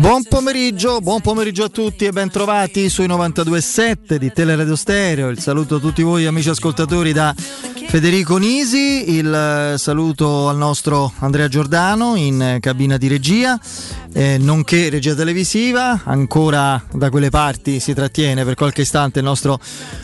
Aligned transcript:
Buon 0.00 0.22
pomeriggio, 0.24 1.00
buon 1.00 1.20
pomeriggio 1.20 1.64
a 1.64 1.68
tutti 1.68 2.06
e 2.06 2.10
ben 2.10 2.30
trovati 2.30 2.88
sui 2.88 3.06
92.7 3.06 4.14
di 4.14 4.32
Teleradio 4.32 4.74
Stereo. 4.74 5.28
Il 5.28 5.38
saluto 5.38 5.74
a 5.74 5.78
tutti 5.78 6.02
voi 6.02 6.24
amici 6.24 6.48
ascoltatori 6.48 7.12
da 7.12 7.34
Federico 7.90 8.36
Nisi, 8.36 9.16
il 9.16 9.34
eh, 9.34 9.76
saluto 9.76 10.48
al 10.48 10.56
nostro 10.56 11.12
Andrea 11.18 11.48
Giordano 11.48 12.14
in 12.14 12.58
cabina 12.60 12.96
di 12.96 13.08
regia, 13.08 13.58
eh, 14.12 14.38
nonché 14.38 14.90
regia 14.90 15.12
televisiva. 15.16 16.02
Ancora 16.04 16.80
da 16.92 17.10
quelle 17.10 17.30
parti 17.30 17.80
si 17.80 17.92
trattiene 17.92 18.44
per 18.44 18.54
qualche 18.54 18.82
istante 18.82 19.18
il 19.18 19.24
nostro 19.24 19.58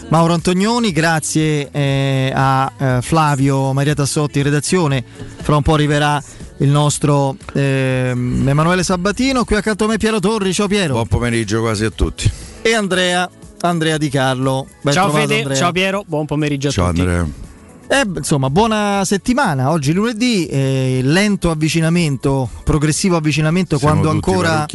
Mauro 0.08 0.32
Antonioni. 0.32 0.90
Grazie 0.90 1.70
eh, 1.70 2.32
a 2.34 2.72
eh, 2.76 2.98
Flavio 3.02 3.72
Maria 3.72 3.94
Tassotti 3.94 4.38
in 4.38 4.44
redazione. 4.44 5.04
Fra 5.40 5.54
un 5.54 5.62
po' 5.62 5.74
arriverà 5.74 6.20
il 6.56 6.68
nostro 6.68 7.36
eh, 7.52 8.10
Emanuele 8.10 8.82
Sabatino, 8.82 9.44
qui 9.44 9.54
accanto 9.54 9.84
a 9.84 9.86
me 9.86 9.96
Piero 9.96 10.18
Torri, 10.18 10.52
ciao 10.52 10.66
Piero. 10.66 10.94
Buon 10.94 11.06
pomeriggio 11.06 11.60
quasi 11.60 11.84
a 11.84 11.90
tutti. 11.90 12.28
E 12.62 12.74
Andrea, 12.74 13.30
Andrea 13.60 13.96
Di 13.96 14.08
Carlo. 14.08 14.66
Ben 14.80 14.92
ciao 14.92 15.04
trovato, 15.04 15.28
Fede, 15.28 15.38
Andrea. 15.42 15.56
ciao 15.56 15.70
Piero, 15.70 16.04
buon 16.04 16.26
pomeriggio 16.26 16.66
a 16.66 16.70
ciao 16.72 16.88
tutti. 16.88 17.00
Andrea. 17.02 17.44
Eh, 17.88 18.02
insomma, 18.16 18.50
buona 18.50 19.04
settimana. 19.04 19.70
Oggi 19.70 19.92
lunedì, 19.92 20.46
eh, 20.46 21.00
lento 21.02 21.50
avvicinamento, 21.50 22.50
progressivo 22.64 23.16
avvicinamento 23.16 23.78
quando 23.78 24.10
ancora, 24.10 24.66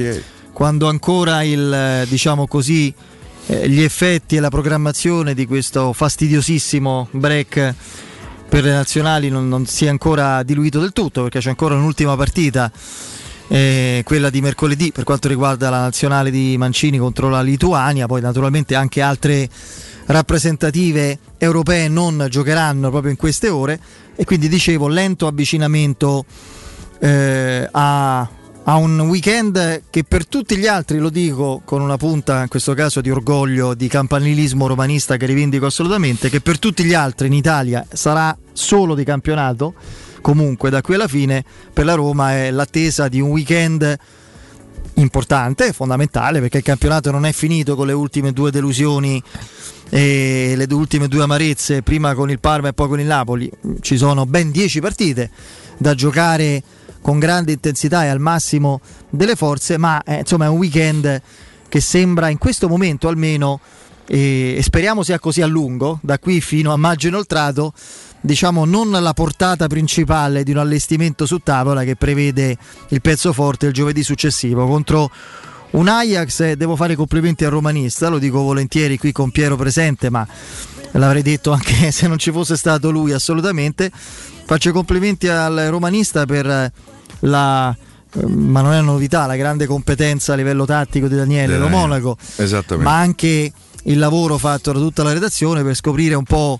quando 0.54 0.88
ancora, 0.88 1.44
il, 1.44 2.06
diciamo 2.08 2.48
così, 2.48 2.94
eh, 3.48 3.70
gli 3.70 3.82
effetti 3.82 4.38
e 4.38 4.40
la 4.40 4.50
programmazione 4.50 5.34
di 5.34 5.46
questo 5.46 5.92
fastidiosissimo 5.92 7.10
break 7.12 7.74
per 8.48 8.64
le 8.64 8.72
nazionali 8.72 9.30
non, 9.30 9.48
non 9.48 9.66
si 9.66 9.86
è 9.86 9.90
ancora 9.90 10.44
diluito 10.44 10.80
del 10.80 10.92
tutto 10.92 11.24
perché 11.24 11.40
c'è 11.40 11.50
ancora 11.50 11.76
un'ultima 11.76 12.18
partita 12.18 12.70
eh, 13.52 14.02
quella 14.06 14.30
di 14.30 14.40
mercoledì 14.40 14.94
per 14.94 15.04
quanto 15.04 15.28
riguarda 15.28 15.70
la 15.70 15.82
nazionale 15.82 16.32
di 16.32 16.56
Mancini 16.58 16.98
contro 16.98 17.28
la 17.28 17.42
Lituania, 17.42 18.06
poi 18.06 18.22
naturalmente 18.22 18.76
anche 18.76 19.02
altre 19.02 19.50
rappresentative 20.06 21.18
europee 21.38 21.88
non 21.88 22.28
giocheranno 22.30 22.90
proprio 22.90 23.12
in 23.12 23.18
queste 23.18 23.50
ore. 23.50 23.80
E 24.16 24.26
quindi 24.26 24.48
dicevo 24.48 24.88
lento 24.88 25.28
avvicinamento 25.28 26.26
eh, 27.00 27.68
a 27.72 28.30
a 28.64 28.76
un 28.76 29.00
weekend 29.02 29.84
che 29.90 30.04
per 30.04 30.28
tutti 30.28 30.56
gli 30.56 30.68
altri, 30.68 31.00
lo 31.00 31.10
dico 31.10 31.62
con 31.66 31.82
una 31.82 31.98
punta 31.98 32.44
in 32.44 32.48
questo 32.48 32.74
caso 32.74 33.02
di 33.02 33.10
orgoglio, 33.10 33.74
di 33.74 33.88
campanilismo 33.88 34.68
romanista 34.68 35.18
che 35.18 35.26
rivendico 35.26 35.66
assolutamente, 35.66 36.30
che 36.30 36.42
per 36.42 36.60
tutti 36.60 36.84
gli 36.84 36.94
altri 36.94 37.28
in 37.28 37.34
Italia 37.34 37.86
sarà 37.92 38.38
solo 38.54 38.94
di 38.94 39.04
campionato, 39.04 39.74
comunque 40.22 40.70
da 40.70 40.82
qui 40.82 40.96
alla 40.96 41.08
fine 41.08 41.44
per 41.74 41.86
la 41.86 41.96
Roma 41.96 42.34
è 42.34 42.52
l'attesa 42.52 43.08
di 43.08 43.20
un 43.20 43.32
weekend 43.32 43.98
importante, 44.96 45.74
fondamentale, 45.74 46.40
perché 46.40 46.58
il 46.58 46.64
campionato 46.64 47.10
non 47.10 47.26
è 47.26 47.32
finito 47.32 47.76
con 47.76 47.88
le 47.88 47.94
ultime 47.94 48.32
due 48.32 48.52
delusioni 48.52 49.22
e 49.94 50.54
le 50.56 50.68
ultime 50.74 51.10
due 51.10 51.24
amarezze, 51.24 51.82
prima 51.82 52.14
con 52.14 52.32
il 52.32 52.40
Parma 52.40 52.70
e 52.70 52.74
poi 52.74 52.88
con 52.88 53.02
il 53.02 53.06
Napoli. 53.06 53.52
Ci 53.82 53.98
sono 53.98 54.26
ben 54.26 54.50
dieci 54.50 54.80
partite 54.80 55.30
da 55.78 55.94
giocare 55.94 56.64
con 57.02 57.20
grande 57.20 57.52
intensità 57.52 58.06
e 58.06 58.08
al 58.08 58.22
massimo 58.22 58.80
delle 59.10 59.36
forze, 59.36 59.78
ma 59.78 60.02
eh, 60.04 60.20
insomma 60.20 60.46
è 60.46 60.48
un 60.48 60.58
weekend 60.60 61.22
che 61.68 61.82
sembra 61.82 62.30
in 62.30 62.38
questo 62.38 62.70
momento 62.70 63.10
almeno, 63.10 63.60
eh, 64.08 64.56
e 64.58 64.64
speriamo 64.64 65.04
sia 65.04 65.20
così 65.20 65.42
a 65.42 65.48
lungo, 65.48 66.00
da 66.02 66.20
qui 66.20 66.40
fino 66.40 66.72
a 66.72 66.78
maggio 66.78 67.10
inoltrato, 67.10 67.74
diciamo 68.22 68.64
non 68.64 68.92
la 68.92 69.14
portata 69.14 69.68
principale 69.68 70.44
di 70.44 70.52
un 70.52 70.58
allestimento 70.58 71.26
su 71.26 71.40
tavola 71.40 71.84
che 71.84 71.98
prevede 71.98 72.56
il 72.90 73.02
pezzo 73.02 73.34
forte 73.34 73.66
il 73.66 73.74
giovedì 73.74 74.04
successivo 74.04 74.66
contro 74.68 75.12
un 75.72 75.88
Ajax, 75.88 76.40
eh, 76.42 76.56
devo 76.56 76.76
fare 76.76 76.96
complimenti 76.96 77.46
al 77.46 77.52
romanista, 77.52 78.10
lo 78.10 78.20
dico 78.20 78.42
volentieri 78.42 78.98
qui 78.98 79.12
con 79.12 79.32
Piero 79.32 79.56
presente, 79.56 80.10
ma 80.10 80.28
l'avrei 80.92 81.22
detto 81.22 81.52
anche 81.52 81.90
se 81.92 82.08
non 82.08 82.18
ci 82.18 82.32
fosse 82.32 82.56
stato 82.56 82.92
lui 82.92 83.14
assolutamente. 83.14 83.92
Faccio 83.92 84.70
i 84.70 84.74
complimenti 84.74 85.28
al 85.28 85.68
romanista 85.70 86.26
per 86.26 86.72
la 87.20 87.76
ma 88.14 88.62
non 88.62 88.74
è 88.74 88.80
una 88.80 88.92
novità, 88.92 89.26
la 89.26 89.38
grande 89.38 89.66
competenza 89.66 90.34
a 90.34 90.36
livello 90.36 90.66
tattico 90.66 91.08
di 91.08 91.16
Daniele 91.16 91.58
Lo 91.58 91.70
Monaco, 91.70 92.18
ma 92.84 92.98
anche 92.98 93.54
il 93.84 93.98
lavoro 93.98 94.38
fatto 94.38 94.74
da 94.74 94.80
tutta 94.80 95.04
la 95.04 95.14
redazione 95.14 95.64
per 95.64 95.76
scoprire 95.76 96.16
un 96.16 96.26
po' 96.26 96.60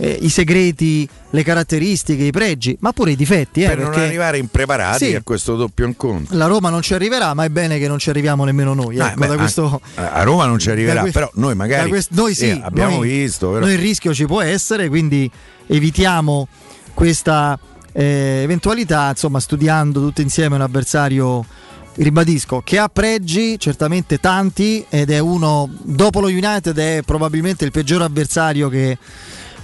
eh, 0.00 0.18
i 0.22 0.30
segreti, 0.30 1.06
le 1.28 1.42
caratteristiche, 1.42 2.24
i 2.24 2.30
pregi, 2.30 2.74
ma 2.80 2.92
pure 2.92 3.10
i 3.10 3.16
difetti. 3.16 3.62
Eh, 3.62 3.68
per 3.68 3.78
non 3.80 3.92
arrivare 3.92 4.38
impreparati 4.38 5.04
sì, 5.04 5.14
a 5.14 5.20
questo 5.22 5.56
doppio 5.56 5.84
incontro. 5.84 6.36
La 6.36 6.46
Roma 6.46 6.70
non 6.70 6.80
ci 6.80 6.94
arriverà, 6.94 7.34
ma 7.34 7.44
è 7.44 7.50
bene 7.50 7.78
che 7.78 7.86
non 7.86 7.98
ci 7.98 8.08
arriviamo 8.08 8.44
nemmeno 8.44 8.72
noi. 8.72 8.98
Ah, 8.98 9.08
ecco, 9.08 9.26
beh, 9.26 9.36
questo, 9.36 9.80
a 9.94 10.22
Roma 10.22 10.46
non 10.46 10.58
ci 10.58 10.70
arriverà, 10.70 11.02
que- 11.02 11.10
però 11.10 11.30
noi 11.34 11.54
magari 11.54 11.90
quest- 11.90 12.12
noi 12.12 12.34
sì, 12.34 12.48
eh, 12.48 12.60
abbiamo 12.62 12.96
noi, 12.96 13.08
visto. 13.08 13.50
Però. 13.50 13.60
Noi 13.60 13.74
il 13.74 13.78
rischio 13.78 14.14
ci 14.14 14.24
può 14.24 14.40
essere, 14.40 14.88
quindi 14.88 15.30
evitiamo 15.66 16.48
questa 16.94 17.58
eh, 17.92 18.40
eventualità, 18.42 19.10
insomma, 19.10 19.38
studiando 19.38 20.00
tutti 20.00 20.22
insieme 20.22 20.54
un 20.54 20.62
avversario 20.62 21.44
ribadisco 21.92 22.62
che 22.64 22.78
ha 22.78 22.88
pregi 22.88 23.58
certamente 23.58 24.18
tanti 24.18 24.84
ed 24.88 25.10
è 25.10 25.18
uno 25.18 25.68
dopo 25.82 26.20
lo 26.20 26.28
United 26.28 26.78
è 26.78 27.02
probabilmente 27.04 27.64
il 27.64 27.72
peggior 27.72 28.00
avversario 28.02 28.68
che, 28.68 28.96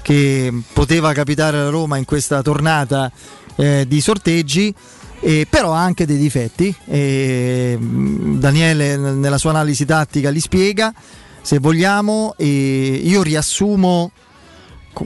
che 0.07 0.53
poteva 0.73 1.13
capitare 1.13 1.59
alla 1.59 1.69
Roma 1.69 1.97
in 1.97 2.05
questa 2.05 2.41
tornata 2.41 3.11
eh, 3.57 3.87
di 3.89 4.01
sorteggi 4.01 4.73
eh, 5.19 5.49
però 5.51 5.73
ha 5.75 5.83
anche 5.83 6.07
dei 6.07 6.17
difetti. 6.17 6.73
Eh, 6.85 7.77
Daniele 7.77 8.97
nella 8.97 9.37
sua 9.37 9.51
analisi 9.51 9.85
tattica 9.85 10.31
li 10.31 10.39
spiega 10.39 10.95
se 11.43 11.59
vogliamo 11.59 12.37
io 12.39 13.23
riassumo 13.23 14.13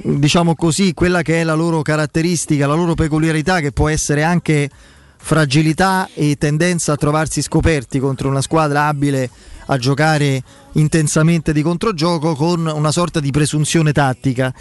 diciamo 0.03 0.55
così, 0.55 0.93
quella 0.93 1.23
che 1.23 1.41
è 1.41 1.45
la 1.45 1.55
loro 1.55 1.81
caratteristica, 1.81 2.67
la 2.67 2.75
loro 2.75 2.93
peculiarità 2.93 3.61
che 3.61 3.73
può 3.73 3.89
essere 3.89 4.23
anche 4.23 4.69
fragilità 5.17 6.11
e 6.13 6.37
tendenza 6.37 6.93
a 6.93 6.97
trovarsi 6.97 7.41
scoperti 7.41 7.99
contro 7.99 8.29
una 8.29 8.43
squadra 8.43 8.87
abile 8.87 9.31
a 9.67 9.77
giocare 9.79 10.43
intensamente 10.73 11.53
di 11.53 11.63
controgioco 11.63 12.35
con 12.35 12.67
una 12.67 12.91
sorta 12.91 13.21
di 13.21 13.31
presunzione 13.31 13.93
tattica 13.93 14.53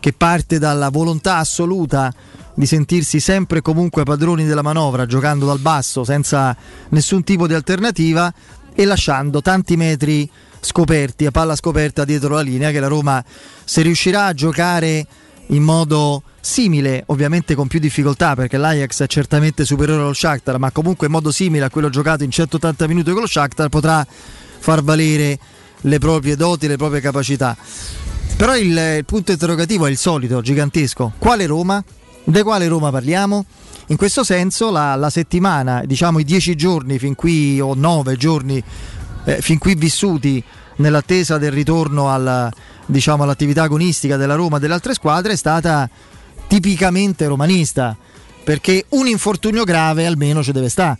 che 0.00 0.12
parte 0.12 0.58
dalla 0.58 0.90
volontà 0.90 1.36
assoluta 1.36 2.12
di 2.54 2.66
sentirsi 2.66 3.20
sempre 3.20 3.58
e 3.58 3.62
comunque 3.62 4.02
padroni 4.02 4.44
della 4.44 4.62
manovra 4.62 5.06
giocando 5.06 5.46
dal 5.46 5.60
basso 5.60 6.04
senza 6.04 6.56
nessun 6.90 7.22
tipo 7.22 7.46
di 7.46 7.54
alternativa 7.54 8.32
e 8.74 8.84
lasciando 8.84 9.42
tanti 9.42 9.76
metri 9.76 10.28
scoperti, 10.60 11.26
a 11.26 11.30
palla 11.30 11.56
scoperta 11.56 12.04
dietro 12.04 12.34
la 12.34 12.40
linea, 12.40 12.70
che 12.70 12.80
la 12.80 12.88
Roma 12.88 13.24
se 13.64 13.82
riuscirà 13.82 14.26
a 14.26 14.34
giocare 14.34 15.06
in 15.48 15.62
modo 15.62 16.22
simile, 16.40 17.04
ovviamente 17.06 17.54
con 17.54 17.68
più 17.68 17.78
difficoltà 17.78 18.34
perché 18.34 18.56
l'Ajax 18.56 19.02
è 19.02 19.06
certamente 19.06 19.64
superiore 19.64 20.02
allo 20.02 20.12
Shakhtar, 20.12 20.58
ma 20.58 20.70
comunque 20.70 21.06
in 21.06 21.12
modo 21.12 21.30
simile 21.30 21.64
a 21.64 21.70
quello 21.70 21.90
giocato 21.90 22.24
in 22.24 22.30
180 22.30 22.86
minuti 22.86 23.10
con 23.12 23.20
lo 23.20 23.26
Shakhtar 23.26 23.68
potrà 23.68 24.06
far 24.58 24.82
valere 24.82 25.38
le 25.82 25.98
proprie 25.98 26.36
doti, 26.36 26.66
le 26.66 26.76
proprie 26.76 27.00
capacità. 27.00 27.56
Però 28.38 28.56
il, 28.56 28.68
il 28.98 29.04
punto 29.04 29.32
interrogativo 29.32 29.86
è 29.86 29.90
il 29.90 29.96
solito, 29.96 30.40
gigantesco. 30.40 31.14
Quale 31.18 31.44
Roma? 31.44 31.82
Di 32.22 32.42
quale 32.42 32.68
Roma 32.68 32.92
parliamo? 32.92 33.44
In 33.88 33.96
questo 33.96 34.22
senso 34.22 34.70
la, 34.70 34.94
la 34.94 35.10
settimana, 35.10 35.82
diciamo 35.84 36.20
i 36.20 36.24
dieci 36.24 36.54
giorni 36.54 37.00
fin 37.00 37.16
qui 37.16 37.58
o 37.58 37.74
nove 37.74 38.14
giorni 38.14 38.62
eh, 39.24 39.40
fin 39.40 39.58
qui 39.58 39.74
vissuti 39.74 40.40
nell'attesa 40.76 41.36
del 41.36 41.50
ritorno 41.50 42.12
alla, 42.12 42.48
diciamo, 42.86 43.24
all'attività 43.24 43.64
agonistica 43.64 44.16
della 44.16 44.36
Roma 44.36 44.58
e 44.58 44.60
delle 44.60 44.74
altre 44.74 44.94
squadre 44.94 45.32
è 45.32 45.36
stata 45.36 45.90
tipicamente 46.46 47.26
romanista 47.26 47.96
perché 48.44 48.84
un 48.90 49.08
infortunio 49.08 49.64
grave 49.64 50.06
almeno 50.06 50.44
ci 50.44 50.52
deve 50.52 50.68
stare 50.68 50.96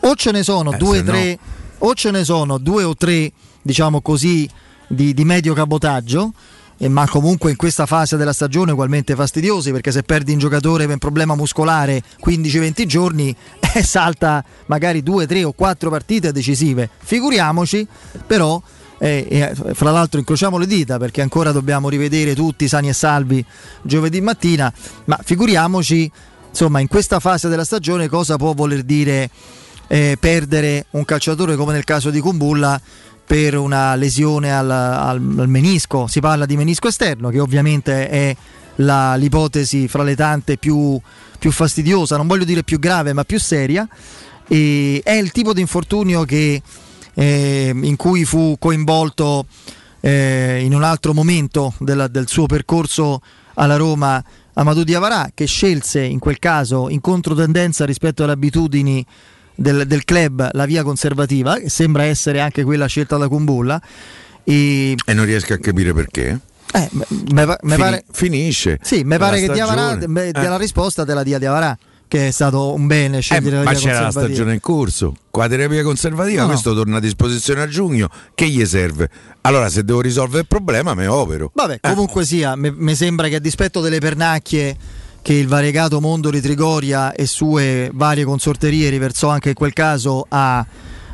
o 0.00 0.16
ce 0.16 0.32
ne 0.32 0.42
sono 0.42 0.72
eh, 0.72 0.76
due, 0.76 1.04
tre, 1.04 1.38
no. 1.40 1.86
o 1.86 1.94
ce 1.94 2.10
ne 2.10 2.24
sono 2.24 2.58
due 2.58 2.82
o 2.82 2.96
tre 2.96 3.30
diciamo 3.62 4.00
così 4.00 4.50
di, 4.88 5.14
di 5.14 5.24
medio 5.24 5.54
cabotaggio 5.54 6.32
ma 6.88 7.06
comunque 7.06 7.50
in 7.50 7.56
questa 7.56 7.84
fase 7.84 8.16
della 8.16 8.32
stagione 8.32 8.72
ugualmente 8.72 9.14
fastidiosi 9.14 9.70
perché 9.70 9.92
se 9.92 10.02
perdi 10.02 10.32
un 10.32 10.38
giocatore 10.38 10.84
per 10.84 10.94
un 10.94 10.98
problema 10.98 11.34
muscolare 11.34 12.02
15-20 12.24 12.86
giorni 12.86 13.34
eh, 13.74 13.82
salta 13.82 14.42
magari 14.66 15.02
2, 15.02 15.26
3 15.26 15.44
o 15.44 15.52
4 15.52 15.90
partite 15.90 16.32
decisive. 16.32 16.88
Figuriamoci 16.98 17.86
però, 18.26 18.60
eh, 18.98 19.26
eh, 19.28 19.74
fra 19.74 19.90
l'altro 19.90 20.18
incrociamo 20.18 20.56
le 20.56 20.66
dita 20.66 20.98
perché 20.98 21.20
ancora 21.20 21.52
dobbiamo 21.52 21.88
rivedere 21.88 22.34
tutti 22.34 22.66
sani 22.66 22.88
e 22.88 22.92
salvi 22.94 23.44
giovedì 23.82 24.20
mattina, 24.20 24.72
ma 25.04 25.18
figuriamoci 25.22 26.10
insomma 26.48 26.80
in 26.80 26.88
questa 26.88 27.20
fase 27.20 27.48
della 27.48 27.64
stagione 27.64 28.08
cosa 28.08 28.36
può 28.36 28.54
voler 28.54 28.82
dire 28.82 29.30
eh, 29.86 30.16
perdere 30.18 30.86
un 30.90 31.04
calciatore 31.04 31.56
come 31.56 31.72
nel 31.72 31.84
caso 31.84 32.10
di 32.10 32.20
Kumbulla 32.20 32.80
per 33.30 33.56
una 33.56 33.94
lesione 33.94 34.52
al, 34.52 34.68
al, 34.68 35.34
al, 35.38 35.48
menisco, 35.48 36.08
si 36.08 36.18
parla 36.18 36.46
di 36.46 36.56
menisco 36.56 36.88
esterno 36.88 37.28
che 37.28 37.38
ovviamente 37.38 38.08
è 38.08 38.36
la, 38.76 39.14
l'ipotesi 39.14 39.86
fra 39.86 40.02
le 40.02 40.16
tante 40.16 40.56
più, 40.56 41.00
più, 41.38 41.52
fastidiosa, 41.52 42.16
non 42.16 42.26
voglio 42.26 42.42
dire 42.42 42.64
più 42.64 42.80
grave 42.80 43.12
ma 43.12 43.22
più 43.22 43.38
seria. 43.38 43.88
E 44.48 45.00
è 45.04 45.12
il 45.12 45.30
tipo 45.30 45.52
di 45.52 45.60
infortunio 45.60 46.24
che, 46.24 46.60
eh, 47.14 47.72
in 47.72 47.94
cui 47.94 48.24
fu 48.24 48.56
coinvolto 48.58 49.46
eh, 50.00 50.62
in 50.64 50.74
un 50.74 50.82
altro 50.82 51.14
momento 51.14 51.74
della, 51.78 52.08
del 52.08 52.26
suo 52.26 52.46
percorso 52.46 53.22
alla 53.54 53.76
Roma 53.76 54.20
Amadou 54.54 54.82
Diavarà 54.82 55.30
che 55.32 55.44
scelse 55.44 56.02
in 56.02 56.18
quel 56.18 56.40
caso 56.40 56.88
in 56.88 57.00
controtendenza 57.00 57.84
rispetto 57.84 58.24
alle 58.24 58.32
abitudini 58.32 59.06
del, 59.54 59.86
del, 59.86 60.04
club 60.04 60.48
la 60.52 60.64
via 60.64 60.82
conservativa 60.82 61.56
che 61.56 61.68
sembra 61.68 62.04
essere 62.04 62.40
anche 62.40 62.64
quella 62.64 62.86
scelta 62.86 63.16
da 63.16 63.28
Kumbulla. 63.28 63.80
E, 64.44 64.94
e 65.04 65.14
non 65.14 65.24
riesco 65.24 65.52
a 65.52 65.58
capire 65.58 65.92
perché? 65.92 66.38
Eh, 66.72 66.88
me, 66.92 67.06
me, 67.32 67.56
me 67.62 67.76
pare, 67.76 68.04
finisce 68.12 68.78
sì, 68.80 69.02
mi 69.02 69.18
pare 69.18 69.40
che 69.40 69.52
Diavarà 69.52 69.98
eh. 69.98 70.32
la 70.32 70.56
risposta 70.56 71.04
te 71.04 71.14
la 71.14 71.24
dia 71.24 71.36
Diavarà 71.36 71.76
che 72.10 72.26
è 72.26 72.30
stato 72.32 72.72
un 72.72 72.88
bene 72.88 73.20
scegliere 73.20 73.60
eh, 73.60 73.64
la 73.64 73.70
ma 73.70 73.72
c'era 73.72 74.00
la 74.00 74.10
stagione 74.10 74.54
in 74.54 74.60
corso. 74.60 75.14
Qua 75.30 75.46
terapia 75.46 75.84
conservativa 75.84 76.42
no, 76.42 76.48
questo 76.48 76.74
torna 76.74 76.96
a 76.96 77.00
disposizione 77.00 77.62
a 77.62 77.68
giugno. 77.68 78.10
Che 78.34 78.48
gli 78.48 78.66
serve? 78.66 79.08
Allora 79.42 79.68
se 79.68 79.84
devo 79.84 80.00
risolvere 80.00 80.40
il 80.40 80.48
problema 80.48 80.94
me 80.94 81.06
opero. 81.06 81.52
Vabbè 81.54 81.74
eh. 81.74 81.88
comunque 81.88 82.24
sia 82.24 82.56
mi 82.56 82.96
sembra 82.96 83.28
che 83.28 83.36
a 83.36 83.38
dispetto 83.38 83.80
delle 83.80 84.00
pernacchie 84.00 84.76
che 85.22 85.34
il 85.34 85.46
variegato 85.46 86.00
mondo 86.00 86.30
di 86.30 86.40
Trigoria 86.40 87.12
e 87.12 87.26
sue 87.26 87.90
varie 87.92 88.24
consorterie 88.24 88.88
riversò 88.88 89.28
anche 89.28 89.50
in 89.50 89.54
quel 89.54 89.72
caso 89.72 90.26
a, 90.28 90.64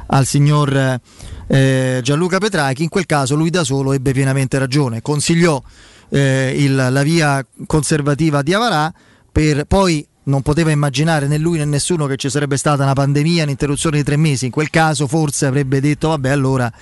al 0.06 0.26
signor 0.26 1.00
eh, 1.49 2.00
Gianluca 2.03 2.38
Petrachi 2.38 2.82
in 2.82 2.88
quel 2.88 3.06
caso 3.06 3.35
lui 3.35 3.50
da 3.50 3.64
solo 3.64 3.93
ebbe 3.93 4.12
pienamente 4.12 4.58
ragione 4.58 5.03
consigliò 5.03 5.62
eh, 6.08 6.55
il, 6.56 6.75
la 6.75 7.03
via 7.03 7.44
conservativa 7.67 8.43
di 8.43 8.55
Avarà 8.55 8.93
per 9.31 9.64
poi 9.64 10.06
non 10.26 10.43
poteva 10.43 10.70
immaginare 10.70 11.26
né 11.26 11.38
lui 11.38 11.59
né 11.59 11.64
nessuno 11.64 12.06
che 12.06 12.17
ci 12.17 12.31
sarebbe 12.31 12.56
stata 12.56 12.82
una 12.82 12.94
pandemia, 12.94 13.44
un'interruzione 13.44 13.99
di 13.99 14.02
tre 14.02 14.17
mesi. 14.17 14.47
In 14.47 14.50
quel 14.50 14.70
caso 14.70 15.06
forse 15.06 15.47
avrebbe 15.47 15.81
detto 15.81 16.09
vabbè 16.09 16.31
allora, 16.31 16.73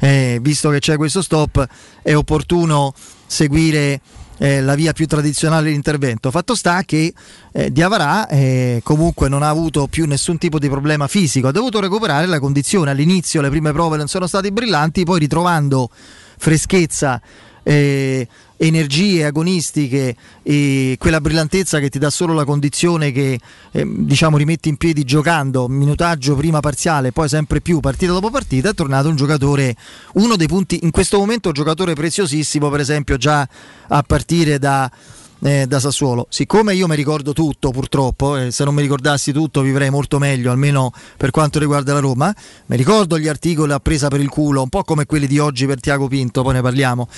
eh, 0.00 0.38
visto 0.40 0.70
che 0.70 0.78
c'è 0.78 0.96
questo 0.96 1.22
stop, 1.22 1.66
è 2.02 2.14
opportuno 2.14 2.94
seguire 3.26 4.00
eh, 4.38 4.60
la 4.60 4.74
via 4.74 4.92
più 4.92 5.06
tradizionale 5.06 5.68
di 5.68 5.74
intervento. 5.74 6.30
Fatto 6.30 6.54
sta 6.54 6.82
che 6.84 7.12
eh, 7.52 7.70
Diavarà 7.70 8.28
eh, 8.28 8.80
comunque 8.82 9.28
non 9.28 9.42
ha 9.42 9.48
avuto 9.48 9.86
più 9.86 10.06
nessun 10.06 10.38
tipo 10.38 10.58
di 10.58 10.68
problema 10.68 11.06
fisico, 11.06 11.48
ha 11.48 11.52
dovuto 11.52 11.80
recuperare 11.80 12.26
la 12.26 12.40
condizione. 12.40 12.90
All'inizio 12.90 13.40
le 13.40 13.50
prime 13.50 13.72
prove 13.72 13.96
non 13.96 14.08
sono 14.08 14.26
state 14.26 14.50
brillanti, 14.50 15.04
poi 15.04 15.18
ritrovando 15.18 15.90
freschezza 16.38 17.20
eh, 17.62 18.26
energie 18.58 19.24
agonistiche 19.24 20.14
e 20.42 20.96
quella 20.98 21.20
brillantezza 21.20 21.78
che 21.78 21.88
ti 21.88 21.98
dà 21.98 22.10
solo 22.10 22.34
la 22.34 22.44
condizione 22.44 23.12
che 23.12 23.38
eh, 23.70 23.86
diciamo 23.86 24.36
rimetti 24.36 24.68
in 24.68 24.76
piedi 24.76 25.04
giocando, 25.04 25.68
minutaggio 25.68 26.34
prima 26.34 26.60
parziale, 26.60 27.12
poi 27.12 27.28
sempre 27.28 27.60
più 27.60 27.80
partita 27.80 28.12
dopo 28.12 28.30
partita, 28.30 28.70
è 28.70 28.74
tornato 28.74 29.08
un 29.08 29.16
giocatore, 29.16 29.74
uno 30.14 30.36
dei 30.36 30.48
punti, 30.48 30.80
in 30.82 30.90
questo 30.90 31.18
momento 31.18 31.48
un 31.48 31.54
giocatore 31.54 31.94
preziosissimo, 31.94 32.68
per 32.68 32.80
esempio 32.80 33.16
già 33.16 33.48
a 33.88 34.02
partire 34.02 34.58
da 34.58 34.90
eh, 35.40 35.66
da 35.66 35.78
Sassuolo. 35.80 36.26
Siccome 36.28 36.74
io 36.74 36.86
mi 36.86 36.96
ricordo 36.96 37.32
tutto, 37.32 37.70
purtroppo, 37.70 38.36
e 38.36 38.50
se 38.50 38.64
non 38.64 38.74
mi 38.74 38.82
ricordassi 38.82 39.32
tutto 39.32 39.60
vivrei 39.60 39.90
molto 39.90 40.18
meglio, 40.18 40.50
almeno 40.50 40.92
per 41.16 41.30
quanto 41.30 41.58
riguarda 41.58 41.92
la 41.92 42.00
Roma. 42.00 42.34
Mi 42.66 42.76
ricordo 42.76 43.18
gli 43.18 43.28
articoli 43.28 43.72
a 43.72 43.80
presa 43.80 44.08
per 44.08 44.20
il 44.20 44.28
culo, 44.28 44.62
un 44.62 44.68
po' 44.68 44.84
come 44.84 45.06
quelli 45.06 45.26
di 45.26 45.38
oggi 45.38 45.66
per 45.66 45.80
Tiago 45.80 46.08
Pinto, 46.08 46.42
poi 46.42 46.54
ne 46.54 46.62
parliamo, 46.62 47.08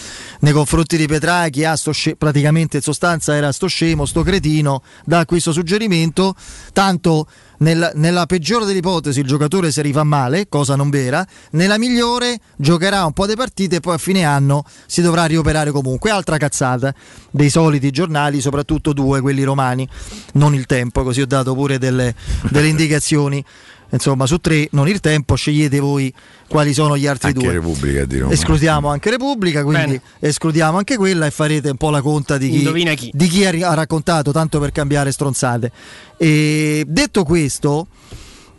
nei 0.41 0.53
confronti 0.53 0.97
di 0.97 1.07
Petrachi, 1.07 1.65
ah, 1.65 1.77
sce- 1.77 2.17
praticamente 2.17 2.77
in 2.79 2.83
sostanza 2.83 3.35
era 3.35 3.53
sto 3.53 3.67
scemo, 3.67 4.05
sto 4.05 4.23
cretino, 4.23 4.83
da 5.05 5.25
questo 5.25 5.53
suggerimento, 5.53 6.35
tanto 6.73 7.27
nel, 7.61 7.93
nella 7.95 8.27
peggiore 8.27 8.65
delle 8.65 8.79
ipotesi 8.79 9.21
il 9.21 9.27
giocatore 9.27 9.71
si 9.73 9.81
rifà 9.83 10.05
male, 10.05 10.49
cosa 10.49 10.77
non 10.77 10.91
vera, 10.91 11.27
nella 11.53 11.79
migliore 11.79 12.39
giocherà 12.57 13.05
un 13.05 13.13
po' 13.13 13.27
di 13.27 13.35
partite 13.35 13.77
e 13.77 13.81
poi 13.81 13.95
a 13.95 13.99
fine 13.99 14.25
anno 14.25 14.65
si 14.87 15.03
dovrà 15.03 15.25
rioperare 15.25 15.71
comunque. 15.71 16.11
Altra 16.11 16.37
cazzata 16.37 16.95
dei 17.31 17.51
soliti 17.51 17.91
giornali, 17.91 18.41
soprattutto 18.41 18.93
due, 18.93 19.21
quelli 19.21 19.43
romani, 19.43 19.89
non 20.35 20.55
il 20.55 20.67
tempo, 20.67 21.03
così 21.03 21.21
ho 21.21 21.27
dato 21.27 21.55
pure 21.55 21.79
delle, 21.79 22.15
delle 22.51 22.69
indicazioni 22.69 23.45
insomma 23.91 24.27
su 24.27 24.39
tre 24.39 24.69
non 24.73 24.89
il 24.89 25.01
tempo 25.01 25.35
scegliete 25.35 25.81
voi 25.81 26.13
quali 26.49 26.73
sono 26.73 26.97
gli 26.97 27.07
altri 27.07 27.29
anche 27.29 27.41
due 27.41 27.53
Repubblica 27.53 28.05
di 28.05 28.19
Roma. 28.19 28.33
escludiamo 28.33 28.89
anche 28.89 29.11
Repubblica 29.11 29.63
quindi 29.63 29.87
Bene. 29.87 30.03
escludiamo 30.21 30.79
anche 30.79 30.97
quella 30.97 31.27
e 31.27 31.31
farete 31.31 31.71
un 31.71 31.77
po' 31.77 31.91
la 31.91 32.01
conta 32.01 32.39
di 32.39 32.51
chi, 32.51 32.95
chi. 32.97 33.11
Di 33.13 33.29
chi 33.29 33.45
ha, 33.45 33.75
raccontato 33.75 34.33
tanto 34.33 34.59
per 34.61 34.73
cambiare 34.73 35.13
stronzate 35.13 35.73
e 36.17 36.85
detto 36.87 37.25
questo 37.25 37.89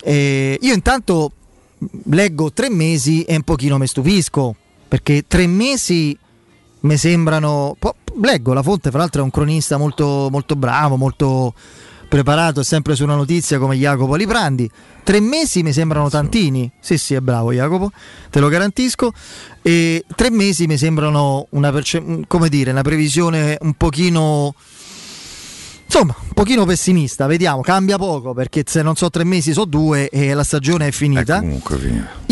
eh, 0.03 0.57
io 0.59 0.73
intanto 0.73 1.31
leggo 2.05 2.51
tre 2.51 2.69
mesi 2.69 3.23
e 3.23 3.35
un 3.35 3.43
pochino 3.43 3.77
mi 3.77 3.87
stupisco 3.87 4.55
perché 4.87 5.25
tre 5.27 5.47
mesi 5.47 6.17
mi 6.81 6.97
sembrano 6.97 7.77
leggo 8.21 8.53
la 8.53 8.63
fonte 8.63 8.89
fra 8.89 8.99
l'altro 8.99 9.21
è 9.21 9.23
un 9.23 9.31
cronista 9.31 9.77
molto, 9.77 10.27
molto 10.29 10.55
bravo 10.55 10.97
molto 10.97 11.53
preparato 12.11 12.61
sempre 12.61 12.93
su 12.93 13.05
una 13.05 13.15
notizia 13.15 13.57
come 13.57 13.77
Jacopo 13.77 14.15
Liprandi. 14.15 14.69
Tre 15.01 15.21
mesi 15.21 15.63
mi 15.63 15.71
sembrano 15.71 16.09
tantini. 16.09 16.69
Sì, 16.81 16.97
sì, 16.97 17.13
è 17.13 17.21
bravo 17.21 17.53
Jacopo, 17.53 17.89
te 18.29 18.41
lo 18.41 18.49
garantisco. 18.49 19.13
E 19.61 20.03
tre 20.13 20.29
mesi 20.29 20.67
mi 20.67 20.77
sembrano 20.77 21.47
una, 21.51 21.71
perce- 21.71 22.03
come 22.27 22.49
dire, 22.49 22.71
una 22.71 22.81
previsione 22.81 23.57
un 23.61 23.75
pochino 23.75 24.53
insomma, 25.85 26.13
un 26.19 26.33
pochino 26.33 26.65
pessimista, 26.65 27.27
vediamo, 27.27 27.61
cambia 27.61 27.97
poco 27.97 28.33
perché 28.33 28.63
se 28.65 28.81
non 28.81 28.95
so 28.95 29.09
tre 29.09 29.23
mesi 29.23 29.53
so 29.53 29.63
due 29.63 30.09
e 30.09 30.33
la 30.33 30.43
stagione 30.43 30.87
è 30.87 30.91
finita. 30.91 31.39
È 31.39 31.45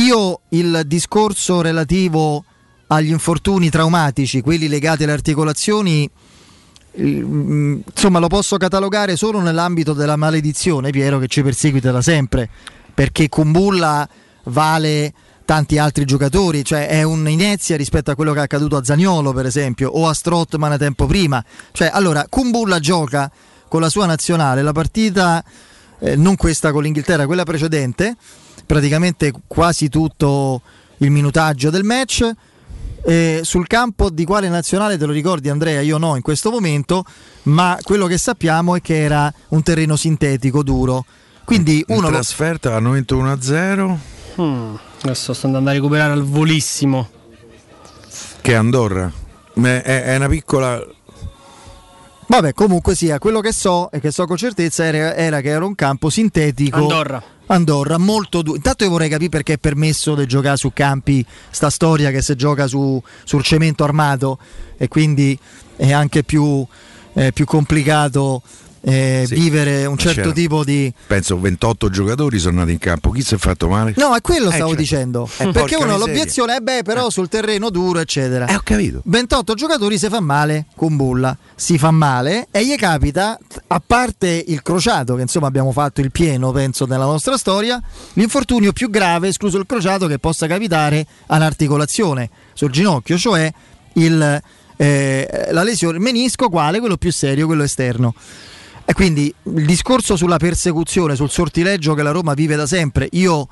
Io 0.02 0.42
il 0.50 0.82
discorso 0.86 1.62
relativo 1.62 2.44
agli 2.88 3.12
infortuni 3.12 3.70
traumatici, 3.70 4.42
quelli 4.42 4.68
legati 4.68 5.04
alle 5.04 5.14
articolazioni, 5.14 6.10
insomma 7.00 8.20
lo 8.20 8.28
posso 8.28 8.58
catalogare 8.58 9.16
solo 9.16 9.40
nell'ambito 9.40 9.94
della 9.94 10.16
maledizione 10.16 10.92
Piero 10.92 11.20
che 11.20 11.28
ci 11.28 11.42
perseguita 11.42 11.92
da 11.92 12.02
sempre 12.02 12.50
perché 12.94 13.30
Kumbulla 13.30 14.08
vale 14.46 15.14
tanti 15.46 15.78
altri 15.78 16.06
giocatori 16.06 16.64
cioè 16.64 16.88
è 16.88 17.04
un'inezia 17.04 17.78
rispetto 17.78 18.12
a 18.12 18.16
quello 18.16 18.34
che 18.34 18.40
è 18.40 18.44
accaduto 18.44 18.76
a 18.76 18.84
Zagnolo 18.84 19.32
per 19.34 19.46
esempio 19.46 19.90
o 19.90 20.08
a 20.08 20.14
Strottman 20.14 20.78
tempo 20.78 21.06
prima. 21.06 21.44
Cioè 21.72 21.90
allora 21.92 22.26
Kumbulla 22.30 22.80
gioca 22.80 23.32
con 23.68 23.82
la 23.82 23.90
sua 23.90 24.06
nazionale 24.06 24.62
la 24.62 24.74
partita 24.74 25.44
eh, 26.00 26.16
non 26.16 26.36
questa 26.36 26.72
con 26.72 26.84
l'Inghilterra 26.84 27.26
quella 27.26 27.44
precedente 27.44 28.16
praticamente 28.66 29.32
quasi 29.48 29.90
tutto 29.90 30.62
il 30.98 31.10
minutaggio 31.12 31.70
del 31.70 31.84
match 31.84 32.30
eh, 33.04 33.42
sul 33.44 33.68
campo 33.68 34.10
di 34.10 34.26
quale 34.26 34.50
nazionale 34.50 34.98
te 34.98 35.06
lo 35.06 35.12
ricordi 35.12 35.50
Andrea? 35.50 35.82
Io 35.82 35.98
no 35.98 36.16
in 36.16 36.22
questo 36.22 36.52
momento, 36.52 37.04
ma 37.44 37.78
quello 37.82 38.08
che 38.08 38.18
sappiamo 38.18 38.76
è 38.76 38.82
che 38.82 39.02
era 39.02 39.32
un 39.50 39.64
terreno 39.64 39.96
sintetico 39.96 40.64
duro. 40.64 41.06
Quindi 41.46 41.84
in 41.88 41.98
uno 41.98 42.10
trasferta 42.10 42.70
lo... 42.70 42.76
hanno 42.76 42.92
vinto 42.92 43.18
1-0. 43.18 43.98
Hmm, 44.36 44.76
adesso 45.02 45.34
sto 45.34 45.46
andando 45.48 45.70
a 45.70 45.74
recuperare 45.74 46.14
al 46.14 46.24
volissimo. 46.24 47.10
Che 48.42 48.56
Andorra. 48.56 49.12
È, 49.54 49.82
è 49.82 50.16
una 50.16 50.30
piccola 50.30 50.82
Vabbè, 52.30 52.54
comunque 52.54 52.94
sia, 52.94 53.18
quello 53.18 53.40
che 53.40 53.52
so 53.52 53.90
e 53.90 54.00
che 54.00 54.12
so 54.12 54.28
con 54.28 54.38
certezza 54.38 54.86
era, 54.86 55.16
era 55.16 55.42
che 55.42 55.50
era 55.50 55.66
un 55.66 55.74
campo 55.74 56.12
sintetico. 56.12 56.78
Andorra. 56.78 57.24
Andorra, 57.52 57.98
molto 57.98 58.42
duro. 58.42 58.58
Intanto 58.58 58.84
io 58.84 58.92
vorrei 58.92 59.10
capire 59.10 59.30
perché 59.30 59.54
è 59.54 59.58
permesso 59.58 60.14
di 60.16 60.28
giocare 60.28 60.58
su 60.58 60.72
campi, 60.72 61.26
sta 61.50 61.70
storia 61.70 62.12
che 62.12 62.22
si 62.22 62.36
gioca 62.36 62.68
su, 62.68 63.02
sul 63.24 63.44
cemento 63.44 63.84
armato 63.84 64.38
e 64.78 64.88
quindi 64.88 65.38
è 65.76 65.92
anche 65.92 66.24
più, 66.24 66.66
eh, 67.14 67.32
più 67.32 67.46
complicato 67.46 68.42
eh, 68.82 69.24
sì, 69.28 69.36
vivere 69.36 69.86
un 69.86 69.98
certo 69.98 70.22
c'era. 70.22 70.34
tipo 70.34 70.64
di. 70.64 70.92
Penso 71.08 71.40
28 71.40 71.90
giocatori 71.90 72.40
sono 72.40 72.60
andati 72.60 72.72
in 72.72 72.80
campo. 72.80 73.12
Chi 73.12 73.22
si 73.22 73.36
è 73.36 73.38
fatto 73.38 73.68
male? 73.68 73.94
No, 73.98 74.16
è 74.16 74.22
quello 74.22 74.50
eh, 74.50 74.54
stavo 74.54 74.70
certo. 74.70 74.82
dicendo. 74.82 75.30
Eh, 75.38 75.52
perché 75.52 75.76
uno 75.76 75.98
l'obiezione 75.98 76.58
è 76.58 76.60
beh, 76.60 76.84
però 76.84 77.08
eh. 77.08 77.12
sul 77.12 77.28
terreno 77.28 77.70
duro, 77.70 78.00
eccetera. 78.00 78.46
Eh, 78.46 78.56
ho 78.56 78.62
capito. 78.64 79.02
28 79.04 79.54
giocatori 79.54 79.98
si 79.98 80.08
fa 80.08 80.20
male 80.20 80.66
con 80.76 80.96
bulla. 80.96 81.36
Si 81.56 81.78
fa 81.78 81.92
male 81.92 82.48
e 82.52 82.66
gli 82.66 82.76
capita, 82.76 83.38
a 83.68 83.82
parte 83.86 84.44
il 84.48 84.62
crociato, 84.62 85.16
che 85.16 85.22
insomma 85.24 85.48
abbiamo 85.48 85.72
fatto 85.72 86.02
il 86.02 86.12
pieno, 86.12 86.52
penso, 86.52 86.86
nella 86.86 87.06
nostra 87.06 87.38
storia, 87.38 87.82
l'infortunio 88.14 88.72
più 88.72 88.90
grave, 88.90 89.28
escluso 89.28 89.58
il 89.58 89.66
crociato, 89.66 90.08
che 90.08 90.20
possa 90.20 90.48
capitare 90.48 91.06
all'articolazione 91.28 92.30
sul 92.54 92.72
ginocchio, 92.72 93.18
cioè 93.18 93.52
il, 93.94 94.42
eh, 94.78 95.48
la 95.52 95.64
lesione, 95.64 96.00
menisco, 96.00 96.48
quale? 96.50 96.80
Quello 96.80 96.98
più 96.98 97.12
serio, 97.12 97.46
quello 97.46 97.64
esterno. 97.64 98.14
E 98.90 98.94
quindi 98.94 99.32
il 99.44 99.68
discorso 99.68 100.16
sulla 100.16 100.38
persecuzione, 100.38 101.16
sul 101.16 101.30
sortileggio 101.30 101.94
che 101.94 102.02
la 102.02 102.10
Roma 102.10 102.34
vive 102.34 102.56
da 102.56 102.66
sempre, 102.66 103.08
io 103.12 103.48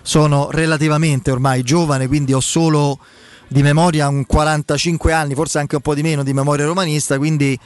sono 0.00 0.48
relativamente 0.52 1.32
ormai 1.32 1.64
giovane, 1.64 2.06
quindi 2.06 2.32
ho 2.32 2.38
solo 2.38 3.00
di 3.48 3.62
memoria 3.62 4.06
un 4.06 4.24
45 4.24 5.12
anni, 5.12 5.34
forse 5.34 5.58
anche 5.58 5.74
un 5.74 5.82
po' 5.82 5.92
di 5.92 6.02
meno 6.02 6.22
di 6.22 6.32
memoria 6.32 6.66
romanista, 6.66 7.18
quindi 7.18 7.58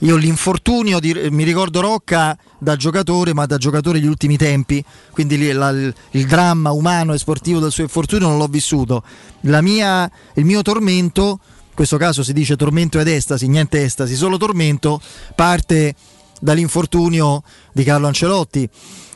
io 0.00 0.16
l'infortunio, 0.16 0.98
di, 0.98 1.28
mi 1.30 1.44
ricordo 1.44 1.80
Rocca 1.80 2.36
da 2.58 2.74
giocatore, 2.74 3.32
ma 3.32 3.46
da 3.46 3.58
giocatore 3.58 4.00
degli 4.00 4.08
ultimi 4.08 4.36
tempi, 4.36 4.84
quindi 5.12 5.52
la, 5.52 5.68
il, 5.68 5.94
il, 6.10 6.26
dramma 6.26 6.72
umano 6.72 7.14
e 7.14 7.18
sportivo 7.18 7.60
del 7.60 7.70
suo 7.70 7.84
infortunio 7.84 8.26
non 8.26 8.38
l'ho 8.38 8.48
vissuto. 8.48 9.04
Mia, 9.42 10.10
il 10.34 10.44
mio 10.44 10.62
tormento, 10.62 11.38
in 11.68 11.74
questo 11.76 11.96
caso 11.96 12.24
si 12.24 12.32
dice 12.32 12.56
tormento 12.56 12.98
ed 12.98 13.06
estasi, 13.06 13.46
niente 13.46 13.84
estasi, 13.84 14.16
solo 14.16 14.36
tormento, 14.36 15.00
parte 15.36 15.94
dall'infortunio 16.40 17.42
di 17.72 17.84
Carlo 17.84 18.06
Ancelotti. 18.06 18.68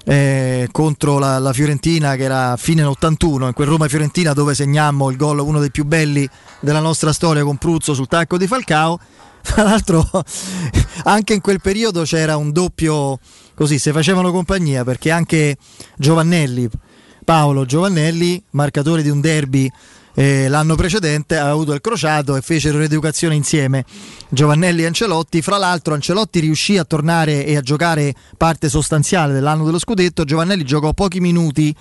Eh, 0.03 0.69
contro 0.73 1.19
la, 1.19 1.39
la, 1.39 1.53
Fiorentina 1.53 2.17
che 2.17 2.23
era 2.23 2.57
fine 2.57 2.83
81 2.83 3.49
in 3.49 3.53
quel 3.53 3.69
Roma-Fiorentina 3.69 4.33
dove 4.33 4.55
segnammo 4.55 5.11
il 5.11 5.19
gol 5.19 5.41
uno 5.41 5.61
dei 5.61 5.71
più 5.71 5.85
belli 5.85 6.27
della 6.61 6.81
nostra 6.81 7.13
storia 7.13 7.45
con 7.45 7.59
Pruzzo 7.59 7.93
sul 7.93 8.09
tacco 8.09 8.39
di 8.39 8.47
Falcao 8.47 8.99
tra 9.43 9.63
l'altro 9.63 10.09
anche 11.05 11.35
in 11.35 11.43
quel 11.43 11.61
periodo 11.61 12.05
c'era 12.05 12.39
un 12.39 12.51
doppio 12.51 13.19
così, 13.55 13.79
se 13.79 13.93
facevano 13.93 14.33
compagnia 14.33 14.85
perché 14.85 15.11
anche 15.11 15.59
Giovannelli, 15.99 16.67
Paolo 17.27 17.67
Giovannelli, 17.67 18.43
marcatore 18.53 19.03
di 19.03 19.11
un 19.11 19.21
derby 19.21 19.71
eh, 20.15 20.49
l'anno 20.49 20.75
precedente, 20.75 21.37
aveva 21.37 21.53
avuto 21.53 21.73
il 21.73 21.81
crociato 21.81 22.37
e 22.37 22.41
fecero 22.41 22.79
l'educazione 22.79 23.35
insieme 23.35 23.85
Giovannelli 24.29 24.83
e 24.83 24.87
Ancelotti. 24.87 25.43
Fra 25.43 25.57
l'altro 25.57 25.95
Ancelotti 25.95 26.41
riuscì 26.41 26.79
a 26.79 26.85
tornare 26.85 27.45
e 27.45 27.57
a 27.57 27.61
giocare 27.61 28.15
parte 28.37 28.69
sostanziale 28.69 29.33
dell'anno 29.33 29.65
dello 29.65 29.79
scudetto, 29.79 30.25
Giovannelli 30.25 30.65
giocò 30.65 30.93
pochi 30.93 31.21
minuti 31.21 31.75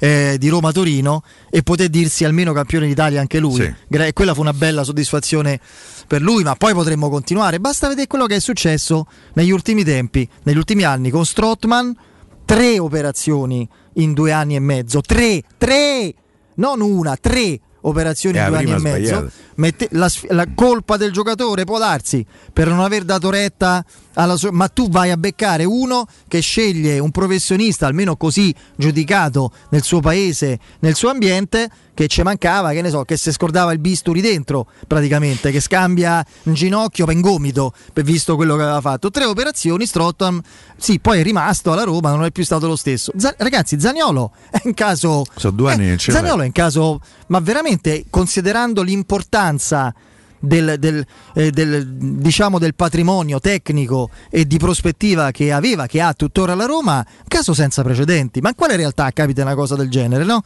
eh, 0.00 0.36
di 0.38 0.48
Roma-Torino 0.48 1.22
e 1.50 1.62
poté 1.62 1.88
dirsi 1.90 2.24
almeno 2.24 2.52
campione 2.52 2.86
d'Italia 2.86 3.20
anche 3.20 3.38
lui. 3.38 3.74
Sì. 3.88 4.12
Quella 4.12 4.34
fu 4.34 4.40
una 4.40 4.52
bella 4.52 4.84
soddisfazione 4.84 5.60
per 6.06 6.22
lui, 6.22 6.42
ma 6.42 6.54
poi 6.54 6.72
potremmo 6.72 7.08
continuare. 7.08 7.60
Basta 7.60 7.88
vedere 7.88 8.06
quello 8.06 8.26
che 8.26 8.36
è 8.36 8.40
successo 8.40 9.06
negli 9.34 9.50
ultimi 9.50 9.84
tempi, 9.84 10.28
negli 10.44 10.56
ultimi 10.56 10.84
anni 10.84 11.10
con 11.10 11.24
Strotman. 11.24 11.96
Tre 12.44 12.78
operazioni 12.78 13.68
in 13.94 14.14
due 14.14 14.32
anni 14.32 14.54
e 14.56 14.60
mezzo. 14.60 15.02
Tre, 15.02 15.42
tre, 15.58 16.14
non 16.54 16.80
una, 16.80 17.16
tre 17.16 17.60
operazioni 17.88 18.38
in 18.38 18.46
due 18.46 18.58
anni 18.58 18.72
e 18.72 18.78
mezzo. 18.78 19.30
Mette, 19.56 19.88
la, 19.92 20.08
la, 20.28 20.46
colpa 20.54 20.96
del 20.96 21.10
giocatore 21.10 21.64
può 21.64 21.78
darsi 21.78 22.24
per 22.52 22.68
non 22.68 22.78
aver 22.78 23.04
dato 23.04 23.28
retta 23.28 23.84
alla 24.14 24.36
sua. 24.36 24.52
Ma 24.52 24.68
tu 24.68 24.88
vai 24.88 25.10
a 25.10 25.16
beccare 25.16 25.64
uno 25.64 26.06
che 26.28 26.40
sceglie 26.40 26.98
un 27.00 27.10
professionista, 27.10 27.86
almeno 27.86 28.16
così 28.16 28.54
giudicato 28.76 29.50
nel 29.70 29.82
suo 29.82 30.00
paese, 30.00 30.58
nel 30.80 30.94
suo 30.94 31.10
ambiente, 31.10 31.68
che 31.98 32.06
ci 32.06 32.22
mancava, 32.22 32.70
che 32.70 32.80
ne 32.80 32.90
so, 32.90 33.02
che 33.02 33.16
si 33.16 33.32
scordava 33.32 33.72
il 33.72 33.80
bisturi 33.80 34.20
dentro 34.20 34.68
praticamente, 34.86 35.50
che 35.50 35.58
scambia 35.58 36.24
un 36.44 36.54
ginocchio 36.54 37.04
per 37.04 37.16
un 37.16 37.20
gomito, 37.20 37.72
per 37.92 38.04
visto 38.04 38.36
quello 38.36 38.54
che 38.54 38.62
aveva 38.62 38.80
fatto. 38.80 39.10
Tre 39.10 39.24
operazioni, 39.24 39.84
Strottam, 39.84 40.40
sì, 40.76 41.00
poi 41.00 41.18
è 41.18 41.22
rimasto 41.24 41.72
alla 41.72 41.82
Roma, 41.82 42.10
non 42.10 42.24
è 42.24 42.30
più 42.30 42.44
stato 42.44 42.68
lo 42.68 42.76
stesso. 42.76 43.10
Z- 43.16 43.34
ragazzi, 43.38 43.80
Zaniolo 43.80 44.30
è 44.48 44.60
in 44.62 44.74
caso... 44.74 45.24
Sono 45.34 45.56
due 45.56 45.72
anni 45.72 45.90
eh, 45.90 45.98
Zaniolo 45.98 46.42
è 46.42 46.46
in 46.46 46.52
caso... 46.52 47.00
Ma 47.26 47.40
veramente, 47.40 47.77
considerando 48.10 48.82
l'importanza... 48.82 49.94
Del, 50.40 50.76
del, 50.78 51.04
eh, 51.34 51.50
del, 51.50 51.84
diciamo 51.84 52.60
del 52.60 52.76
patrimonio 52.76 53.40
tecnico 53.40 54.08
e 54.30 54.46
di 54.46 54.56
prospettiva 54.56 55.32
che 55.32 55.50
aveva, 55.50 55.86
che 55.86 56.00
ha 56.00 56.12
tuttora 56.12 56.54
la 56.54 56.64
Roma, 56.64 57.04
caso 57.26 57.54
senza 57.54 57.82
precedenti. 57.82 58.40
Ma 58.40 58.50
in 58.50 58.54
quale 58.54 58.76
realtà 58.76 59.10
capita 59.10 59.42
una 59.42 59.56
cosa 59.56 59.74
del 59.74 59.90
genere, 59.90 60.22
no? 60.22 60.44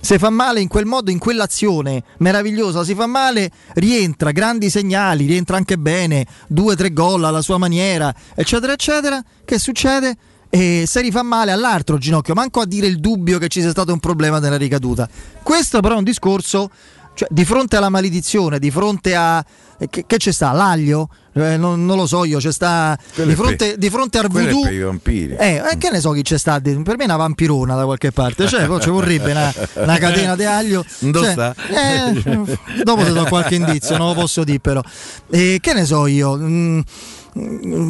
se 0.00 0.18
fa 0.18 0.30
male 0.30 0.60
in 0.60 0.68
quel 0.68 0.86
modo, 0.86 1.10
in 1.10 1.18
quell'azione 1.18 2.02
meravigliosa, 2.18 2.82
si 2.84 2.94
fa 2.94 3.06
male, 3.06 3.50
rientra, 3.74 4.30
grandi 4.32 4.70
segnali, 4.70 5.26
rientra 5.26 5.56
anche 5.56 5.78
bene, 5.78 6.26
due, 6.48 6.74
tre 6.74 6.92
gol 6.92 7.22
alla 7.24 7.42
sua 7.42 7.58
maniera, 7.58 8.12
eccetera, 8.34 8.72
eccetera. 8.72 9.22
Che 9.44 9.58
succede? 9.58 10.16
E 10.50 10.84
se 10.86 11.00
rifà 11.00 11.22
male 11.22 11.52
all'altro 11.52 11.96
ginocchio, 11.96 12.34
manco 12.34 12.60
a 12.60 12.66
dire 12.66 12.88
il 12.88 12.98
dubbio 12.98 13.38
che 13.38 13.48
ci 13.48 13.60
sia 13.60 13.70
stato 13.70 13.92
un 13.92 14.00
problema 14.00 14.40
nella 14.40 14.56
ricaduta. 14.56 15.08
Questo 15.42 15.80
però 15.80 15.94
è 15.94 15.98
un 15.98 16.04
discorso 16.04 16.70
cioè, 17.14 17.28
di 17.30 17.44
fronte 17.44 17.76
alla 17.76 17.88
maledizione, 17.88 18.58
di 18.58 18.70
fronte 18.70 19.14
a. 19.14 19.44
Eh, 19.78 19.88
che, 19.88 20.04
che 20.06 20.16
c'è 20.16 20.32
sta? 20.32 20.52
L'aglio? 20.52 21.08
Eh, 21.34 21.56
non, 21.56 21.84
non, 21.84 21.96
lo 21.96 22.06
so 22.06 22.24
io, 22.24 22.38
c'è 22.38 22.52
sta. 22.52 22.98
di 23.14 23.34
fronte, 23.34 23.76
di 23.76 23.90
fronte 23.90 24.18
al 24.18 24.28
voodoo. 24.28 24.64
Eh, 24.66 25.62
eh, 25.70 25.76
che 25.78 25.90
ne 25.90 26.00
so 26.00 26.12
chi 26.12 26.22
c'è 26.22 26.38
sta? 26.38 26.60
Per 26.60 26.96
me 26.96 26.96
è 26.96 27.04
una 27.04 27.16
vampirona 27.16 27.74
da 27.74 27.84
qualche 27.84 28.10
parte. 28.10 28.46
Cioè, 28.48 28.66
ci 28.80 28.90
vorrebbe 28.90 29.32
una, 29.32 29.52
una, 29.74 29.98
catena 29.98 30.34
di 30.34 30.44
aglio. 30.44 30.84
Dove 30.98 31.34
cioè, 31.34 31.54
eh, 31.68 32.82
dopo 32.82 33.04
ti 33.04 33.12
do 33.12 33.24
qualche 33.24 33.54
indizio, 33.56 33.96
non 33.96 34.08
lo 34.08 34.14
posso 34.14 34.42
dire 34.42 34.60
però. 34.60 34.82
Che 35.28 35.72
ne 35.74 35.84
so 35.84 36.06
io? 36.06 36.36
Mm, 36.36 36.80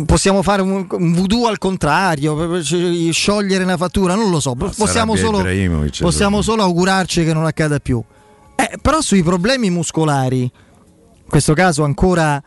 possiamo 0.04 0.42
fare 0.42 0.62
un, 0.62 0.86
un, 0.90 1.12
voodoo 1.12 1.46
al 1.46 1.58
contrario, 1.58 2.62
sciogliere 2.62 3.64
una 3.64 3.76
fattura, 3.76 4.14
non 4.14 4.30
lo 4.30 4.40
so. 4.40 4.54
Possiamo, 4.54 5.16
solo, 5.16 5.42
possiamo 5.98 6.42
solo 6.42 6.62
augurarci 6.62 7.24
che 7.24 7.32
non 7.32 7.46
accada 7.46 7.78
più. 7.78 8.02
Eh, 8.56 8.78
però 8.80 9.00
sui 9.00 9.22
problemi 9.22 9.70
muscolari, 9.70 10.42
in 10.42 11.28
questo 11.28 11.54
caso 11.54 11.82
ancora 11.84 12.42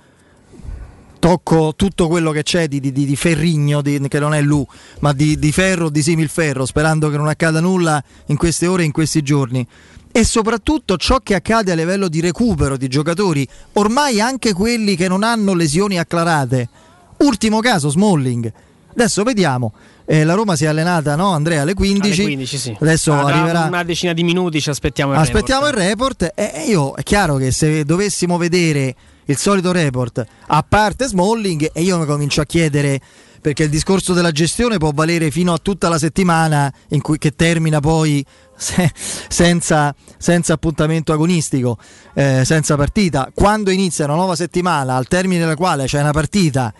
tocco 1.23 1.73
tutto 1.75 2.09
quello 2.09 2.31
che 2.31 2.43
c'è 2.43 2.67
di, 2.67 2.79
di, 2.79 2.91
di 2.91 3.15
ferrigno, 3.15 3.81
di, 3.81 3.99
che 4.09 4.19
non 4.19 4.33
è 4.33 4.41
lui, 4.41 4.65
ma 4.99 5.13
di, 5.13 5.39
di 5.39 5.51
ferro, 5.53 5.89
di 5.89 6.01
similferro, 6.03 6.65
sperando 6.65 7.09
che 7.09 7.15
non 7.17 7.29
accada 7.29 7.61
nulla 7.61 8.03
in 8.25 8.35
queste 8.35 8.67
ore 8.67 8.83
e 8.83 8.85
in 8.85 8.91
questi 8.91 9.21
giorni. 9.21 9.65
E 10.11 10.23
soprattutto 10.25 10.97
ciò 10.97 11.19
che 11.23 11.33
accade 11.33 11.71
a 11.71 11.75
livello 11.75 12.09
di 12.09 12.19
recupero 12.19 12.77
di 12.77 12.87
giocatori, 12.87 13.47
ormai 13.73 14.21
anche 14.21 14.53
quelli 14.53 14.95
che 14.95 15.07
non 15.07 15.23
hanno 15.23 15.53
lesioni 15.53 15.97
acclarate. 15.97 16.69
Ultimo 17.17 17.59
caso, 17.59 17.89
Smalling. 17.89 18.51
Adesso 18.91 19.23
vediamo 19.23 19.73
eh, 20.05 20.23
la 20.23 20.33
Roma 20.33 20.55
si 20.55 20.65
è 20.65 20.67
allenata, 20.67 21.15
no 21.15 21.31
Andrea, 21.31 21.61
alle 21.61 21.73
15. 21.73 22.07
Alle 22.07 22.23
15 22.23 22.57
sì. 22.57 22.77
Adesso 22.79 23.13
ah, 23.13 23.23
arriverà 23.23 23.65
una 23.65 23.83
decina 23.83 24.13
di 24.13 24.23
minuti, 24.23 24.59
ci 24.59 24.69
aspettiamo 24.69 25.13
il 25.13 25.19
aspettiamo 25.19 25.65
report. 25.67 25.81
il 25.81 25.87
report. 25.87 26.31
E 26.35 26.51
eh, 26.55 26.69
io 26.69 26.93
è 26.95 27.03
chiaro 27.03 27.37
che 27.37 27.51
se 27.51 27.85
dovessimo 27.85 28.37
vedere 28.37 28.95
il 29.25 29.37
solito 29.37 29.71
report, 29.71 30.25
a 30.47 30.65
parte 30.67 31.07
Smalling, 31.07 31.69
e 31.73 31.81
io 31.81 31.97
mi 31.97 32.05
comincio 32.05 32.41
a 32.41 32.45
chiedere 32.45 32.99
perché 33.39 33.63
il 33.63 33.69
discorso 33.69 34.13
della 34.13 34.31
gestione 34.31 34.77
può 34.77 34.91
valere 34.93 35.29
fino 35.29 35.51
a 35.53 35.57
tutta 35.57 35.89
la 35.89 35.97
settimana 35.97 36.71
in 36.89 37.01
cui, 37.01 37.17
che 37.17 37.31
termina 37.35 37.79
poi 37.79 38.25
se, 38.55 38.91
senza, 39.27 39.93
senza, 40.17 40.53
appuntamento 40.53 41.13
agonistico, 41.13 41.77
eh, 42.13 42.43
senza 42.43 42.75
partita. 42.75 43.31
Quando 43.33 43.69
inizia 43.71 44.03
una 44.05 44.15
nuova 44.15 44.35
settimana, 44.35 44.95
al 44.95 45.07
termine 45.07 45.39
della 45.39 45.55
quale 45.55 45.85
c'è 45.85 46.01
una 46.01 46.11
partita 46.11 46.73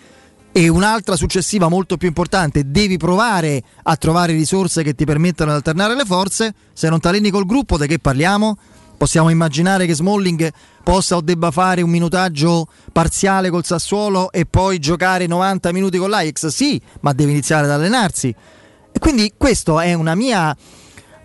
e 0.56 0.68
un'altra 0.68 1.16
successiva 1.16 1.66
molto 1.66 1.96
più 1.96 2.06
importante, 2.06 2.70
devi 2.70 2.96
provare 2.96 3.60
a 3.82 3.96
trovare 3.96 4.34
risorse 4.34 4.84
che 4.84 4.94
ti 4.94 5.04
permettano 5.04 5.50
di 5.50 5.56
alternare 5.56 5.96
le 5.96 6.04
forze, 6.04 6.54
se 6.72 6.88
non 6.88 7.00
t'alleni 7.00 7.28
col 7.30 7.44
gruppo 7.44 7.76
di 7.76 7.88
che 7.88 7.98
parliamo? 7.98 8.56
Possiamo 8.96 9.30
immaginare 9.30 9.84
che 9.84 9.94
Smalling 9.94 10.48
possa 10.84 11.16
o 11.16 11.22
debba 11.22 11.50
fare 11.50 11.82
un 11.82 11.90
minutaggio 11.90 12.68
parziale 12.92 13.50
col 13.50 13.64
Sassuolo 13.64 14.30
e 14.30 14.46
poi 14.46 14.78
giocare 14.78 15.26
90 15.26 15.72
minuti 15.72 15.98
con 15.98 16.08
l'Ajax? 16.08 16.46
Sì, 16.46 16.80
ma 17.00 17.12
deve 17.12 17.32
iniziare 17.32 17.64
ad 17.64 17.72
allenarsi. 17.72 18.28
E 18.28 18.98
quindi 19.00 19.32
questo 19.36 19.80
è 19.80 19.92
una 19.92 20.14
mia... 20.14 20.56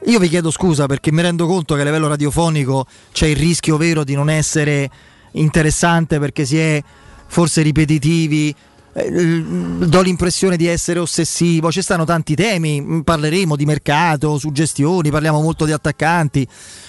Io 0.06 0.18
vi 0.18 0.28
chiedo 0.28 0.50
scusa 0.50 0.88
perché 0.88 1.12
mi 1.12 1.22
rendo 1.22 1.46
conto 1.46 1.76
che 1.76 1.82
a 1.82 1.84
livello 1.84 2.08
radiofonico 2.08 2.88
c'è 3.12 3.28
il 3.28 3.36
rischio 3.36 3.78
vero 3.78 4.04
di 4.04 4.16
non 4.16 4.32
essere 4.32 4.90
interessante 5.34 6.18
perché 6.18 6.46
si 6.46 6.58
è 6.58 6.82
forse 7.28 7.62
ripetitivi, 7.62 8.54
do 8.92 10.02
l'impressione 10.02 10.58
di 10.58 10.68
essere 10.68 11.00
ossessivo, 11.00 11.72
ci 11.72 11.82
stanno 11.82 12.06
tanti 12.06 12.36
temi, 12.36 12.82
mm, 12.82 13.00
parleremo 13.02 13.56
di 13.56 13.66
mercato, 13.66 14.38
suggestioni, 14.38 15.12
parliamo 15.12 15.42
molto 15.42 15.66
di 15.66 15.72
attaccanti, 15.72 16.48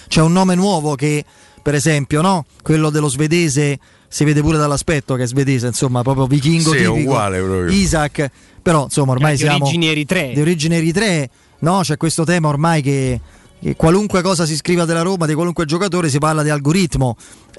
c'è 0.09 0.21
un 0.21 0.33
nome 0.33 0.55
nuovo 0.55 0.95
che 0.95 1.25
per 1.63 1.75
esempio, 1.75 2.21
no? 2.23 2.45
quello 2.63 2.91
dello 2.91 3.09
svedese 3.09 3.79
si 4.09 4.25
vede 4.25 4.41
pure 4.41 4.59
dall'aspetto 4.59 5.15
che 5.15 5.25
è 5.25 5.27
svedese, 5.27 5.67
insomma, 5.67 6.03
proprio 6.03 6.27
vichingo 6.27 6.73
sì, 6.73 6.79
tipico, 6.79 6.95
uguale 6.95 7.39
proprio. 7.39 7.71
Isaac, 7.71 8.31
però 8.61 8.85
insomma 8.85 9.13
ormai 9.13 9.33
di 9.33 9.39
siamo 9.39 9.65
origini 9.65 9.89
eritree. 9.89 10.33
di 10.33 10.41
origini 10.41 10.77
eritree, 10.77 11.31
no? 11.61 11.81
C'è 11.83 11.97
questo 11.97 12.25
tema 12.25 12.49
ormai 12.49 12.83
che, 12.83 13.21
che 13.61 13.77
qualunque 13.77 14.23
cosa 14.23 14.47
si 14.47 14.57
scriva 14.57 14.85
della 14.85 15.03
Roma, 15.03 15.27
di 15.27 15.35
qualunque 15.35 15.65
giocatore 15.65 16.09
si 16.09 16.19
parla 16.19 16.43
di 16.43 16.51
algoritmo. 16.51 17.17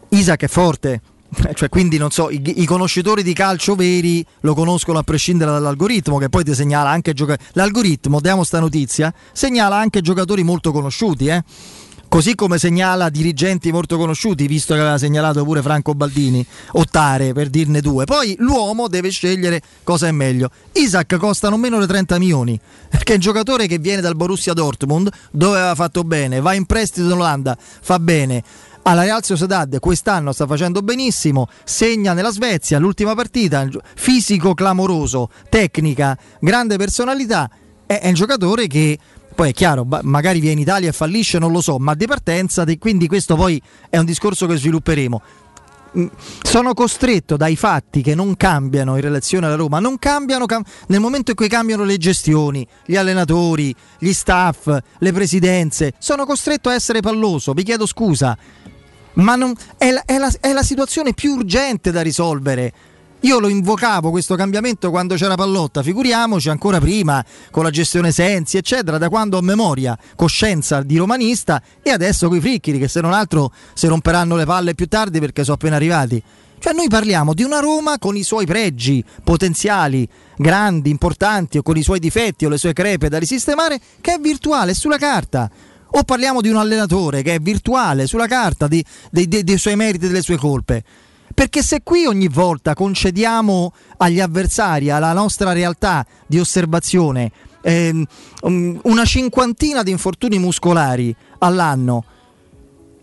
Isaac 0.10 0.44
è 0.44 0.48
forte, 0.48 1.02
cioè, 1.54 1.70
quindi 1.70 1.98
non 1.98 2.12
so, 2.12 2.30
i, 2.30 2.42
i, 2.62 2.66
conoscitori 2.66 3.24
di 3.24 3.34
calcio 3.34 3.76
veri 3.76 4.26
lo 4.42 4.54
conoscono 4.54 5.00
a 5.00 5.04
prescindere 5.04 5.52
dall'algoritmo 5.52 6.18
che 6.18 6.30
poi 6.30 6.44
ti 6.44 6.54
segnala 6.54 6.90
anche 6.90 7.14
giocatori. 7.14 7.50
L'algoritmo, 7.54 8.20
diamo 8.20 8.44
sta 8.44 8.60
notizia, 8.60 9.14
segnala 9.32 9.78
anche 9.78 10.02
giocatori 10.02 10.44
molto 10.44 10.72
conosciuti, 10.72 11.28
eh? 11.28 11.44
Così 12.12 12.36
come 12.36 12.58
segnala 12.58 13.08
dirigenti 13.08 13.72
molto 13.72 13.96
conosciuti, 13.96 14.46
visto 14.46 14.74
che 14.74 14.82
aveva 14.82 14.98
segnalato 14.98 15.46
pure 15.46 15.62
Franco 15.62 15.94
Baldini, 15.94 16.46
Ottare 16.74 17.32
per 17.32 17.50
dirne 17.50 17.80
due. 17.80 18.04
Poi 18.04 18.36
l'uomo 18.40 18.90
deve 18.90 19.12
scegliere 19.12 19.62
cosa 19.84 20.08
è 20.08 20.12
meglio. 20.12 20.50
Isaac 20.74 21.16
costa 21.16 21.48
non 21.48 21.62
meno 21.62 21.80
di 21.80 21.88
30 21.88 22.20
milioni, 22.20 22.60
perché 22.90 23.14
è 23.14 23.16
un 23.16 23.22
giocatore 23.22 23.66
che 23.66 23.78
viene 23.78 24.02
dal 24.02 24.18
Borussia 24.18 24.52
Dortmund, 24.52 25.10
dove 25.32 25.60
aveva 25.60 25.76
fatto 25.76 26.04
bene, 26.04 26.42
va 26.42 26.54
in 26.54 26.66
prestito 26.66 27.06
in 27.06 27.14
Olanda, 27.14 27.58
fa 27.58 27.98
bene 27.98 28.44
alla 28.84 29.04
Real 29.04 29.24
Sociedad 29.24 29.80
quest'anno 29.80 30.32
sta 30.32 30.48
facendo 30.48 30.82
benissimo, 30.82 31.48
segna 31.64 32.14
nella 32.14 32.32
Svezia 32.32 32.80
l'ultima 32.80 33.14
partita, 33.14 33.68
fisico 33.96 34.54
clamoroso, 34.54 35.30
tecnica, 35.50 36.18
grande 36.40 36.78
personalità, 36.78 37.50
è, 37.86 38.00
è 38.00 38.08
un 38.08 38.14
giocatore 38.14 38.68
che 38.68 38.98
poi 39.34 39.50
è 39.50 39.54
chiaro, 39.54 39.88
magari 40.02 40.40
viene 40.40 40.56
in 40.56 40.62
Italia 40.62 40.90
e 40.90 40.94
fallisce, 40.94 41.40
non 41.40 41.52
lo 41.52 41.62
so, 41.62 41.78
ma 41.78 41.94
di 41.94 42.06
partenza, 42.06 42.66
quindi 42.78 43.08
questo 43.08 43.36
poi 43.36 43.62
è 43.90 43.98
un 43.98 44.06
discorso 44.06 44.46
che 44.46 44.58
svilupperemo. 44.58 45.22
Mm, 45.98 46.08
sono 46.42 46.74
costretto 46.74 47.36
dai 47.36 47.58
fatti 47.58 48.02
che 48.02 48.16
non 48.16 48.38
cambiano 48.38 48.96
in 48.96 49.02
relazione 49.02 49.46
alla 49.48 49.56
Roma, 49.56 49.80
non 49.80 50.00
cambiano 50.00 50.46
cam- 50.46 50.64
nel 50.88 51.02
momento 51.02 51.32
in 51.32 51.36
cui 51.38 51.50
cambiano 51.50 51.84
le 51.84 51.98
gestioni, 51.98 52.66
gli 52.86 52.96
allenatori, 52.96 53.76
gli 54.00 54.14
staff, 54.14 54.74
le 55.00 55.12
presidenze, 55.12 55.94
sono 55.98 56.26
costretto 56.26 56.70
a 56.70 56.74
essere 56.74 57.02
palloso, 57.02 57.52
vi 57.54 57.64
chiedo 57.64 57.86
scusa, 57.86 58.38
ma 59.14 59.36
non, 59.36 59.54
è, 59.78 59.92
la, 59.92 60.04
è, 60.06 60.18
la, 60.18 60.32
è 60.40 60.52
la 60.54 60.64
situazione 60.64 61.14
più 61.14 61.36
urgente 61.36 61.92
da 61.92 62.02
risolvere. 62.02 62.74
Io 63.24 63.38
lo 63.38 63.50
invocavo 63.50 64.10
questo 64.10 64.36
cambiamento 64.36 64.90
quando 64.90 65.14
c'era 65.14 65.36
Pallotta, 65.36 65.84
figuriamoci 65.84 66.50
ancora 66.50 66.80
prima 66.80 67.24
con 67.52 67.64
la 67.64 67.70
gestione 67.70 68.12
Sensi, 68.12 68.58
eccetera, 68.58 68.98
da 68.98 69.10
quando 69.10 69.38
ho 69.38 69.42
memoria, 69.42 69.96
coscienza 70.16 70.82
di 70.82 70.98
romanista 70.98 71.62
e 71.84 71.92
adesso 71.92 72.28
con 72.28 72.38
i 72.38 72.42
fricchiri 72.42 72.80
che 72.80 72.88
se 72.88 73.00
non 73.00 73.14
altro 73.14 73.52
si 73.76 73.86
romperanno 73.86 74.36
le 74.36 74.46
palle 74.46 74.74
più 74.74 74.88
tardi 74.88 75.20
perché 75.20 75.44
sono 75.44 75.56
appena 75.56 75.76
arrivati. 75.76 76.22
Cioè 76.58 76.74
noi 76.74 76.88
parliamo 76.88 77.36
di 77.36 77.44
una 77.44 77.60
Roma 77.60 78.00
con 78.00 78.16
i 78.16 78.24
suoi 78.24 78.48
pregi 78.48 79.04
potenziali, 79.24 80.08
grandi, 80.36 80.90
importanti 80.90 81.60
o 81.60 81.62
con 81.62 81.78
i 81.78 81.84
suoi 81.84 82.00
difetti 82.00 82.46
o 82.46 82.50
le 82.50 82.58
sue 82.58 82.74
crepe 82.74 83.08
da 83.08 83.20
risistemare 83.20 83.80
che 84.00 84.16
è 84.16 84.20
virtuale, 84.20 84.72
è 84.72 84.76
sulla 84.76 84.98
carta 84.98 85.50
o 85.92 86.04
parliamo 86.04 86.42
di 86.42 86.50
un 86.50 86.58
allenatore 86.58 87.22
che 87.22 87.36
è 87.36 87.40
virtuale 87.40 88.08
sulla 88.08 88.28
carta 88.28 88.68
di, 88.68 88.84
dei, 89.10 89.28
dei, 89.28 89.44
dei 89.44 89.58
suoi 89.58 89.76
meriti 89.76 90.06
e 90.06 90.08
delle 90.08 90.22
sue 90.22 90.38
colpe. 90.38 90.84
Perché 91.34 91.64
se 91.64 91.82
qui 91.82 92.06
ogni 92.06 92.28
volta 92.28 92.74
concediamo 92.74 93.74
agli 93.98 94.20
avversari, 94.20 94.90
alla 94.90 95.14
nostra 95.14 95.54
realtà 95.54 96.06
di 96.28 96.40
osservazione, 96.40 97.32
ehm, 97.62 98.06
una 98.84 99.06
cinquantina 99.06 99.82
di 99.82 99.92
infortuni 99.92 100.40
muscolari 100.40 101.16
all'anno, 101.40 102.04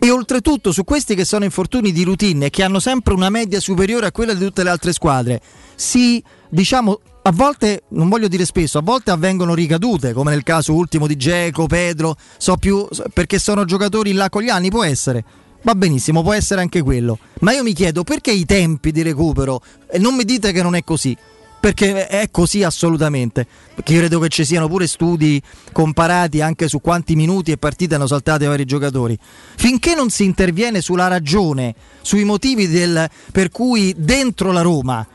e 0.00 0.10
oltretutto 0.10 0.70
su 0.70 0.84
questi 0.84 1.16
che 1.16 1.24
sono 1.24 1.44
infortuni 1.44 1.90
di 1.90 2.04
routine 2.04 2.50
che 2.50 2.62
hanno 2.62 2.78
sempre 2.78 3.14
una 3.14 3.30
media 3.30 3.58
superiore 3.58 4.06
a 4.06 4.12
quella 4.12 4.32
di 4.32 4.44
tutte 4.44 4.62
le 4.62 4.70
altre 4.70 4.92
squadre, 4.92 5.40
si 5.74 6.22
diciamo 6.48 7.00
a 7.28 7.30
volte, 7.30 7.82
non 7.88 8.08
voglio 8.08 8.26
dire 8.26 8.46
spesso, 8.46 8.78
a 8.78 8.82
volte 8.82 9.10
avvengono 9.10 9.52
ricadute, 9.52 10.14
come 10.14 10.30
nel 10.30 10.42
caso 10.42 10.72
ultimo 10.72 11.06
di 11.06 11.14
Geco, 11.14 11.66
Pedro, 11.66 12.16
so 12.38 12.56
più 12.56 12.88
perché 13.12 13.38
sono 13.38 13.66
giocatori 13.66 14.14
là 14.14 14.30
con 14.30 14.42
gli 14.42 14.48
anni, 14.48 14.70
può 14.70 14.82
essere. 14.82 15.22
Va 15.60 15.74
benissimo, 15.74 16.22
può 16.22 16.32
essere 16.32 16.62
anche 16.62 16.80
quello. 16.80 17.18
Ma 17.40 17.52
io 17.52 17.62
mi 17.62 17.74
chiedo 17.74 18.02
perché 18.02 18.30
i 18.30 18.46
tempi 18.46 18.92
di 18.92 19.02
recupero, 19.02 19.60
e 19.90 19.98
non 19.98 20.14
mi 20.14 20.24
dite 20.24 20.52
che 20.52 20.62
non 20.62 20.74
è 20.74 20.82
così, 20.82 21.14
perché 21.60 22.06
è 22.06 22.30
così 22.30 22.62
assolutamente. 22.62 23.46
Perché 23.74 23.92
io 23.92 23.98
credo 23.98 24.20
che 24.20 24.28
ci 24.30 24.46
siano 24.46 24.66
pure 24.66 24.86
studi 24.86 25.42
comparati 25.70 26.40
anche 26.40 26.66
su 26.66 26.80
quanti 26.80 27.14
minuti 27.14 27.50
e 27.50 27.58
partite 27.58 27.96
hanno 27.96 28.06
saltato 28.06 28.44
i 28.44 28.46
vari 28.46 28.64
giocatori. 28.64 29.18
Finché 29.54 29.94
non 29.94 30.08
si 30.08 30.24
interviene 30.24 30.80
sulla 30.80 31.08
ragione, 31.08 31.74
sui 32.00 32.24
motivi 32.24 32.68
del, 32.68 33.06
per 33.30 33.50
cui 33.50 33.94
dentro 33.98 34.50
la 34.50 34.62
Roma 34.62 35.06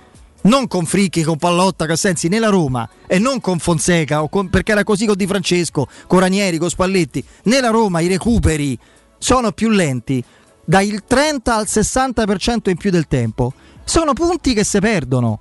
non 0.43 0.67
con 0.67 0.85
Fricchi, 0.85 1.23
con 1.23 1.37
Pallotta, 1.37 1.85
Cassensi, 1.85 2.27
nella 2.27 2.49
Roma 2.49 2.87
e 3.07 3.19
non 3.19 3.39
con 3.39 3.59
Fonseca, 3.59 4.27
con, 4.27 4.49
perché 4.49 4.71
era 4.71 4.83
così 4.83 5.05
con 5.05 5.15
Di 5.15 5.27
Francesco, 5.27 5.87
con 6.07 6.19
Ranieri, 6.19 6.57
con 6.57 6.69
Spalletti, 6.69 7.23
nella 7.43 7.69
Roma 7.69 7.99
i 7.99 8.07
recuperi 8.07 8.77
sono 9.17 9.51
più 9.51 9.69
lenti, 9.69 10.23
dal 10.65 11.03
30 11.05 11.55
al 11.55 11.65
60% 11.67 12.69
in 12.69 12.77
più 12.77 12.91
del 12.91 13.07
tempo. 13.07 13.53
Sono 13.85 14.13
punti 14.13 14.53
che 14.53 14.63
si 14.63 14.79
perdono. 14.79 15.39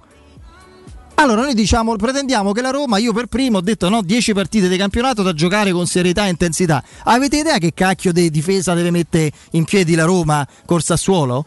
Allora 1.15 1.43
noi 1.43 1.55
diciamo, 1.55 1.95
pretendiamo 1.95 2.53
che 2.53 2.63
la 2.63 2.71
Roma, 2.71 2.99
io 2.99 3.13
per 3.13 3.27
primo 3.27 3.59
ho 3.59 3.61
detto 3.61 3.89
no, 3.89 4.03
10 4.03 4.33
partite 4.33 4.69
di 4.69 4.77
campionato 4.77 5.23
da 5.23 5.33
giocare 5.33 5.71
con 5.71 5.87
serietà 5.87 6.27
e 6.27 6.31
intensità. 6.31 6.83
Avete 7.05 7.39
idea 7.39 7.59
che 7.59 7.73
cacchio 7.75 8.13
di 8.13 8.31
difesa 8.31 8.75
deve 8.75 8.91
mettere 8.91 9.31
in 9.51 9.65
piedi 9.65 9.95
la 9.95 10.05
Roma 10.05 10.47
col 10.65 10.83
Sassuolo? 10.83 11.45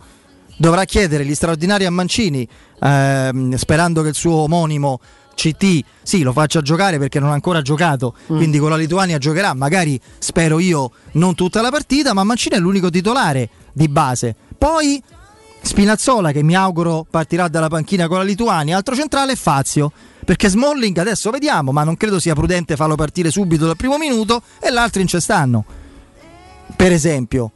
Dovrà 0.57 0.85
chiedere 0.85 1.25
gli 1.25 1.35
straordinari 1.35 1.85
a 1.85 1.91
Mancini, 1.91 2.47
ehm, 2.81 3.55
sperando 3.55 4.01
che 4.01 4.09
il 4.09 4.15
suo 4.15 4.35
omonimo 4.35 4.99
CT 5.35 5.83
sì, 6.01 6.23
lo 6.23 6.31
faccia 6.31 6.61
giocare 6.61 6.97
perché 6.97 7.19
non 7.19 7.29
ha 7.29 7.33
ancora 7.33 7.61
giocato, 7.61 8.15
mm. 8.31 8.37
quindi 8.37 8.57
con 8.57 8.69
la 8.69 8.77
Lituania 8.77 9.17
giocherà, 9.17 9.53
magari 9.53 9.99
spero 10.17 10.59
io 10.59 10.91
non 11.13 11.35
tutta 11.35 11.61
la 11.61 11.69
partita, 11.69 12.13
ma 12.13 12.23
Mancini 12.23 12.55
è 12.55 12.59
l'unico 12.59 12.89
titolare 12.89 13.49
di 13.73 13.87
base. 13.87 14.35
Poi 14.57 15.01
Spinazzola 15.61 16.31
che 16.31 16.43
mi 16.43 16.55
auguro 16.55 17.05
partirà 17.09 17.47
dalla 17.47 17.67
panchina 17.67 18.07
con 18.07 18.17
la 18.17 18.23
Lituania, 18.23 18.77
altro 18.77 18.95
centrale 18.95 19.33
è 19.33 19.35
Fazio, 19.35 19.91
perché 20.23 20.47
Smalling 20.47 20.97
adesso 20.97 21.31
vediamo, 21.31 21.71
ma 21.71 21.83
non 21.83 21.97
credo 21.97 22.19
sia 22.19 22.35
prudente 22.35 22.75
farlo 22.75 22.95
partire 22.95 23.31
subito 23.31 23.65
dal 23.65 23.75
primo 23.75 23.97
minuto 23.97 24.43
e 24.59 24.69
l'altro 24.69 25.01
in 25.01 25.07
cestanno. 25.07 25.65
Per 26.75 26.91
esempio, 26.91 27.51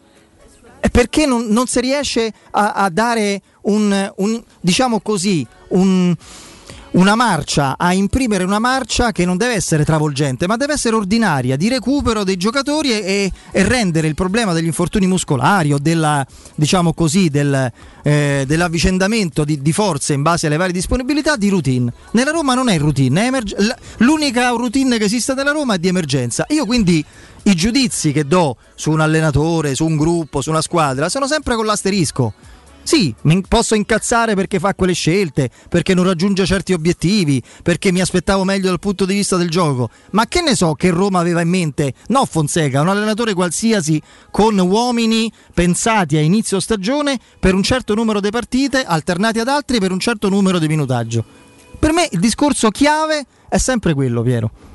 perché 0.92 1.26
non, 1.26 1.48
non, 1.48 1.68
si 1.68 1.80
riesce 1.80 2.32
a, 2.52 2.72
a 2.72 2.90
dare 2.90 3.42
un, 3.64 4.12
un, 4.18 4.44
diciamo 4.62 5.00
così, 5.02 5.46
un, 5.70 6.16
una 6.92 7.16
marcia, 7.16 7.76
a 7.78 7.94
imprimere 7.94 8.44
una 8.44 8.60
marcia 8.60 9.12
che 9.12 9.26
non 9.26 9.38
deve 9.38 9.54
essere 9.54 9.86
travolgente, 9.86 10.48
ma 10.48 10.56
deve 10.56 10.74
essere 10.74 10.96
ordinaria, 10.96 11.56
di 11.56 11.68
recupero 11.68 12.24
dei 12.24 12.38
giocatori 12.38 12.92
e, 12.92 13.32
e 13.52 13.64
rendere 13.64 14.08
il 14.08 14.16
problema 14.16 14.54
degli 14.54 14.66
infortuni 14.66 15.06
muscolari 15.06 15.74
o 15.74 15.78
della, 15.80 16.26
diciamo 16.56 16.94
così, 16.94 17.30
del, 17.30 17.72
eh, 18.04 18.44
dell'avvicendamento 18.48 19.44
di, 19.44 19.62
di, 19.62 19.72
forze 19.72 20.14
in 20.14 20.22
base 20.22 20.48
alle 20.48 20.58
varie 20.58 20.74
disponibilità 20.74 21.36
di 21.36 21.50
routine. 21.50 21.92
Nella 22.12 22.32
Roma 22.32 22.56
non 22.56 22.70
è 22.70 22.78
routine, 22.80 23.22
è 23.22 23.26
emerg- 23.26 23.76
l'unica 23.98 24.50
routine 24.50 24.98
che 24.98 25.04
esiste 25.04 25.34
nella 25.34 25.52
Roma 25.52 25.76
è 25.76 25.78
di 25.78 25.90
emergenza. 25.90 26.46
Io 26.50 26.66
quindi 26.66 27.06
i 27.44 27.56
giudizi 27.56 28.12
che 28.12 28.26
do 28.26 28.58
su 28.76 28.92
un 28.92 29.00
allenatore, 29.00 29.76
su 29.76 29.86
un 29.86 29.98
gruppo, 29.98 30.42
su 30.42 30.50
una 30.50 30.62
squadra, 30.62 31.10
sono 31.10 31.28
sempre 31.28 31.56
con 31.56 31.66
l'asterisco. 31.66 32.34
Sì, 32.90 33.14
mi 33.24 33.44
posso 33.48 33.76
incazzare 33.76 34.34
perché 34.34 34.58
fa 34.58 34.74
quelle 34.74 34.94
scelte, 34.94 35.52
perché 35.70 35.94
non 35.94 36.06
raggiunge 36.06 36.46
certi 36.46 36.74
obiettivi, 36.74 37.40
perché 37.62 37.92
mi 37.92 38.02
aspettavo 38.02 38.44
meglio 38.44 38.70
dal 38.70 38.80
punto 38.80 39.06
di 39.06 39.14
vista 39.14 39.38
del 39.38 39.50
gioco. 39.50 39.90
Ma 40.12 40.26
che 40.28 40.42
ne 40.42 40.56
so 40.56 40.74
che 40.74 40.90
Roma 40.90 41.20
aveva 41.20 41.42
in 41.42 41.50
mente? 41.50 41.94
No, 42.08 42.26
Fonseca, 42.26 42.82
un 42.82 42.88
allenatore 42.88 43.36
qualsiasi 43.36 44.02
con 44.32 44.58
uomini 44.58 45.32
pensati 45.54 46.18
a 46.18 46.22
inizio 46.22 46.60
stagione 46.60 47.20
per 47.40 47.54
un 47.54 47.62
certo 47.62 47.94
numero 47.94 48.20
di 48.20 48.32
partite, 48.32 48.84
alternati 48.84 49.38
ad 49.38 49.50
altri 49.50 49.80
per 49.80 49.92
un 49.92 50.00
certo 50.00 50.28
numero 50.28 50.58
di 50.58 50.68
minutaggio. 50.68 51.24
Per 51.78 51.94
me 51.94 52.08
il 52.12 52.20
discorso 52.20 52.70
chiave 52.70 53.24
è 53.48 53.58
sempre 53.60 53.94
quello, 53.94 54.24
Piero. 54.24 54.69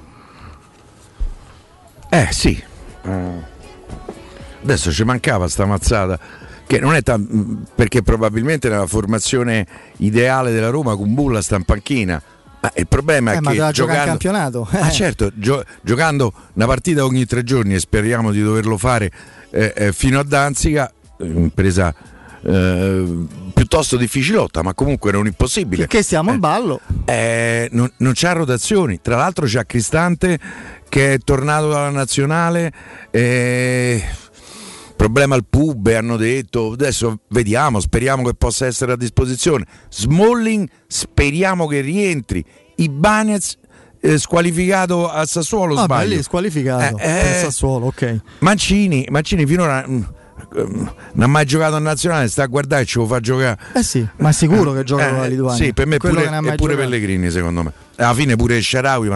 Eh 2.15 2.29
sì. 2.31 2.63
Adesso 4.63 4.93
ci 4.93 5.03
mancava 5.03 5.49
sta 5.49 5.67
mazzata 5.67 6.19
che 6.65 6.79
non 6.79 6.95
è 6.95 7.03
tan- 7.03 7.67
perché 7.75 8.03
probabilmente 8.03 8.69
nella 8.69 8.87
formazione 8.87 9.67
ideale 9.97 10.53
della 10.53 10.71
Roma 10.71 10.95
con 10.97 11.13
Bulla 11.13 11.43
sta 11.43 11.57
in 11.57 11.65
panchina. 11.65 12.23
Ma 12.61 12.73
il 12.77 12.87
problema 12.87 13.33
eh, 13.33 13.37
è 13.37 13.41
ma 13.41 13.51
che 13.51 13.73
giocando, 13.73 14.05
campionato. 14.05 14.69
Ah, 14.71 14.91
certo, 14.91 15.33
gio- 15.35 15.65
giocando 15.83 16.33
una 16.55 16.67
partita 16.67 17.05
ogni 17.05 17.27
tre 17.27 17.43
giorni 17.43 17.75
e 17.75 17.81
speriamo 17.81 18.31
di 18.31 18.43
doverlo 18.43 18.79
fare 18.79 19.11
eh, 19.51 19.75
eh, 19.77 19.93
fino 19.93 20.21
a 20.21 20.25
Danzica, 20.25 20.91
impresa 21.19 21.93
eh, 22.43 23.27
piuttosto 23.53 23.97
difficilotta, 23.97 24.63
ma 24.63 24.73
comunque 24.73 25.13
non 25.13 25.27
impossibile. 25.27 25.87
Perché 25.87 26.03
siamo 26.03 26.31
in 26.31 26.37
eh, 26.37 26.41
ballo. 26.41 26.81
Eh, 27.05 27.69
non, 27.73 27.91
non 27.99 28.13
c'ha 28.15 28.33
rotazioni, 28.33 29.01
tra 29.03 29.17
l'altro 29.17 29.47
c'è 29.47 29.67
Cristante 29.67 30.39
che 30.95 31.15
è 31.15 31.19
tornato 31.19 31.71
dalla 31.71 31.91
nazionale. 31.91 32.73
Eh, 33.11 34.01
problema 34.95 35.35
al 35.35 35.45
pub 35.45 35.89
hanno 35.89 36.17
detto 36.17 36.71
adesso 36.71 37.19
vediamo 37.31 37.81
speriamo 37.81 38.23
che 38.23 38.35
possa 38.35 38.65
essere 38.67 38.93
a 38.93 38.97
disposizione 38.97 39.67
Smalling 39.91 40.67
speriamo 40.87 41.67
che 41.67 41.81
rientri 41.81 42.43
Ibanez 42.77 43.59
eh, 44.01 44.19
squalificato 44.19 45.11
a 45.11 45.27
Sassuolo 45.27 45.75
ah, 45.75 45.83
sbaglio 45.83 46.17
beh, 46.17 46.23
squalificato 46.23 46.97
eh, 46.99 47.09
eh, 47.09 47.41
Sassuolo 47.43 47.87
ok 47.87 48.21
Mancini, 48.39 49.05
Mancini 49.11 49.45
finora 49.47 49.85
mh, 49.87 49.93
mm, 49.93 50.07
non 50.55 51.23
ha 51.25 51.27
mai 51.27 51.45
giocato 51.45 51.77
in 51.77 51.83
nazionale, 51.83 52.29
sta 52.29 52.45
a 52.45 52.47
guardare 52.47 52.85
ci 52.85 52.99
lo 52.99 53.07
fa 53.07 53.19
giocare. 53.19 53.59
Eh 53.75 53.83
sì, 53.83 54.07
ma 54.19 54.29
è 54.29 54.33
sicuro 54.33 54.73
che 54.73 54.85
gioca 54.85 55.07
eh, 55.07 55.11
con 55.11 55.19
la 55.19 55.27
Lituania. 55.27 55.65
Sì, 55.65 55.73
per 55.73 55.87
me 55.87 55.97
pure, 55.97 56.29
è 56.29 56.55
pure 56.55 56.77
Pellegrini, 56.77 57.31
secondo 57.31 57.63
me. 57.65 57.73
Alla 57.97 58.15
fine 58.15 58.37
pure 58.37 58.61
Sharawi, 58.61 59.09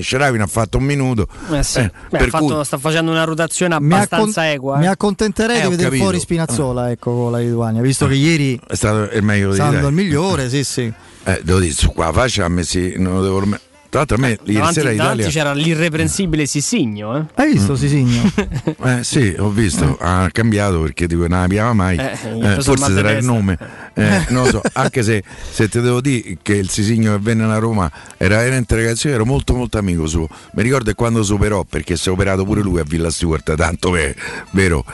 Sharawi 0.00 0.36
ne 0.36 0.42
ha 0.42 0.46
fatto 0.46 0.78
un 0.78 0.84
minuto. 0.84 1.26
Eh 1.52 1.62
sì. 1.62 1.78
eh, 1.78 1.90
Beh, 2.10 2.28
fatto, 2.28 2.44
cui... 2.44 2.64
sta 2.64 2.78
facendo 2.78 3.10
una 3.10 3.24
rotazione 3.24 3.74
abbastanza 3.74 4.42
mi 4.42 4.48
equa. 4.48 4.76
Eh. 4.76 4.80
Mi 4.80 4.86
accontenterei 4.88 5.62
di 5.62 5.68
vedere 5.68 5.84
capito. 5.84 6.02
fuori 6.02 6.20
Spinazzola 6.20 6.90
ecco, 6.90 7.14
con 7.14 7.32
la 7.32 7.38
Lituania, 7.38 7.80
visto 7.80 8.06
che 8.06 8.14
ieri 8.14 8.60
è 8.66 8.74
stato 8.74 9.14
il 9.14 9.22
meglio 9.22 9.52
di 9.52 9.58
il 9.58 9.92
migliore, 9.92 10.48
sì 10.48 10.64
sì. 10.64 10.92
Eh, 11.24 11.40
devo 11.42 11.58
dire, 11.58 11.72
su 11.72 11.92
qua 11.92 12.12
faccia 12.12 12.44
ha 12.44 12.48
messi, 12.48 12.94
non 12.98 13.14
lo 13.14 13.22
devo 13.22 13.58
Tra 13.88 14.00
l'altro 14.00 14.16
a 14.16 14.20
me 14.20 14.28
ieri 14.30 14.52
davanti, 14.54 14.74
sera 14.74 14.94
davanti 14.94 15.20
Italia... 15.20 15.28
c'era 15.28 15.52
l'irreprensibile 15.54 16.46
Sissigno. 16.46 17.16
Eh? 17.18 17.24
Hai 17.34 17.52
visto 17.52 17.76
Sisigno? 17.76 18.30
Eh, 18.86 19.02
sì, 19.02 19.34
ho 19.38 19.48
visto, 19.50 19.96
ha 20.00 20.28
cambiato 20.30 20.80
perché 20.82 21.06
dico 21.06 21.26
non 21.26 21.40
la 21.40 21.46
piama 21.46 21.72
mai. 21.72 21.96
Eh, 21.96 22.12
Eh, 22.40 22.62
forse 22.62 22.84
sarà 22.92 23.10
il 23.12 23.24
nome. 23.24 23.58
Eh, 23.98 24.26
non 24.28 24.44
lo 24.44 24.50
so, 24.50 24.60
anche 24.74 25.02
se, 25.02 25.24
se 25.50 25.70
ti 25.70 25.80
devo 25.80 26.02
dire 26.02 26.36
che 26.42 26.52
il 26.54 26.68
Sisigno 26.68 27.12
che 27.12 27.18
venne 27.18 27.44
a 27.44 27.56
Roma 27.56 27.90
era 28.18 28.36
veramente 28.36 28.74
ragazzi, 28.74 29.06
io 29.08 29.14
ero 29.14 29.24
molto 29.24 29.54
molto 29.54 29.78
amico 29.78 30.06
suo. 30.06 30.28
Mi 30.52 30.62
ricordo 30.62 30.92
quando 30.94 31.22
si 31.22 31.32
operò, 31.32 31.64
perché 31.64 31.96
si 31.96 32.10
è 32.10 32.12
operato 32.12 32.44
pure 32.44 32.60
lui 32.60 32.78
a 32.78 32.84
Villa 32.86 33.08
Stewart, 33.08 33.54
tanto 33.54 33.92
per, 33.92 34.14
vero. 34.50 34.84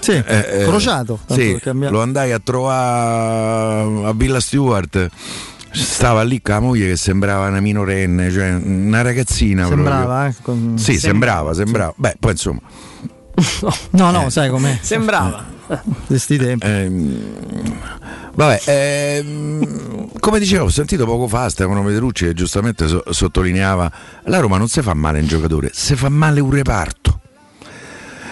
Sì, 0.00 0.10
Eh, 0.12 0.62
eh, 0.62 0.64
crociato. 0.64 1.20
Sì, 1.30 1.56
lo 1.62 2.02
andai 2.02 2.32
a 2.32 2.40
trovare 2.42 4.06
a 4.08 4.12
Villa 4.12 4.40
Stewart. 4.40 5.08
Stava 5.70 6.22
lì 6.22 6.40
con 6.40 6.54
la 6.54 6.60
moglie 6.60 6.88
che 6.88 6.96
sembrava 6.96 7.48
una 7.48 7.60
minorenne, 7.60 8.30
cioè 8.30 8.54
una 8.54 9.02
ragazzina. 9.02 9.66
Sembrava, 9.66 10.26
eh, 10.28 10.34
con-. 10.42 10.78
Sì, 10.78 10.98
sembrava, 10.98 11.54
sembrava. 11.54 11.92
Beh, 11.96 12.16
poi 12.18 12.32
insomma. 12.32 12.60
No, 13.90 14.10
no, 14.10 14.30
sai 14.30 14.50
com'è. 14.50 14.78
Sembrava. 14.80 15.44
Questi 16.06 16.38
tempi. 16.38 16.66
Ehm, 16.66 17.22
vabbè, 18.34 18.62
ehm, 18.64 20.18
come 20.18 20.38
dicevo, 20.38 20.64
ho 20.64 20.70
sentito 20.70 21.04
poco 21.04 21.28
fa 21.28 21.48
Stefano 21.48 21.84
Pedrucci 21.84 22.24
che 22.26 22.34
giustamente 22.34 22.88
so- 22.88 23.04
sottolineava 23.10 23.90
la 24.24 24.40
Roma 24.40 24.56
non 24.56 24.68
si 24.68 24.80
fa 24.80 24.94
male 24.94 25.20
un 25.20 25.26
giocatore, 25.26 25.70
si 25.72 25.94
fa 25.94 26.08
male 26.08 26.40
un 26.40 26.50
reparto. 26.50 27.17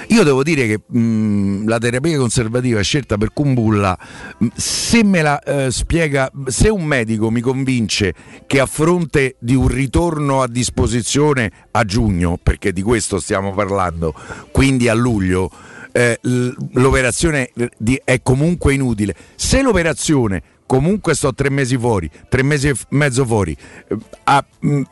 Io 0.09 0.23
devo 0.23 0.43
dire 0.43 0.67
che 0.67 0.81
mh, 0.99 1.67
la 1.67 1.79
terapia 1.79 2.17
conservativa 2.19 2.81
scelta 2.81 3.17
per 3.17 3.33
Kumbulla, 3.33 3.99
mh, 4.39 4.47
se 4.55 5.03
me 5.03 5.23
la 5.23 5.41
eh, 5.41 5.71
spiega, 5.71 6.31
se 6.47 6.69
un 6.69 6.85
medico 6.85 7.31
mi 7.31 7.41
convince 7.41 8.15
che 8.47 8.61
a 8.61 8.67
fronte 8.67 9.37
di 9.41 9.55
un 9.55 9.67
ritorno 9.69 10.43
a 10.43 10.49
disposizione 10.49 11.51
a 11.73 11.85
giugno, 11.85 12.39
perché 12.43 12.73
di 12.73 12.83
questo 12.83 13.19
stiamo 13.19 13.53
parlando, 13.53 14.15
quindi 14.53 14.89
a 14.89 14.95
luglio, 14.95 15.51
eh, 15.93 16.19
l'operazione 16.23 17.51
di- 17.77 18.01
è 18.05 18.21
comunque 18.23 18.75
inutile. 18.75 19.15
Se 19.35 19.61
l'operazione 19.63 20.43
comunque 20.67 21.15
sto 21.15 21.33
tre 21.35 21.51
mesi 21.51 21.77
fuori, 21.77 22.09
tre 22.29 22.43
mesi 22.43 22.69
e 22.69 22.75
mezzo 22.91 23.25
fuori, 23.25 23.57
eh, 23.89 23.97
ha- 24.25 24.45
mh, 24.61 24.83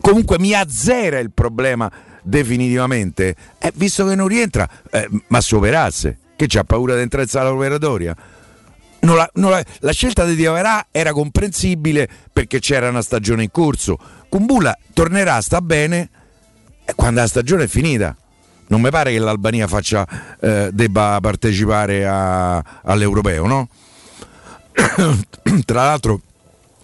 comunque 0.00 0.38
mi 0.38 0.54
azzera 0.54 1.18
il 1.18 1.30
problema 1.32 1.90
definitivamente, 2.22 3.34
eh, 3.58 3.72
visto 3.74 4.06
che 4.06 4.14
non 4.14 4.28
rientra, 4.28 4.68
eh, 4.90 5.08
ma 5.28 5.40
si 5.40 5.54
operasse, 5.54 6.18
che 6.36 6.46
c'ha 6.48 6.64
paura 6.64 6.94
di 6.94 7.02
entrare 7.02 7.24
in 7.24 7.30
sala 7.30 7.52
operatoria? 7.52 8.16
La, 9.00 9.28
la- 9.34 9.64
la 9.80 9.92
scelta 9.92 10.24
di 10.24 10.36
Diavarà 10.36 10.86
era 10.92 11.12
comprensibile 11.12 12.08
perché 12.32 12.60
c'era 12.60 12.88
una 12.88 13.02
stagione 13.02 13.42
in 13.42 13.50
corso. 13.50 13.98
Kumbulla 14.28 14.76
tornerà, 14.92 15.40
sta 15.40 15.60
bene, 15.60 16.08
quando 16.94 17.20
la 17.20 17.26
stagione 17.26 17.64
è 17.64 17.68
finita. 17.68 18.16
Non 18.68 18.80
mi 18.80 18.90
pare 18.90 19.10
che 19.12 19.18
l'Albania 19.18 19.66
faccia, 19.66 20.06
eh, 20.40 20.70
debba 20.72 21.18
partecipare 21.20 22.06
a- 22.06 22.62
all'europeo, 22.84 23.46
no? 23.46 23.68
Tra 25.64 25.84
l'altro 25.84 26.20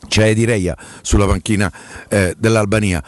c'è 0.07 0.29
Edireia 0.29 0.77
sulla 1.03 1.27
panchina 1.27 1.73
eh, 2.09 2.35
dell'Albania. 2.39 3.03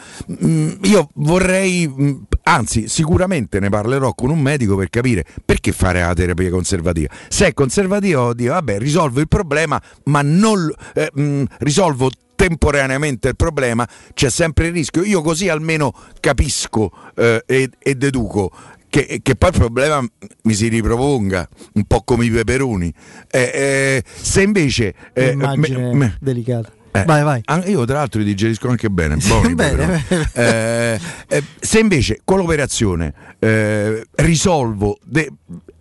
Mm, 0.44 0.72
io 0.82 1.10
vorrei, 1.14 1.88
mm, 1.88 2.16
anzi 2.44 2.88
sicuramente 2.88 3.60
ne 3.60 3.68
parlerò 3.68 4.12
con 4.14 4.30
un 4.30 4.40
medico 4.40 4.76
per 4.76 4.90
capire 4.90 5.24
perché 5.44 5.72
fare 5.72 6.00
la 6.00 6.14
terapia 6.14 6.50
conservativa. 6.50 7.12
Se 7.28 7.46
è 7.46 7.54
conservativa 7.54 8.32
dico 8.32 8.52
vabbè 8.52 8.78
risolvo 8.78 9.20
il 9.20 9.28
problema 9.28 9.80
ma 10.04 10.22
non 10.22 10.72
eh, 10.94 11.10
mm, 11.18 11.44
risolvo 11.58 12.10
temporaneamente 12.34 13.28
il 13.28 13.36
problema, 13.36 13.86
c'è 14.14 14.30
sempre 14.30 14.68
il 14.68 14.72
rischio. 14.72 15.04
Io 15.04 15.20
così 15.20 15.48
almeno 15.50 15.92
capisco 16.20 16.90
eh, 17.14 17.42
e, 17.46 17.68
e 17.78 17.94
deduco 17.96 18.50
che, 18.88 19.20
che 19.22 19.36
poi 19.36 19.50
il 19.50 19.56
problema 19.56 20.04
mi 20.42 20.54
si 20.54 20.68
riproponga, 20.68 21.48
un 21.74 21.84
po' 21.84 22.02
come 22.02 22.24
i 22.24 22.30
peperoni. 22.30 22.92
Eh, 23.30 23.50
eh, 23.54 24.04
se 24.04 24.42
invece... 24.42 24.94
eh, 25.12 25.30
Immagine 25.30 25.78
me- 25.78 25.94
me- 25.94 26.16
delicata. 26.20 26.72
Eh, 26.92 27.04
vai, 27.04 27.22
vai. 27.22 27.42
io 27.66 27.84
tra 27.84 27.98
l'altro 27.98 28.20
li 28.20 28.26
digerisco 28.26 28.68
anche 28.68 28.88
bene. 28.90 29.16
buoni 29.16 29.54
Bene. 29.54 30.04
Eh, 30.32 31.00
eh, 31.28 31.42
se 31.60 31.78
invece 31.78 32.20
con 32.24 32.38
l'operazione 32.38 33.12
eh, 33.38 34.06
risolvo, 34.16 34.98
de- 35.04 35.30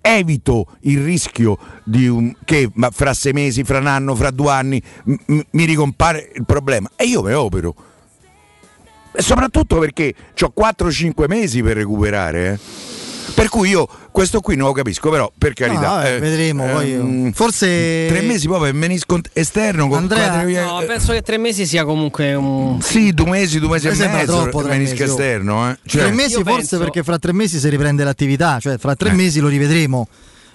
evito 0.02 0.78
il 0.82 1.04
rischio 1.04 1.58
di 1.84 2.08
un, 2.08 2.34
che 2.46 2.70
fra 2.92 3.14
sei 3.14 3.34
mesi, 3.34 3.64
fra 3.64 3.80
un 3.80 3.88
anno, 3.88 4.16
fra 4.16 4.32
due 4.32 4.52
anni 4.52 4.82
m- 5.06 5.14
m- 5.28 5.40
mi 5.52 5.66
ricompare 5.66 6.32
il 6.36 6.46
problema 6.46 6.90
e 6.96 7.06
io 7.06 7.22
me 7.22 7.34
opero. 7.34 7.76
E 9.12 9.22
soprattutto 9.24 9.80
perché 9.80 10.14
ho 10.40 10.54
4-5 10.56 11.26
mesi 11.28 11.62
per 11.64 11.76
recuperare. 11.78 12.60
Per 13.34 13.50
cui 13.50 13.70
io 13.70 13.88
questo 14.12 14.42
qui 14.42 14.56
non 14.56 14.68
lo 14.68 14.74
capisco, 14.74 15.10
però 15.10 15.32
per 15.38 15.54
carità. 15.54 15.80
No, 15.80 15.88
vabbè, 15.96 16.16
eh, 16.16 16.20
vedremo. 16.20 16.66
poi, 16.66 16.94
ehm, 16.94 17.32
forse 17.32 18.06
Tre 18.10 18.22
mesi 18.22 18.48
poi 18.48 18.60
per 18.60 18.74
menisco 18.74 19.20
esterno 19.34 19.88
con 19.88 19.98
Andrea- 20.00 20.30
quadri- 20.32 20.54
No, 20.56 20.84
penso 20.86 21.14
che 21.14 21.22
tre 21.22 21.38
mesi 21.38 21.66
sia 21.66 21.86
comunque 21.86 22.34
un. 22.34 22.82
sì, 22.82 23.14
due 23.14 23.30
mesi, 23.30 23.60
due 23.60 23.70
mesi 23.70 23.88
Mi 23.88 24.04
e 24.04 24.08
mezzo 24.08 24.42
troppo, 24.42 24.62
tre 24.62 24.70
menisco 24.72 24.94
mesi, 25.00 25.04
oh. 25.04 25.06
esterno. 25.06 25.70
Eh. 25.72 25.78
Cioè, 25.86 26.02
tre 26.02 26.12
mesi 26.12 26.34
forse 26.34 26.52
penso- 26.52 26.78
perché 26.80 27.04
fra 27.04 27.18
tre 27.20 27.34
mesi 27.34 27.60
si 27.60 27.70
riprende 27.70 28.04
l'attività, 28.04 28.60
cioè 28.60 28.78
fra 28.78 28.96
tre 28.96 29.10
Eh. 29.10 29.14
mesi 29.14 29.40
lo 29.40 29.48
rivedremo, 29.48 30.08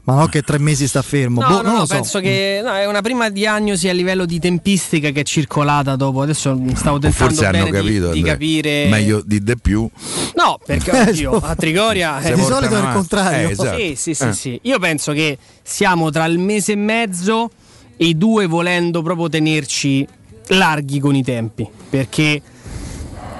ma 0.05 0.15
non 0.17 0.29
che 0.29 0.43
tre 0.43 0.59
mesi 0.59 0.87
sta 0.87 1.01
fermo. 1.03 1.41
No, 1.41 1.47
Boh, 1.49 1.55
no, 1.57 1.63
non 1.63 1.73
no, 1.73 1.79
lo 1.81 1.87
so. 1.87 1.95
penso 1.95 2.21
che 2.21 2.61
no, 2.63 2.75
è 2.75 2.87
una 2.87 3.01
prima 3.01 3.31
diagnosi 3.31 3.89
a 3.89 3.93
livello 3.93 4.27
di 4.27 4.39
tempistica 4.39 5.11
che 5.11 5.21
è 5.21 5.25
circolata 5.25 5.97
dopo. 5.97 6.21
Adesso 6.21 6.61
stavo 6.75 6.99
tentando 6.99 7.11
forse 7.11 7.47
hanno 7.47 7.65
bene 7.65 7.71
di- 7.71 7.77
capito 7.77 8.11
di, 8.11 8.19
Andrea, 8.19 8.33
capire. 8.33 8.87
meglio 8.89 9.23
di 9.25 9.43
de 9.43 9.57
più. 9.57 9.89
No, 10.35 10.59
perché 10.65 10.91
oddio, 11.09 11.33
a 11.39 11.55
Trigoria. 11.55 12.21
Eh, 12.21 12.35
di 12.35 12.43
solito 12.43 12.77
è 12.77 12.81
il 12.81 12.93
contrario. 12.93 13.49
Eh, 13.49 13.53
esatto. 13.53 13.79
Sì, 13.79 13.95
sì, 13.97 14.15
sì, 14.15 14.25
Eh. 14.25 14.33
sì. 14.35 14.59
Io 14.63 14.79
penso 14.79 15.13
che 15.13 15.39
siamo 15.63 16.11
tra 16.11 16.27
il 16.27 16.39
mese 16.39 16.73
e 16.73 16.77
mezzo 16.77 17.51
e 17.97 18.05
i 18.07 18.19
due 18.19 18.47
volendo 18.47 19.01
proprio 19.03 19.29
tenerci 19.31 20.07
larghi 20.49 21.01
con 21.01 21.15
i 21.15 21.23
tempi. 21.23 21.67
Perché 21.89 22.43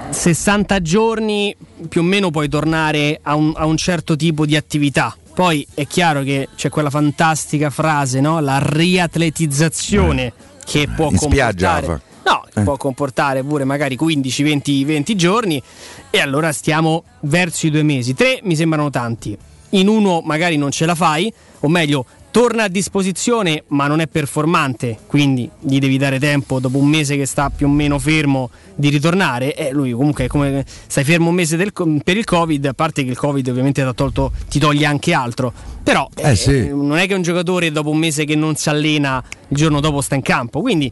60 0.09 0.81
giorni 0.81 1.55
più 1.89 2.01
o 2.01 2.03
meno 2.03 2.31
puoi 2.31 2.47
tornare 2.49 3.19
a 3.21 3.35
un, 3.35 3.53
a 3.55 3.65
un 3.65 3.77
certo 3.77 4.15
tipo 4.15 4.45
di 4.45 4.55
attività. 4.55 5.15
Poi 5.35 5.67
è 5.73 5.85
chiaro 5.85 6.23
che 6.23 6.47
c'è 6.55 6.69
quella 6.69 6.89
fantastica 6.89 7.69
frase, 7.69 8.21
no? 8.21 8.39
La 8.39 8.57
riatletizzazione 8.61 10.31
che 10.65 10.87
può 10.95 11.09
In 11.09 11.17
spiaggia 11.17 11.73
comportare. 11.73 11.85
fa. 12.23 12.31
No, 12.31 12.43
Eh. 12.55 12.61
può 12.63 12.77
comportare 12.77 13.43
pure 13.43 13.65
magari 13.65 13.95
15, 13.97 14.43
20, 14.43 14.83
20 14.85 15.15
giorni 15.15 15.61
e 16.09 16.19
allora 16.19 16.51
stiamo 16.53 17.03
verso 17.21 17.67
i 17.67 17.69
due 17.69 17.83
mesi. 17.83 18.13
Tre 18.13 18.39
mi 18.43 18.55
sembrano 18.55 18.89
tanti. 18.89 19.37
In 19.71 19.87
uno 19.89 20.21
magari 20.21 20.55
non 20.57 20.71
ce 20.71 20.85
la 20.85 20.95
fai, 20.95 21.31
o 21.59 21.67
meglio, 21.67 22.05
torna 22.35 22.63
a 22.63 22.67
disposizione 22.67 23.63
ma 23.67 23.87
non 23.87 24.01
è 24.01 24.07
performante, 24.07 24.97
quindi 25.07 25.49
gli 25.57 25.79
devi 25.79 25.97
dare 25.97 26.19
tempo 26.19 26.59
dopo 26.59 26.77
un 26.77 26.89
mese 26.89 27.15
che 27.15 27.25
sta 27.25 27.49
più 27.49 27.65
o 27.65 27.69
meno 27.69 27.97
fermo 27.97 28.49
di 28.75 28.89
ritornare. 28.89 29.55
E 29.55 29.71
lui 29.71 29.93
comunque 29.93 30.27
come 30.27 30.65
stai 30.65 31.05
fermo 31.05 31.29
un 31.29 31.35
mese 31.35 31.55
del 31.55 31.71
per 32.03 32.17
il 32.17 32.25
Covid, 32.25 32.65
a 32.65 32.73
parte 32.73 33.05
che 33.05 33.09
il 33.09 33.15
Covid 33.15 33.47
ovviamente 33.47 33.81
ti, 33.81 33.87
ha 33.87 33.93
tolto, 33.93 34.33
ti 34.49 34.59
toglie 34.59 34.85
anche 34.85 35.13
altro, 35.13 35.53
però 35.81 36.09
Eh, 36.13 36.31
eh, 36.31 36.35
sì. 36.35 36.67
non 36.67 36.97
è 36.97 37.07
che 37.07 37.13
un 37.13 37.21
giocatore 37.21 37.71
dopo 37.71 37.89
un 37.91 37.99
mese 37.99 38.25
che 38.25 38.35
non 38.35 38.57
si 38.57 38.67
allena 38.67 39.23
il 39.47 39.55
giorno 39.55 39.79
dopo 39.79 40.01
sta 40.01 40.15
in 40.15 40.21
campo, 40.21 40.59
quindi 40.59 40.91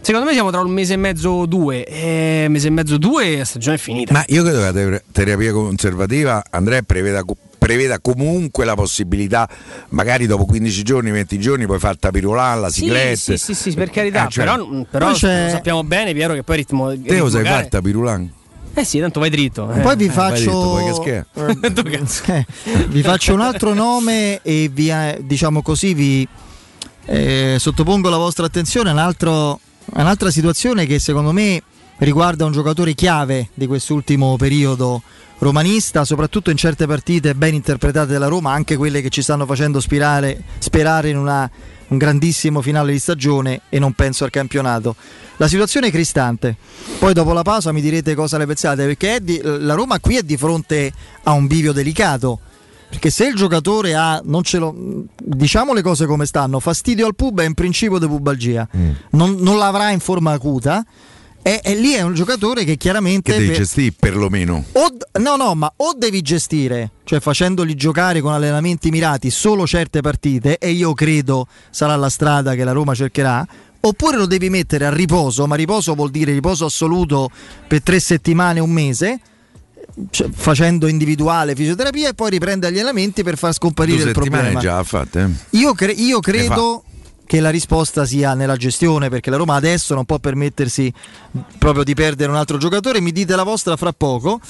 secondo 0.00 0.26
me 0.26 0.32
siamo 0.32 0.50
tra 0.50 0.60
un 0.60 0.72
mese 0.72 0.94
e 0.94 0.96
mezzo 0.96 1.46
due, 1.46 1.84
eh, 1.84 2.46
mese 2.48 2.66
e 2.66 2.70
mezzo 2.70 2.98
due 2.98 3.36
la 3.36 3.44
stagione 3.44 3.76
è 3.76 3.78
finita. 3.78 4.12
Ma 4.12 4.24
io 4.26 4.42
credo 4.42 4.58
che 4.58 4.64
la 4.64 4.72
ter- 4.72 5.04
terapia 5.12 5.52
conservativa, 5.52 6.42
Andrea, 6.50 6.82
preveda, 6.82 7.22
preveda 7.60 8.00
comunque 8.00 8.64
la 8.64 8.74
possibilità, 8.74 9.46
magari 9.90 10.26
dopo 10.26 10.46
15 10.46 10.82
giorni, 10.82 11.10
20 11.10 11.38
giorni, 11.38 11.66
poi 11.66 11.78
fare 11.78 11.92
il 11.92 11.98
tapirulan, 12.00 12.60
la 12.62 12.70
Sì, 12.70 12.80
sigletta. 12.80 13.16
sì, 13.16 13.36
sì, 13.36 13.54
sì, 13.54 13.72
per 13.74 13.90
carità, 13.90 14.26
Eh, 14.26 14.30
cioè, 14.30 14.44
però, 14.46 14.66
però 14.90 15.06
Poi 15.10 15.14
c'è- 15.14 15.44
lo 15.44 15.50
sappiamo 15.50 15.84
bene, 15.84 16.14
Piero, 16.14 16.32
che 16.34 16.42
poi 16.42 16.56
ritmo. 16.56 16.90
Te 16.98 17.18
lo 17.18 17.28
sai 17.28 17.44
fare 17.44 17.62
il 17.64 17.68
tapirulan? 17.68 18.32
Eh 18.72 18.84
sì, 18.84 18.98
tanto 18.98 19.20
vai 19.20 19.28
dritto. 19.30 19.70
eh. 19.72 19.80
Poi 19.80 19.96
vi 19.96 20.08
vai 20.08 20.30
detto, 20.44 20.68
poi 20.68 20.84
faccio. 20.84 22.24
Eh, 22.24 22.46
vi 22.88 23.02
faccio 23.02 23.34
un 23.34 23.40
altro 23.42 23.74
nome 23.74 24.40
e 24.42 24.70
vi, 24.72 24.88
eh, 24.88 25.20
diciamo 25.22 25.60
così 25.60 25.92
vi 25.92 26.26
eh, 27.06 27.56
sottopongo 27.58 28.08
la 28.08 28.16
vostra 28.16 28.46
attenzione 28.46 28.88
a 28.90 28.92
un 28.92 28.98
un'altra 29.92 30.30
situazione 30.30 30.86
che 30.86 30.98
secondo 30.98 31.32
me 31.32 31.62
riguarda 31.98 32.44
un 32.44 32.52
giocatore 32.52 32.94
chiave 32.94 33.48
di 33.54 33.66
quest'ultimo 33.66 34.36
periodo 34.36 35.02
romanista, 35.40 36.04
soprattutto 36.04 36.50
in 36.50 36.56
certe 36.56 36.86
partite 36.86 37.34
ben 37.34 37.54
interpretate 37.54 38.12
della 38.12 38.28
Roma, 38.28 38.52
anche 38.52 38.76
quelle 38.76 39.00
che 39.02 39.08
ci 39.10 39.22
stanno 39.22 39.44
facendo 39.46 39.80
spirare- 39.80 40.42
sperare 40.58 41.08
in 41.10 41.16
una- 41.18 41.50
un 41.88 41.98
grandissimo 41.98 42.62
finale 42.62 42.92
di 42.92 42.98
stagione 42.98 43.62
e 43.68 43.78
non 43.78 43.92
penso 43.92 44.24
al 44.24 44.30
campionato. 44.30 44.94
La 45.38 45.48
situazione 45.48 45.88
è 45.88 45.90
cristante, 45.90 46.56
poi 46.98 47.14
dopo 47.14 47.32
la 47.32 47.42
pausa 47.42 47.72
mi 47.72 47.80
direte 47.80 48.14
cosa 48.14 48.36
ne 48.38 48.46
pensate, 48.46 48.84
perché 48.86 49.18
di- 49.22 49.40
la 49.42 49.74
Roma 49.74 49.98
qui 49.98 50.16
è 50.16 50.22
di 50.22 50.36
fronte 50.36 50.92
a 51.24 51.32
un 51.32 51.46
bivio 51.46 51.72
delicato. 51.72 52.40
Perché 52.90 53.08
se 53.10 53.28
il 53.28 53.36
giocatore 53.36 53.94
ha, 53.94 54.20
non 54.24 54.42
ce 54.42 54.58
lo, 54.58 54.74
diciamo 55.22 55.72
le 55.72 55.80
cose 55.80 56.06
come 56.06 56.26
stanno, 56.26 56.58
fastidio 56.58 57.06
al 57.06 57.14
pub 57.14 57.40
è 57.40 57.44
in 57.44 57.54
principio 57.54 57.98
di 57.98 58.06
pubalgia, 58.08 58.66
non, 59.10 59.36
non 59.38 59.58
l'avrà 59.58 59.90
in 59.90 60.00
forma 60.00 60.32
acuta 60.32 60.84
E, 61.42 61.60
e 61.64 61.74
lì 61.74 61.92
è 61.94 62.02
un 62.02 62.14
giocatore 62.14 62.64
che 62.64 62.76
chiaramente... 62.76 63.32
Che 63.32 63.38
devi 63.38 63.50
per- 63.50 63.58
gestire 63.58 63.94
perlomeno. 63.98 64.64
o 64.72 64.96
no, 65.20 65.36
no, 65.36 65.54
ma 65.54 65.72
o 65.76 65.94
devi 65.96 66.20
gestire, 66.20 66.90
cioè 67.04 67.18
facendoli 67.20 67.74
giocare 67.74 68.20
con 68.20 68.32
allenamenti 68.32 68.90
mirati 68.90 69.30
solo 69.30 69.66
certe 69.66 70.00
partite, 70.02 70.58
e 70.58 70.70
io 70.70 70.92
credo 70.92 71.46
sarà 71.70 71.96
la 71.96 72.10
strada 72.10 72.54
che 72.54 72.62
la 72.62 72.72
Roma 72.72 72.94
cercherà, 72.94 73.46
oppure 73.80 74.18
lo 74.18 74.26
devi 74.26 74.50
mettere 74.50 74.84
a 74.84 74.90
riposo, 74.92 75.46
ma 75.46 75.54
riposo 75.54 75.94
vuol 75.94 76.10
dire 76.10 76.32
riposo 76.32 76.66
assoluto 76.66 77.30
per 77.66 77.82
tre 77.82 78.00
settimane, 78.00 78.60
un 78.60 78.70
mese, 78.70 79.20
cioè, 80.10 80.28
facendo 80.30 80.86
individuale 80.86 81.54
fisioterapia 81.54 82.10
e 82.10 82.14
poi 82.14 82.30
riprende 82.30 82.70
gli 82.70 82.74
allenamenti 82.76 83.22
per 83.22 83.38
far 83.38 83.54
scomparire 83.54 83.96
il 84.02 84.12
settimane 84.12 84.50
problema. 84.50 84.60
già 84.60 84.84
fatte. 84.84 85.20
eh. 85.22 85.56
Io, 85.58 85.72
cre- 85.72 85.92
io 85.92 86.20
credo 86.20 86.84
che 87.30 87.38
la 87.38 87.50
risposta 87.50 88.04
sia 88.04 88.34
nella 88.34 88.56
gestione 88.56 89.08
perché 89.08 89.30
la 89.30 89.36
Roma 89.36 89.54
adesso 89.54 89.94
non 89.94 90.04
può 90.04 90.18
permettersi 90.18 90.92
proprio 91.58 91.84
di 91.84 91.94
perdere 91.94 92.28
un 92.28 92.36
altro 92.36 92.58
giocatore. 92.58 93.00
Mi 93.00 93.12
dite 93.12 93.36
la 93.36 93.44
vostra 93.44 93.76
fra 93.76 93.92
poco, 93.92 94.40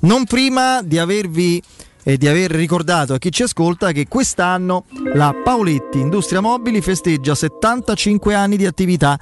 non 0.00 0.24
prima 0.24 0.82
di 0.82 0.98
avervi 0.98 1.62
e 2.02 2.16
di 2.16 2.26
aver 2.26 2.50
ricordato 2.50 3.14
a 3.14 3.18
chi 3.18 3.30
ci 3.30 3.44
ascolta 3.44 3.92
che 3.92 4.08
quest'anno 4.08 4.86
la 5.14 5.32
Paoletti 5.44 6.00
Industria 6.00 6.40
Mobili 6.40 6.80
festeggia 6.80 7.36
75 7.36 8.34
anni 8.34 8.56
di 8.56 8.66
attività 8.66 9.16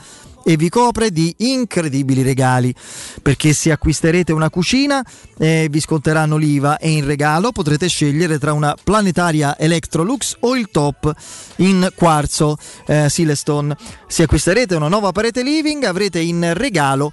e 0.44 0.56
vi 0.56 0.68
copre 0.68 1.10
di 1.10 1.34
incredibili 1.38 2.22
regali. 2.22 2.74
Perché 3.20 3.52
se 3.52 3.70
acquisterete 3.70 4.32
una 4.32 4.50
cucina 4.50 5.04
eh, 5.38 5.68
vi 5.70 5.80
sconteranno 5.80 6.36
l'IVA 6.36 6.78
e 6.78 6.90
in 6.90 7.04
regalo 7.04 7.52
potrete 7.52 7.88
scegliere 7.88 8.38
tra 8.38 8.52
una 8.52 8.74
planetaria 8.82 9.58
Electrolux 9.58 10.36
o 10.40 10.56
il 10.56 10.68
top 10.70 11.12
in 11.56 11.92
quarzo 11.94 12.56
eh, 12.86 13.08
Silestone. 13.08 13.76
Se 14.06 14.24
acquisterete 14.24 14.74
una 14.74 14.88
nuova 14.88 15.12
parete 15.12 15.42
living 15.42 15.84
avrete 15.84 16.20
in 16.20 16.52
regalo 16.54 17.12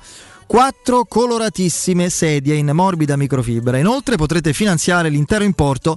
quattro 0.49 1.05
coloratissime 1.05 2.09
sedie 2.09 2.55
in 2.55 2.71
morbida 2.73 3.15
microfibra. 3.15 3.77
Inoltre 3.77 4.15
potrete 4.15 4.51
finanziare 4.51 5.07
l'intero 5.09 5.43
importo 5.43 5.95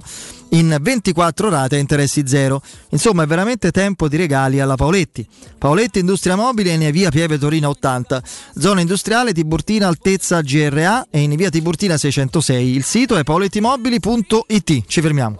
in 0.49 0.77
24 0.79 1.49
rate 1.49 1.77
a 1.77 1.79
interessi 1.79 2.27
zero. 2.27 2.61
Insomma, 2.89 3.23
è 3.23 3.25
veramente 3.25 3.71
tempo 3.71 4.07
di 4.07 4.15
regali 4.15 4.59
alla 4.59 4.75
Paoletti. 4.75 5.27
Paoletti 5.57 5.97
Industria 5.97 6.35
Mobile 6.35 6.69
è 6.69 6.73
in 6.73 6.91
via 6.91 7.09
Pieve 7.09 7.39
Torina 7.39 7.67
80, 7.67 8.21
zona 8.55 8.81
industriale 8.81 9.33
Tiburtina 9.33 9.87
altezza 9.87 10.41
GRA 10.41 11.07
e 11.09 11.21
in 11.21 11.35
via 11.35 11.49
Tiburtina 11.49 11.97
606. 11.97 12.75
Il 12.75 12.83
sito 12.83 13.15
è 13.17 13.23
paolettimobili.it. 13.23 14.83
Ci 14.85 15.01
fermiamo. 15.01 15.37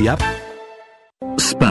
siap? 0.01 0.19
Spa 1.37 1.70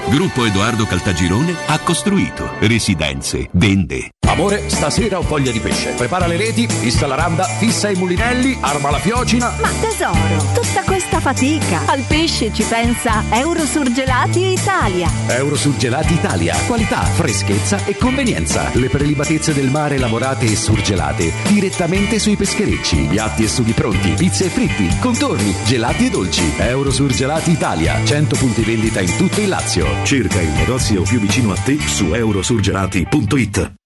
Gruppo 0.07 0.45
Edoardo 0.45 0.85
Caltagirone 0.85 1.55
ha 1.67 1.79
costruito 1.79 2.51
residenze, 2.59 3.49
vende. 3.53 4.09
Amore, 4.31 4.69
stasera 4.69 5.17
ho 5.17 5.23
voglia 5.23 5.51
di 5.51 5.59
pesce. 5.59 5.91
Prepara 5.91 6.25
le 6.25 6.37
reti, 6.37 6.65
fissa 6.65 7.05
la 7.05 7.15
randa, 7.15 7.43
fissa 7.43 7.89
i 7.89 7.95
mulinelli, 7.95 8.57
arma 8.61 8.89
la 8.89 8.99
fiocina. 8.99 9.53
Ma 9.59 9.69
tesoro, 9.81 10.41
tutta 10.53 10.83
questa 10.85 11.19
fatica. 11.19 11.81
Al 11.85 12.03
pesce 12.07 12.53
ci 12.53 12.63
pensa 12.63 13.23
Eurosurgelati 13.29 14.53
Italia. 14.53 15.09
Eurosurgelati 15.27 16.13
Italia. 16.13 16.55
Qualità, 16.65 17.03
freschezza 17.03 17.83
e 17.83 17.97
convenienza. 17.97 18.69
Le 18.73 18.87
prelibatezze 18.87 19.53
del 19.53 19.69
mare 19.69 19.97
lavorate 19.97 20.45
e 20.45 20.55
surgelate 20.55 21.33
direttamente 21.49 22.17
sui 22.17 22.37
pescherecci. 22.37 23.07
Piatti 23.09 23.43
e 23.43 23.49
sughi 23.49 23.73
pronti, 23.73 24.11
pizze 24.11 24.45
e 24.45 24.49
fritti, 24.49 24.97
contorni, 24.99 25.53
gelati 25.65 26.05
e 26.05 26.09
dolci. 26.09 26.53
Eurosurgelati 26.57 27.51
Italia. 27.51 27.99
100 28.01 28.37
punti 28.37 28.61
vendita 28.61 29.01
in 29.01 29.13
tutto 29.17 29.41
il 29.41 29.49
Lazio. 29.49 29.90
Cerca 30.03 30.41
il 30.41 30.49
negozio 30.49 31.03
più 31.03 31.19
vicino 31.19 31.51
a 31.51 31.55
te 31.55 31.77
su 31.79 32.13
eurosurgelati.it. 32.13 33.80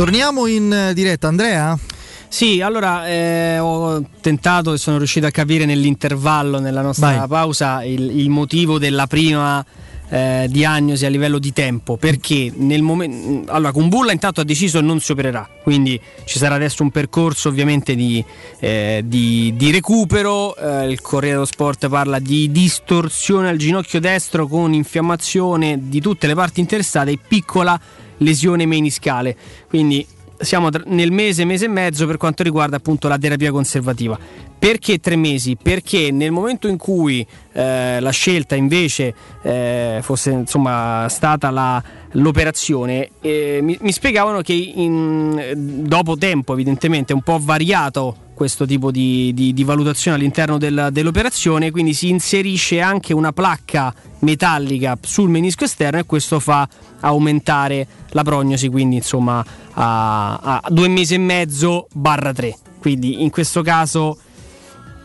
Torniamo 0.00 0.46
in 0.46 0.72
eh, 0.72 0.94
diretta, 0.94 1.28
Andrea? 1.28 1.78
Sì, 2.26 2.62
allora 2.62 3.06
eh, 3.06 3.58
ho 3.58 4.02
tentato 4.22 4.72
e 4.72 4.78
sono 4.78 4.96
riuscito 4.96 5.26
a 5.26 5.30
capire 5.30 5.66
nell'intervallo, 5.66 6.58
nella 6.58 6.80
nostra 6.80 7.18
Vai. 7.18 7.28
pausa, 7.28 7.84
il, 7.84 8.18
il 8.18 8.30
motivo 8.30 8.78
della 8.78 9.06
prima 9.06 9.62
eh, 10.10 10.46
diagnosi 10.50 11.06
a 11.06 11.08
livello 11.08 11.38
di 11.38 11.52
tempo. 11.52 11.96
Perché 11.96 12.52
nel 12.54 12.82
momento. 12.82 13.50
Allora, 13.50 13.72
Kumbulla 13.72 14.12
intanto 14.12 14.40
ha 14.40 14.44
deciso 14.44 14.80
che 14.80 14.84
non 14.84 15.00
si 15.00 15.12
opererà, 15.12 15.48
quindi 15.62 15.98
ci 16.24 16.38
sarà 16.38 16.56
adesso 16.56 16.82
un 16.82 16.90
percorso 16.90 17.48
ovviamente 17.48 17.94
di, 17.94 18.22
eh, 18.58 19.02
di- 19.04 19.54
di 19.56 19.70
recupero. 19.70 20.56
Eh, 20.56 20.90
il 20.90 21.00
Corriere 21.00 21.34
dello 21.34 21.46
Sport 21.46 21.88
parla 21.88 22.18
di 22.18 22.50
distorsione 22.50 23.48
al 23.48 23.56
ginocchio 23.56 24.00
destro 24.00 24.46
con 24.46 24.72
infiammazione 24.72 25.78
di 25.88 26.00
tutte 26.00 26.26
le 26.26 26.34
parti 26.34 26.60
interessate 26.60 27.12
e 27.12 27.18
piccola 27.26 27.80
lesione 28.18 28.66
meniscale. 28.66 29.36
Quindi 29.68 30.06
siamo 30.40 30.68
nel 30.86 31.12
mese, 31.12 31.44
mese 31.44 31.66
e 31.66 31.68
mezzo 31.68 32.06
per 32.06 32.16
quanto 32.16 32.42
riguarda 32.42 32.76
appunto 32.76 33.08
la 33.08 33.18
terapia 33.18 33.50
conservativa. 33.52 34.18
Perché 34.58 34.98
tre 34.98 35.16
mesi? 35.16 35.56
Perché 35.56 36.10
nel 36.10 36.30
momento 36.32 36.68
in 36.68 36.76
cui 36.76 37.26
eh, 37.52 37.98
la 38.00 38.10
scelta 38.10 38.54
invece 38.54 39.14
eh, 39.42 40.00
fosse 40.02 40.30
insomma 40.30 41.06
stata 41.08 41.50
la- 41.50 41.82
l'operazione, 42.12 43.08
eh, 43.20 43.60
mi, 43.62 43.76
mi 43.80 43.92
spiegavano 43.92 44.40
che 44.42 44.52
in- 44.52 45.52
dopo 45.86 46.16
tempo 46.16 46.52
evidentemente 46.52 47.12
un 47.12 47.22
po' 47.22 47.38
variato 47.40 48.16
questo 48.40 48.64
tipo 48.64 48.90
di, 48.90 49.34
di- 49.34 49.52
di 49.52 49.64
valutazione 49.64 50.16
all'interno 50.16 50.56
del- 50.56 50.88
dell'operazione, 50.92 51.70
quindi 51.70 51.92
si 51.92 52.08
inserisce 52.08 52.80
anche 52.80 53.12
una 53.12 53.32
placca 53.32 53.92
metallica 54.20 54.96
sul 55.02 55.28
menisco 55.28 55.64
esterno 55.64 55.98
e 55.98 56.06
questo 56.06 56.40
fa 56.40 56.66
aumentare 57.00 57.86
la 58.12 58.22
prognosi, 58.22 58.68
quindi 58.68 58.96
insomma 58.96 59.44
a, 59.74 60.36
a 60.36 60.62
due 60.70 60.88
mesi 60.88 61.12
e 61.12 61.18
mezzo 61.18 61.86
barra 61.92 62.32
tre. 62.32 62.56
Quindi 62.78 63.22
in 63.22 63.28
questo 63.28 63.60
caso, 63.60 64.18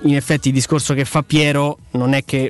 in 0.03 0.15
effetti, 0.15 0.47
il 0.47 0.53
discorso 0.53 0.93
che 0.93 1.03
fa 1.03 1.21
Piero 1.21 1.79
non 1.91 2.13
è 2.13 2.23
che, 2.23 2.49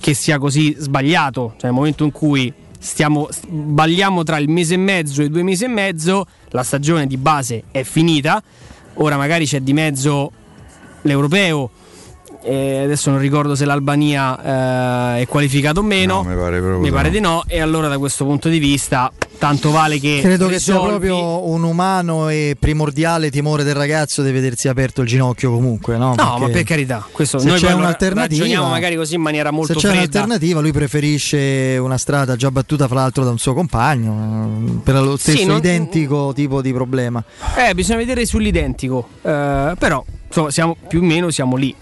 che 0.00 0.14
sia 0.14 0.38
così 0.38 0.74
sbagliato, 0.76 1.52
cioè 1.58 1.66
nel 1.66 1.74
momento 1.74 2.02
in 2.02 2.10
cui 2.10 2.52
stiamo, 2.76 3.28
sbagliamo 3.30 4.24
tra 4.24 4.38
il 4.38 4.48
mese 4.48 4.74
e 4.74 4.78
mezzo 4.78 5.22
e 5.22 5.28
due 5.28 5.44
mesi 5.44 5.62
e 5.62 5.68
mezzo, 5.68 6.26
la 6.48 6.64
stagione 6.64 7.06
di 7.06 7.18
base 7.18 7.62
è 7.70 7.84
finita, 7.84 8.42
ora 8.94 9.16
magari 9.16 9.46
c'è 9.46 9.60
di 9.60 9.72
mezzo 9.72 10.30
l'europeo. 11.02 11.70
E 12.44 12.78
adesso 12.84 13.10
non 13.10 13.18
ricordo 13.18 13.54
se 13.54 13.64
l'Albania 13.64 15.16
eh, 15.16 15.22
è 15.22 15.26
qualificato 15.26 15.80
o 15.80 15.82
meno. 15.82 16.22
No, 16.22 16.28
mi 16.28 16.36
pare 16.36 16.60
Mi 16.60 16.82
di 16.84 16.90
pare 16.90 17.08
no. 17.08 17.14
di 17.14 17.20
no. 17.20 17.44
E 17.46 17.60
allora, 17.60 17.88
da 17.88 17.98
questo 17.98 18.24
punto 18.24 18.48
di 18.50 18.58
vista, 18.58 19.10
tanto 19.38 19.70
vale 19.70 19.98
che. 19.98 20.18
Credo 20.22 20.46
che 20.48 20.58
sia 20.58 20.74
risolvi- 20.74 20.90
proprio 21.08 21.48
un 21.48 21.62
umano 21.62 22.28
e 22.28 22.56
primordiale 22.58 23.30
timore 23.30 23.64
del 23.64 23.74
ragazzo 23.74 24.22
di 24.22 24.30
vedersi 24.30 24.68
aperto 24.68 25.00
il 25.02 25.08
ginocchio 25.08 25.50
comunque, 25.50 25.96
no? 25.96 26.14
No, 26.16 26.36
ma 26.38 26.48
per 26.48 26.62
carità, 26.64 27.06
questo 27.10 27.38
se 27.38 27.46
noi 27.48 27.58
c'è 27.58 27.72
un'alternativa, 27.72 28.42
ragioniamo 28.42 28.68
magari 28.68 28.96
così 28.96 29.14
in 29.14 29.22
maniera 29.22 29.50
molto 29.50 29.72
se 29.72 29.78
c'è 29.78 29.88
fredda. 29.94 30.00
un'alternativa, 30.18 30.60
lui 30.60 30.72
preferisce 30.72 31.78
una 31.80 31.96
strada 31.98 32.36
già 32.36 32.50
battuta 32.50 32.86
fra 32.88 32.96
l'altro 33.00 33.24
da 33.24 33.30
un 33.30 33.38
suo 33.38 33.54
compagno 33.54 34.60
eh, 34.66 34.70
per 34.82 34.94
lo 35.02 35.16
Sì, 35.16 35.30
stesso 35.32 35.46
non- 35.46 35.56
identico 35.58 36.32
tipo 36.34 36.60
di 36.60 36.72
problema. 36.72 37.22
Eh, 37.56 37.74
bisogna 37.74 37.98
vedere 37.98 38.26
sull'identico. 38.26 39.08
Eh, 39.22 39.74
però, 39.78 40.04
insomma, 40.26 40.50
siamo 40.50 40.76
più 40.88 41.00
o 41.00 41.02
meno 41.04 41.30
siamo 41.30 41.56
lì. 41.56 41.74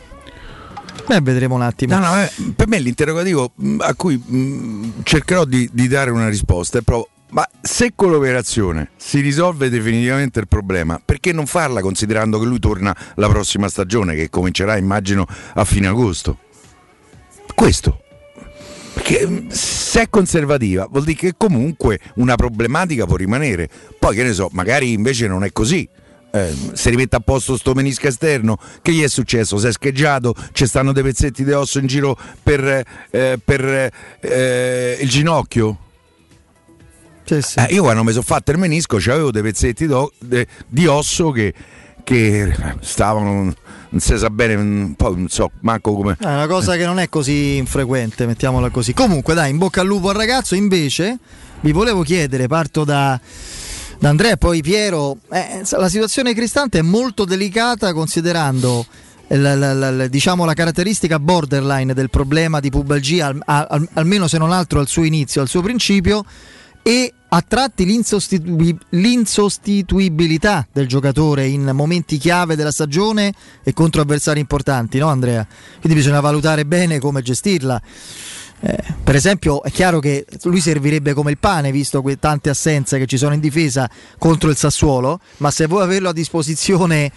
Beh, 1.07 1.21
vedremo 1.21 1.55
un 1.55 1.62
attimo. 1.62 1.99
No, 1.99 2.01
no, 2.01 2.23
eh, 2.23 2.31
per 2.55 2.69
me 2.69 2.79
l'interrogativo 2.79 3.53
mh, 3.55 3.77
a 3.81 3.95
cui 3.95 4.17
mh, 4.17 5.03
cercherò 5.03 5.45
di, 5.45 5.69
di 5.73 5.88
dare 5.88 6.11
una 6.11 6.29
risposta 6.29 6.79
è 6.79 6.83
proprio. 6.83 7.11
Ma 7.31 7.49
se 7.62 7.93
con 7.95 8.11
l'operazione 8.11 8.91
si 8.97 9.21
risolve 9.21 9.71
definitivamente 9.71 10.38
il 10.38 10.49
problema, 10.49 11.01
perché 11.03 11.33
non 11.33 11.47
farla 11.47 11.81
considerando 11.81 12.38
che 12.38 12.45
lui 12.45 12.59
torna 12.59 12.95
la 13.15 13.29
prossima 13.29 13.69
stagione, 13.69 14.15
che 14.15 14.29
comincerà 14.29 14.77
immagino 14.77 15.27
a 15.55 15.65
fine 15.65 15.87
agosto? 15.87 16.38
Questo. 17.55 18.03
Perché 18.93 19.27
mh, 19.27 19.49
se 19.49 20.03
è 20.03 20.11
conservativa 20.11 20.87
vuol 20.91 21.05
dire 21.05 21.19
che 21.19 21.35
comunque 21.37 21.99
una 22.17 22.37
problematica 22.37 23.07
può 23.07 23.17
rimanere. 23.17 23.69
Poi 23.99 24.15
che 24.15 24.23
ne 24.23 24.35
so, 24.35 24.51
magari 24.53 24.93
invece 24.93 25.27
non 25.27 25.43
è 25.43 25.53
così. 25.53 25.88
Eh, 26.35 26.55
si 26.73 26.88
rimette 26.88 27.16
a 27.16 27.21
posto 27.21 27.59
sto 27.59 27.75
menisco 27.75 28.07
esterno 28.07 28.59
che 28.81 28.92
gli 28.92 29.03
è 29.03 29.09
successo? 29.09 29.59
Si 29.59 29.66
è 29.66 29.73
scheggiato, 29.73 30.35
ci 30.53 30.66
stanno 30.66 30.92
dei 30.92 31.03
pezzetti 31.03 31.45
di 31.45 31.53
osso 31.53 31.79
in 31.79 31.87
giro 31.87 32.16
per, 32.42 32.83
eh, 33.11 33.38
per, 33.45 33.92
eh, 34.21 34.99
il 34.99 35.09
ginocchio? 35.11 35.79
Eh, 37.68 37.75
io 37.75 37.83
quando 37.83 38.03
mi 38.03 38.12
sono 38.12 38.25
fatto 38.25 38.51
il 38.51 38.57
menisco 38.57 38.97
avevo 38.97 39.31
dei 39.31 39.42
pezzetti 39.42 39.87
d'o- 39.87 40.12
de- 40.18 40.47
di 40.66 40.87
osso 40.87 41.31
che, 41.33 41.53
che 42.03 42.51
stavano, 42.81 43.55
non 43.90 44.01
si 44.01 44.16
sa 44.16 44.31
bene, 44.31 44.57
non 44.57 45.27
so 45.29 45.51
manco 45.61 45.95
come... 45.95 46.16
È 46.18 46.25
una 46.25 46.47
cosa 46.47 46.77
che 46.77 46.87
non 46.87 46.99
è 46.99 47.11
così 47.11 47.57
infrequente, 47.57 48.25
mettiamola 48.27 48.71
così. 48.71 48.95
Comunque, 48.95 49.35
dai, 49.35 49.51
in 49.51 49.59
bocca 49.59 49.83
al 49.83 49.87
lupo 49.87 50.09
al 50.09 50.16
ragazzo. 50.16 50.55
Invece, 50.55 51.18
vi 51.61 51.73
volevo 51.73 52.03
chiedere, 52.03 52.47
parto 52.47 52.85
da, 52.85 53.21
Andrea 54.09 54.33
e 54.33 54.37
poi 54.37 54.61
Piero. 54.62 55.19
eh, 55.31 55.62
la 55.71 55.88
situazione 55.88 56.35
Cristante 56.35 56.79
è 56.79 56.83
molto 56.83 57.25
delicata 57.25 57.93
considerando. 57.93 58.87
la- 59.29 59.55
la- 59.55 59.73
la- 59.73 59.91
la- 59.91 60.09
diciamo 60.09 60.45
la 60.45 60.53
caratteristica 60.53 61.19
borderline 61.19 61.95
del 61.95 62.11
problema 62.11 62.61
di 62.61 62.69
pubalgia, 62.69 63.29
al- 63.29 63.41
al- 63.47 63.88
almeno 63.95 64.29
se 64.29 64.37
non 64.37 64.53
altro 64.53 64.79
al 64.79 64.88
suo 64.88 65.05
inizio, 65.05 65.41
al 65.41 65.49
suo 65.49 65.62
principio, 65.62 66.23
e 66.83 67.11
a 67.31 67.41
tratti 67.41 67.87
l'insostitu- 67.87 68.77
l'insostituibilità 68.91 70.67
del 70.71 70.87
giocatore 70.87 71.47
in 71.47 71.71
momenti 71.73 72.19
chiave 72.19 72.57
della 72.57 72.73
stagione 72.73 73.33
e 73.62 73.73
contro 73.73 74.03
avversari 74.03 74.38
importanti, 74.41 74.99
no 74.99 75.09
Andrea? 75.09 75.47
Quindi 75.81 75.99
bisogna 75.99 76.21
valutare 76.21 76.67
bene 76.67 76.99
come 76.99 77.23
gestirla. 77.23 77.81
Eh, 78.64 78.79
per 79.03 79.16
esempio, 79.16 79.62
è 79.64 79.70
chiaro 79.72 79.98
che 79.98 80.25
lui 80.44 80.61
servirebbe 80.61 81.14
come 81.14 81.33
il 81.33 81.38
pane, 81.38 81.72
visto 81.72 82.01
que- 82.01 82.18
tante 82.18 82.48
assenze 82.48 82.98
che 82.98 83.07
ci 83.07 83.18
sono 83.18 83.35
in 83.35 83.40
difesa 83.40 83.90
contro 84.18 84.51
il 84.51 84.57
Sassuolo, 84.57 85.18
ma 85.38 85.51
se 85.51 85.66
vuoi 85.66 85.83
averlo 85.83 86.11
a 86.11 86.12
disposizione 86.12 87.11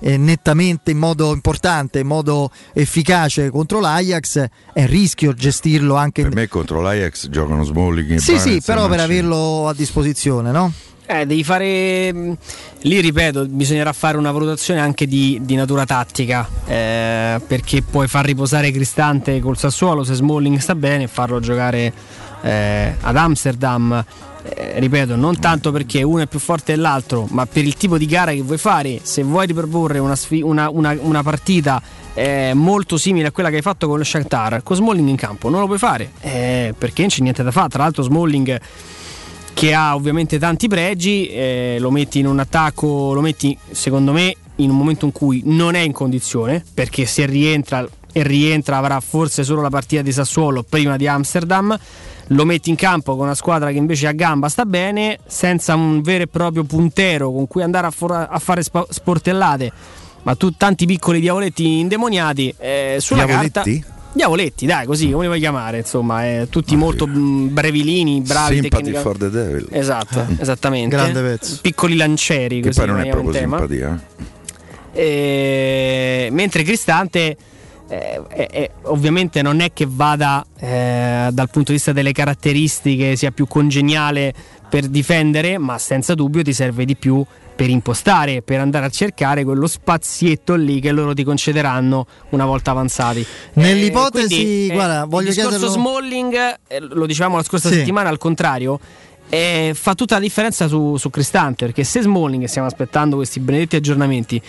eh, 0.00 0.16
nettamente 0.18 0.90
in 0.90 0.98
modo 0.98 1.32
importante, 1.32 2.00
in 2.00 2.06
modo 2.06 2.50
efficace 2.74 3.48
contro 3.50 3.80
l'Ajax, 3.80 4.46
è 4.74 4.86
rischio 4.86 5.32
gestirlo 5.32 5.94
anche 5.94 6.22
Per 6.22 6.34
me 6.34 6.48
contro 6.48 6.82
l'Ajax 6.82 7.28
giocano 7.28 7.64
Smalling 7.64 8.18
Sì, 8.18 8.38
sì, 8.38 8.60
però 8.64 8.86
per 8.86 9.00
averlo 9.00 9.68
a 9.68 9.74
disposizione, 9.74 10.50
no? 10.50 10.72
Eh, 11.12 11.26
devi 11.26 11.42
fare. 11.42 12.12
mh, 12.12 12.36
Lì 12.82 13.00
ripeto, 13.00 13.46
bisognerà 13.46 13.92
fare 13.92 14.16
una 14.16 14.30
valutazione 14.30 14.80
anche 14.80 15.06
di, 15.06 15.40
di 15.42 15.54
natura 15.56 15.84
tattica. 15.84 16.48
eh, 16.66 17.40
perché 17.46 17.82
puoi 17.82 18.06
far 18.08 18.24
riposare 18.24 18.70
Cristante 18.70 19.40
col 19.40 19.58
Sassuolo 19.58 20.04
se 20.04 20.14
Smalling 20.14 20.56
sta 20.58 20.74
bene 20.74 21.04
e 21.04 21.06
farlo 21.08 21.40
giocare 21.40 21.92
eh, 22.42 22.94
ad 23.00 23.16
Amsterdam. 23.16 24.04
Eh, 24.42 24.78
ripeto, 24.80 25.16
non 25.16 25.38
tanto 25.38 25.70
perché 25.72 26.02
uno 26.02 26.22
è 26.22 26.26
più 26.26 26.38
forte 26.38 26.74
dell'altro, 26.74 27.26
ma 27.30 27.44
per 27.44 27.64
il 27.64 27.74
tipo 27.74 27.98
di 27.98 28.06
gara 28.06 28.32
che 28.32 28.40
vuoi 28.42 28.56
fare. 28.56 29.00
Se 29.02 29.22
vuoi 29.22 29.46
riproporre 29.46 29.98
una, 29.98 30.14
sfi- 30.16 30.40
una- 30.42 30.70
una- 30.70 30.96
una 30.98 31.22
partita 31.22 31.82
eh, 32.14 32.52
molto 32.54 32.96
simile 32.96 33.26
a 33.26 33.30
quella 33.32 33.50
che 33.50 33.56
hai 33.56 33.62
fatto 33.62 33.86
con 33.88 33.98
lo 33.98 34.04
Shakhtar, 34.04 34.62
con 34.62 34.76
Smalling 34.76 35.08
in 35.08 35.16
campo, 35.16 35.50
non 35.50 35.60
lo 35.60 35.66
puoi 35.66 35.78
fare 35.78 36.12
eh, 36.20 36.72
perché 36.78 37.02
non 37.02 37.10
c'è 37.10 37.20
niente 37.22 37.42
da 37.42 37.50
fare. 37.50 37.68
Tra 37.68 37.82
l'altro, 37.82 38.02
Smalling 38.04 38.58
che 39.60 39.74
ha 39.74 39.94
ovviamente 39.94 40.38
tanti 40.38 40.68
pregi, 40.68 41.26
eh, 41.28 41.76
lo 41.80 41.90
metti 41.90 42.18
in 42.18 42.26
un 42.26 42.38
attacco, 42.38 43.12
lo 43.12 43.20
metti 43.20 43.54
secondo 43.70 44.10
me 44.10 44.34
in 44.56 44.70
un 44.70 44.76
momento 44.78 45.04
in 45.04 45.12
cui 45.12 45.42
non 45.44 45.74
è 45.74 45.80
in 45.80 45.92
condizione, 45.92 46.64
perché 46.72 47.04
se 47.04 47.26
rientra 47.26 47.86
e 48.10 48.22
rientra, 48.22 48.78
avrà 48.78 48.98
forse 49.00 49.44
solo 49.44 49.60
la 49.60 49.68
partita 49.68 50.00
di 50.00 50.12
Sassuolo 50.12 50.62
prima 50.62 50.96
di 50.96 51.06
Amsterdam. 51.06 51.78
Lo 52.28 52.44
metti 52.46 52.70
in 52.70 52.76
campo 52.76 53.16
con 53.16 53.26
una 53.26 53.34
squadra 53.34 53.70
che 53.70 53.76
invece 53.76 54.06
a 54.06 54.12
gamba 54.12 54.48
sta 54.48 54.64
bene, 54.64 55.18
senza 55.26 55.74
un 55.74 56.00
vero 56.00 56.22
e 56.22 56.26
proprio 56.26 56.64
puntero 56.64 57.30
con 57.30 57.46
cui 57.46 57.62
andare 57.62 57.86
a, 57.86 57.90
for- 57.90 58.28
a 58.30 58.38
fare 58.38 58.62
spa- 58.62 58.86
sportellate, 58.88 59.70
ma 60.22 60.34
tu 60.36 60.52
tanti 60.56 60.86
piccoli 60.86 61.20
diavoletti 61.20 61.80
indemoniati. 61.80 62.54
eh, 62.56 62.96
sulla 62.98 63.26
Diavoletti? 63.26 63.80
carta. 63.80 63.98
Diavoletti, 64.12 64.66
dai, 64.66 64.86
così 64.86 65.10
come 65.10 65.22
li 65.22 65.26
vuoi 65.28 65.38
chiamare, 65.38 65.78
insomma, 65.78 66.26
eh, 66.26 66.48
tutti 66.50 66.74
molto 66.74 67.06
mh, 67.06 67.52
brevilini, 67.52 68.20
bravi 68.22 68.54
Sympathy 68.60 68.82
tecnica- 68.82 69.00
for 69.00 69.16
the 69.16 69.30
devil. 69.30 69.68
Esatto, 69.70 70.26
esattamente. 70.38 70.96
Grande 70.96 71.20
pezzo. 71.22 71.58
Piccoli 71.62 71.96
lancieri, 71.96 72.60
Che 72.60 72.68
così 72.68 72.78
poi 72.80 72.88
non 72.88 73.00
è 73.00 73.08
proprio 73.08 73.32
simpatia. 73.32 74.00
eh. 74.92 75.00
E- 76.26 76.28
mentre 76.32 76.62
Cristante 76.64 77.36
eh, 77.88 78.22
eh, 78.28 78.48
eh, 78.52 78.70
ovviamente 78.82 79.42
non 79.42 79.60
è 79.60 79.72
che 79.72 79.86
vada 79.88 80.44
eh, 80.58 81.28
dal 81.32 81.48
punto 81.50 81.70
di 81.70 81.76
vista 81.76 81.92
delle 81.92 82.12
caratteristiche 82.12 83.14
sia 83.16 83.30
più 83.30 83.46
congeniale 83.46 84.32
per 84.68 84.86
difendere, 84.88 85.58
ma 85.58 85.78
senza 85.78 86.14
dubbio 86.14 86.42
ti 86.42 86.52
serve 86.52 86.84
di 86.84 86.96
più 86.96 87.24
per 87.60 87.68
impostare, 87.68 88.40
per 88.40 88.58
andare 88.58 88.86
a 88.86 88.88
cercare 88.88 89.44
quello 89.44 89.66
spazietto 89.66 90.54
lì 90.54 90.80
che 90.80 90.92
loro 90.92 91.12
ti 91.12 91.24
concederanno 91.24 92.06
una 92.30 92.46
volta 92.46 92.70
avanzati. 92.70 93.22
Nell'ipotesi, 93.54 94.34
Eh, 94.34 94.36
quindi, 94.38 94.66
eh, 94.68 94.72
guarda, 94.72 95.04
voglio 95.04 95.28
il 95.28 95.34
discorso 95.34 95.58
chiederlo- 95.58 95.74
Smalling, 95.82 96.34
eh, 96.68 96.80
lo 96.80 97.04
dicevamo 97.04 97.36
la 97.36 97.42
scorsa 97.42 97.68
Sì. 97.68 97.74
settimana, 97.74 98.08
al 98.08 98.16
contrario, 98.16 98.80
eh, 99.28 99.72
fa 99.74 99.94
tutta 99.94 100.14
la 100.14 100.22
differenza 100.22 100.68
su, 100.68 100.96
su 100.96 101.10
Cristante 101.10 101.66
perché 101.66 101.84
se 101.84 102.00
Smalling, 102.00 102.44
stiamo 102.44 102.66
aspettando 102.66 103.16
questi 103.16 103.40
benedetti 103.40 103.76
aggiornamenti, 103.76 104.40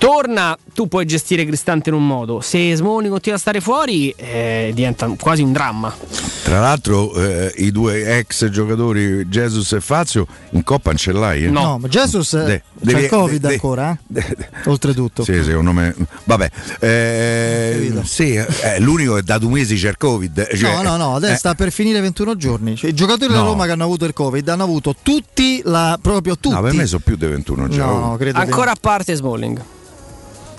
torna, 0.00 0.56
tu 0.72 0.88
puoi 0.88 1.04
gestire 1.04 1.44
Cristante 1.44 1.90
in 1.90 1.94
un 1.94 2.06
modo, 2.06 2.40
se 2.40 2.74
Smalling 2.74 3.10
continua 3.10 3.36
a 3.36 3.40
stare 3.40 3.60
fuori 3.60 4.08
eh, 4.16 4.70
diventa 4.74 5.06
quasi 5.20 5.42
un 5.42 5.52
dramma. 5.52 5.94
Tra 6.42 6.58
l'altro, 6.58 7.14
eh, 7.16 7.52
i 7.58 7.70
due 7.70 8.16
ex 8.18 8.48
giocatori 8.48 9.26
Jesus 9.28 9.72
e 9.72 9.80
Fazio 9.82 10.26
in 10.52 10.64
coppa 10.64 10.88
non 10.88 10.98
ce 10.98 11.12
l'hai? 11.12 11.44
Eh? 11.44 11.50
No, 11.50 11.76
ma 11.78 11.86
Jesus 11.86 12.34
De- 12.42 12.62
devi- 12.72 13.02
il 13.02 13.08
Covid 13.10 13.40
de- 13.46 13.52
ancora, 13.52 13.96
eh? 14.14 14.36
oltretutto. 14.64 15.22
Sì, 15.22 15.44
secondo 15.44 15.72
me. 15.72 15.94
Vabbè, 16.24 16.50
eh, 16.80 17.92
sì, 18.04 18.34
eh, 18.36 18.80
l'unico 18.80 19.18
è 19.18 19.22
da 19.22 19.36
due 19.36 19.50
mesi 19.50 19.76
c'è 19.76 19.90
il 19.90 19.96
Covid. 19.98 20.48
cioè, 20.56 20.76
no, 20.76 20.82
no, 20.82 20.96
no, 20.96 21.14
adesso 21.16 21.34
eh, 21.34 21.36
sta 21.36 21.54
per 21.54 21.70
finire 21.70 22.00
21 22.00 22.36
giorni. 22.36 22.74
Cioè, 22.74 22.88
I 22.90 22.94
giocatori 22.94 23.26
della 23.30 23.42
No. 23.42 23.50
Roma 23.50 23.66
che 23.66 23.72
hanno 23.72 23.84
avuto 23.84 24.06
il 24.06 24.12
Covid 24.14 24.48
hanno 24.48 24.62
avuto 24.64 24.94
tutti 25.02 25.60
la 25.64 25.98
proprio 26.00 26.36
tutti. 26.38 26.54
No, 26.54 26.62
per 26.62 26.72
me 26.72 26.86
sono 26.86 27.02
più 27.04 27.16
di 27.16 27.26
21 27.26 27.68
già. 27.68 27.84
No, 27.84 28.16
no, 28.18 28.18
Ancora 28.32 28.70
a 28.70 28.76
parte 28.80 29.14
Smalling. 29.14 29.62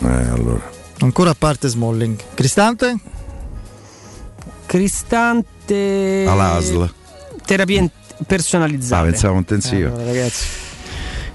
Eh, 0.03 0.29
allora. 0.29 0.69
Ancora 0.99 1.31
a 1.31 1.35
parte 1.37 1.67
Smalling. 1.67 2.17
Cristante? 2.33 2.95
Cristante 4.65 6.25
All'ASL. 6.27 6.91
terapie 7.45 7.77
in- 7.79 7.89
Ah, 8.91 9.01
pensavo 9.03 9.37
intensiva. 9.37 9.89
Allora, 9.89 10.05
ragazzi. 10.05 10.45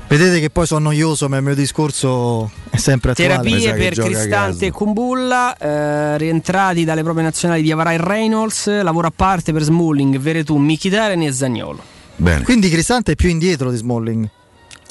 Vedete 0.09 0.39
che 0.39 0.51
poi 0.51 0.67
sono 0.67 0.85
noioso, 0.85 1.29
ma 1.29 1.37
il 1.39 1.43
mio 1.43 1.55
discorso 1.57 2.49
è 2.71 2.77
sempre 2.77 3.11
attuale. 3.11 3.31
Terapie 3.41 3.75
per 3.75 3.95
Cristante 4.05 4.67
e 4.67 4.71
Kumbulla, 4.71 5.57
eh, 5.57 6.17
rientrati 6.19 6.85
dalle 6.85 7.03
proprie 7.03 7.25
nazionali 7.25 7.63
di 7.63 7.73
Avara 7.73 7.93
e 7.93 7.97
Reynolds, 7.99 8.83
lavoro 8.83 9.09
a 9.09 9.13
parte 9.15 9.53
per 9.53 9.63
Smalling, 9.63 10.17
Veretù, 10.19 10.57
Mkhitaryan 10.57 11.23
e 11.23 11.33
Zagnolo. 11.33 11.83
Bene. 12.15 12.45
Quindi 12.45 12.69
Cristante 12.71 13.13
è 13.13 13.15
più 13.17 13.29
indietro 13.29 13.69
di 13.71 13.77
Smalling. 13.77 14.29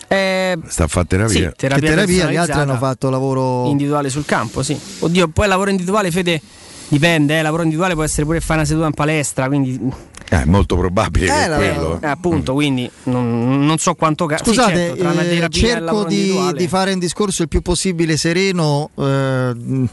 Eh, 0.08 0.58
Sta 0.68 0.84
a 0.84 0.88
fare 0.88 1.08
terapia. 1.08 1.34
Sì, 1.34 1.42
Che 1.42 1.54
terapia, 1.56 1.90
terapia, 1.90 2.32
gli 2.32 2.36
altri 2.36 2.60
hanno 2.60 2.78
fatto 2.78 3.10
lavoro 3.10 3.68
individuale 3.68 4.10
sul 4.10 4.26
campo, 4.26 4.64
sì. 4.64 4.80
Oddio, 5.00 5.28
poi 5.30 5.46
il 5.46 5.52
lavoro 5.52 5.70
individuale, 5.70 6.12
Fede, 6.12 6.42
dipende, 6.88 7.40
eh, 7.40 7.42
lavoro 7.42 7.64
individuale 7.64 7.96
può 7.96 8.04
essere 8.04 8.26
pure 8.26 8.40
fare 8.40 8.60
una 8.60 8.68
seduta 8.68 8.88
in 8.88 8.94
palestra, 8.94 9.48
quindi 9.48 9.80
Eh, 10.28 10.42
è 10.42 10.46
molto 10.46 10.76
probabile 10.76 11.28
Eh, 11.28 11.44
è 11.46 11.48
la- 11.48 11.56
quello. 11.56 12.00
eh, 12.02 12.08
appunto, 12.08 12.54
quindi 12.54 12.90
non, 13.04 13.64
non 13.66 13.78
so 13.78 13.94
quanto 13.94 14.26
ca- 14.26 14.38
sì, 14.38 14.46
Scusate, 14.46 14.74
certo, 14.76 14.96
tra 14.98 15.12
una 15.12 15.22
eh, 15.24 15.50
cerco 15.50 16.04
di, 16.04 16.36
di 16.56 16.68
fare 16.68 16.94
un 16.94 17.00
discorso 17.00 17.44
il 17.44 17.48
più 17.48 17.62
possibile 17.62 18.18
sereno, 18.18 18.90
eh, 18.98 19.54
mh, 19.54 19.86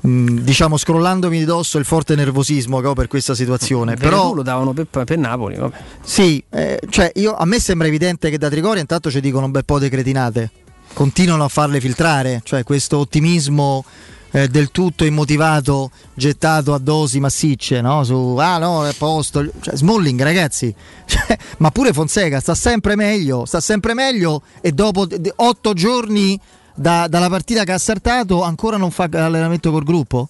mh, 0.00 0.40
diciamo 0.40 0.76
scrollandomi 0.76 1.38
di 1.38 1.44
dosso 1.44 1.78
il 1.78 1.84
forte 1.84 2.16
nervosismo 2.16 2.80
che 2.80 2.86
ho 2.88 2.94
per 2.94 3.06
questa 3.06 3.34
situazione. 3.36 3.94
Veretù 3.94 4.08
Però 4.08 4.34
lo 4.34 4.42
davano 4.42 4.72
per, 4.72 4.86
per 4.88 5.16
Napoli, 5.18 5.54
vabbè. 5.56 5.76
sì, 6.02 6.42
eh, 6.50 6.80
cioè 6.88 7.12
io, 7.14 7.36
a 7.36 7.44
me 7.44 7.60
sembra 7.60 7.86
evidente 7.86 8.28
che 8.28 8.38
da 8.38 8.48
Trigoria 8.50 8.80
intanto 8.80 9.08
ci 9.08 9.20
dicono 9.20 9.44
un 9.46 9.52
bel 9.52 9.64
po' 9.64 9.78
di 9.78 9.88
cretinate, 9.88 10.50
continuano 10.94 11.44
a 11.44 11.48
farle 11.48 11.80
filtrare, 11.80 12.40
cioè 12.42 12.64
questo 12.64 12.98
ottimismo 12.98 13.84
eh, 14.32 14.48
del 14.48 14.70
tutto 14.70 15.04
immotivato 15.04 15.90
gettato 16.14 16.74
a 16.74 16.78
dosi 16.78 17.20
massicce, 17.20 17.80
no? 17.80 18.04
Su 18.04 18.36
ah 18.38 18.58
no, 18.58 18.84
è 18.86 18.90
a 18.90 18.94
posto. 18.96 19.44
Cioè, 19.60 19.76
Smalling, 19.76 20.22
ragazzi, 20.22 20.74
cioè, 21.06 21.36
ma 21.58 21.70
pure 21.70 21.92
Fonseca 21.92 22.40
sta 22.40 22.54
sempre 22.54 22.96
meglio, 22.96 23.44
sta 23.44 23.60
sempre 23.60 23.94
meglio 23.94 24.42
e 24.60 24.72
dopo 24.72 25.06
otto 25.36 25.72
giorni 25.72 26.38
da- 26.74 27.08
dalla 27.08 27.28
partita 27.28 27.64
che 27.64 27.72
ha 27.72 27.78
saltato 27.78 28.42
ancora 28.42 28.76
non 28.76 28.90
fa 28.90 29.08
allenamento 29.10 29.70
col 29.70 29.84
gruppo? 29.84 30.28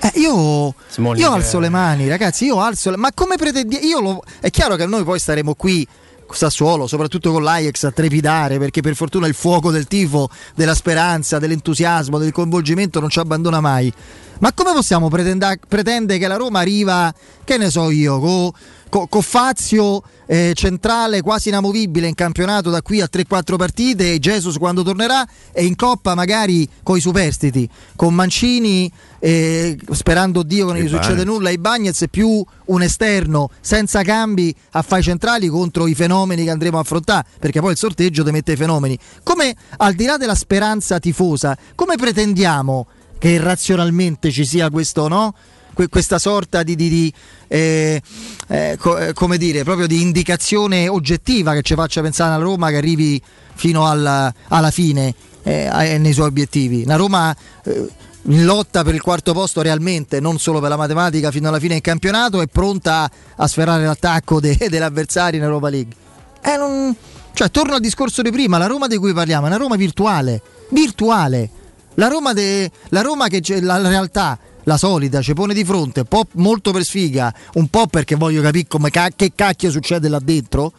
Eh, 0.00 0.20
io, 0.20 0.74
io 1.16 1.32
alzo 1.32 1.58
le 1.58 1.68
mani, 1.68 2.08
ragazzi. 2.08 2.44
Io 2.44 2.60
alzo 2.60 2.90
le 2.90 2.96
Ma 2.96 3.10
come 3.12 3.36
pretendi? 3.36 3.84
Io 3.86 4.00
lo- 4.00 4.22
è 4.40 4.50
chiaro 4.50 4.76
che 4.76 4.86
noi 4.86 5.02
poi 5.04 5.18
staremo 5.18 5.54
qui. 5.54 5.86
Sassuolo, 6.34 6.86
soprattutto 6.86 7.32
con 7.32 7.42
l'Ajax, 7.42 7.84
a 7.84 7.90
trepidare 7.90 8.58
perché 8.58 8.80
per 8.80 8.94
fortuna 8.94 9.26
il 9.26 9.34
fuoco 9.34 9.70
del 9.70 9.86
tifo, 9.86 10.28
della 10.54 10.74
speranza, 10.74 11.38
dell'entusiasmo, 11.38 12.18
del 12.18 12.32
coinvolgimento 12.32 13.00
non 13.00 13.08
ci 13.08 13.18
abbandona 13.18 13.60
mai. 13.60 13.92
Ma 14.40 14.52
come 14.52 14.72
possiamo 14.72 15.08
pretenda- 15.08 15.56
pretendere 15.66 16.18
che 16.18 16.28
la 16.28 16.36
Roma 16.36 16.60
arriva, 16.60 17.12
che 17.42 17.56
ne 17.56 17.70
so 17.70 17.90
io, 17.90 18.20
con 18.20 18.52
co, 18.88 19.06
co 19.06 19.20
Fazio 19.20 20.02
eh, 20.26 20.52
centrale 20.54 21.22
quasi 21.22 21.48
inamovibile 21.48 22.06
in 22.06 22.14
campionato 22.14 22.70
da 22.70 22.82
qui 22.82 23.00
a 23.00 23.08
3-4 23.10 23.56
partite 23.56 24.12
e 24.12 24.18
Jesus 24.18 24.58
quando 24.58 24.82
tornerà 24.82 25.26
e 25.52 25.64
in 25.64 25.74
coppa 25.74 26.14
magari 26.14 26.68
coi 26.82 27.00
superstiti, 27.00 27.68
con 27.96 28.14
Mancini 28.14 28.92
eh, 29.20 29.78
sperando 29.90 30.42
Dio 30.42 30.66
che 30.66 30.72
non 30.74 30.82
gli 30.82 30.88
succede 30.88 31.24
nulla, 31.24 31.50
i 31.50 31.58
Bagnets 31.58 32.04
più 32.10 32.44
un 32.66 32.82
esterno 32.82 33.50
senza 33.60 34.02
cambi 34.02 34.54
a 34.72 34.82
fare 34.82 35.02
centrali 35.02 35.48
contro 35.48 35.86
i 35.86 35.94
fenomeni 35.94 36.44
che 36.44 36.50
andremo 36.50 36.76
a 36.76 36.80
affrontare, 36.80 37.26
perché 37.38 37.60
poi 37.60 37.72
il 37.72 37.78
sorteggio 37.78 38.22
ti 38.22 38.30
mette 38.30 38.52
i 38.52 38.56
fenomeni. 38.56 38.98
Come 39.22 39.54
al 39.78 39.94
di 39.94 40.04
là 40.04 40.16
della 40.16 40.34
speranza 40.34 40.98
tifosa, 40.98 41.56
come 41.74 41.96
pretendiamo 41.96 42.86
che 43.18 43.38
razionalmente 43.38 44.30
ci 44.30 44.44
sia 44.44 44.70
questo, 44.70 45.08
no? 45.08 45.34
Que- 45.78 45.86
questa 45.88 46.18
sorta 46.18 46.64
di, 46.64 46.74
di- 46.74 46.88
di, 46.88 47.12
eh, 47.46 48.02
eh, 48.48 48.76
co- 48.80 48.98
eh, 48.98 49.12
come 49.12 49.38
dire, 49.38 49.62
proprio 49.62 49.86
di 49.86 50.00
indicazione 50.02 50.88
oggettiva 50.88 51.52
che 51.52 51.62
ci 51.62 51.74
faccia 51.74 52.00
pensare 52.02 52.34
alla 52.34 52.42
Roma 52.42 52.68
che 52.70 52.78
arrivi 52.78 53.22
fino 53.54 53.88
alla, 53.88 54.34
alla 54.48 54.72
fine 54.72 55.14
eh, 55.44 55.68
ai- 55.68 56.00
nei 56.00 56.12
suoi 56.12 56.26
obiettivi. 56.26 56.82
Una 56.84 56.96
Roma 56.96 57.32
eh, 57.62 57.86
in 58.22 58.44
lotta 58.44 58.82
per 58.82 58.94
il 58.94 59.00
quarto 59.00 59.32
posto 59.32 59.62
realmente, 59.62 60.18
non 60.18 60.40
solo 60.40 60.58
per 60.58 60.70
la 60.70 60.76
matematica 60.76 61.30
fino 61.30 61.46
alla 61.46 61.60
fine 61.60 61.74
del 61.74 61.82
campionato, 61.82 62.40
è 62.40 62.48
pronta 62.48 63.08
a 63.36 63.46
sferrare 63.46 63.84
l'attacco 63.84 64.40
de- 64.40 64.56
dell'avversario 64.68 65.38
in 65.38 65.44
Europa 65.44 65.68
League. 65.68 65.94
Eh, 66.42 66.56
non- 66.56 66.92
Cioè, 67.34 67.52
torno 67.52 67.74
al 67.74 67.80
discorso 67.80 68.20
di 68.22 68.32
prima, 68.32 68.58
la 68.58 68.66
Roma 68.66 68.88
di 68.88 68.96
cui 68.96 69.12
parliamo 69.12 69.44
è 69.46 69.48
una 69.48 69.58
Roma 69.58 69.76
virtuale, 69.76 70.42
virtuale. 70.70 71.48
La 71.94 72.08
Roma, 72.08 72.32
de- 72.32 72.68
la 72.88 73.00
Roma 73.00 73.28
che 73.28 73.38
c'è, 73.40 73.60
la, 73.60 73.76
la 73.78 73.88
realtà, 73.88 74.36
la 74.68 74.76
solita, 74.76 75.22
ci 75.22 75.32
pone 75.32 75.54
di 75.54 75.64
fronte, 75.64 76.00
un 76.00 76.06
po' 76.06 76.26
molto 76.34 76.72
per 76.72 76.84
sfiga, 76.84 77.34
un 77.54 77.68
po' 77.68 77.86
perché 77.86 78.16
voglio 78.16 78.42
capire 78.42 78.66
ca- 78.90 79.10
che 79.16 79.32
cacchio 79.34 79.70
succede 79.70 80.08
là 80.10 80.20
dentro, 80.22 80.72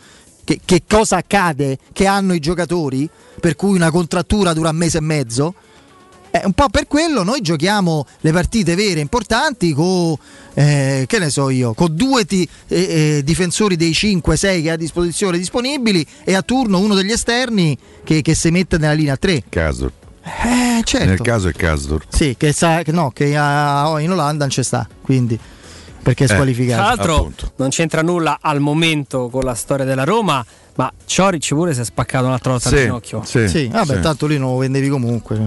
che, 0.44 0.60
che 0.64 0.84
cosa 0.88 1.18
accade, 1.18 1.80
che 1.92 2.06
hanno 2.06 2.34
i 2.34 2.40
giocatori, 2.40 3.10
per 3.40 3.56
cui 3.56 3.74
una 3.74 3.90
contrattura 3.90 4.54
dura 4.54 4.70
un 4.70 4.76
mese 4.76 5.00
e 5.00 5.02
mezzo. 5.02 5.56
Eh, 6.30 6.42
un 6.46 6.54
po' 6.54 6.70
per 6.70 6.86
quello 6.86 7.24
noi 7.24 7.42
giochiamo 7.42 8.06
le 8.20 8.32
partite 8.32 8.76
vere 8.76 9.00
importanti 9.00 9.74
con, 9.74 10.16
ne 10.54 11.30
so 11.32 11.50
io, 11.50 11.74
con 11.74 11.96
due 11.96 12.26
ti- 12.26 12.48
eh, 12.68 12.78
eh, 13.18 13.22
difensori 13.24 13.76
dei 13.76 13.92
5-6 13.92 14.62
che 14.62 14.70
ha 14.70 14.74
a 14.74 14.78
disposizione 14.78 15.40
disponibili 15.40 16.06
e 16.24 16.36
a 16.36 16.44
turno 16.44 16.78
uno 16.78 16.94
degli 16.94 17.12
esterni 17.12 17.76
che, 18.04 18.22
che 18.22 18.36
si 18.36 18.52
mette 18.52 18.78
nella 18.78 18.94
linea 18.94 19.18
3. 19.18 19.46
Casdor. 19.50 19.92
Eh, 20.44 20.82
certo. 20.84 21.06
Nel 21.08 21.22
caso 21.22 21.48
è 21.48 21.54
Casdor. 21.54 22.04
Sì, 22.08 22.36
che, 22.38 22.52
sa, 22.54 22.82
che 22.84 22.92
no, 22.92 23.12
che 23.12 23.36
a- 23.36 23.96
in 24.00 24.12
Olanda 24.12 24.40
non 24.46 24.50
ci 24.50 24.64
sta, 24.64 24.88
quindi 25.02 25.38
perché 26.02 26.26
è 26.26 26.30
Eh, 26.32 26.34
squalificato. 26.34 26.82
Tra 26.82 26.88
l'altro 26.96 27.32
non 27.58 27.70
c'entra 27.70 28.02
nulla 28.02 28.38
al 28.42 28.60
momento 28.60 29.30
con 29.30 29.44
la 29.44 29.54
storia 29.54 29.84
della 29.86 30.04
Roma, 30.06 30.44
ma 30.76 30.90
Cioric 31.06 31.46
pure 31.50 31.74
si 31.74 31.82
è 31.82 31.84
spaccato 31.84 32.26
un'altra 32.26 32.52
volta 32.52 32.70
Sì, 32.70 32.76
il 32.76 32.82
ginocchio. 32.84 33.22
Sì, 33.26 33.68
vabbè, 33.68 34.00
tanto 34.00 34.26
lì 34.28 34.38
non 34.38 34.52
lo 34.54 34.58
vendevi 34.60 34.88
comunque. 34.88 35.38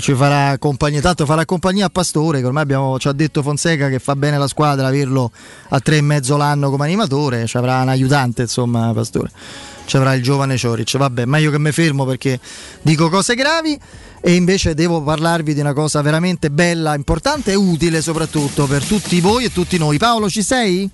Ci 0.00 0.14
farà 0.14 0.56
compagnia, 0.56 1.02
tanto 1.02 1.26
farà 1.26 1.44
compagnia 1.44 1.86
a 1.86 1.90
Pastore, 1.90 2.40
che 2.40 2.46
ormai 2.46 2.62
abbiamo, 2.62 2.98
ci 2.98 3.06
ha 3.08 3.12
detto 3.12 3.42
Fonseca 3.42 3.88
che 3.90 3.98
fa 3.98 4.16
bene 4.16 4.38
la 4.38 4.48
squadra 4.48 4.86
averlo 4.86 5.30
a 5.68 5.78
tre 5.80 5.98
e 5.98 6.00
mezzo 6.00 6.38
l'anno 6.38 6.70
come 6.70 6.84
animatore, 6.84 7.46
ci 7.46 7.58
avrà 7.58 7.82
un 7.82 7.88
aiutante, 7.90 8.42
insomma, 8.42 8.92
Pastore. 8.94 9.30
Ci 9.92 9.98
avrà 9.98 10.14
il 10.14 10.22
giovane 10.22 10.56
Cioric. 10.56 10.96
Vabbè, 10.96 11.26
meglio 11.26 11.50
che 11.50 11.58
mi 11.58 11.70
fermo 11.70 12.06
perché 12.06 12.40
dico 12.80 13.10
cose 13.10 13.34
gravi 13.34 13.78
e 14.22 14.32
invece 14.32 14.72
devo 14.72 15.02
parlarvi 15.02 15.52
di 15.52 15.60
una 15.60 15.74
cosa 15.74 16.00
veramente 16.00 16.50
bella, 16.50 16.94
importante 16.94 17.52
e 17.52 17.56
utile 17.56 18.00
soprattutto 18.00 18.66
per 18.66 18.82
tutti 18.84 19.20
voi 19.20 19.44
e 19.44 19.52
tutti 19.52 19.76
noi. 19.76 19.98
Paolo, 19.98 20.30
ci 20.30 20.42
sei? 20.42 20.88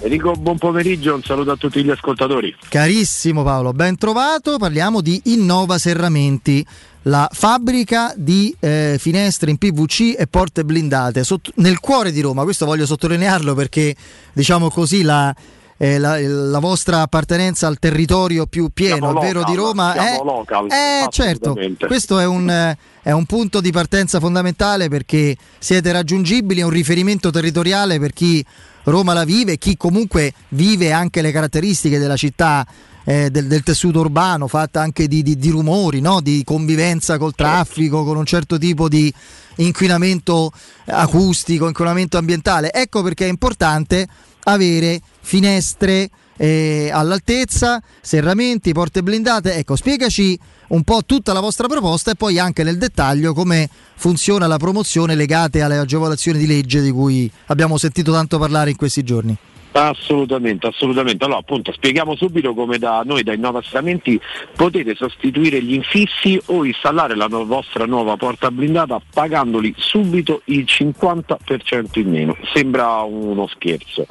Enrico, 0.00 0.32
buon 0.32 0.58
pomeriggio, 0.58 1.14
un 1.14 1.22
saluto 1.22 1.52
a 1.52 1.56
tutti 1.56 1.84
gli 1.84 1.90
ascoltatori. 1.90 2.52
Carissimo 2.68 3.44
Paolo, 3.44 3.72
ben 3.72 3.96
trovato. 3.96 4.56
Parliamo 4.56 5.00
di 5.00 5.20
Innova 5.26 5.78
Serramenti, 5.78 6.66
la 7.02 7.28
fabbrica 7.30 8.12
di 8.16 8.52
eh, 8.58 8.96
finestre 8.98 9.52
in 9.52 9.56
PVC 9.56 10.16
e 10.18 10.26
porte 10.26 10.64
blindate 10.64 11.22
sotto- 11.22 11.52
nel 11.56 11.78
cuore 11.78 12.10
di 12.10 12.20
Roma. 12.22 12.42
Questo 12.42 12.66
voglio 12.66 12.86
sottolinearlo 12.86 13.54
perché, 13.54 13.94
diciamo 14.32 14.68
così, 14.68 15.02
la, 15.02 15.32
eh, 15.78 15.98
la, 15.98 16.18
la 16.20 16.58
vostra 16.58 17.02
appartenenza 17.02 17.66
al 17.66 17.78
territorio 17.78 18.46
più 18.46 18.70
pieno, 18.72 18.96
Siamo 19.10 19.20
vero 19.20 19.40
local, 19.40 19.52
di 19.52 19.58
Roma, 19.58 19.92
siamo 19.92 20.08
è, 20.08 20.24
local, 20.24 20.66
eh, 20.70 21.06
certo, 21.10 21.56
questo 21.86 22.18
è 22.18 22.26
un, 22.26 22.48
eh, 22.48 22.78
è 23.02 23.10
un 23.10 23.26
punto 23.26 23.60
di 23.60 23.70
partenza 23.72 24.18
fondamentale 24.18 24.88
perché 24.88 25.36
siete 25.58 25.92
raggiungibili, 25.92 26.60
è 26.60 26.64
un 26.64 26.70
riferimento 26.70 27.30
territoriale 27.30 27.98
per 27.98 28.12
chi 28.12 28.44
Roma 28.84 29.12
la 29.12 29.24
vive, 29.24 29.58
chi 29.58 29.76
comunque 29.76 30.32
vive 30.50 30.92
anche 30.92 31.20
le 31.20 31.32
caratteristiche 31.32 31.98
della 31.98 32.16
città. 32.16 32.66
eh, 33.08 33.30
del, 33.30 33.46
del 33.46 33.62
tessuto 33.62 34.00
urbano, 34.00 34.48
fatta 34.48 34.80
anche 34.80 35.06
di, 35.06 35.22
di- 35.22 35.36
di 35.36 35.50
rumori, 35.50 36.00
no? 36.00 36.20
di 36.20 36.42
convivenza 36.44 37.18
col 37.18 37.36
traffico, 37.36 38.02
con 38.02 38.16
un 38.16 38.26
certo 38.26 38.58
tipo 38.58 38.88
di 38.88 39.12
inquinamento 39.58 40.50
acustico, 40.86 41.68
inquinamento 41.68 42.18
ambientale. 42.18 42.72
Ecco 42.72 43.02
perché 43.04 43.26
è 43.26 43.28
importante 43.28 44.08
avere 44.48 45.00
finestre 45.20 46.10
eh, 46.36 46.90
all'altezza, 46.92 47.82
serramenti, 48.00 48.72
porte 48.72 49.02
blindate. 49.02 49.54
Ecco, 49.54 49.76
spiegaci 49.76 50.38
un 50.68 50.82
po' 50.82 51.02
tutta 51.04 51.32
la 51.32 51.40
vostra 51.40 51.68
proposta 51.68 52.10
e 52.10 52.14
poi 52.14 52.38
anche 52.38 52.62
nel 52.62 52.78
dettaglio 52.78 53.32
come 53.32 53.68
funziona 53.96 54.46
la 54.46 54.58
promozione 54.58 55.14
legate 55.14 55.62
alle 55.62 55.78
agevolazioni 55.78 56.38
di 56.38 56.46
legge 56.46 56.80
di 56.80 56.90
cui 56.90 57.30
abbiamo 57.46 57.78
sentito 57.78 58.12
tanto 58.12 58.38
parlare 58.38 58.70
in 58.70 58.76
questi 58.76 59.02
giorni. 59.02 59.36
Assolutamente, 59.78 60.68
assolutamente. 60.68 61.22
Allora, 61.24 61.40
appunto, 61.40 61.70
spieghiamo 61.70 62.16
subito 62.16 62.54
come 62.54 62.78
da 62.78 63.02
noi, 63.04 63.22
da 63.22 63.34
Innova 63.34 63.60
Serramenti, 63.60 64.18
potete 64.56 64.94
sostituire 64.94 65.62
gli 65.62 65.74
infissi 65.74 66.40
o 66.46 66.64
installare 66.64 67.14
la 67.14 67.26
no- 67.26 67.44
vostra 67.44 67.84
nuova 67.84 68.16
porta 68.16 68.50
blindata 68.50 68.98
pagandoli 69.12 69.74
subito 69.76 70.40
il 70.46 70.64
50% 70.66 71.98
in 71.98 72.10
meno. 72.10 72.36
Sembra 72.54 73.02
uno 73.02 73.46
scherzo. 73.48 74.06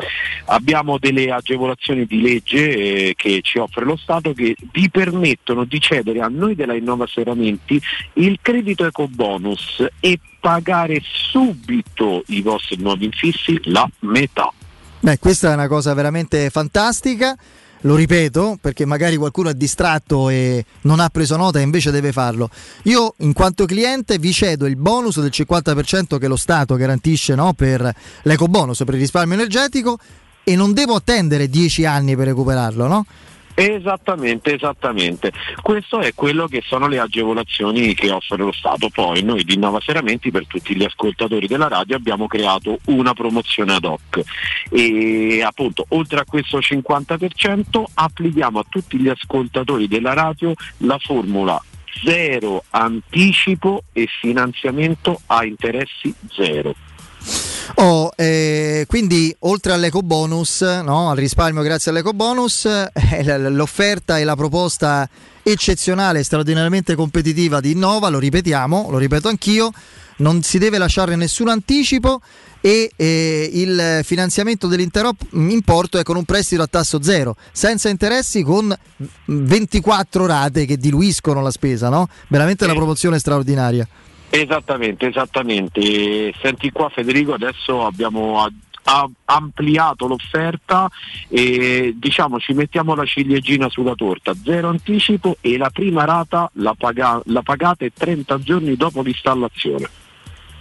Abbiamo 0.45 0.99
delle 0.99 1.31
agevolazioni 1.31 2.05
di 2.05 2.21
legge 2.21 3.09
eh, 3.09 3.13
che 3.15 3.41
ci 3.41 3.57
offre 3.57 3.85
lo 3.85 3.95
Stato 3.95 4.33
che 4.33 4.55
vi 4.71 4.89
permettono 4.91 5.63
di 5.63 5.79
cedere 5.79 6.19
a 6.21 6.27
noi 6.27 6.53
della 6.53 6.75
Innova 6.75 7.07
Serramenti 7.07 7.81
il 8.13 8.37
credito 8.39 8.85
eco 8.85 9.07
bonus 9.07 9.83
e 9.99 10.19
pagare 10.39 11.01
subito 11.01 12.23
i 12.27 12.41
vostri 12.41 12.77
nuovi 12.77 13.05
infissi 13.05 13.59
la 13.63 13.89
metà. 14.01 14.53
Beh, 15.05 15.19
questa 15.19 15.51
è 15.51 15.53
una 15.53 15.67
cosa 15.67 15.93
veramente 15.93 16.49
fantastica. 16.49 17.37
Lo 17.81 17.93
ripeto 17.93 18.57
perché 18.59 18.85
magari 18.85 19.17
qualcuno 19.17 19.49
è 19.49 19.53
distratto 19.53 20.29
e 20.29 20.65
non 20.81 20.99
ha 20.99 21.09
preso 21.09 21.35
nota 21.35 21.59
e 21.59 21.61
invece 21.61 21.91
deve 21.91 22.11
farlo. 22.11 22.49
Io, 22.85 23.13
in 23.17 23.31
quanto 23.31 23.65
cliente, 23.65 24.17
vi 24.17 24.33
cedo 24.33 24.65
il 24.65 24.77
bonus 24.77 25.19
del 25.19 25.29
50% 25.31 26.17
che 26.17 26.27
lo 26.27 26.35
Stato 26.35 26.75
garantisce 26.75 27.35
no, 27.35 27.53
per 27.53 27.93
l'eco 28.23 28.47
bonus, 28.47 28.81
per 28.83 28.95
il 28.95 29.01
risparmio 29.01 29.35
energetico 29.35 29.99
e 30.43 30.55
non 30.55 30.73
devo 30.73 30.95
attendere 30.95 31.49
10 31.49 31.85
anni 31.85 32.15
per 32.15 32.25
recuperarlo, 32.25 32.87
no? 32.87 33.05
Esattamente, 33.57 34.53
esattamente. 34.53 35.31
Questo 35.61 35.99
è 35.99 36.13
quello 36.13 36.45
che 36.47 36.61
sono 36.65 36.87
le 36.87 36.99
agevolazioni 36.99 37.93
che 37.93 38.11
offre 38.11 38.35
lo 38.37 38.51
Stato. 38.51 38.89
Poi 38.89 39.23
noi 39.23 39.45
di 39.45 39.53
Innova 39.53 39.79
Serramenti 39.79 40.29
per 40.29 40.45
tutti 40.45 40.75
gli 40.75 40.83
ascoltatori 40.83 41.47
della 41.47 41.69
radio 41.69 41.95
abbiamo 41.95 42.27
creato 42.27 42.79
una 42.87 43.13
promozione 43.13 43.73
ad 43.75 43.85
hoc 43.85 44.21
e 44.69 45.41
appunto 45.41 45.85
oltre 45.89 46.19
a 46.19 46.25
questo 46.25 46.59
50% 46.59 47.83
applichiamo 47.93 48.59
a 48.59 48.65
tutti 48.67 48.97
gli 48.97 49.07
ascoltatori 49.07 49.87
della 49.87 50.13
radio 50.13 50.53
la 50.79 50.97
formula 50.99 51.61
zero 52.03 52.63
anticipo 52.71 53.83
e 53.93 54.07
finanziamento 54.19 55.21
a 55.27 55.45
interessi 55.45 56.13
zero. 56.29 56.75
Oh, 57.75 58.11
eh, 58.15 58.85
quindi 58.87 59.35
oltre 59.39 59.73
all'eco 59.73 60.01
bonus, 60.01 60.61
no, 60.61 61.09
al 61.09 61.17
risparmio 61.17 61.61
grazie 61.61 61.91
all'eco 61.91 62.13
bonus, 62.13 62.65
eh, 62.65 63.49
l'offerta 63.49 64.19
e 64.19 64.23
la 64.23 64.35
proposta 64.35 65.09
eccezionale, 65.43 66.23
straordinariamente 66.23 66.95
competitiva 66.95 67.59
di 67.59 67.71
Innova, 67.71 68.09
lo 68.09 68.19
ripetiamo, 68.19 68.87
lo 68.89 68.97
ripeto 68.97 69.27
anch'io, 69.27 69.71
non 70.17 70.41
si 70.43 70.57
deve 70.57 70.77
lasciare 70.77 71.15
nessun 71.15 71.49
anticipo 71.49 72.21
e 72.61 72.91
eh, 72.95 73.49
il 73.53 73.99
finanziamento 74.03 74.67
dell'intero 74.67 75.11
importo 75.33 75.99
è 75.99 76.03
con 76.03 76.15
un 76.15 76.23
prestito 76.23 76.61
a 76.61 76.67
tasso 76.67 77.01
zero, 77.03 77.35
senza 77.51 77.89
interessi 77.89 78.41
con 78.41 78.75
24 79.25 80.25
rate 80.25 80.65
che 80.65 80.77
diluiscono 80.77 81.41
la 81.41 81.51
spesa, 81.51 81.89
no? 81.89 82.07
Veramente 82.27 82.63
una 82.63 82.73
promozione 82.73 83.19
straordinaria. 83.19 83.87
Esattamente, 84.35 85.07
esattamente. 85.07 86.33
Senti 86.41 86.69
qua 86.71 86.89
Federico, 86.89 87.33
adesso 87.33 87.85
abbiamo 87.85 88.45
ampliato 89.25 90.07
l'offerta 90.07 90.89
e 91.29 91.93
diciamo 91.95 92.37
ci 92.39 92.53
mettiamo 92.53 92.93
la 92.95 93.05
ciliegina 93.05 93.69
sulla 93.69 93.95
torta, 93.95 94.33
zero 94.35 94.67
anticipo 94.67 95.37
e 95.41 95.57
la 95.57 95.69
prima 95.71 96.03
rata 96.03 96.49
la, 96.55 96.75
paga- 96.77 97.21
la 97.25 97.41
pagate 97.41 97.91
30 97.93 98.39
giorni 98.39 98.75
dopo 98.75 99.01
l'installazione. 99.01 99.89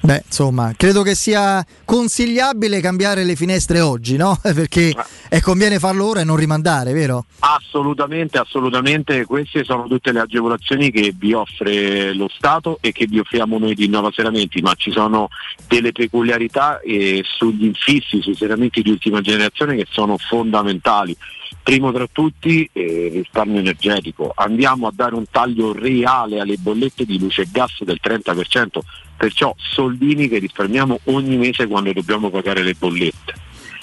Beh, 0.05 0.23
insomma, 0.27 0.75
credo 0.77 1.01
che 1.01 1.15
sia 1.15 1.65
consigliabile 1.87 2.83
cambiare 2.83 3.25
le 3.25 3.37
finestre 3.37 3.81
oggi, 3.81 4.19
no? 4.19 4.39
Perché 4.43 4.95
eh, 5.31 5.41
conviene 5.41 5.79
farlo 5.79 6.07
ora 6.07 6.21
e 6.21 6.25
non 6.25 6.37
rimandare, 6.37 6.93
vero? 6.93 7.25
Assolutamente, 7.39 8.37
assolutamente, 8.37 9.25
queste 9.25 9.65
sono 9.65 9.87
tutte 9.87 10.13
le 10.13 10.21
agevolazioni 10.21 10.91
che 10.91 11.15
vi 11.17 11.33
offre 11.33 12.13
lo 12.13 12.29
Stato 12.29 12.77
e 12.83 12.93
che 12.93 13.07
vi 13.07 13.19
offriamo 13.19 13.59
noi 13.59 13.75
di 13.75 13.87
Innova 13.87 14.11
Seramenti, 14.13 14.61
ma 14.61 14.75
ci 14.75 14.91
sono 14.91 15.29
delle 15.67 15.93
peculiarità 15.93 16.81
eh, 16.81 17.25
sugli 17.25 17.65
infissi, 17.65 18.21
sui 18.21 18.35
seramenti 18.35 18.83
di 18.83 18.91
ultima 18.91 19.23
generazione 19.23 19.75
che 19.75 19.87
sono 19.89 20.19
fondamentali. 20.19 21.17
Primo 21.65 21.91
tra 21.93 22.07
tutti 22.13 22.69
eh, 22.75 23.07
il 23.07 23.13
risparmio 23.13 23.59
energetico, 23.59 24.33
andiamo 24.35 24.87
a 24.87 24.93
dare 24.95 25.15
un 25.15 25.25
taglio 25.31 25.73
reale 25.73 26.39
alle 26.39 26.59
bollette 26.59 27.07
di 27.07 27.19
luce 27.19 27.41
e 27.41 27.49
gas 27.51 27.83
del 27.85 28.01
30%, 28.05 28.81
perciò 29.17 29.55
soldini 29.57 30.29
che 30.29 30.37
risparmiamo 30.41 31.01
ogni 31.05 31.39
mese 31.39 31.67
quando 31.67 31.95
dobbiamo 31.95 32.29
pagare 32.29 32.63
le 32.63 32.75
bollette. 32.75 33.33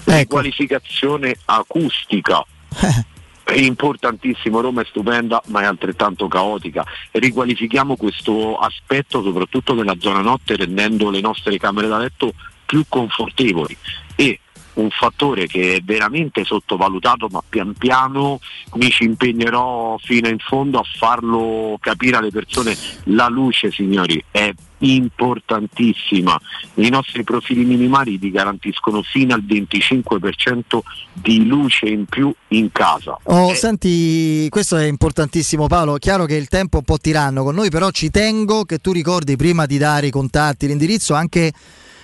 Riqualificazione 0.03 1.35
acustica. 1.45 2.45
È 3.43 3.57
importantissimo, 3.57 4.61
Roma 4.61 4.81
è 4.81 4.85
stupenda 4.85 5.41
ma 5.47 5.61
è 5.61 5.65
altrettanto 5.65 6.29
caotica. 6.29 6.85
Riqualifichiamo 7.11 7.97
questo 7.97 8.57
aspetto 8.57 9.21
soprattutto 9.21 9.73
nella 9.73 9.95
zona 9.99 10.21
notte 10.21 10.55
rendendo 10.55 11.09
le 11.09 11.19
nostre 11.19 11.57
camere 11.57 11.89
da 11.89 11.97
letto 11.97 12.33
più 12.65 12.85
confortevoli 12.87 13.75
e 14.15 14.39
un 14.73 14.89
fattore 14.89 15.47
che 15.47 15.75
è 15.75 15.81
veramente 15.81 16.43
sottovalutato 16.43 17.27
ma 17.29 17.41
pian 17.47 17.73
piano 17.73 18.39
mi 18.75 18.89
ci 18.89 19.03
impegnerò 19.03 19.97
fino 19.97 20.29
in 20.29 20.39
fondo 20.39 20.79
a 20.79 20.83
farlo 20.97 21.77
capire 21.79 22.17
alle 22.17 22.31
persone. 22.31 22.75
La 23.05 23.27
luce 23.27 23.71
signori 23.71 24.23
è 24.31 24.53
importantissima. 24.81 26.39
I 26.75 26.89
nostri 26.89 27.23
profili 27.23 27.65
minimali 27.65 28.17
vi 28.17 28.31
garantiscono 28.31 29.01
fino 29.03 29.33
al 29.33 29.43
25% 29.43 30.79
di 31.13 31.45
luce 31.45 31.87
in 31.87 32.05
più 32.05 32.33
in 32.49 32.71
casa. 32.71 33.17
Oh, 33.23 33.53
senti, 33.53 34.47
questo 34.49 34.77
è 34.77 34.85
importantissimo 34.85 35.67
Paolo, 35.67 35.97
chiaro 35.97 36.25
che 36.25 36.35
il 36.35 36.47
tempo 36.47 36.77
è 36.77 36.79
un 36.79 36.85
po' 36.85 36.97
tiranno 36.97 37.43
con 37.43 37.55
noi, 37.55 37.69
però 37.69 37.91
ci 37.91 38.09
tengo 38.09 38.63
che 38.65 38.79
tu 38.79 38.91
ricordi 38.91 39.35
prima 39.35 39.65
di 39.65 39.77
dare 39.77 40.07
i 40.07 40.11
contatti, 40.11 40.67
l'indirizzo 40.67 41.13
anche 41.13 41.51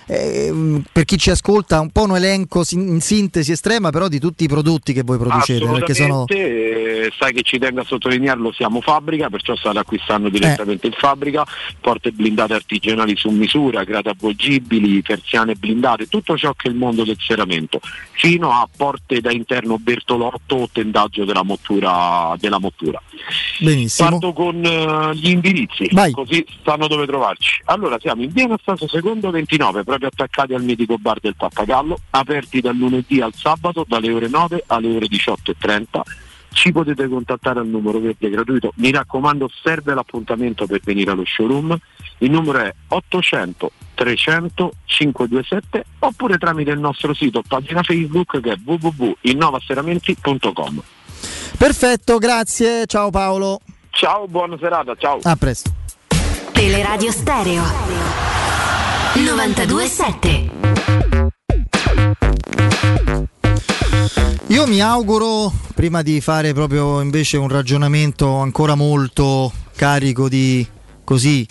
eh, 0.08 0.82
per 0.90 1.04
chi 1.04 1.18
ci 1.18 1.30
ascolta 1.30 1.80
un 1.80 1.90
po' 1.90 2.04
un 2.04 2.16
elenco 2.16 2.64
sin- 2.64 2.88
in 2.88 3.00
sintesi 3.00 3.52
estrema 3.52 3.90
però 3.90 4.08
di 4.08 4.18
tutti 4.18 4.44
i 4.44 4.48
prodotti 4.48 4.94
che 4.94 5.02
voi 5.02 5.18
producete, 5.18 5.66
perché 5.66 5.92
sono... 5.94 6.24
Assolutamente, 6.24 7.06
eh, 7.06 7.12
sai 7.18 7.32
che 7.32 7.42
ci 7.42 7.58
tengo 7.58 7.80
a 7.80 7.84
sottolinearlo, 7.84 8.52
siamo 8.52 8.80
fabbrica, 8.80 9.28
perciò 9.28 9.54
state 9.54 9.78
acquistando 9.78 10.28
direttamente 10.28 10.86
in 10.86 10.94
fabbrica, 10.94 11.46
porte 11.80 12.10
blindate 12.10 12.54
artigianali 12.54 13.16
su 13.16 13.28
misura, 13.28 13.84
grate 13.84 14.08
avvolgibili, 14.08 15.02
persiane 15.02 15.54
blindate, 15.54 16.08
tutto 16.08 16.36
ciò 16.36 16.52
che 16.54 16.68
è 16.68 16.70
il 16.70 16.76
mondo 16.76 17.04
del 17.04 17.18
serramento, 17.18 17.80
fino 18.12 18.50
a 18.50 18.66
porte 18.74 19.20
da 19.20 19.30
interno 19.30 19.78
Bertolotto 19.78 20.56
o 20.56 20.68
tendaggio 20.72 21.24
della 21.24 21.42
mottura. 21.42 22.34
Della 22.38 22.58
mottura. 22.58 23.00
Benissimo. 23.58 24.10
Parto 24.10 24.32
con 24.32 24.64
eh, 24.64 25.14
gli 25.14 25.30
indirizzi, 25.30 25.88
così 26.12 26.44
sanno 26.64 26.86
dove 26.86 27.06
trovarci. 27.06 27.60
Allora 27.66 27.98
siamo 28.00 28.22
in 28.22 28.30
via 28.30 28.44
Anastasio 28.44 28.88
secondo 28.88 29.30
29, 29.30 29.84
proprio 29.98 30.08
attaccati 30.08 30.54
al 30.54 30.62
mitico 30.62 30.96
bar 30.96 31.18
del 31.20 31.36
Pappagallo, 31.36 31.98
aperti 32.10 32.60
dal 32.60 32.76
lunedì 32.76 33.20
al 33.20 33.34
sabato 33.34 33.84
dalle 33.86 34.12
ore 34.12 34.28
9 34.28 34.64
alle 34.68 34.96
ore 34.96 35.06
18.30 35.06 36.00
ci 36.50 36.72
potete 36.72 37.06
contattare 37.08 37.60
al 37.60 37.68
numero 37.68 38.00
verde 38.00 38.30
gratuito. 38.30 38.72
Mi 38.76 38.90
raccomando, 38.90 39.50
serve 39.62 39.92
l'appuntamento 39.94 40.66
per 40.66 40.80
venire 40.82 41.10
allo 41.10 41.24
showroom. 41.24 41.76
Il 42.18 42.30
numero 42.30 42.60
è 42.60 42.72
800 42.88 43.70
300 43.94 44.72
527 44.84 45.84
oppure 46.00 46.36
tramite 46.38 46.70
il 46.70 46.78
nostro 46.80 47.14
sito 47.14 47.42
pagina 47.46 47.82
Facebook 47.82 48.40
che 48.40 48.52
è 48.52 48.56
www.innovaseramenti.com. 48.64 50.82
Perfetto, 51.58 52.18
grazie. 52.18 52.86
Ciao 52.86 53.10
Paolo. 53.10 53.60
Ciao, 53.90 54.26
buona 54.26 54.56
serata, 54.58 54.94
ciao. 54.96 55.18
A 55.22 55.36
presto. 55.36 55.70
Teleradio 56.52 57.12
Stereo 57.12 58.47
927 59.24 60.50
Io 64.46 64.66
mi 64.66 64.80
auguro, 64.80 65.52
prima 65.74 66.02
di 66.02 66.20
fare 66.20 66.52
proprio 66.52 67.00
invece 67.00 67.36
un 67.36 67.48
ragionamento 67.48 68.36
ancora 68.36 68.74
molto 68.76 69.52
carico 69.74 70.28
di 70.28 70.66
così 71.04 71.46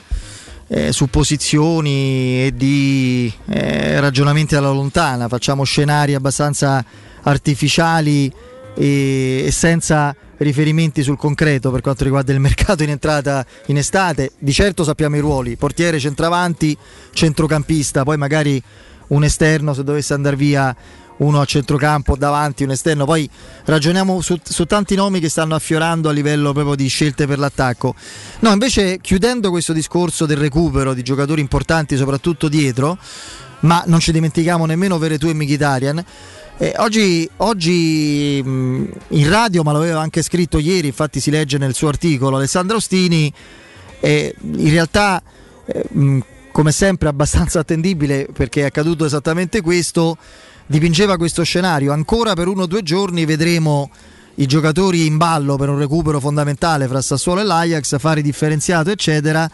eh, 0.68 0.92
supposizioni 0.92 2.46
e 2.46 2.54
di 2.56 3.32
eh, 3.48 4.00
ragionamenti 4.00 4.56
alla 4.56 4.72
lontana, 4.72 5.28
facciamo 5.28 5.64
scenari 5.64 6.14
abbastanza 6.14 6.84
artificiali 7.24 8.32
e, 8.76 9.44
e 9.46 9.52
senza 9.52 10.16
riferimenti 10.38 11.04
sul 11.04 11.18
concreto 11.18 11.72
per 11.72 11.82
quanto 11.82 12.04
riguarda 12.04 12.34
il 12.34 12.40
mercato 12.40 12.84
in 12.84 12.90
entrata 12.90 13.46
in 13.68 13.78
estate. 13.78 14.32
Di 14.38 14.52
certo 14.52 14.84
sappiamo 14.84 15.16
i 15.16 15.20
ruoli, 15.20 15.56
portiere, 15.56 16.00
centravanti, 16.00 16.78
centrocampista, 17.14 18.04
poi 18.04 18.18
magari 18.18 18.62
un 19.08 19.24
esterno 19.24 19.74
se 19.74 19.84
dovesse 19.84 20.14
andare 20.14 20.36
via 20.36 20.76
uno 21.18 21.42
a 21.42 21.46
centrocampo 21.46 22.16
davanti, 22.16 22.64
un 22.64 22.72
esterno. 22.72 23.06
Poi 23.06 23.30
ragioniamo 23.66 24.22
su, 24.22 24.40
su, 24.44 24.66
tanti 24.66 24.96
nomi 24.96 25.20
che 25.20 25.30
stanno 25.30 25.56
affiorando 25.56 26.10
a 26.10 26.12
livello 26.12 26.54
proprio 26.54 26.76
di 26.76 26.88
scelte 26.88 27.26
per 27.26 27.40
l'attacco. 27.40 27.96
No, 28.40 28.52
invece 28.52 29.00
chiudendo 29.00 29.50
questo 29.50 29.74
discorso 29.74 30.26
del 30.26 30.38
recupero 30.38 30.94
di 30.94 31.04
giocatori 31.04 31.42
importanti, 31.42 31.96
soprattutto 31.96 32.48
dietro, 32.48 32.98
ma 33.62 33.84
non 33.88 34.00
ci 34.00 34.12
dimentichiamo 34.12 34.66
nemmeno 34.66 34.98
Veretù 34.98 35.28
e 35.28 35.34
Mkhitaryan. 35.34 36.06
Eh, 36.60 36.74
oggi, 36.78 37.30
oggi 37.38 38.42
mh, 38.44 38.90
in 39.10 39.30
radio, 39.30 39.62
ma 39.62 39.72
l'aveva 39.72 40.00
anche 40.00 40.24
scritto 40.24 40.58
ieri, 40.58 40.88
infatti 40.88 41.20
si 41.20 41.30
legge 41.30 41.60
nel 41.60 41.76
suo 41.76 41.88
articolo, 41.88 42.38
Alessandro 42.38 42.78
Ostini, 42.78 43.32
eh, 44.00 44.34
in 44.42 44.70
realtà 44.72 45.22
eh, 45.68 45.86
mh, 45.88 46.20
come 46.52 46.72
sempre 46.72 47.10
abbastanza 47.10 47.60
attendibile 47.60 48.28
perché 48.34 48.62
è 48.62 48.66
accaduto 48.66 49.06
esattamente 49.06 49.62
questo, 49.62 50.18
dipingeva 50.66 51.16
questo 51.18 51.44
scenario. 51.44 51.94
Ancora 51.94 52.34
per 52.34 52.48
uno 52.48 52.64
o 52.64 52.66
due 52.66 52.82
giorni 52.82 53.26
vedremo 53.26 53.92
i 54.36 54.48
giocatori 54.48 55.06
in 55.06 55.18
ballo 55.18 55.58
per 55.58 55.70
un 55.70 55.78
recupero 55.78 56.20
fondamentale 56.20 56.88
fra 56.88 57.02
Sassuolo 57.02 57.42
e 57.42 57.44
l'Ajax, 57.44 58.00
fare 58.00 58.24
differenziato, 58.24 58.90
eccetera, 58.90 59.48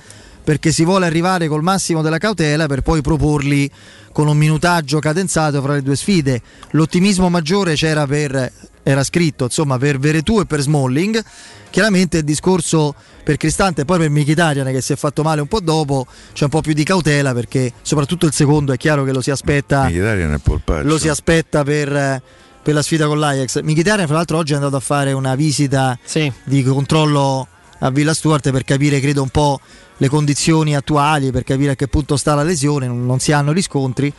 perché 0.43 0.71
si 0.71 0.83
vuole 0.83 1.05
arrivare 1.05 1.47
col 1.47 1.63
massimo 1.63 2.01
della 2.01 2.17
cautela 2.17 2.65
per 2.67 2.81
poi 2.81 3.01
proporli 3.01 3.69
con 4.11 4.27
un 4.27 4.37
minutaggio 4.37 4.99
cadenzato 4.99 5.61
fra 5.61 5.73
le 5.73 5.81
due 5.81 5.95
sfide. 5.95 6.41
L'ottimismo 6.71 7.29
maggiore 7.29 7.75
c'era 7.75 8.05
per 8.05 8.51
era 8.85 9.01
scritto 9.05 9.45
insomma 9.45 9.77
per 9.77 9.97
Veretù 9.97 10.39
e 10.41 10.45
per 10.45 10.59
Smalling. 10.59 11.23
Chiaramente 11.69 12.17
il 12.17 12.23
discorso 12.25 12.93
per 13.23 13.37
Cristante 13.37 13.81
e 13.81 13.85
poi 13.85 13.97
per 13.97 14.09
Mkhitaryan 14.09 14.67
che 14.67 14.81
si 14.81 14.91
è 14.91 14.95
fatto 14.97 15.23
male 15.23 15.39
un 15.39 15.47
po' 15.47 15.61
dopo 15.61 16.05
c'è 16.33 16.43
un 16.43 16.49
po' 16.49 16.59
più 16.61 16.73
di 16.73 16.83
cautela 16.83 17.33
perché 17.33 17.71
soprattutto 17.81 18.25
il 18.25 18.33
secondo 18.33 18.73
è 18.73 18.77
chiaro 18.77 19.05
che 19.05 19.13
lo 19.13 19.21
si 19.21 19.31
aspetta 19.31 19.85
Mkhitaryan 19.85 20.33
è 20.33 20.37
polpaccio. 20.39 20.85
lo 20.87 20.97
si 20.97 21.07
aspetta 21.07 21.63
per, 21.63 22.21
per 22.61 22.73
la 22.73 22.81
sfida 22.81 23.07
con 23.07 23.17
l'Ajax. 23.19 23.61
Mkhitaryan 23.61 24.05
fra 24.05 24.17
l'altro 24.17 24.37
oggi 24.37 24.51
è 24.51 24.55
andato 24.55 24.75
a 24.75 24.81
fare 24.81 25.13
una 25.13 25.33
visita 25.35 25.97
Sì. 26.03 26.29
di 26.43 26.61
controllo 26.63 27.47
a 27.79 27.89
Villa 27.89 28.13
Stuart 28.13 28.51
per 28.51 28.65
capire 28.65 28.99
credo 28.99 29.21
un 29.21 29.29
po' 29.29 29.59
le 29.97 30.09
condizioni 30.09 30.75
attuali, 30.75 31.31
per 31.31 31.43
capire 31.43 31.71
a 31.71 31.75
che 31.75 31.87
punto 31.87 32.17
sta 32.17 32.35
la 32.35 32.43
lesione, 32.43 32.87
non, 32.87 33.05
non 33.05 33.19
si 33.19 33.31
hanno 33.31 33.51
riscontri. 33.51 34.11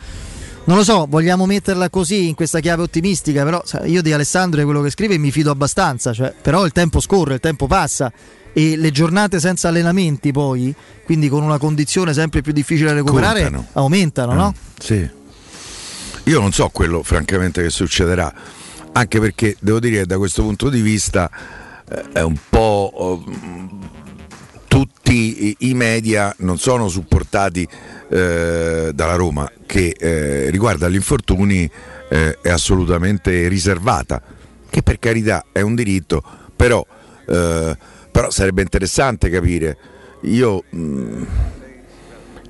Non 0.67 0.77
lo 0.77 0.83
so, 0.83 1.05
vogliamo 1.07 1.45
metterla 1.45 1.91
così 1.91 2.27
in 2.27 2.33
questa 2.33 2.59
chiave 2.59 2.81
ottimistica, 2.81 3.43
però 3.43 3.61
io 3.85 4.01
di 4.01 4.11
Alessandro 4.11 4.61
e 4.61 4.63
quello 4.63 4.81
che 4.81 4.89
scrive 4.89 5.17
mi 5.19 5.29
fido 5.29 5.51
abbastanza, 5.51 6.11
cioè, 6.11 6.33
però 6.41 6.65
il 6.65 6.71
tempo 6.71 6.99
scorre, 6.99 7.35
il 7.35 7.39
tempo 7.39 7.67
passa 7.67 8.11
e 8.51 8.75
le 8.75 8.89
giornate 8.89 9.39
senza 9.39 9.67
allenamenti 9.67 10.31
poi, 10.31 10.73
quindi 11.03 11.29
con 11.29 11.43
una 11.43 11.59
condizione 11.59 12.13
sempre 12.13 12.41
più 12.41 12.51
difficile 12.51 12.89
da 12.89 12.95
recuperare, 12.95 13.43
Contano. 13.43 13.67
aumentano, 13.73 14.33
no? 14.33 14.55
Sì. 14.79 15.07
Io 16.23 16.39
non 16.39 16.51
so 16.51 16.69
quello 16.69 17.03
francamente 17.03 17.61
che 17.61 17.69
succederà, 17.69 18.33
anche 18.93 19.19
perché 19.19 19.55
devo 19.59 19.79
dire 19.79 19.97
che 19.97 20.05
da 20.07 20.17
questo 20.17 20.41
punto 20.41 20.69
di 20.69 20.81
vista 20.81 21.29
eh, 21.87 22.05
è 22.13 22.21
un 22.21 22.37
po'... 22.49 23.23
tutti 25.15 25.55
i- 25.59 25.73
media 25.73 26.33
non 26.39 26.57
sono 26.57 26.89
supportati 26.89 27.67
eh, 28.09 28.91
dalla 28.93 29.15
Roma 29.15 29.49
che 29.65 29.95
eh, 29.97 30.49
riguardo 30.49 30.85
agli 30.85 30.95
infortuni 30.95 31.69
eh, 32.09 32.37
è 32.41 32.49
assolutamente 32.49 33.47
riservata, 33.47 34.21
che 34.69 34.83
per 34.83 34.99
carità 34.99 35.45
è 35.51 35.61
un 35.61 35.73
diritto, 35.73 36.21
però, 36.55 36.85
eh, 37.27 37.77
però 38.11 38.29
sarebbe 38.29 38.61
interessante 38.61 39.29
capire. 39.29 39.77
Io, 40.21 40.63
mm, 40.75 41.23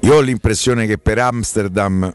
io 0.02 0.14
ho 0.14 0.22
l'impressione 0.22 0.88
che 0.88 0.98
per 0.98 1.20
Amsterdam 1.20 2.12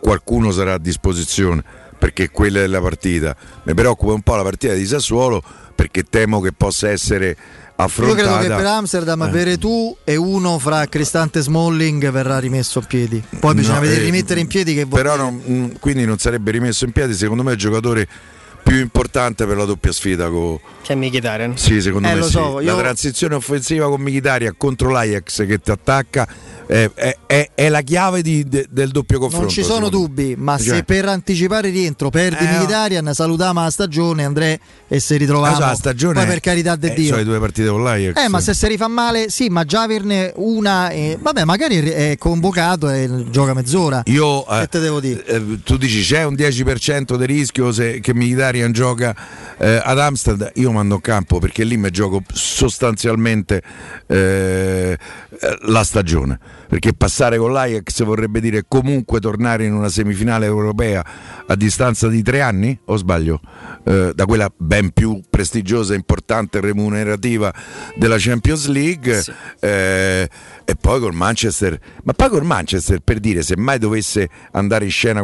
qualcuno 0.00 0.50
sarà 0.50 0.74
a 0.74 0.78
disposizione 0.78 1.62
perché 1.98 2.30
quella 2.30 2.60
è 2.60 2.66
la 2.66 2.80
partita. 2.80 3.36
Mi 3.64 3.74
preoccupa 3.74 4.12
un 4.12 4.22
po' 4.22 4.34
la 4.34 4.42
partita 4.42 4.72
di 4.72 4.86
Sassuolo 4.86 5.42
perché 5.74 6.02
temo 6.02 6.40
che 6.40 6.52
possa 6.52 6.90
essere 6.90 7.36
Io 7.82 7.88
affrontata. 7.88 8.22
credo 8.22 8.38
che 8.38 8.48
per 8.62 8.66
Amsterdam 8.66 9.22
Eh. 9.22 9.30
Veretù 9.30 9.96
e 10.04 10.16
uno 10.16 10.58
fra 10.58 10.86
Cristante 10.86 11.38
e 11.38 11.42
Smalling 11.42 12.10
verrà 12.10 12.38
rimesso 12.38 12.78
a 12.78 12.82
piedi. 12.82 13.22
Poi 13.40 13.54
bisogna 13.54 13.76
No, 13.76 13.80
vedere 13.82 14.00
eh, 14.00 14.04
rimettere 14.04 14.40
in 14.40 14.46
piedi 14.46 14.74
che 14.74 14.84
vuol 14.84 15.00
però 15.02 15.16
non- 15.16 15.40
mm, 15.46 15.70
quindi 15.80 16.04
non 16.04 16.18
sarebbe 16.18 16.50
rimesso 16.50 16.84
in 16.84 16.92
piedi 16.92 17.14
secondo 17.14 17.42
me 17.42 17.52
il 17.52 17.58
giocatore 17.58 18.08
più 18.62 18.78
importante 18.78 19.46
per 19.46 19.56
la 19.56 19.64
doppia 19.64 19.92
sfida 19.92 20.28
con 20.28 20.58
C'è 20.82 20.94
Mkhitaryan. 20.94 21.56
sì, 21.56 21.80
secondo 21.80 22.08
Eh, 22.08 22.12
me 22.14 22.18
lo 22.20 22.24
sì. 22.26 22.30
so, 22.32 22.54
La 22.60 22.72
io- 22.72 22.76
transizione 22.78 23.34
offensiva 23.34 23.88
con 23.88 24.00
Mkhitaryan 24.00 24.54
contro 24.56 24.90
l'Ajax 24.90 25.46
che 25.46 25.58
ti 25.58 25.70
attacca 25.70 26.26
è, 26.66 26.88
è- 26.94 27.18
è- 27.26 27.50
è 27.54 27.68
la 27.68 27.80
chiave 27.82 28.22
di- 28.22 28.44
de- 28.48 28.66
del 28.70 28.90
doppio 28.90 29.18
confronto. 29.18 29.46
Non 29.46 29.54
ci 29.54 29.62
sono 29.64 29.88
dubbi, 29.90 30.34
ma 30.38 30.56
Cioè, 30.56 30.76
se 30.76 30.84
per 30.84 31.06
anticipare 31.06 31.68
il 31.68 31.74
rientro 31.74 32.08
perdi 32.08 32.44
Eh. 32.44 32.48
Mkhitaryan, 32.58 33.12
salutiamo 33.12 33.62
la 33.62 33.70
stagione, 33.70 34.24
André 34.24 34.58
e 34.88 35.00
se 35.00 35.16
ritroviamo. 35.16 35.56
Ah, 35.56 35.60
so, 35.60 35.66
la 35.66 35.74
stagione 35.74 36.14
Poi 36.14 36.26
per 36.26 36.40
carità 36.40 36.76
di 36.76 36.86
eh, 36.86 36.94
Dio. 36.94 37.06
sono 37.08 37.16
le 37.18 37.24
due 37.24 37.38
partite 37.40 37.68
con 37.68 37.82
l'Ajax. 37.82 38.22
Eh, 38.24 38.28
ma 38.28 38.40
se 38.40 38.54
si 38.54 38.66
rifà 38.68 38.88
male, 38.88 39.28
sì, 39.28 39.48
ma 39.48 39.64
già 39.64 39.82
averne 39.82 40.32
una, 40.36 40.88
eh, 40.90 41.18
vabbè, 41.20 41.44
magari 41.44 41.76
è 41.80 42.16
convocato 42.16 42.88
e 42.88 43.24
gioca 43.30 43.52
mezz'ora. 43.54 44.02
Io, 44.06 44.46
eh, 44.48 44.60
Che 44.60 44.68
te 44.68 44.78
devo 44.80 45.00
dire? 45.00 45.24
eh, 45.26 45.42
tu 45.64 45.76
dici 45.76 46.00
c'è 46.00 46.22
un 46.24 46.34
10% 46.34 47.16
di 47.16 47.26
rischio 47.26 47.70
se, 47.72 48.00
che 48.00 48.14
Mkhitaryan 48.14 48.50
gioca 48.72 49.14
eh, 49.58 49.80
ad 49.82 49.98
Amsterdam, 49.98 50.50
io 50.54 50.72
mando 50.72 50.96
in 50.96 51.00
campo 51.00 51.38
perché 51.38 51.64
lì 51.64 51.76
mi 51.76 51.90
gioco 51.90 52.22
sostanzialmente 52.32 53.62
eh, 54.06 54.98
la 55.66 55.84
stagione, 55.84 56.38
perché 56.68 56.92
passare 56.92 57.38
con 57.38 57.52
l'Ajax 57.52 58.02
vorrebbe 58.04 58.40
dire 58.40 58.64
comunque 58.66 59.20
tornare 59.20 59.64
in 59.64 59.72
una 59.72 59.88
semifinale 59.88 60.46
europea 60.46 61.04
a 61.46 61.54
distanza 61.54 62.08
di 62.08 62.22
tre 62.22 62.40
anni, 62.40 62.78
o 62.86 62.96
sbaglio? 62.96 63.40
Eh, 63.84 64.12
da 64.14 64.24
quella 64.26 64.52
ben 64.56 64.90
più 64.90 65.20
prestigiosa, 65.28 65.94
importante 65.94 66.58
e 66.58 66.60
remunerativa 66.60 67.52
della 67.96 68.16
Champions 68.18 68.66
League 68.66 69.22
eh, 69.60 70.28
e 70.64 70.74
poi 70.80 71.00
col 71.00 71.14
Manchester. 71.14 71.78
Ma 72.04 72.12
poi 72.12 72.28
col 72.28 72.44
Manchester 72.44 73.00
per 73.00 73.20
dire 73.20 73.42
se 73.42 73.56
mai 73.56 73.78
dovesse 73.78 74.28
andare 74.52 74.84
in 74.84 74.90
scena 74.90 75.22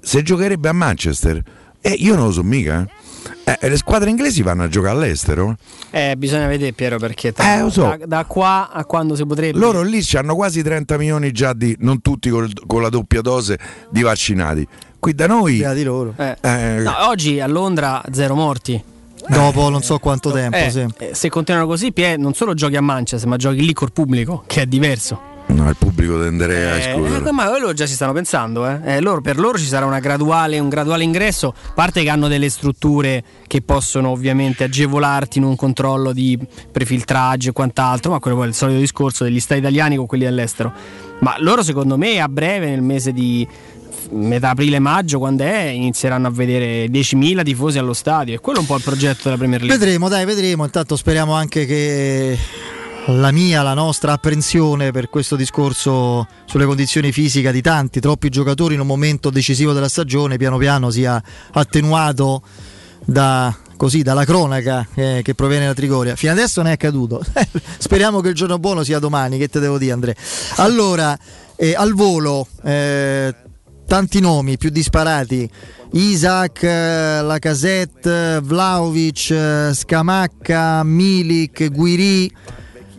se 0.00 0.22
giocherebbe 0.22 0.68
a 0.68 0.72
Manchester 0.72 1.42
eh, 1.80 1.90
io 1.98 2.14
non 2.16 2.26
lo 2.26 2.32
so 2.32 2.42
mica 2.42 2.86
eh. 3.44 3.58
Eh, 3.60 3.68
le 3.68 3.76
squadre 3.76 4.10
inglesi 4.10 4.42
vanno 4.42 4.64
a 4.64 4.68
giocare 4.68 4.94
all'estero 4.96 5.56
Eh, 5.90 6.14
bisogna 6.16 6.46
vedere 6.48 6.72
Piero 6.72 6.98
perché 6.98 7.32
tra- 7.32 7.54
Eh, 7.56 7.60
lo 7.60 7.70
so. 7.70 7.82
da, 7.96 7.98
da 8.06 8.24
qua 8.24 8.70
a 8.72 8.84
quando 8.84 9.14
si 9.14 9.24
potrebbe. 9.24 9.58
loro 9.58 9.82
lì 9.82 10.04
hanno 10.14 10.34
quasi 10.34 10.62
30 10.62 10.96
milioni 10.98 11.30
già 11.32 11.52
di 11.52 11.76
non 11.80 12.00
tutti 12.02 12.28
col- 12.30 12.52
con 12.66 12.82
la 12.82 12.88
doppia 12.88 13.20
dose 13.20 13.58
di 13.90 14.02
vaccinati 14.02 14.66
qui 14.98 15.14
da 15.14 15.26
noi 15.28 15.64
di 15.74 15.82
loro. 15.84 16.14
Eh. 16.16 16.36
eh, 16.40 16.80
No, 16.82 17.08
oggi 17.08 17.38
a 17.40 17.46
Londra 17.46 18.02
zero 18.12 18.34
morti. 18.34 18.82
Dopo 19.28 19.68
non 19.70 19.82
so 19.82 19.98
quanto 19.98 20.30
tempo, 20.30 20.56
Eh, 20.56 20.70
sì. 20.70 20.86
eh, 20.98 21.10
se 21.12 21.28
continuano 21.28 21.66
così, 21.66 21.90
Pie, 21.92 22.16
non 22.16 22.34
solo 22.34 22.54
giochi 22.54 22.76
a 22.76 22.80
Manchester, 22.80 23.28
ma 23.28 23.36
giochi 23.36 23.64
lì 23.64 23.72
col 23.72 23.92
pubblico, 23.92 24.44
che 24.46 24.62
è 24.62 24.66
diverso. 24.66 25.20
No, 25.56 25.68
il 25.68 25.76
pubblico 25.76 26.20
tenderei 26.20 26.64
a 26.64 26.74
Eh, 26.76 26.78
escludere 26.78 27.28
eh, 27.28 27.32
ma 27.32 27.48
loro 27.58 27.72
già 27.72 27.86
si 27.86 27.94
stanno 27.94 28.12
pensando, 28.12 28.68
eh. 28.68 28.78
Eh, 28.84 29.00
loro- 29.00 29.20
per 29.20 29.38
loro 29.38 29.58
ci 29.58 29.64
sarà 29.64 29.86
una 29.86 29.98
graduale, 30.00 30.58
un 30.58 30.68
graduale 30.68 31.02
ingresso, 31.02 31.54
a 31.68 31.72
parte 31.72 32.02
che 32.02 32.08
hanno 32.08 32.28
delle 32.28 32.48
strutture 32.48 33.22
che 33.46 33.62
possono 33.62 34.10
ovviamente 34.10 34.64
agevolarti 34.64 35.38
in 35.38 35.44
un 35.44 35.56
controllo 35.56 36.12
di 36.12 36.38
prefiltraggio 36.70 37.50
e 37.50 37.52
quant'altro, 37.52 38.12
ma 38.12 38.18
quello 38.18 38.36
poi 38.36 38.46
è 38.46 38.48
il 38.48 38.54
solito 38.54 38.78
discorso 38.78 39.24
degli 39.24 39.40
stati 39.40 39.60
italiani 39.60 39.96
con 39.96 40.06
quelli 40.06 40.24
dell'estero. 40.24 40.72
Ma 41.20 41.34
loro 41.38 41.62
secondo 41.62 41.96
me 41.96 42.20
a 42.20 42.28
breve, 42.28 42.68
nel 42.68 42.82
mese 42.82 43.12
di 43.12 43.46
metà 44.10 44.50
aprile-maggio, 44.50 45.18
quando 45.18 45.42
è, 45.44 45.62
inizieranno 45.64 46.28
a 46.28 46.30
vedere 46.30 46.86
10.000 46.86 47.42
tifosi 47.42 47.78
allo 47.78 47.94
stadio. 47.94 48.34
E 48.34 48.38
quello 48.38 48.58
è 48.58 48.60
un 48.60 48.66
po' 48.66 48.76
il 48.76 48.82
progetto 48.82 49.22
della 49.24 49.36
Premier 49.36 49.60
League. 49.62 49.78
Vedremo, 49.78 50.08
dai, 50.08 50.24
vedremo. 50.24 50.64
Intanto 50.64 50.96
speriamo 50.96 51.32
anche 51.32 51.64
che 51.66 52.38
la 53.08 53.30
mia, 53.30 53.62
la 53.62 53.74
nostra 53.74 54.12
apprensione 54.12 54.90
per 54.90 55.08
questo 55.08 55.36
discorso 55.36 56.26
sulle 56.44 56.64
condizioni 56.64 57.12
fisiche 57.12 57.52
di 57.52 57.62
tanti, 57.62 58.00
troppi 58.00 58.28
giocatori 58.28 58.74
in 58.74 58.80
un 58.80 58.86
momento 58.86 59.30
decisivo 59.30 59.72
della 59.72 59.88
stagione, 59.88 60.36
piano 60.36 60.56
piano 60.58 60.90
sia 60.90 61.22
attenuato 61.52 62.42
da, 63.04 63.54
così, 63.76 64.02
dalla 64.02 64.24
cronaca 64.24 64.86
eh, 64.94 65.20
che 65.22 65.34
proviene 65.34 65.66
da 65.66 65.74
Trigoria. 65.74 66.16
Fino 66.16 66.32
adesso 66.32 66.60
non 66.62 66.70
è 66.70 66.74
accaduto. 66.74 67.22
Speriamo 67.78 68.20
che 68.20 68.28
il 68.30 68.34
giorno 68.34 68.58
buono 68.58 68.82
sia 68.82 68.98
domani, 68.98 69.38
che 69.38 69.48
te 69.48 69.60
devo 69.60 69.78
dire 69.78 69.92
Andrea. 69.92 70.14
Allora, 70.56 71.16
eh, 71.54 71.74
al 71.76 71.92
volo, 71.92 72.48
eh, 72.64 73.34
tanti 73.86 74.20
nomi 74.20 74.56
più 74.56 74.70
disparati. 74.70 75.48
Isaac, 75.92 76.62
eh, 76.64 77.22
Lacazette, 77.22 78.40
Vlaovic, 78.42 79.30
eh, 79.30 79.70
Scamacca, 79.72 80.82
Milik, 80.82 81.70
Guiri. 81.70 82.32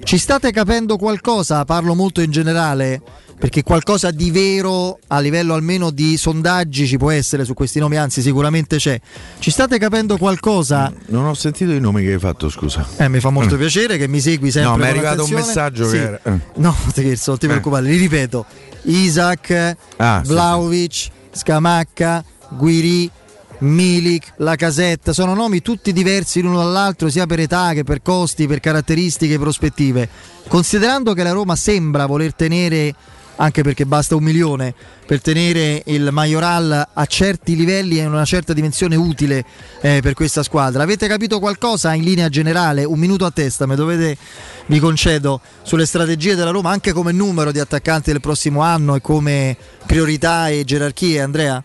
Ci 0.07 0.17
state 0.17 0.51
capendo 0.51 0.95
qualcosa? 0.95 1.65
Parlo 1.65 1.93
molto 1.93 2.21
in 2.21 2.31
generale 2.31 3.01
perché 3.37 3.61
qualcosa 3.61 4.09
di 4.09 4.31
vero 4.31 4.99
a 5.07 5.19
livello 5.19 5.53
almeno 5.53 5.89
di 5.91 6.15
sondaggi 6.15 6.87
ci 6.87 6.97
può 6.97 7.11
essere 7.11 7.43
su 7.43 7.53
questi 7.53 7.79
nomi, 7.79 7.97
anzi 7.97 8.21
sicuramente 8.21 8.77
c'è. 8.77 8.97
Ci 9.39 9.51
state 9.51 9.77
capendo 9.77 10.17
qualcosa? 10.17 10.91
Non 11.07 11.25
ho 11.25 11.33
sentito 11.33 11.71
i 11.73 11.81
nomi 11.81 12.03
che 12.05 12.13
hai 12.13 12.19
fatto, 12.19 12.49
scusa. 12.49 12.87
Eh, 12.95 13.09
mi 13.09 13.19
fa 13.19 13.31
molto 13.31 13.55
Mm. 13.55 13.59
piacere 13.59 13.97
che 13.97 14.07
mi 14.07 14.21
segui 14.21 14.49
sempre. 14.49 14.71
No, 14.71 14.77
mi 14.77 14.83
è 14.85 14.87
arrivato 14.87 15.25
un 15.25 15.33
attenzione. 15.33 15.45
messaggio 15.45 15.85
Sì. 15.85 15.91
che 15.97 16.01
era- 16.01 16.19
eh. 16.23 16.39
No, 16.55 16.73
scherzo, 16.89 17.29
non 17.31 17.39
ti 17.39 17.47
preoccupare, 17.47 17.83
li 17.85 17.97
ripeto. 17.97 18.45
Isaac, 18.83 19.75
Ah, 19.97 20.21
sì, 20.23 20.29
Vlaovic, 20.31 21.07
Scamacca, 21.33 22.23
Guiri, 22.51 23.11
Milik, 23.59 24.33
Lacazette, 24.37 25.13
sono 25.13 25.33
nomi 25.33 25.61
tutti 25.61 25.91
diversi 25.91 26.41
l'uno 26.41 26.57
dall'altro 26.57 27.09
sia 27.09 27.25
per 27.25 27.39
età 27.39 27.73
che 27.73 27.83
per 27.83 28.03
costi, 28.03 28.45
per 28.45 28.59
caratteristiche, 28.59 29.39
prospettive. 29.39 30.07
Considerando 30.47 31.13
che 31.13 31.23
la 31.23 31.31
Roma 31.31 31.55
sembra 31.55 32.05
voler 32.05 32.35
tenere, 32.35 32.93
anche 33.37 33.63
perché 33.63 33.85
basta 33.85 34.15
un 34.15 34.23
milione, 34.23 34.75
per 35.07 35.21
tenere 35.21 35.83
il 35.85 36.09
Majoral 36.11 36.89
a 36.93 37.05
certi 37.05 37.55
livelli 37.55 37.97
e 37.97 38.03
in 38.03 38.11
una 38.11 38.25
certa 38.25 38.51
dimensione 38.51 38.97
utile 38.97 39.45
eh, 39.79 40.01
per 40.01 40.13
questa 40.13 40.43
squadra. 40.43 40.83
Avete 40.83 41.07
capito 41.07 41.39
qualcosa 41.39 41.93
in 41.93 42.03
linea 42.03 42.27
generale? 42.27 42.83
Un 42.83 42.99
minuto 42.99 43.23
a 43.23 43.31
testa, 43.31 43.65
me 43.65 43.75
dovete, 43.75 44.17
vi 44.65 44.79
concedo, 44.79 45.39
sulle 45.63 45.85
strategie 45.85 46.35
della 46.35 46.51
Roma, 46.51 46.71
anche 46.71 46.91
come 46.91 47.13
numero 47.13 47.53
di 47.53 47.59
attaccanti 47.59 48.11
del 48.11 48.19
prossimo 48.19 48.61
anno 48.61 48.95
e 48.95 49.01
come 49.01 49.55
priorità 49.85 50.49
e 50.49 50.65
gerarchie, 50.65 51.21
Andrea? 51.21 51.63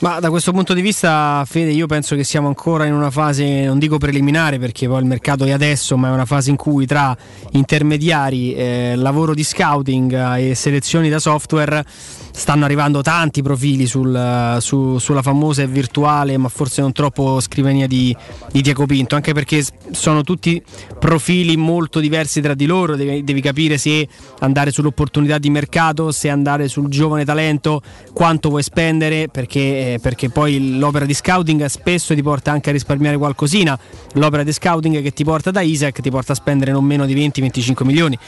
Ma 0.00 0.18
da 0.18 0.30
questo 0.30 0.50
punto 0.50 0.72
di 0.72 0.80
vista, 0.80 1.44
Fede, 1.46 1.70
io 1.72 1.86
penso 1.86 2.16
che 2.16 2.24
siamo 2.24 2.48
ancora 2.48 2.86
in 2.86 2.94
una 2.94 3.10
fase, 3.10 3.66
non 3.66 3.78
dico 3.78 3.98
preliminare 3.98 4.58
perché 4.58 4.88
poi 4.88 5.00
il 5.00 5.04
mercato 5.04 5.44
è 5.44 5.50
adesso, 5.50 5.96
ma 5.98 6.08
è 6.08 6.10
una 6.10 6.24
fase 6.24 6.48
in 6.48 6.56
cui 6.56 6.86
tra 6.86 7.14
intermediari, 7.50 8.54
eh, 8.54 8.94
lavoro 8.96 9.34
di 9.34 9.44
scouting 9.44 10.12
eh, 10.12 10.50
e 10.50 10.54
selezioni 10.54 11.10
da 11.10 11.18
software 11.18 11.84
stanno 12.32 12.64
arrivando 12.64 12.79
tanti 13.02 13.42
profili 13.42 13.86
sul, 13.86 14.56
su- 14.60 14.98
sulla 14.98 15.22
famosa 15.22 15.62
e 15.62 15.66
virtuale, 15.66 16.36
ma 16.38 16.48
forse 16.48 16.80
non 16.80 16.92
troppo 16.92 17.40
scrivania 17.40 17.86
di, 17.86 18.14
di 18.50 18.62
Diego 18.62 18.86
Pinto, 18.86 19.16
anche 19.16 19.32
perché 19.34 19.64
sono 19.90 20.22
tutti 20.22 20.62
profili 20.98 21.56
molto 21.56 22.00
diversi 22.00 22.40
tra 22.40 22.54
di 22.54 22.66
loro, 22.66 22.96
devi, 22.96 23.22
devi 23.22 23.40
capire 23.40 23.76
se 23.76 24.08
andare 24.40 24.70
sull'opportunità 24.70 25.38
di 25.38 25.50
mercato, 25.50 26.10
se 26.10 26.28
andare 26.30 26.68
sul 26.68 26.88
giovane 26.88 27.24
talento, 27.24 27.82
quanto 28.12 28.48
vuoi 28.48 28.62
spendere, 28.62 29.28
perché, 29.28 29.94
eh, 29.94 29.98
perché 30.00 30.30
poi 30.30 30.78
l'opera 30.78 31.04
di 31.04 31.14
scouting 31.14 31.64
spesso 31.66 32.14
ti 32.14 32.22
porta 32.22 32.50
anche 32.50 32.70
a 32.70 32.72
risparmiare 32.72 33.16
qualcosina, 33.16 33.78
l'opera 34.14 34.42
di 34.42 34.52
scouting 34.52 35.02
che 35.02 35.12
ti 35.12 35.24
porta 35.24 35.50
da 35.50 35.60
Isaac 35.60 36.00
ti 36.00 36.10
porta 36.10 36.32
a 36.32 36.36
spendere 36.36 36.72
non 36.72 36.84
meno 36.84 37.04
di 37.06 37.14
20-25 37.14 37.84
milioni, 37.84 38.18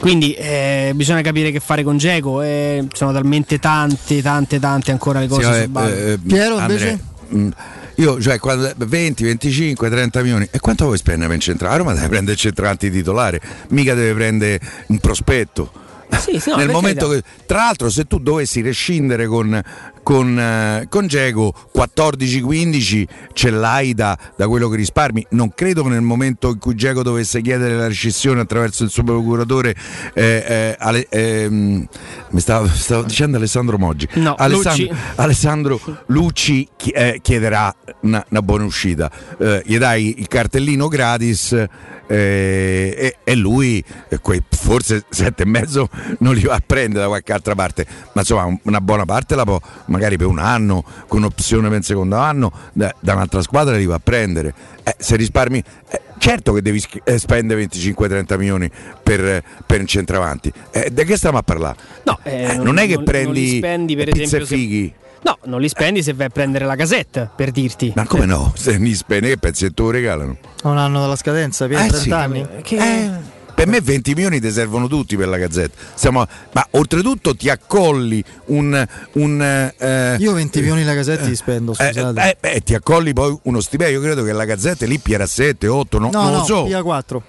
quindi 0.00 0.32
eh, 0.32 0.92
bisogna 0.94 1.20
capire 1.20 1.50
che 1.50 1.60
fare 1.60 1.82
con 1.82 1.98
Geco, 1.98 2.42
eh, 2.42 2.86
sono 2.92 3.12
talmente 3.12 3.58
tante, 3.98 4.22
tante, 4.22 4.58
tante 4.60 4.90
ancora 4.90 5.20
le 5.20 5.28
cose 5.28 5.42
Sì, 5.42 5.46
sul 5.48 5.68
vabbè, 5.68 5.68
ballo. 5.68 5.94
eh, 5.94 6.18
Piero, 6.18 6.56
Andrea, 6.56 6.88
invece? 6.90 7.04
mm, 7.34 7.48
Io, 7.96 8.20
cioè, 8.20 8.38
quando- 8.38 8.72
20, 8.76 9.24
25, 9.24 9.90
30 9.90 10.22
milioni. 10.22 10.46
E 10.52 10.60
quanto 10.60 10.84
vuoi 10.84 10.98
spendere 10.98 11.26
per 11.26 11.36
il 11.38 11.42
centrale? 11.42 11.74
A 11.74 11.78
Roma 11.78 11.92
deve 11.94 12.06
prendere 12.08 12.32
il 12.32 12.38
centravanti 12.38 12.90
titolare, 12.92 13.40
mica 13.70 13.94
deve 13.94 14.14
prendere 14.14 14.60
un 14.86 14.98
prospetto. 14.98 15.72
Sì, 16.16 16.38
sì, 16.38 16.50
no, 16.50 16.56
Nel 16.58 16.70
momento 16.70 17.08
che, 17.08 17.22
tra 17.44 17.58
l'altro, 17.58 17.90
se 17.90 18.04
tu 18.06 18.18
dovessi 18.20 18.60
rescindere 18.60 19.26
con, 19.26 19.60
con, 20.08 20.38
eh, 20.40 20.86
con 20.88 21.06
Geco 21.06 21.52
14-15 21.76 23.06
ce 23.34 23.50
l'hai 23.50 23.92
da, 23.92 24.16
da 24.38 24.48
quello 24.48 24.70
che 24.70 24.76
risparmi. 24.76 25.26
Non 25.32 25.52
credo 25.54 25.82
che 25.82 25.90
nel 25.90 26.00
momento 26.00 26.48
in 26.48 26.58
cui 26.58 26.74
Geco 26.74 27.02
dovesse 27.02 27.42
chiedere 27.42 27.76
la 27.76 27.88
rescissione 27.88 28.40
attraverso 28.40 28.84
il 28.84 28.88
suo 28.88 29.02
procuratore, 29.02 29.74
eh, 30.14 30.74
eh, 30.80 31.06
ehm, 31.10 31.86
mi 32.30 32.40
stavo, 32.40 32.68
stavo 32.68 33.02
dicendo 33.02 33.36
Alessandro 33.36 33.76
Moggi. 33.76 34.08
No, 34.14 34.34
Alessandro, 34.34 34.86
Lucci. 34.86 35.00
Alessandro 35.16 35.80
Lucci 36.06 36.68
eh, 36.94 37.18
chiederà 37.20 37.74
una, 38.00 38.24
una 38.30 38.40
buona 38.40 38.64
uscita. 38.64 39.10
Eh, 39.38 39.62
gli 39.66 39.76
dai 39.76 40.20
il 40.20 40.26
cartellino 40.26 40.88
gratis 40.88 41.52
eh, 41.52 41.66
e, 42.08 43.16
e 43.22 43.34
lui 43.34 43.84
eh, 44.08 44.18
quei 44.18 44.42
forse 44.48 45.04
sette 45.10 45.42
e 45.42 45.46
mezzo 45.46 45.88
non 46.20 46.34
li 46.34 46.42
va 46.42 46.54
a 46.54 46.62
prendere 46.64 47.02
da 47.02 47.08
qualche 47.08 47.32
altra 47.32 47.54
parte, 47.54 47.86
ma 48.14 48.22
insomma 48.22 48.44
un- 48.44 48.58
una 48.62 48.80
buona 48.80 49.04
parte 49.04 49.34
la 49.34 49.44
può 49.44 49.60
magari 49.98 50.16
per 50.16 50.28
un 50.28 50.38
anno 50.38 50.84
con 51.08 51.24
opzione 51.24 51.68
per 51.68 51.78
il 51.78 51.84
secondo 51.84 52.16
anno 52.16 52.52
da, 52.72 52.94
da 53.00 53.14
un'altra 53.14 53.42
squadra 53.42 53.76
li 53.76 53.84
va 53.84 53.96
a 53.96 54.00
prendere. 54.02 54.54
Eh, 54.84 54.94
se 54.96 55.16
risparmi, 55.16 55.58
eh, 55.90 56.00
certo 56.18 56.52
che 56.52 56.62
devi 56.62 56.82
eh, 57.04 57.18
spendere 57.18 57.64
25-30 57.66 58.38
milioni 58.38 58.70
per, 59.02 59.42
per 59.66 59.80
un 59.80 59.86
centravanti. 59.86 60.52
Eh, 60.70 60.90
di 60.92 61.04
che 61.04 61.16
stiamo 61.16 61.38
a 61.38 61.42
parlare? 61.42 61.76
No, 62.04 62.18
eh, 62.22 62.56
non, 62.56 62.78
è 62.78 62.86
che 62.86 62.94
non- 62.94 63.04
prendi 63.04 63.24
non 63.40 63.50
li 63.50 63.56
spendi, 63.58 63.96
per 63.96 64.08
esempio, 64.10 64.38
e 64.38 64.46
se- 64.46 64.54
fighi. 64.54 64.92
No, 65.20 65.36
non 65.46 65.60
li 65.60 65.68
spendi 65.68 66.00
se 66.00 66.12
vai 66.14 66.26
a 66.26 66.30
prendere 66.30 66.64
la 66.64 66.76
casetta, 66.76 67.26
per 67.26 67.50
dirti. 67.50 67.92
Ma 67.96 68.06
come 68.06 68.24
no? 68.24 68.52
Se 68.56 68.78
mi 68.78 68.94
spendi 68.94 69.36
che 69.36 69.36
te 69.52 69.72
lo 69.74 69.90
regalano? 69.90 70.36
A 70.62 70.68
un 70.68 70.78
anno 70.78 71.00
dalla 71.00 71.16
scadenza, 71.16 71.66
per 71.66 71.76
Eh 71.78 71.88
30 71.88 71.98
sì. 71.98 72.10
anni. 72.12 72.46
Che... 72.62 73.36
Per 73.58 73.66
me 73.66 73.80
20 73.80 74.14
milioni 74.14 74.40
ti 74.40 74.52
servono 74.52 74.86
tutti 74.86 75.16
per 75.16 75.26
la 75.26 75.36
gazzetta. 75.36 75.76
Stiamo- 75.94 76.24
ma 76.52 76.64
oltretutto 76.70 77.34
ti 77.34 77.50
accolli 77.50 78.22
un. 78.46 78.86
un 79.14 79.72
eh, 79.76 80.16
Io 80.20 80.32
20 80.32 80.60
milioni 80.60 80.84
la 80.84 80.94
casetta 80.94 81.24
li 81.24 81.34
spendo, 81.34 81.72
eh, 81.72 81.92
scusate. 81.92 82.20
eh, 82.20 82.36
beh, 82.38 82.60
ti 82.60 82.74
accolli 82.76 83.12
poi 83.12 83.36
uno 83.42 83.60
stipendio. 83.60 83.96
Io 83.98 84.04
credo 84.04 84.22
che 84.22 84.30
la 84.30 84.44
gazzetta 84.44 84.86
lì 84.86 85.00
era 85.08 85.26
7, 85.26 85.66
8, 85.66 85.98
no, 85.98 86.10
no, 86.12 86.22
non 86.22 86.30
no, 86.30 86.38
lo 86.38 86.44
so. 86.44 86.64
via 86.66 86.82
4. 86.82 87.22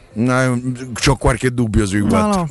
Ho 1.07 1.15
qualche 1.15 1.51
dubbio 1.51 1.87
sui 1.87 2.01
4. 2.01 2.19
No, 2.19 2.35
no. 2.35 2.49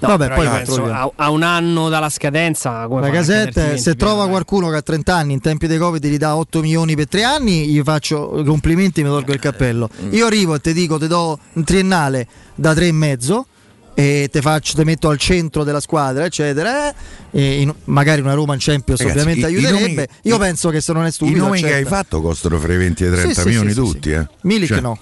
No, 0.00 0.08
Vabbè, 0.16 0.34
poi 0.34 0.48
penso 0.48 0.84
a, 0.86 1.10
a 1.14 1.30
un 1.30 1.42
anno 1.42 1.90
dalla 1.90 2.08
scadenza 2.08 2.86
come 2.86 3.02
La 3.02 3.10
casetta, 3.10 3.60
se 3.76 3.82
20 3.92 3.96
trova 3.96 4.28
qualcuno 4.28 4.70
che 4.70 4.76
ha 4.76 4.82
30 4.82 5.14
anni 5.14 5.32
in 5.34 5.40
tempi 5.40 5.66
dei 5.66 5.76
Covid 5.76 6.04
gli 6.06 6.16
dà 6.16 6.36
8 6.36 6.60
milioni 6.62 6.94
per 6.96 7.06
3 7.08 7.22
anni, 7.22 7.66
gli 7.66 7.82
faccio 7.82 8.38
i 8.40 8.44
complimenti 8.44 9.00
e 9.00 9.02
mi 9.02 9.10
tolgo 9.10 9.32
il 9.32 9.38
cappello. 9.38 9.90
Mm. 10.02 10.12
Io 10.14 10.24
arrivo 10.26 10.54
e 10.54 10.60
ti 10.60 10.72
dico, 10.72 10.98
ti 10.98 11.06
do 11.06 11.38
un 11.52 11.64
triennale 11.64 12.26
da 12.54 12.72
3 12.72 12.86
e 12.86 12.92
mezzo 12.92 13.46
e 13.92 14.28
te 14.32 14.40
faccio, 14.40 14.74
te 14.74 14.84
metto 14.84 15.10
al 15.10 15.18
centro 15.18 15.64
della 15.64 15.80
squadra, 15.80 16.24
eccetera. 16.24 16.88
eh, 16.88 16.94
e 17.32 17.60
in- 17.60 17.74
magari 17.84 18.22
una 18.22 18.32
Roma 18.32 18.54
in 18.54 18.60
Champions 18.60 19.00
Ragazzi, 19.00 19.18
ovviamente 19.18 19.48
i- 19.48 19.52
i 19.52 19.56
aiuterebbe. 19.56 19.94
nomi- 19.94 20.06
Io 20.22 20.36
i- 20.36 20.38
penso 20.38 20.70
che 20.70 20.80
se 20.80 20.92
non 20.94 21.04
è 21.04 21.08
I 21.08 21.12
stupido. 21.12 21.44
nomi 21.44 21.60
che 21.60 21.66
hai 21.66 21.72
accetta. 21.82 21.88
fatto 21.96 22.22
costano 22.22 22.58
fra 22.58 22.72
i 22.72 22.76
20 22.78 23.04
e 23.04 23.08
i 23.08 23.10
30 23.12 23.40
Sì, 23.42 23.46
milioni 23.48 23.68
sì, 23.68 23.74
sì, 23.74 23.80
tutti. 23.80 24.08
sì. 24.08 24.14
Eh. 24.14 24.26
Milik 24.42 24.68
Cioè- 24.68 24.80
no. 24.80 24.98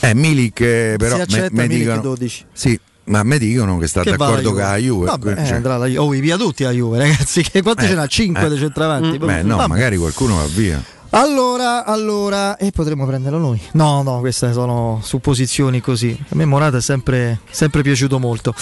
Eh, 0.00 0.14
Milik 0.14 0.60
eh, 0.60 0.94
però 0.98 1.12
si 1.12 1.16
me- 1.16 1.22
accetta 1.22 1.54
me 1.54 1.66
Milik 1.66 1.78
dicono- 1.84 2.00
12. 2.02 2.44
Sì, 2.52 2.78
ma 3.06 3.22
me 3.22 3.38
dicono 3.38 3.78
che 3.78 3.86
sta 3.86 4.02
Che 4.02 4.10
d'accordo 4.12 4.52
la 4.52 4.62
con 4.62 4.70
la 4.70 4.76
Juve. 4.76 5.06
Vabbè, 5.06 5.34
cioè- 5.34 5.44
eh, 5.44 5.54
andrà 5.54 5.76
la 5.76 5.86
Juve. 5.86 5.98
Oh, 5.98 6.14
i 6.14 6.20
via 6.20 6.36
tutti 6.36 6.64
a 6.64 6.70
Juve, 6.70 6.98
ragazzi. 6.98 7.42
Che 7.42 7.62
quanti 7.62 7.84
Eh, 7.84 7.88
ce 7.88 7.94
n'ha? 7.94 8.06
5 8.06 8.44
eh. 8.44 8.48
dei 8.48 8.58
centravanti. 8.58 9.18
Beh, 9.18 9.42
no, 9.42 9.56
Vabbè. 9.56 9.68
magari 9.68 9.96
qualcuno 9.96 10.36
va 10.36 10.46
via. 10.54 10.82
Allora, 11.16 11.84
allora, 11.84 12.56
e 12.56 12.72
potremmo 12.72 13.06
prenderlo 13.06 13.38
noi? 13.38 13.60
No, 13.74 14.02
no, 14.02 14.18
queste 14.18 14.52
sono 14.52 14.98
supposizioni 15.00 15.80
così. 15.80 16.18
A 16.30 16.34
me 16.34 16.44
Morata 16.44 16.78
è 16.78 16.80
sempre, 16.80 17.38
sempre 17.48 17.82
piaciuto 17.82 18.18
molto. 18.18 18.52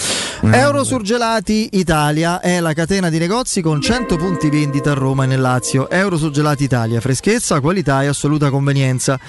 Eh, 0.41 0.55
Eurosurgelati 0.55 1.69
Italia 1.71 2.39
è 2.41 2.59
la 2.59 2.73
catena 2.73 3.09
di 3.09 3.17
negozi 3.17 3.63
con 3.63 3.81
100 3.81 4.17
punti 4.17 4.51
vendita 4.51 4.91
a 4.91 4.93
Roma 4.93 5.23
e 5.23 5.27
nel 5.27 5.41
Lazio. 5.41 5.89
Eurosurgelati 5.89 6.63
Italia, 6.65 7.01
freschezza, 7.01 7.59
qualità 7.59 8.03
e 8.03 8.05
assoluta 8.05 8.51
convenienza. 8.51 9.19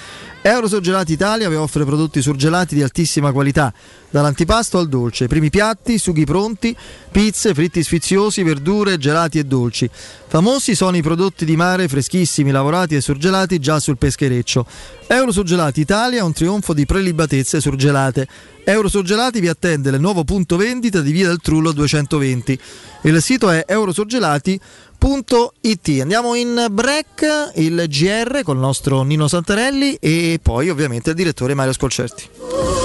Eurosurgelati 0.43 1.13
Italia 1.13 1.49
vi 1.49 1.55
offre 1.55 1.83
prodotti 1.83 2.21
surgelati 2.21 2.75
di 2.75 2.83
altissima 2.83 3.31
qualità, 3.31 3.73
dall'antipasto 4.15 4.77
al 4.77 4.87
dolce, 4.87 5.27
primi 5.27 5.49
piatti, 5.49 5.97
sughi 5.97 6.23
pronti, 6.23 6.73
pizze, 7.11 7.53
fritti 7.53 7.83
sfiziosi, 7.83 8.43
verdure, 8.43 8.97
gelati 8.97 9.39
e 9.39 9.43
dolci. 9.43 9.89
Famosi 10.27 10.73
sono 10.73 10.95
i 10.95 11.01
prodotti 11.01 11.43
di 11.43 11.57
mare 11.57 11.89
freschissimi, 11.89 12.51
lavorati 12.51 12.95
e 12.95 13.01
surgelati 13.01 13.59
già 13.59 13.77
sul 13.77 13.97
peschereccio. 13.97 14.65
Eurosurgelati 15.05 15.81
Italia 15.81 16.19
è 16.19 16.21
un 16.21 16.31
trionfo 16.31 16.73
di 16.73 16.85
prelibatezze 16.85 17.59
surgelate. 17.59 18.25
Eurosurgelati 18.63 19.41
vi 19.41 19.49
attende 19.49 19.89
il 19.89 19.99
nuovo 19.99 20.23
punto 20.23 20.55
vendita 20.55 21.01
di 21.01 21.11
Via 21.11 21.27
del 21.27 21.41
Trullo 21.41 21.73
220. 21.73 22.57
Il 23.01 23.21
sito 23.21 23.49
è 23.49 23.65
eurosurgelati.it. 23.67 25.99
Andiamo 25.99 26.35
in 26.35 26.67
break, 26.71 27.51
il 27.55 27.83
GR 27.89 28.43
con 28.43 28.55
il 28.55 28.61
nostro 28.61 29.03
Nino 29.03 29.27
Santarelli 29.27 29.97
e 29.99 30.39
poi 30.41 30.69
ovviamente 30.69 31.09
il 31.09 31.17
direttore 31.17 31.53
Mario 31.53 31.73
Scolcerti. 31.73 32.84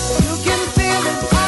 can 0.51 0.67
feel 0.75 1.37
it. 1.37 1.40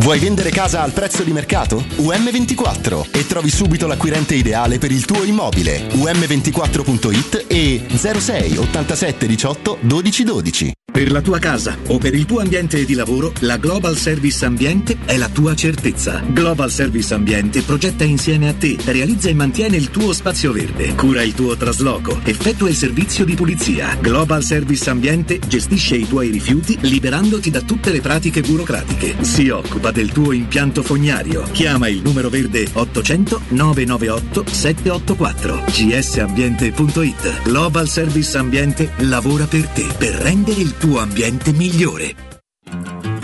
Vuoi 0.00 0.18
vendere 0.18 0.48
casa 0.48 0.80
al 0.80 0.92
prezzo 0.92 1.22
di 1.22 1.32
mercato? 1.32 1.84
UM24 1.98 3.10
e 3.10 3.26
trovi 3.26 3.50
subito 3.50 3.86
l'acquirente 3.86 4.34
ideale 4.34 4.78
per 4.78 4.90
il 4.90 5.04
tuo 5.04 5.24
immobile. 5.24 5.88
UM24.it 5.88 7.44
e 7.46 7.84
06 7.94 8.56
87 8.56 9.26
18 9.26 9.78
12 9.82 10.24
12. 10.24 10.72
Per 10.90 11.12
la 11.12 11.20
tua 11.20 11.38
casa 11.38 11.78
o 11.86 11.98
per 11.98 12.14
il 12.14 12.26
tuo 12.26 12.40
ambiente 12.40 12.84
di 12.84 12.94
lavoro, 12.94 13.32
la 13.40 13.58
Global 13.58 13.96
Service 13.96 14.44
Ambiente 14.44 14.98
è 15.04 15.16
la 15.16 15.28
tua 15.28 15.54
certezza. 15.54 16.20
Global 16.26 16.70
Service 16.70 17.14
Ambiente 17.14 17.62
progetta 17.62 18.02
insieme 18.02 18.48
a 18.48 18.54
te, 18.54 18.76
realizza 18.86 19.28
e 19.28 19.34
mantiene 19.34 19.76
il 19.76 19.90
tuo 19.90 20.12
spazio 20.12 20.50
verde, 20.50 20.94
cura 20.96 21.22
il 21.22 21.32
tuo 21.32 21.56
trasloco, 21.56 22.20
effettua 22.24 22.68
il 22.68 22.74
servizio 22.74 23.24
di 23.24 23.34
pulizia. 23.34 23.96
Global 24.00 24.42
Service 24.42 24.90
Ambiente 24.90 25.38
gestisce 25.46 25.94
i 25.94 26.08
tuoi 26.08 26.30
rifiuti 26.30 26.76
liberandoti 26.80 27.50
da 27.50 27.60
tutte 27.60 27.92
le 27.92 28.00
pratiche 28.00 28.40
burocratiche. 28.40 29.16
Si 29.20 29.48
occupa 29.48 29.89
del 29.90 30.12
tuo 30.12 30.32
impianto 30.32 30.82
fognario. 30.82 31.42
Chiama 31.52 31.88
il 31.88 32.00
numero 32.02 32.28
verde 32.28 32.68
800 32.72 33.40
998 33.48 34.44
784 34.50 35.64
gsambiente.it. 35.66 37.42
Global 37.42 37.88
Service 37.88 38.36
Ambiente 38.36 38.92
lavora 38.98 39.46
per 39.46 39.66
te 39.68 39.86
per 39.96 40.14
rendere 40.14 40.60
il 40.60 40.76
tuo 40.76 41.00
ambiente 41.00 41.52
migliore. 41.52 42.28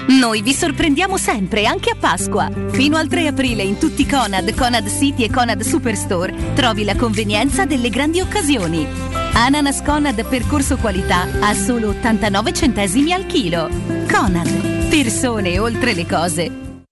Noi 0.09 0.41
vi 0.41 0.53
sorprendiamo 0.53 1.17
sempre, 1.17 1.67
anche 1.67 1.91
a 1.91 1.97
Pasqua. 1.99 2.49
Fino 2.71 2.97
al 2.97 3.09
3 3.09 3.27
aprile 3.27 3.63
in 3.63 3.77
tutti 3.77 4.03
i 4.03 4.07
Conad, 4.07 4.55
Conad 4.55 4.89
City 4.89 5.25
e 5.25 5.31
Conad 5.31 5.61
Superstore 5.63 6.55
trovi 6.55 6.85
la 6.85 6.95
convenienza 6.95 7.65
delle 7.65 7.91
grandi 7.91 8.21
occasioni. 8.21 8.87
Ananas 9.33 9.83
Conad 9.83 10.25
percorso 10.29 10.77
qualità 10.77 11.27
a 11.41 11.53
solo 11.55 11.89
89 11.89 12.53
centesimi 12.53 13.13
al 13.13 13.27
chilo. 13.27 13.69
Conad, 14.11 14.76
persone 14.89 15.59
oltre 15.59 15.93
le 15.95 16.07
cose. 16.07 16.66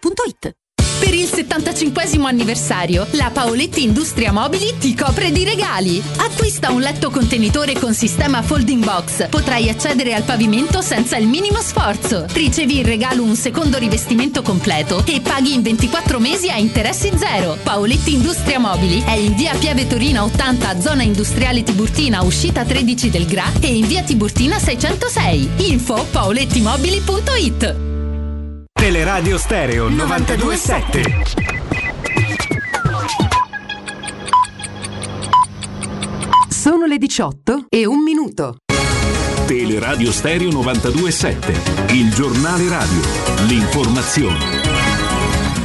valentinoautomobili.it. 0.00 0.54
Per 1.00 1.14
il 1.14 1.26
75 1.26 2.02
anniversario, 2.26 3.06
la 3.12 3.30
Paoletti 3.32 3.82
Industria 3.82 4.32
Mobili 4.32 4.76
ti 4.78 4.94
copre 4.94 5.32
di 5.32 5.44
regali. 5.44 6.00
Acquista 6.18 6.70
un 6.70 6.80
letto 6.82 7.08
contenitore 7.08 7.72
con 7.78 7.94
sistema 7.94 8.42
folding 8.42 8.84
box. 8.84 9.28
Potrai 9.30 9.70
accedere 9.70 10.12
al 10.12 10.24
pavimento 10.24 10.82
senza 10.82 11.16
il 11.16 11.26
minimo 11.26 11.62
sforzo. 11.62 12.26
Ricevi 12.28 12.78
in 12.78 12.84
regalo 12.84 13.22
un 13.22 13.34
secondo 13.34 13.78
rivestimento 13.78 14.42
completo 14.42 15.02
e 15.06 15.22
paghi 15.22 15.54
in 15.54 15.62
24 15.62 16.20
mesi 16.20 16.50
a 16.50 16.58
interessi 16.58 17.10
zero. 17.16 17.56
Paoletti 17.62 18.12
Industria 18.12 18.58
Mobili 18.58 19.02
è 19.02 19.14
in 19.14 19.34
via 19.34 19.54
Piave 19.54 19.86
Torina 19.86 20.22
80, 20.22 20.80
zona 20.80 21.02
industriale 21.02 21.62
Tiburtina, 21.62 22.22
uscita 22.22 22.62
13 22.62 23.08
del 23.08 23.24
GRA 23.24 23.50
e 23.60 23.74
in 23.74 23.86
via 23.86 24.02
Tiburtina 24.02 24.58
606. 24.58 25.48
Info 25.56 26.06
paolettimobili.it 26.10 27.89
Teleradio 28.80 29.36
Stereo 29.36 29.90
927. 29.90 31.02
Sono 36.48 36.86
le 36.86 36.96
18 36.96 37.66
e 37.68 37.84
un 37.84 38.02
minuto. 38.02 38.56
Teleradio 39.46 40.10
Stereo 40.10 40.50
927. 40.50 41.92
Il 41.92 42.10
giornale 42.14 42.70
radio. 42.70 43.02
L'informazione. 43.48 44.62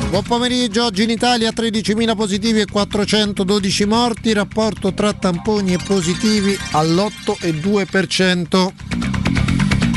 Buon 0.10 0.24
pomeriggio, 0.24 0.84
oggi 0.84 1.04
in 1.04 1.12
Italia 1.12 1.54
13.000 1.56 2.18
positivi 2.18 2.60
e 2.60 2.66
412 2.66 3.86
morti, 3.86 4.34
rapporto 4.34 4.94
tra 4.94 5.14
tamponi 5.14 5.72
e 5.72 5.80
positivi 5.82 6.60
all'8,2%. 6.72 9.45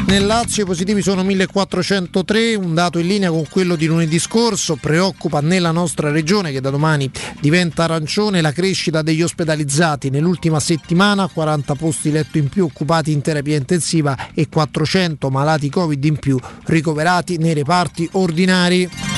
Nel 0.08 0.24
Lazio 0.24 0.62
i 0.62 0.66
positivi 0.66 1.02
sono 1.02 1.22
1403, 1.22 2.54
un 2.54 2.72
dato 2.72 2.98
in 2.98 3.06
linea 3.06 3.28
con 3.28 3.44
quello 3.46 3.76
di 3.76 3.84
lunedì 3.84 4.18
scorso. 4.18 4.76
Preoccupa 4.76 5.40
nella 5.40 5.70
nostra 5.70 6.10
regione, 6.10 6.50
che 6.50 6.62
da 6.62 6.70
domani 6.70 7.10
diventa 7.40 7.84
arancione, 7.84 8.40
la 8.40 8.52
crescita 8.52 9.02
degli 9.02 9.20
ospedalizzati. 9.20 10.08
Nell'ultima 10.08 10.60
settimana 10.60 11.28
40 11.28 11.74
posti 11.74 12.10
letto 12.10 12.38
in 12.38 12.48
più 12.48 12.64
occupati 12.64 13.12
in 13.12 13.20
terapia 13.20 13.56
intensiva 13.56 14.16
e 14.32 14.48
400 14.48 15.28
malati 15.28 15.68
Covid 15.68 16.02
in 16.02 16.16
più 16.16 16.38
ricoverati 16.64 17.36
nei 17.36 17.52
reparti 17.52 18.08
ordinari. 18.12 19.17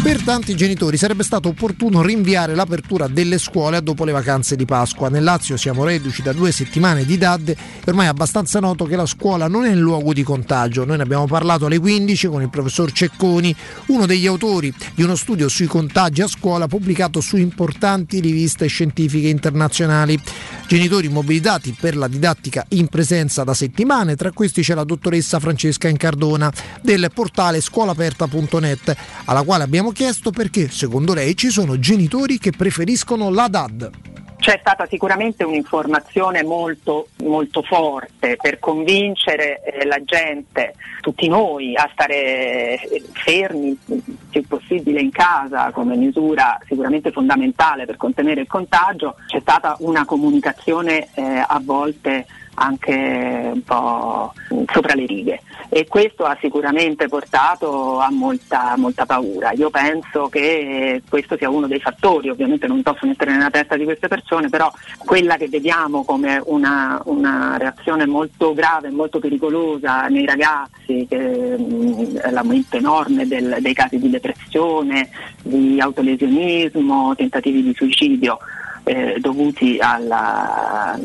Per 0.00 0.22
tanti 0.22 0.54
genitori 0.54 0.96
sarebbe 0.96 1.22
stato 1.22 1.48
opportuno 1.48 2.02
rinviare 2.02 2.54
l'apertura 2.54 3.08
delle 3.08 3.36
scuole 3.36 3.82
dopo 3.82 4.04
le 4.04 4.12
vacanze 4.12 4.56
di 4.56 4.64
Pasqua. 4.64 5.08
Nel 5.10 5.24
Lazio 5.24 5.56
siamo 5.56 5.84
reduci 5.84 6.22
da 6.22 6.32
due 6.32 6.50
settimane 6.50 7.04
di 7.04 7.18
DAD 7.18 7.48
e 7.48 7.56
ormai 7.84 8.06
è 8.06 8.08
abbastanza 8.08 8.58
noto 8.60 8.84
che 8.84 8.96
la 8.96 9.04
scuola 9.04 9.48
non 9.48 9.66
è 9.66 9.70
il 9.70 9.78
luogo 9.78 10.14
di 10.14 10.22
contagio. 10.22 10.86
Noi 10.86 10.96
ne 10.96 11.02
abbiamo 11.02 11.26
parlato 11.26 11.66
alle 11.66 11.78
15 11.78 12.28
con 12.28 12.40
il 12.40 12.48
professor 12.48 12.90
Cecconi, 12.90 13.54
uno 13.86 14.06
degli 14.06 14.26
autori 14.26 14.72
di 14.94 15.02
uno 15.02 15.16
studio 15.16 15.48
sui 15.48 15.66
contagi 15.66 16.22
a 16.22 16.28
scuola 16.28 16.68
pubblicato 16.68 17.20
su 17.20 17.36
importanti 17.36 18.20
riviste 18.20 18.66
scientifiche 18.66 19.28
internazionali. 19.28 20.18
Genitori 20.66 21.08
mobilitati 21.08 21.74
per 21.78 21.96
la 21.96 22.08
didattica 22.08 22.64
in 22.70 22.88
presenza 22.88 23.42
da 23.42 23.54
settimane, 23.54 24.16
tra 24.16 24.32
questi 24.32 24.62
c'è 24.62 24.74
la 24.74 24.84
dottoressa 24.84 25.40
Francesca 25.40 25.88
Incardona 25.88 26.52
del 26.82 27.10
portale 27.12 27.60
scuolaperta.net, 27.60 28.96
alla 29.24 29.42
quale 29.42 29.64
abbiamo 29.64 29.87
chiesto 29.90 30.30
perché 30.30 30.68
secondo 30.68 31.14
lei 31.14 31.36
ci 31.36 31.48
sono 31.48 31.78
genitori 31.78 32.38
che 32.38 32.50
preferiscono 32.50 33.30
la 33.30 33.48
DAD. 33.48 33.90
C'è 34.38 34.56
stata 34.60 34.86
sicuramente 34.86 35.42
un'informazione 35.42 36.44
molto, 36.44 37.08
molto 37.24 37.60
forte 37.62 38.36
per 38.40 38.60
convincere 38.60 39.60
eh, 39.62 39.84
la 39.84 40.02
gente, 40.04 40.74
tutti 41.00 41.26
noi, 41.26 41.74
a 41.74 41.88
stare 41.92 42.80
eh, 42.80 43.02
fermi 43.12 43.76
il 43.86 44.02
più 44.30 44.46
possibile 44.46 45.00
in 45.00 45.10
casa 45.10 45.70
come 45.72 45.96
misura 45.96 46.56
sicuramente 46.66 47.10
fondamentale 47.10 47.84
per 47.84 47.96
contenere 47.96 48.42
il 48.42 48.46
contagio. 48.46 49.16
C'è 49.26 49.40
stata 49.40 49.76
una 49.80 50.04
comunicazione 50.04 51.08
eh, 51.14 51.22
a 51.22 51.60
volte 51.62 52.26
anche 52.58 53.50
un 53.52 53.62
po' 53.62 54.32
sopra 54.66 54.94
le 54.94 55.06
righe 55.06 55.40
e 55.68 55.86
questo 55.86 56.24
ha 56.24 56.36
sicuramente 56.40 57.08
portato 57.08 57.98
a 57.98 58.10
molta, 58.10 58.74
molta 58.76 59.04
paura. 59.04 59.52
Io 59.52 59.70
penso 59.70 60.28
che 60.28 61.02
questo 61.08 61.36
sia 61.36 61.50
uno 61.50 61.66
dei 61.66 61.80
fattori, 61.80 62.30
ovviamente 62.30 62.66
non 62.66 62.82
posso 62.82 63.06
mettere 63.06 63.32
nella 63.32 63.50
testa 63.50 63.76
di 63.76 63.84
queste 63.84 64.08
persone, 64.08 64.48
però 64.48 64.72
quella 64.98 65.36
che 65.36 65.48
vediamo 65.48 66.04
come 66.04 66.40
una, 66.46 67.00
una 67.04 67.56
reazione 67.58 68.06
molto 68.06 68.54
grave, 68.54 68.90
molto 68.90 69.18
pericolosa 69.18 70.06
nei 70.06 70.24
ragazzi, 70.24 71.06
che, 71.08 71.56
mh, 71.58 72.30
l'aumento 72.30 72.76
enorme 72.76 73.26
del- 73.26 73.58
dei 73.60 73.74
casi 73.74 73.98
di 73.98 74.08
depressione, 74.08 75.10
di 75.42 75.78
autolesionismo, 75.80 77.14
tentativi 77.14 77.62
di 77.62 77.74
suicidio 77.74 78.38
eh, 78.84 79.16
dovuti 79.18 79.78
alla- 79.80 80.98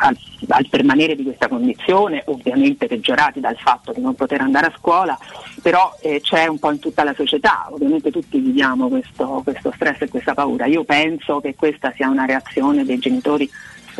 al, 0.00 0.16
al 0.48 0.68
permanere 0.68 1.16
di 1.16 1.24
questa 1.24 1.48
condizione, 1.48 2.22
ovviamente 2.26 2.86
peggiorati 2.86 3.40
dal 3.40 3.56
fatto 3.56 3.92
di 3.92 4.00
non 4.00 4.14
poter 4.14 4.40
andare 4.40 4.66
a 4.66 4.72
scuola, 4.76 5.18
però 5.62 5.92
eh, 6.00 6.20
c'è 6.20 6.46
un 6.46 6.58
po' 6.58 6.70
in 6.70 6.78
tutta 6.78 7.04
la 7.04 7.14
società, 7.14 7.66
ovviamente 7.70 8.10
tutti 8.10 8.38
viviamo 8.38 8.88
questo, 8.88 9.40
questo 9.42 9.72
stress 9.74 10.02
e 10.02 10.08
questa 10.08 10.34
paura. 10.34 10.66
Io 10.66 10.84
penso 10.84 11.40
che 11.40 11.54
questa 11.54 11.92
sia 11.96 12.08
una 12.08 12.24
reazione 12.24 12.84
dei 12.84 12.98
genitori 12.98 13.50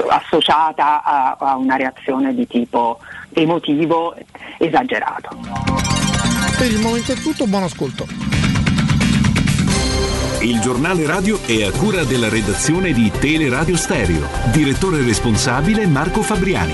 associata 0.09 1.03
a, 1.03 1.37
a 1.39 1.57
una 1.57 1.77
reazione 1.77 2.33
di 2.35 2.47
tipo 2.47 2.99
emotivo 3.33 4.14
esagerato. 4.59 5.37
Per 6.57 6.71
il 6.71 6.81
momento 6.81 7.12
è 7.12 7.16
tutto, 7.16 7.47
buon 7.47 7.64
ascolto. 7.64 8.07
Il 10.41 10.61
giornale 10.61 11.05
radio 11.05 11.43
è 11.43 11.64
a 11.64 11.72
cura 11.72 12.05
della 12.05 12.28
redazione 12.28 12.93
di 12.93 13.11
Teleradio 13.11 13.76
Stereo. 13.76 14.28
Direttore 14.53 15.03
responsabile 15.03 15.84
Marco 15.89 16.22
Fabriani. 16.22 16.72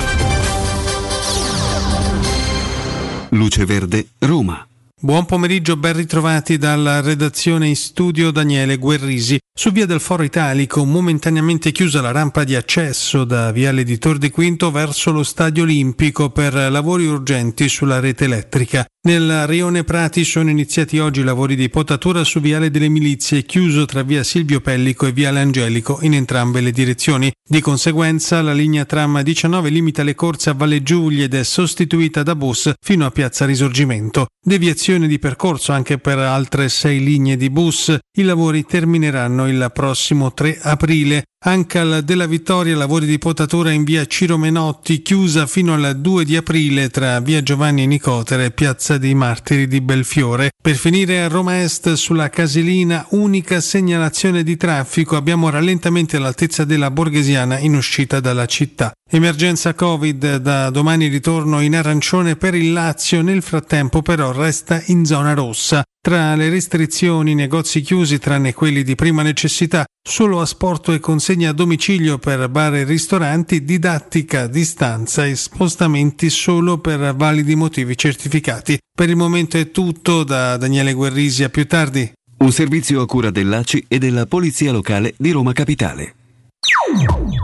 Luce 3.30 3.64
Verde, 3.64 4.08
Roma. 4.18 4.68
Buon 5.00 5.24
pomeriggio, 5.24 5.78
ben 5.78 5.94
ritrovati 5.96 6.58
dalla 6.58 7.00
redazione 7.00 7.66
in 7.66 7.76
studio 7.76 8.30
Daniele 8.30 8.76
Guerrisi. 8.76 9.38
Su 9.56 9.72
via 9.72 9.86
del 9.86 10.00
Foro 10.00 10.24
Italico, 10.24 10.84
momentaneamente 10.84 11.72
chiusa 11.72 12.02
la 12.02 12.10
rampa 12.10 12.44
di 12.44 12.54
accesso 12.54 13.24
da 13.24 13.50
viale 13.50 13.82
di 13.82 13.96
Tor 13.96 14.18
di 14.18 14.30
Quinto 14.30 14.70
verso 14.70 15.10
lo 15.10 15.22
Stadio 15.22 15.62
Olimpico 15.62 16.28
per 16.28 16.52
lavori 16.52 17.06
urgenti 17.06 17.70
sulla 17.70 17.98
rete 17.98 18.24
elettrica. 18.24 18.84
Nel 19.06 19.46
rione 19.46 19.84
Prati 19.84 20.24
sono 20.24 20.48
iniziati 20.48 20.98
oggi 20.98 21.20
i 21.20 21.24
lavori 21.24 21.56
di 21.56 21.68
potatura 21.68 22.24
su 22.24 22.40
viale 22.40 22.70
delle 22.70 22.88
Milizie, 22.88 23.42
chiuso 23.42 23.84
tra 23.84 24.02
via 24.02 24.22
Silvio 24.22 24.62
Pellico 24.62 25.04
e 25.04 25.12
viale 25.12 25.40
Angelico 25.40 25.98
in 26.00 26.14
entrambe 26.14 26.62
le 26.62 26.70
direzioni. 26.70 27.30
Di 27.46 27.60
conseguenza, 27.60 28.40
la 28.40 28.54
linea 28.54 28.86
tram 28.86 29.20
19 29.20 29.68
limita 29.68 30.02
le 30.02 30.14
corse 30.14 30.48
a 30.48 30.54
Valle 30.54 30.82
Giulia 30.82 31.24
ed 31.24 31.34
è 31.34 31.44
sostituita 31.44 32.22
da 32.22 32.34
bus 32.34 32.72
fino 32.80 33.04
a 33.04 33.10
Piazza 33.10 33.44
Risorgimento. 33.44 34.28
Deviazione 34.42 35.06
di 35.06 35.18
percorso 35.18 35.72
anche 35.72 35.98
per 35.98 36.16
altre 36.16 36.70
sei 36.70 37.04
linee 37.04 37.36
di 37.36 37.50
bus. 37.50 37.94
I 38.16 38.22
lavori 38.22 38.64
termineranno 38.64 39.46
il 39.48 39.70
prossimo 39.74 40.32
3 40.32 40.60
aprile. 40.62 41.24
Ancal 41.46 42.00
della 42.04 42.24
Vittoria 42.24 42.74
lavori 42.74 43.04
di 43.04 43.18
potatura 43.18 43.70
in 43.70 43.84
via 43.84 44.06
Ciro 44.06 44.38
Menotti, 44.38 45.02
chiusa 45.02 45.46
fino 45.46 45.74
al 45.74 46.00
2 46.00 46.24
di 46.24 46.36
aprile 46.36 46.88
tra 46.88 47.20
via 47.20 47.42
Giovanni 47.42 47.86
Nicotere 47.86 48.46
e 48.46 48.50
piazza 48.50 48.96
dei 48.96 49.14
Martiri 49.14 49.68
di 49.68 49.82
Belfiore. 49.82 50.48
Per 50.62 50.74
finire 50.74 51.20
a 51.20 51.28
Roma 51.28 51.60
Est 51.60 51.92
sulla 51.92 52.30
Casilina, 52.30 53.04
unica 53.10 53.60
segnalazione 53.60 54.42
di 54.42 54.56
traffico, 54.56 55.16
abbiamo 55.16 55.50
rallentamenti 55.50 56.16
all'altezza 56.16 56.64
della 56.64 56.90
Borghesiana 56.90 57.58
in 57.58 57.74
uscita 57.74 58.20
dalla 58.20 58.46
città. 58.46 58.92
Emergenza 59.06 59.74
Covid, 59.74 60.36
da 60.36 60.70
domani 60.70 61.08
ritorno 61.08 61.60
in 61.60 61.76
arancione 61.76 62.36
per 62.36 62.54
il 62.54 62.72
Lazio, 62.72 63.20
nel 63.20 63.42
frattempo 63.42 64.00
però 64.00 64.32
resta 64.32 64.82
in 64.86 65.04
zona 65.04 65.34
rossa. 65.34 65.84
Tra 66.04 66.34
le 66.34 66.50
restrizioni, 66.50 67.34
negozi 67.34 67.80
chiusi 67.80 68.18
tranne 68.18 68.52
quelli 68.52 68.82
di 68.82 68.94
prima 68.94 69.22
necessità, 69.22 69.86
solo 70.06 70.42
asporto 70.42 70.92
e 70.92 71.00
consegna 71.00 71.48
a 71.48 71.54
domicilio 71.54 72.18
per 72.18 72.50
bar 72.50 72.74
e 72.74 72.84
ristoranti, 72.84 73.64
didattica 73.64 74.42
a 74.42 74.46
distanza 74.46 75.24
e 75.24 75.34
spostamenti 75.34 76.28
solo 76.28 76.76
per 76.76 77.14
validi 77.16 77.54
motivi 77.54 77.96
certificati. 77.96 78.78
Per 78.94 79.08
il 79.08 79.16
momento 79.16 79.56
è 79.56 79.70
tutto 79.70 80.24
da 80.24 80.58
Daniele 80.58 80.92
Guerrisi, 80.92 81.42
a 81.42 81.48
più 81.48 81.66
tardi. 81.66 82.12
Un 82.40 82.52
servizio 82.52 83.00
a 83.00 83.06
cura 83.06 83.30
dell'ACI 83.30 83.86
e 83.88 83.96
della 83.96 84.26
Polizia 84.26 84.72
Locale 84.72 85.14
di 85.16 85.30
Roma 85.30 85.54
Capitale. 85.54 86.16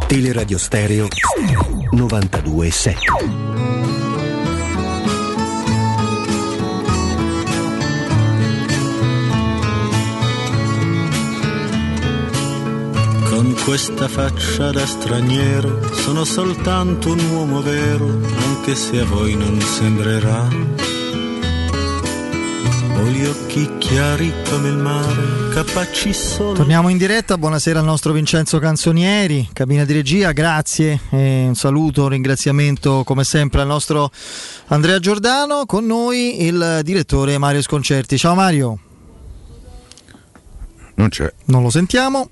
Teleradio 0.07 0.59
Stereo 0.59 1.09
92.7 1.95 3.50
Con 13.41 13.57
questa 13.65 14.07
faccia 14.07 14.71
da 14.71 14.85
straniero 14.85 15.95
sono 15.95 16.25
soltanto 16.25 17.11
un 17.11 17.21
uomo 17.31 17.63
vero, 17.63 18.05
anche 18.37 18.75
se 18.75 19.01
a 19.01 19.05
voi 19.07 19.35
non 19.35 19.59
sembrerà. 19.63 20.47
Ho 22.97 23.05
gli 23.07 23.25
occhi 23.25 23.79
chiari 23.79 24.31
come 24.47 24.69
il 24.69 24.77
mare, 24.77 25.55
capaci 25.55 26.13
solo. 26.13 26.53
Torniamo 26.53 26.91
in 26.91 26.99
diretta, 26.99 27.39
buonasera 27.39 27.79
al 27.79 27.87
nostro 27.87 28.13
Vincenzo 28.13 28.59
Canzonieri, 28.59 29.49
cabina 29.55 29.87
di 29.87 29.95
regia, 29.95 30.33
grazie, 30.33 31.01
e 31.09 31.47
un 31.47 31.55
saluto, 31.55 32.03
un 32.03 32.11
ringraziamento 32.11 33.05
come 33.05 33.25
sempre 33.25 33.63
al 33.63 33.69
nostro 33.69 34.11
Andrea 34.67 34.99
Giordano, 34.99 35.65
con 35.65 35.87
noi 35.87 36.45
il 36.45 36.81
direttore 36.83 37.39
Mario 37.39 37.63
Sconcerti. 37.63 38.19
Ciao 38.19 38.35
Mario. 38.35 38.79
Non 40.97 41.09
c'è. 41.09 41.33
Non 41.47 41.63
lo 41.63 41.71
sentiamo. 41.71 42.29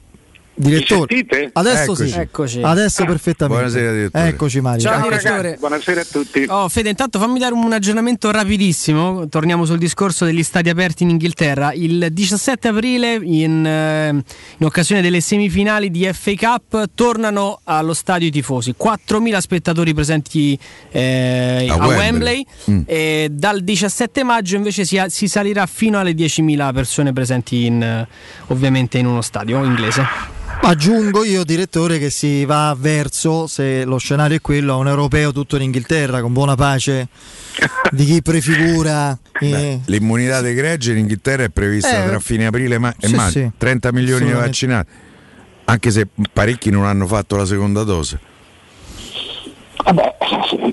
Direttore, 0.60 1.24
adesso 1.52 1.82
Eccoci. 1.92 2.08
sì, 2.10 2.18
Eccoci. 2.18 2.60
adesso 2.62 3.02
Ah. 3.02 3.06
perfettamente. 3.06 3.62
Buonasera, 3.62 3.92
direttore. 3.92 4.26
Eccoci 4.28 4.60
Mario. 4.60 4.80
Ciao, 4.80 4.98
Eccoci. 5.06 5.18
direttore. 5.18 5.56
Buonasera 5.60 6.00
a 6.00 6.04
tutti. 6.10 6.44
Oh, 6.48 6.68
Fede, 6.68 6.88
intanto 6.88 7.18
fammi 7.20 7.38
dare 7.38 7.54
un 7.54 7.72
aggiornamento 7.72 8.30
rapidissimo. 8.32 9.28
Torniamo 9.28 9.64
sul 9.64 9.78
discorso 9.78 10.24
degli 10.24 10.42
stadi 10.42 10.68
aperti 10.68 11.04
in 11.04 11.10
Inghilterra. 11.10 11.72
Il 11.72 12.08
17 12.10 12.68
aprile, 12.68 13.20
in, 13.22 13.64
eh, 13.64 14.08
in 14.08 14.66
occasione 14.66 15.00
delle 15.00 15.20
semifinali 15.20 15.92
di 15.92 16.08
FA 16.12 16.32
Cup, 16.36 16.90
tornano 16.92 17.60
allo 17.62 17.94
stadio 17.94 18.26
i 18.26 18.30
tifosi. 18.32 18.74
4.000 18.76 19.38
spettatori 19.40 19.94
presenti 19.94 20.58
eh, 20.90 21.66
A 21.68 21.74
a, 21.74 21.86
Wembley. 21.86 21.96
Wembley. 21.96 22.46
Mm. 22.70 22.80
E 22.86 23.28
dal 23.30 23.60
17 23.62 24.24
maggio 24.24 24.56
invece 24.56 24.84
si, 24.84 25.00
si 25.06 25.28
salirà 25.28 25.66
fino 25.66 26.00
alle 26.00 26.12
10.000 26.12 26.72
persone 26.74 27.12
presenti 27.12 27.66
in, 27.66 28.06
ovviamente 28.48 28.98
in 28.98 29.06
uno 29.06 29.22
stadio 29.22 29.62
inglese. 29.62 30.36
Aggiungo 30.60 31.24
io, 31.24 31.44
direttore, 31.44 31.98
che 31.98 32.10
si 32.10 32.44
va 32.44 32.76
verso, 32.78 33.46
se 33.46 33.84
lo 33.84 33.96
scenario 33.96 34.36
è 34.36 34.40
quello, 34.40 34.74
a 34.74 34.76
un 34.76 34.88
europeo 34.88 35.32
tutto 35.32 35.56
in 35.56 35.62
Inghilterra, 35.62 36.20
con 36.20 36.32
buona 36.32 36.56
pace 36.56 37.08
di 37.90 38.04
chi 38.04 38.20
prefigura. 38.22 39.16
eh, 39.40 39.80
L'immunità 39.86 40.40
dei 40.42 40.54
greggi 40.54 40.90
in 40.90 40.98
Inghilterra 40.98 41.44
è 41.44 41.48
prevista 41.48 42.04
Eh, 42.04 42.08
tra 42.08 42.18
fine 42.18 42.46
aprile 42.46 42.74
e 42.74 42.78
ma- 42.78 42.94
e 42.98 43.06
sì, 43.06 43.14
maggio. 43.14 43.30
sì. 43.38 43.50
30 43.56 43.92
milioni 43.92 44.26
di 44.26 44.32
vaccinati. 44.32 44.90
Anche 45.64 45.90
se 45.90 46.06
parecchi 46.32 46.70
non 46.70 46.84
hanno 46.84 47.06
fatto 47.06 47.36
la 47.36 47.44
seconda 47.46 47.82
dose. 47.84 48.18
Vabbè, 49.84 50.16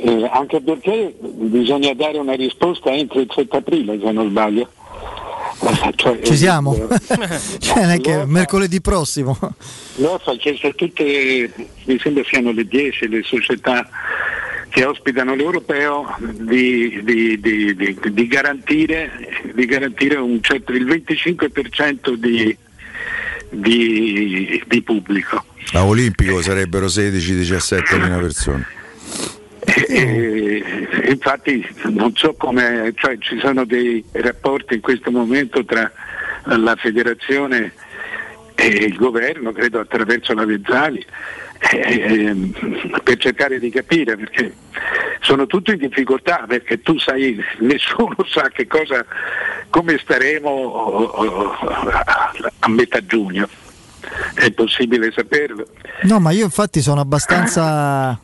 eh, 0.02 0.30
anche 0.34 0.62
perché 0.62 1.16
bisogna 1.22 1.94
dare 1.94 2.18
una 2.18 2.34
risposta 2.34 2.92
entro 2.92 3.20
il 3.22 3.30
7 3.34 3.58
aprile, 3.58 3.98
se 4.04 4.12
non 4.12 4.30
sbaglio. 4.30 4.70
Cioè, 5.96 6.20
Ci 6.22 6.36
siamo? 6.36 6.76
eh, 6.76 7.00
cioè, 7.60 7.82
non 7.82 7.90
è 7.92 8.00
che 8.02 8.26
mercoledì 8.26 8.82
prossimo. 8.82 9.38
L'OFA 9.96 10.32
ha 10.32 10.36
chiesto 10.36 10.68
a 10.68 10.72
tutte, 10.76 11.52
mi 11.86 11.98
sembra 12.00 12.24
siano 12.28 12.52
le 12.52 12.66
10 12.68 13.08
le 13.08 13.22
società 13.24 13.88
che 14.70 14.84
ospitano 14.84 15.36
l'europeo 15.36 16.16
di, 16.20 17.02
di- 17.04 17.40
di- 17.40 17.76
di- 17.76 17.98
di 18.12 18.28
garantire, 18.28 19.10
di 19.54 19.66
garantire 19.66 20.18
un 20.18 20.42
certo, 20.42 20.74
il 20.74 20.86
25% 20.86 22.14
di, 22.16 22.56
di- 23.50 24.62
di 24.68 24.82
pubblico. 24.82 25.46
A 25.72 25.86
Olimpico 25.86 26.42
sarebbero 26.42 26.88
16-17 26.88 28.02
mila 28.02 28.18
persone. 28.18 28.68
E, 29.66 29.86
e 29.90 30.45
infatti 31.10 31.68
non 31.90 32.16
so 32.16 32.34
come, 32.34 32.94
cioè 32.96 33.18
ci 33.20 33.40
sono 33.40 33.66
dei 33.66 34.04
rapporti 34.12 34.76
in 34.76 34.82
questo 34.82 35.12
momento 35.12 35.64
tra 35.66 35.92
la 36.44 36.76
federazione 36.76 37.74
e 38.56 38.68
il 38.68 38.96
governo, 38.96 39.52
credo 39.52 39.80
attraverso 39.80 40.34
la 40.34 40.46
Vezzali, 40.46 41.06
eh, 41.72 42.36
per 43.04 43.18
cercare 43.18 43.60
di 43.60 43.70
capire 43.70 44.16
perché 44.16 44.54
sono 45.22 45.48
tutti 45.48 45.72
in 45.72 45.78
difficoltà 45.78 46.46
perché 46.48 46.82
tu 46.82 46.98
sai, 46.98 47.44
nessuno 47.60 48.16
sa 48.28 48.50
che 48.50 48.68
cosa, 48.68 49.06
come 49.70 49.98
staremo 49.98 50.50
oh, 50.50 51.04
oh, 51.04 51.52
a 51.90 52.32
a 52.66 52.70
metà 52.70 53.04
giugno. 53.06 53.48
È 54.34 54.52
possibile 54.52 55.12
saperlo. 55.12 55.68
No, 56.04 56.20
ma 56.20 56.32
io 56.32 56.44
infatti 56.44 56.82
sono 56.82 57.02
abbastanza 57.02 58.20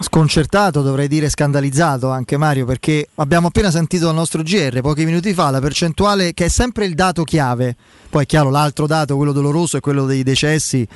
sconcertato, 0.00 0.82
dovrei 0.82 1.08
dire 1.08 1.28
scandalizzato 1.28 2.10
anche 2.10 2.36
Mario, 2.36 2.64
perché 2.66 3.08
abbiamo 3.16 3.48
appena 3.48 3.70
sentito 3.70 4.06
dal 4.06 4.14
nostro 4.14 4.42
GR 4.42 4.80
pochi 4.80 5.04
minuti 5.04 5.32
fa 5.32 5.50
la 5.50 5.60
percentuale 5.60 6.34
che 6.34 6.46
è 6.46 6.48
sempre 6.48 6.86
il 6.86 6.94
dato 6.94 7.24
chiave. 7.24 7.76
Poi 8.10 8.24
è 8.24 8.26
chiaro, 8.26 8.50
l'altro 8.50 8.86
dato, 8.86 9.16
quello 9.16 9.32
doloroso, 9.32 9.76
è 9.76 9.80
quello 9.80 10.06
dei 10.06 10.22
decessi. 10.22 10.86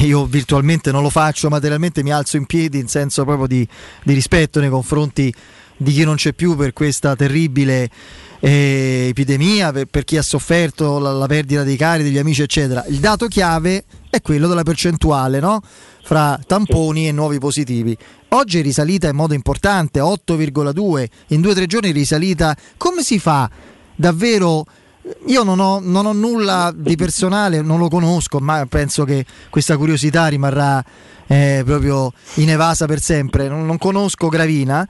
Io 0.00 0.24
virtualmente 0.26 0.90
non 0.90 1.02
lo 1.02 1.10
faccio, 1.10 1.48
materialmente 1.48 2.02
mi 2.02 2.12
alzo 2.12 2.36
in 2.36 2.46
piedi 2.46 2.78
in 2.78 2.88
senso 2.88 3.24
proprio 3.24 3.46
di, 3.46 3.66
di 4.02 4.14
rispetto 4.14 4.60
nei 4.60 4.70
confronti 4.70 5.32
di 5.76 5.92
chi 5.92 6.04
non 6.04 6.14
c'è 6.14 6.32
più 6.32 6.56
per 6.56 6.72
questa 6.72 7.14
terribile 7.16 7.90
eh, 8.40 9.06
epidemia, 9.10 9.72
per, 9.72 9.86
per 9.86 10.04
chi 10.04 10.16
ha 10.16 10.22
sofferto 10.22 10.98
la, 10.98 11.12
la 11.12 11.26
perdita 11.26 11.62
dei 11.62 11.76
cari, 11.76 12.02
degli 12.02 12.18
amici, 12.18 12.42
eccetera. 12.42 12.84
Il 12.86 12.98
dato 12.98 13.26
chiave 13.26 13.84
è 14.08 14.20
quello 14.20 14.48
della 14.48 14.62
percentuale, 14.62 15.40
no? 15.40 15.62
Fra 16.04 16.38
tamponi 16.46 17.08
e 17.08 17.12
nuovi 17.12 17.38
positivi. 17.38 17.96
Oggi 18.30 18.58
è 18.58 18.62
risalita 18.62 19.08
in 19.08 19.16
modo 19.16 19.34
importante, 19.34 20.00
8,2, 20.00 21.06
in 21.28 21.40
due 21.40 21.52
o 21.52 21.54
tre 21.54 21.66
giorni 21.66 21.90
è 21.90 21.92
risalita. 21.92 22.56
Come 22.76 23.02
si 23.02 23.18
fa 23.18 23.48
davvero? 23.94 24.64
Io 25.26 25.42
non 25.42 25.58
ho, 25.58 25.80
non 25.80 26.06
ho 26.06 26.12
nulla 26.12 26.72
di 26.74 26.96
personale, 26.96 27.60
non 27.60 27.78
lo 27.78 27.88
conosco, 27.88 28.38
ma 28.38 28.64
penso 28.68 29.04
che 29.04 29.26
questa 29.50 29.76
curiosità 29.76 30.28
rimarrà 30.28 30.82
eh, 31.26 31.62
proprio 31.64 32.12
inevasa 32.34 32.86
per 32.86 33.00
sempre. 33.00 33.48
Non, 33.48 33.66
non 33.66 33.78
conosco 33.78 34.28
Gravina, 34.28 34.86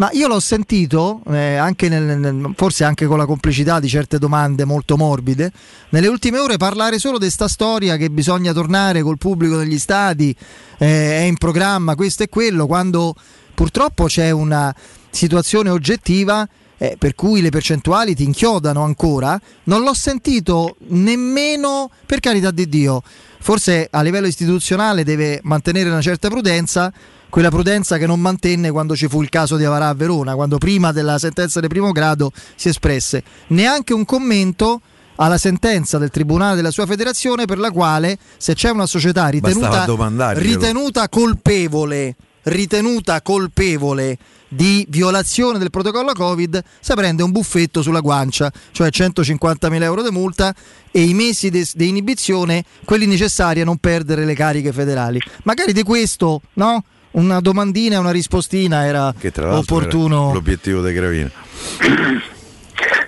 ma 0.00 0.08
io 0.12 0.28
l'ho 0.28 0.40
sentito, 0.40 1.20
eh, 1.28 1.56
anche 1.56 1.90
nel- 1.90 2.18
nel- 2.18 2.54
forse 2.56 2.84
anche 2.84 3.04
con 3.04 3.18
la 3.18 3.26
complicità 3.26 3.78
di 3.80 3.86
certe 3.86 4.18
domande 4.18 4.64
molto 4.64 4.96
morbide, 4.96 5.52
nelle 5.90 6.08
ultime 6.08 6.38
ore 6.38 6.56
parlare 6.56 6.98
solo 6.98 7.18
di 7.18 7.24
questa 7.24 7.48
storia 7.48 7.98
che 7.98 8.08
bisogna 8.08 8.54
tornare 8.54 9.02
col 9.02 9.18
pubblico 9.18 9.56
negli 9.56 9.78
stadi, 9.78 10.34
eh, 10.78 11.18
è 11.18 11.22
in 11.24 11.36
programma 11.36 11.96
questo 11.96 12.22
e 12.22 12.30
quello, 12.30 12.66
quando 12.66 13.14
purtroppo 13.54 14.06
c'è 14.06 14.30
una 14.30 14.74
situazione 15.10 15.68
oggettiva 15.68 16.48
eh, 16.78 16.96
per 16.98 17.14
cui 17.14 17.42
le 17.42 17.50
percentuali 17.50 18.14
ti 18.14 18.24
inchiodano 18.24 18.82
ancora, 18.82 19.38
non 19.64 19.82
l'ho 19.82 19.92
sentito 19.92 20.76
nemmeno, 20.88 21.90
per 22.06 22.20
carità 22.20 22.50
di 22.50 22.66
Dio, 22.70 23.02
forse 23.38 23.86
a 23.90 24.00
livello 24.00 24.28
istituzionale 24.28 25.04
deve 25.04 25.40
mantenere 25.42 25.90
una 25.90 26.00
certa 26.00 26.28
prudenza, 26.28 26.90
quella 27.30 27.48
prudenza 27.48 27.96
che 27.96 28.06
non 28.06 28.20
mantenne 28.20 28.70
quando 28.70 28.94
ci 28.94 29.08
fu 29.08 29.22
il 29.22 29.30
caso 29.30 29.56
di 29.56 29.64
Avarà 29.64 29.88
a 29.88 29.94
Verona, 29.94 30.34
quando 30.34 30.58
prima 30.58 30.92
della 30.92 31.18
sentenza 31.18 31.60
di 31.60 31.68
primo 31.68 31.92
grado 31.92 32.32
si 32.56 32.68
espresse. 32.68 33.22
Neanche 33.48 33.94
un 33.94 34.04
commento 34.04 34.82
alla 35.16 35.38
sentenza 35.38 35.98
del 35.98 36.10
Tribunale 36.10 36.56
della 36.56 36.70
sua 36.70 36.86
federazione 36.86 37.44
per 37.44 37.58
la 37.58 37.70
quale 37.70 38.18
se 38.36 38.54
c'è 38.54 38.70
una 38.70 38.86
società 38.86 39.28
ritenuta, 39.28 39.86
ritenuta 40.32 41.08
colpevole, 41.08 42.16
ritenuta 42.42 43.22
colpevole 43.22 44.18
di 44.48 44.84
violazione 44.88 45.58
del 45.58 45.70
protocollo 45.70 46.12
Covid, 46.12 46.60
si 46.80 46.92
prende 46.94 47.22
un 47.22 47.30
buffetto 47.30 47.82
sulla 47.82 48.00
guancia, 48.00 48.50
cioè 48.72 48.88
150.000 48.88 49.82
euro 49.82 50.02
di 50.02 50.10
multa 50.10 50.52
e 50.90 51.02
i 51.02 51.14
mesi 51.14 51.50
di 51.50 51.88
inibizione, 51.88 52.64
quelli 52.84 53.06
necessari 53.06 53.60
a 53.60 53.64
non 53.64 53.76
perdere 53.76 54.24
le 54.24 54.34
cariche 54.34 54.72
federali. 54.72 55.20
Magari 55.44 55.72
di 55.72 55.84
questo, 55.84 56.40
no? 56.54 56.82
Una 57.12 57.40
domandina 57.40 57.96
e 57.96 57.98
una 57.98 58.12
rispostina 58.12 58.86
era 58.86 59.12
Che 59.18 59.30
tra 59.32 59.48
l'altro 59.50 59.76
opportuno. 59.76 60.24
era 60.24 60.32
l'obiettivo 60.34 60.82
di 60.82 60.92
Gravina. 60.92 61.30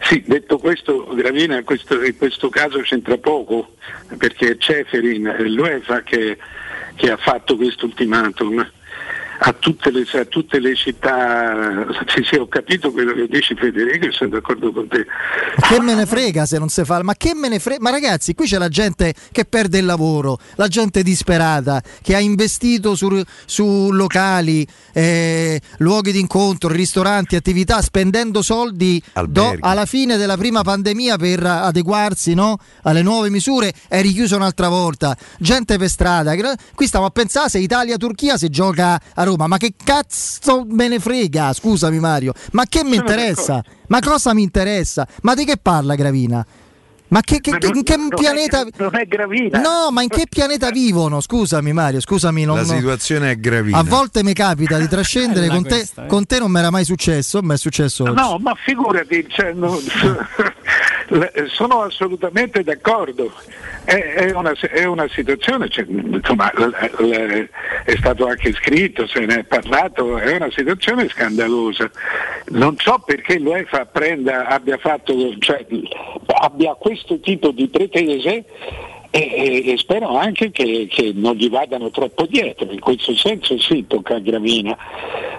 Sì, 0.04 0.22
detto 0.26 0.58
questo, 0.58 1.08
Gravina 1.14 1.56
in 1.56 1.64
questo, 1.64 2.02
in 2.04 2.14
questo 2.18 2.50
caso 2.50 2.80
c'entra 2.80 3.16
poco, 3.16 3.76
perché 4.18 4.50
è 4.50 4.56
Ceferin, 4.58 5.24
è 5.24 5.42
l'UEFA 5.44 6.02
che, 6.02 6.36
che 6.96 7.10
ha 7.10 7.16
fatto 7.16 7.56
questo 7.56 7.86
ultimatum. 7.86 8.70
A 9.44 9.52
tutte, 9.58 9.90
le, 9.90 10.06
a 10.12 10.24
tutte 10.24 10.60
le 10.60 10.76
città, 10.76 11.84
sì, 12.06 12.22
sì, 12.22 12.36
ho 12.36 12.46
capito 12.46 12.92
quello 12.92 13.12
che 13.12 13.26
dici 13.26 13.56
Federico 13.56 14.06
e 14.06 14.12
sono 14.12 14.30
d'accordo 14.30 14.70
con 14.70 14.86
te. 14.86 15.04
Ma 15.56 15.66
che 15.66 15.80
me 15.80 15.94
ne 15.94 16.06
frega 16.06 16.46
se 16.46 16.58
non 16.58 16.68
si 16.68 16.84
fa? 16.84 17.02
Ma 17.02 17.14
che 17.14 17.34
me 17.34 17.48
ne 17.48 17.58
frega? 17.58 17.80
Ma 17.80 17.90
ragazzi, 17.90 18.34
qui 18.34 18.46
c'è 18.46 18.58
la 18.58 18.68
gente 18.68 19.12
che 19.32 19.44
perde 19.44 19.78
il 19.78 19.84
lavoro, 19.84 20.38
la 20.54 20.68
gente 20.68 21.02
disperata, 21.02 21.82
che 22.02 22.14
ha 22.14 22.20
investito 22.20 22.94
su, 22.94 23.20
su 23.44 23.90
locali, 23.90 24.64
eh, 24.92 25.60
luoghi 25.78 26.12
di 26.12 26.20
incontro, 26.20 26.68
ristoranti, 26.68 27.34
attività, 27.34 27.82
spendendo 27.82 28.42
soldi 28.42 29.02
do- 29.26 29.56
alla 29.58 29.86
fine 29.86 30.16
della 30.16 30.36
prima 30.36 30.62
pandemia 30.62 31.16
per 31.16 31.44
adeguarsi 31.44 32.34
no? 32.34 32.58
alle 32.82 33.02
nuove 33.02 33.28
misure, 33.28 33.72
è 33.88 34.00
richiuso 34.02 34.36
un'altra 34.36 34.68
volta. 34.68 35.16
Gente 35.38 35.78
per 35.78 35.88
strada. 35.88 36.32
Qui 36.74 36.86
stiamo 36.86 37.06
a 37.06 37.10
pensare 37.10 37.48
se 37.48 37.58
Italia-Turchia 37.58 38.36
si 38.36 38.48
gioca 38.48 39.00
a 39.14 39.30
Roma. 39.32 39.46
Ma 39.46 39.56
che 39.56 39.72
cazzo 39.82 40.64
me 40.68 40.88
ne 40.88 40.98
frega? 40.98 41.52
Scusami 41.52 41.98
Mario. 41.98 42.32
Ma 42.52 42.64
che 42.68 42.84
mi 42.84 42.96
interessa? 42.96 43.62
Ma 43.88 44.00
cosa 44.00 44.32
mi 44.34 44.42
interessa? 44.42 45.06
Ma 45.22 45.34
di 45.34 45.44
che 45.44 45.56
parla 45.60 45.94
Gravina? 45.94 46.44
Ma 47.08 47.20
che, 47.20 47.40
che- 47.40 47.58
che- 47.58 47.70
in 47.74 47.82
che 47.82 47.94
non 47.96 48.06
è 48.10 48.14
pianeta... 48.14 48.64
gra- 48.64 48.88
non 48.88 48.98
è 48.98 49.04
Gravina. 49.06 49.60
No, 49.60 49.90
ma 49.90 50.00
in 50.00 50.08
che 50.08 50.24
pianeta 50.30 50.70
vivono? 50.72 51.20
Scusami 51.20 51.70
Mario, 51.74 52.00
scusami. 52.00 52.44
Non, 52.44 52.56
La 52.56 52.64
situazione 52.64 53.32
è 53.32 53.36
gravina. 53.38 53.76
a 53.76 53.82
volte 53.82 54.22
mi 54.24 54.32
capita 54.32 54.78
di 54.78 54.88
trascendere 54.88 55.48
con 55.48 55.62
te, 55.62 55.68
questa, 55.68 56.04
eh. 56.04 56.06
con 56.06 56.24
te 56.24 56.38
non 56.38 56.50
mi 56.50 56.58
era 56.58 56.70
mai 56.70 56.86
successo, 56.86 57.40
ma 57.42 57.52
è 57.52 57.58
successo 57.58 58.04
oggi. 58.04 58.14
No, 58.14 58.38
ma 58.40 58.54
figurati, 58.64 59.26
cioè, 59.28 59.52
no, 59.52 59.78
sono 61.48 61.82
assolutamente 61.82 62.62
d'accordo. 62.62 63.32
È, 63.84 64.30
una, 64.34 64.52
è 64.52 64.84
una 64.84 65.08
situazione, 65.08 65.68
cioè, 65.68 65.84
insomma, 65.88 66.50
è 66.52 67.96
stato 67.96 68.26
anche 68.26 68.52
scritto, 68.52 69.06
se 69.06 69.20
ne 69.20 69.40
è 69.40 69.44
parlato, 69.44 70.18
è 70.18 70.36
una 70.36 70.50
situazione 70.50 71.08
scandalosa. 71.08 71.90
Non 72.48 72.76
so 72.78 73.02
perché 73.04 73.38
l'UEFA 73.38 73.86
prenda, 73.86 74.46
abbia, 74.46 74.78
fatto, 74.78 75.14
cioè, 75.38 75.66
abbia 76.26 76.74
questo 76.74 77.20
tipo 77.20 77.50
di 77.50 77.68
pretese 77.68 78.44
e, 79.10 79.20
e- 79.20 79.72
e 79.72 79.76
spero 79.76 80.16
anche 80.16 80.50
che, 80.50 80.86
che 80.88 81.12
non 81.14 81.34
gli 81.34 81.50
vadano 81.50 81.90
troppo 81.90 82.24
dietro. 82.26 82.70
In 82.70 82.80
questo 82.80 83.14
senso 83.14 83.58
sì, 83.60 83.86
tocca 83.86 84.14
a 84.14 84.20
Gravina, 84.20 84.76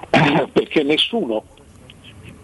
perché 0.52 0.84
nessuno 0.84 1.44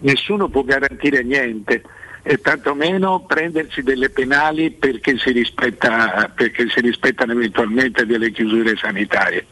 nessuno 0.00 0.48
può 0.48 0.62
garantire 0.62 1.22
niente 1.22 1.82
e 2.22 2.38
tantomeno 2.40 3.24
prendersi 3.26 3.82
delle 3.82 4.10
penali 4.10 4.70
perché 4.70 5.16
si, 5.18 5.30
rispetta, 5.32 6.30
perché 6.34 6.68
si 6.68 6.80
rispettano 6.80 7.32
eventualmente 7.32 8.04
delle 8.06 8.30
chiusure 8.30 8.76
sanitarie. 8.76 9.46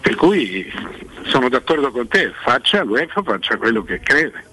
Per 0.00 0.14
cui 0.14 0.66
sono 1.26 1.48
d'accordo 1.48 1.90
con 1.90 2.08
te, 2.08 2.32
faccia 2.42 2.82
l'UEFA, 2.82 3.22
faccia 3.22 3.56
quello 3.56 3.82
che 3.82 4.00
crede. 4.00 4.44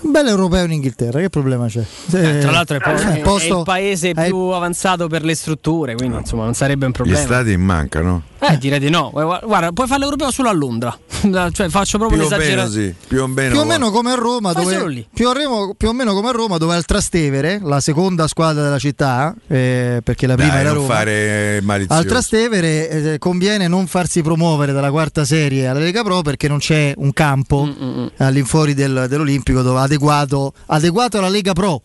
Un 0.00 0.10
bel 0.10 0.26
europeo 0.26 0.64
in 0.64 0.72
Inghilterra, 0.72 1.20
che 1.20 1.28
problema 1.30 1.66
c'è? 1.68 1.84
Eh, 2.12 2.38
tra 2.40 2.50
l'altro 2.50 2.76
è, 2.76 2.80
po- 2.80 2.90
Eh, 2.90 3.14
è- 3.14 3.18
è 3.18 3.20
posto- 3.20 3.58
il 3.58 3.64
paese 3.64 4.12
più 4.12 4.36
avanzato 4.36 5.06
per 5.06 5.22
le 5.22 5.34
strutture, 5.36 5.94
quindi 5.94 6.16
insomma 6.18 6.42
non 6.44 6.54
sarebbe 6.54 6.84
un 6.86 6.90
Gli 6.90 6.94
problema. 6.94 7.18
stati 7.20 7.56
mancano. 7.56 8.22
Eh, 8.50 8.58
direi 8.58 8.80
di 8.80 8.90
no. 8.90 9.10
Guarda, 9.12 9.46
guarda, 9.46 9.72
puoi 9.72 9.86
fare 9.86 10.00
l'europeo 10.00 10.30
solo 10.32 10.48
a 10.48 10.52
Londra. 10.52 10.98
cioè, 11.52 11.68
faccio 11.68 11.98
proprio 11.98 12.18
Più 12.18 12.26
o 12.26 12.30
meno 12.30 12.42
un'esagerazione. 12.42 12.94
sì, 12.98 13.06
più 13.06 13.22
o 13.22 13.26
meno. 13.28 13.50
più 13.52 13.60
o 13.60 13.64
meno 13.64 13.90
come 13.92 14.10
a 14.10 14.14
Roma, 14.16 14.52
Fai 14.52 14.64
dove, 14.64 14.88
lì. 14.88 15.06
più, 15.14 15.28
a 15.28 15.32
Remo- 15.32 15.74
più 15.76 15.88
o 15.88 15.92
meno 15.92 16.12
come 16.12 16.28
a 16.28 16.32
Roma, 16.32 16.56
dove 16.58 16.74
al 16.74 16.84
Trastevere, 16.84 17.60
la 17.62 17.78
seconda 17.80 18.26
squadra 18.26 18.62
della 18.64 18.78
città, 18.80 19.32
eh, 19.46 20.00
perché 20.02 20.26
la 20.26 20.34
prima 20.34 20.50
Dai, 20.52 20.60
era 20.60 20.72
Roma. 20.72 20.86
fare 20.94 21.60
malizioso. 21.62 22.00
Al 22.00 22.06
Trastevere 22.06 22.88
eh, 23.12 23.18
conviene 23.18 23.68
non 23.68 23.86
farsi 23.86 24.22
promuovere 24.22 24.72
dalla 24.72 24.90
quarta 24.90 25.24
serie 25.24 25.68
alla 25.68 25.78
Lega 25.80 26.02
Pro 26.02 26.22
perché 26.22 26.48
non 26.48 26.58
c'è 26.58 26.92
un 26.96 27.12
campo 27.12 27.64
Mm, 27.64 28.06
all'infuori 28.18 28.74
del- 28.74 29.06
dell'Olimpico 29.08 29.62
dove 29.62 29.78
adeguato, 29.80 30.52
adeguato 30.66 31.18
alla 31.18 31.28
Lega 31.28 31.52
Pro. 31.52 31.80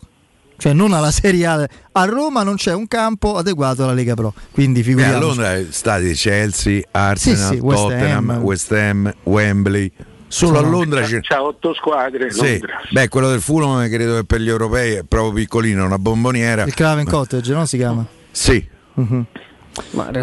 Cioè 0.58 0.74
non 0.74 0.94
alla 0.94 1.12
Serie 1.12 1.46
A. 1.46 1.68
A 1.94 2.06
Roma 2.06 2.44
non 2.44 2.56
c'è 2.56 2.74
un 2.74 2.88
campo 2.88 3.36
adeguato 3.38 3.84
alla 3.84 3.94
Lega 3.94 4.14
Pro, 4.16 4.34
quindi 4.52 4.80
Eh, 4.80 4.82
a 4.82 4.86
figuriamoci. 4.86 5.20
Londra 5.20 5.58
stati 5.70 6.14
Chelsea, 6.14 6.82
Arsenal, 6.92 7.38
Sì, 7.40 7.54
sì, 7.56 7.60
West 7.60 7.82
Tottenham, 7.82 8.30
Ham. 8.30 8.42
West 8.44 8.72
Ham, 8.72 9.14
Wembley. 9.24 9.92
Solo 10.30 10.58
a 10.60 10.62
Londra 10.62 11.02
c'è. 11.04 11.22
C'ha 11.22 11.42
otto 11.42 11.74
squadre. 11.74 12.32
Sì. 12.32 12.62
Beh, 12.92 13.08
quello 13.08 13.30
del 13.30 13.40
Fulham 13.40 13.88
credo 13.90 14.16
che 14.16 14.26
per 14.26 14.42
gli 14.42 14.50
europei 14.50 14.96
è 14.96 15.04
proprio 15.04 15.32
piccolino, 15.32 15.86
una 15.86 15.98
bomboniera. 15.98 16.64
Il 16.64 16.74
Craven 16.74 17.06
Cottage, 17.06 17.54
no? 17.54 17.66
Si 17.66 17.78
chiama? 17.78 18.06
Sì. 18.32 18.68
Mhm. 18.96 19.26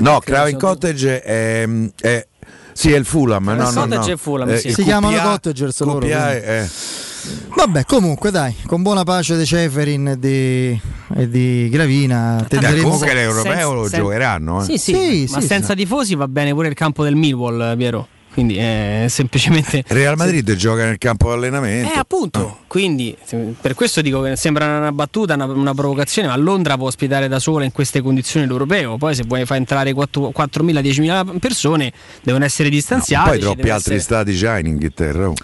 No, 0.00 0.18
Craven 0.18 0.58
Cottage 0.58 1.22
è, 1.22 1.66
è- 2.00 2.26
sì, 2.72 2.92
è 2.92 2.96
il 2.96 3.04
Fulham. 3.06 3.44
No, 3.44 3.54
no, 3.54 3.64
Cottage 3.72 3.96
no. 4.08 4.14
è 4.14 4.16
Fulham, 4.16 4.50
Eh, 4.50 4.56
sì. 4.58 4.66
il 4.68 4.74
Si 4.74 4.82
chiamano 4.82 5.16
Cottagers 5.20 5.80
loro, 5.82 6.04
è- 6.06 6.68
Vabbè, 7.56 7.84
comunque 7.84 8.30
dai, 8.30 8.54
con 8.66 8.82
buona 8.82 9.04
pace 9.04 9.36
di 9.36 9.46
Ceferin 9.46 10.08
e 10.08 10.18
di, 10.18 10.80
e 11.16 11.28
di 11.28 11.68
Gravina 11.70 12.44
tenderemo 12.48 12.82
comunque 12.82 13.14
l'europeo 13.14 13.72
lo 13.72 13.88
sen- 13.88 14.00
giocheranno. 14.00 14.60
Eh. 14.60 14.64
Sì, 14.64 14.78
sì, 14.78 14.92
Sì, 15.26 15.32
ma 15.32 15.40
sì, 15.40 15.46
senza 15.46 15.74
tifosi 15.74 16.14
va 16.14 16.28
bene 16.28 16.52
pure 16.52 16.68
il 16.68 16.74
campo 16.74 17.04
del 17.04 17.14
Millwall, 17.14 17.76
Piero. 17.76 18.08
Quindi 18.34 18.56
è 18.56 19.06
semplicemente. 19.08 19.84
Real 19.88 20.16
Madrid 20.16 20.52
gioca 20.56 20.84
nel 20.84 20.98
campo 20.98 21.28
di 21.28 21.34
allenamento. 21.34 21.92
Eh, 21.94 21.96
appunto. 21.98 22.58
Quindi 22.66 23.16
se- 23.24 23.54
per 23.60 23.74
questo 23.74 24.00
dico 24.02 24.20
che 24.22 24.34
sembra 24.36 24.78
una 24.78 24.90
battuta, 24.92 25.34
una, 25.34 25.44
una 25.44 25.72
provocazione, 25.72 26.26
ma 26.26 26.36
Londra 26.36 26.76
può 26.76 26.88
ospitare 26.88 27.28
da 27.28 27.38
sola 27.38 27.64
in 27.64 27.70
queste 27.70 28.00
condizioni 28.02 28.46
l'europeo. 28.46 28.96
Poi 28.96 29.14
se 29.14 29.22
vuoi 29.24 29.44
far 29.46 29.58
entrare 29.58 29.92
4 29.92 30.32
4.000-10.000 30.36 31.38
persone 31.38 31.92
devono 32.22 32.44
essere 32.44 32.68
distanziate. 32.68 33.28
Poi 33.30 33.38
ci 33.38 33.44
troppi 33.44 33.60
altri 33.70 33.94
essere- 33.94 33.98
stati 34.00 34.34
già 34.34 34.58
in 34.58 34.66
Inghilterra. 34.66 35.28
oh. 35.28 35.34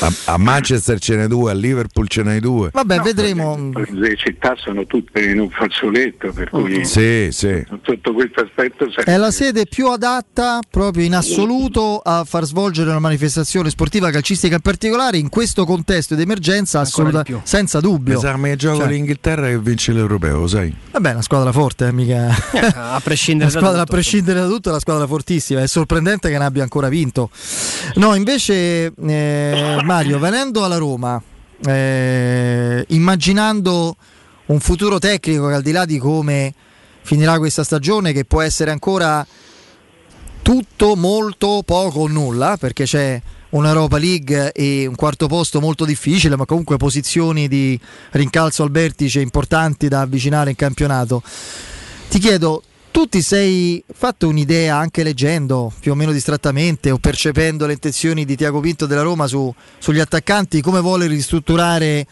A, 0.00 0.12
a 0.32 0.36
Manchester 0.38 0.98
ce 0.98 1.14
n'è 1.16 1.26
due, 1.28 1.52
a 1.52 1.54
Liverpool 1.54 2.08
ce 2.08 2.22
n'è 2.22 2.40
due. 2.40 2.70
Vabbè, 2.72 2.98
vedremo. 3.00 3.70
Le 3.92 4.16
città 4.16 4.54
sono 4.56 4.86
tutte 4.86 5.20
in 5.22 5.38
un 5.38 5.50
fazzoletto, 5.50 6.32
per 6.32 6.48
cui 6.50 6.84
Sì, 6.84 7.28
sì. 7.30 7.64
sotto 7.84 8.12
questo 8.12 8.40
aspetto 8.40 8.86
È 9.04 9.16
la 9.16 9.30
sede 9.30 9.66
più 9.66 9.86
adatta 9.88 10.58
proprio 10.68 11.04
in 11.04 11.14
assoluto 11.14 11.98
a 11.98 12.24
far 12.24 12.39
svolgere 12.44 12.90
una 12.90 12.98
manifestazione 12.98 13.70
sportiva 13.70 14.10
calcistica 14.10 14.54
in 14.56 14.60
particolare 14.60 15.18
in 15.18 15.28
questo 15.28 15.64
contesto 15.64 16.14
di 16.14 16.22
emergenza 16.22 16.80
assoluta, 16.80 17.18
di 17.18 17.32
più. 17.32 17.40
senza 17.44 17.80
dubbio. 17.80 18.20
Che 18.20 18.56
gioco 18.56 18.78
Cioè, 18.78 18.88
l'Inghilterra 18.88 19.46
che 19.48 19.58
vince 19.58 19.92
l'europeo, 19.92 20.46
sai? 20.46 20.74
Vabbè, 20.92 21.12
una 21.12 21.22
squadra 21.22 21.52
forte, 21.52 21.86
eh, 21.88 21.92
mica. 21.92 22.34
a 22.74 23.00
prescindere 23.02 23.50
La 23.52 23.54
da 23.54 23.58
squadra, 23.58 23.80
a 23.80 23.84
tutto. 23.84 23.94
prescindere 23.94 24.40
da 24.40 24.46
tutto, 24.46 24.68
è 24.68 24.72
una 24.72 24.80
squadra 24.80 25.06
fortissima. 25.06 25.62
È 25.62 25.66
sorprendente 25.66 26.28
che 26.30 26.38
ne 26.38 26.44
abbia 26.44 26.62
ancora 26.62 26.88
vinto. 26.88 27.30
No, 27.94 28.14
invece, 28.14 28.92
eh, 28.94 29.80
Mario, 29.82 30.18
venendo 30.18 30.64
alla 30.64 30.76
Roma, 30.76 31.22
eh, 31.64 32.84
immaginando 32.88 33.96
un 34.46 34.60
futuro 34.60 34.98
tecnico 34.98 35.46
che 35.48 35.54
al 35.54 35.62
di 35.62 35.72
là 35.72 35.84
di 35.84 35.98
come 35.98 36.52
finirà 37.02 37.38
questa 37.38 37.64
stagione, 37.64 38.12
che 38.12 38.24
può 38.24 38.40
essere 38.42 38.70
ancora 38.70 39.26
tutto, 40.42 40.96
molto, 40.96 41.62
poco 41.64 42.00
o 42.00 42.08
nulla, 42.08 42.56
perché 42.58 42.84
c'è 42.84 43.20
un'Europa 43.50 43.98
League 43.98 44.52
e 44.52 44.86
un 44.86 44.94
quarto 44.94 45.26
posto 45.26 45.60
molto 45.60 45.84
difficile, 45.84 46.36
ma 46.36 46.44
comunque 46.44 46.76
posizioni 46.76 47.48
di 47.48 47.78
rincalzo 48.12 48.62
al 48.62 48.70
vertice 48.70 49.20
importanti 49.20 49.88
da 49.88 50.00
avvicinare 50.00 50.50
in 50.50 50.56
campionato. 50.56 51.22
Ti 52.08 52.18
chiedo, 52.18 52.62
tu 52.90 53.06
ti 53.06 53.22
sei 53.22 53.82
fatto 53.92 54.28
un'idea 54.28 54.76
anche 54.76 55.02
leggendo 55.02 55.72
più 55.78 55.92
o 55.92 55.94
meno 55.94 56.12
distrattamente 56.12 56.90
o 56.90 56.98
percependo 56.98 57.66
le 57.66 57.74
intenzioni 57.74 58.24
di 58.24 58.36
Tiago 58.36 58.60
Pinto 58.60 58.86
della 58.86 59.02
Roma 59.02 59.26
su- 59.26 59.52
sugli 59.78 60.00
attaccanti, 60.00 60.60
come 60.60 60.80
vuole 60.80 61.06
ristrutturare 61.06 62.06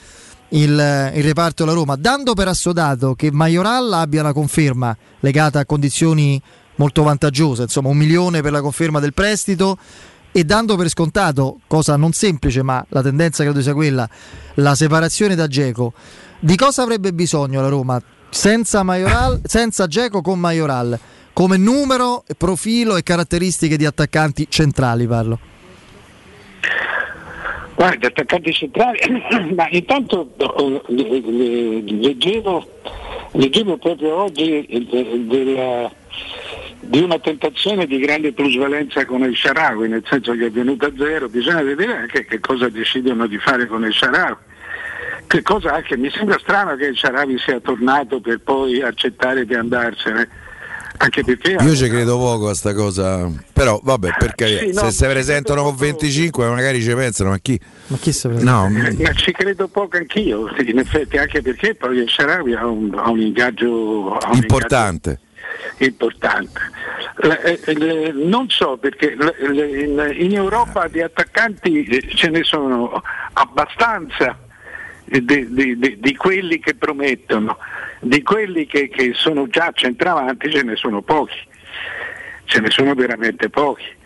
il, 0.51 1.13
il 1.15 1.23
reparto 1.23 1.65
della 1.65 1.77
Roma, 1.77 1.97
dando 1.97 2.35
per 2.35 2.49
assodato 2.49 3.15
che 3.15 3.31
Majoral 3.33 3.93
abbia 3.93 4.21
una 4.21 4.33
conferma 4.33 4.97
legata 5.21 5.59
a 5.61 5.67
condizioni 5.67 6.41
molto 6.79 7.03
vantaggiose, 7.03 7.63
insomma 7.63 7.89
un 7.91 7.97
milione 7.97 8.41
per 8.41 8.51
la 8.53 8.61
conferma 8.61 8.99
del 8.99 9.15
prestito. 9.15 9.79
E 10.31 10.45
dando 10.45 10.77
per 10.77 10.89
scontato, 10.89 11.61
cosa 11.67 11.97
non 11.97 12.13
semplice 12.13 12.63
ma 12.63 12.85
la 12.91 13.03
tendenza 13.03 13.43
credo 13.45 13.63
sia 13.63 13.73
quella, 13.73 14.09
la 14.55 14.75
separazione 14.75 15.35
da 15.35 15.47
Geco, 15.47 15.95
di 16.39 16.55
cosa 16.55 16.83
avrebbe 16.83 17.13
bisogno 17.13 17.63
la 17.63 17.69
Roma? 17.69 18.01
Senza 18.29 18.83
Majoral, 18.83 19.41
senza 19.49 19.87
Geco 19.87 20.21
con 20.21 20.39
Majoral, 20.39 20.99
come 21.33 21.57
numero, 21.57 22.25
profilo 22.37 22.97
e 22.97 23.03
caratteristiche 23.03 23.77
di 23.77 23.87
attaccanti 23.87 24.47
centrali 24.51 25.07
parlo. 25.07 25.39
Guarda, 27.75 28.09
attaccanti 28.09 28.53
centrali, 28.53 28.99
ma 29.57 29.67
intanto 29.71 30.31
le- 30.89 31.81
leggevo, 31.83 32.69
leggevo 33.33 33.79
proprio 33.79 34.15
oggi 34.25 34.63
eh, 34.67 35.25
della- 35.27 35.91
di 36.81 37.01
una 37.01 37.19
tentazione 37.19 37.87
di 37.87 37.99
grande 37.99 38.33
plusvalenza 38.33 39.05
con 39.05 39.23
il 39.23 39.37
Sharawi, 39.37 39.89
nel 39.89 40.05
senso 40.09 40.33
che 40.33 40.47
è 40.47 40.51
venuto 40.51 40.87
a 40.87 40.93
zero, 40.97 41.29
bisogna 41.29 41.63
vedere 41.63 41.97
anche 41.97 42.25
che 42.25 42.41
cosa 42.41 42.69
decidono 42.69 43.27
di 43.27 43.39
fare 43.39 43.67
con 43.67 43.85
il 43.85 43.93
Sharawi. 43.93 44.37
Che 45.27 45.43
cosa 45.43 45.75
anche, 45.75 45.97
mi 45.97 46.11
sembra 46.11 46.39
strano 46.39 46.75
che 46.77 46.87
il 46.87 46.97
Sharawi 46.97 47.39
sia 47.39 47.61
tornato 47.61 48.21
per 48.21 48.41
poi 48.41 48.81
accettare 48.83 49.45
di 49.45 49.55
andarsene. 49.55 50.47
Anche 51.01 51.23
perché 51.23 51.57
Io 51.61 51.77
ci 51.77 51.89
credo 51.89 52.17
poco 52.19 52.49
a 52.49 52.55
sta 52.55 52.75
cosa, 52.75 53.31
però 53.53 53.79
vabbè, 53.81 54.15
per 54.19 54.35
carità, 54.35 54.65
Sì, 54.65 54.73
no, 54.73 54.81
se 54.81 54.91
si 54.91 55.05
presentano 55.05 55.63
con 55.63 55.77
25 55.77 56.49
magari 56.49 56.83
ci 56.83 56.93
pensano, 56.93 57.31
ma 57.31 57.39
chi? 57.39 57.61
Ma 57.89 57.97
chi 57.99 58.11
se 58.11 58.29
No, 58.29 58.69
Ma 58.69 59.13
ci 59.13 59.31
credo 59.31 59.69
poco 59.69 59.97
anch'io, 59.97 60.49
in 60.59 60.79
effetti, 60.79 61.17
anche 61.17 61.41
perché 61.41 61.77
poi 61.77 61.99
il 61.99 62.09
Sharawi 62.09 62.55
ha 62.55 62.67
un, 62.67 62.93
ha 62.97 63.11
un 63.11 63.21
ingaggio 63.21 64.17
ha 64.17 64.31
un 64.31 64.37
importante. 64.39 65.11
ingaggio 65.11 65.27
importante. 65.79 66.61
Eh, 67.23 68.13
non 68.15 68.49
so 68.49 68.77
perché 68.77 69.17
in, 70.17 70.35
Europa 70.35 70.89
di 70.89 71.01
attaccanti 71.01 71.85
eh, 71.85 72.09
ce 72.15 72.29
ne 72.29 72.43
sono 72.45 73.03
abbastanza 73.33 74.39
di, 75.05 75.25
di- 75.25 75.79
di- 75.79 75.99
di 75.99 76.17
quelli 76.17 76.59
che 76.61 76.75
promettono, 76.75 77.59
di 78.01 78.23
quelli 78.23 78.67
che, 78.67 78.89
che 78.89 79.13
sono 79.15 79.49
già 79.49 79.71
centravanti 79.73 80.51
ce 80.51 80.63
ne 80.63 80.77
sono 80.77 81.03
pochi, 81.03 81.39
ce 82.45 82.61
ne 82.61 82.71
sono 82.71 82.95
veramente 82.95 83.49
pochi. 83.49 83.97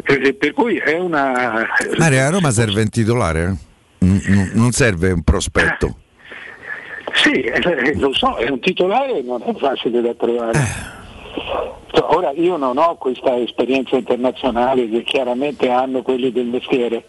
Per 0.00 0.52
cui 0.54 0.76
è 0.76 0.96
una... 0.96 1.66
Mario, 1.96 2.24
a 2.24 2.30
Roma 2.30 2.50
serve 2.52 2.82
un 2.82 2.88
titolare, 2.88 3.44
eh? 3.44 3.66
Non 4.54 4.70
serve 4.70 5.10
un 5.10 5.22
prospetto. 5.22 5.98
Sì, 7.22 7.40
eh, 7.40 7.96
lo 7.96 8.12
so, 8.12 8.36
è 8.36 8.48
un 8.48 8.60
titolare 8.60 9.20
non 9.22 9.42
è 9.42 9.52
facile 9.54 10.00
da 10.00 10.14
trovare. 10.14 10.96
Ora 12.10 12.30
io 12.30 12.56
non 12.56 12.78
ho 12.78 12.96
questa 12.96 13.36
esperienza 13.36 13.96
internazionale 13.96 14.88
che 14.88 15.02
chiaramente 15.02 15.68
hanno 15.68 16.02
quelli 16.02 16.30
del 16.30 16.46
mestiere, 16.46 17.04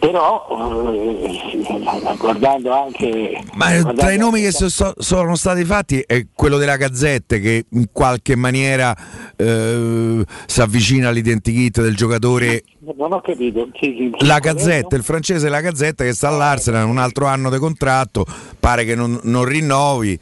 però 0.00 0.90
eh, 0.94 2.16
guardando 2.18 2.72
anche... 2.72 3.42
Ma 3.52 3.66
eh, 3.74 3.80
guardando 3.82 4.00
tra 4.00 4.12
i 4.12 4.16
nomi 4.16 4.38
anche- 4.44 4.50
che 4.50 4.52
so- 4.52 4.68
so- 4.70 4.94
sono 4.98 5.36
stati 5.36 5.64
fatti 5.64 6.02
è 6.06 6.26
quello 6.34 6.56
della 6.56 6.76
Gazzette 6.76 7.38
che 7.38 7.66
in 7.68 7.86
qualche 7.92 8.34
maniera 8.34 8.96
eh, 9.36 10.24
si 10.46 10.60
avvicina 10.62 11.10
all'identikit 11.10 11.82
del 11.82 11.94
giocatore. 11.94 12.64
Non 12.96 13.12
ho 13.12 13.20
capito. 13.20 13.68
Chi, 13.72 13.94
chi- 13.94 14.10
chi- 14.16 14.26
La 14.26 14.38
Gazzetta, 14.38 14.96
il 14.96 15.02
francese 15.04 15.48
La 15.50 15.60
Gazzetta 15.60 16.02
che 16.02 16.14
sta 16.14 16.28
all'Arsenal, 16.28 16.86
un 16.88 16.98
altro 16.98 17.26
anno 17.26 17.50
di 17.50 17.58
contratto, 17.58 18.24
pare 18.58 18.84
che 18.84 18.94
non, 18.94 19.20
non 19.24 19.44
rinnovi. 19.44 20.18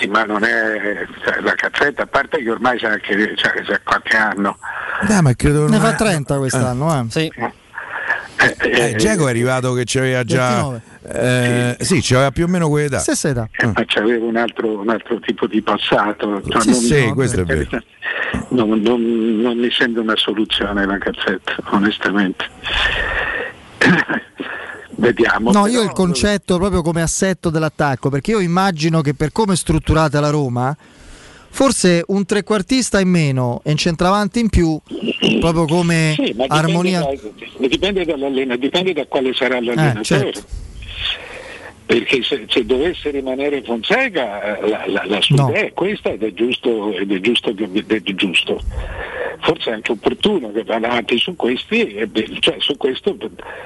Sì, 0.00 0.06
ma 0.06 0.24
non 0.24 0.44
è 0.44 1.06
cioè, 1.24 1.40
la 1.40 1.54
cazzetta, 1.54 2.02
a 2.02 2.06
parte 2.06 2.42
che 2.42 2.50
ormai 2.50 2.78
sa 2.78 2.96
che 2.96 3.32
c'ha, 3.36 3.50
c'ha 3.50 3.80
qualche 3.82 4.16
anno. 4.16 4.56
Dai, 5.06 5.20
ma 5.22 5.34
credo 5.34 5.68
Ne 5.68 5.78
fa 5.78 5.94
30 5.94 6.38
quest'anno, 6.38 7.00
eh. 7.00 7.04
Sì. 7.10 7.32
Eh, 8.36 8.94
Dzeko 8.96 9.26
è 9.26 9.30
arrivato 9.30 9.72
che 9.74 9.82
c'aveva 9.86 10.24
già. 10.24 10.48
29. 10.70 10.82
Eh, 11.78 11.84
sì, 11.84 12.00
c'aveva 12.02 12.30
più 12.30 12.44
o 12.44 12.48
meno 12.48 12.68
quell'età. 12.68 12.98
Stessa 12.98 13.28
età. 13.28 13.48
Eh, 13.56 13.66
ma 13.66 13.84
c'aveva 13.86 14.24
un 14.26 14.36
altro, 14.36 14.80
un 14.80 14.88
altro 14.88 15.18
tipo 15.20 15.46
di 15.46 15.62
passato. 15.62 16.42
Cioè, 16.48 16.62
Sì, 16.62 16.74
sì, 16.74 17.12
questo 17.14 17.40
è 17.40 17.44
vero. 17.44 17.68
Non, 18.50 18.80
non- 18.80 19.38
non 19.40 19.56
mi 19.58 19.70
sembra 19.70 20.02
una 20.02 20.16
soluzione 20.16 20.84
la 20.86 20.98
cazzetta, 20.98 21.54
onestamente. 21.70 22.44
Vediamo. 24.96 25.50
No, 25.52 25.62
però- 25.64 25.74
io 25.74 25.82
il 25.82 25.92
concetto 25.92 26.56
proprio 26.58 26.82
come 26.82 27.02
assetto 27.02 27.50
dell'attacco, 27.50 28.08
perché 28.10 28.30
io 28.32 28.40
immagino 28.40 29.00
che 29.00 29.14
per 29.14 29.32
come 29.32 29.54
è 29.54 29.56
strutturata 29.56 30.20
la 30.20 30.30
Roma, 30.30 30.74
forse 31.54 32.02
un 32.08 32.26
trequartista 32.26 32.98
in 32.98 33.08
meno 33.08 33.60
e 33.62 33.70
un 33.70 33.76
centravanti 33.76 34.40
in 34.40 34.48
più, 34.48 34.76
proprio 35.38 35.66
come 35.66 36.14
Sì, 36.16 36.34
ma 36.36 36.42
dipende, 36.42 36.54
armonia. 36.54 37.00
da- 37.00 37.68
dipende 37.68 38.04
dall'allenatore, 38.04 38.58
dipende 38.58 38.92
da 38.92 39.06
quale 39.06 39.32
sarà 39.34 39.60
l'allenatore. 39.60 40.02
certo. 40.02 40.42
Perché 41.86 42.22
se, 42.24 42.46
se 42.48 42.64
dovesse 42.64 43.10
rimanere 43.10 43.62
Fonseca, 43.62 44.56
eh, 44.58 44.68
la, 44.68 44.84
la- 44.86 45.04
la 45.06 45.20
sua 45.20 45.36
No. 45.36 45.50
idea 45.50 45.66
è 45.66 45.72
questa 45.74 46.10
ed 46.10 46.22
è 46.24 46.32
giusto, 46.32 46.92
ed 46.92 47.12
è 47.12 47.20
giusto, 47.20 47.50
ed 47.50 47.92
è 47.92 48.00
giusto. 48.14 48.60
Forse 49.40 49.70
è 49.70 49.74
anche 49.74 49.92
opportuno 49.92 50.50
che 50.50 50.64
vada 50.64 50.88
avanti 50.88 51.18
su 51.18 51.36
questi, 51.36 51.94
cioè 52.40 52.56
su 52.58 52.76
questo, 52.78 53.16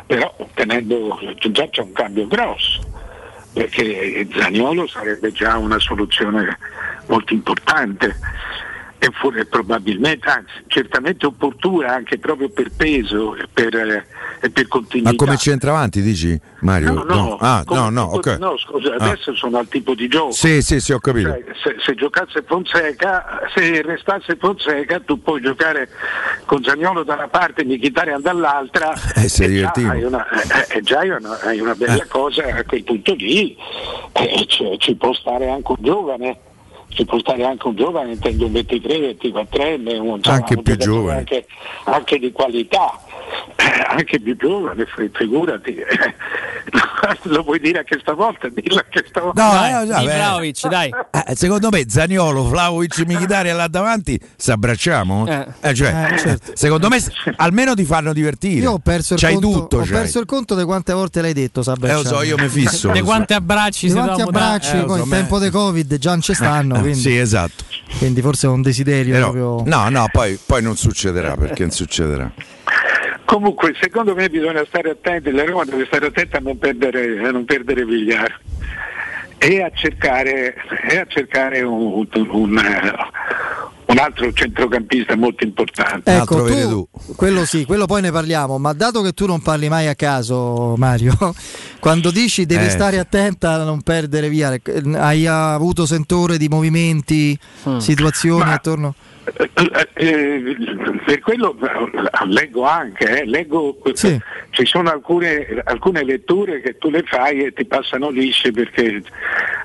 però 0.07 0.35
tenendo 0.55 1.19
già 1.51 1.69
c'è 1.71 1.81
un 1.83 1.93
cambio 1.93 2.27
grosso. 2.27 2.81
Perché 3.53 4.27
Zaniolo 4.33 4.87
sarebbe 4.87 5.33
già 5.33 5.57
una 5.57 5.79
soluzione 5.79 6.59
molto 7.07 7.33
importante 7.33 8.17
e 9.01 9.11
fu- 9.13 9.31
e 9.33 9.45
probabilmente, 9.47 10.29
anzi 10.29 10.51
certamente 10.67 11.27
opportuna 11.27 11.95
anche 11.95 12.19
proprio 12.19 12.49
per 12.49 12.71
peso 12.77 13.37
e 13.37 13.47
per, 13.53 13.75
eh, 13.75 14.07
e 14.41 14.51
per 14.51 14.67
continuità. 14.67 15.11
Ma 15.11 15.17
come 15.17 15.37
centravanti 15.37 16.03
dici 16.03 16.39
Mario? 16.61 16.93
No, 16.93 17.03
no, 17.05 17.37
Ah, 17.41 17.63
come 17.65 17.81
no, 17.81 17.91
no, 17.91 18.05
tipo 18.07 18.17
ok. 18.31 18.35
di- 18.35 18.41
no, 18.41 18.59
scusa, 18.59 18.95
Ah. 18.99 19.05
adesso 19.05 19.35
sono 19.37 19.59
al 19.59 19.69
tipo 19.69 19.95
di 19.95 20.09
gioco. 20.09 20.33
Sì, 20.33 20.61
sì, 20.63 20.81
sì, 20.81 20.93
ho 20.93 20.99
capito. 20.99 21.29
Cioè, 21.31 21.45
se, 21.63 21.77
se 21.85 21.95
giocasse 21.95 22.43
Fonseca, 22.47 23.41
se 23.55 23.83
restasse 23.83 24.37
Fonseca, 24.37 25.01
tu 25.01 25.23
puoi 25.23 25.41
giocare 25.41 25.89
con 26.45 26.63
Zagnolo 26.65 27.05
da 27.05 27.15
una 27.15 27.29
parte 27.29 27.63
e 27.63 27.65
Mkhitaryan 27.67 28.21
dall'altra 28.21 28.93
Eh, 29.15 29.29
sei 29.29 29.49
divertito. 29.49 29.91
hai 29.91 30.03
una, 30.03 30.27
eh, 30.29 30.79
eh, 30.79 30.83
già 30.83 30.99
hai 31.01 31.11
una, 31.11 31.39
hai 31.43 31.61
una 31.61 31.75
bella 31.75 32.03
Eh. 32.03 32.07
cosa 32.09 32.43
a 32.45 32.65
quel 32.65 32.83
punto 32.83 33.15
lì, 33.15 33.57
eh, 34.13 34.47
ci 34.79 34.95
può 34.97 35.13
stare 35.13 35.49
anche 35.51 35.71
un 35.71 35.77
giovane. 35.81 36.39
Ci 36.99 37.05
può 37.05 37.21
stare 37.21 37.45
anche 37.45 37.69
un 37.69 37.77
giovane, 37.77 38.11
intendo 38.11 38.47
un 38.47 38.53
23, 38.55 39.17
24enne, 39.23 40.01
un, 40.01 40.17
insomma, 40.17 40.35
Anche 40.35 40.55
un 40.55 40.63
più 40.63 40.77
giovane. 40.77 41.19
Anche, 41.19 41.47
anche 41.85 42.19
di 42.19 42.33
qualità, 42.33 43.01
eh, 43.55 43.83
anche 43.87 44.19
più 44.19 44.37
giovane, 44.37 44.85
fi- 44.85 45.09
figurati. 45.13 45.77
Lo 47.25 47.43
vuoi 47.43 47.61
dire 47.61 47.79
anche 47.79 47.99
stavolta? 48.01 48.49
Dillo 48.49 48.77
anche 48.85 49.05
stavolta. 49.09 49.45
No, 49.45 49.53
Dai, 49.53 49.73
eh, 49.83 49.85
di 49.85 49.91
vabbè. 49.91 50.05
Vlahovic, 50.17 50.69
dai. 50.69 50.91
Eh, 51.27 51.35
secondo 51.37 51.69
me 51.71 51.85
Zaniolo, 51.89 52.45
Vlaovic, 52.49 52.99
Mkhitaryan 53.07 53.57
là 53.57 53.69
davanti 53.69 54.19
si 54.37 54.51
abbracciamo? 54.51 55.27
Eh. 55.27 55.47
Eh, 55.61 55.75
cioè, 55.75 56.11
Eh, 56.13 56.19
certo. 56.19 56.53
Secondo 56.55 56.89
me 56.89 56.99
almeno 57.37 57.75
ti 57.75 57.85
fanno 57.85 58.13
divertire. 58.13 58.63
Io 58.63 58.73
ho 58.73 58.79
perso 58.79 59.15
il 59.15 59.21
C'hai 59.21 59.35
conto, 59.35 59.51
tutto. 59.51 59.77
ho 59.79 59.81
c'hai. 59.81 59.91
perso 59.91 60.19
il 60.21 60.27
conto 60.27 60.55
di 60.55 60.65
quante 60.65 60.93
volte 60.93 61.21
l'hai 61.21 61.33
detto 61.33 61.63
Sabra. 61.63 61.91
Eh, 61.91 61.95
lo 61.95 62.05
so, 62.05 62.23
io 62.23 62.37
mi 62.39 62.49
fisso. 62.49 62.91
Di 62.91 63.01
quanti 63.01 63.35
abbracci 63.35 63.87
Di 63.87 63.93
si 63.93 63.99
quanti 63.99 64.21
abbracci, 64.23 64.77
Eh, 64.77 64.85
poi 64.85 64.97
so, 64.99 65.03
in 65.05 65.09
ma- 65.09 65.17
tempo 65.17 65.39
di 65.39 65.51
Covid 65.51 65.97
già 65.99 66.11
non 66.11 66.21
ci 66.21 66.35
stanno, 66.35 66.77
Eh, 66.77 66.81
quindi, 66.81 66.99
Sì, 67.01 67.17
esatto. 67.17 67.65
quindi 67.99 68.21
forse 68.23 68.47
è 68.47 68.51
un 68.51 68.63
desiderio 68.63 69.13
Però- 69.13 69.31
proprio. 69.31 69.63
no, 69.77 69.89
no, 69.89 70.07
poi, 70.11 70.39
poi 70.45 70.63
non 70.63 70.77
succederà 70.77 71.37
perché 71.37 71.63
non 71.63 71.71
succederà. 71.71 72.31
Comunque, 73.29 73.77
secondo 73.79 74.15
me 74.15 74.31
bisogna 74.31 74.65
stare 74.67 74.89
attenti, 74.89 75.31
la 75.31 75.45
Roma 75.45 75.63
deve 75.65 75.85
stare 75.85 76.07
attenta 76.07 76.39
a 76.39 76.41
non 76.41 76.57
perdere, 76.57 77.27
a 77.27 77.31
non 77.31 77.45
perdere 77.45 77.85
Vigliar 77.85 78.41
e 79.37 79.61
a 79.61 79.71
cercare, 79.71 80.55
e 80.89 80.97
a 80.97 81.05
cercare 81.07 81.61
un, 81.61 82.07
un, 82.11 82.59
eh, 82.59 82.93
un 83.85 83.99
altro 83.99 84.33
centrocampista 84.33 85.15
molto 85.15 85.45
importante. 85.45 86.11
Ecco, 86.11 86.43
tu, 86.45 86.89
quello 87.17 87.45
sì, 87.45 87.67
quello 87.67 87.85
poi 87.85 88.01
ne 88.01 88.11
parliamo, 88.11 88.57
ma 88.57 88.73
dato 88.73 89.03
che 89.03 89.13
tu 89.13 89.27
non 89.27 89.43
parli 89.43 89.69
mai 89.69 89.89
a 89.89 89.95
caso, 89.95 90.73
Mario, 90.79 91.15
quando 91.81 92.11
dici 92.11 92.47
devi 92.47 92.65
Eh, 92.65 92.71
stare 92.71 92.99
attenta 92.99 93.53
a 93.53 93.63
non 93.63 93.83
perdere 93.83 94.31
via, 94.31 94.59
hai 94.95 95.27
avuto 95.27 95.85
sentore 95.85 96.39
di 96.39 96.49
movimenti, 96.49 97.39
situazioni 97.77 98.45
Ma- 98.45 98.55
attorno? 98.55 98.95
Eh, 99.37 99.89
eh, 99.95 100.57
per 101.05 101.19
quello 101.21 101.57
eh, 101.61 102.27
leggo 102.27 102.65
anche, 102.65 103.21
eh, 103.21 103.25
leggo, 103.27 103.77
ci 104.51 104.65
sono 104.65 104.91
alcune, 104.91 105.63
alcune 105.65 106.03
letture 106.05 106.61
che 106.61 106.79
tu 106.79 106.91
le 106.91 107.03
fai 107.03 107.45
e 107.45 107.53
ti 107.53 107.65
passano 107.65 108.11
lisce 108.11 108.51
perché 108.53 109.03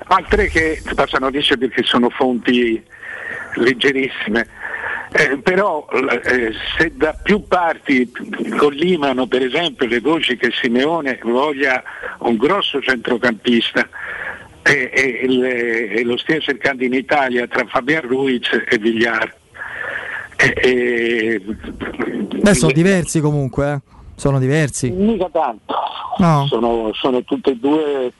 altre 0.06 0.48
che 0.48 0.82
ti 0.84 0.94
passano 0.94 1.28
lisce 1.28 1.56
perché 1.56 1.82
sono 1.84 2.10
fonti 2.10 2.82
leggerissime. 3.54 4.46
Però 5.44 5.88
se 6.76 6.90
da 6.96 7.16
più 7.22 7.46
parti 7.46 8.10
collimano 8.56 9.28
per 9.28 9.42
esempio 9.42 9.86
le 9.86 10.00
voci 10.00 10.36
che 10.36 10.50
Simeone 10.50 11.20
voglia 11.22 11.80
un 12.18 12.36
grosso 12.36 12.80
centrocampista 12.80 13.88
e, 14.64 14.90
e- 14.92 15.20
e- 15.22 16.00
e 16.00 16.02
lo 16.02 16.16
stia 16.16 16.40
cercando 16.40 16.82
in 16.82 16.94
Italia 16.94 17.46
tra 17.46 17.64
Fabian 17.66 18.02
Ruiz 18.02 18.48
e 18.66 18.76
Vigliar. 18.78 19.42
E- 20.36 20.54
e- 20.62 21.40
Beh, 22.40 22.54
sono 22.54 22.72
diversi 22.72 23.20
comunque, 23.20 23.72
eh. 23.72 23.80
sono 24.16 24.38
diversi. 24.38 24.90
Mica 24.90 25.28
tanto, 25.32 25.74
No. 26.18 26.46
sono, 26.48 26.90
sono 26.94 27.22
tutte 27.24 27.50
e 27.50 27.56
due, 27.56 28.12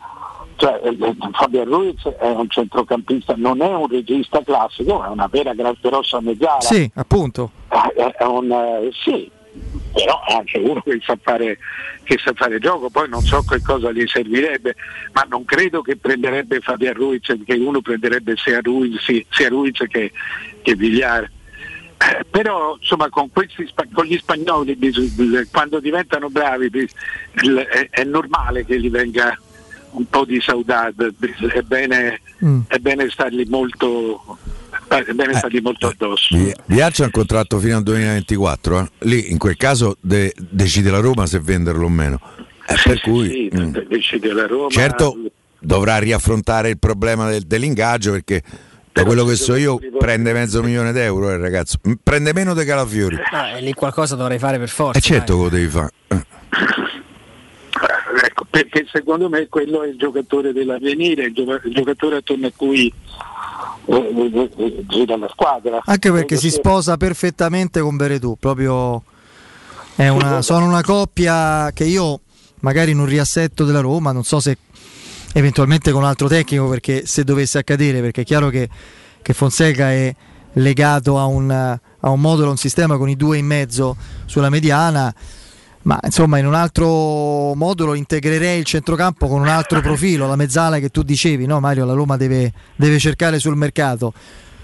cioè, 0.57 0.81
eh, 0.85 0.97
eh, 1.01 1.16
Fabian 1.32 1.65
Ruiz 1.66 2.03
è 2.07 2.28
un 2.28 2.49
centrocampista, 2.49 3.35
non 3.36 3.61
è 3.62 3.74
un 3.74 3.89
regista 3.89 4.43
classico, 4.43 5.05
è 5.05 5.09
una 5.09 5.28
vera 5.31 5.53
grossa 5.55 6.20
mezzala. 6.20 6.61
Sì, 6.61 6.91
appunto. 6.95 7.51
Eh, 7.70 7.93
È, 8.03 8.15
è 8.19 8.24
un, 8.24 8.51
eh, 8.51 8.91
sì, 9.05 9.31
però 9.93 10.20
è 10.27 10.35
anche 10.35 10.59
uno 10.59 10.81
che 10.82 11.01
sa, 11.05 11.19
fare, 11.20 11.59
che 12.05 12.19
sa 12.23 12.32
fare 12.35 12.59
gioco, 12.59 12.91
poi 12.91 13.09
non 13.09 13.20
so 13.23 13.45
che 13.49 13.61
cosa 13.62 13.93
gli 13.93 14.07
servirebbe, 14.07 14.74
ma 15.12 15.24
non 15.28 15.45
credo 15.45 15.82
che 15.82 15.97
prenderebbe 15.97 16.61
Fabian 16.61 16.95
Ruiz, 16.95 17.27
che 17.45 17.55
uno 17.55 17.81
prenderebbe 17.82 18.35
sia 18.36 18.61
Ruiz, 18.61 19.01
sia 19.31 19.49
Ruiz 19.49 19.78
che, 19.89 20.11
che 20.62 20.74
Villar. 20.74 21.31
Eh, 22.10 22.24
Però 22.31 22.76
insomma 22.78 23.09
con, 23.09 23.31
questi, 23.31 23.68
con 23.93 24.05
gli 24.05 24.16
spagnoli 24.18 24.76
quando 25.51 25.81
diventano 25.81 26.28
bravi 26.28 26.68
è, 27.70 27.89
è 27.90 28.05
normale 28.05 28.64
che 28.64 28.81
gli 28.81 28.90
venga 28.90 29.39
un 29.93 30.06
po' 30.09 30.24
di 30.24 30.40
saudade, 30.40 31.12
è 31.52 31.60
bene, 31.62 32.20
Mm. 32.44 32.62
è 32.66 32.78
bene 32.78 33.09
stargli 33.10 33.44
molto, 33.48 34.36
è 34.89 35.12
bene 35.12 35.35
stargli 35.35 35.60
molto 35.62 35.86
addosso. 35.86 36.36
Vi- 36.36 36.52
Viaccia 36.66 37.05
ha 37.05 37.06
un 37.06 37.12
contratto 37.12 37.59
fino 37.60 37.76
al 37.76 37.85
2024, 37.85 38.81
eh. 38.81 38.89
lì 39.06 39.31
in 39.31 39.39
quel 39.39 39.56
caso 39.56 39.97
de- 40.01 40.35
decide 40.36 40.90
la 40.90 40.98
Roma 40.98 41.26
se 41.26 41.39
venderlo 41.39 41.86
o 41.86 41.89
meno. 41.89 42.20
Eh, 42.66 42.74
per 42.82 43.01
cui 43.02 43.28
Sì, 43.28 43.51
mm, 43.56 43.76
decide 43.89 44.32
la 44.32 44.47
Roma. 44.47 44.68
certo 44.68 45.16
dovrà 45.60 45.97
riaffrontare 45.98 46.70
il 46.70 46.78
problema 46.78 47.31
del- 47.31 47.44
dell'ingaggio 47.44 48.10
perché 48.10 48.43
da 48.94 49.04
quello 49.04 49.24
che 49.24 49.34
so 49.34 49.56
io 49.56 49.76
prende 49.98 50.32
mezzo 50.32 50.62
milione 50.62 50.92
d'euro 50.92 51.32
il 51.32 51.38
ragazzo, 51.40 51.78
M- 51.82 51.94
prende 52.00 52.32
meno 52.32 52.54
di 52.54 52.64
Calafiori. 52.64 53.18
Ah, 53.32 53.56
e 53.56 53.60
lì 53.60 53.72
qualcosa 53.72 54.14
dovrei 54.14 54.38
fare 54.38 54.56
per 54.56 54.68
forza. 54.68 54.96
E 54.98 55.02
certo 55.02 55.36
che 55.36 55.42
lo 55.42 55.48
devi 55.48 55.66
fare. 55.68 55.90
Eh. 56.06 56.22
Ecco, 58.24 58.46
perché 58.48 58.86
secondo 58.90 59.28
me 59.28 59.48
quello 59.48 59.82
è 59.82 59.88
il 59.88 59.96
giocatore 59.96 60.52
dell'avvenire, 60.52 61.24
il, 61.24 61.34
gioca- 61.34 61.60
il 61.64 61.74
giocatore 61.74 62.16
attorno 62.18 62.46
a 62.46 62.52
cui 62.54 62.92
eh, 63.86 63.94
eh, 63.94 64.50
eh, 64.56 64.84
gira 64.86 65.16
la 65.16 65.28
squadra. 65.28 65.80
Anche 65.84 66.12
perché 66.12 66.36
si 66.36 66.50
sposa 66.50 66.96
perfettamente 66.96 67.80
con 67.80 67.96
Beretù, 67.96 68.36
proprio 68.38 69.02
è 69.96 70.06
una- 70.06 70.40
sono 70.42 70.66
una 70.66 70.82
coppia 70.82 71.72
che 71.74 71.84
io 71.84 72.20
magari 72.60 72.92
in 72.92 73.00
un 73.00 73.06
riassetto 73.06 73.64
della 73.64 73.80
Roma, 73.80 74.12
non 74.12 74.22
so 74.22 74.38
se 74.38 74.56
eventualmente 75.35 75.90
con 75.90 76.02
un 76.02 76.09
altro 76.09 76.28
tecnico, 76.28 76.69
perché 76.69 77.06
se 77.06 77.24
dovesse 77.24 77.59
accadere, 77.59 78.01
perché 78.01 78.23
è 78.23 78.24
chiaro 78.24 78.48
che, 78.48 78.69
che 79.20 79.32
Fonseca 79.35 79.90
è 79.90 80.15
legato 80.55 81.19
a 81.19 81.24
un, 81.27 81.51
a 81.51 82.09
un 82.09 82.20
modulo, 82.20 82.48
a 82.48 82.51
un 82.51 82.56
sistema 82.56 82.97
con 82.97 83.09
i 83.09 83.16
due 83.16 83.39
in 83.39 83.47
mezzo 83.47 83.97
sulla 84.27 84.48
mediana. 84.48 85.12
Ma 85.82 85.98
insomma, 86.02 86.39
in 86.39 86.47
un 86.47 86.55
altro 86.55 87.55
modulo 87.55 87.94
integrerei 87.94 88.59
il 88.59 88.65
centrocampo 88.65 89.27
con 89.27 89.40
un 89.40 89.48
altro 89.48 89.81
profilo, 89.82 90.27
la 90.27 90.36
mezzala 90.36 90.78
che 90.78 90.89
tu 90.89 91.02
dicevi, 91.02 91.44
no 91.47 91.61
Mario? 91.61 91.85
La 91.85 91.93
Roma 91.93 92.16
deve, 92.16 92.52
deve 92.77 92.98
cercare 92.98 93.39
sul 93.39 93.56
mercato. 93.56 94.15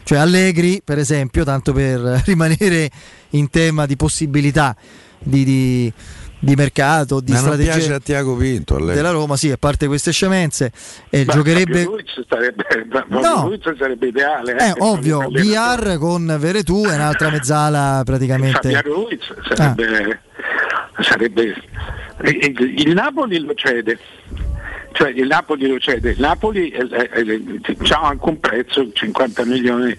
Cioè 0.05 0.19
Allegri, 0.19 0.81
per 0.83 0.99
esempio, 0.99 1.45
tanto 1.45 1.73
per 1.73 2.01
rimanere 2.25 2.91
in 3.31 3.51
tema 3.51 3.87
di 3.87 3.97
possibilità 3.97 4.75
di, 5.23 5.45
di- 5.45 5.93
di 6.41 6.55
mercato, 6.55 7.21
di 7.21 7.33
Ma 7.33 7.39
non 7.41 7.47
strategia 7.47 7.73
piace 7.75 7.93
a 7.93 8.01
Tiago 8.01 8.35
Pinto. 8.35 8.77
a 8.77 8.81
lei. 8.81 8.95
della 8.95 9.11
Roma, 9.11 9.37
sì, 9.37 9.51
a 9.51 9.57
parte 9.59 9.87
queste 9.87 10.11
scemenze, 10.11 10.73
e 11.11 11.25
Ma 11.27 11.35
giocherebbe... 11.35 11.87
Sarebbe, 12.29 12.65
No. 13.09 13.51
Sarebbe 13.79 14.07
ideale. 14.09 14.57
Eh, 14.57 14.69
eh, 14.69 14.75
ovvio. 14.79 15.29
VR 15.31 15.97
con 15.99 16.35
Veretù 16.39 16.85
e 16.87 16.95
un'altra 16.95 17.31
mezzala 17.31 18.03
praticamente... 18.05 18.59
Fabian 18.73 18.83
Ruiz 18.83 19.35
sarebbe, 19.49 20.21
sarebbe 21.01 21.55
il, 22.25 22.93
Napoli 22.93 23.39
lo 23.39 23.55
cede 23.55 23.99
cioè 24.93 25.09
il 25.11 25.27
Napoli 25.27 25.67
lo 25.69 25.79
cede 25.79 26.11
il 26.11 26.21
Napoli 26.21 26.73
ha 26.75 28.01
anche 28.03 28.29
un 28.29 28.41
prezzo 28.41 28.91
50 28.93 29.45
milioni 29.47 29.97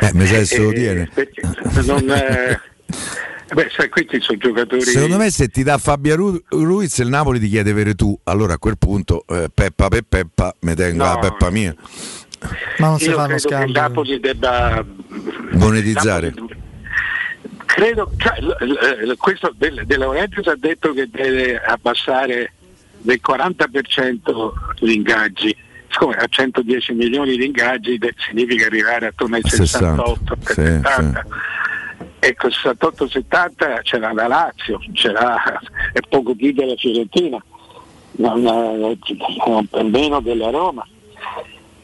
Eh, 0.00 0.10
mi 0.14 0.26
sa 0.26 0.36
che 0.36 0.44
se 0.46 0.58
lo 0.58 0.70
Eh, 0.70 0.74
tiene. 0.74 1.10
perché 1.12 1.42
non, 1.84 2.10
eh, 2.10 2.58
beh 3.54 3.70
sai 3.74 3.88
questi 3.88 4.20
sono 4.20 4.38
giocatori 4.38 4.80
Secondo 4.82 5.16
me 5.18 5.30
se 5.30 5.48
ti 5.48 5.62
dà 5.62 5.78
Fabio 5.78 6.16
Ru- 6.16 6.42
Ruiz 6.50 6.98
il 6.98 7.08
Napoli 7.08 7.38
ti 7.38 7.48
chiede 7.48 7.70
avere 7.70 7.94
tu, 7.94 8.18
allora 8.24 8.54
a 8.54 8.58
quel 8.58 8.78
punto 8.78 9.24
eh, 9.28 9.50
Peppa 9.52 9.88
per 9.88 10.02
Peppa 10.08 10.54
mi 10.60 10.74
tengo 10.74 11.04
No. 11.04 11.12
la 11.12 11.18
Peppa 11.18 11.50
mia. 11.50 11.74
Ma 12.78 12.88
non 12.88 12.98
si 12.98 13.08
io 13.08 13.14
fanno 13.16 13.36
credo 13.36 13.48
che 13.48 13.54
il 13.54 13.60
scambi. 13.60 13.72
Napoli 13.72 14.20
debba 14.20 14.84
Monetizzare. 15.52 16.34
credo 17.66 18.10
cioè, 18.16 18.40
l- 18.40 19.06
l- 19.08 19.16
questo 19.16 19.52
del- 19.56 19.82
De 19.86 19.96
Laurentiis 19.96 20.46
ha 20.46 20.56
detto 20.58 20.92
che 20.92 21.08
deve 21.10 21.60
abbassare 21.60 22.52
del 23.00 23.20
40% 23.26 24.52
gli 24.80 24.90
ingaggi 24.90 25.56
Siccome 25.92 26.14
a 26.14 26.26
110 26.26 26.94
milioni 26.94 27.36
di 27.36 27.44
ingaggi 27.44 27.98
de- 27.98 28.14
significa 28.16 28.64
arrivare 28.66 29.08
attorno 29.08 29.36
ai 29.36 29.42
68 29.44 30.36
Sì, 30.46 30.52
70 30.54 31.26
ecco 32.24 32.48
68-70 32.48 33.82
c'era 33.82 34.12
la 34.12 34.28
Lazio 34.28 34.78
c'era 34.92 35.42
è 35.92 36.00
poco 36.08 36.34
più 36.34 36.52
della 36.52 36.76
Fiorentina 36.76 37.42
non, 38.12 38.46
eh, 38.46 38.98
non 39.46 39.66
per 39.66 39.84
meno 39.84 40.20
della 40.20 40.50
Roma. 40.50 40.86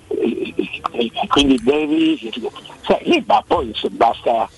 E- 0.08 0.54
e- 0.56 1.10
e 1.12 1.26
quindi 1.28 1.58
devi. 1.62 2.30
Sai, 2.82 3.22
ma 3.26 3.42
poi 3.46 3.72
basta, 3.90 4.48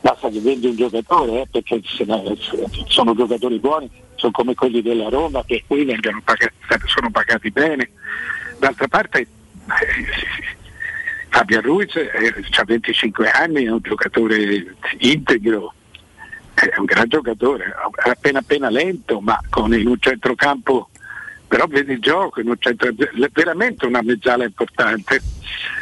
basta 0.00 0.28
che 0.28 0.40
vendi 0.40 0.66
un 0.68 0.76
giocatore, 0.76 1.42
eh, 1.42 1.48
perché 1.50 1.80
sono 2.88 3.14
giocatori 3.14 3.58
buoni, 3.58 3.90
sono 4.16 4.32
come 4.32 4.54
quelli 4.54 4.82
della 4.82 5.08
Roma, 5.08 5.42
per 5.42 5.62
cui 5.66 5.84
pagati, 5.84 6.54
sono 6.86 7.10
pagati 7.10 7.50
bene. 7.50 7.90
D'altra 8.58 8.88
parte 8.88 9.26
eh, 11.32 11.36
Fabio 11.36 11.60
Ruiz 11.60 11.92
ha 11.96 12.64
25 12.64 13.30
anni, 13.30 13.64
è 13.64 13.70
un 13.70 13.80
giocatore 13.82 14.76
integro, 14.98 15.72
è 16.54 16.78
un 16.78 16.84
gran 16.84 17.08
giocatore, 17.08 17.74
appena 18.04 18.40
appena 18.40 18.68
lento, 18.68 19.20
ma 19.20 19.40
con 19.48 19.74
in 19.74 19.86
un 19.86 19.98
centrocampo, 19.98 20.90
però 21.48 21.66
vedi 21.66 21.92
il 21.92 22.00
gioco, 22.00 22.40
in 22.40 22.48
un 22.48 22.56
centro, 22.58 22.90
veramente 23.32 23.86
una 23.86 24.02
mezzala 24.02 24.44
importante, 24.44 25.20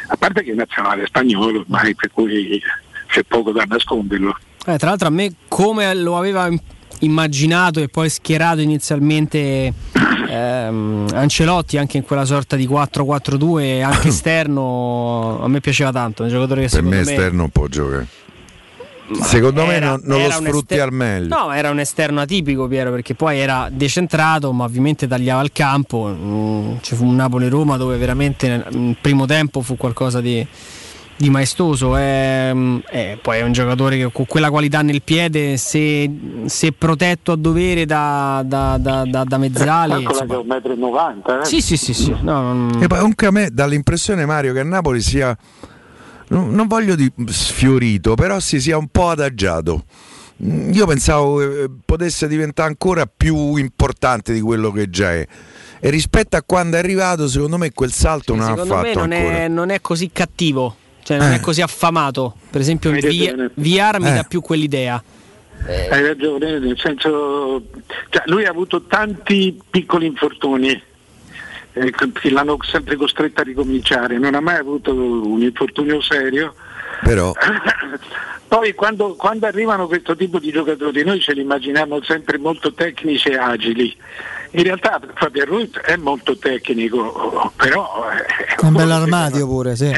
a 0.07 0.15
parte 0.15 0.43
che 0.43 0.51
è 0.51 0.55
nazionale 0.55 1.05
spagnolo 1.05 1.59
ormai, 1.59 1.95
per 1.95 2.11
cui 2.11 2.61
c'è 3.07 3.23
poco 3.23 3.51
da 3.51 3.63
nasconderlo. 3.67 4.37
Eh, 4.65 4.77
tra 4.77 4.89
l'altro 4.89 5.07
a 5.07 5.11
me 5.11 5.33
come 5.47 5.93
lo 5.95 6.17
aveva 6.17 6.47
immaginato 7.01 7.79
e 7.79 7.87
poi 7.87 8.09
schierato 8.09 8.61
inizialmente 8.61 9.73
ehm, 10.29 11.07
Ancelotti 11.13 11.77
anche 11.77 11.97
in 11.97 12.03
quella 12.03 12.25
sorta 12.25 12.55
di 12.55 12.67
4-4-2 12.67 13.83
anche 13.83 14.07
esterno 14.09 15.39
a 15.41 15.47
me 15.47 15.59
piaceva 15.59 15.91
tanto, 15.91 16.23
un 16.23 16.29
giocatore 16.29 16.61
che 16.61 16.67
Per 16.67 16.75
secondo 16.75 16.95
me 16.95 17.01
esterno 17.01 17.37
non 17.37 17.49
può 17.49 17.67
giocare. 17.67 18.07
Secondo 19.23 19.65
me 19.65 19.73
era- 19.73 19.89
non, 19.89 20.01
non 20.05 20.21
lo 20.23 20.29
sfrutti 20.31 20.73
ester- 20.75 20.81
al 20.83 20.93
meglio. 20.93 21.35
No, 21.37 21.51
era 21.51 21.69
un 21.69 21.79
esterno 21.79 22.21
atipico 22.21 22.67
Piero 22.69 22.91
perché 22.91 23.13
poi 23.13 23.39
era 23.39 23.67
decentrato 23.69 24.53
ma 24.53 24.63
ovviamente 24.63 25.05
tagliava 25.05 25.41
il 25.41 25.51
campo. 25.51 26.07
Mm, 26.07 26.75
Ci 26.79 26.95
fu 26.95 27.05
un 27.05 27.15
Napoli-Roma 27.15 27.75
dove 27.75 27.97
veramente 27.97 28.47
nel 28.47 28.95
primo 29.01 29.25
tempo 29.25 29.61
fu 29.61 29.75
qualcosa 29.75 30.21
di, 30.21 30.45
di 31.21 31.29
maestoso. 31.29 31.95
È, 31.95 32.51
è- 32.89 33.17
poi 33.21 33.37
è 33.37 33.41
un 33.43 33.51
giocatore 33.51 33.97
che 33.97 34.11
con 34.11 34.25
quella 34.25 34.49
qualità 34.49 34.81
nel 34.81 35.01
piede, 35.01 35.55
se, 35.57 36.09
se 36.45 36.71
protetto 36.73 37.31
a 37.31 37.35
dovere 37.37 37.85
da, 37.85 38.43
da, 38.45 38.77
da, 38.77 39.05
da, 39.05 39.23
da 39.23 39.37
che 39.97 40.03
è 40.03 40.09
insomma- 40.09 40.37
un 40.39 40.47
metro 40.47 40.73
e 40.73 40.75
90, 40.75 41.41
eh? 41.41 41.45
Sì, 41.45 41.61
sì, 41.61 41.77
sì, 41.77 41.93
sì. 41.93 42.09
No, 42.21 42.41
non- 42.41 42.79
E 42.81 42.87
poi 42.87 42.97
comunque 42.99 43.27
a 43.27 43.31
me 43.31 43.49
dà 43.51 43.65
l'impressione 43.65 44.25
Mario 44.25 44.51
che 44.53 44.59
a 44.59 44.63
Napoli 44.63 45.01
sia 45.01 45.37
non, 46.29 46.53
voglio 46.67 46.95
di 46.95 47.11
sfiorito, 47.27 48.15
però 48.15 48.39
si 48.39 48.59
sia 48.61 48.77
un 48.77 48.87
po' 48.87 49.09
adagiato. 49.09 49.83
Mm, 50.43 50.71
Io 50.71 50.85
pensavo 50.87 51.37
che 51.37 51.63
eh, 51.63 51.69
potesse 51.85 52.27
diventare 52.27 52.69
ancora 52.69 53.05
più 53.05 53.57
importante 53.57 54.33
di 54.33 54.39
quello 54.41 54.71
che 54.71 54.89
già 54.89 55.11
è. 55.13 55.27
E 55.83 55.89
rispetto 55.89 56.37
a 56.37 56.43
quando 56.45 56.77
è 56.77 56.79
arrivato, 56.79 57.27
secondo 57.27 57.57
me 57.57 57.71
quel 57.71 57.91
salto 57.91 58.33
non 58.35 58.45
ha 58.45 58.49
secondo 58.49 58.75
me 58.77 58.81
fatto 58.93 58.99
non 58.99 59.11
ancora. 59.11 59.35
è, 59.37 59.47
non 59.47 59.69
è 59.71 59.81
così 59.81 60.09
cattivo, 60.13 60.75
cioè 61.03 61.17
non 61.17 61.31
Eh. 61.31 61.35
è 61.35 61.39
così 61.39 61.61
affamato. 61.61 62.35
Per 62.49 62.61
esempio, 62.61 62.91
Hai 62.91 63.01
via, 63.01 63.31
ragione. 63.31 63.51
VR 63.55 63.99
mi 63.99 64.09
Eh. 64.09 64.13
dà 64.13 64.23
più 64.23 64.41
quell'idea. 64.41 65.01
Hai 65.67 66.01
ragione, 66.01 66.57
nel 66.59 66.77
senso, 66.79 67.61
cioè, 68.09 68.23
lui 68.25 68.45
ha 68.45 68.49
avuto 68.49 68.83
tanti 68.85 69.59
piccoli 69.69 70.07
infortuni 70.07 70.69
eh, 71.73 71.91
che 71.91 72.29
l'hanno 72.31 72.57
sempre 72.63 72.95
costretto 72.95 73.41
a 73.41 73.43
ricominciare, 73.43 74.17
non 74.17 74.33
ha 74.35 74.41
mai 74.41 74.57
avuto 74.57 74.91
un 74.93 75.41
infortunio 75.41 76.01
serio. 76.01 76.55
Però 77.03 77.31
Poi 78.47 78.73
quando, 78.73 79.15
quando 79.15 79.45
arrivano 79.45 79.87
questo 79.87 80.13
tipo 80.15 80.37
di 80.37 80.51
giocatori 80.51 81.05
noi 81.05 81.21
ce 81.21 81.31
li 81.33 81.39
immaginiamo 81.41 82.01
sempre 82.03 82.37
molto 82.37 82.73
tecnici 82.73 83.29
e 83.29 83.37
agili. 83.37 83.95
In 84.53 84.63
realtà 84.63 84.99
Fabio 85.15 85.45
Ruiz 85.45 85.77
è 85.77 85.95
molto 85.95 86.37
tecnico, 86.37 87.51
però 87.55 87.87
eh, 88.11 88.55
È 88.55 88.65
un 88.65 88.73
bell'armadio 88.73 89.47
pure, 89.47 89.75
sì. 89.77 89.89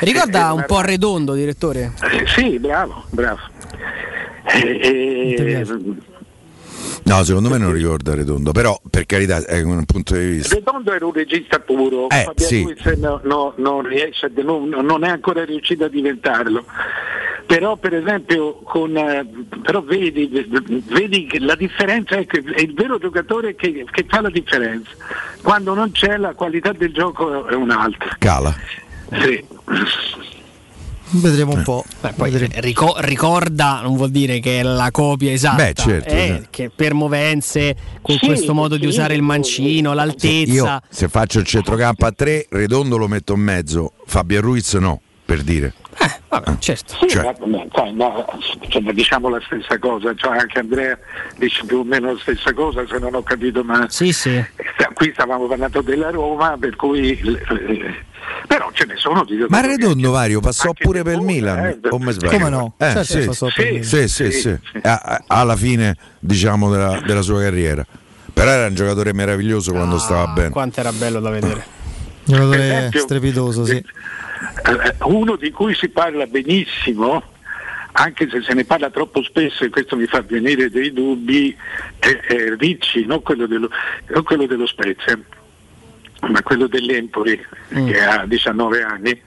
Ricorda 0.00 0.48
Eh, 0.48 0.52
un 0.52 0.64
po' 0.66 0.76
Arredondo, 0.78 1.34
direttore? 1.34 1.92
eh, 2.10 2.26
sì, 2.26 2.58
bravo, 2.58 3.04
bravo. 3.10 3.38
Eh, 4.44 4.80
eh, 4.82 5.64
no, 7.10 7.24
secondo 7.24 7.48
me 7.48 7.58
non 7.58 7.72
ricorda 7.72 8.14
Redondo, 8.14 8.52
però 8.52 8.80
per 8.88 9.04
carità 9.04 9.44
è 9.44 9.60
un 9.62 9.84
punto 9.84 10.14
di 10.14 10.26
vista. 10.26 10.54
Redondo 10.54 10.92
era 10.92 11.04
un 11.04 11.12
regista 11.12 11.58
puro, 11.58 12.08
Eh, 12.08 12.22
Fabio 12.24 12.44
sì. 12.44 12.74
No- 12.98 13.20
no- 13.24 13.54
non, 13.56 13.82
riesce, 13.82 14.30
non, 14.36 14.68
non 14.68 15.04
è 15.04 15.08
ancora 15.08 15.44
riuscito 15.44 15.84
a 15.84 15.88
diventarlo. 15.88 16.64
Però 17.46 17.74
per 17.76 17.94
esempio 17.94 18.60
con, 18.62 18.96
eh, 18.96 19.28
però 19.62 19.82
vedi, 19.82 20.28
vedi 20.86 21.26
che 21.26 21.40
la 21.40 21.56
differenza 21.56 22.14
è 22.14 22.24
che 22.24 22.44
è 22.54 22.60
il 22.60 22.74
vero 22.74 22.96
giocatore 22.98 23.56
che, 23.56 23.84
che 23.90 24.04
fa 24.06 24.20
la 24.20 24.30
differenza. 24.30 24.90
Quando 25.42 25.74
non 25.74 25.90
c'è 25.90 26.16
la 26.16 26.32
qualità 26.34 26.70
del 26.72 26.92
gioco 26.92 27.48
è 27.48 27.54
un'altra. 27.54 28.14
Cala. 28.20 28.54
Sì. 29.20 29.44
Vedremo 31.12 31.54
un 31.54 31.62
po'. 31.62 31.84
Beh, 32.00 32.12
poi 32.12 32.30
rico- 32.60 32.94
ricorda 32.98 33.80
non 33.82 33.96
vuol 33.96 34.10
dire 34.10 34.38
che 34.38 34.60
è 34.60 34.62
la 34.62 34.90
copia 34.92 35.32
esatta, 35.32 35.56
Beh, 35.56 35.72
certo, 35.74 36.08
eh, 36.08 36.12
certo. 36.26 36.46
che 36.50 36.70
per 36.74 36.94
movenze, 36.94 37.74
con 38.00 38.16
Sì, 38.16 38.26
questo 38.26 38.54
modo 38.54 38.76
di 38.76 38.82
sì, 38.82 38.88
usare 38.88 39.14
il 39.14 39.22
mancino, 39.22 39.88
Io 39.90 39.94
l'altezza. 39.94 40.80
se 40.88 41.08
faccio 41.08 41.40
il 41.40 41.46
centrocampo 41.46 42.06
a 42.06 42.12
3, 42.12 42.46
Redondo 42.50 42.96
lo 42.96 43.08
metto 43.08 43.34
in 43.34 43.40
mezzo, 43.40 43.92
Fabio 44.06 44.40
Ruiz 44.40 44.72
no, 44.74 45.00
per 45.30 45.42
dire. 45.42 45.72
Vabbè, 46.28 46.58
certo. 46.58 46.96
Sì, 47.00 47.08
Cioè- 47.08 47.34
sai, 47.72 47.92
no, 47.94 48.24
insomma, 48.62 48.92
diciamo 48.92 49.28
la 49.28 49.40
stessa 49.44 49.78
cosa, 49.78 50.12
cioè 50.16 50.38
anche 50.38 50.58
Andrea 50.58 50.98
dice 51.36 51.64
più 51.66 51.78
o 51.78 51.84
meno 51.84 52.12
la 52.12 52.18
stessa 52.20 52.52
cosa 52.52 52.84
se 52.88 52.98
non 52.98 53.14
ho 53.14 53.22
capito 53.22 53.62
ma 53.62 53.86
Sì, 53.88 54.12
sì. 54.12 54.42
qui 54.94 55.10
stavamo 55.12 55.46
parlando 55.46 55.82
della 55.82 56.10
Roma 56.10 56.56
per 56.58 56.74
cui 56.76 57.10
eh, 57.18 58.04
però 58.46 58.70
ce 58.72 58.86
ne 58.86 58.94
sono 58.96 59.24
di 59.24 59.44
Ma 59.48 59.60
Redondo 59.60 60.10
Mario 60.12 60.40
passò 60.40 60.72
pure 60.72 61.02
per 61.02 61.14
il 61.14 61.20
Milan, 61.22 61.58
eh, 61.58 61.78
o 61.90 61.98
mi 61.98 62.12
sbaglio? 62.12 62.38
Come 62.38 62.48
no? 62.48 62.74
Eh, 62.78 62.84
Certo, 62.90 63.02
sì. 63.20 63.24
passò 63.26 63.48
per 63.54 63.84
sì, 63.84 64.08
sì, 64.08 64.30
sì, 64.32 64.56
alla 65.26 65.56
fine 65.56 65.96
diciamo 66.18 66.70
della, 66.70 67.00
della 67.04 67.22
sua 67.22 67.40
carriera. 67.40 67.84
Però 68.32 68.50
era 68.50 68.66
un 68.66 68.74
giocatore 68.74 69.12
meraviglioso 69.12 69.72
quando 69.72 69.98
stava 69.98 70.26
bene. 70.28 70.50
Quanto 70.50 70.80
era 70.80 70.92
bello 70.92 71.20
da 71.20 71.30
vedere. 71.30 71.64
Giocatore 72.24 72.56
Per 72.58 72.66
esempio- 72.76 73.00
strepitoso, 73.00 73.64
sì. 73.66 73.84
Eh, 74.40 74.94
uno 75.04 75.36
di 75.36 75.50
cui 75.50 75.74
si 75.74 75.88
parla 75.88 76.26
benissimo 76.26 77.22
anche 77.92 78.28
se 78.30 78.40
se 78.42 78.54
ne 78.54 78.64
parla 78.64 78.88
troppo 78.88 79.22
spesso 79.22 79.64
e 79.64 79.68
questo 79.68 79.96
mi 79.96 80.06
fa 80.06 80.22
venire 80.22 80.70
dei 80.70 80.92
dubbi 80.92 81.54
è, 81.98 82.08
è 82.08 82.56
Ricci, 82.56 83.04
non 83.04 83.20
quello 83.22 83.46
dello, 83.46 83.68
non 84.06 84.22
quello 84.22 84.46
dello 84.46 84.66
Spezia 84.66 85.18
ma 86.28 86.42
quello 86.42 86.66
dell'Empoli 86.66 87.38
che 87.68 88.00
ha 88.00 88.24
19 88.26 88.82
anni 88.82 89.22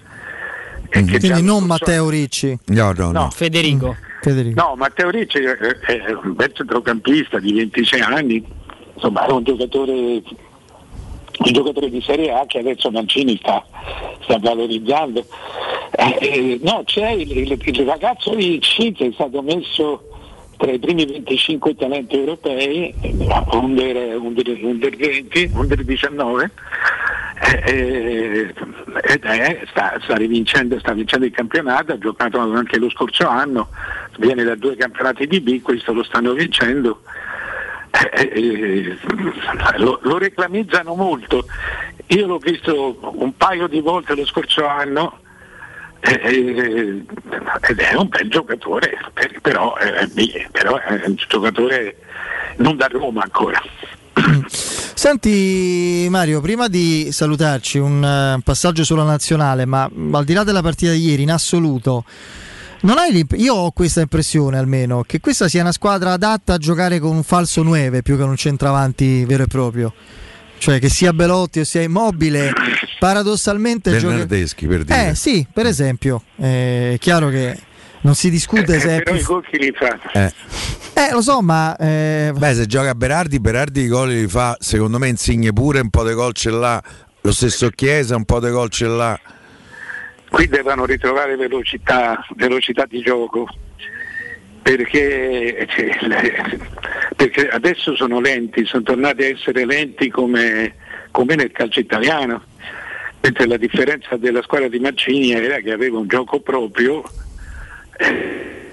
e 0.95 1.03
che 1.05 1.17
già 1.17 1.33
Quindi 1.33 1.41
non 1.41 1.63
Matteo 1.63 2.07
Ricci. 2.07 2.57
No, 2.67 2.91
no, 2.95 3.11
no. 3.11 3.29
Federico. 3.31 3.95
Federico. 4.21 4.61
No, 4.61 4.75
Matteo 4.75 5.09
Ricci 5.09 5.39
è, 5.39 5.57
è 5.57 6.11
un 6.11 6.35
bel 6.35 6.53
centrocampista 6.53 7.39
di 7.39 7.51
26 7.51 7.99
anni, 7.99 8.45
insomma 8.93 9.25
è 9.25 9.31
un 9.31 9.43
giocatore, 9.43 10.21
un 11.39 11.51
giocatore 11.51 11.89
di 11.89 12.01
Serie 12.01 12.31
A 12.31 12.45
che 12.45 12.59
adesso 12.59 12.91
Mancini 12.91 13.37
sta, 13.37 13.65
sta 14.21 14.37
valorizzando. 14.39 15.25
Eh, 15.91 16.17
eh, 16.19 16.59
no, 16.63 16.83
c'è 16.85 17.09
il, 17.11 17.29
il- 17.37 17.59
il 17.63 17.85
ragazzo 17.85 18.33
Ricci 18.33 18.91
che 18.93 19.07
è 19.07 19.11
stato 19.13 19.41
messo 19.41 20.07
tra 20.57 20.71
i 20.71 20.79
primi 20.79 21.05
25 21.05 21.75
talenti 21.75 22.15
europei, 22.17 22.93
under, 23.51 24.15
under, 24.17 24.47
under 24.63 24.95
20, 24.95 25.51
under 25.55 25.83
19, 25.83 26.51
eh, 27.61 28.53
eh, 29.21 29.59
sta, 29.69 29.99
sta 30.01 30.15
rivincendo, 30.15 30.79
sta 30.79 30.93
vincendo 30.93 31.25
il 31.25 31.31
campionato, 31.33 31.91
ha 31.91 31.97
giocato 31.97 32.39
anche 32.39 32.77
lo 32.77 32.89
scorso 32.89 33.27
anno, 33.27 33.67
viene 34.19 34.43
da 34.43 34.55
due 34.55 34.75
campionati 34.77 35.27
di 35.27 35.41
B, 35.41 35.61
questo 35.61 35.91
lo 35.91 36.03
stanno 36.03 36.31
vincendo. 36.33 37.01
Eh, 37.93 38.31
eh, 38.33 38.97
lo, 39.77 39.99
lo 40.01 40.17
reclamizzano 40.17 40.95
molto. 40.95 41.45
Io 42.07 42.25
l'ho 42.25 42.39
visto 42.39 42.97
un 43.17 43.37
paio 43.37 43.67
di 43.67 43.79
volte 43.81 44.15
lo 44.15 44.25
scorso 44.25 44.65
anno 44.65 45.19
eh, 45.99 46.19
eh, 46.23 47.05
ed 47.69 47.79
è 47.79 47.95
un 47.95 48.07
bel 48.09 48.29
giocatore, 48.29 48.97
per- 49.13 49.39
però, 49.41 49.75
eh, 49.77 50.09
però 50.51 50.77
è 50.77 51.03
un 51.05 51.15
giocatore 51.15 51.97
non 52.57 52.75
da 52.75 52.87
Roma 52.87 53.23
ancora. 53.23 53.61
Senti 54.47 56.07
Mario, 56.09 56.41
prima 56.41 56.67
di 56.67 57.11
salutarci 57.11 57.77
un 57.77 58.03
eh, 58.03 58.41
passaggio 58.43 58.83
sulla 58.83 59.03
nazionale, 59.03 59.65
ma 59.65 59.83
al 59.83 60.23
di 60.25 60.33
là 60.33 60.43
della 60.43 60.61
partita 60.61 60.91
di 60.91 61.09
ieri 61.09 61.23
in 61.23 61.31
assoluto, 61.31 62.05
non 62.83 62.97
hai 62.97 63.11
l'imp- 63.11 63.35
io 63.37 63.53
ho 63.53 63.71
questa 63.71 64.01
impressione 64.01 64.57
almeno 64.57 65.03
che 65.03 65.19
questa 65.19 65.47
sia 65.47 65.61
una 65.61 65.71
squadra 65.71 66.11
adatta 66.13 66.53
a 66.53 66.57
giocare 66.57 66.99
con 66.99 67.15
un 67.15 67.23
falso 67.23 67.63
9 67.63 68.01
più 68.01 68.15
che 68.15 68.21
con 68.21 68.29
un 68.29 68.37
centravanti 68.37 69.25
vero 69.25 69.43
e 69.43 69.47
proprio. 69.47 69.93
Cioè 70.57 70.79
che 70.79 70.87
sia 70.87 71.11
Belotti 71.11 71.59
o 71.59 71.65
sia 71.65 71.81
Immobile, 71.81 72.53
paradossalmente 72.99 73.91
gioca- 73.91 74.07
Bernardeschi 74.07 74.65
per 74.65 74.83
dire. 74.85 75.09
Eh 75.09 75.15
sì, 75.15 75.45
per 75.51 75.65
esempio, 75.65 76.23
eh, 76.37 76.93
è 76.93 76.97
chiaro 76.99 77.27
che 77.27 77.57
non 78.01 78.15
si 78.15 78.29
discute 78.29 78.79
se 78.79 78.97
è 78.97 79.03
però 79.03 79.15
più 79.15 79.21
i 79.21 79.25
gol 79.25 79.45
chi 79.45 79.57
li 79.57 79.73
fa? 79.73 79.99
Eh. 80.13 80.33
Eh, 80.93 81.11
lo 81.11 81.21
so, 81.21 81.41
ma. 81.41 81.75
Eh... 81.75 82.31
Beh, 82.35 82.53
se 82.53 82.65
gioca 82.65 82.95
Berardi, 82.95 83.39
Berardi 83.39 83.81
i 83.81 83.87
gol 83.87 84.09
li 84.09 84.27
fa, 84.27 84.55
secondo 84.59 84.99
me, 84.99 85.07
Insigne 85.07 85.51
pure, 85.51 85.79
un 85.79 85.89
po' 85.89 86.07
di 86.07 86.13
gol 86.13 86.33
ce 86.33 86.49
l'ha. 86.49 86.81
Lo 87.21 87.31
stesso 87.31 87.69
Chiesa, 87.69 88.15
un 88.15 88.25
po' 88.25 88.39
di 88.39 88.49
gol 88.49 88.69
ce 88.69 88.85
l'ha. 88.85 89.19
Qui 90.33 90.47
devono 90.47 90.85
ritrovare 90.85 91.35
velocità, 91.35 92.25
velocità 92.35 92.87
di 92.87 93.01
gioco. 93.01 93.47
Perché, 94.63 95.67
cioè, 95.69 96.57
perché 97.15 97.49
adesso 97.49 97.95
sono 97.95 98.19
lenti, 98.19 98.65
sono 98.65 98.81
tornati 98.81 99.21
a 99.21 99.27
essere 99.27 99.63
lenti 99.63 100.09
come, 100.09 100.73
come 101.11 101.35
nel 101.35 101.51
calcio 101.51 101.81
italiano. 101.81 102.41
Mentre 103.21 103.45
la 103.45 103.57
differenza 103.57 104.17
della 104.17 104.41
squadra 104.41 104.69
di 104.69 104.79
Mancini 104.79 105.33
era 105.33 105.59
che 105.59 105.71
aveva 105.71 105.99
un 105.99 106.07
gioco 106.07 106.39
proprio. 106.39 107.03
Eh, 107.97 108.71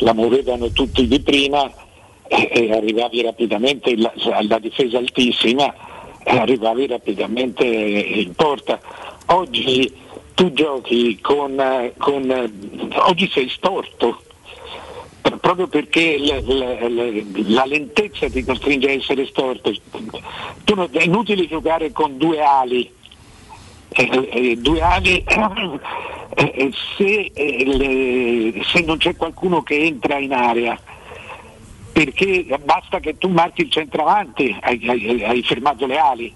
la 0.00 0.12
muovevano 0.12 0.70
tutti 0.70 1.06
di 1.08 1.20
prima 1.20 1.62
e 2.28 2.70
arrivavi 2.74 3.22
rapidamente 3.22 3.96
alla 4.32 4.58
difesa 4.58 4.98
altissima 4.98 5.74
e 6.22 6.36
arrivavi 6.36 6.86
rapidamente 6.86 7.64
in 7.64 8.34
porta. 8.34 8.78
Oggi 9.32 9.92
tu 10.34 10.52
giochi 10.52 11.20
con, 11.20 11.92
con 11.98 12.50
oggi 12.94 13.30
sei 13.32 13.48
storto 13.48 14.22
proprio 15.40 15.68
perché 15.68 16.18
la, 16.18 16.40
la, 16.42 16.88
la, 16.88 17.04
la, 17.46 17.64
lentezza 17.64 18.28
ti 18.28 18.44
costringe 18.44 18.88
a 18.88 18.92
essere 18.92 19.26
storto. 19.26 19.72
Non, 20.74 20.88
è 20.90 21.02
inutile 21.02 21.46
giocare 21.46 21.92
con 21.92 22.16
due 22.18 22.42
ali. 22.42 22.92
Eh, 23.90 24.28
eh, 24.32 24.56
due 24.56 24.80
ali 24.80 25.24
eh, 25.24 26.52
eh, 26.54 26.70
se, 26.96 27.30
eh, 27.32 27.64
le, 27.64 28.64
se, 28.64 28.82
non 28.82 28.98
c'è 28.98 29.16
qualcuno 29.16 29.62
che 29.62 29.78
entra 29.78 30.18
in 30.18 30.32
area 30.32 30.78
perché 31.92 32.46
basta 32.62 33.00
che 33.00 33.18
tu 33.18 33.28
marchi 33.30 33.62
il 33.62 33.70
centravanti 33.70 34.56
hai, 34.60 34.88
hai, 34.88 35.24
hai 35.24 35.42
fermato 35.42 35.86
le 35.86 35.98
ali 35.98 36.32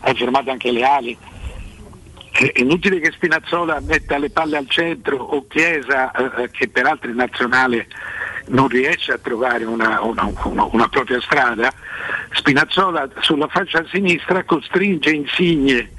hai 0.00 0.14
fermato 0.14 0.50
anche 0.50 0.70
le 0.70 0.84
ali 0.84 1.16
è 2.46 2.60
inutile 2.60 3.00
che 3.00 3.10
Spinazzola 3.10 3.80
metta 3.80 4.18
le 4.18 4.30
palle 4.30 4.56
al 4.56 4.68
centro 4.68 5.16
o 5.16 5.46
Chiesa 5.48 6.10
eh, 6.12 6.50
che 6.50 6.68
peraltro 6.68 7.10
in 7.10 7.16
nazionale 7.16 7.88
non 8.46 8.68
riesce 8.68 9.12
a 9.12 9.18
trovare 9.18 9.64
una, 9.64 10.00
una, 10.02 10.30
una, 10.44 10.68
una 10.70 10.88
propria 10.88 11.20
strada 11.20 11.72
Spinazzola 12.32 13.08
sulla 13.20 13.48
faccia 13.48 13.84
sinistra 13.90 14.44
costringe 14.44 15.10
Insigne 15.10 15.90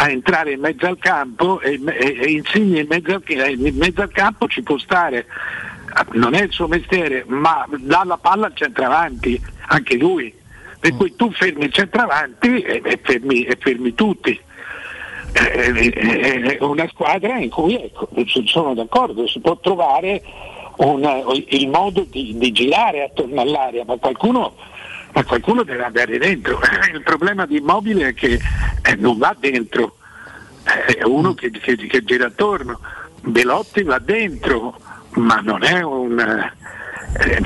a 0.00 0.08
entrare 0.10 0.52
in 0.52 0.60
mezzo 0.60 0.86
al 0.86 0.98
campo 0.98 1.60
e, 1.60 1.80
e, 1.84 2.16
e 2.20 2.30
Insigne 2.30 2.80
in 2.80 2.86
mezzo 2.88 3.14
al, 3.14 3.22
in 3.26 3.76
mezzo 3.76 4.02
al 4.02 4.12
campo 4.12 4.46
ci 4.46 4.62
può 4.62 4.78
stare, 4.78 5.26
non 6.12 6.34
è 6.34 6.42
il 6.42 6.52
suo 6.52 6.68
mestiere, 6.68 7.24
ma 7.26 7.66
dà 7.68 8.04
la 8.04 8.16
palla 8.16 8.46
al 8.46 8.54
centravanti, 8.54 9.40
anche 9.66 9.96
lui. 9.96 10.32
Per 10.78 10.94
cui 10.94 11.16
tu 11.16 11.32
fermi 11.32 11.64
il 11.64 11.72
centravanti 11.72 12.60
e, 12.60 12.80
e, 12.84 13.00
fermi, 13.02 13.42
e 13.42 13.58
fermi 13.60 13.94
tutti. 13.94 14.40
È 15.32 16.56
una 16.60 16.88
squadra 16.88 17.38
in 17.38 17.50
cui 17.50 17.74
ecco, 17.74 18.08
sono 18.46 18.74
d'accordo, 18.74 19.26
si 19.26 19.40
può 19.40 19.58
trovare 19.58 20.22
un, 20.76 21.44
il 21.48 21.68
modo 21.68 22.06
di, 22.08 22.36
di 22.36 22.52
girare 22.52 23.04
attorno 23.04 23.40
all'area, 23.40 23.84
ma 23.84 23.96
qualcuno 23.96 24.54
ma 25.12 25.24
qualcuno 25.24 25.62
deve 25.62 25.84
andare 25.84 26.18
dentro. 26.18 26.60
Il 26.92 27.02
problema 27.02 27.46
di 27.46 27.56
Immobile 27.56 28.08
è 28.08 28.14
che 28.14 28.38
eh, 28.82 28.94
non 28.96 29.18
va 29.18 29.34
dentro, 29.38 29.96
eh, 30.64 30.96
è 30.98 31.04
uno 31.04 31.34
che, 31.34 31.50
che, 31.50 31.76
che, 31.76 32.04
gira 32.04 32.26
attorno. 32.26 32.80
Belotti 33.22 33.82
va 33.82 33.98
dentro, 33.98 34.78
ma 35.14 35.40
non 35.40 35.64
è 35.64 35.82
un, 35.82 36.18
eh, 36.18 37.38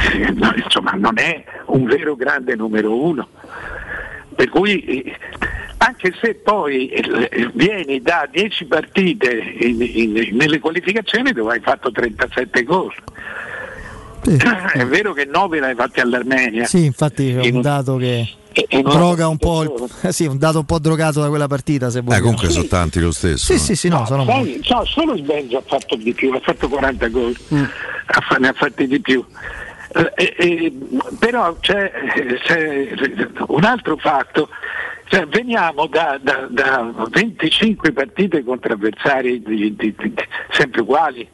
insomma, 0.65 0.93
non 0.93 1.19
è 1.19 1.45
un 1.67 1.85
vero 1.85 2.15
grande 2.15 2.55
numero 2.55 2.95
uno. 2.95 3.29
Per 4.35 4.49
cui 4.49 4.83
eh, 4.83 5.17
anche 5.85 6.15
se 6.21 6.35
poi 6.35 6.89
eh, 6.89 7.51
vieni 7.55 8.01
da 8.01 8.29
10 8.31 8.65
partite 8.67 9.31
in, 9.61 9.81
in, 9.81 10.37
nelle 10.37 10.59
qualificazioni 10.59 11.33
dove 11.33 11.55
hai 11.55 11.61
fatto 11.61 11.91
37 11.91 12.63
gol 12.63 12.93
sì. 14.23 14.37
È 14.37 14.87
vero 14.87 15.13
che 15.13 15.25
9 15.25 15.59
l'hai 15.59 15.75
fatti 15.75 15.99
all'Armenia. 15.99 16.65
Sì, 16.65 16.85
infatti 16.85 17.31
è 17.31 17.51
un 17.51 17.61
dato 17.61 17.97
che 17.97 18.29
droga 18.83 19.27
un 19.27 19.37
po', 19.37 19.63
il, 19.63 19.91
sì, 20.13 20.27
un 20.27 20.39
dato 20.39 20.59
un 20.59 20.65
po' 20.65 20.79
drogato 20.79 21.21
da 21.21 21.29
quella 21.29 21.49
partita. 21.49 21.91
Se 21.91 21.99
eh, 21.99 22.21
comunque 22.21 22.49
sono 22.49 22.67
tanti 22.67 23.01
lo 23.01 23.11
stesso. 23.11 23.45
Sì, 23.47 23.55
no? 23.55 23.59
sì, 23.59 23.75
sì, 23.75 23.89
no, 23.89 23.99
no, 23.99 24.07
sono 24.07 24.25
poi, 24.25 24.63
no, 24.69 24.85
solo 24.85 25.15
il 25.15 25.23
Benzo 25.23 25.57
ha 25.57 25.63
fatto 25.67 25.97
di 25.97 26.13
più, 26.13 26.31
ha 26.33 26.41
fatto 26.41 26.69
40 26.69 27.09
gol, 27.09 27.37
mm. 27.53 27.65
ne 28.39 28.49
ha 28.49 28.53
fatti 28.53 28.87
di 28.87 29.01
più. 29.01 29.25
Eh, 30.15 30.35
eh, 30.39 30.73
però 31.19 31.55
c'è, 31.61 31.91
c'è, 32.45 32.89
un 33.49 33.65
altro 33.65 33.97
fatto, 33.97 34.49
cioè, 35.05 35.27
veniamo 35.27 35.87
da, 35.87 36.19
da, 36.21 36.47
da, 36.49 36.93
25 37.11 37.93
partite 37.93 38.43
contro 38.43 38.73
avversari 38.73 39.43
di, 39.43 39.75
di, 39.77 39.95
di, 39.97 40.15
sempre 40.51 40.81
uguali 40.81 41.29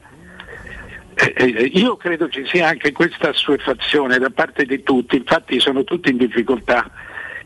eh, 1.21 1.35
eh, 1.37 1.71
io 1.75 1.97
credo 1.97 2.29
ci 2.29 2.47
sia 2.47 2.69
anche 2.69 2.93
questa 2.93 3.31
assuefazione 3.31 4.19
da 4.19 4.31
parte 4.31 4.65
di 4.65 4.85
tutti, 4.85 5.17
infatti 5.17 5.59
sono 5.59 5.83
tutti 5.83 6.11
in 6.11 6.17
difficoltà. 6.17 6.89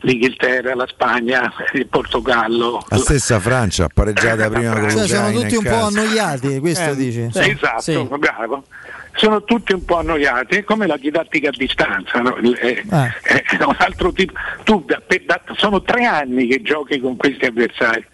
L'Inghilterra, 0.05 0.75
la 0.75 0.85
Spagna, 0.85 1.51
il 1.73 1.87
Portogallo. 1.87 2.83
La 2.89 2.97
stessa 2.97 3.39
Francia, 3.39 3.87
pareggiata 3.87 4.49
prima 4.49 4.77
con 4.77 4.89
cioè, 4.89 5.07
Sono 5.07 5.31
tutti 5.31 5.55
un 5.55 5.63
po' 5.63 5.85
annoiati, 5.85 6.59
questo 6.59 6.91
eh, 6.91 6.95
dici? 6.95 7.29
Esatto, 7.33 7.81
sì. 7.81 8.07
bravo 8.19 8.65
sono 9.15 9.43
tutti 9.43 9.73
un 9.73 9.85
po' 9.85 9.97
annoiati, 9.97 10.57
è 10.57 10.63
come 10.63 10.87
la 10.87 10.97
didattica 10.97 11.49
a 11.49 11.53
distanza, 11.55 12.19
no? 12.19 12.35
è, 12.35 12.83
ah. 12.89 13.13
è, 13.21 13.63
un 13.63 13.75
altro 13.77 14.11
tipo. 14.11 14.33
Tu, 14.63 14.83
da, 14.85 15.01
da, 15.25 15.41
sono 15.55 15.81
tre 15.81 16.05
anni 16.05 16.47
che 16.47 16.61
giochi 16.61 16.99
con 16.99 17.15
questi 17.15 17.45
avversari, 17.45 18.05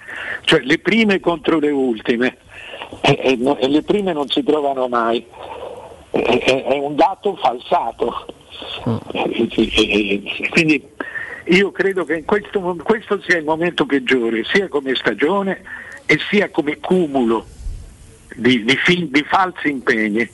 cioè 0.41 0.61
le 0.61 0.80
prime 0.80 1.19
contro 1.19 1.59
le 1.59 1.71
ultime 1.71 2.38
e, 3.01 3.17
e, 3.21 3.57
e 3.59 3.67
le 3.69 3.81
prime 3.84 4.13
non 4.13 4.27
si 4.27 4.43
trovano 4.43 4.88
mai. 4.88 5.26
È, 6.11 6.65
è 6.67 6.77
un 6.77 6.95
dato 6.95 7.35
falsato. 7.35 8.26
Quindi 10.49 10.84
io 11.45 11.71
credo 11.71 12.03
che 12.03 12.26
questo, 12.26 12.59
questo 12.84 13.21
sia 13.21 13.38
il 13.38 13.45
momento 13.45 13.85
peggiore, 13.85 14.43
sia 14.51 14.67
come 14.67 14.95
stagione 14.95 15.61
e 16.05 16.19
sia 16.30 16.49
come 16.49 16.77
cumulo 16.80 17.45
di, 18.35 18.64
di, 18.64 19.10
di, 19.10 19.26
falsi 19.27 19.69
impegni. 19.69 20.27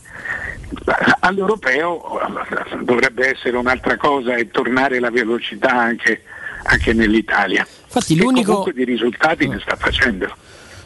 All'europeo 1.19 2.19
dovrebbe 2.81 3.29
essere 3.29 3.57
un'altra 3.57 3.97
cosa 3.97 4.35
e 4.35 4.49
tornare 4.49 4.99
la 4.99 5.09
velocità 5.09 5.71
anche, 5.71 6.23
anche 6.63 6.93
nell'Italia. 6.93 7.65
Infatti 7.85 8.17
l'unico... 8.17 8.49
comunque 8.49 8.73
di 8.73 8.83
risultati 8.83 9.47
ne 9.47 9.59
sta 9.59 9.75
facendo. 9.75 10.33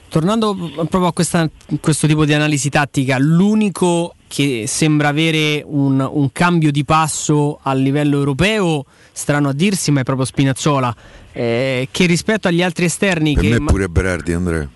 Tornando 0.10 0.56
proprio 0.56 1.08
a 1.08 1.14
questa, 1.14 1.48
questo 1.80 2.08
tipo 2.08 2.26
di 2.26 2.34
analisi 2.34 2.70
tattica, 2.70 3.18
l'unico 3.20 4.16
che 4.28 4.66
sembra 4.68 5.10
avere 5.10 5.64
un, 5.66 6.00
un, 6.00 6.32
cambio 6.32 6.72
di 6.72 6.84
passo 6.84 7.60
a 7.62 7.74
livello 7.74 8.18
europeo, 8.18 8.86
strano 9.12 9.50
a 9.50 9.54
dirsi, 9.54 9.92
ma 9.92 10.02
è 10.02 10.04
proprio 10.04 10.26
Spinazzola, 10.26 10.96
eh, 11.32 11.88
che 11.92 12.06
rispetto 12.08 12.48
agli 12.48 12.64
altri 12.64 12.86
esterni... 12.86 13.34
Per 13.34 13.44
che 13.44 13.60
me 13.60 13.66
pure 13.66 13.88
Berardi, 13.88 14.34
Andrea. 14.34 14.68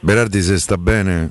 Berardi 0.00 0.42
se 0.42 0.58
sta 0.58 0.76
bene... 0.76 1.30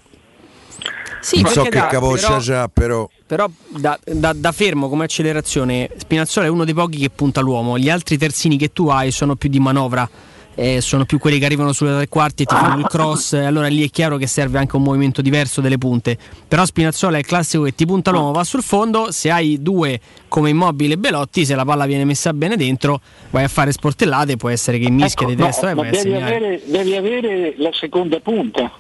Sì, 1.24 1.42
non 1.42 1.52
so 1.52 1.64
che 1.64 1.70
da, 1.70 1.88
capoccia 1.88 2.38
c'ha, 2.40 2.68
però... 2.68 3.08
Però 3.26 3.50
da, 3.70 3.98
da, 4.04 4.34
da, 4.34 4.52
fermo 4.52 4.90
come 4.90 5.06
accelerazione, 5.06 5.90
Spinazzola 5.96 6.46
è 6.46 6.50
uno 6.50 6.66
dei 6.66 6.74
pochi 6.74 6.98
che 6.98 7.10
punta 7.10 7.40
l'uomo. 7.40 7.78
Gli 7.78 7.90
altri 7.90 8.18
terzini 8.18 8.58
che 8.58 8.74
tu 8.74 8.90
hai 8.90 9.12
sono 9.12 9.36
più 9.36 9.50
di 9.50 9.60
manovra 9.60 10.08
eh, 10.56 10.82
sono 10.82 11.06
più 11.06 11.18
quelli 11.18 11.40
che 11.40 11.46
arrivano 11.46 11.74
sulle 11.74 11.96
tre 11.96 12.08
quarti 12.08 12.44
e 12.44 12.46
ti 12.46 12.56
fanno 12.56 12.80
il 12.80 12.88
cross, 12.88 13.34
allora 13.34 13.68
lì 13.68 13.84
è 13.84 13.90
chiaro 13.90 14.18
che 14.18 14.28
serve 14.28 14.60
anche 14.60 14.76
un 14.76 14.84
movimento 14.84 15.22
diverso 15.22 15.62
delle 15.62 15.78
punte. 15.78 16.18
Però 16.48 16.66
Spinazzola 16.66 17.16
è 17.16 17.20
il 17.20 17.26
classico 17.26 17.64
che 17.64 17.74
ti 17.74 17.86
punta 17.86 18.12
l'uomo, 18.12 18.32
va 18.32 18.44
sul 18.44 18.62
fondo, 18.62 19.12
se 19.12 19.32
hai 19.32 19.62
due 19.62 20.00
come 20.28 20.50
immobile 20.50 20.94
e 20.94 20.98
Belotti, 20.98 21.46
se 21.46 21.56
la 21.56 21.66
palla 21.66 21.86
viene 21.86 22.06
messa 22.06 22.34
bene 22.34 22.56
dentro, 22.56 23.02
vai 23.32 23.44
a 23.44 23.48
fare 23.48 23.72
sportellate, 23.72 24.38
può 24.38 24.50
essere 24.50 24.78
che 24.78 24.90
mischia 24.90 25.26
ecco, 25.28 25.36
di 25.36 25.42
destra 25.42 25.74
no, 25.74 25.82
e 25.82 25.90
vai 25.90 26.00
a 26.00 26.04
devi 26.04 26.16
avere, 26.16 26.62
devi 26.66 26.96
avere 26.96 27.56
la 27.58 27.72
seconda 27.74 28.20
punta. 28.20 28.72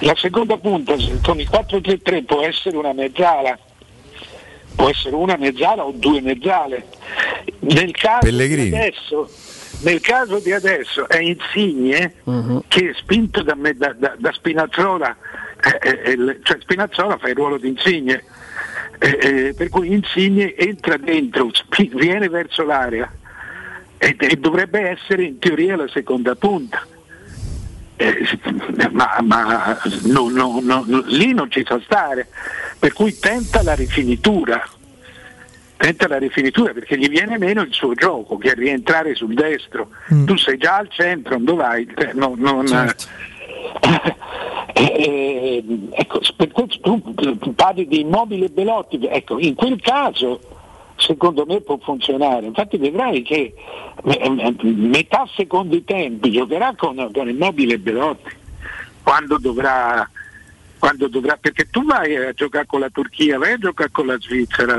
La 0.00 0.14
seconda 0.16 0.56
punta 0.56 0.94
con 1.22 1.40
il 1.40 1.48
4-3-3 1.50 2.24
può 2.24 2.42
essere 2.42 2.76
una 2.76 2.92
mezzala, 2.92 3.58
può 4.74 4.88
essere 4.88 5.14
una 5.14 5.36
mezzala 5.36 5.84
o 5.84 5.92
due 5.92 6.20
mezzale. 6.20 6.86
Nel 7.60 7.92
caso 7.92 8.20
Pellegrini. 8.20 8.76
adesso 8.76 9.28
nel 9.82 10.00
caso 10.00 10.40
di 10.40 10.52
adesso 10.52 11.08
è 11.08 11.18
Insigne 11.18 12.14
uh-huh. 12.24 12.64
che 12.68 12.92
spinto 12.96 13.42
da, 13.42 13.54
me, 13.54 13.74
da, 13.74 13.94
da, 13.96 14.14
da 14.18 14.32
Spinazzola, 14.32 15.16
eh, 15.80 16.00
eh, 16.04 16.38
cioè 16.42 16.58
Spinazzola 16.60 17.16
fa 17.16 17.28
il 17.28 17.34
ruolo 17.34 17.56
di 17.56 17.68
Insigne, 17.68 18.22
eh, 18.98 19.18
eh, 19.20 19.54
per 19.54 19.70
cui 19.70 19.92
Insigne 19.92 20.54
entra 20.54 20.98
dentro, 20.98 21.48
spi- 21.54 21.92
viene 21.94 22.28
verso 22.28 22.62
l'area 22.62 23.10
e, 23.96 24.16
e, 24.18 24.36
dovrebbe 24.36 24.80
essere 24.88 25.24
in 25.24 25.38
teoria 25.38 25.76
la 25.76 25.88
seconda 25.88 26.34
punta. 26.34 26.86
Eh, 28.00 28.88
ma, 28.92 29.18
ma 29.20 29.78
no, 30.04 30.30
no, 30.30 30.60
no, 30.62 30.84
lì 31.04 31.34
non 31.34 31.50
ci 31.50 31.62
sa 31.66 31.78
stare 31.84 32.28
per 32.78 32.94
cui 32.94 33.18
tenta 33.18 33.62
la 33.62 33.74
rifinitura. 33.74 34.66
Tenta 35.76 36.08
la 36.08 36.16
rifinitura 36.16 36.72
perché 36.72 36.96
gli 36.96 37.08
viene 37.08 37.36
meno 37.36 37.60
il 37.60 37.72
suo 37.72 37.92
gioco, 37.92 38.38
che 38.38 38.52
è 38.52 38.54
rientrare 38.54 39.14
sul 39.14 39.34
destro. 39.34 39.90
Tu 40.24 40.36
sei 40.36 40.56
già 40.56 40.76
al 40.76 40.88
centro, 40.90 41.38
non 41.38 41.56
vai, 41.56 41.86
eh, 41.94 42.12
no- 42.14 42.34
non, 42.36 42.66
eh, 42.66 42.94
ecco, 45.92 46.20
per 46.36 46.52
questo 46.52 46.80
tu 46.80 47.54
parli 47.54 47.86
di 47.86 48.00
immobile 48.00 48.48
Belotti, 48.48 48.98
ecco, 49.06 49.38
in 49.38 49.54
quel 49.54 49.78
caso 49.80 50.40
secondo 51.00 51.44
me 51.46 51.60
può 51.60 51.78
funzionare, 51.82 52.46
infatti 52.46 52.76
vedrai 52.76 53.22
che 53.22 53.54
eh, 54.04 54.54
metà 54.62 55.26
secondi 55.34 55.82
tempi 55.84 56.30
giocherà 56.30 56.74
con, 56.76 57.10
con 57.12 57.28
immobile 57.28 57.78
Belotti 57.78 58.38
quando 59.02 59.38
dovrà, 59.38 60.08
quando 60.78 61.08
dovrà, 61.08 61.36
perché 61.40 61.68
tu 61.70 61.84
vai 61.84 62.14
a 62.16 62.32
giocare 62.32 62.66
con 62.66 62.80
la 62.80 62.90
Turchia, 62.90 63.38
vai 63.38 63.52
a 63.52 63.56
giocare 63.58 63.90
con 63.90 64.06
la 64.06 64.16
Svizzera, 64.20 64.78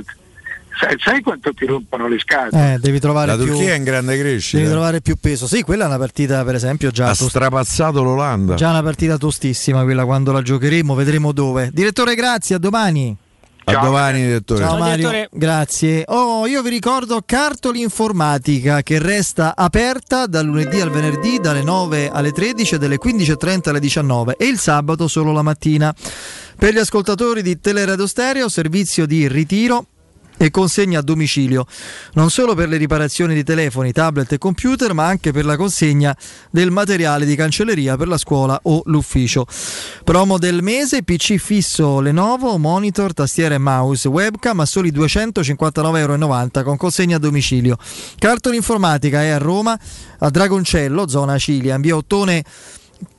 sai, 0.79 0.95
sai 0.99 1.21
quanto 1.21 1.53
ti 1.53 1.65
rompono 1.65 2.07
le 2.07 2.19
scatole? 2.19 2.73
Eh, 2.75 2.77
devi 2.79 2.99
trovare 2.99 3.31
La 3.31 3.35
più, 3.43 3.47
Turchia 3.47 3.73
è 3.73 3.77
in 3.77 3.83
grande 3.83 4.17
crescita. 4.17 4.57
Devi 4.59 4.69
trovare 4.69 5.01
più 5.01 5.15
peso. 5.19 5.47
Sì, 5.47 5.63
quella 5.63 5.83
è 5.85 5.87
una 5.87 5.97
partita, 5.97 6.43
per 6.45 6.55
esempio, 6.55 6.91
già, 6.91 7.05
Ha 7.05 7.15
tost- 7.15 7.29
strapazzato 7.29 8.03
l'Olanda. 8.03 8.55
già 8.55 8.69
una 8.69 8.83
partita 8.83 9.17
tostissima 9.17 9.83
quella 9.83 10.05
quando 10.05 10.31
la 10.31 10.41
giocheremo, 10.41 10.93
vedremo 10.93 11.31
dove. 11.31 11.71
Direttore, 11.73 12.15
grazie, 12.15 12.55
a 12.55 12.59
domani. 12.59 13.17
A 13.63 13.77
domani, 13.77 14.21
direttore. 14.21 14.63
Ciao 14.63 14.77
Mario, 14.77 15.27
grazie. 15.31 16.03
Oh, 16.07 16.47
io 16.47 16.61
vi 16.61 16.69
ricordo 16.69 17.21
Cartoli 17.25 17.81
Informatica 17.81 18.81
che 18.81 18.99
resta 18.99 19.55
aperta 19.55 20.25
dal 20.25 20.45
lunedì 20.45 20.81
al 20.81 20.89
venerdì 20.89 21.39
dalle 21.39 21.63
9 21.63 22.09
alle 22.09 22.31
13 22.31 22.75
e 22.75 22.77
dalle 22.77 22.97
15.30 22.97 23.69
alle 23.69 23.79
19 23.79 24.35
e 24.37 24.47
il 24.47 24.59
sabato 24.59 25.07
solo 25.07 25.31
la 25.31 25.41
mattina. 25.41 25.93
Per 26.57 26.73
gli 26.73 26.79
ascoltatori 26.79 27.41
di 27.41 27.59
Teleradio 27.59 28.07
Stereo, 28.07 28.49
servizio 28.49 29.05
di 29.05 29.27
ritiro 29.27 29.85
e 30.41 30.49
consegna 30.49 30.99
a 30.99 31.01
domicilio, 31.03 31.67
non 32.13 32.31
solo 32.31 32.55
per 32.55 32.67
le 32.67 32.77
riparazioni 32.77 33.35
di 33.35 33.43
telefoni, 33.43 33.91
tablet 33.91 34.31
e 34.31 34.37
computer, 34.39 34.91
ma 34.93 35.05
anche 35.05 35.31
per 35.31 35.45
la 35.45 35.55
consegna 35.55 36.17
del 36.49 36.71
materiale 36.71 37.25
di 37.25 37.35
cancelleria 37.35 37.95
per 37.95 38.07
la 38.07 38.17
scuola 38.17 38.59
o 38.63 38.81
l'ufficio. 38.85 39.45
Promo 40.03 40.39
del 40.39 40.63
mese, 40.63 41.03
PC 41.03 41.35
fisso 41.35 41.99
Lenovo, 41.99 42.57
monitor, 42.57 43.13
tastiera 43.13 43.53
e 43.53 43.59
mouse, 43.59 44.07
webcam 44.07 44.61
a 44.61 44.65
soli 44.65 44.91
259,90 44.91 45.97
euro 45.99 46.63
con 46.63 46.77
consegna 46.77 47.17
a 47.17 47.19
domicilio. 47.19 47.77
Cartone 48.17 48.55
informatica 48.55 49.21
è 49.21 49.29
a 49.29 49.37
Roma, 49.37 49.79
a 50.17 50.29
Dragoncello, 50.29 51.07
zona 51.07 51.37
Cilia, 51.37 51.75
in 51.75 51.81
via 51.81 51.95
Ottone 51.95 52.43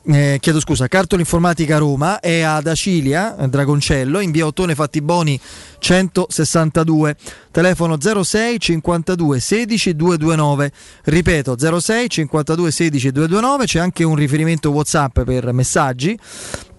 eh, 0.04 0.38
chiedo 0.40 0.60
scusa, 0.60 0.88
Cartola 0.88 1.20
Informatica 1.20 1.78
Roma 1.78 2.20
è 2.20 2.40
ad 2.40 2.66
Acilia, 2.66 3.36
Dragoncello, 3.48 4.20
in 4.20 4.30
via 4.30 4.46
Ottone 4.46 4.74
Fattiboni 4.74 5.38
162, 5.78 7.16
telefono 7.50 7.96
06 8.00 8.58
52 8.58 9.40
16 9.40 9.96
229, 9.96 10.72
ripeto 11.04 11.80
06 11.80 12.08
52 12.08 12.70
16 12.70 13.10
229, 13.12 13.64
c'è 13.66 13.78
anche 13.78 14.04
un 14.04 14.14
riferimento 14.14 14.70
Whatsapp 14.70 15.20
per 15.20 15.52
messaggi. 15.52 16.18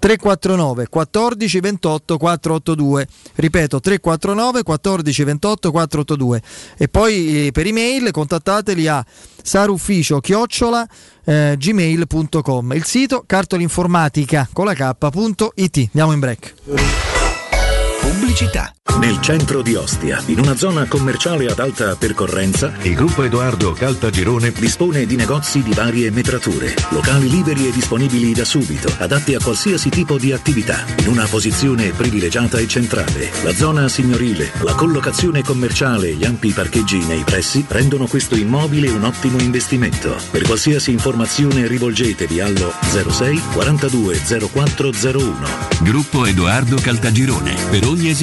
349 0.04 0.88
14 0.90 1.60
28 1.62 2.18
482 2.18 3.08
ripeto 3.36 3.80
349 3.80 4.64
14 4.64 5.24
28 5.24 5.72
482 5.72 6.42
e 6.78 6.88
poi 6.90 7.48
eh, 7.48 7.52
per 7.54 7.68
email 7.68 8.12
contattateli 8.12 8.86
a 8.90 9.06
sarufficio 9.42 10.20
chiocciola 10.20 10.86
eh, 11.24 11.56
gmail.com 11.58 12.74
il 12.74 12.84
sito 12.84 13.13
cartolinformatica 13.22 14.50
con 14.52 14.66
la 14.66 14.74
k.it 14.74 15.78
andiamo 15.92 16.14
in 16.14 16.20
break 16.20 16.54
Pubblicità. 18.34 18.74
Nel 19.00 19.20
centro 19.22 19.62
di 19.62 19.76
Ostia, 19.76 20.22
in 20.28 20.40
una 20.40 20.56
zona 20.56 20.86
commerciale 20.86 21.48
ad 21.48 21.60
alta 21.60 21.96
percorrenza, 21.96 22.74
il 22.82 22.94
gruppo 22.94 23.24
Edoardo 23.24 23.74
Caltagirone 23.74 24.52
dispone 24.52 25.06
di 25.06 25.16
negozi 25.16 25.62
di 25.64 25.74
varie 25.74 26.12
metrature, 26.12 26.74
locali 26.90 27.30
liberi 27.30 27.68
e 27.68 27.72
disponibili 27.72 28.34
da 28.34 28.46
subito, 28.46 28.94
adatti 29.00 29.36
a 29.36 29.40
qualsiasi 29.40 29.90
tipo 29.90 30.18
di 30.18 30.32
attività, 30.32 30.84
in 31.00 31.08
una 31.08 31.26
posizione 31.26 31.90
privilegiata 31.90 32.60
e 32.60 32.68
centrale. 32.68 33.32
La 33.44 33.54
zona 33.54 33.88
signorile, 33.88 34.52
la 34.62 34.74
collocazione 34.74 35.44
commerciale 35.44 36.10
e 36.10 36.14
gli 36.14 36.26
ampi 36.26 36.52
parcheggi 36.52 37.00
nei 37.00 37.24
pressi 37.24 37.66
rendono 37.68 38.06
questo 38.06 38.36
immobile 38.36 38.90
un 38.90 39.04
ottimo 39.04 39.40
investimento. 39.40 40.16
Per 40.32 40.44
qualsiasi 40.44 40.92
informazione 40.92 41.68
rivolgetevi 41.68 42.40
allo 42.40 42.74
06 42.82 43.42
42 43.54 44.22
0401. 44.52 45.72
Gruppo 45.82 46.26
Edoardo 46.26 46.78
Caltagirone. 46.78 47.56
Per 47.70 47.86
ogni 47.88 48.10
esigenza, 48.10 48.23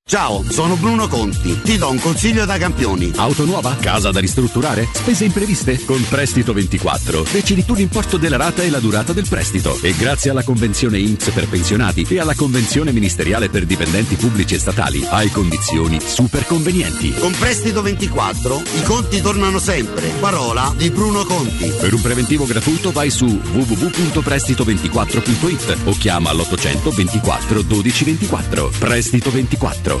Ciao, 0.11 0.43
sono 0.49 0.75
Bruno 0.75 1.07
Conti. 1.07 1.61
Ti 1.61 1.77
do 1.77 1.89
un 1.89 1.97
consiglio 1.97 2.43
da 2.43 2.57
campioni. 2.57 3.13
Auto 3.15 3.45
nuova? 3.45 3.77
Casa 3.79 4.11
da 4.11 4.19
ristrutturare? 4.19 4.85
Spese 4.91 5.23
impreviste? 5.23 5.85
Con 5.85 6.05
Prestito 6.09 6.51
24 6.51 7.23
decidi 7.31 7.63
tu 7.63 7.73
l'importo 7.73 8.17
della 8.17 8.35
rata 8.35 8.61
e 8.61 8.69
la 8.69 8.81
durata 8.81 9.13
del 9.13 9.29
prestito. 9.29 9.79
E 9.81 9.95
grazie 9.95 10.31
alla 10.31 10.43
convenzione 10.43 10.99
INPS 10.99 11.29
per 11.29 11.47
pensionati 11.47 12.05
e 12.09 12.19
alla 12.19 12.35
convenzione 12.35 12.91
ministeriale 12.91 13.47
per 13.47 13.63
dipendenti 13.63 14.15
pubblici 14.15 14.55
e 14.55 14.59
statali 14.59 15.07
hai 15.09 15.29
condizioni 15.29 15.97
super 16.01 16.45
convenienti. 16.45 17.13
Con 17.13 17.31
Prestito 17.31 17.81
24 17.81 18.63
i 18.79 18.83
conti 18.83 19.21
tornano 19.21 19.59
sempre. 19.59 20.09
Parola 20.19 20.73
di 20.75 20.89
Bruno 20.89 21.23
Conti. 21.23 21.69
Per 21.69 21.93
un 21.93 22.01
preventivo 22.01 22.45
gratuito 22.45 22.91
vai 22.91 23.09
su 23.09 23.27
www.prestito24.it 23.27 25.77
o 25.85 25.93
chiama 25.93 26.33
l'800 26.33 26.93
24 26.93 27.61
12 27.61 28.03
24. 28.03 28.71
Prestito 28.77 29.31
24, 29.31 30.00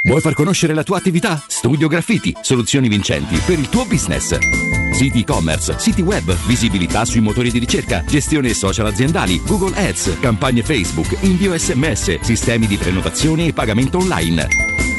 Vuoi 0.00 0.20
far 0.20 0.34
conoscere 0.34 0.74
la 0.74 0.84
tua 0.84 0.96
attività? 0.96 1.42
Studio 1.48 1.88
Graffiti, 1.88 2.32
soluzioni 2.40 2.88
vincenti 2.88 3.36
per 3.44 3.58
il 3.58 3.68
tuo 3.68 3.84
business. 3.84 4.38
Siti 4.92 5.18
e-commerce, 5.20 5.74
siti 5.78 6.02
web, 6.02 6.32
visibilità 6.46 7.04
sui 7.04 7.20
motori 7.20 7.50
di 7.50 7.58
ricerca, 7.58 8.04
gestione 8.04 8.54
social 8.54 8.86
aziendali, 8.86 9.42
Google 9.44 9.76
Ads, 9.76 10.20
campagne 10.20 10.62
Facebook, 10.62 11.16
invio 11.22 11.58
sms, 11.58 12.20
sistemi 12.20 12.68
di 12.68 12.76
prenotazione 12.76 13.46
e 13.46 13.52
pagamento 13.52 13.98
online. 13.98 14.46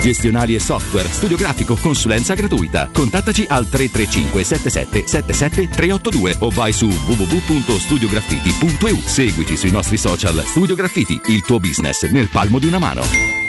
Gestionali 0.02 0.54
e 0.54 0.60
software, 0.60 1.08
studio 1.08 1.38
grafico, 1.38 1.78
consulenza 1.78 2.34
gratuita. 2.34 2.90
Contattaci 2.92 3.46
al 3.48 3.70
335 3.70 4.44
77 4.44 5.08
77 5.08 5.70
382 5.70 6.36
o 6.40 6.50
vai 6.50 6.74
su 6.74 6.88
www.studiograffiti.eu. 6.88 8.98
Seguici 8.98 9.56
sui 9.56 9.72
nostri 9.72 9.96
social 9.96 10.44
Studio 10.46 10.76
Graffiti, 10.76 11.22
il 11.28 11.42
tuo 11.44 11.58
business 11.60 12.04
nel 12.10 12.28
palmo 12.28 12.60
di 12.60 12.68
una 12.68 12.80
mano. 12.80 13.49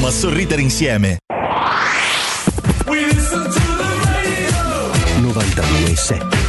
a 0.07 0.11
sorridere 0.11 0.61
insieme. 0.61 1.17
92.7 5.21 6.40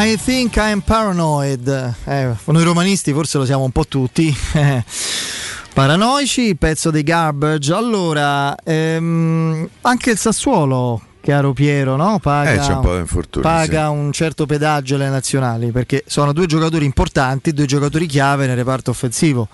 I 0.00 0.16
think 0.16 0.54
I'm 0.54 0.80
paranoid. 0.80 1.66
Eh, 2.04 2.32
noi 2.44 2.62
romanisti 2.62 3.12
forse 3.12 3.36
lo 3.36 3.44
siamo 3.44 3.64
un 3.64 3.72
po' 3.72 3.84
tutti. 3.84 4.32
Paranoici, 5.74 6.54
pezzo 6.54 6.92
dei 6.92 7.02
garbage. 7.02 7.72
Allora, 7.72 8.54
ehm, 8.54 9.68
anche 9.80 10.10
il 10.12 10.16
Sassuolo, 10.16 11.02
caro 11.20 11.52
Piero, 11.52 11.96
no? 11.96 12.20
paga, 12.20 12.64
Eh, 12.64 12.76
un 12.78 13.06
di 13.08 13.40
paga 13.40 13.88
sì. 13.88 13.92
un 13.92 14.12
certo 14.12 14.46
pedaggio 14.46 14.94
alle 14.94 15.08
nazionali 15.08 15.72
perché 15.72 16.04
sono 16.06 16.32
due 16.32 16.46
giocatori 16.46 16.84
importanti, 16.84 17.52
due 17.52 17.66
giocatori 17.66 18.06
chiave 18.06 18.46
nel 18.46 18.54
reparto 18.54 18.92
offensivo. 18.92 19.48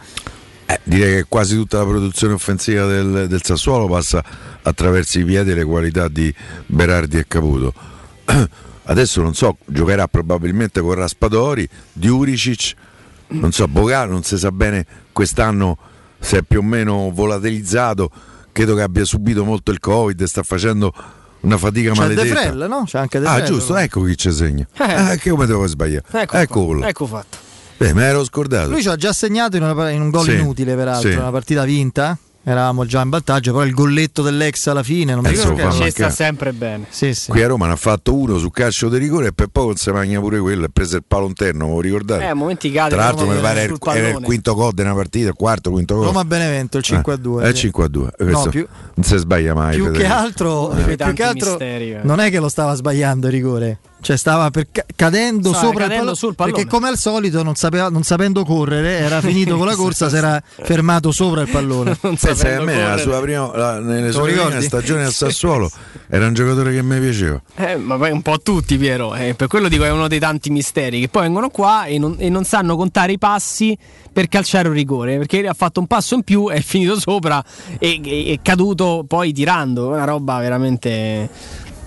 Eh, 0.66 0.78
direi 0.82 1.14
che 1.14 1.24
quasi 1.26 1.54
tutta 1.54 1.78
la 1.78 1.86
produzione 1.86 2.34
offensiva 2.34 2.84
del, 2.84 3.28
del 3.28 3.42
Sassuolo 3.42 3.86
passa 3.86 4.22
attraverso 4.60 5.18
i 5.18 5.24
piedi 5.24 5.52
e 5.52 5.54
le 5.54 5.64
qualità 5.64 6.08
di 6.08 6.32
Berardi 6.66 7.16
e 7.16 7.24
Caputo. 7.26 7.72
Adesso 8.86 9.22
non 9.22 9.34
so, 9.34 9.56
giocherà 9.64 10.06
probabilmente 10.08 10.80
con 10.80 10.94
Raspadori, 10.94 11.66
Diuricic, 11.92 12.74
non 13.28 13.50
so, 13.52 13.66
Bogà, 13.66 14.04
non 14.04 14.22
si 14.22 14.36
sa 14.36 14.50
bene 14.52 14.84
quest'anno 15.12 15.78
se 16.18 16.38
è 16.38 16.42
più 16.42 16.58
o 16.58 16.62
meno 16.62 17.10
volatilizzato, 17.12 18.10
credo 18.52 18.74
che 18.74 18.82
abbia 18.82 19.04
subito 19.04 19.44
molto 19.44 19.70
il 19.70 19.80
Covid, 19.80 20.22
sta 20.24 20.42
facendo 20.42 20.92
una 21.40 21.56
fatica 21.58 21.92
C'è 21.92 21.94
De 21.94 22.14
maledetta. 22.14 22.40
Frel, 22.40 22.66
no? 22.68 22.82
C'è 22.86 22.98
anche 22.98 23.18
De 23.20 23.26
Ah, 23.26 23.34
Frel. 23.36 23.46
giusto, 23.46 23.76
ecco 23.76 24.02
chi 24.02 24.16
ci 24.16 24.30
segna. 24.32 24.66
Eh. 24.78 25.12
Eh, 25.12 25.18
che 25.18 25.30
come 25.30 25.46
devo 25.46 25.66
sbagliare? 25.66 26.04
Ecco 26.12 26.36
Eccolo. 26.36 26.78
qua, 26.80 26.88
Ecco 26.88 27.06
fatto. 27.06 27.36
Eh, 27.78 27.92
me 27.92 28.02
l'ero 28.02 28.24
scordato. 28.24 28.70
Lui 28.70 28.80
ci 28.82 28.88
ha 28.88 28.96
già 28.96 29.12
segnato 29.12 29.56
in, 29.56 29.62
una- 29.64 29.90
in 29.90 30.00
un 30.00 30.10
gol 30.10 30.24
Sì, 30.24 30.34
inutile, 30.34 30.74
peraltro, 30.76 31.10
sì. 31.10 31.16
una 31.16 31.30
partita 31.30 31.64
vinta. 31.64 32.16
Eravamo 32.44 32.84
già 32.86 33.00
in 33.02 33.10
vantaggio, 33.10 33.52
però 33.52 33.64
il 33.64 33.72
golletto 33.74 34.22
dell'ex 34.22 34.66
alla 34.66 34.82
fine 34.82 35.14
non 35.14 35.22
mi 35.22 35.28
Eh, 35.28 35.32
ricordo 35.32 35.54
che 35.54 35.62
era. 35.62 35.90
Sta 35.90 36.10
sempre 36.10 36.52
bene. 36.52 36.86
Sì, 36.90 37.14
sì. 37.14 37.30
Qui 37.30 37.42
a 37.42 37.46
Roma 37.48 37.66
ne 37.66 37.72
ha 37.72 37.76
fatto 37.76 38.14
uno 38.14 38.38
su 38.38 38.50
calcio 38.50 38.88
di 38.88 38.98
rigore 38.98 39.28
e 39.28 39.32
per 39.32 39.48
poco 39.48 39.68
non 39.68 39.76
si 39.76 39.90
magna 39.90 40.20
pure 40.20 40.38
quello. 40.38 40.64
Ha 40.66 40.70
preso 40.72 40.96
il 40.96 41.04
palo 41.06 41.26
interno, 41.26 41.68
lo 41.68 41.80
ricordate? 41.80 42.28
Eh, 42.28 42.34
momenti 42.34 42.70
cade. 42.70 42.90
Tra 42.94 43.04
l'altro, 43.04 43.26
mi 43.26 43.38
pare 43.40 43.66
sul 43.66 43.78
era 43.94 44.08
il 44.08 44.20
quinto 44.20 44.54
gol 44.54 44.72
della 44.72 44.94
partita, 44.94 45.28
il 45.28 45.34
quarto, 45.34 45.70
quinto 45.70 45.96
gol. 45.96 46.04
Roma 46.06 46.24
Benevento, 46.24 46.76
il 46.78 46.82
5 46.84 47.12
a 47.12 47.16
2. 47.16 47.44
Eh, 47.44 47.48
è 47.48 47.52
5 47.52 47.84
a 47.84 47.88
2. 47.88 48.10
Questo 48.16 48.48
più- 48.50 48.66
non 48.94 49.04
si 49.04 49.16
sbaglia 49.16 49.54
mai. 49.54 49.74
più 49.74 49.84
che 49.86 49.90
Federico. 49.92 50.14
altro, 50.14 50.68
Uno 50.70 50.82
dei 50.82 50.96
più 50.96 51.12
che 51.12 51.22
altro 51.22 51.48
misteri, 51.50 51.90
eh. 51.92 52.00
non 52.02 52.20
è 52.20 52.30
che 52.30 52.38
lo 52.38 52.48
stava 52.48 52.74
sbagliando 52.74 53.26
il 53.26 53.32
rigore, 53.32 53.78
cioè 54.04 54.16
stava 54.18 54.50
per 54.50 54.66
ca- 54.70 54.84
cadendo 54.94 55.48
Stava 55.48 55.64
sopra 55.66 55.84
cadendo 55.86 55.94
il 55.94 55.98
pallone, 56.00 56.16
sul 56.16 56.34
pallone. 56.34 56.56
perché 56.56 56.70
come 56.70 56.88
al 56.88 56.98
solito 56.98 57.42
non, 57.42 57.54
sapeva- 57.54 57.88
non 57.88 58.02
sapendo 58.02 58.44
correre 58.44 58.98
era 58.98 59.22
finito 59.22 59.56
con 59.56 59.66
la 59.66 59.74
corsa, 59.76 60.10
si 60.10 60.16
era 60.16 60.42
fermato 60.44 61.10
sopra 61.10 61.40
il 61.40 61.48
pallone. 61.48 61.96
Non 62.02 62.16
Pensa 62.20 62.48
a 62.56 62.60
me 62.60 62.72
correre. 62.74 63.00
sua 63.00 63.20
prima, 63.20 63.50
la- 63.56 63.78
nelle 63.80 64.12
sue 64.12 64.30
prime 64.32 64.60
stagioni 64.60 65.02
al 65.04 65.12
Sassuolo 65.12 65.70
era 66.08 66.26
un 66.26 66.34
giocatore 66.34 66.72
che 66.74 66.82
mi 66.82 67.00
piaceva. 67.00 67.40
Eh, 67.56 67.76
ma 67.76 67.96
poi 67.96 68.10
un 68.10 68.20
po' 68.22 68.38
tutti, 68.40 68.76
Piero. 68.76 69.14
eh, 69.14 69.34
per 69.34 69.48
quello 69.48 69.68
dico 69.68 69.84
è 69.84 69.90
uno 69.90 70.06
dei 70.06 70.18
tanti 70.18 70.50
misteri 70.50 71.00
che 71.00 71.08
poi 71.08 71.22
vengono 71.22 71.48
qua 71.48 71.86
e 71.86 71.98
non, 71.98 72.16
e 72.18 72.28
non 72.28 72.44
sanno 72.44 72.76
contare 72.76 73.12
i 73.12 73.18
passi 73.18 73.76
per 74.12 74.28
calciare 74.28 74.68
un 74.68 74.74
rigore. 74.74 75.16
Perché 75.16 75.46
ha 75.48 75.54
fatto 75.54 75.80
un 75.80 75.86
passo 75.86 76.14
in 76.14 76.22
più, 76.22 76.48
è 76.50 76.60
finito 76.60 77.00
sopra 77.00 77.42
e 77.78 78.00
e- 78.04 78.32
è 78.34 78.38
caduto 78.42 79.04
poi 79.08 79.32
tirando. 79.32 79.88
Una 79.88 80.04
roba 80.04 80.38
veramente 80.38 81.28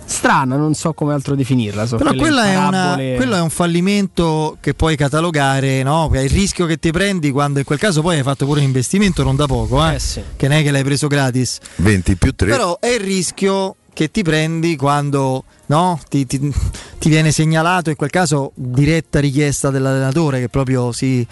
strana, 0.09 0.55
non 0.55 0.73
so 0.73 0.93
come 0.93 1.13
altro 1.13 1.35
definirla. 1.35 1.85
so 1.85 1.97
Però 1.97 2.13
quella 2.13 2.45
è 2.45 2.55
una- 2.57 2.95
quello 2.95 3.35
è 3.35 3.41
un 3.41 3.49
fallimento 3.49 4.57
che 4.61 4.73
puoi 4.73 4.95
catalogare, 4.95 5.83
no? 5.83 6.09
È 6.11 6.19
il 6.19 6.29
rischio 6.29 6.65
che 6.65 6.77
ti 6.77 6.91
prendi 6.91 7.29
quando 7.31 7.59
in 7.59 7.65
quel 7.65 7.77
caso 7.77 8.01
poi 8.01 8.17
hai 8.17 8.23
fatto 8.23 8.45
pure 8.45 8.61
un 8.61 8.65
investimento 8.65 9.23
non 9.23 9.35
da 9.35 9.45
poco, 9.45 9.85
eh? 9.85 9.95
Eh 9.95 9.99
sì. 9.99 10.21
che 10.35 10.47
non 10.47 10.57
è 10.57 10.63
che 10.63 10.71
l'hai 10.71 10.83
preso 10.83 11.07
gratis. 11.07 11.59
20 11.75 12.15
più 12.15 12.33
3. 12.33 12.49
Però 12.49 12.79
è 12.79 12.87
il 12.87 12.99
rischio 13.01 13.75
che 13.93 14.09
ti 14.11 14.21
prendi 14.23 14.75
quando 14.77 15.43
no, 15.67 15.99
ti, 16.07 16.25
ti- 16.25 16.53
ti 16.99 17.09
viene 17.09 17.31
segnalato, 17.31 17.89
in 17.89 17.95
quel 17.95 18.09
caso 18.11 18.51
diretta 18.55 19.19
richiesta 19.19 19.69
dell'allenatore 19.71 20.39
che 20.39 20.47
proprio 20.49 20.91
si, 20.93 21.25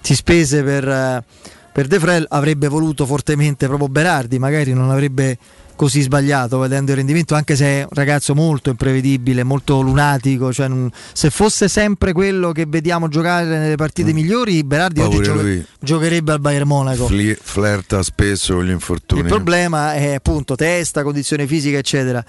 si 0.00 0.14
spese 0.14 0.62
per, 0.64 0.88
eh, 0.88 1.24
per 1.70 1.86
De 1.86 2.00
Frel, 2.00 2.26
avrebbe 2.30 2.66
voluto 2.66 3.06
fortemente 3.06 3.66
proprio 3.66 3.88
Berardi, 3.88 4.38
magari 4.40 4.72
non 4.72 4.90
avrebbe 4.90 5.38
così 5.78 6.00
sbagliato 6.00 6.58
vedendo 6.58 6.90
il 6.90 6.96
rendimento, 6.96 7.36
anche 7.36 7.54
se 7.54 7.64
è 7.64 7.80
un 7.82 7.88
ragazzo 7.92 8.34
molto 8.34 8.68
imprevedibile, 8.70 9.44
molto 9.44 9.80
lunatico, 9.80 10.52
cioè 10.52 10.66
non- 10.66 10.90
se 11.12 11.30
fosse 11.30 11.68
sempre 11.68 12.12
quello 12.12 12.50
che 12.50 12.64
vediamo 12.66 13.06
giocare 13.06 13.44
nelle 13.46 13.76
partite 13.76 14.12
migliori, 14.12 14.64
Berardi 14.64 14.98
Ma 14.98 15.06
oggi 15.06 15.22
gioca- 15.22 15.64
giocherebbe 15.78 16.32
al 16.32 16.40
Bayern 16.40 16.66
Monaco. 16.66 17.06
Fli- 17.06 17.36
flirta 17.40 18.02
spesso 18.02 18.54
con 18.56 18.64
gli 18.66 18.70
infortuni. 18.70 19.20
Il 19.20 19.26
problema 19.28 19.94
è 19.94 20.14
appunto 20.14 20.56
testa, 20.56 21.04
condizione 21.04 21.46
fisica, 21.46 21.78
eccetera. 21.78 22.24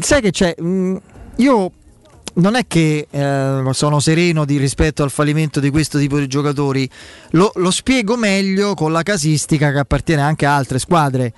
Sai 0.00 0.20
che 0.20 0.30
c'è? 0.30 0.54
Mm, 0.62 0.96
Io 1.36 1.72
non 2.34 2.54
è 2.54 2.66
che 2.68 3.08
eh, 3.10 3.62
sono 3.72 3.98
sereno 3.98 4.44
di, 4.44 4.58
rispetto 4.58 5.02
al 5.02 5.10
fallimento 5.10 5.58
di 5.58 5.70
questo 5.70 5.98
tipo 5.98 6.18
di 6.20 6.28
giocatori, 6.28 6.88
lo, 7.30 7.50
lo 7.56 7.70
spiego 7.72 8.16
meglio 8.16 8.74
con 8.74 8.92
la 8.92 9.02
casistica 9.02 9.72
che 9.72 9.78
appartiene 9.78 10.22
anche 10.22 10.46
a 10.46 10.54
altre 10.54 10.78
squadre 10.78 11.32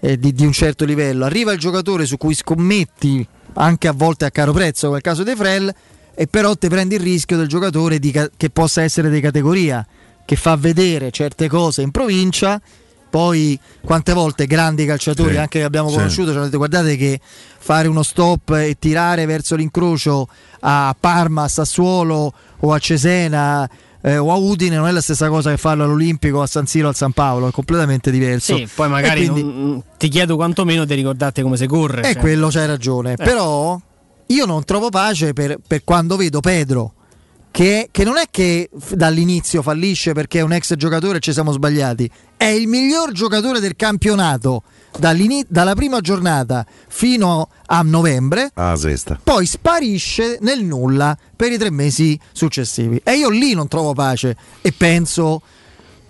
eh, 0.00 0.18
di, 0.18 0.32
di 0.32 0.44
un 0.44 0.52
certo 0.52 0.84
livello. 0.84 1.24
Arriva 1.24 1.52
il 1.52 1.58
giocatore 1.58 2.06
su 2.06 2.16
cui 2.16 2.34
scommetti 2.34 3.26
anche 3.54 3.88
a 3.88 3.92
volte 3.92 4.24
a 4.24 4.30
caro 4.30 4.52
prezzo, 4.52 4.86
come 4.86 4.98
il 4.98 5.02
caso 5.02 5.22
De 5.22 5.34
Frel, 5.34 5.74
e 6.14 6.26
però 6.26 6.54
ti 6.54 6.68
prendi 6.68 6.94
il 6.94 7.00
rischio 7.00 7.36
del 7.36 7.48
giocatore 7.48 7.98
di 7.98 8.10
che 8.36 8.50
possa 8.50 8.82
essere 8.82 9.10
di 9.10 9.20
categoria, 9.20 9.86
che 10.24 10.36
fa 10.36 10.56
vedere 10.56 11.10
certe 11.10 11.48
cose 11.48 11.82
in 11.82 11.90
provincia. 11.90 12.60
Poi 13.08 13.58
quante 13.82 14.12
volte 14.12 14.46
grandi 14.46 14.84
calciatori 14.84 15.34
Sì, 15.34 15.38
anche 15.38 15.60
che 15.60 15.64
abbiamo 15.64 15.88
sì. 15.88 15.94
conosciuto 15.94 16.30
ci 16.30 16.36
hanno 16.36 16.46
detto 16.46 16.58
guardate 16.58 16.96
che 16.96 17.18
fare 17.22 17.88
uno 17.88 18.02
stop 18.02 18.50
e 18.50 18.76
tirare 18.78 19.24
verso 19.24 19.54
l'incrocio 19.54 20.28
a 20.60 20.94
Parma, 20.98 21.44
a 21.44 21.48
Sassuolo 21.48 22.32
o 22.58 22.72
a 22.72 22.78
Cesena 22.78 23.66
eh, 24.06 24.18
o 24.18 24.30
a 24.30 24.36
Udine 24.36 24.76
non 24.76 24.86
è 24.86 24.92
la 24.92 25.00
stessa 25.00 25.28
cosa 25.28 25.50
che 25.50 25.56
farlo 25.56 25.82
all'Olimpico, 25.82 26.40
a 26.40 26.46
San 26.46 26.64
Siro, 26.64 26.86
al 26.86 26.94
San 26.94 27.10
Paolo, 27.10 27.48
è 27.48 27.50
completamente 27.50 28.12
diverso. 28.12 28.56
Sì, 28.56 28.68
poi 28.72 28.88
magari 28.88 29.26
quindi- 29.26 29.42
non- 29.42 29.82
ti 29.98 30.06
chiedo 30.06 30.36
quantomeno 30.36 30.84
di 30.84 30.94
ricordate 30.94 31.42
come 31.42 31.56
si 31.56 31.66
corre. 31.66 32.02
e 32.02 32.12
cioè. 32.12 32.20
quello 32.22 32.46
c'hai 32.46 32.66
ragione. 32.66 33.14
Eh. 33.14 33.16
Però 33.16 33.76
io 34.26 34.46
non 34.46 34.62
trovo 34.62 34.90
pace 34.90 35.32
per, 35.32 35.56
per 35.66 35.82
quando 35.82 36.16
vedo 36.16 36.38
Pedro, 36.38 36.92
che, 37.56 37.88
che 37.90 38.04
non 38.04 38.18
è 38.18 38.24
che 38.30 38.68
dall'inizio 38.90 39.62
fallisce 39.62 40.12
perché 40.12 40.40
è 40.40 40.42
un 40.42 40.52
ex 40.52 40.74
giocatore 40.74 41.16
e 41.16 41.20
ci 41.20 41.32
siamo 41.32 41.52
sbagliati, 41.52 42.10
è 42.36 42.44
il 42.44 42.68
miglior 42.68 43.12
giocatore 43.12 43.60
del 43.60 43.76
campionato 43.76 44.64
dalla 44.94 45.74
prima 45.74 46.00
giornata 46.00 46.66
fino 46.88 47.48
a 47.64 47.80
novembre. 47.80 48.50
Ah. 48.52 48.76
Poi 49.22 49.46
sparisce 49.46 50.36
nel 50.42 50.64
nulla 50.64 51.16
per 51.34 51.50
i 51.50 51.56
tre 51.56 51.70
mesi 51.70 52.20
successivi. 52.30 53.00
E 53.02 53.14
io 53.14 53.30
lì 53.30 53.54
non 53.54 53.68
trovo 53.68 53.94
pace 53.94 54.36
e 54.60 54.74
penso 54.76 55.40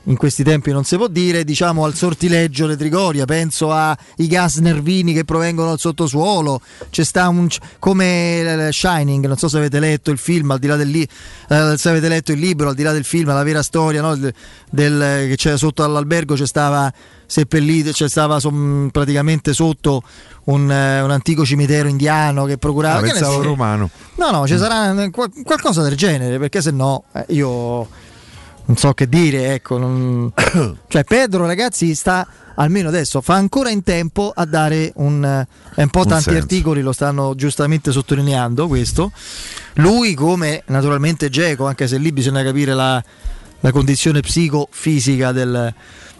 in 0.08 0.16
questi 0.16 0.44
tempi 0.44 0.70
non 0.70 0.84
si 0.84 0.96
può 0.96 1.08
dire, 1.08 1.42
diciamo 1.44 1.84
al 1.84 1.94
sortileggio 1.94 2.66
di 2.68 2.76
Trigoria, 2.76 3.24
penso 3.24 3.72
ai 3.72 3.96
gas 4.28 4.56
nervini 4.58 5.12
che 5.12 5.24
provengono 5.24 5.70
dal 5.70 5.78
sottosuolo, 5.80 6.60
c'è 6.90 7.02
sta 7.04 7.28
un 7.28 7.48
come 7.80 8.68
Shining, 8.70 9.26
non 9.26 9.36
so 9.36 9.48
se 9.48 9.56
avete 9.58 9.80
letto 9.80 10.10
il 10.12 10.18
film, 10.18 10.50
al 10.52 10.58
di 10.60 10.66
là 10.68 10.76
del 10.76 10.88
li- 10.88 11.08
eh, 11.48 11.74
se 11.76 11.88
avete 11.88 12.08
letto 12.08 12.30
il 12.32 12.38
libro, 12.38 12.68
al 12.68 12.74
di 12.76 12.82
là 12.84 12.92
del 12.92 13.04
film, 13.04 13.28
la 13.28 13.42
vera 13.42 13.62
storia 13.62 14.00
no, 14.00 14.14
del, 14.14 14.32
del- 14.70 15.28
che 15.28 15.34
c'è 15.36 15.58
sotto 15.58 15.82
all'albergo 15.82 16.34
c'è 16.34 16.46
stava 16.46 16.92
seppellito, 17.26 17.90
c'è 17.90 18.08
stava 18.08 18.38
som- 18.38 18.88
praticamente 18.92 19.52
sotto 19.52 20.02
un, 20.44 20.70
eh, 20.70 21.00
un 21.00 21.10
antico 21.10 21.44
cimitero 21.44 21.88
indiano 21.88 22.44
che 22.44 22.56
procurava 22.58 22.98
Ah, 22.98 23.00
che 23.00 23.06
ne 23.06 23.12
pensavo 23.14 23.42
romano. 23.42 23.90
No, 24.14 24.30
no, 24.30 24.46
ci 24.46 24.56
sarà 24.56 25.02
eh, 25.02 25.10
qual- 25.10 25.32
qualcosa 25.42 25.82
del 25.82 25.96
genere, 25.96 26.38
perché 26.38 26.62
se 26.62 26.70
no 26.70 27.02
eh, 27.12 27.24
io 27.30 27.88
non 28.66 28.76
so 28.76 28.92
che 28.92 29.08
dire, 29.08 29.54
ecco. 29.54 29.78
non- 29.78 30.32
cioè, 30.88 31.04
Pedro, 31.04 31.46
ragazzi, 31.46 31.94
sta 31.94 32.26
almeno 32.56 32.88
adesso, 32.88 33.20
fa 33.20 33.34
ancora 33.34 33.70
in 33.70 33.82
tempo 33.82 34.32
a 34.34 34.44
dare 34.44 34.92
un. 34.96 35.24
eh, 35.24 35.46
e 35.74 35.82
un 35.82 35.90
po' 35.90 36.00
Un 36.00 36.08
tanti 36.08 36.24
senso. 36.24 36.38
articoli 36.40 36.80
lo 36.80 36.92
stanno 36.92 37.34
giustamente 37.34 37.92
sottolineando 37.92 38.66
questo. 38.66 39.12
Lui, 39.74 40.14
come 40.14 40.62
naturalmente 40.66 41.28
Geco, 41.28 41.66
anche 41.66 41.86
se 41.86 41.98
lì 41.98 42.12
bisogna 42.12 42.42
capire 42.42 42.74
la, 42.74 43.02
la 43.60 43.70
condizione 43.72 44.20
psicofisica 44.20 45.32
del, 45.32 45.72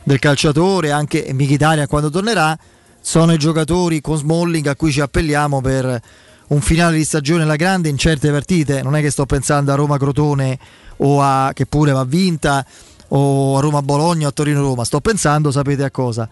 del 0.03 0.19
calciatore, 0.19 0.93
anche 0.93 1.29
Mkhitaryan 1.33 1.87
quando 1.87 2.11
tornerà, 2.11 2.57
sono 3.01 3.33
i 3.33 3.39
giocatori 3.39 4.01
con 4.01 4.17
Smalling 4.19 4.67
a 4.67 4.77
cui 4.77 4.93
ci 4.93 5.01
appelliamo 5.01 5.61
per 5.61 6.01
un 6.49 6.61
finale 6.61 6.97
di 6.97 7.05
stagione 7.05 7.43
alla 7.43 7.57
grande 7.57 7.89
in 7.89 7.99
certe 7.99 8.31
partite. 8.31 8.83
Non 8.83 8.97
è 8.97 9.01
che 9.01 9.11
sto 9.11 9.27
pensando 9.27 9.73
a 9.73 9.75
Roma-Crotone 9.75 10.59
o 10.99 11.21
a 11.21 11.51
che 11.53 11.67
pure 11.67 11.93
va 11.93 12.05
vinta 12.05 12.65
o 13.09 13.59
a 13.59 13.61
Roma-Bologna 13.61 14.27
o 14.27 14.31
a 14.31 14.33
Torino-Roma, 14.33 14.85
sto 14.85 15.01
pensando, 15.01 15.51
sapete 15.51 15.85
a 15.85 15.91
cosa. 15.91 16.29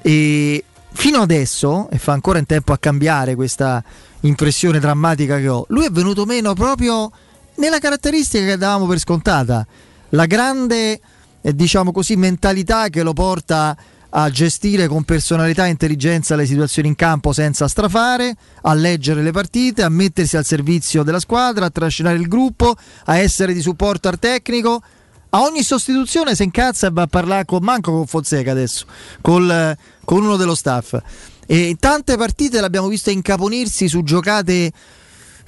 E 0.00 0.64
fino 0.92 1.20
adesso, 1.20 1.88
e 1.90 1.98
fa 1.98 2.12
ancora 2.12 2.38
in 2.38 2.46
tempo 2.46 2.72
a 2.72 2.78
cambiare 2.78 3.34
questa 3.34 3.82
impressione 4.20 4.80
drammatica 4.80 5.38
che 5.38 5.48
ho, 5.48 5.64
lui 5.68 5.86
è 5.86 5.90
venuto 5.90 6.24
meno 6.24 6.54
proprio 6.54 7.10
nella 7.56 7.78
caratteristica 7.78 8.44
che 8.44 8.56
davamo 8.56 8.86
per 8.86 8.98
scontata, 8.98 9.66
la 10.10 10.26
grande, 10.26 11.00
eh, 11.40 11.54
diciamo 11.54 11.92
così, 11.92 12.16
mentalità 12.16 12.88
che 12.88 13.02
lo 13.02 13.12
porta 13.12 13.76
a 14.10 14.30
gestire 14.30 14.86
con 14.86 15.04
personalità 15.04 15.66
e 15.66 15.70
intelligenza 15.70 16.34
le 16.34 16.46
situazioni 16.46 16.88
in 16.88 16.94
campo 16.94 17.32
senza 17.32 17.68
strafare, 17.68 18.34
a 18.62 18.74
leggere 18.74 19.22
le 19.22 19.32
partite, 19.32 19.82
a 19.82 19.88
mettersi 19.88 20.36
al 20.36 20.44
servizio 20.44 21.02
della 21.02 21.20
squadra, 21.20 21.66
a 21.66 21.70
trascinare 21.70 22.16
il 22.16 22.28
gruppo, 22.28 22.74
a 23.04 23.16
essere 23.18 23.52
di 23.52 23.60
supporto 23.60 24.08
al 24.08 24.18
tecnico. 24.18 24.82
A 25.30 25.42
ogni 25.42 25.62
sostituzione 25.62 26.34
si 26.34 26.42
incazza 26.42 26.86
e 26.86 26.90
va 26.90 27.02
a 27.02 27.06
parlare 27.06 27.44
con 27.44 27.62
manco 27.62 27.92
con 27.92 28.06
Fonseca 28.06 28.50
adesso, 28.50 28.86
col- 29.20 29.76
con 30.04 30.22
uno 30.22 30.36
dello 30.36 30.54
staff. 30.54 30.98
E 31.46 31.68
in 31.68 31.78
tante 31.78 32.16
partite 32.16 32.60
l'abbiamo 32.60 32.88
visto 32.88 33.10
incaponirsi 33.10 33.88
su 33.88 34.02
giocate 34.02 34.72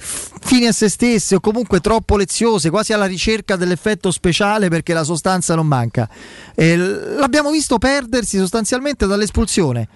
fini 0.01 0.65
a 0.67 0.71
se 0.71 0.89
stesse 0.89 1.35
o 1.35 1.39
comunque 1.39 1.79
troppo 1.79 2.17
leziose, 2.17 2.69
quasi 2.69 2.93
alla 2.93 3.05
ricerca 3.05 3.55
dell'effetto 3.55 4.11
speciale 4.11 4.67
perché 4.69 4.93
la 4.93 5.03
sostanza 5.03 5.55
non 5.55 5.67
manca. 5.67 6.09
E 6.55 6.75
l- 6.77 7.15
l'abbiamo 7.19 7.51
visto 7.51 7.77
perdersi 7.77 8.37
sostanzialmente 8.37 9.05
dall'espulsione. 9.07 9.87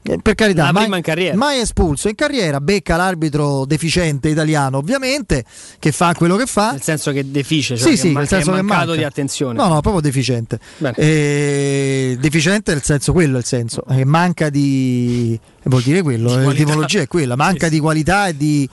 Eh, 0.00 0.18
Per 0.22 0.34
carità, 0.36 0.70
mai, 0.70 0.86
in 0.88 1.02
carriera. 1.02 1.36
mai 1.36 1.58
espulso 1.58 2.08
in 2.08 2.14
carriera, 2.14 2.60
becca 2.60 2.96
l'arbitro 2.96 3.64
deficiente 3.66 4.28
italiano, 4.28 4.78
ovviamente, 4.78 5.44
che 5.80 5.90
fa 5.90 6.14
quello 6.14 6.36
che 6.36 6.46
fa. 6.46 6.70
Nel 6.70 6.82
senso 6.82 7.10
che 7.10 7.28
defice, 7.30 7.76
cioè 7.76 7.84
Sì, 7.84 7.90
che 7.90 7.96
sì, 7.96 8.06
man- 8.10 8.18
nel 8.18 8.28
senso 8.28 8.52
è 8.52 8.56
che 8.56 8.62
manca. 8.62 8.94
di 8.94 9.02
attenzione. 9.02 9.54
No, 9.58 9.66
no, 9.66 9.80
proprio 9.80 10.00
deficiente. 10.00 10.60
Eh, 10.94 12.16
deficiente 12.20 12.72
nel 12.72 12.82
senso 12.84 13.12
quello, 13.12 13.36
è 13.36 13.40
il 13.40 13.44
senso, 13.44 13.82
manca 14.04 14.50
di 14.50 15.38
vuol 15.64 15.82
dire 15.82 16.00
quello, 16.02 16.38
eh, 16.38 16.46
l'etimologia 16.46 17.00
è 17.00 17.06
quella, 17.08 17.34
manca 17.36 17.68
di 17.68 17.78
qualità 17.80 18.28
e 18.28 18.36
di 18.36 18.68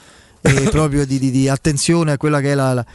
eh, 0.46 0.68
proprio 0.70 1.04
di, 1.06 1.18
di- 1.18 1.30
di 1.30 1.48
attenzione 1.48 2.12
a 2.12 2.16
quella 2.16 2.40
che 2.40 2.52
è 2.52 2.54
la, 2.54 2.72
la- 2.74 2.86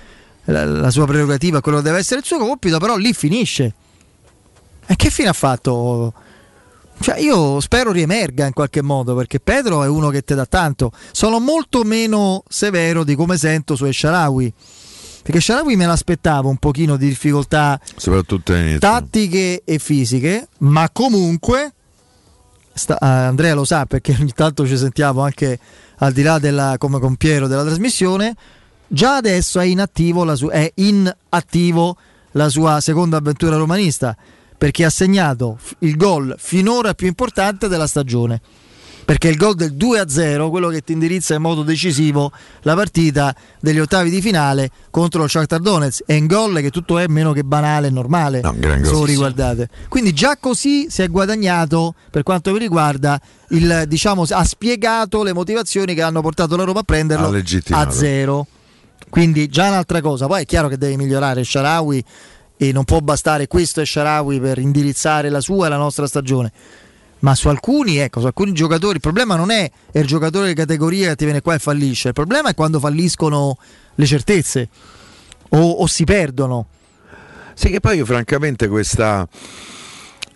la- 0.45 0.65
la 0.65 0.89
sua 0.89 1.05
prerogativa, 1.05 1.59
a 1.59 1.61
quello 1.61 1.77
che 1.77 1.83
deve 1.83 1.97
essere 1.99 2.19
il 2.21 2.25
suo 2.25 2.37
compito, 2.37 2.79
però 2.79 2.95
lì 2.95 3.13
finisce. 3.13 3.73
E 4.87 4.95
che 4.95 5.09
fine 5.09 5.29
ha 5.29 5.33
fatto 5.33 6.13
Cioè, 6.99 7.19
io 7.19 7.59
spero 7.61 7.91
riemerga 7.91 8.45
in 8.45 8.53
qualche 8.53 8.81
modo 8.81 9.15
perché 9.15 9.39
Pedro 9.39 9.83
è 9.83 9.87
uno 9.87 10.09
che 10.09 10.23
ti 10.23 10.33
dà 10.35 10.45
tanto. 10.45 10.91
Sono 11.11 11.39
molto 11.39 11.83
meno 11.83 12.43
severo 12.49 13.03
di 13.03 13.15
come 13.15 13.37
sento 13.37 13.75
su 13.75 13.85
Esharawi. 13.85 14.53
Perché 15.23 15.39
Sharawi 15.39 15.75
me 15.75 15.85
l'aspettavo 15.85 16.49
un 16.49 16.57
pochino 16.57 16.97
di 16.97 17.07
difficoltà 17.07 17.79
Soprattutto 17.95 18.53
tattiche 18.79 19.61
e 19.63 19.77
fisiche, 19.77 20.47
ma 20.59 20.89
comunque 20.91 21.73
sta- 22.73 22.97
eh, 22.97 23.05
Andrea 23.05 23.53
lo 23.53 23.63
sa 23.65 23.85
perché 23.85 24.15
ogni 24.19 24.33
tanto 24.33 24.65
ci 24.67 24.77
sentiamo 24.77 25.21
anche 25.21 25.59
al 25.97 26.13
di 26.13 26.21
là 26.21 26.39
della 26.39 26.75
come 26.77 26.99
compiero 26.99 27.47
della 27.47 27.63
trasmissione. 27.63 28.35
Già 28.87 29.15
adesso 29.15 29.59
è 29.59 29.65
in 29.65 29.79
attivo 29.79 30.23
la, 30.23 30.35
su- 30.35 30.49
è 30.49 30.71
in 30.75 31.11
attivo 31.29 31.95
la 32.31 32.49
sua 32.49 32.79
seconda 32.81 33.17
avventura 33.17 33.55
romanista 33.55 34.15
perché 34.57 34.85
ha 34.85 34.89
segnato 34.89 35.57
il 35.79 35.95
gol 35.97 36.35
finora 36.37 36.93
più 36.93 37.07
importante 37.07 37.67
della 37.67 37.87
stagione. 37.87 38.41
Perché 39.11 39.27
il 39.27 39.35
gol 39.35 39.55
del 39.55 39.73
2-0, 39.73 40.49
quello 40.49 40.69
che 40.69 40.85
ti 40.85 40.93
indirizza 40.93 41.33
in 41.33 41.41
modo 41.41 41.63
decisivo 41.63 42.31
la 42.61 42.75
partita 42.75 43.35
degli 43.59 43.79
ottavi 43.79 44.09
di 44.09 44.21
finale 44.21 44.71
contro 44.89 45.19
lo 45.19 45.27
Shakhtar 45.27 45.59
Donetsk, 45.59 46.03
è 46.05 46.15
un 46.15 46.27
gol 46.27 46.61
che 46.61 46.69
tutto 46.69 46.97
è 46.97 47.07
meno 47.07 47.33
che 47.33 47.43
banale 47.43 47.87
e 47.87 47.89
normale, 47.89 48.39
gran 48.39 48.85
se 48.85 48.91
lo 48.91 49.03
riguardate. 49.03 49.67
Quindi 49.89 50.13
già 50.13 50.37
così 50.37 50.89
si 50.89 51.01
è 51.01 51.09
guadagnato, 51.09 51.93
per 52.09 52.23
quanto 52.23 52.53
mi 52.53 52.59
riguarda, 52.59 53.19
il, 53.49 53.83
diciamo, 53.85 54.23
ha 54.29 54.45
spiegato 54.45 55.23
le 55.23 55.33
motivazioni 55.33 55.93
che 55.93 56.03
hanno 56.03 56.21
portato 56.21 56.55
la 56.55 56.63
Roma 56.63 56.79
a 56.79 56.83
prenderlo 56.83 57.37
a 57.71 57.91
zero. 57.91 58.47
Quindi 59.09 59.49
già 59.49 59.67
un'altra 59.67 59.99
cosa. 59.99 60.25
Poi 60.27 60.43
è 60.43 60.45
chiaro 60.45 60.69
che 60.69 60.77
deve 60.77 60.95
migliorare 60.95 61.43
Sharawi 61.43 62.01
e 62.55 62.71
non 62.71 62.85
può 62.85 62.99
bastare 62.99 63.47
questo 63.47 63.81
e 63.81 63.85
Sharawi 63.85 64.39
per 64.39 64.57
indirizzare 64.57 65.27
la 65.27 65.41
sua 65.41 65.65
e 65.65 65.69
la 65.69 65.75
nostra 65.75 66.07
stagione. 66.07 66.53
Ma 67.21 67.35
su 67.35 67.49
alcuni, 67.49 67.97
ecco, 67.97 68.19
su 68.19 68.25
alcuni 68.25 68.51
giocatori, 68.51 68.95
il 68.95 69.01
problema 69.01 69.35
non 69.35 69.51
è 69.51 69.69
il 69.93 70.05
giocatore 70.07 70.47
di 70.47 70.53
categoria 70.53 71.09
che 71.09 71.15
ti 71.17 71.25
viene 71.25 71.41
qua 71.41 71.53
e 71.53 71.59
fallisce, 71.59 72.09
il 72.09 72.13
problema 72.13 72.49
è 72.49 72.55
quando 72.55 72.79
falliscono 72.79 73.57
le 73.95 74.05
certezze 74.05 74.69
o, 75.49 75.59
o 75.59 75.87
si 75.87 76.03
perdono. 76.03 76.67
Sì, 77.53 77.69
che 77.69 77.79
poi 77.79 77.97
io 77.97 78.05
francamente 78.05 78.67
questa, 78.67 79.27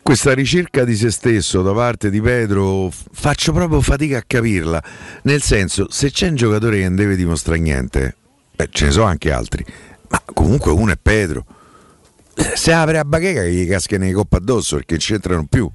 questa 0.03 0.33
ricerca 0.35 0.83
di 0.83 0.95
se 0.95 1.09
stesso 1.09 1.63
da 1.63 1.73
parte 1.73 2.11
di 2.11 2.21
Pedro 2.21 2.91
faccio 2.91 3.51
proprio 3.51 3.81
fatica 3.81 4.19
a 4.19 4.23
capirla. 4.25 4.83
Nel 5.23 5.41
senso, 5.41 5.87
se 5.89 6.11
c'è 6.11 6.27
un 6.27 6.35
giocatore 6.35 6.77
che 6.77 6.83
non 6.83 6.95
deve 6.95 7.15
dimostrare 7.15 7.59
niente, 7.59 8.15
beh, 8.55 8.67
ce 8.69 8.85
ne 8.85 8.91
sono 8.91 9.05
anche 9.05 9.31
altri, 9.31 9.65
ma 10.09 10.21
comunque 10.23 10.71
uno 10.71 10.91
è 10.91 10.97
Pedro. 11.01 11.45
Eh, 12.35 12.51
Se 12.55 12.73
apre 12.73 12.99
a 12.99 13.05
bacheca 13.05 13.41
che 13.41 13.51
gli 13.51 13.67
casca 13.67 13.97
nei 13.97 14.11
coppa 14.11 14.37
addosso 14.37 14.75
perché 14.75 14.93
non 14.95 15.01
c'entrano 15.01 15.47
più. 15.49 15.71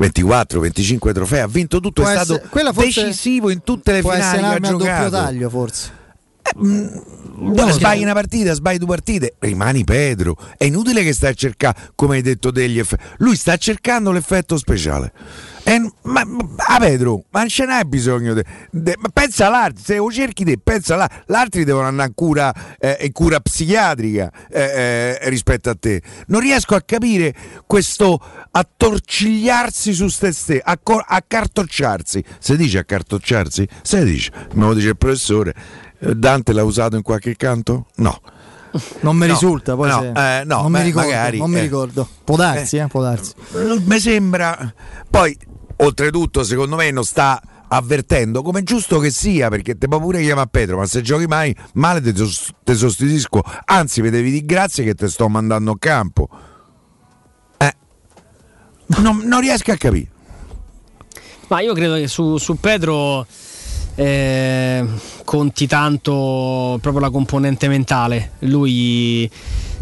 24, 0.00 0.60
25 0.60 1.12
trofei, 1.12 1.40
ha 1.40 1.46
vinto 1.46 1.78
tutto, 1.78 2.00
Può 2.00 2.10
è 2.10 2.14
essere- 2.14 2.24
stato 2.38 2.48
forse 2.72 3.02
decisivo 3.02 3.50
in 3.50 3.62
tutte 3.62 3.92
le 3.92 4.00
Può 4.00 4.12
finali 4.12 4.28
essere 4.28 4.40
che 4.40 4.46
ha 4.46 4.48
un'arma 4.56 4.68
a 4.68 4.70
doppio 4.70 5.10
taglio, 5.10 5.50
forse. 5.50 5.98
No, 6.56 7.70
sbagli 7.70 8.02
una 8.02 8.12
partita, 8.12 8.52
sbagli 8.52 8.76
due 8.76 8.88
partite, 8.88 9.34
rimani 9.38 9.84
Pedro. 9.84 10.36
È 10.58 10.64
inutile 10.64 11.02
che 11.02 11.14
stai 11.14 11.30
a 11.30 11.34
cercare, 11.34 11.90
come 11.94 12.16
hai 12.16 12.22
detto, 12.22 12.50
degli 12.50 12.78
effetti. 12.78 13.02
Lui 13.18 13.34
sta 13.36 13.56
cercando 13.56 14.10
l'effetto 14.12 14.58
speciale. 14.58 15.12
E- 15.62 15.90
ma, 16.02 16.22
ah, 16.68 16.78
Pedro, 16.78 17.24
ma 17.30 17.40
non 17.40 17.48
ce 17.48 17.64
n'hai 17.64 17.84
bisogno. 17.86 18.34
de- 18.34 18.44
de- 18.70 18.96
ma 18.98 19.08
pensa 19.08 19.46
all'altro, 19.46 19.82
se 19.82 19.96
lo 19.96 20.10
cerchi 20.10 20.44
te, 20.44 20.58
pensa 20.62 20.94
all'altro. 20.94 21.22
Gli 21.26 21.34
altri 21.34 21.64
devono 21.64 21.86
andare 21.86 22.08
in 22.08 22.14
cura, 22.14 22.52
eh, 22.78 22.98
in 23.02 23.12
cura 23.12 23.40
psichiatrica 23.40 24.30
eh, 24.50 24.60
eh, 24.60 25.28
rispetto 25.30 25.70
a 25.70 25.76
te. 25.78 26.02
Non 26.26 26.40
riesco 26.40 26.74
a 26.74 26.82
capire 26.82 27.34
questo 27.66 28.20
attorcigliarsi 28.50 29.92
su 29.94 30.08
ste 30.08 30.32
stesse, 30.32 30.60
acco- 30.62 31.02
accartocciarsi. 31.06 32.22
Si 32.38 32.56
dice 32.56 32.78
accartocciarsi? 32.78 33.66
Se 33.82 34.04
dice, 34.04 34.30
me 34.54 34.66
lo 34.66 34.74
dice 34.74 34.88
il 34.88 34.96
professore. 34.96 35.54
Eh, 36.00 36.14
Dante 36.14 36.52
l'ha 36.52 36.64
usato 36.64 36.96
in 36.96 37.02
qualche 37.02 37.36
canto? 37.36 37.86
No. 37.96 38.20
Non 39.00 39.16
mi 39.16 39.26
No, 39.26 39.32
risulta, 39.32 39.74
poi 39.74 39.88
no, 39.88 40.00
se- 40.00 40.38
eh, 40.40 40.44
no, 40.44 40.62
non, 40.62 40.72
beh, 40.72 40.78
mi 40.78 40.84
ricordo, 40.84 41.08
magari, 41.08 41.38
non 41.38 41.50
mi 41.50 41.58
eh. 41.58 41.62
ricordo. 41.62 42.08
Può 42.24 42.36
darsi, 42.36 42.76
eh, 42.76 42.86
può 42.86 43.02
darsi. 43.02 43.32
Mi 43.84 43.98
sembra. 43.98 44.72
Poi, 45.08 45.36
oltretutto, 45.78 46.44
secondo 46.44 46.76
me 46.76 46.90
non 46.90 47.04
sta 47.04 47.40
avvertendo 47.72 48.42
come 48.42 48.60
è 48.60 48.62
giusto 48.64 48.98
che 48.98 49.10
sia 49.10 49.48
perché 49.48 49.78
te 49.78 49.86
può 49.86 50.00
pure 50.00 50.20
chiamare 50.22 50.48
Pedro 50.50 50.78
ma 50.78 50.86
se 50.86 51.02
giochi 51.02 51.26
mai 51.26 51.54
male 51.74 52.00
te, 52.00 52.12
te 52.12 52.74
sostituisco 52.74 53.40
anzi 53.66 54.02
mi 54.02 54.10
devi 54.10 54.32
dire 54.32 54.44
grazie 54.44 54.82
che 54.82 54.94
te 54.94 55.08
sto 55.08 55.28
mandando 55.28 55.70
a 55.70 55.78
campo 55.78 56.28
eh. 57.58 57.76
non, 58.98 59.18
non 59.18 59.40
riesco 59.40 59.70
a 59.70 59.76
capire 59.76 60.08
Ma 61.46 61.60
io 61.60 61.72
credo 61.74 61.94
che 61.94 62.08
su, 62.08 62.38
su 62.38 62.58
Pedro 62.58 63.24
eh, 63.94 64.84
conti 65.24 65.66
tanto 65.66 66.78
proprio 66.80 67.00
la 67.00 67.10
componente 67.10 67.68
mentale. 67.68 68.32
Lui 68.40 69.30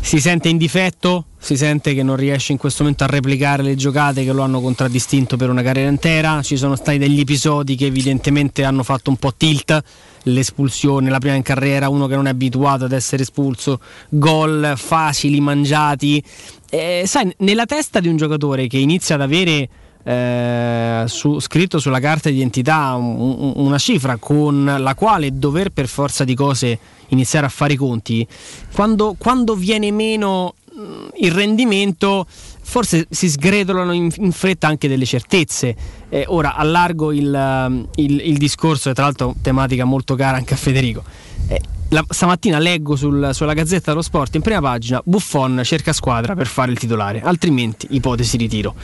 si 0.00 0.20
sente 0.20 0.48
in 0.48 0.56
difetto, 0.56 1.26
si 1.38 1.56
sente 1.56 1.94
che 1.94 2.02
non 2.02 2.16
riesce 2.16 2.52
in 2.52 2.58
questo 2.58 2.82
momento 2.82 3.04
a 3.04 3.08
replicare 3.08 3.62
le 3.62 3.74
giocate 3.74 4.24
che 4.24 4.32
lo 4.32 4.42
hanno 4.42 4.60
contraddistinto 4.60 5.36
per 5.36 5.50
una 5.50 5.62
carriera 5.62 5.90
intera. 5.90 6.42
Ci 6.42 6.56
sono 6.56 6.76
stati 6.76 6.98
degli 6.98 7.20
episodi 7.20 7.76
che 7.76 7.86
evidentemente 7.86 8.64
hanno 8.64 8.82
fatto 8.82 9.10
un 9.10 9.16
po' 9.16 9.34
tilt. 9.36 9.82
L'espulsione, 10.24 11.10
la 11.10 11.18
prima 11.18 11.36
in 11.36 11.42
carriera, 11.42 11.88
uno 11.88 12.06
che 12.06 12.14
non 12.14 12.26
è 12.26 12.30
abituato 12.30 12.84
ad 12.84 12.92
essere 12.92 13.22
espulso, 13.22 13.80
gol 14.08 14.74
facili 14.76 15.40
mangiati. 15.40 16.22
Eh, 16.70 17.04
sai, 17.06 17.34
nella 17.38 17.66
testa 17.66 18.00
di 18.00 18.08
un 18.08 18.16
giocatore 18.16 18.66
che 18.66 18.78
inizia 18.78 19.14
ad 19.14 19.22
avere 19.22 19.68
eh, 20.08 21.04
su- 21.06 21.38
scritto 21.38 21.78
sulla 21.78 22.00
carta 22.00 22.30
di 22.30 22.36
identità 22.36 22.94
un- 22.94 23.36
un- 23.38 23.52
una 23.56 23.76
cifra 23.78 24.16
con 24.16 24.64
la 24.78 24.94
quale 24.94 25.36
dover 25.36 25.68
per 25.70 25.86
forza 25.86 26.24
di 26.24 26.34
cose 26.34 26.78
iniziare 27.08 27.44
a 27.44 27.50
fare 27.50 27.74
i 27.74 27.76
conti, 27.76 28.26
quando, 28.72 29.14
quando 29.18 29.54
viene 29.54 29.90
meno 29.90 30.54
mh, 30.72 30.80
il 31.20 31.32
rendimento 31.32 32.26
forse 32.28 33.06
si 33.10 33.28
sgretolano 33.30 33.92
in, 33.92 34.08
in 34.16 34.32
fretta 34.32 34.66
anche 34.66 34.88
delle 34.88 35.04
certezze. 35.06 35.74
Eh, 36.10 36.24
ora 36.28 36.54
allargo 36.54 37.12
il, 37.12 37.32
um, 37.34 37.86
il- 37.96 38.20
il 38.26 38.36
discorso, 38.38 38.90
e 38.90 38.94
tra 38.94 39.04
l'altro 39.04 39.34
tematica 39.42 39.84
molto 39.84 40.14
cara 40.14 40.36
anche 40.36 40.54
a 40.54 40.56
Federico. 40.58 41.02
Eh, 41.48 41.60
la- 41.90 42.04
stamattina 42.08 42.58
leggo 42.58 42.94
sul- 42.96 43.30
sulla 43.32 43.54
Gazzetta 43.54 43.90
dello 43.90 44.02
Sport 44.02 44.34
in 44.36 44.42
prima 44.42 44.60
pagina 44.60 45.00
Buffon 45.04 45.60
cerca 45.64 45.92
squadra 45.94 46.34
per 46.34 46.46
fare 46.46 46.70
il 46.70 46.78
titolare, 46.78 47.20
altrimenti 47.22 47.86
ipotesi 47.90 48.36
ritiro. 48.36 48.74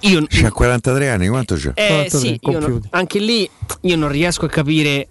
Io, 0.00 0.24
c'ha 0.28 0.50
43 0.50 1.08
anni 1.10 1.28
quanto 1.28 1.54
c'è? 1.56 1.72
eh, 1.74 2.06
sì, 2.10 2.38
non- 2.42 2.80
anche 2.90 3.18
lì 3.18 3.48
io 3.82 3.96
non 3.96 4.08
riesco 4.10 4.44
a 4.46 4.48
capire 4.48 5.08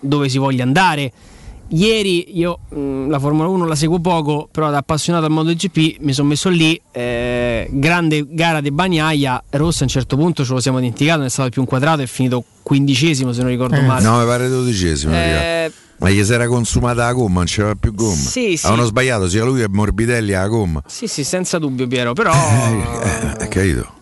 dove 0.00 0.28
si 0.28 0.38
voglia 0.38 0.62
andare. 0.62 1.12
Ieri 1.72 2.36
io 2.36 2.58
mh, 2.68 3.08
la 3.10 3.20
Formula 3.20 3.48
1 3.48 3.64
la 3.64 3.76
seguo 3.76 4.00
poco, 4.00 4.48
però 4.50 4.70
da 4.70 4.78
appassionato 4.78 5.26
al 5.26 5.30
MotoGP 5.30 5.98
mi 6.00 6.12
sono 6.12 6.28
messo 6.28 6.48
lì, 6.48 6.78
eh, 6.90 7.68
grande 7.70 8.26
gara 8.28 8.60
di 8.60 8.72
Bagnaia, 8.72 9.40
Rossa 9.50 9.80
a 9.80 9.82
un 9.84 9.88
certo 9.90 10.16
punto 10.16 10.44
ce 10.44 10.52
lo 10.52 10.58
siamo 10.60 10.80
dimenticato, 10.80 11.18
non 11.18 11.26
è 11.26 11.30
stato 11.30 11.48
più 11.50 11.60
inquadrato, 11.60 12.02
è 12.02 12.06
finito 12.06 12.42
quindicesimo 12.64 13.32
se 13.32 13.42
non 13.42 13.50
ricordo 13.50 13.80
male. 13.82 14.02
no 14.02 14.18
mi 14.18 14.24
pare 14.26 14.48
dodicesimo 14.48 15.12
Eh, 15.14 15.70
ma 15.98 16.10
gli 16.10 16.24
si 16.24 16.32
era 16.32 16.46
consumata 16.48 17.04
la 17.04 17.12
gomma 17.12 17.36
non 17.38 17.44
c'era 17.44 17.74
più 17.76 17.94
gomma 17.94 18.14
Sì, 18.16 18.56
sì. 18.56 18.66
avevano 18.66 18.86
sbagliato 18.88 19.28
sia 19.28 19.44
lui 19.44 19.60
che 19.60 19.68
Morbidelli 19.68 20.32
alla 20.34 20.48
gomma 20.48 20.82
Sì, 20.86 21.06
sì, 21.06 21.22
senza 21.24 21.58
dubbio 21.58 21.86
Piero, 21.86 22.14
però 22.14 22.32
eh, 23.38 23.48
capito 23.48 23.82
ci 23.82 23.99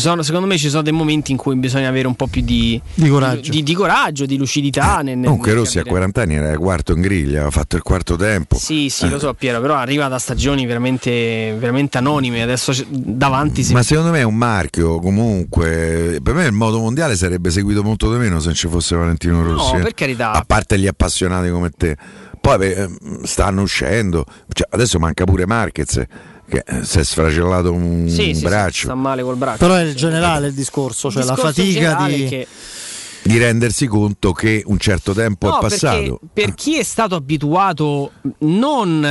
sono, 0.00 0.22
secondo 0.22 0.46
me 0.46 0.58
ci 0.58 0.68
sono 0.68 0.82
dei 0.82 0.92
momenti 0.92 1.30
in 1.32 1.36
cui 1.36 1.54
bisogna 1.56 1.88
avere 1.88 2.06
un 2.06 2.14
po' 2.14 2.26
più 2.26 2.42
di, 2.42 2.80
Di 2.94 3.08
coraggio. 3.08 3.50
di, 3.50 3.62
di 3.62 3.74
coraggio, 3.74 4.26
di 4.26 4.36
lucidità. 4.36 5.00
nel- 5.02 5.16
nel- 5.16 5.24
comunque 5.26 5.50
nel 5.50 5.58
Rossi 5.60 5.78
a 5.78 5.82
capire. 5.82 5.94
40 6.10 6.22
anni 6.22 6.34
era 6.34 6.58
quarto 6.58 6.92
in 6.92 7.00
griglia 7.00 7.36
aveva 7.36 7.50
fatto 7.50 7.76
il 7.76 7.82
quarto 7.82 8.16
tempo 8.16 8.56
Sì, 8.58 8.88
sì, 8.90 9.08
lo 9.08 9.18
so 9.18 9.32
Piero, 9.34 9.60
però 9.60 9.74
arriva 9.74 10.08
da 10.08 10.18
stagioni 10.18 10.66
veramente, 10.66 11.54
veramente 11.58 11.98
anonime, 11.98 12.42
adesso 12.42 12.72
davanti 12.88 13.62
si... 13.62 13.72
Ma 13.72 13.82
secondo 13.82 14.10
me 14.10 14.20
è 14.20 14.24
un 14.24 14.36
marchio 14.36 14.98
comunque. 15.00 16.18
Per 16.22 16.34
me 16.34 16.44
il 16.46 16.52
modo 16.52 16.78
mondiale 16.78 17.16
sarebbe 17.16 17.50
seguito 17.50 17.82
molto 17.82 18.10
di 18.12 18.18
meno 18.18 18.38
se 18.40 18.46
non 18.46 18.54
ci 18.54 18.68
fosse 18.68 18.96
Valentino 18.96 19.42
Rossi. 19.42 19.72
No, 19.72 19.78
eh. 19.78 19.82
per 19.82 19.94
carità. 19.94 20.32
A 20.32 20.44
parte 20.46 20.78
gli 20.78 20.86
appassionati 20.86 21.48
come 21.50 21.70
te. 21.70 21.96
Poi 22.40 22.58
beh, 22.58 22.88
stanno 23.24 23.62
uscendo. 23.62 24.24
Cioè, 24.52 24.68
adesso 24.70 24.98
manca 24.98 25.24
pure 25.24 25.46
Marquez 25.46 26.02
che 26.48 26.62
eh, 26.66 26.84
si 26.84 26.98
è 26.98 27.04
sfracellato 27.04 27.72
un 27.72 28.06
Sì, 28.08 28.14
sì, 28.26 28.34
sì, 28.36 28.42
braccio. 28.44 28.84
sta 28.86 28.94
male 28.94 29.22
col 29.22 29.36
braccio. 29.36 29.58
Però 29.58 29.74
è 29.74 29.82
il 29.82 29.94
generale 29.94 30.48
il 30.48 30.54
discorso, 30.54 31.10
cioè 31.10 31.24
la 31.24 31.34
Discorso 31.34 31.54
fatica 31.54 31.78
generale 31.80 32.16
di... 32.16 32.24
che- 32.26 32.46
Di 33.22 33.38
rendersi 33.38 33.86
conto 33.88 34.32
che 34.32 34.62
un 34.66 34.78
certo 34.78 35.12
tempo 35.12 35.48
No, 35.48 35.58
è 35.58 35.60
passato. 35.60 36.20
per 36.32 36.54
chi 36.54 36.78
è 36.78 36.84
stato 36.84 37.16
abituato 37.16 38.12
non 38.38 39.04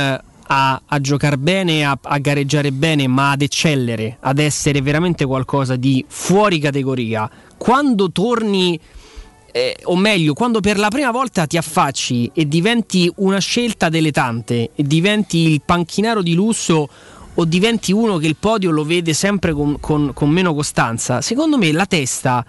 a, 0.48 0.82
a 0.86 1.00
giocare 1.00 1.36
bene, 1.36 1.84
a, 1.84 1.98
a 2.00 2.18
gareggiare 2.18 2.72
bene, 2.72 3.06
ma 3.08 3.32
ad 3.32 3.42
eccellere, 3.42 4.16
ad 4.20 4.38
essere 4.38 4.80
veramente 4.80 5.26
qualcosa 5.26 5.76
di 5.76 6.02
fuori 6.08 6.58
categoria, 6.60 7.28
quando 7.58 8.10
torni, 8.12 8.78
eh, 9.52 9.76
o 9.82 9.96
meglio, 9.96 10.32
quando 10.34 10.60
per 10.60 10.78
la 10.78 10.88
prima 10.88 11.10
volta 11.10 11.46
ti 11.46 11.56
affacci 11.58 12.30
e 12.32 12.46
diventi 12.46 13.12
una 13.16 13.38
scelta 13.38 13.88
delle 13.90 14.12
tante, 14.12 14.70
e 14.74 14.82
diventi 14.82 15.50
il 15.50 15.62
panchinaro 15.62 16.22
di 16.22 16.32
lusso 16.34 16.88
o 17.38 17.44
diventi 17.44 17.92
uno 17.92 18.18
che 18.18 18.26
il 18.26 18.36
podio 18.36 18.70
lo 18.70 18.84
vede 18.84 19.12
sempre 19.14 19.52
con, 19.52 19.78
con- 19.80 20.12
con 20.12 20.28
meno 20.30 20.54
costanza, 20.54 21.20
secondo 21.20 21.56
me 21.58 21.70
la 21.72 21.86
testa 21.86 22.44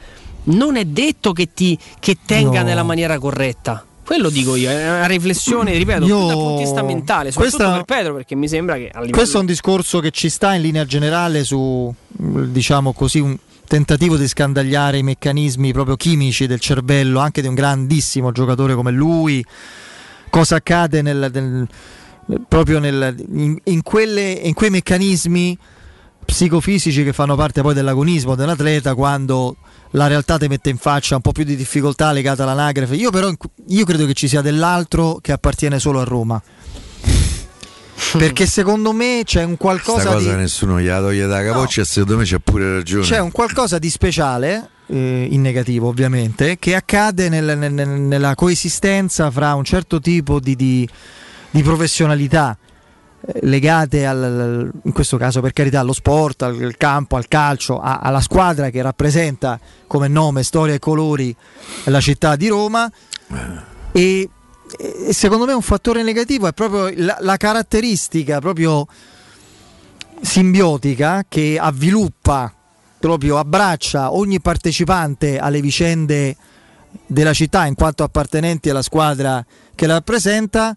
non 0.45 0.75
è 0.77 0.85
detto 0.85 1.33
che 1.33 1.49
ti 1.53 1.77
che 1.99 2.17
tenga 2.25 2.61
No. 2.61 2.67
nella 2.67 2.83
maniera 2.83 3.19
corretta. 3.19 3.85
Quello 4.05 4.29
dico 4.29 4.55
io, 4.55 4.69
è 4.69 4.87
una 4.89 5.05
riflessione, 5.05 5.73
ripeto, 5.77 6.05
Io- 6.05 6.25
dal 6.27 6.35
punto 6.35 6.55
di 6.55 6.63
vista 6.63 6.81
mentale, 6.81 7.31
soprattutto 7.31 7.57
Questa- 7.63 7.83
per 7.83 7.97
Pedro, 7.97 8.13
perché 8.15 8.35
mi 8.35 8.47
sembra 8.47 8.75
che 8.75 8.89
livello 8.93 9.11
Questo 9.11 9.37
è 9.37 9.39
un 9.41 9.45
discorso 9.45 9.99
che 9.99 10.11
ci 10.11 10.29
sta 10.29 10.53
in 10.53 10.61
linea 10.61 10.85
generale 10.85 11.43
su, 11.43 11.93
diciamo 12.07 12.93
così, 12.93 13.19
un 13.19 13.37
tentativo 13.67 14.15
di 14.15 14.25
scandagliare 14.25 14.99
i 14.99 15.03
meccanismi 15.03 15.73
proprio 15.73 15.97
chimici 15.97 16.47
del 16.47 16.61
cervello 16.61 17.19
anche 17.19 17.41
di 17.41 17.47
un 17.49 17.53
grandissimo 17.53 18.31
giocatore 18.31 18.75
come 18.75 18.91
lui. 18.91 19.43
Cosa 20.29 20.55
accade 20.55 21.01
nel- 21.01 21.29
nel- 21.33 21.67
proprio 22.47 22.79
nel- 22.79 23.15
in, 23.33 23.57
in 23.65 23.81
quelle- 23.83 24.31
in 24.31 24.53
quei 24.53 24.69
meccanismi 24.69 25.57
psicofisici 26.25 27.03
che 27.03 27.13
fanno 27.13 27.35
parte 27.35 27.61
poi 27.61 27.73
dell'agonismo 27.73 28.35
dell'atleta 28.35 28.93
quando 28.95 29.55
la 29.91 30.07
realtà 30.07 30.37
ti 30.37 30.47
mette 30.49 30.69
in 30.69 30.77
faccia 30.77 31.15
un 31.15 31.21
po' 31.21 31.31
più 31.31 31.45
di 31.45 31.55
difficoltà 31.55 32.11
legata 32.11 32.43
all'anagrafe. 32.43 32.95
Io 32.95 33.09
però 33.11 33.31
io 33.67 33.85
credo 33.85 34.05
che 34.05 34.13
ci 34.13 34.27
sia 34.27 34.41
dell'altro 34.41 35.19
che 35.21 35.31
appartiene 35.31 35.79
solo 35.79 36.01
a 36.01 36.03
Roma. 36.03 36.41
Perché 38.17 38.45
secondo 38.45 38.91
me 38.93 39.21
c'è 39.25 39.43
un 39.43 39.57
qualcosa 39.57 40.11
cosa 40.13 40.29
di 40.31 40.35
nessuno 40.35 40.79
gliela 40.79 40.99
toglie 40.99 41.25
da 41.25 41.43
capoccia 41.43 41.81
e 41.81 41.85
secondo 41.85 42.17
me 42.17 42.25
c'ha 42.25 42.39
pure 42.39 42.73
ragione. 42.75 43.03
c'è 43.03 43.19
un 43.19 43.31
qualcosa 43.31 43.79
di 43.79 43.89
speciale 43.89 44.69
eh, 44.87 45.27
in 45.29 45.41
negativo 45.41 45.87
ovviamente 45.87 46.57
che 46.59 46.75
accade 46.75 47.27
nel- 47.27 47.57
nel- 47.57 47.73
nella 47.73 48.35
coesistenza 48.35 49.29
fra 49.31 49.55
un 49.55 49.63
certo 49.63 49.99
tipo 49.99 50.39
di, 50.39 50.55
di- 50.55 50.87
di 51.49 51.61
professionalità 51.63 52.57
eh, 53.19 53.39
legate 53.43 54.05
al, 54.05 54.71
in 54.83 54.91
questo 54.91 55.17
caso 55.17 55.41
per 55.41 55.53
carità 55.53 55.79
allo 55.79 55.93
sport, 55.93 56.43
al 56.43 56.75
campo, 56.77 57.15
al 57.15 57.27
calcio, 57.27 57.79
a- 57.79 57.99
alla 57.99 58.21
squadra 58.21 58.69
che 58.69 58.81
rappresenta 58.81 59.59
come 59.87 60.07
nome, 60.07 60.43
storia 60.43 60.75
e 60.75 60.79
colori 60.79 61.35
la 61.85 61.99
città 61.99 62.35
di 62.35 62.47
Roma. 62.47 62.91
E, 63.91 64.29
e 64.79 65.13
secondo 65.13 65.45
me 65.45 65.53
un 65.53 65.61
fattore 65.61 66.03
negativo 66.03 66.47
è 66.47 66.53
proprio 66.53 66.91
la, 66.97 67.17
la 67.21 67.37
caratteristica 67.37 68.39
proprio 68.39 68.85
simbiotica 70.21 71.25
che 71.27 71.57
avviluppa, 71.59 72.53
proprio 72.99 73.37
abbraccia 73.37 74.13
ogni 74.13 74.39
partecipante 74.41 75.37
alle 75.37 75.61
vicende 75.61 76.35
della 77.05 77.33
città 77.33 77.65
in 77.65 77.75
quanto 77.75 78.03
appartenenti 78.03 78.69
alla 78.69 78.81
squadra 78.81 79.45
che 79.75 79.87
la 79.87 79.93
rappresenta 79.93 80.75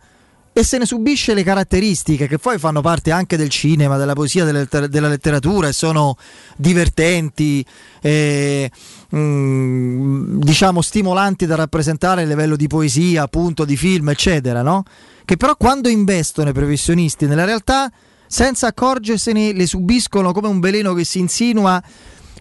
e 0.52 0.64
se 0.64 0.78
ne 0.78 0.84
subisce 0.84 1.32
le 1.32 1.44
caratteristiche 1.44 2.26
che 2.26 2.38
poi 2.38 2.58
fanno 2.58 2.80
parte 2.80 3.12
anche 3.12 3.36
del 3.36 3.48
cinema, 3.48 3.96
della 3.96 4.14
poesia, 4.14 4.44
della, 4.44 4.58
letter- 4.58 4.88
della 4.88 5.08
letteratura 5.08 5.68
e 5.68 5.72
sono 5.72 6.16
divertenti, 6.56 7.64
eh, 8.00 8.70
mm, 9.14 10.40
diciamo 10.40 10.82
stimolanti 10.82 11.46
da 11.46 11.54
rappresentare 11.54 12.22
a 12.22 12.26
livello 12.26 12.56
di 12.56 12.66
poesia, 12.66 13.22
appunto, 13.22 13.64
di 13.64 13.76
film, 13.76 14.08
eccetera, 14.08 14.62
no? 14.62 14.82
Che 15.24 15.36
però 15.36 15.54
quando 15.56 15.88
investono 15.88 16.48
i 16.48 16.52
professionisti 16.54 17.26
nella 17.26 17.44
realtà, 17.44 17.90
senza 18.26 18.66
accorgersene, 18.66 19.52
le 19.52 19.66
subiscono 19.66 20.32
come 20.32 20.48
un 20.48 20.58
veleno 20.58 20.94
che 20.94 21.04
si 21.04 21.20
insinua 21.20 21.80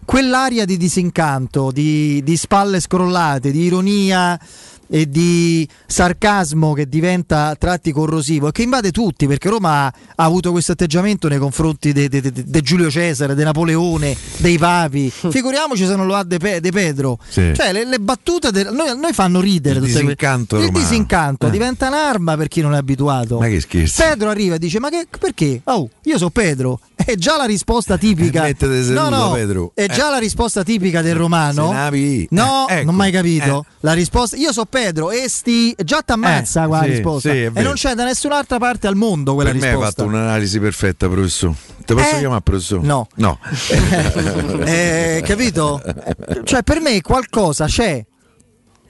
quell'aria 0.04 0.64
di 0.64 0.76
disincanto, 0.76 1.70
di, 1.70 2.20
di 2.24 2.36
spalle 2.36 2.80
scrollate, 2.80 3.52
di 3.52 3.62
ironia 3.62 4.38
e 4.90 5.08
di 5.08 5.66
sarcasmo 5.86 6.72
che 6.72 6.88
diventa 6.88 7.46
a 7.48 7.54
tratti 7.54 7.92
corrosivo 7.92 8.48
e 8.48 8.52
che 8.52 8.62
invade 8.62 8.90
tutti 8.90 9.26
perché 9.26 9.48
Roma 9.48 9.86
ha, 9.86 9.92
avuto 10.16 10.50
questo 10.50 10.72
atteggiamento 10.72 11.28
nei 11.28 11.38
confronti 11.38 11.92
di 11.92 12.60
Giulio 12.62 12.90
Cesare, 12.90 13.34
di 13.34 13.44
Napoleone, 13.44 14.16
dei 14.38 14.58
papi. 14.58 15.10
Figuriamoci 15.30 15.86
se 15.86 15.94
non 15.94 16.06
lo 16.06 16.14
ha 16.16 16.24
De, 16.24 16.38
Pe- 16.38 16.60
De 16.60 16.70
Pedro. 16.70 17.18
Sì. 17.28 17.52
Cioè, 17.54 17.72
le, 17.72 17.84
le 17.86 17.98
battute 18.00 18.50
del- 18.50 18.72
noi, 18.72 18.98
noi 18.98 19.12
fanno 19.12 19.40
ridere. 19.40 19.78
Il 19.78 19.84
disincanto 19.84 20.58
Il 20.58 20.70
disincanto 20.72 21.46
Eh. 21.46 21.50
diventa 21.50 21.86
un'arma 21.88 22.36
per 22.36 22.48
chi 22.48 22.60
non 22.60 22.74
è 22.74 22.78
abituato. 22.78 23.38
Ma 23.38 23.46
che 23.46 23.60
scherzi. 23.60 24.02
Pedro 24.02 24.28
arriva 24.30 24.56
e 24.56 24.58
dice: 24.58 24.80
Ma 24.80 24.88
che, 24.88 25.06
perché? 25.18 25.60
Oh, 25.64 25.88
io 26.04 26.18
sono 26.18 26.30
Pedro. 26.30 26.80
È 27.00 27.14
già 27.14 27.36
la 27.36 27.44
risposta 27.44 27.96
tipica. 27.96 28.42
Eh, 28.44 28.48
mettete 28.48 28.82
seduto, 28.82 29.08
no, 29.08 29.24
no, 29.26 29.30
Pedro. 29.32 29.70
È 29.74 29.84
Eh. 29.84 29.88
già 29.88 30.10
la 30.10 30.18
risposta 30.18 30.62
tipica 30.62 31.00
del 31.02 31.14
romano. 31.14 31.70
Navi- 31.72 32.26
No, 32.30 32.66
eh, 32.68 32.74
ecco. 32.76 32.84
non 32.86 32.94
mai 32.96 33.10
capito. 33.10 33.64
Eh. 33.68 33.72
La 33.80 33.92
risposta. 33.94 34.36
Io 34.36 34.52
sono 34.52 34.66
Pedro 34.66 34.79
e 34.88 35.28
sti. 35.28 35.74
Già 35.84 36.02
ti 36.02 36.12
ammazza 36.12 36.64
Eh, 36.64 36.66
qua 36.66 36.78
la 36.78 36.84
sì, 36.84 36.90
risposta. 36.90 37.30
sì, 37.30 37.42
e 37.42 37.62
non 37.62 37.74
c'è 37.74 37.94
da 37.94 38.04
nessun'altra 38.04 38.58
parte 38.58 38.86
al 38.86 38.96
mondo 38.96 39.34
quella 39.34 39.50
per 39.50 39.58
me 39.60 39.66
hai 39.68 39.72
risposta. 39.74 40.02
fatto 40.02 40.08
un'analisi 40.08 40.58
perfetta, 40.60 41.08
professore. 41.08 41.54
Te 41.84 41.94
posso 41.94 42.14
Eh? 42.14 42.18
chiamare 42.18 42.40
professore? 42.42 42.86
No. 42.86 43.06
No. 43.16 43.38
Eh, 44.64 45.22
capito? 45.24 45.80
Cioè, 46.44 46.62
per 46.62 46.80
me 46.80 47.00
qualcosa 47.00 47.66
c'è. 47.66 48.04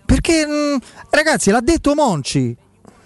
Perché, 0.05 0.47
mh, 0.47 0.79
ragazzi, 1.11 1.51
l'ha 1.51 1.61
detto 1.61 1.95
Monci. 1.95 2.57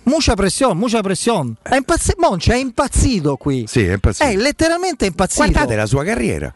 Mucha 0.05 0.35
pressione, 0.35 0.75
mucha 0.75 1.01
pressione. 1.01 1.55
È 1.63 1.77
impazzi- 1.77 2.15
Monci 2.19 2.51
è 2.51 2.57
impazzito 2.57 3.37
qui. 3.37 3.65
Sì, 3.67 3.85
è 3.87 3.93
impazzito. 3.93 4.25
È 4.29 4.37
letteralmente 4.37 5.07
impazzito. 5.07 5.45
Guardate 5.45 5.77
la 5.77 5.87
sua 5.87 6.05
carriera. 6.05 6.53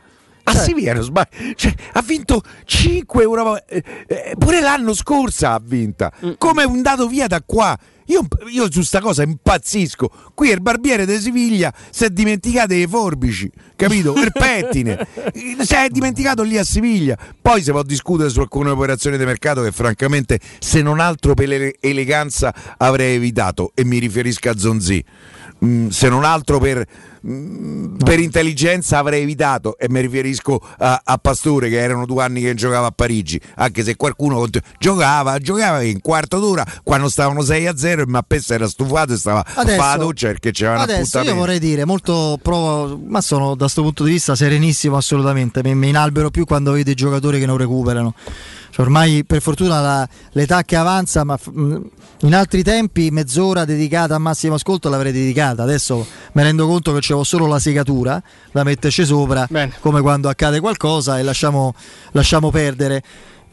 A 0.48 0.52
Cioè- 0.52 0.62
Siviglia 0.64 0.94
non 0.94 1.02
sbaglia. 1.02 1.28
Cioè, 1.54 1.74
ha 1.92 2.02
vinto 2.02 2.42
5 2.64 3.22
euro. 3.22 3.66
eh, 3.66 3.82
eh, 4.06 4.34
pure 4.38 4.60
l'anno 4.60 4.94
scorso 4.94 5.46
ha 5.46 5.60
vinta. 5.62 6.12
Come 6.38 6.62
è 6.62 6.66
andato 6.66 7.06
via 7.06 7.26
da 7.26 7.42
qua? 7.44 7.78
Io, 8.06 8.26
io 8.50 8.72
su 8.72 8.80
sta 8.80 9.00
cosa 9.00 9.22
impazzisco. 9.22 10.10
Qui 10.32 10.48
il 10.48 10.62
barbiere 10.62 11.04
di 11.04 11.18
Siviglia 11.18 11.70
si 11.90 12.04
è 12.04 12.08
dimenticato 12.08 12.68
dei 12.68 12.86
forbici, 12.86 13.50
capito? 13.76 14.14
Il 14.14 14.32
pettine. 14.32 15.06
si 15.60 15.74
è 15.74 15.88
dimenticato 15.90 16.42
lì 16.42 16.56
a 16.56 16.64
Siviglia. 16.64 17.18
Poi 17.42 17.62
si 17.62 17.70
può 17.70 17.82
discutere 17.82 18.30
su 18.30 18.40
alcune 18.40 18.70
operazioni 18.70 19.18
di 19.18 19.26
mercato 19.26 19.60
che 19.62 19.72
francamente, 19.72 20.40
se 20.58 20.80
non 20.80 21.00
altro 21.00 21.34
per 21.34 21.52
ele- 21.52 21.76
eleganza, 21.80 22.54
avrei 22.78 23.16
evitato. 23.16 23.72
E 23.74 23.84
mi 23.84 23.98
riferisco 23.98 24.48
a 24.48 24.56
Zonzi. 24.56 25.04
Mm, 25.62 25.88
se 25.88 26.08
non 26.08 26.24
altro 26.24 26.58
per, 26.60 26.86
mm, 27.26 27.96
per 27.96 28.18
intelligenza 28.20 28.98
avrei 28.98 29.22
evitato 29.22 29.76
e 29.78 29.88
mi 29.88 30.00
riferisco 30.00 30.60
a, 30.78 31.00
a 31.04 31.18
Pastore 31.18 31.68
che 31.68 31.78
erano 31.80 32.06
due 32.06 32.22
anni 32.22 32.40
che 32.40 32.54
giocava 32.54 32.86
a 32.86 32.90
Parigi 32.90 33.40
anche 33.56 33.82
se 33.82 33.96
qualcuno 33.96 34.46
giocava 34.78 35.38
giocava 35.38 35.82
in 35.82 36.00
quarto 36.00 36.38
d'ora 36.38 36.64
quando 36.82 37.08
stavano 37.08 37.42
6 37.42 37.66
a 37.66 37.76
0 37.76 38.02
e 38.02 38.06
Mappessa 38.06 38.54
era 38.54 38.68
stufato 38.68 39.12
e 39.12 39.16
stava 39.16 39.40
a 39.40 39.52
fare 39.52 39.76
la 39.76 39.96
doccia 39.96 40.26
perché 40.28 40.50
c'era 40.50 40.76
adesso 40.80 41.18
io 41.30 41.34
vorrei 41.34 41.58
dire 41.58 41.84
molto 41.84 42.38
pro, 42.42 42.98
ma 43.06 43.20
sono 43.20 43.50
da 43.54 43.62
questo 43.64 43.82
punto 43.82 44.04
di 44.04 44.12
vista 44.12 44.34
serenissimo 44.34 44.96
assolutamente. 44.96 45.62
Mi, 45.62 45.74
mi 45.74 45.88
inalbero 45.88 46.30
più 46.30 46.44
quando 46.44 46.72
vedo 46.72 46.90
i 46.90 46.94
giocatori 46.94 47.38
che 47.38 47.46
non 47.46 47.56
recuperano. 47.56 48.14
Cioè, 48.70 48.84
ormai 48.84 49.24
per 49.24 49.40
fortuna 49.40 49.80
la- 49.80 50.08
l'età 50.32 50.62
che 50.62 50.76
avanza, 50.76 51.24
ma 51.24 51.38
mh, 51.42 51.76
in 52.22 52.34
altri 52.34 52.62
tempi 52.62 53.10
mezz'ora 53.10 53.64
dedicata 53.64 54.14
a 54.14 54.18
massimo 54.18 54.54
ascolto 54.54 54.88
l'avrei 54.88 55.12
dedicata. 55.12 55.62
Adesso 55.62 56.06
mi 56.32 56.42
rendo 56.42 56.66
conto 56.66 56.92
che 56.92 57.00
c'avevo 57.00 57.24
solo 57.24 57.46
la 57.46 57.58
segatura 57.58 58.22
da 58.52 58.62
metterci 58.62 59.04
sopra, 59.04 59.46
come 59.80 60.00
quando 60.00 60.28
accade 60.28 60.60
qualcosa 60.60 61.18
e 61.18 61.22
lasciamo, 61.22 61.74
lasciamo 62.12 62.50
perdere. 62.50 63.02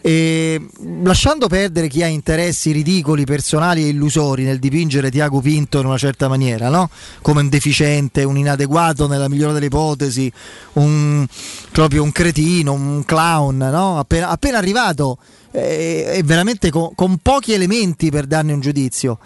E 0.05 0.63
lasciando 1.01 1.47
perdere 1.47 1.87
chi 1.87 2.03
ha 2.03 2.05
interessi 2.05 2.71
ridicoli, 2.71 3.25
personali 3.25 3.83
e 3.83 3.87
illusori 3.87 4.43
nel 4.43 4.59
dipingere 4.59 5.09
Tiago 5.09 5.41
Pinto 5.41 5.79
in 5.79 5.87
una 5.87 5.97
certa 5.97 6.27
maniera, 6.27 6.69
no? 6.69 6.91
come 7.23 7.41
un 7.41 7.49
deficiente, 7.49 8.23
un 8.23 8.37
inadeguato 8.37 9.07
nella 9.07 9.27
migliore 9.27 9.53
delle 9.53 9.65
ipotesi, 9.65 10.31
un, 10.73 11.25
proprio 11.71 12.03
un 12.03 12.11
cretino, 12.11 12.73
un 12.73 13.03
clown, 13.03 13.57
no? 13.57 13.97
appena, 13.97 14.29
appena 14.29 14.59
arrivato 14.59 15.17
eh, 15.49 16.05
è 16.11 16.21
veramente 16.21 16.69
con, 16.69 16.91
con 16.93 17.17
pochi 17.17 17.53
elementi 17.53 18.11
per 18.11 18.27
darne 18.27 18.53
un 18.53 18.59
giudizio. 18.59 19.17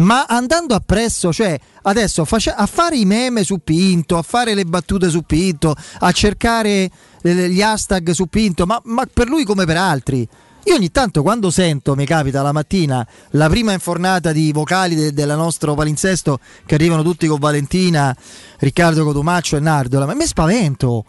Ma 0.00 0.24
andando 0.26 0.74
appresso, 0.74 1.32
cioè 1.32 1.58
adesso 1.82 2.26
a 2.26 2.66
fare 2.66 2.96
i 2.96 3.04
meme 3.04 3.44
su 3.44 3.58
Pinto, 3.62 4.16
a 4.16 4.22
fare 4.22 4.54
le 4.54 4.64
battute 4.64 5.08
su 5.10 5.22
Pinto, 5.22 5.74
a 5.98 6.12
cercare 6.12 6.90
gli 7.22 7.60
hashtag 7.60 8.10
su 8.10 8.26
Pinto, 8.26 8.66
ma, 8.66 8.80
ma 8.84 9.04
per 9.12 9.28
lui 9.28 9.44
come 9.44 9.64
per 9.64 9.76
altri. 9.76 10.28
Io 10.64 10.74
ogni 10.74 10.90
tanto 10.90 11.22
quando 11.22 11.50
sento, 11.50 11.94
mi 11.94 12.04
capita 12.04 12.42
la 12.42 12.52
mattina, 12.52 13.06
la 13.30 13.48
prima 13.48 13.72
infornata 13.72 14.30
di 14.30 14.52
vocali 14.52 14.94
de- 14.94 15.12
della 15.12 15.34
nostro 15.34 15.74
palinsesto 15.74 16.38
che 16.66 16.74
arrivano 16.74 17.02
tutti 17.02 17.26
con 17.26 17.38
Valentina, 17.38 18.14
Riccardo 18.58 19.04
Cotumaccio 19.04 19.56
e 19.56 19.60
Nardola, 19.60 20.06
ma 20.06 20.14
mi 20.14 20.26
spavento. 20.26 21.04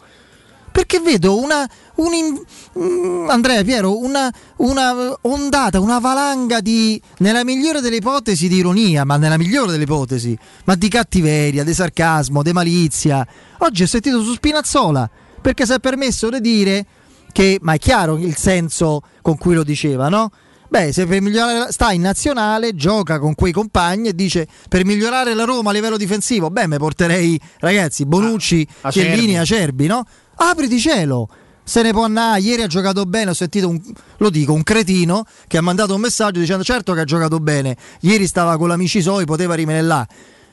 Perché 0.72 1.00
vedo 1.00 1.38
una, 1.38 1.68
un 1.96 2.42
mm, 2.78 3.28
Andrea 3.28 3.62
Piero, 3.62 3.98
una, 3.98 4.32
una 4.56 5.16
ondata, 5.20 5.80
una 5.80 5.98
valanga 5.98 6.60
di, 6.60 7.00
nella 7.18 7.44
migliore 7.44 7.80
delle 7.80 7.96
ipotesi, 7.96 8.48
di 8.48 8.56
ironia, 8.56 9.04
ma 9.04 9.16
nella 9.18 9.36
migliore 9.36 9.70
delle 9.70 9.84
ipotesi, 9.84 10.36
ma 10.64 10.74
di 10.74 10.88
cattiveria, 10.88 11.62
di 11.62 11.74
sarcasmo, 11.74 12.42
di 12.42 12.52
malizia. 12.52 13.26
Oggi 13.58 13.82
ho 13.82 13.86
sentito 13.86 14.22
su 14.22 14.32
Spinazzola, 14.32 15.08
perché 15.42 15.66
si 15.66 15.72
è 15.72 15.78
permesso 15.78 16.30
di 16.30 16.40
dire 16.40 16.86
che, 17.32 17.58
ma 17.60 17.74
è 17.74 17.78
chiaro 17.78 18.16
il 18.16 18.36
senso 18.36 19.02
con 19.20 19.36
cui 19.36 19.54
lo 19.54 19.64
diceva, 19.64 20.08
no? 20.08 20.30
Beh, 20.72 20.90
se 20.90 21.04
per 21.04 21.20
migliorare 21.20 21.70
sta 21.70 21.92
in 21.92 22.00
nazionale, 22.00 22.74
gioca 22.74 23.18
con 23.18 23.34
quei 23.34 23.52
compagni 23.52 24.08
e 24.08 24.14
dice 24.14 24.48
per 24.70 24.86
migliorare 24.86 25.34
la 25.34 25.44
Roma 25.44 25.68
a 25.68 25.72
livello 25.74 25.98
difensivo, 25.98 26.48
beh, 26.48 26.66
mi 26.66 26.78
porterei 26.78 27.38
ragazzi 27.58 28.06
Bonucci, 28.06 28.66
Ah. 28.80 28.88
Chiellini, 28.90 29.38
Acerbi, 29.38 29.86
no? 29.86 30.06
Apriti 30.36 30.78
cielo. 30.78 31.28
Se 31.64 31.82
ne 31.82 31.92
può 31.92 32.04
andare, 32.04 32.40
ieri 32.40 32.62
ha 32.62 32.66
giocato 32.66 33.04
bene, 33.04 33.30
ho 33.30 33.34
sentito 33.34 33.68
un, 33.68 33.80
lo 34.16 34.30
dico, 34.30 34.52
un 34.52 34.64
cretino 34.64 35.24
che 35.46 35.58
ha 35.58 35.62
mandato 35.62 35.94
un 35.94 36.00
messaggio 36.00 36.40
dicendo 36.40 36.64
certo 36.64 36.92
che 36.92 37.00
ha 37.00 37.04
giocato 37.04 37.38
bene, 37.38 37.76
ieri 38.00 38.26
stava 38.26 38.56
con 38.56 38.66
l'amici 38.66 39.00
suoi, 39.00 39.24
poteva 39.24 39.54
rimanere 39.54 39.86
là. 39.86 40.06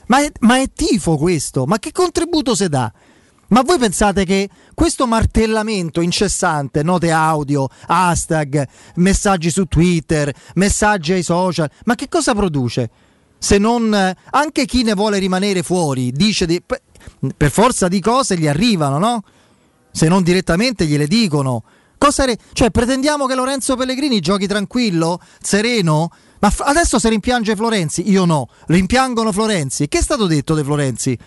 Ma 0.05 0.23
è, 0.23 0.31
ma 0.41 0.59
è 0.59 0.71
tifo 0.71 1.17
questo, 1.17 1.65
ma 1.65 1.79
che 1.79 1.91
contributo 1.91 2.53
se 2.53 2.69
dà? 2.69 2.91
Ma 3.49 3.61
voi 3.61 3.79
pensate 3.79 4.25
che 4.25 4.47
questo 4.75 5.07
martellamento 5.07 6.01
incessante, 6.01 6.83
note 6.83 7.09
audio, 7.09 7.67
hashtag, 7.87 8.67
messaggi 8.95 9.49
su 9.49 9.65
Twitter, 9.65 10.31
messaggi 10.55 11.13
ai 11.13 11.23
social, 11.23 11.69
ma 11.85 11.95
che 11.95 12.07
cosa 12.07 12.35
produce? 12.35 12.89
Se 13.39 13.57
non 13.57 13.93
eh, 13.93 14.15
anche 14.31 14.65
chi 14.65 14.83
ne 14.83 14.93
vuole 14.93 15.17
rimanere 15.17 15.63
fuori 15.63 16.11
dice 16.11 16.45
di- 16.45 16.61
per 17.35 17.49
forza 17.49 17.87
di 17.87 17.99
cose 17.99 18.37
gli 18.37 18.47
arrivano, 18.47 18.99
no? 18.99 19.23
Se 19.99 20.07
non 20.07 20.23
direttamente 20.23 20.85
gliele 20.85 21.07
dicono. 21.07 21.61
Re- 21.97 22.37
cioè, 22.53 22.71
pretendiamo 22.71 23.25
che 23.25 23.35
Lorenzo 23.35 23.75
Pellegrini 23.75 24.21
giochi 24.21 24.47
tranquillo, 24.47 25.19
sereno? 25.41 26.09
Ma 26.39 26.49
f- 26.49 26.61
adesso 26.61 26.99
se 26.99 27.09
rimpiange 27.09 27.53
Florenzi, 27.53 28.09
io 28.09 28.23
no. 28.23 28.47
Rimpiangono 28.67 29.33
Florenzi. 29.33 29.89
Che 29.89 29.97
è 29.97 30.01
stato 30.01 30.25
detto 30.25 30.55
di 30.55 30.63
Florenzi? 30.63 31.17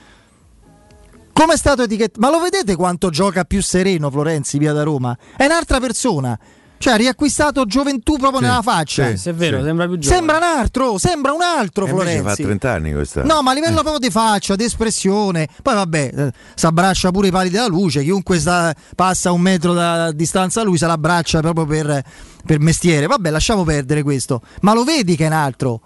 Come 1.34 1.52
è 1.52 1.56
stato 1.58 1.82
etichettato? 1.82 2.20
Ma 2.20 2.30
lo 2.30 2.40
vedete 2.40 2.74
quanto 2.74 3.10
gioca 3.10 3.44
più 3.44 3.60
sereno 3.60 4.10
Florenzi 4.10 4.56
via 4.56 4.72
da 4.72 4.84
Roma? 4.84 5.14
È 5.36 5.44
un'altra 5.44 5.78
persona. 5.78 6.38
Cioè 6.82 6.94
ha 6.94 6.96
riacquistato 6.96 7.64
gioventù 7.64 8.16
proprio 8.16 8.40
Sì, 8.40 8.46
nella 8.46 8.60
faccia. 8.60 9.10
sì, 9.10 9.16
Se 9.16 9.30
è 9.30 9.34
vero, 9.34 9.58
Sì. 9.58 9.64
sembra 9.66 9.86
più 9.86 9.98
giovane. 9.98 10.16
Sembra 10.18 10.36
un 10.38 10.42
altro, 10.42 10.98
sembra 10.98 11.32
un 11.32 11.40
altro 11.42 11.86
E 11.86 11.88
Florenzi. 11.88 12.22
fa 12.24 12.34
30 12.34 12.72
anni 12.72 12.92
questa. 12.92 13.22
No, 13.22 13.40
ma 13.40 13.52
a 13.52 13.54
livello 13.54 13.82
proprio 13.82 13.98
di 14.00 14.10
faccia, 14.10 14.56
di 14.56 14.64
espressione. 14.64 15.46
Poi 15.62 15.74
vabbè, 15.74 16.10
eh, 16.12 16.32
si 16.56 16.66
abbraccia 16.66 17.12
pure 17.12 17.28
i 17.28 17.30
pali 17.30 17.50
della 17.50 17.68
luce. 17.68 18.02
Chiunque 18.02 18.40
sta- 18.40 18.74
passa 18.96 19.30
un 19.30 19.40
metro 19.40 19.74
da 19.74 20.10
distanza 20.10 20.62
a 20.62 20.64
lui 20.64 20.76
se 20.76 20.86
l'abbraccia 20.88 21.38
proprio 21.38 21.66
per, 21.66 22.02
per 22.44 22.58
mestiere. 22.58 23.06
Vabbè, 23.06 23.30
lasciamo 23.30 23.62
perdere 23.62 24.02
questo. 24.02 24.42
Ma 24.62 24.72
lo 24.74 24.82
vedi 24.82 25.14
che 25.14 25.22
è 25.22 25.28
un 25.28 25.34
altro. 25.34 25.80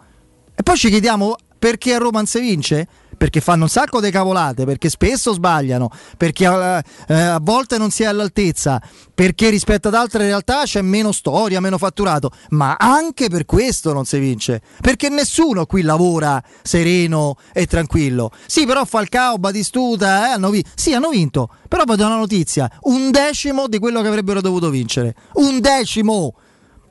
E 0.54 0.62
poi 0.62 0.76
ci 0.78 0.88
chiediamo 0.88 1.36
perché 1.58 1.92
a 1.92 1.98
Roma 1.98 2.16
non 2.20 2.26
si 2.26 2.40
vince? 2.40 2.88
Perché 3.16 3.40
fanno 3.40 3.64
un 3.64 3.68
sacco 3.68 4.00
di 4.00 4.10
cavolate, 4.10 4.64
perché 4.64 4.88
spesso 4.88 5.32
sbagliano, 5.32 5.90
perché 6.16 6.44
eh, 6.44 6.82
eh, 7.08 7.20
a 7.20 7.38
volte 7.40 7.78
non 7.78 7.90
si 7.90 8.02
è 8.02 8.06
all'altezza, 8.06 8.80
perché 9.14 9.48
rispetto 9.48 9.88
ad 9.88 9.94
altre 9.94 10.26
realtà 10.26 10.62
c'è 10.64 10.82
meno 10.82 11.12
storia, 11.12 11.60
meno 11.60 11.78
fatturato, 11.78 12.30
ma 12.50 12.76
anche 12.78 13.28
per 13.28 13.46
questo 13.46 13.92
non 13.92 14.04
si 14.04 14.18
vince, 14.18 14.60
perché 14.80 15.08
nessuno 15.08 15.64
qui 15.66 15.82
lavora 15.82 16.42
sereno 16.62 17.36
e 17.52 17.66
tranquillo. 17.66 18.30
Sì, 18.46 18.66
però 18.66 18.84
Falcao, 18.84 19.38
Batistuta, 19.38 20.28
eh, 20.28 20.32
hanno 20.32 20.50
vinto. 20.50 20.68
Sì, 20.74 20.92
hanno 20.92 21.08
vinto, 21.08 21.48
però 21.68 21.84
poi 21.84 21.96
do 21.96 22.06
una 22.06 22.16
notizia, 22.16 22.70
un 22.82 23.10
decimo 23.10 23.66
di 23.66 23.78
quello 23.78 24.02
che 24.02 24.08
avrebbero 24.08 24.40
dovuto 24.40 24.68
vincere. 24.70 25.14
Un 25.34 25.60
decimo! 25.60 26.34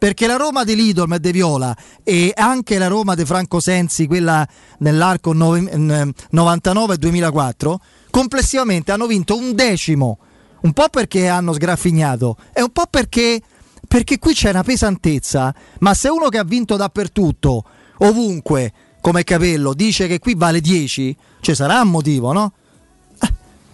Perché 0.06 0.27
la 0.27 0.36
Roma 0.36 0.64
di 0.64 0.76
Lidl 0.76 1.11
e 1.14 1.19
De 1.19 1.32
Viola 1.32 1.76
e 2.03 2.32
anche 2.36 2.77
la 2.77 2.86
Roma 2.86 3.15
di 3.15 3.26
Franco 3.26 3.60
Sensi, 3.60 4.06
quella 4.06 4.48
nell'arco 4.77 5.34
nove- 5.34 5.61
n- 5.76 6.14
99-2004, 6.32 7.77
complessivamente 8.11 8.91
hanno 8.91 9.07
vinto 9.07 9.36
un 9.36 9.56
decimo. 9.56 10.19
Un 10.61 10.73
po' 10.73 10.90
perché 10.90 11.27
hanno 11.27 11.53
sgraffignato 11.53 12.38
e 12.53 12.61
un 12.61 12.69
po' 12.69 12.86
perché, 12.88 13.41
perché 13.88 14.19
qui 14.19 14.36
c'è 14.36 14.52
una 14.52 14.61
pesantezza. 14.61 15.52
Ma 15.80 15.95
se 15.95 16.10
uno 16.10 16.30
che 16.30 16.38
ha 16.38 16.44
vinto 16.44 16.76
dappertutto, 16.76 17.64
ovunque, 17.98 18.73
come 19.02 19.23
Capello, 19.23 19.73
dice 19.73 20.06
che 20.06 20.19
qui 20.19 20.36
vale 20.36 20.61
10, 20.61 21.18
ci 21.40 21.56
sarà 21.56 21.82
un 21.82 21.90
motivo, 21.90 22.32
no? 22.32 22.53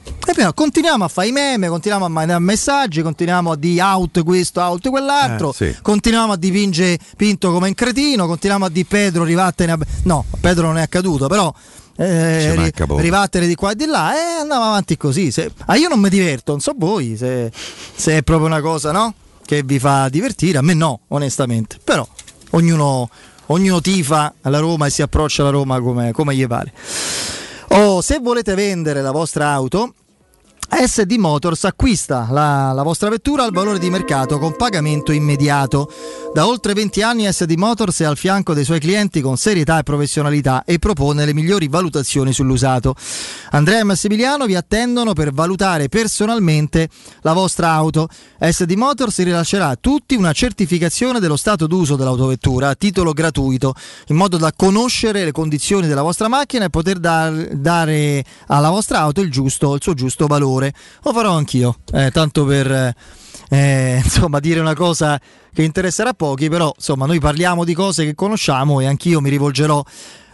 E 0.04 0.34
però 0.34 0.54
continuiamo 0.54 1.04
a 1.04 1.08
fare 1.08 1.28
i 1.28 1.32
meme, 1.32 1.68
continuiamo 1.68 2.06
a 2.06 2.08
mandare 2.10 2.40
messaggi, 2.40 3.02
continuiamo 3.02 3.52
a 3.52 3.56
dire 3.56 3.82
out 3.82 4.24
questo, 4.24 4.62
out 4.62 4.90
quell'altro, 4.90 5.50
Eh, 5.52 5.54
sì. 5.54 5.76
continuiamo 5.82 6.34
a 6.34 6.38
dipingere 6.38 6.98
Pinto 7.18 7.52
come 7.52 7.68
un 7.70 7.74
cretino, 7.74 8.28
continuiamo 8.28 8.66
a 8.66 8.70
dire 8.70 8.86
Pedro 8.88 9.24
rivattene 9.24 9.72
a... 9.72 9.80
No, 10.04 10.26
Pedro 10.40 10.68
non 10.68 10.78
è 10.78 10.82
accaduto, 10.84 11.28
però 11.28 11.52
eh, 11.98 12.56
ri- 12.56 12.72
rivattene 12.98 13.48
di 13.48 13.56
qua 13.56 13.72
e 13.72 13.76
di 13.76 13.86
là 13.86 14.14
e 14.16 14.40
andiamo 14.42 14.64
avanti 14.64 14.96
così. 14.96 15.32
Se- 15.32 15.52
ah, 15.66 15.76
io 15.76 15.90
non 15.90 16.00
mi 16.00 16.10
diverto, 16.10 16.52
non 16.52 16.62
so 16.62 16.74
voi 16.78 17.18
se, 17.18 17.52
se 17.96 18.18
è 18.18 18.22
proprio 18.24 18.48
una 18.48 18.62
cosa 18.62 18.92
no? 18.92 19.14
che 19.44 19.64
vi 19.64 19.80
fa 19.80 20.08
divertire, 20.08 20.60
a 20.60 20.62
me 20.62 20.74
no, 20.76 21.02
onestamente, 21.10 21.78
però 21.84 22.08
ognuno, 22.52 23.10
ognuno 23.48 23.82
tifa 23.82 24.34
alla 24.42 24.60
Roma 24.60 24.86
e 24.86 24.90
si 24.92 25.02
approccia 25.02 25.42
alla 25.42 25.52
Roma 25.52 25.80
come, 25.82 26.12
come 26.12 26.36
gli 26.36 26.46
pare. 26.48 26.72
Oh, 27.74 28.02
se 28.02 28.20
volete 28.20 28.54
vendere 28.54 29.02
la 29.02 29.12
vostra 29.12 29.54
auto, 29.54 29.94
SD 30.74 31.16
Motors 31.18 31.66
acquista 31.66 32.28
la, 32.32 32.72
la 32.72 32.82
vostra 32.82 33.10
vettura 33.10 33.44
al 33.44 33.52
valore 33.52 33.78
di 33.78 33.90
mercato 33.90 34.40
con 34.40 34.56
pagamento 34.56 35.12
immediato. 35.12 35.92
Da 36.34 36.48
oltre 36.48 36.74
20 36.74 37.02
anni 37.02 37.32
SD 37.32 37.52
Motors 37.58 38.00
è 38.00 38.06
al 38.06 38.16
fianco 38.16 38.54
dei 38.54 38.64
suoi 38.64 38.80
clienti 38.80 39.20
con 39.20 39.36
serietà 39.36 39.80
e 39.80 39.84
professionalità 39.84 40.64
e 40.66 40.80
propone 40.80 41.26
le 41.26 41.34
migliori 41.34 41.68
valutazioni 41.68 42.32
sull'usato. 42.32 42.96
Andrea 43.50 43.80
e 43.80 43.84
Massimiliano 43.84 44.46
vi 44.46 44.56
attendono 44.56 45.12
per 45.12 45.34
valutare 45.34 45.90
personalmente 45.90 46.88
la 47.22 47.34
vostra 47.34 47.72
auto. 47.72 48.08
SD 48.40 48.72
Motors 48.72 49.22
rilascerà 49.24 49.68
a 49.68 49.78
tutti 49.80 50.16
una 50.16 50.32
certificazione 50.32 51.20
dello 51.20 51.36
stato 51.36 51.68
d'uso 51.68 51.98
dell'autovettura 51.98 52.70
a 52.70 52.76
titolo 52.76 53.12
gratuito, 53.12 53.76
in 54.08 54.16
modo 54.16 54.38
da 54.38 54.54
conoscere 54.56 55.26
le 55.26 55.34
condizioni 55.34 55.88
della 55.88 56.02
vostra 56.02 56.30
macchina 56.30 56.64
e 56.64 56.70
poter 56.70 56.98
dar- 56.98 57.50
dare 57.56 58.24
alla 58.48 58.70
vostra 58.70 59.00
auto 59.00 59.20
il, 59.20 59.30
giusto, 59.30 59.76
il 59.76 59.82
suo 59.82 59.94
giusto 59.94 60.28
valore. 60.28 60.61
Lo 61.04 61.14
farò 61.14 61.36
anch'io, 61.36 61.78
eh, 61.94 62.12
tanto 62.12 62.46
per 62.46 62.72
eh, 62.72 62.96
eh, 63.50 64.00
insomma, 64.04 64.40
dire 64.40 64.60
una 64.60 64.74
cosa 64.74 65.20
che 65.54 65.64
interesserà 65.64 66.14
pochi, 66.14 66.50
però 66.50 66.72
insomma, 66.76 67.06
noi 67.06 67.20
parliamo 67.20 67.64
di 67.64 67.74
cose 67.74 68.06
che 68.06 68.16
conosciamo 68.16 68.80
e 68.80 68.86
anch'io 68.86 69.22
mi 69.22 69.30
rivolgerò 69.30 69.84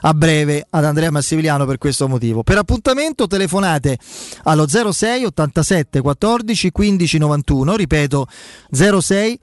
a 0.01 0.13
breve 0.13 0.65
ad 0.69 0.85
Andrea 0.85 1.09
Massimiliano 1.09 1.65
per 1.65 1.77
questo 1.77 2.07
motivo. 2.07 2.43
Per 2.43 2.57
appuntamento 2.57 3.27
telefonate 3.27 3.97
allo 4.43 4.67
06 4.67 5.25
87 5.25 6.01
14 6.01 6.71
15 6.71 7.17
91, 7.17 7.75
ripeto 7.75 8.27
06 8.71 8.91
87 9.31 9.39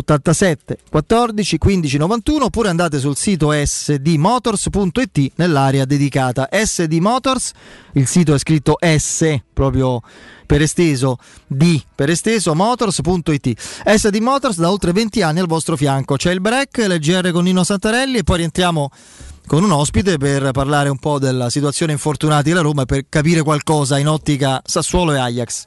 14 0.00 1.58
15 1.58 1.98
91 1.98 2.44
oppure 2.46 2.68
andate 2.68 2.98
sul 2.98 3.16
sito 3.16 3.52
sdmotors.it 3.52 5.32
nell'area 5.36 5.84
dedicata. 5.84 6.48
SD 6.50 6.94
Motors 6.94 7.52
il 7.92 8.08
sito 8.08 8.34
è 8.34 8.38
scritto 8.38 8.76
S 8.80 9.38
proprio 9.52 10.02
per 10.46 10.62
esteso 10.62 11.18
D 11.46 11.80
per 11.94 12.10
esteso 12.10 12.54
motors.it 12.54 13.54
SD 13.84 14.16
Motors 14.16 14.58
da 14.58 14.70
oltre 14.70 14.92
20 14.92 15.22
anni 15.22 15.38
al 15.38 15.46
vostro 15.46 15.76
fianco. 15.76 16.16
C'è 16.16 16.32
il 16.32 16.40
break 16.40 16.78
l'EGR 16.78 17.30
con 17.30 17.44
Nino 17.44 17.62
Santarelli 17.62 18.18
e 18.18 18.24
poi 18.24 18.38
rientriamo 18.38 18.90
con 19.46 19.62
un 19.62 19.70
ospite 19.70 20.16
per 20.18 20.50
parlare 20.50 20.88
un 20.88 20.98
po' 20.98 21.20
della 21.20 21.50
situazione 21.50 21.92
infortunati 21.92 22.48
della 22.48 22.62
Roma 22.62 22.82
e 22.82 22.86
per 22.86 23.04
capire 23.08 23.42
qualcosa 23.42 23.98
in 23.98 24.08
ottica 24.08 24.60
Sassuolo 24.64 25.12
e 25.12 25.18
Ajax 25.18 25.66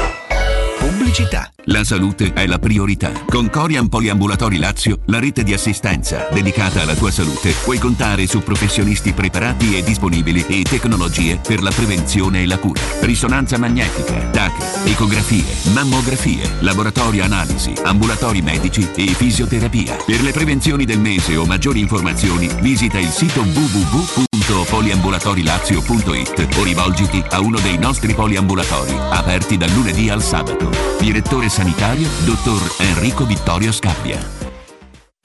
Pubblicità. 1.11 1.51
La 1.65 1.83
salute 1.83 2.31
è 2.31 2.47
la 2.47 2.57
priorità. 2.57 3.11
Con 3.27 3.49
Corian 3.49 3.89
Poliambulatori 3.89 4.57
Lazio, 4.57 5.01
la 5.07 5.19
rete 5.19 5.43
di 5.43 5.53
assistenza 5.53 6.29
dedicata 6.31 6.81
alla 6.81 6.95
tua 6.95 7.11
salute, 7.11 7.53
puoi 7.63 7.79
contare 7.79 8.25
su 8.27 8.41
professionisti 8.41 9.11
preparati 9.11 9.77
e 9.77 9.83
disponibili 9.83 10.45
e 10.47 10.61
tecnologie 10.63 11.37
per 11.45 11.61
la 11.61 11.69
prevenzione 11.69 12.43
e 12.43 12.47
la 12.47 12.57
cura. 12.57 12.81
Risonanza 13.01 13.57
magnetica, 13.57 14.29
TAC, 14.29 14.87
ecografie, 14.87 15.43
mammografie, 15.73 16.49
laboratorio 16.61 17.25
analisi, 17.25 17.73
ambulatori 17.83 18.41
medici 18.41 18.87
e 18.95 19.07
fisioterapia. 19.07 19.97
Per 20.05 20.21
le 20.21 20.31
prevenzioni 20.31 20.85
del 20.85 20.99
mese 20.99 21.35
o 21.35 21.45
maggiori 21.45 21.81
informazioni, 21.81 22.49
visita 22.61 22.99
il 22.99 23.09
sito 23.09 23.43
www.poliambulatorilazio.it 24.41 26.57
o 26.57 26.63
rivolgiti 26.63 27.23
a 27.29 27.39
uno 27.39 27.59
dei 27.59 27.77
nostri 27.77 28.13
poliambulatori, 28.13 28.93
aperti 29.09 29.57
dal 29.57 29.71
lunedì 29.71 30.09
al 30.09 30.23
sabato. 30.23 30.69
Direttore 30.99 31.49
sanitario, 31.49 32.07
dottor 32.25 32.75
Enrico 32.79 33.25
Vittorio 33.25 33.71
Scappia. 33.71 34.40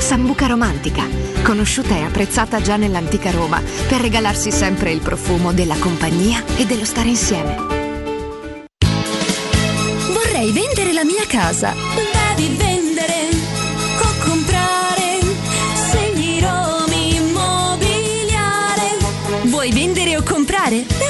Sambuca 0.00 0.46
romantica, 0.46 1.06
conosciuta 1.42 1.94
e 1.94 2.02
apprezzata 2.02 2.60
già 2.60 2.76
nell'antica 2.76 3.30
Roma 3.30 3.62
per 3.86 4.00
regalarsi 4.00 4.50
sempre 4.50 4.90
il 4.90 5.00
profumo 5.00 5.52
della 5.52 5.76
compagnia 5.76 6.42
e 6.56 6.66
dello 6.66 6.84
stare 6.84 7.10
insieme. 7.10 7.54
Vorrei 10.10 10.50
vendere 10.52 10.92
la 10.92 11.04
mia 11.04 11.24
casa. 11.28 11.74
Devi 12.34 12.56
vendere 12.56 13.28
o 14.00 14.24
comprare. 14.24 15.18
Segni 15.90 16.40
Romi 16.40 17.16
Immobiliare. 17.16 18.96
Vuoi 19.44 19.70
vendere 19.70 20.16
o 20.16 20.22
comprare? 20.22 21.09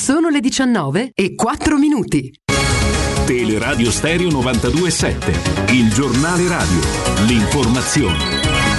Sono 0.06 0.28
le 0.28 0.38
19 0.38 1.10
e 1.14 1.34
4 1.34 1.78
minuti. 1.78 2.32
Teleradio 3.26 3.90
Stereo 3.90 4.28
92.7, 4.28 5.74
il 5.74 5.92
giornale 5.92 6.46
radio, 6.46 6.78
l'informazione. 7.26 8.75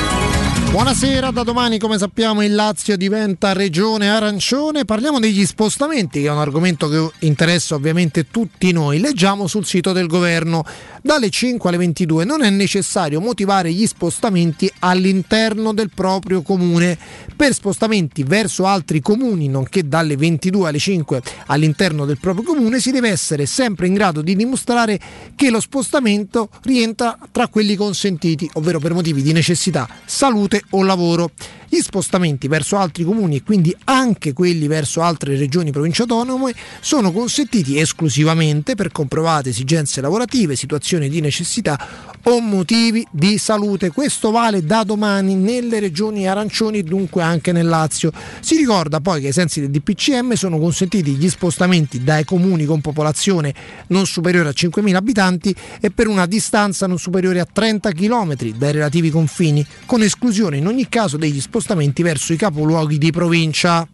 Buonasera, 0.69 1.31
da 1.31 1.43
domani 1.43 1.79
come 1.79 1.97
sappiamo 1.97 2.43
il 2.43 2.53
Lazio 2.53 2.97
diventa 2.97 3.53
regione 3.53 4.09
arancione, 4.09 4.85
parliamo 4.85 5.19
degli 5.19 5.45
spostamenti 5.45 6.21
che 6.21 6.27
è 6.27 6.31
un 6.31 6.37
argomento 6.37 6.87
che 6.87 7.09
interessa 7.25 7.73
ovviamente 7.73 8.29
tutti 8.29 8.71
noi, 8.71 8.99
leggiamo 8.99 9.47
sul 9.47 9.65
sito 9.65 9.91
del 9.91 10.07
governo, 10.07 10.63
dalle 11.07 11.29
5 11.29 11.69
alle 11.69 11.77
22 11.77 12.25
non 12.25 12.43
è 12.43 12.49
necessario 12.49 13.21
motivare 13.21 13.71
gli 13.71 13.87
spostamenti 13.87 14.69
all'interno 14.79 15.73
del 15.73 15.89
proprio 15.89 16.41
comune, 16.41 16.97
per 17.33 17.53
spostamenti 17.53 18.23
verso 18.23 18.65
altri 18.65 18.99
comuni 18.99 19.47
nonché 19.47 19.87
dalle 19.87 20.17
22 20.17 20.67
alle 20.67 20.79
5 20.79 21.21
all'interno 21.45 22.03
del 22.03 22.17
proprio 22.19 22.43
comune 22.43 22.81
si 22.81 22.91
deve 22.91 23.07
essere 23.07 23.45
sempre 23.45 23.87
in 23.87 23.93
grado 23.93 24.21
di 24.21 24.35
dimostrare 24.35 24.99
che 25.33 25.49
lo 25.49 25.61
spostamento 25.61 26.49
rientra 26.63 27.17
tra 27.31 27.47
quelli 27.47 27.77
consentiti, 27.77 28.49
ovvero 28.53 28.79
per 28.79 28.93
motivi 28.93 29.21
di 29.21 29.31
necessità, 29.31 29.87
salute 30.03 30.63
o 30.71 30.83
lavoro. 30.83 31.31
Gli 31.69 31.79
spostamenti 31.79 32.47
verso 32.47 32.77
altri 32.77 33.03
comuni 33.03 33.37
e 33.37 33.43
quindi 33.43 33.75
anche 33.85 34.31
quelli 34.31 34.67
verso 34.67 35.01
altre 35.01 35.35
regioni 35.35 35.71
province 35.71 36.03
autonome 36.03 36.55
sono 36.79 37.11
consentiti 37.11 37.77
esclusivamente 37.77 38.75
per 38.75 38.91
comprovate 38.91 39.49
esigenze 39.49 39.99
lavorative, 39.99 40.55
situazioni 40.55 40.96
di 41.05 41.21
necessità 41.21 41.77
o 42.23 42.41
motivi 42.41 43.05
di 43.11 43.37
salute. 43.37 43.91
Questo 43.91 44.31
vale 44.31 44.65
da 44.65 44.83
domani 44.83 45.35
nelle 45.35 45.79
regioni 45.79 46.27
arancioni 46.27 46.79
e 46.79 46.83
dunque 46.83 47.21
anche 47.21 47.51
nel 47.51 47.67
Lazio. 47.67 48.11
Si 48.39 48.57
ricorda 48.57 48.99
poi 48.99 49.21
che 49.21 49.27
ai 49.27 49.33
sensi 49.33 49.61
del 49.61 49.69
DPCM 49.69 50.33
sono 50.33 50.57
consentiti 50.59 51.11
gli 51.11 51.29
spostamenti 51.29 52.03
dai 52.03 52.25
comuni 52.25 52.65
con 52.65 52.81
popolazione 52.81 53.53
non 53.87 54.05
superiore 54.05 54.49
a 54.49 54.53
5.000 54.53 54.95
abitanti 54.95 55.55
e 55.79 55.91
per 55.91 56.07
una 56.07 56.25
distanza 56.25 56.87
non 56.87 56.97
superiore 56.97 57.39
a 57.39 57.47
30 57.51 57.91
km 57.91 58.35
dai 58.57 58.71
relativi 58.71 59.09
confini, 59.09 59.65
con 59.85 60.01
esclusione 60.01 60.57
in 60.57 60.67
ogni 60.67 60.89
caso 60.89 61.17
degli 61.17 61.39
spostamenti 61.39 62.01
verso 62.01 62.33
i 62.33 62.37
capoluoghi 62.37 62.97
di 62.97 63.11
provincia. 63.11 63.87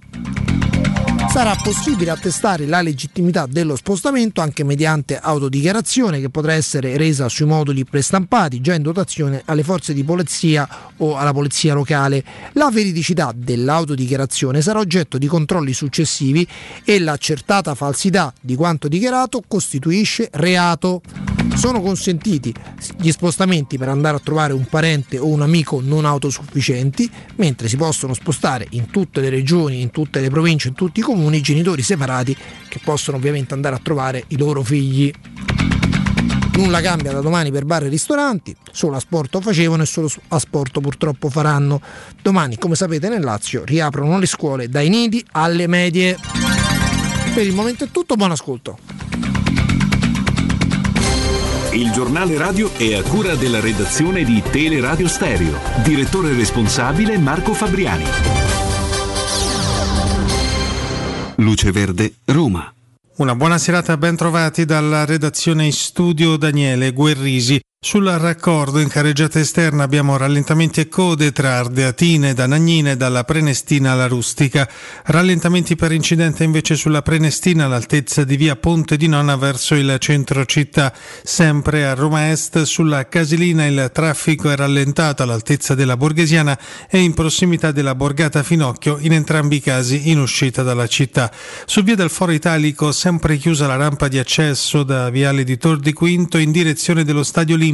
Sarà 1.34 1.55
possibile 1.55 2.11
attestare 2.11 2.68
la 2.68 2.84
legittimità 2.84 3.47
dello 3.47 3.76
spostamento 3.76 4.39
anche 4.39 4.64
mediante 4.64 5.18
autodichiarazione 5.18 6.22
che 6.22 6.30
potrà 6.30 6.53
essere 6.53 6.95
resa 6.95 7.27
sui 7.27 7.47
moduli 7.47 7.85
prestampati 7.85 8.61
già 8.61 8.76
in 8.76 8.84
dotazione 8.84 9.41
alle 9.45 9.64
forze 9.64 9.95
di 9.95 10.03
polizia 10.03 10.69
o 10.97 11.18
alla 11.18 11.34
polizia 11.34 11.73
locale. 11.73 12.23
La 12.51 12.69
veridicità 12.69 13.34
dell'autodichiarazione 13.35 14.61
sarà 14.61 14.77
oggetto 14.77 15.18
di 15.18 15.26
controlli 15.26 15.73
successivi 15.73 16.47
e 16.84 16.99
l'accertata 16.99 17.73
falsità 17.73 18.31
di 18.39 18.53
quanto 18.55 18.88
dichiarato 18.88 19.41
costituisce 19.47 20.30
reato. 20.34 21.01
Sono 21.55 21.81
consentiti 21.81 22.53
gli 22.97 23.11
spostamenti 23.11 23.77
per 23.77 23.88
andare 23.88 24.18
a 24.18 24.19
trovare 24.19 24.53
un 24.53 24.65
parente 24.65 25.18
o 25.18 25.27
un 25.27 25.41
amico 25.41 25.81
non 25.84 26.03
autosufficienti, 26.03 27.10
mentre 27.35 27.68
si 27.68 27.77
possono 27.77 28.14
spostare 28.14 28.65
in 28.72 28.89
tutte 28.89 29.22
le 29.22 29.30
regioni, 29.30 29.81
in 29.81 29.91
tutte 29.91 30.19
le 30.19 30.30
province, 30.30 30.69
in 30.69 30.73
tutti 30.73 30.99
i 30.99 31.03
comuni 31.03 31.22
genitori 31.41 31.81
separati 31.81 32.35
che 32.67 32.79
possono 32.83 33.17
ovviamente 33.17 33.53
andare 33.53 33.75
a 33.75 33.79
trovare 33.81 34.23
i 34.27 34.37
loro 34.37 34.63
figli. 34.63 35.11
Nulla 36.55 36.81
cambia 36.81 37.11
da 37.11 37.21
domani 37.21 37.51
per 37.51 37.65
bar 37.65 37.83
e 37.83 37.89
ristoranti, 37.89 38.55
solo 38.71 38.95
a 38.95 38.99
sporto 38.99 39.41
facevano 39.41 39.83
e 39.83 39.85
solo 39.87 40.07
a 40.27 40.39
sporto 40.39 40.81
purtroppo 40.81 41.29
faranno. 41.29 41.81
Domani, 42.21 42.57
come 42.57 42.75
sapete, 42.75 43.09
nel 43.09 43.23
Lazio 43.23 43.63
riaprono 43.65 44.19
le 44.19 44.27
scuole 44.27 44.69
dai 44.69 44.89
nidi 44.89 45.25
alle 45.31 45.67
medie. 45.67 46.17
Per 47.33 47.45
il 47.45 47.53
momento 47.53 47.85
è 47.85 47.87
tutto, 47.89 48.15
buon 48.15 48.31
ascolto. 48.31 48.77
Il 51.71 51.91
giornale 51.91 52.37
radio 52.37 52.71
è 52.77 52.93
a 52.93 53.01
cura 53.01 53.33
della 53.33 53.59
redazione 53.59 54.23
di 54.23 54.43
Teleradio 54.51 55.07
Stereo. 55.07 55.59
Direttore 55.83 56.31
responsabile 56.35 57.17
Marco 57.17 57.55
Fabriani. 57.55 58.42
Luce 61.43 61.71
Verde, 61.71 62.13
Roma. 62.25 62.73
Una 63.17 63.35
buona 63.35 63.57
serata, 63.57 63.97
ben 63.97 64.15
trovati 64.15 64.63
dalla 64.63 65.03
redazione 65.03 65.65
in 65.65 65.73
studio 65.73 66.37
Daniele 66.37 66.93
Guerrisi. 66.93 67.59
Sul 67.85 68.05
raccordo 68.05 68.80
in 68.80 68.88
carreggiata 68.88 69.39
esterna 69.39 69.84
abbiamo 69.84 70.15
rallentamenti 70.15 70.80
e 70.80 70.88
code 70.88 71.34
tra 71.34 71.57
Ardeatine 71.57 72.30
ed 72.30 72.39
Anagnine 72.39 72.95
dalla 72.95 73.26
Prenestina 73.26 73.91
alla 73.91 74.07
Rustica. 74.07 74.68
Rallentamenti 75.03 75.76
per 75.76 75.91
incidente 75.91 76.45
invece 76.45 76.76
sulla 76.76 77.01
Prenestina 77.01 77.65
all'altezza 77.65 78.23
di 78.23 78.38
via 78.38 78.55
Ponte 78.55 78.95
di 78.95 79.07
Nona 79.07 79.35
verso 79.35 79.76
il 79.76 79.97
centro 79.99 80.45
città. 80.45 80.93
Sempre 81.23 81.85
a 81.85 81.93
Roma 81.93 82.31
Est 82.31 82.61
sulla 82.61 83.10
Casilina 83.10 83.65
il 83.65 83.91
traffico 83.93 84.49
è 84.49 84.55
rallentato 84.55 85.22
all'altezza 85.22 85.76
della 85.76 85.97
Borghesiana 85.97 86.57
e 86.89 86.99
in 86.99 87.14
prossimità 87.14 87.73
della 87.73 87.95
Borgata 87.95 88.43
Finocchio 88.43 88.97
in 89.01 89.11
entrambi 89.11 89.57
i 89.57 89.61
casi 89.61 90.10
in 90.10 90.19
uscita 90.19 90.64
dalla 90.64 90.88
città. 90.88 91.30
Su 91.65 91.84
via 91.84 91.95
del 91.95 92.10
Foro 92.10 92.31
Italico 92.31 92.93
sempre 92.93 93.35
chiusa 93.35 93.68
la 93.68 93.76
rampa 93.76 94.07
di 94.07 94.19
accesso 94.19 94.84
da 94.84 95.10
viale 95.10 95.43
di 95.43 95.57
Tor 95.57 95.80
di 95.80 95.91
Quinto 95.91 96.38
in 96.38 96.51
direzione 96.51 97.03
dello 97.03 97.23
Stadio 97.23 97.55
Olimpico 97.55 97.72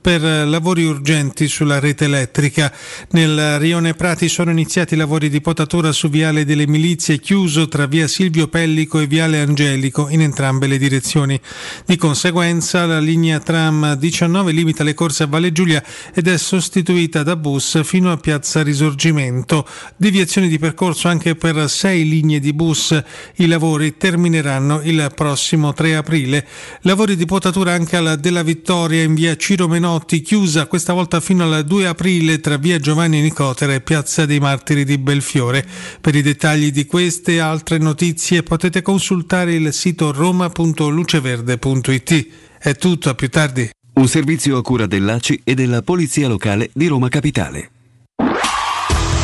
per 0.00 0.24
eh, 0.24 0.44
lavori 0.44 0.84
urgenti 0.84 1.48
sulla 1.48 1.78
rete 1.78 2.04
elettrica. 2.04 2.72
Nel 3.10 3.58
Rione 3.58 3.94
Prati 3.94 4.28
sono 4.28 4.50
iniziati 4.50 4.94
i 4.94 4.96
lavori 4.96 5.28
di 5.28 5.40
potatura 5.40 5.92
su 5.92 6.08
viale 6.08 6.44
delle 6.44 6.66
Milizie 6.66 7.18
chiuso 7.18 7.68
tra 7.68 7.86
via 7.86 8.08
Silvio 8.08 8.48
Pellico 8.48 8.98
e 8.98 9.06
viale 9.06 9.40
Angelico 9.40 10.08
in 10.08 10.22
entrambe 10.22 10.66
le 10.66 10.78
direzioni. 10.78 11.40
Di 11.86 11.96
conseguenza 11.96 12.86
la 12.86 12.98
linea 12.98 13.38
tram 13.38 13.94
19 13.94 14.52
limita 14.52 14.84
le 14.84 14.94
corse 14.94 15.24
a 15.24 15.26
Valle 15.26 15.52
Giulia 15.52 15.82
ed 16.14 16.28
è 16.28 16.36
sostituita 16.36 17.22
da 17.22 17.36
bus 17.36 17.82
fino 17.84 18.10
a 18.10 18.16
Piazza 18.16 18.62
Risorgimento. 18.62 19.66
Deviazioni 19.96 20.48
di 20.48 20.58
percorso 20.58 21.08
anche 21.08 21.34
per 21.34 21.68
sei 21.68 22.08
linee 22.08 22.40
di 22.40 22.52
bus. 22.52 23.00
I 23.36 23.46
lavori 23.46 23.96
termineranno 23.96 24.80
il 24.82 25.10
prossimo 25.14 25.72
3 25.72 25.96
aprile. 25.96 26.46
Lavori 26.82 27.16
di 27.16 27.26
potatura 27.26 27.72
anche 27.72 27.96
alla 27.96 28.16
della 28.16 28.42
Vittoria 28.42 29.02
in 29.02 29.14
via 29.14 29.21
Ciro 29.36 29.68
Menotti, 29.68 30.20
chiusa 30.20 30.66
questa 30.66 30.92
volta 30.92 31.20
fino 31.20 31.44
al 31.44 31.62
2 31.64 31.86
aprile 31.86 32.40
tra 32.40 32.56
via 32.56 32.80
Giovanni 32.80 33.20
Nicotera 33.20 33.72
e 33.72 33.80
piazza 33.80 34.26
dei 34.26 34.40
Martiri 34.40 34.84
di 34.84 34.98
Belfiore. 34.98 35.64
Per 36.00 36.12
i 36.14 36.22
dettagli 36.22 36.72
di 36.72 36.86
queste 36.86 37.34
e 37.34 37.38
altre 37.38 37.78
notizie 37.78 38.42
potete 38.42 38.82
consultare 38.82 39.54
il 39.54 39.72
sito 39.72 40.10
roma.luceverde.it. 40.12 42.26
È 42.58 42.74
tutto, 42.74 43.10
a 43.10 43.14
più 43.14 43.30
tardi. 43.30 43.70
Un 43.94 44.08
servizio 44.08 44.56
a 44.56 44.62
cura 44.62 44.86
dell'ACI 44.86 45.42
e 45.44 45.54
della 45.54 45.82
Polizia 45.82 46.26
Locale 46.26 46.70
di 46.72 46.88
Roma 46.88 47.08
Capitale. 47.08 47.70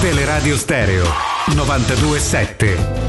Teleradio 0.00 0.56
Stereo 0.56 1.06
927. 1.54 3.07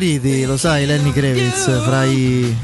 Preferiti, 0.00 0.44
lo 0.44 0.58
sai, 0.58 0.84
Lenny 0.84 1.10
Kravitz, 1.10 1.82
fra 1.84 2.04
i... 2.04 2.54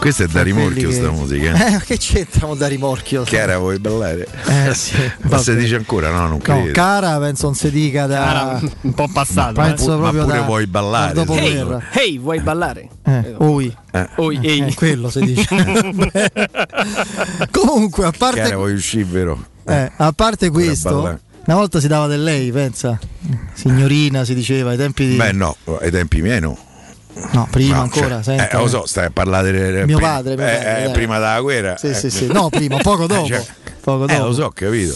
Questa 0.00 0.24
è 0.24 0.26
da 0.26 0.42
rimorchio 0.42 0.88
che- 0.88 0.94
sta 0.96 1.10
musica. 1.10 1.76
Eh, 1.76 1.80
che 1.84 1.96
c'entrano 1.98 2.54
da 2.56 2.66
rimorchio? 2.66 3.22
Chiara, 3.22 3.58
vuoi 3.58 3.78
ballare? 3.78 4.26
Eh 4.46 4.74
sì, 4.74 4.96
Ma 5.22 5.38
si 5.38 5.50
vabbè. 5.50 5.62
dice 5.62 5.76
ancora? 5.76 6.10
No, 6.10 6.18
non 6.26 6.30
No, 6.32 6.38
credo. 6.38 6.72
cara 6.72 7.16
penso 7.18 7.46
non 7.46 7.54
si 7.54 7.70
dica 7.70 8.06
da... 8.06 8.16
Cara, 8.18 8.60
un 8.82 8.92
po' 8.92 9.08
passato. 9.10 9.60
Ma 9.60 9.66
Penso 9.68 9.96
ma 9.96 10.10
proprio 10.10 10.24
pure 10.24 10.36
da- 10.38 10.42
vuoi 10.42 10.66
ballare, 10.66 11.08
Ehi, 11.10 11.14
dopoguerra. 11.14 11.82
ehi, 11.92 12.18
vuoi 12.18 12.40
ballare? 12.40 12.88
Eh, 13.04 13.34
oi. 13.38 13.76
Oi, 14.16 14.38
Eh, 14.42 14.48
ehi. 14.50 14.74
quello 14.74 15.08
si 15.10 15.20
dice. 15.20 15.46
Comunque, 17.50 18.04
a 18.06 18.12
parte, 18.16 18.40
Chiara, 18.40 18.56
vuoi 18.56 18.74
uscire, 18.74 19.04
vero? 19.04 19.44
eh, 19.66 19.90
a 19.96 20.12
parte 20.12 20.50
questo, 20.50 20.94
ballare. 20.96 21.20
Una 21.46 21.56
volta 21.56 21.80
si 21.80 21.86
dava 21.88 22.06
del 22.06 22.22
lei, 22.22 22.50
pensa. 22.52 22.98
Signorina 23.52 24.24
si 24.24 24.34
diceva 24.34 24.70
ai 24.70 24.76
tempi 24.76 25.06
di... 25.06 25.16
Beh, 25.16 25.32
no, 25.32 25.56
ai 25.80 25.90
tempi 25.90 26.20
miei 26.22 26.40
no. 26.40 26.56
no, 27.32 27.46
prima 27.50 27.76
No, 27.76 27.82
ancora, 27.82 28.22
cioè, 28.22 28.36
senta. 28.38 28.48
eh, 28.50 28.56
lo 28.58 28.68
so, 28.68 28.86
stai 28.86 29.06
a 29.06 29.10
parlare 29.10 29.50
del 29.52 29.86
Mio 29.86 29.98
padre, 29.98 30.36
mio 30.36 30.46
eh, 30.46 30.52
padre, 30.52 30.84
eh, 30.86 30.90
prima 30.90 31.18
della 31.18 31.40
guerra. 31.40 31.76
Sì, 31.76 31.88
eh, 31.88 31.94
sì, 31.94 32.10
sì. 32.10 32.26
No, 32.26 32.48
prima, 32.48 32.78
poco 32.78 33.06
dopo. 33.08 33.26
cioè, 33.26 33.44
poco 33.80 34.04
Eh, 34.08 34.14
dopo. 34.16 34.26
lo 34.28 34.32
so, 34.32 34.50
capito. 34.50 34.94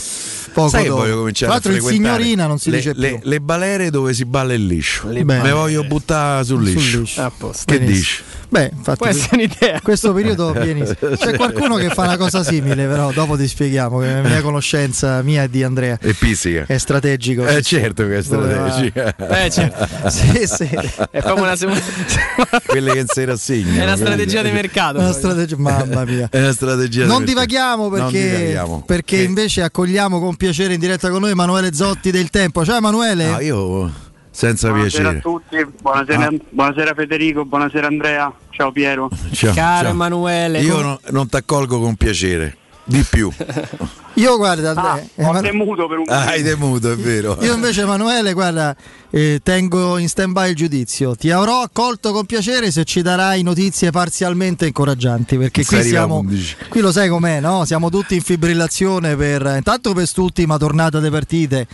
Poco 0.52 0.70
Sai 0.70 0.82
che 0.84 0.88
dopo. 0.88 1.02
voglio 1.02 1.16
cominciare 1.18 1.60
Tra 1.60 1.70
l'altro 1.70 1.86
a 1.86 1.92
signorina 1.92 2.46
non 2.46 2.58
si 2.58 2.70
le, 2.70 2.76
dice 2.78 2.92
le, 2.96 3.08
più. 3.18 3.18
le 3.22 3.40
balere 3.40 3.90
dove 3.90 4.12
si 4.14 4.24
balla 4.24 4.54
il 4.54 4.66
liscio. 4.66 5.06
Bene. 5.06 5.42
Me 5.42 5.52
voglio 5.52 5.84
buttare 5.84 6.42
sul 6.44 6.62
liscio. 6.62 6.80
Sul 6.88 7.00
liscio. 7.00 7.22
A 7.22 7.30
posto. 7.36 7.64
Che 7.66 7.78
Benissimo. 7.78 7.96
dici? 7.98 8.22
Beh, 8.50 8.70
infatti, 8.74 8.98
Può 8.98 9.06
essere 9.06 9.36
un'idea. 9.36 9.80
questo 9.82 10.12
periodo 10.14 10.52
benissimo. 10.56 11.10
C'è 11.16 11.34
qualcuno 11.36 11.76
che 11.76 11.90
fa 11.90 12.02
una 12.04 12.16
cosa 12.16 12.42
simile, 12.42 12.86
però 12.86 13.12
dopo 13.12 13.36
ti 13.36 13.46
spieghiamo 13.46 13.98
che 13.98 14.18
è 14.18 14.22
mia 14.22 14.40
conoscenza 14.40 15.20
mia 15.22 15.42
e 15.42 15.50
di 15.50 15.62
Andrea 15.62 15.98
E 16.00 16.14
pizzica. 16.14 16.64
è 16.66 16.78
strategico. 16.78 17.46
Eh 17.46 17.60
certo 17.62 18.06
che 18.06 18.18
è 18.18 18.22
Voleva- 18.22 18.70
strategica. 18.70 19.14
Eh, 19.44 19.50
certo. 19.50 19.86
Sì, 20.08 20.46
sì. 20.46 20.64
È 21.10 21.20
proprio 21.20 21.42
una, 21.44 21.56
seconda- 21.56 21.80
Quelle 22.66 22.90
che 22.92 22.96
non 22.98 23.06
si 23.08 23.24
rassegnano. 23.24 23.80
è 23.80 23.82
una 23.84 23.96
strategia 23.96 24.42
di 24.42 24.50
mercato. 24.50 24.98
Una 24.98 25.12
strategia, 25.12 25.56
mamma 25.58 26.04
mia. 26.04 26.28
È 26.30 26.38
una 26.38 26.52
strategia 26.52 27.04
Non 27.04 27.24
di 27.24 27.34
mercato. 27.34 27.46
divaghiamo 27.46 27.88
Non 27.88 28.10
perché, 28.10 28.36
divaghiamo. 28.38 28.82
perché 28.86 29.16
Che- 29.18 29.22
invece 29.22 29.62
accogliamo 29.62 30.18
con 30.20 30.36
piacere 30.36 30.74
in 30.74 30.80
diretta 30.80 31.10
con 31.10 31.20
noi 31.20 31.30
Emanuele 31.32 31.72
Zotti 31.74 32.10
del 32.10 32.30
Tempo. 32.30 32.64
Ciao 32.64 32.76
Emanuele. 32.78 33.26
No, 33.26 33.40
io 33.40 33.92
senza 34.38 34.68
Buonasera 34.68 35.10
piacere. 35.10 35.18
a 35.18 35.20
tutti, 35.20 35.66
buonasera, 35.82 36.24
Ah. 36.26 36.32
buonasera 36.50 36.94
Federico, 36.94 37.44
buonasera 37.44 37.88
Andrea, 37.88 38.32
ciao 38.50 38.70
Piero. 38.70 39.10
Ciao, 39.32 39.52
Caro 39.52 39.82
ciao. 39.86 39.90
Emanuele. 39.90 40.60
Io 40.60 40.80
non, 40.80 40.96
non 41.10 41.28
ti 41.28 41.34
accolgo 41.36 41.80
con 41.80 41.96
piacere. 41.96 42.56
Di 42.84 43.04
più. 43.10 43.30
Io 44.14 44.36
guarda, 44.36 44.72
Ah, 44.74 44.94
ho 44.96 45.08
Eman- 45.22 45.42
temuto 45.42 45.86
per 45.86 45.98
un 45.98 46.04
Ah, 46.08 46.24
hai 46.28 46.42
temuto, 46.42 46.90
è 46.90 46.96
vero. 46.96 47.36
io 47.40 47.54
invece 47.54 47.82
Emanuele, 47.82 48.32
guarda, 48.32 48.74
eh, 49.10 49.40
tengo 49.44 49.96
in 49.98 50.08
stand-by 50.08 50.48
il 50.50 50.56
giudizio. 50.56 51.14
Ti 51.14 51.30
avrò 51.30 51.60
accolto 51.62 52.10
con 52.12 52.26
piacere 52.26 52.70
se 52.72 52.84
ci 52.84 53.02
darai 53.02 53.42
notizie 53.42 53.90
parzialmente 53.90 54.66
incoraggianti, 54.66 55.36
perché 55.36 55.64
qui 55.64 55.82
siamo 55.82 56.16
11. 56.18 56.56
qui 56.68 56.80
lo 56.80 56.90
sai 56.90 57.08
com'è, 57.08 57.38
no? 57.40 57.64
Siamo 57.64 57.90
tutti 57.90 58.14
in 58.16 58.22
fibrillazione 58.22 59.14
per 59.16 59.42
intanto 59.56 59.90
per 59.90 59.98
quest'ultima 59.98 60.56
tornata 60.56 60.98
di 60.98 61.10
partite 61.10 61.66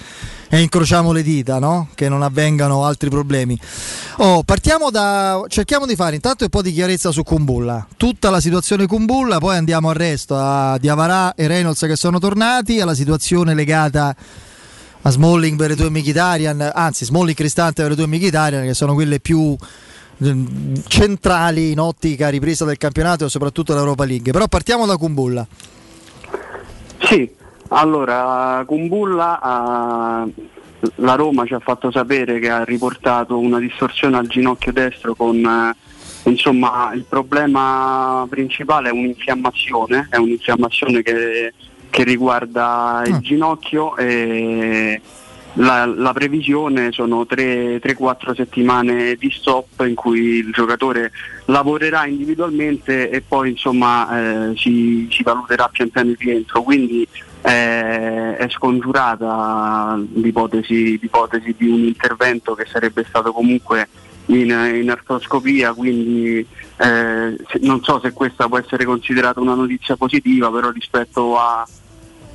e 0.48 0.60
incrociamo 0.60 1.12
le 1.12 1.22
dita, 1.22 1.58
no? 1.58 1.88
Che 1.94 2.08
non 2.08 2.22
avvengano 2.22 2.84
altri 2.84 3.08
problemi. 3.10 3.58
Oh, 4.18 4.42
partiamo 4.42 4.90
da 4.90 5.42
cerchiamo 5.48 5.86
di 5.86 5.96
fare 5.96 6.14
intanto 6.14 6.44
un 6.44 6.50
po' 6.50 6.62
di 6.62 6.72
chiarezza 6.72 7.10
su 7.10 7.22
Kumbulla. 7.22 7.86
Tutta 7.96 8.30
la 8.30 8.40
situazione 8.40 8.86
Kumbulla, 8.86 9.38
poi 9.38 9.56
andiamo 9.56 9.88
al 9.88 9.96
resto, 9.96 10.36
a 10.36 10.78
Diavarà 10.78 11.34
e 11.34 11.46
Reynolds 11.46 11.80
che 11.80 11.96
sono 11.96 12.18
tornati, 12.18 12.80
alla 12.80 12.94
situazione 12.94 13.54
legata 13.54 14.14
a 15.06 15.10
Smalling 15.10 15.58
per 15.58 15.70
le 15.70 15.76
tue 15.76 15.90
Mkhitaryan, 15.90 16.70
anzi 16.72 17.04
Smalling 17.04 17.36
Cristante 17.36 17.82
per 17.82 17.90
le 17.90 17.96
tue 17.96 18.06
Mkhitaryan 18.06 18.64
che 18.64 18.74
sono 18.74 18.94
quelle 18.94 19.20
più 19.20 19.56
ehm, 20.22 20.82
centrali 20.86 21.72
in 21.72 21.80
ottica 21.80 22.28
ripresa 22.28 22.64
del 22.64 22.78
campionato 22.78 23.26
e 23.26 23.28
soprattutto 23.28 23.72
dell'Europa 23.72 24.04
League. 24.04 24.32
Però 24.32 24.46
partiamo 24.48 24.86
da 24.86 24.96
Kumbulla. 24.96 25.46
Sì, 27.06 27.30
allora 27.68 28.62
Kumbulla 28.66 29.40
ha- 29.40 30.26
la 30.96 31.14
Roma 31.14 31.46
ci 31.46 31.54
ha 31.54 31.60
fatto 31.60 31.90
sapere 31.90 32.38
che 32.38 32.50
ha 32.50 32.64
riportato 32.64 33.38
una 33.38 33.58
distorsione 33.58 34.16
al 34.16 34.26
ginocchio 34.26 34.72
destro 34.72 35.14
con 35.14 35.36
eh, 35.44 36.30
insomma 36.30 36.92
il 36.94 37.04
problema 37.08 38.26
principale 38.28 38.88
è 38.88 38.92
un'infiammazione, 38.92 40.08
è 40.10 40.16
un'infiammazione 40.16 41.02
che, 41.02 41.52
che 41.90 42.04
riguarda 42.04 43.02
il 43.06 43.18
ginocchio 43.18 43.96
e 43.96 45.00
la, 45.54 45.86
la 45.86 46.12
previsione 46.12 46.90
sono 46.90 47.22
3-4 47.22 48.34
settimane 48.34 49.14
di 49.14 49.30
stop 49.30 49.84
in 49.86 49.94
cui 49.94 50.38
il 50.38 50.50
giocatore 50.50 51.12
lavorerà 51.46 52.06
individualmente 52.06 53.08
e 53.08 53.20
poi 53.20 53.50
insomma 53.50 54.48
eh, 54.50 54.56
si, 54.56 55.06
si 55.10 55.22
valuterà 55.22 55.68
pian 55.70 55.90
piano 55.90 56.10
il 56.10 56.16
rientro. 56.18 56.62
Quindi 56.62 57.06
è 57.44 58.46
scongiurata 58.48 60.00
l'ipotesi, 60.14 60.98
l'ipotesi 60.98 61.54
di 61.58 61.68
un 61.68 61.80
intervento 61.80 62.54
che 62.54 62.64
sarebbe 62.64 63.04
stato 63.06 63.32
comunque 63.32 63.86
in, 64.26 64.48
in 64.48 64.90
artroscopia, 64.90 65.74
quindi 65.74 66.46
eh, 66.78 67.36
non 67.60 67.82
so 67.82 68.00
se 68.00 68.12
questa 68.12 68.48
può 68.48 68.58
essere 68.58 68.86
considerata 68.86 69.40
una 69.40 69.52
notizia 69.52 69.94
positiva, 69.96 70.50
però 70.50 70.70
rispetto 70.70 71.38
a, 71.38 71.66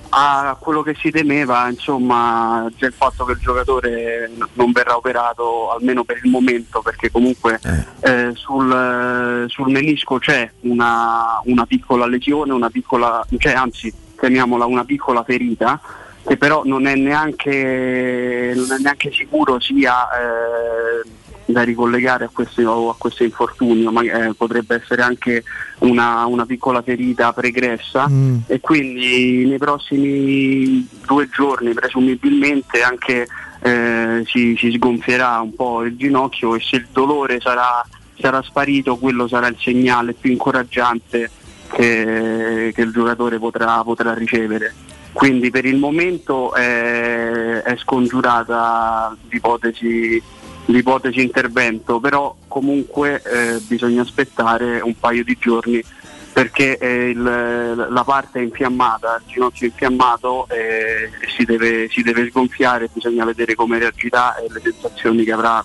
a 0.09 0.57
quello 0.59 0.83
che 0.83 0.95
si 0.99 1.09
temeva, 1.09 1.67
insomma, 1.67 2.69
c'è 2.77 2.85
il 2.85 2.93
fatto 2.93 3.25
che 3.25 3.31
il 3.31 3.39
giocatore 3.39 4.31
non 4.53 4.71
verrà 4.71 4.95
operato 4.95 5.71
almeno 5.71 6.03
per 6.03 6.19
il 6.23 6.29
momento, 6.29 6.81
perché 6.81 7.09
comunque 7.09 7.59
eh, 8.01 8.29
sul, 8.35 9.45
sul 9.47 9.71
menisco 9.71 10.19
c'è 10.19 10.51
una, 10.61 11.41
una 11.45 11.65
piccola 11.65 12.05
lesione, 12.05 12.53
una 12.53 12.69
piccola, 12.69 13.25
cioè 13.39 13.53
anzi 13.53 13.91
chiamiamola 14.19 14.65
una 14.65 14.85
piccola 14.85 15.23
ferita, 15.23 15.79
che 16.25 16.37
però 16.37 16.61
non 16.65 16.85
è 16.85 16.95
neanche, 16.95 18.53
non 18.55 18.71
è 18.71 18.81
neanche 18.81 19.11
sicuro 19.11 19.59
sia 19.59 20.07
eh, 20.09 21.09
da 21.45 21.63
ricollegare 21.63 22.25
a 22.25 22.29
questo, 22.31 22.89
a 22.89 22.95
questo 22.97 23.23
infortunio, 23.23 23.91
ma 23.91 24.01
eh, 24.01 24.33
potrebbe 24.35 24.75
essere 24.75 25.01
anche 25.01 25.43
una, 25.79 26.25
una 26.25 26.45
piccola 26.45 26.81
ferita 26.81 27.33
pregressa 27.33 28.07
Mm. 28.07 28.37
e 28.47 28.59
quindi 28.59 29.45
nei 29.47 29.57
prossimi 29.57 30.87
due 31.05 31.27
giorni 31.29 31.73
presumibilmente 31.73 32.81
anche 32.81 33.27
eh, 33.61 34.23
si, 34.25 34.55
si 34.57 34.71
sgonfierà 34.71 35.39
un 35.41 35.53
po' 35.53 35.83
il 35.83 35.95
ginocchio 35.97 36.55
e 36.55 36.59
se 36.61 36.77
il 36.77 36.87
dolore 36.91 37.39
sarà, 37.39 37.85
sarà 38.19 38.41
sparito 38.41 38.97
quello 38.97 39.27
sarà 39.27 39.47
il 39.47 39.57
segnale 39.59 40.13
più 40.13 40.31
incoraggiante 40.31 41.29
che, 41.71 42.71
che 42.73 42.81
il 42.81 42.91
giocatore 42.91 43.39
potrà, 43.39 43.81
potrà 43.83 44.13
ricevere. 44.13 44.73
Quindi 45.11 45.49
per 45.49 45.65
il 45.65 45.77
momento 45.77 46.53
è, 46.53 47.61
è 47.63 47.75
scongiurata 47.77 49.15
l'ipotesi, 49.29 50.21
l'ipotesi 50.65 51.21
intervento, 51.21 51.99
però 51.99 52.35
comunque 52.47 53.21
eh, 53.23 53.59
bisogna 53.67 54.01
aspettare 54.03 54.79
un 54.81 54.93
paio 54.99 55.23
di 55.23 55.35
giorni 55.39 55.83
perché 56.31 56.77
eh, 56.77 57.09
il- 57.09 57.87
la 57.89 58.03
parte 58.05 58.39
è 58.39 58.43
infiammata, 58.43 59.15
il 59.25 59.31
ginocchio 59.33 59.65
è 59.67 59.69
infiammato 59.71 60.47
e 60.49 61.09
si 61.35 61.43
deve, 61.43 61.89
si 61.89 62.01
deve 62.03 62.29
sgonfiare, 62.29 62.87
bisogna 62.93 63.25
vedere 63.25 63.55
come 63.55 63.79
reagirà 63.79 64.37
e 64.37 64.45
le 64.47 64.61
sensazioni 64.63 65.23
che 65.23 65.31
avrà 65.33 65.61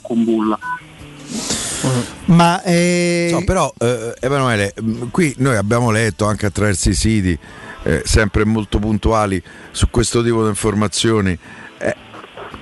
Kumbulla. 1.85 2.05
Ma 2.27 2.63
eh, 2.63 3.29
So, 3.31 3.45
però 3.45 3.73
eh, 3.79 4.15
Emanuele, 4.21 4.73
mh, 4.81 5.05
qui 5.11 5.35
noi 5.39 5.57
abbiamo 5.57 5.91
letto 5.91 6.25
anche 6.27 6.47
attraverso 6.47 6.89
i 6.89 6.95
siti, 6.95 7.39
eh, 7.85 8.03
sempre 8.05 8.45
molto 8.45 8.79
puntuali 8.79 9.43
su 9.71 9.91
questo 9.91 10.23
tipo 10.23 10.43
di 10.43 10.49
informazioni, 10.49 11.37
eh, 11.79 11.95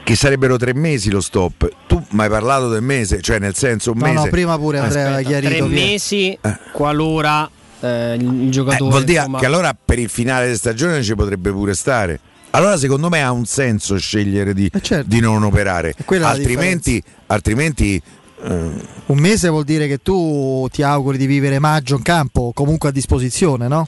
che 0.02 0.16
sarebbero 0.16 0.56
tre 0.56 0.74
mesi 0.74 1.10
lo 1.10 1.20
stop. 1.20 1.68
Tu 1.86 2.04
mi 2.10 2.22
hai 2.22 2.28
parlato 2.28 2.68
del 2.68 2.82
mese, 2.82 3.20
cioè 3.20 3.38
nel 3.38 3.54
senso 3.54 3.92
un 3.92 3.98
No, 3.98 4.06
mese. 4.06 4.24
no, 4.24 4.30
prima 4.30 4.58
pure 4.58 4.78
Andrea 4.78 5.06
aveva 5.14 5.22
chiarito. 5.22 5.50
tre 5.50 5.66
via. 5.68 5.84
mesi 5.86 6.38
qualora 6.72 7.48
eh, 7.80 8.14
il 8.14 8.50
giocatore 8.50 8.84
Eh, 8.86 8.90
vuol 8.90 9.04
dire 9.04 9.18
insomma, 9.18 9.38
che 9.38 9.46
allora 9.46 9.76
per 9.84 9.98
il 9.98 10.08
finale 10.08 10.48
di 10.48 10.56
stagione 10.56 11.02
ci 11.02 11.14
potrebbe 11.14 11.50
pure 11.50 11.74
stare. 11.74 12.18
Allora 12.54 12.76
secondo 12.76 13.08
me 13.08 13.22
ha 13.22 13.32
un 13.32 13.46
senso 13.46 13.96
scegliere 13.96 14.52
di, 14.52 14.70
di 15.06 15.20
non 15.20 15.42
operare. 15.42 15.94
Altrimenti, 16.20 17.02
altrimenti 17.28 17.96
eh, 17.96 18.02
Un 18.44 19.18
mese 19.18 19.48
vuol 19.48 19.64
dire 19.64 19.86
che 19.86 19.98
tu 20.02 20.66
ti 20.70 20.82
auguri 20.82 21.16
di 21.18 21.26
vivere 21.26 21.58
maggio 21.58 21.96
in 21.96 22.02
campo 22.02 22.52
comunque 22.54 22.88
a 22.88 22.92
disposizione, 22.92 23.68
no? 23.68 23.86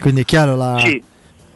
Quindi 0.00 0.22
è 0.22 0.24
chiaro 0.24 0.56
la- 0.56 0.78
Sì. 0.78 1.02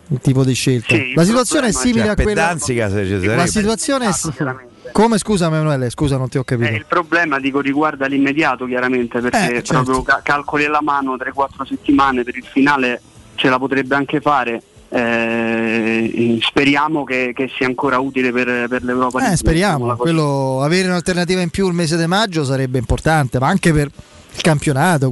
il 0.08 0.18
tipo 0.20 0.44
di 0.44 0.52
scelta. 0.52 0.94
Sì, 0.94 1.14
la 1.14 1.24
situazione 1.24 1.68
è 1.68 1.72
simile 1.72 2.02
cioè, 2.02 2.10
a 2.10 2.14
quella. 2.14 2.44
Danzica 2.46 2.90
se 2.90 3.04
ci 3.04 3.10
sarebbe. 3.12 3.36
La 3.36 3.46
situazione 3.46 4.06
è. 4.06 4.08
Ah, 4.08 4.56
Come 4.92 5.16
scusa 5.18 5.46
Emanuele? 5.46 5.88
Scusa, 5.90 6.18
non 6.18 6.28
ti 6.28 6.36
ho 6.38 6.44
capito. 6.44 6.68
Eh, 6.70 6.74
il 6.76 6.84
problema 6.86 7.40
dico 7.40 7.60
riguarda 7.60 8.06
l'immediato 8.06 8.66
chiaramente 8.66 9.20
perché 9.20 9.56
Eh, 9.56 9.62
certo. 9.62 9.82
proprio 9.82 10.02
ca- 10.02 10.20
calcoli 10.22 10.66
alla 10.66 10.82
mano 10.82 11.16
3-4 11.16 11.64
settimane 11.64 12.22
per 12.22 12.36
il 12.36 12.44
finale 12.44 13.00
ce 13.36 13.48
la 13.48 13.58
potrebbe 13.58 13.94
anche 13.94 14.20
fare. 14.20 14.62
Eh, 14.96 16.38
speriamo 16.40 17.02
che, 17.02 17.32
che 17.34 17.50
sia 17.56 17.66
ancora 17.66 17.98
utile 17.98 18.30
per, 18.30 18.68
per 18.68 18.84
l'Europa. 18.84 19.32
Eh, 19.32 19.36
speriamo, 19.36 19.96
quello, 19.96 20.62
avere 20.62 20.86
un'alternativa 20.86 21.40
in 21.40 21.50
più 21.50 21.66
il 21.66 21.74
mese 21.74 21.96
di 21.96 22.06
maggio 22.06 22.44
sarebbe 22.44 22.78
importante, 22.78 23.40
ma 23.40 23.48
anche 23.48 23.72
per 23.72 23.90
il 24.34 24.40
campionato. 24.40 25.10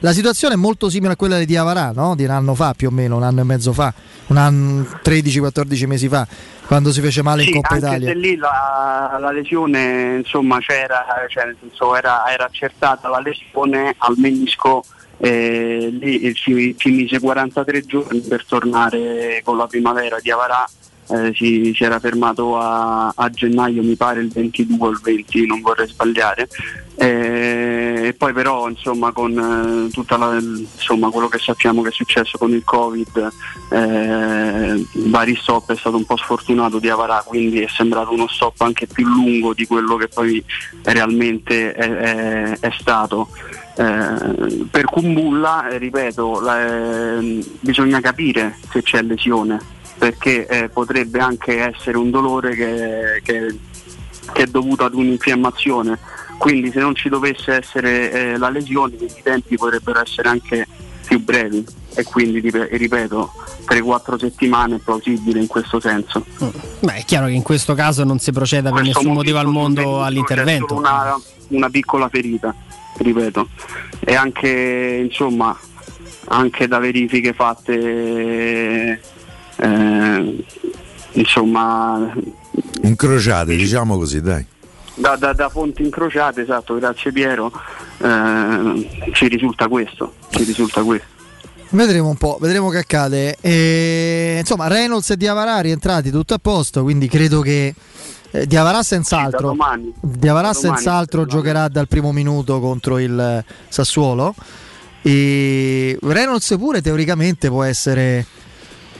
La 0.00 0.12
situazione 0.12 0.52
è 0.52 0.56
molto 0.58 0.90
simile 0.90 1.14
a 1.14 1.16
quella 1.16 1.38
di 1.38 1.46
Diavarà, 1.46 1.92
no? 1.94 2.14
di 2.14 2.24
un 2.24 2.30
anno 2.30 2.54
fa 2.54 2.74
più 2.74 2.88
o 2.88 2.90
meno, 2.90 3.16
un 3.16 3.22
anno 3.22 3.40
e 3.40 3.44
mezzo 3.44 3.72
fa, 3.72 3.90
un 4.26 4.36
anno 4.36 4.82
13-14 5.02 5.86
mesi 5.86 6.06
fa, 6.06 6.28
quando 6.66 6.92
si 6.92 7.00
fece 7.00 7.22
male 7.22 7.44
Sì, 7.44 7.48
in 7.48 7.54
Coppa 7.54 7.74
anche 7.76 7.86
Italia. 7.86 8.08
se 8.08 8.14
lì 8.14 8.36
la, 8.36 9.16
la 9.18 9.30
lesione 9.30 10.16
insomma 10.18 10.58
c'era, 10.58 11.06
cioè 11.30 11.54
senso 11.58 11.96
era, 11.96 12.30
era 12.30 12.44
accertata 12.44 13.08
la 13.08 13.20
lesione 13.20 13.94
al 13.96 14.14
menisco 14.18 14.84
eh, 15.20 15.88
lì 15.92 16.34
ci, 16.34 16.74
ci 16.76 16.90
mise 16.90 17.20
43 17.20 17.84
giorni 17.84 18.20
per 18.20 18.44
tornare 18.46 19.42
con 19.44 19.56
la 19.56 19.66
primavera 19.66 20.18
di 20.20 20.30
Avarà. 20.30 20.64
Eh, 21.12 21.32
si, 21.34 21.72
si 21.74 21.82
era 21.82 21.98
fermato 21.98 22.56
a, 22.56 23.12
a 23.14 23.30
gennaio 23.30 23.82
mi 23.82 23.96
pare 23.96 24.20
il 24.20 24.30
22 24.30 24.86
o 24.86 24.90
il 24.90 25.00
20 25.02 25.46
non 25.46 25.60
vorrei 25.60 25.88
sbagliare 25.88 26.48
e 27.02 28.14
poi 28.18 28.34
però 28.34 28.68
insomma 28.68 29.10
con 29.10 29.32
eh, 29.32 29.96
insomma, 30.74 31.08
quello 31.08 31.28
che 31.28 31.38
sappiamo 31.38 31.80
che 31.80 31.88
è 31.88 31.92
successo 31.92 32.36
con 32.36 32.50
il 32.52 32.62
covid 32.62 33.28
eh, 33.70 34.86
stop 35.40 35.72
è 35.72 35.76
stato 35.76 35.96
un 35.96 36.04
po' 36.04 36.18
sfortunato 36.18 36.78
di 36.78 36.90
Avarà 36.90 37.22
quindi 37.26 37.60
è 37.62 37.68
sembrato 37.74 38.12
uno 38.12 38.28
stop 38.28 38.60
anche 38.60 38.86
più 38.86 39.06
lungo 39.06 39.54
di 39.54 39.66
quello 39.66 39.96
che 39.96 40.08
poi 40.08 40.44
realmente 40.82 41.72
è, 41.72 41.88
è- 41.90 42.58
è 42.60 42.70
stato. 42.78 43.28
Eh, 43.76 44.66
per 44.70 44.84
Kumbulla 44.84 45.68
eh, 45.70 45.78
ripeto 45.78 46.40
la- 46.40 46.66
ehm, 47.16 47.42
bisogna 47.60 48.00
capire 48.00 48.58
se 48.70 48.82
c'è 48.82 49.00
lesione 49.00 49.58
perché 49.96 50.46
eh, 50.46 50.68
potrebbe 50.68 51.18
anche 51.20 51.62
essere 51.62 51.96
un 51.96 52.10
dolore 52.10 52.54
che, 52.54 53.20
che- 53.22 53.58
che 54.32 54.42
è 54.42 54.46
dovuto 54.46 54.84
ad 54.84 54.94
un'infiammazione 54.94 55.98
quindi 56.40 56.70
se 56.72 56.80
non 56.80 56.94
ci 56.94 57.10
dovesse 57.10 57.52
essere 57.52 58.10
eh, 58.10 58.38
la 58.38 58.48
lesione 58.48 58.94
i 58.94 59.20
tempi 59.22 59.58
potrebbero 59.58 60.00
essere 60.00 60.30
anche 60.30 60.66
più 61.06 61.22
brevi 61.22 61.62
e 61.94 62.02
quindi 62.04 62.40
rip- 62.40 62.70
ripeto 62.72 63.30
3-4 63.68 64.16
settimane 64.18 64.76
è 64.76 64.78
plausibile 64.78 65.38
in 65.38 65.46
questo 65.46 65.78
senso 65.80 66.24
Beh, 66.80 66.94
è 66.94 67.04
chiaro 67.04 67.26
che 67.26 67.32
in 67.32 67.42
questo 67.42 67.74
caso 67.74 68.04
non 68.04 68.18
si 68.20 68.32
proceda 68.32 68.72
per 68.72 68.84
nessun 68.84 69.12
motivo 69.12 69.36
al 69.36 69.48
mondo 69.48 70.02
all'intervento. 70.02 70.68
solo 70.68 70.80
una, 70.80 71.20
una 71.48 71.68
piccola 71.68 72.08
ferita 72.08 72.54
ripeto 72.96 73.48
e 74.00 74.14
anche 74.14 75.02
insomma 75.04 75.54
anche 76.28 76.66
da 76.68 76.78
verifiche 76.78 77.34
fatte 77.34 79.00
eh, 79.56 80.44
insomma 81.12 82.12
Incrociate, 82.82 83.56
diciamo 83.56 83.98
così, 83.98 84.22
dai. 84.22 84.44
Da, 85.00 85.16
da- 85.16 85.32
da 85.32 85.48
fonti 85.48 85.82
incrociate, 85.82 86.42
esatto, 86.42 86.74
grazie 86.76 87.10
Piero, 87.12 87.50
eh, 87.98 89.10
ci 89.12 89.28
risulta 89.28 89.66
questo, 89.68 90.14
ci 90.30 90.44
risulta 90.44 90.82
questo. 90.82 91.18
Vedremo 91.70 92.08
un 92.08 92.16
po', 92.16 92.36
vedremo 92.40 92.68
che 92.68 92.78
accade. 92.78 93.36
E, 93.40 94.36
insomma, 94.40 94.66
Reynolds 94.66 95.10
e 95.10 95.16
Diavarà 95.16 95.60
rientrati 95.60 96.10
tutto 96.10 96.34
a 96.34 96.38
posto, 96.38 96.82
quindi 96.82 97.08
credo 97.08 97.40
che 97.40 97.74
eh, 98.32 98.46
Diavarà 98.46 98.82
senz'altro, 98.82 99.48
domani. 99.48 99.92
Diavarà 100.00 100.52
senz'altro 100.52 101.26
giocherà 101.26 101.68
dal 101.68 101.86
primo 101.86 102.12
minuto 102.12 102.60
contro 102.60 102.98
il 102.98 103.44
Sassuolo. 103.68 104.34
E 105.02 105.96
Reynolds 106.02 106.56
pure 106.58 106.82
teoricamente 106.82 107.48
può 107.48 107.62
essere 107.62 108.26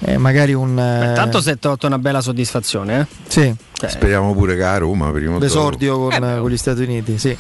eh, 0.02 0.16
magari 0.16 0.54
un 0.54 0.78
eh, 0.78 1.12
Tanto 1.14 1.38
7-8 1.38 1.80
è 1.80 1.86
una 1.86 1.98
bella 1.98 2.20
soddisfazione, 2.20 3.00
eh? 3.00 3.06
sì. 3.28 3.54
Speriamo 3.86 4.34
pure 4.34 4.56
che 4.56 4.64
a 4.64 4.76
Roma 4.76 5.10
prima. 5.10 5.38
L'esordio 5.38 5.98
con, 5.98 6.10
con 6.18 6.50
gli 6.50 6.56
Stati 6.56 6.82
Uniti, 6.82 7.18
sì. 7.18 7.36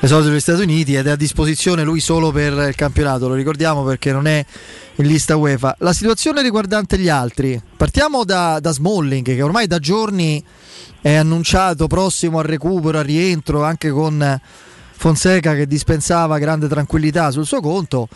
L'esordio 0.00 0.30
degli 0.30 0.40
Stati 0.40 0.62
Uniti 0.62 0.94
ed 0.94 1.06
è 1.06 1.10
a 1.10 1.16
disposizione 1.16 1.84
lui 1.84 2.00
solo 2.00 2.32
per 2.32 2.52
il 2.52 2.74
campionato, 2.74 3.28
lo 3.28 3.34
ricordiamo 3.34 3.84
perché 3.84 4.12
non 4.12 4.26
è 4.26 4.44
in 4.96 5.06
lista 5.06 5.36
UEFA. 5.36 5.76
La 5.78 5.92
situazione 5.92 6.42
riguardante 6.42 6.98
gli 6.98 7.08
altri, 7.08 7.60
partiamo 7.76 8.24
da, 8.24 8.58
da 8.60 8.72
Smalling 8.72 9.24
che 9.24 9.42
ormai 9.42 9.66
da 9.66 9.78
giorni 9.78 10.42
è 11.00 11.14
annunciato 11.14 11.86
prossimo 11.86 12.38
al 12.38 12.44
recupero, 12.44 12.98
al 12.98 13.04
rientro, 13.04 13.62
anche 13.62 13.90
con 13.90 14.40
Fonseca 14.92 15.54
che 15.54 15.66
dispensava 15.66 16.38
grande 16.38 16.66
tranquillità 16.66 17.30
sul 17.30 17.46
suo 17.46 17.60
conto. 17.60 18.08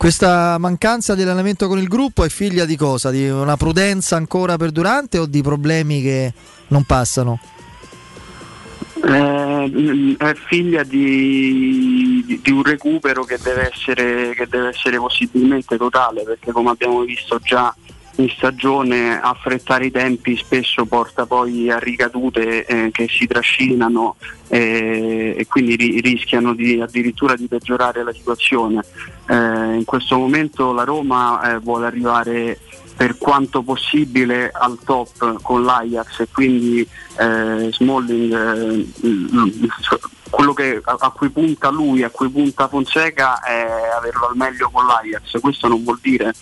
Questa 0.00 0.56
mancanza 0.56 1.14
di 1.14 1.20
allenamento 1.20 1.68
con 1.68 1.78
il 1.78 1.86
gruppo 1.86 2.24
è 2.24 2.30
figlia 2.30 2.64
di 2.64 2.74
cosa? 2.74 3.10
Di 3.10 3.28
una 3.28 3.58
prudenza 3.58 4.16
ancora 4.16 4.56
perdurante 4.56 5.18
o 5.18 5.26
di 5.26 5.42
problemi 5.42 6.00
che 6.00 6.32
non 6.68 6.84
passano? 6.84 7.38
Eh, 9.04 10.16
è 10.16 10.34
figlia 10.46 10.84
di, 10.84 12.24
di- 12.24 12.40
di 12.42 12.50
un 12.50 12.62
recupero 12.62 13.24
che 13.24 13.38
deve, 13.42 13.70
essere, 13.70 14.32
che 14.34 14.46
deve 14.48 14.68
essere 14.68 14.96
possibilmente 14.96 15.76
totale 15.76 16.22
perché 16.22 16.50
come 16.50 16.70
abbiamo 16.70 17.00
visto 17.02 17.38
già 17.38 17.76
in 18.16 18.28
stagione 18.28 19.20
affrettare 19.20 19.86
i 19.86 19.90
tempi 19.90 20.36
spesso 20.36 20.84
porta 20.84 21.26
poi 21.26 21.70
a 21.70 21.78
ricadute 21.78 22.66
eh, 22.66 22.90
che 22.90 23.08
si 23.08 23.26
trascinano 23.26 24.16
eh, 24.48 25.34
e 25.38 25.46
quindi 25.46 25.76
ri- 25.76 26.00
rischiano 26.00 26.52
di, 26.54 26.80
addirittura 26.80 27.34
di 27.34 27.46
peggiorare 27.46 28.02
la 28.02 28.12
situazione. 28.12 28.84
Eh, 29.28 29.34
in 29.34 29.84
questo 29.84 30.18
momento 30.18 30.72
la 30.72 30.84
Roma 30.84 31.54
eh, 31.54 31.58
vuole 31.58 31.86
arrivare 31.86 32.58
per 32.96 33.16
quanto 33.16 33.62
possibile 33.62 34.50
al 34.52 34.78
top 34.84 35.40
con 35.40 35.64
l'Ajax 35.64 36.20
e 36.20 36.28
quindi 36.30 36.86
eh, 37.18 37.68
Smalling 37.72 38.86
eh, 39.00 39.68
quello 40.28 40.52
che- 40.52 40.82
a, 40.84 40.96
a 40.98 41.10
cui 41.10 41.30
punta 41.30 41.70
lui, 41.70 42.02
a 42.02 42.10
cui 42.10 42.28
punta 42.28 42.68
Fonseca 42.68 43.40
è 43.40 43.66
averlo 43.96 44.28
al 44.28 44.36
meglio 44.36 44.68
con 44.70 44.84
l'Ajax. 44.84 45.40
Questo 45.40 45.68
non 45.68 45.82
vuol 45.82 45.98
dire 46.02 46.34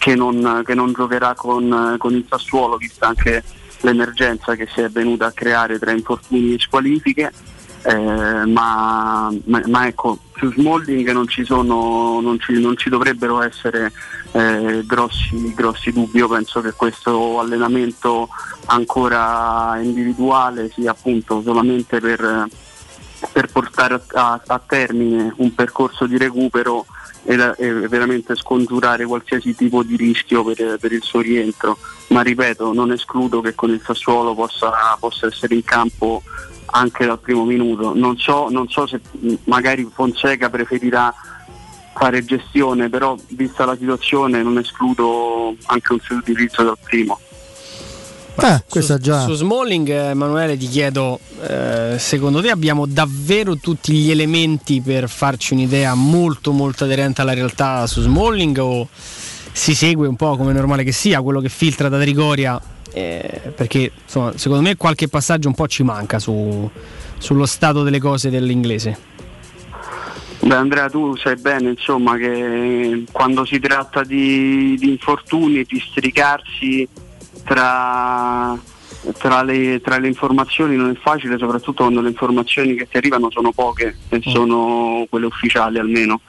che 0.00 0.14
non, 0.14 0.62
che 0.64 0.74
non 0.74 0.94
giocherà 0.94 1.34
con, 1.34 1.96
con 1.98 2.14
il 2.14 2.24
Sassuolo, 2.26 2.78
vista 2.78 3.08
anche 3.08 3.44
l'emergenza 3.82 4.54
che 4.54 4.66
si 4.72 4.80
è 4.80 4.88
venuta 4.88 5.26
a 5.26 5.32
creare 5.32 5.78
tra 5.78 5.90
infortuni 5.92 6.54
e 6.54 6.58
squalifiche. 6.58 7.30
Eh, 7.82 8.44
ma, 8.46 9.30
ma- 9.44 9.62
ma 9.66 9.86
ecco, 9.86 10.18
su 10.36 10.50
Smalling 10.52 11.10
non 11.12 11.28
ci, 11.28 11.44
sono, 11.44 12.20
non 12.20 12.38
ci, 12.40 12.58
non 12.60 12.76
ci 12.78 12.88
dovrebbero 12.88 13.42
essere 13.42 13.92
eh, 14.32 14.82
grossi, 14.86 15.52
grossi 15.54 15.92
dubbi. 15.92 16.18
Io 16.18 16.28
penso 16.28 16.62
che 16.62 16.72
questo 16.72 17.38
allenamento 17.38 18.28
ancora 18.66 19.78
individuale 19.82 20.70
sia 20.74 20.92
appunto 20.92 21.42
solamente 21.42 22.00
per, 22.00 22.46
per 23.32 23.50
portare 23.52 23.94
a, 23.94 24.02
a- 24.12 24.40
a 24.46 24.60
termine 24.66 25.32
un 25.36 25.54
percorso 25.54 26.06
di 26.06 26.16
recupero 26.16 26.86
e, 27.24 27.36
la- 27.36 27.54
e 27.56 27.70
veramente 27.88 28.34
scongiurare 28.36 29.04
qualsiasi 29.06 29.54
tipo 29.54 29.82
di 29.82 29.96
rischio 29.96 30.44
per, 30.44 30.78
per 30.80 30.92
il 30.92 31.02
suo 31.02 31.20
rientro. 31.20 31.78
Ma 32.08 32.22
ripeto, 32.22 32.72
non 32.72 32.92
escludo 32.92 33.40
che 33.40 33.54
con 33.54 33.70
il 33.70 33.80
Sassuolo 33.84 34.34
possa, 34.34 34.72
possa 34.98 35.26
essere 35.26 35.54
in 35.54 35.64
campo 35.64 36.22
anche 36.72 37.06
dal 37.06 37.18
primo 37.20 37.44
minuto. 37.44 37.94
Non 37.94 38.16
so, 38.16 38.48
non 38.48 38.68
so 38.68 38.86
se 38.86 39.00
magari 39.44 39.88
Fonseca 39.92 40.50
preferirà 40.50 41.14
fare 41.94 42.24
gestione, 42.24 42.88
però 42.88 43.16
vista 43.28 43.64
la 43.64 43.76
situazione 43.76 44.42
non 44.42 44.58
escludo 44.58 45.54
anche 45.66 45.92
un 45.92 46.00
suo 46.00 46.16
utilizzo 46.16 46.62
dal 46.62 46.78
primo. 46.82 47.18
Eh, 48.42 48.62
questa 48.68 48.98
già. 48.98 49.20
Su 49.20 49.34
Smalling, 49.34 49.88
eh, 49.88 50.10
Emanuele, 50.10 50.56
ti 50.56 50.66
chiedo, 50.66 51.20
eh, 51.46 51.96
secondo 51.98 52.40
te 52.40 52.50
abbiamo 52.50 52.86
davvero 52.86 53.56
tutti 53.56 53.92
gli 53.92 54.10
elementi 54.10 54.80
per 54.80 55.08
farci 55.08 55.52
un'idea 55.52 55.94
molto 55.94 56.52
molto 56.52 56.84
aderente 56.84 57.20
alla 57.20 57.34
realtà 57.34 57.86
su 57.86 58.00
Smalling 58.00 58.58
o 58.58 58.88
si 59.52 59.74
segue 59.74 60.06
un 60.06 60.16
po' 60.16 60.36
come 60.36 60.52
è 60.52 60.54
normale 60.54 60.84
che 60.84 60.92
sia 60.92 61.20
quello 61.20 61.40
che 61.40 61.48
filtra 61.48 61.88
da 61.88 61.98
Trigoria? 61.98 62.60
Eh, 62.92 63.52
perché 63.54 63.92
insomma, 64.04 64.32
secondo 64.36 64.62
me 64.62 64.76
qualche 64.76 65.08
passaggio 65.08 65.48
un 65.48 65.54
po' 65.54 65.68
ci 65.68 65.82
manca 65.82 66.18
su- 66.18 66.68
sullo 67.18 67.46
stato 67.46 67.82
delle 67.82 68.00
cose 68.00 68.30
dell'inglese. 68.30 69.08
Beh 70.40 70.54
Andrea 70.54 70.88
tu 70.88 71.14
sai 71.16 71.36
bene 71.36 71.70
insomma 71.70 72.16
che 72.16 73.04
quando 73.12 73.44
si 73.44 73.60
tratta 73.60 74.02
di, 74.02 74.74
di 74.78 74.88
infortuni, 74.88 75.64
di 75.64 75.78
stricarsi 75.78 76.88
tra, 77.50 78.56
tra 79.18 79.42
le, 79.42 79.80
tra 79.80 79.98
le 79.98 80.06
informazioni 80.06 80.76
non 80.76 80.90
è 80.90 80.94
facile, 80.94 81.36
soprattutto 81.36 81.82
quando 81.82 82.00
le 82.00 82.10
informazioni 82.10 82.76
che 82.76 82.86
ti 82.88 82.96
arrivano 82.96 83.28
sono 83.28 83.50
poche 83.50 83.96
e 84.08 84.20
sono 84.22 85.04
quelle 85.10 85.26
ufficiali 85.26 85.80
almeno. 85.80 86.20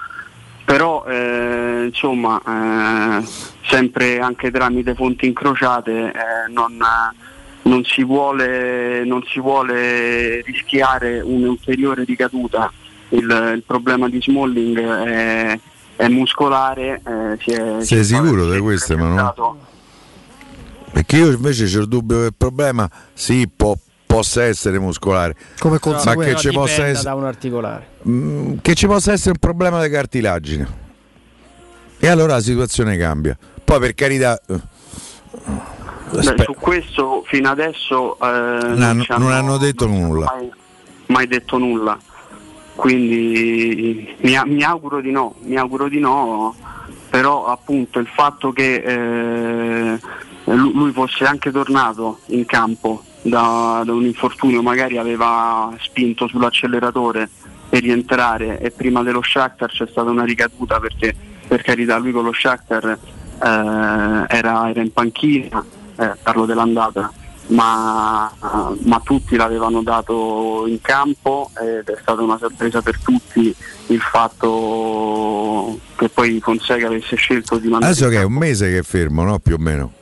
Però 0.66 1.06
eh, 1.06 1.86
insomma 1.86 2.42
eh, 2.42 3.28
sempre 3.68 4.20
anche 4.20 4.50
tramite 4.50 4.96
fonti 4.96 5.28
incrociate 5.28 5.92
eh, 5.92 6.52
non, 6.52 6.80
non 7.64 7.84
si 7.84 8.04
vuole, 8.04 9.04
non 9.06 9.22
si 9.28 9.40
vuole 9.40 10.42
rischiare 10.42 11.22
un'ulteriore 11.22 12.04
ricaduta. 12.04 12.72
Il, 13.10 13.52
il 13.56 13.64
problema 13.64 14.10
di 14.10 14.20
Smalling 14.20 14.80
è, 14.80 15.60
muscolare. 16.08 17.02
eh, 17.06 17.38
si 17.42 17.52
è, 17.52 17.76
si 17.82 17.86
Sei 17.86 18.00
è 18.00 18.04
sicuro 18.04 18.50
di 18.50 18.60
questo, 18.60 18.94
Emanuele? 18.94 19.70
Perché 20.92 21.18
io 21.18 21.32
invece 21.32 21.66
c'ho 21.66 21.80
il 21.80 21.88
dubbio 21.88 22.20
che 22.20 22.26
il 22.26 22.34
problema 22.38 22.90
sì, 23.14 23.48
può- 23.54 23.78
possa 24.06 24.44
essere 24.44 24.78
muscolare, 24.78 25.36
Come 25.60 25.80
ma 25.82 26.16
che 26.16 26.36
ci, 26.36 26.52
possa 26.52 26.86
essere, 26.86 27.04
da 27.04 27.16
un 27.16 27.24
articolare. 27.26 27.88
mm, 28.08 28.58
che 28.62 28.74
ci 28.76 28.88
possa 28.88 29.14
essere 29.14 29.32
un 29.32 29.40
problema 29.40 29.82
di 29.82 29.90
cartilagine. 29.90 30.68
E 31.98 32.08
allora 32.08 32.34
la 32.34 32.42
situazione 32.42 32.98
cambia. 32.98 33.38
Poi 33.64 33.80
per 33.80 33.94
carità... 33.94 34.40
eh, 34.48 34.60
Beh, 36.14 36.44
su 36.44 36.56
questo 36.60 37.24
fino 37.28 37.50
adesso 37.50 38.16
eh, 38.20 38.26
non, 38.28 38.82
hanno- 38.82 39.04
ci 39.04 39.14
non 39.18 39.32
hanno 39.32 39.58
detto 39.58 39.88
nulla. 39.88 40.26
mai, 40.26 40.52
mai 41.06 41.28
detto 41.28 41.58
nulla. 41.58 41.98
Quindi 42.76 44.16
mi, 44.22 44.38
mi 44.46 44.64
auguro 44.64 45.00
di 45.00 45.12
no, 45.12 45.36
mi 45.44 45.56
auguro 45.56 45.88
di 45.88 46.00
no, 46.00 46.56
però 47.10 47.46
appunto 47.46 48.00
il 48.00 48.08
fatto 48.08 48.52
che 48.52 48.76
eh, 49.94 50.00
lui 50.56 50.92
fosse 50.92 51.26
anche 51.26 51.52
tornato 51.52 52.20
in 52.28 52.46
campo 52.46 53.04
da, 53.22 53.84
da 53.86 53.94
un 53.94 54.06
infortunio, 54.06 54.62
magari 54.62 54.98
aveva 54.98 55.74
spinto 55.80 56.28
sull'acceleratore 56.28 57.30
per 57.70 57.82
rientrare 57.82 58.60
e 58.60 58.72
prima 58.72 59.02
dello 59.04 59.22
Shakhtar 59.22 59.72
c'è 59.72 59.88
stata 59.90 60.10
una 60.10 60.26
ricaduta 60.26 60.80
perché 60.80 61.16
per 61.48 61.62
carità 61.62 61.98
lui 61.98 62.12
con 62.12 62.24
lo 62.24 62.34
Shakhtar 62.34 62.86
eh, 62.86 62.98
era, 63.40 64.70
era 64.70 64.82
in 64.82 64.92
panchina, 64.92 65.64
eh, 65.98 66.12
parlo 66.22 66.46
dell'andata, 66.46 67.12
ma, 67.48 68.32
ma 68.84 69.02
tutti 69.04 69.36
l'avevano 69.36 69.82
dato 69.82 70.66
in 70.68 70.82
campo 70.82 71.50
ed 71.62 71.88
è 71.88 71.98
stata 72.02 72.22
una 72.22 72.38
sorpresa 72.38 72.82
per 72.82 73.00
tutti 73.00 73.54
il 73.88 74.00
fatto 74.00 75.80
che 75.96 76.10
poi 76.10 76.40
Fonseca 76.42 76.88
avesse 76.88 77.16
scelto 77.16 77.58
di 77.58 77.68
mandare 77.68 77.92
Adesso 77.92 78.10
che 78.10 78.22
è 78.22 78.24
un 78.24 78.34
mese 78.34 78.70
che 78.70 78.80
è 78.80 78.84
fermo, 78.84 79.24
no? 79.24 79.40
Più 79.40 79.56
o 79.56 79.58
meno. 79.58 79.94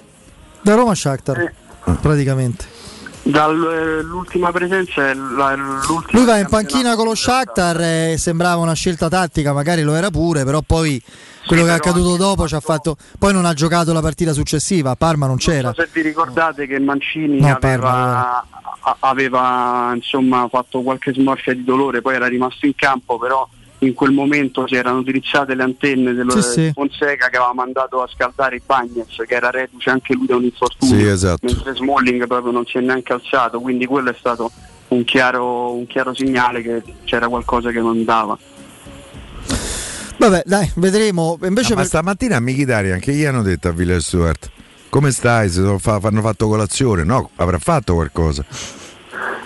Da 0.62 0.74
Roma 0.76 0.92
a 0.92 0.96
Shakhtar, 0.96 1.40
Eh. 1.40 1.54
praticamente. 2.02 2.78
dall'ultima 3.22 4.52
presenza 4.52 5.08
è 5.10 5.14
la- 5.14 5.54
l'ultima 5.54 6.08
Lui 6.12 6.26
va 6.26 6.38
in 6.38 6.48
panchina 6.48 6.96
con 6.96 7.06
lo 7.06 7.14
Shakhtar 7.16 7.80
e 7.82 8.16
sembrava 8.18 8.62
una 8.62 8.74
scelta 8.74 9.08
tattica, 9.08 9.54
magari 9.54 9.84
lo 9.84 9.94
era 9.94 10.10
pure, 10.10 10.44
però 10.44 10.62
poi 10.62 11.02
quello 11.46 11.64
che 11.64 11.70
è 11.70 11.74
accaduto 11.74 12.16
dopo 12.18 12.48
ci 12.48 12.56
ha 12.56 12.60
fatto... 12.60 12.96
Poi 13.18 13.34
non 13.34 13.46
ha 13.46 13.54
giocato 13.54 13.94
la 13.94 14.02
partita 14.02 14.34
successiva, 14.34 14.92
a 14.92 14.96
Parma 14.96 15.28
non 15.28 15.38
c'era. 15.38 15.64
Non 15.64 15.74
so 15.76 15.82
se 15.82 15.90
vi 15.94 16.02
ricordate 16.02 16.66
che 16.68 16.80
Mancini 16.80 17.40
No, 17.40 17.56
aveva, 17.56 18.46
aveva, 19.00 19.92
insomma, 19.96 20.48
fatto 20.50 20.82
qualche 20.82 21.14
smorfia 21.14 21.54
di 21.54 21.64
dolore, 21.64 22.02
poi 22.02 22.16
era 22.16 22.28
rimasto 22.28 22.66
in 22.66 22.74
campo, 22.76 23.18
però 23.20 23.48
in 23.82 23.94
quel 23.94 24.12
momento 24.12 24.68
si 24.68 24.76
erano 24.76 25.00
utilizzate 25.00 25.56
le 25.56 25.64
antenne 25.64 26.14
dello 26.14 26.32
Sì, 26.42 26.52
sì. 26.52 26.72
Fonseca 26.74 27.30
che 27.30 27.38
aveva 27.38 27.54
mandato 27.54 28.02
a 28.02 28.08
scaldare 28.14 28.58
i 28.58 28.62
Bagnets 28.66 29.16
che 29.26 29.34
era 29.36 29.50
reduce 29.50 29.90
anche 29.90 30.14
lui 30.14 30.26
da 30.26 30.36
un 30.36 30.44
infortunio 30.44 30.96
Sì, 30.96 31.06
esatto. 31.08 31.40
mentre 31.46 31.74
Smalling 31.76 32.28
proprio 32.28 32.52
non 32.52 32.66
si 32.66 32.78
è 32.78 32.82
neanche 32.82 33.14
alzato 33.14 33.60
quindi 33.62 33.86
quello 33.86 34.10
è 34.10 34.16
stato 34.20 34.52
un 34.90 35.04
chiaro, 35.06 35.72
un 35.74 35.88
chiaro 35.88 36.14
segnale 36.14 36.62
che 36.62 36.82
c'era 37.06 37.28
qualcosa 37.30 37.72
che 37.72 37.80
non 37.80 37.92
andava 37.98 38.38
Vabbè, 40.18 40.44
dai, 40.46 40.70
vedremo. 40.76 41.38
Invece 41.44 41.72
Ah, 41.72 41.76
ma 41.76 41.82
per- 41.82 41.90
stamattina 41.90 42.36
a 42.36 42.40
Michitari 42.42 42.92
anche 42.92 43.14
gli 43.14 43.24
hanno 43.24 43.42
detto 43.42 43.70
a 43.70 43.72
Villa 43.72 44.00
Stewart 44.02 44.50
come 44.90 45.12
stai? 45.12 45.50
Se 45.50 45.78
fa- 45.80 46.00
hanno 46.04 46.20
fatto 46.22 46.48
colazione? 46.50 47.04
No, 47.06 47.30
avrà 47.38 47.58
fatto 47.60 47.94
qualcosa. 47.94 48.44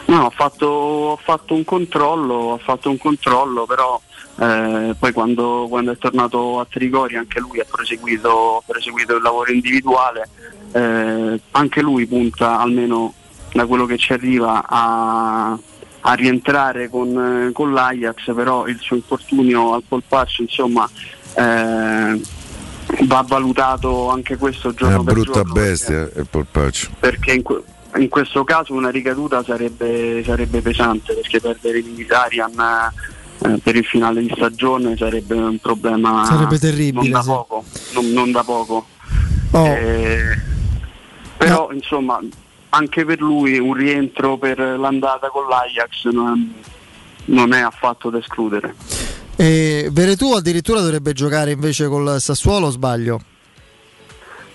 No, 0.05 0.23
ho 0.25 0.29
fatto, 0.31 0.65
ho 0.65 1.15
fatto 1.21 1.53
un 1.53 1.63
controllo, 1.63 2.33
ho 2.33 2.57
fatto 2.57 2.89
un 2.89 2.97
controllo, 2.97 3.65
però 3.65 4.01
eh, 4.39 4.95
poi 4.97 5.11
quando, 5.11 5.67
quando 5.69 5.91
è 5.91 5.97
tornato 5.97 6.59
a 6.59 6.67
Trigori 6.69 7.15
anche 7.17 7.39
lui 7.39 7.59
ha 7.59 7.65
proseguito, 7.69 8.57
ha 8.57 8.63
proseguito 8.65 9.15
il 9.15 9.21
lavoro 9.21 9.51
individuale, 9.51 10.29
eh, 10.71 11.39
anche 11.51 11.81
lui 11.81 12.05
punta 12.07 12.59
almeno 12.59 13.13
da 13.53 13.65
quello 13.67 13.85
che 13.85 13.97
ci 13.97 14.11
arriva 14.13 14.65
a, 14.67 15.57
a 16.01 16.13
rientrare 16.13 16.89
con, 16.89 17.51
con 17.53 17.71
l'Ajax, 17.71 18.33
però 18.33 18.65
il 18.65 18.79
suo 18.79 18.95
infortunio 18.95 19.73
al 19.73 19.83
polpaccio 19.87 20.41
insomma 20.41 20.89
eh, 21.35 22.21
va 23.05 23.25
valutato 23.27 24.09
anche 24.09 24.35
questo 24.37 24.69
È 24.69 24.73
giorno 24.73 24.95
una 25.01 25.03
per 25.03 25.13
brutta 25.13 25.31
giorno 25.43 25.53
bestia 25.53 26.01
il 26.01 26.27
polpaccio. 26.29 26.89
perché 26.99 27.33
in, 27.33 27.41
que- 27.43 27.63
in 27.97 28.09
questo 28.09 28.43
caso 28.43 28.73
una 28.73 28.89
ricaduta 28.89 29.43
sarebbe, 29.43 30.23
sarebbe 30.25 30.61
pesante 30.61 31.13
perché 31.13 31.39
perdere 31.39 31.83
Militarian 31.83 32.51
eh, 33.43 33.57
per 33.61 33.75
il 33.75 33.85
finale 33.85 34.21
di 34.21 34.31
stagione 34.35 34.95
sarebbe 34.97 35.35
un 35.35 35.57
problema 35.59 36.25
Sarebbe 36.25 36.59
terribile, 36.59 37.03
non 37.03 37.11
da 37.11 37.21
sì. 37.21 37.27
poco, 37.27 37.63
non, 37.93 38.05
non 38.11 38.31
da 38.31 38.43
poco. 38.43 38.85
Oh. 39.51 39.65
Eh, 39.65 40.39
però 41.37 41.71
insomma 41.71 42.19
anche 42.69 43.05
per 43.05 43.21
lui 43.21 43.59
un 43.59 43.73
rientro 43.73 44.37
per 44.37 44.57
l'andata 44.57 45.29
con 45.29 45.47
l'Ajax 45.47 46.05
non, 46.11 46.53
non 47.25 47.53
è 47.53 47.59
affatto 47.59 48.09
da 48.09 48.17
escludere. 48.17 48.75
E 49.35 49.89
Veretù 49.91 50.31
addirittura 50.33 50.79
dovrebbe 50.79 51.13
giocare 51.13 51.51
invece 51.51 51.87
col 51.87 52.19
Sassuolo 52.19 52.69
sbaglio? 52.69 53.21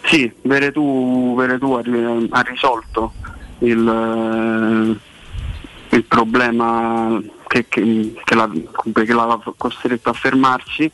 Sì, 0.04 0.32
Veretù, 0.42 1.34
Veretù 1.36 1.72
ha, 1.72 1.82
ha 2.30 2.40
risolto 2.40 3.12
il, 3.58 4.98
eh, 5.90 5.96
il 5.96 6.04
problema 6.04 7.20
che, 7.48 7.66
che- 7.68 8.14
che 8.24 8.34
l'ha, 8.36 8.48
costretto 9.56 10.10
a 10.10 10.12
fermarsi. 10.12 10.90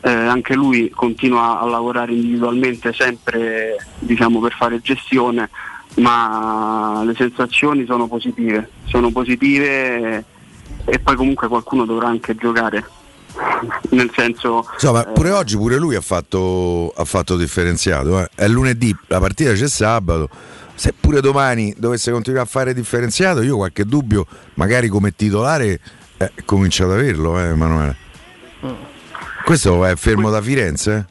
Eh, 0.00 0.10
anche 0.10 0.54
lui 0.54 0.90
continua 0.90 1.58
a 1.58 1.66
lavorare 1.66 2.12
individualmente 2.12 2.92
sempre 2.92 3.74
diciamo, 3.98 4.38
per 4.38 4.52
fare 4.52 4.80
gestione, 4.80 5.50
ma 5.96 7.02
le 7.04 7.14
sensazioni 7.16 7.84
sono 7.84 8.06
positive, 8.06 8.70
sono 8.84 9.10
positive 9.10 10.24
e 10.84 10.98
poi 11.00 11.16
comunque 11.16 11.48
qualcuno 11.48 11.84
dovrà 11.84 12.06
anche 12.06 12.36
giocare. 12.36 12.88
Nel 13.90 14.10
senso 14.14 14.66
Insomma, 14.72 15.06
eh, 15.06 15.12
pure 15.12 15.30
oggi 15.32 15.56
pure 15.56 15.76
lui 15.78 15.94
ha 15.96 16.00
fatto, 16.00 16.92
ha 16.96 17.04
fatto 17.04 17.36
differenziato. 17.36 18.20
eh. 18.20 18.28
È 18.34 18.46
lunedì, 18.48 18.94
la 19.08 19.18
partita 19.18 19.52
c'è 19.52 19.68
sabato. 19.68 20.28
Se 20.78 20.92
pure 20.92 21.20
domani 21.20 21.74
dovesse 21.76 22.12
continuare 22.12 22.46
a 22.46 22.48
fare 22.48 22.72
differenziato, 22.72 23.42
io 23.42 23.56
qualche 23.56 23.84
dubbio, 23.84 24.24
magari 24.54 24.86
come 24.86 25.12
titolare, 25.12 25.80
eh, 26.16 26.32
comincio 26.44 26.84
ad 26.84 26.92
averlo, 26.92 27.36
eh, 27.36 27.48
Emanuele. 27.48 27.96
Questo 29.44 29.84
è 29.84 29.96
fermo 29.96 30.30
da 30.30 30.40
Firenze? 30.40 31.06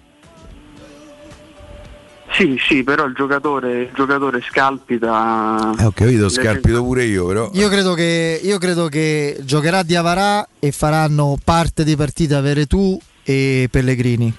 Sì, 2.31 2.57
sì, 2.65 2.83
però 2.83 3.03
il 3.03 3.13
giocatore, 3.13 3.81
il 3.81 3.89
giocatore 3.93 4.41
scalpita. 4.41 5.73
Eh, 5.77 5.83
ho 5.83 5.91
capito, 5.91 6.29
scalpito 6.29 6.81
pure 6.81 7.03
io, 7.03 7.25
però. 7.25 7.49
Io 7.51 7.67
credo 7.67 7.93
che, 7.93 8.39
io 8.41 8.59
credo 8.59 8.87
che 8.87 9.37
giocherà 9.41 9.83
Diavarà 9.83 10.47
e 10.59 10.71
faranno 10.71 11.37
parte 11.43 11.83
di 11.83 11.97
partita 11.97 12.39
Veretù 12.39 12.97
e 13.21 13.67
Pellegrini. 13.69 14.33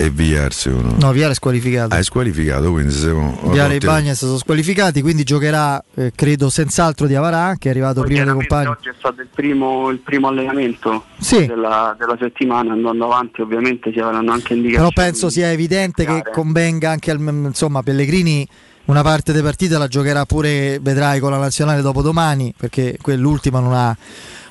E 0.00 0.08
Villar, 0.08 0.50
secondo 0.54 0.92
me. 0.94 0.96
No, 0.98 1.12
Viale 1.12 1.32
è 1.32 1.34
squalificato. 1.34 1.94
Ah, 1.94 1.98
è 1.98 2.02
squalificato, 2.02 2.70
quindi 2.70 2.90
siamo. 2.94 3.38
Viale 3.50 3.74
e. 3.74 3.78
Bagnas 3.80 4.16
sono 4.16 4.38
squalificati, 4.38 5.02
quindi 5.02 5.24
giocherà, 5.24 5.84
eh, 5.94 6.10
credo, 6.14 6.48
senz'altro 6.48 7.06
Diavarà, 7.06 7.56
che 7.58 7.68
è 7.68 7.70
arrivato 7.70 8.00
prima 8.00 8.24
dei 8.24 8.32
compagni. 8.32 8.68
oggi 8.68 8.88
è 8.88 8.94
stato 8.96 9.20
il 9.20 9.28
primo, 9.30 9.90
il 9.90 9.98
primo 9.98 10.28
allenamento 10.28 11.04
Sì. 11.18 11.44
della, 11.44 11.94
della 11.98 12.16
settimana, 12.18 12.72
andando 12.72 13.04
avanti 13.04 13.42
ovviamente 13.42 13.92
si 13.92 13.98
avranno 13.98 14.32
anche 14.32 14.54
Però 14.54 14.56
indicazioni. 14.56 14.92
penso 14.94 15.28
sia 15.28 15.50
evidente 15.52 16.06
che 16.06 16.22
convenga 16.32 16.90
anche 16.90 17.10
al 17.10 17.20
insomma 17.20 17.82
Pellegrini 17.82 18.48
una 18.86 19.02
parte 19.02 19.32
delle 19.32 19.44
partite 19.44 19.76
la 19.76 19.86
giocherà 19.86 20.24
pure, 20.24 20.78
vedrai, 20.80 21.20
con 21.20 21.30
la 21.30 21.36
nazionale 21.36 21.82
dopo 21.82 22.00
domani, 22.00 22.54
perché 22.56 22.96
quell'ultima 23.00 23.60
non 23.60 23.74
ha, 23.74 23.94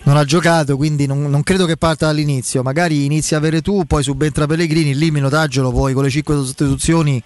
non 0.03 0.17
ha 0.17 0.23
giocato, 0.23 0.75
quindi 0.77 1.05
non, 1.05 1.29
non 1.29 1.43
credo 1.43 1.65
che 1.65 1.77
parta 1.77 2.07
dall'inizio. 2.07 2.63
Magari 2.63 3.05
inizia 3.05 3.37
a 3.37 3.39
avere 3.39 3.61
tu, 3.61 3.85
poi 3.85 4.03
subentra 4.03 4.45
Pellegrini, 4.45 4.95
lì 4.95 5.11
minutaggio 5.11 5.61
lo 5.61 5.71
puoi 5.71 5.93
con 5.93 6.03
le 6.03 6.09
5 6.09 6.35
sostituzioni 6.35 7.21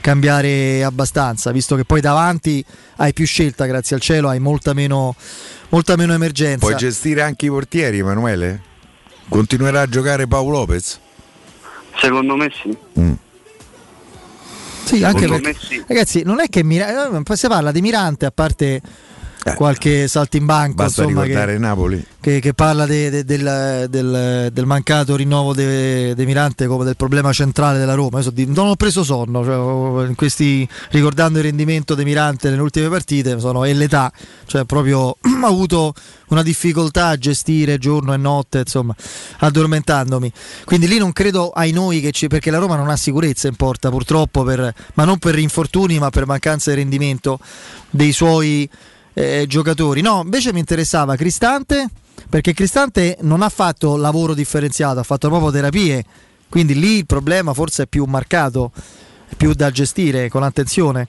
cambiare 0.00 0.82
abbastanza, 0.82 1.50
visto 1.52 1.76
che 1.76 1.84
poi 1.84 2.00
davanti 2.00 2.64
hai 2.96 3.12
più 3.12 3.26
scelta, 3.26 3.66
grazie 3.66 3.96
al 3.96 4.02
cielo, 4.02 4.28
hai 4.28 4.40
molta 4.40 4.72
meno, 4.72 5.14
molta 5.68 5.96
meno 5.96 6.12
emergenza. 6.12 6.66
Puoi 6.66 6.76
gestire 6.76 7.22
anche 7.22 7.46
i 7.46 7.48
portieri, 7.50 7.98
Emanuele? 7.98 8.62
Continuerà 9.28 9.82
a 9.82 9.86
giocare 9.86 10.26
Paolo 10.26 10.50
Lopez? 10.50 10.98
Secondo 12.00 12.36
me 12.36 12.50
sì. 12.52 12.76
Sì, 14.84 15.04
anche 15.04 15.20
Secondo 15.20 15.42
perché, 15.42 15.58
sì. 15.64 15.84
ragazzi, 15.86 16.22
non 16.24 16.40
è 16.40 16.48
che 16.48 16.64
Mira- 16.64 17.10
eh, 17.10 17.36
si 17.36 17.46
parla 17.46 17.70
di 17.70 17.80
Mirante 17.80 18.26
a 18.26 18.32
parte 18.32 18.80
qualche 19.54 20.06
saltimbanco 20.08 20.72
Eh. 20.82 20.84
Basta 20.84 21.02
insomma, 21.02 21.22
ricordare 21.22 21.52
che, 21.54 21.58
Napoli. 21.58 22.04
che, 22.20 22.40
che 22.40 22.52
parla 22.54 22.86
de- 22.86 23.10
de- 23.10 23.24
del, 23.24 23.86
del- 23.88 24.50
del 24.52 24.66
mancato 24.66 25.16
rinnovo 25.16 25.54
de, 25.54 26.14
de 26.14 26.24
Mirante 26.24 26.66
come 26.66 26.84
del 26.84 26.96
problema 26.96 27.32
centrale 27.32 27.78
della 27.78 27.94
Roma. 27.94 28.20
So 28.22 28.32
non 28.36 28.66
ho 28.68 28.76
preso 28.76 29.02
sonno 29.02 29.44
cioè, 29.44 30.06
in 30.06 30.14
questi, 30.14 30.68
ricordando 30.90 31.38
il 31.38 31.44
rendimento 31.44 31.94
di 31.94 32.04
Mirante 32.04 32.50
nelle 32.50 32.60
ultime 32.62 32.88
partite 32.88 33.38
sono, 33.40 33.64
e 33.64 33.72
l'età, 33.72 34.12
cioè 34.46 34.64
proprio 34.64 35.16
ho 35.20 35.46
avuto 35.46 35.94
una 36.28 36.42
difficoltà 36.42 37.06
a 37.08 37.16
gestire 37.16 37.78
giorno 37.78 38.12
e 38.12 38.16
notte, 38.16 38.58
insomma, 38.60 38.94
addormentandomi. 39.38 40.32
Quindi 40.64 40.86
lì 40.86 40.98
non 40.98 41.12
credo 41.12 41.50
ai 41.50 41.72
noi 41.72 42.00
che 42.00 42.12
ci, 42.12 42.28
perché 42.28 42.50
la 42.50 42.58
Roma 42.58 42.76
non 42.76 42.88
ha 42.88 42.96
sicurezza 42.96 43.48
in 43.48 43.56
porta 43.56 43.90
purtroppo, 43.90 44.42
per, 44.44 44.72
ma 44.94 45.04
non 45.04 45.18
per 45.18 45.38
infortuni, 45.38 45.98
ma 45.98 46.10
per 46.10 46.26
mancanza 46.26 46.70
di 46.70 46.76
rendimento 46.76 47.38
dei 47.90 48.12
suoi 48.12 48.68
eh, 49.20 49.46
giocatori. 49.46 50.00
No, 50.00 50.22
invece 50.24 50.52
mi 50.52 50.60
interessava 50.60 51.16
Cristante, 51.16 51.88
perché 52.28 52.54
Cristante 52.54 53.18
non 53.20 53.42
ha 53.42 53.48
fatto 53.48 53.96
lavoro 53.96 54.34
differenziato, 54.34 54.98
ha 54.98 55.02
fatto 55.02 55.28
proprio 55.28 55.50
terapie, 55.50 56.04
quindi 56.48 56.74
lì 56.78 56.98
il 56.98 57.06
problema 57.06 57.52
forse 57.52 57.84
è 57.84 57.86
più 57.86 58.04
marcato, 58.04 58.72
è 59.28 59.34
più 59.34 59.52
da 59.52 59.70
gestire 59.70 60.28
con 60.28 60.42
attenzione. 60.42 61.08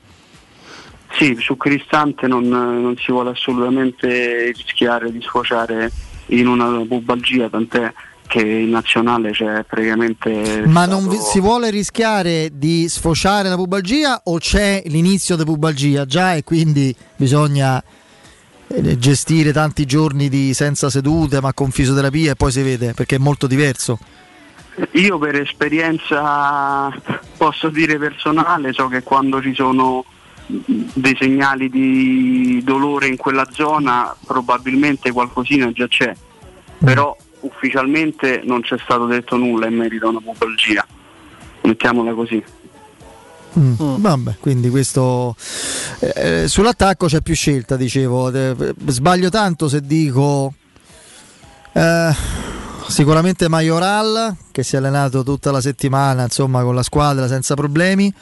Sì, 1.17 1.37
su 1.39 1.57
Cristante 1.57 2.27
non, 2.27 2.47
non 2.47 2.95
si 2.97 3.11
vuole 3.11 3.31
assolutamente 3.31 4.51
rischiare 4.51 5.11
di 5.11 5.21
sfociare 5.21 5.91
in 6.27 6.47
una 6.47 6.85
pubalgia, 6.87 7.49
tant'è 7.49 7.93
che 8.27 8.39
in 8.39 8.69
nazionale 8.69 9.31
c'è 9.31 9.65
praticamente... 9.65 10.63
Ma 10.65 10.85
non 10.85 11.09
vi- 11.09 11.17
si 11.17 11.41
vuole 11.41 11.69
rischiare 11.69 12.49
di 12.53 12.87
sfociare 12.87 13.49
la 13.49 13.55
pubalgia 13.55 14.21
o 14.23 14.37
c'è 14.37 14.81
l'inizio 14.85 15.35
della 15.35 15.51
pubalgia 15.51 16.05
già 16.05 16.35
e 16.35 16.45
quindi 16.45 16.95
bisogna 17.17 17.83
gestire 18.97 19.51
tanti 19.51 19.85
giorni 19.85 20.29
di 20.29 20.53
senza 20.53 20.89
sedute 20.89 21.41
ma 21.41 21.53
con 21.53 21.71
fisioterapia 21.71 22.31
e 22.31 22.35
poi 22.35 22.51
si 22.51 22.61
vede 22.61 22.93
perché 22.93 23.15
è 23.15 23.19
molto 23.19 23.47
diverso. 23.47 23.99
Io 24.91 25.17
per 25.17 25.35
esperienza 25.35 26.89
posso 27.37 27.69
dire 27.69 27.97
personale, 27.97 28.73
so 28.73 28.87
che 28.87 29.03
quando 29.03 29.41
ci 29.41 29.53
sono 29.53 30.05
dei 30.45 31.15
segnali 31.19 31.69
di 31.69 32.61
dolore 32.63 33.07
in 33.07 33.17
quella 33.17 33.47
zona 33.51 34.15
probabilmente 34.25 35.11
qualcosina 35.11 35.71
già 35.71 35.87
c'è, 35.87 36.13
però 36.77 37.15
ufficialmente 37.41 38.41
non 38.43 38.61
c'è 38.61 38.77
stato 38.83 39.05
detto 39.05 39.37
nulla 39.37 39.67
in 39.67 39.75
merito 39.75 40.07
a 40.07 40.09
una 40.09 40.21
pubalgia, 40.21 40.85
mettiamola 41.61 42.13
così. 42.13 42.43
Mm, 43.59 43.73
Vabbè, 43.97 44.37
quindi 44.39 44.69
questo 44.69 45.35
eh, 45.99 46.47
sull'attacco 46.47 47.07
c'è 47.07 47.21
più 47.21 47.35
scelta, 47.35 47.75
dicevo. 47.75 48.31
Eh, 48.31 48.73
sbaglio 48.87 49.29
tanto 49.29 49.67
se 49.67 49.81
dico 49.81 50.53
eh, 51.73 52.15
sicuramente 52.87 53.47
Majoral 53.49 54.35
che 54.51 54.63
si 54.63 54.75
è 54.75 54.77
allenato 54.77 55.23
tutta 55.23 55.51
la 55.51 55.59
settimana, 55.61 56.23
insomma, 56.23 56.63
con 56.63 56.75
la 56.75 56.83
squadra 56.83 57.27
senza 57.27 57.55
problemi. 57.55 58.13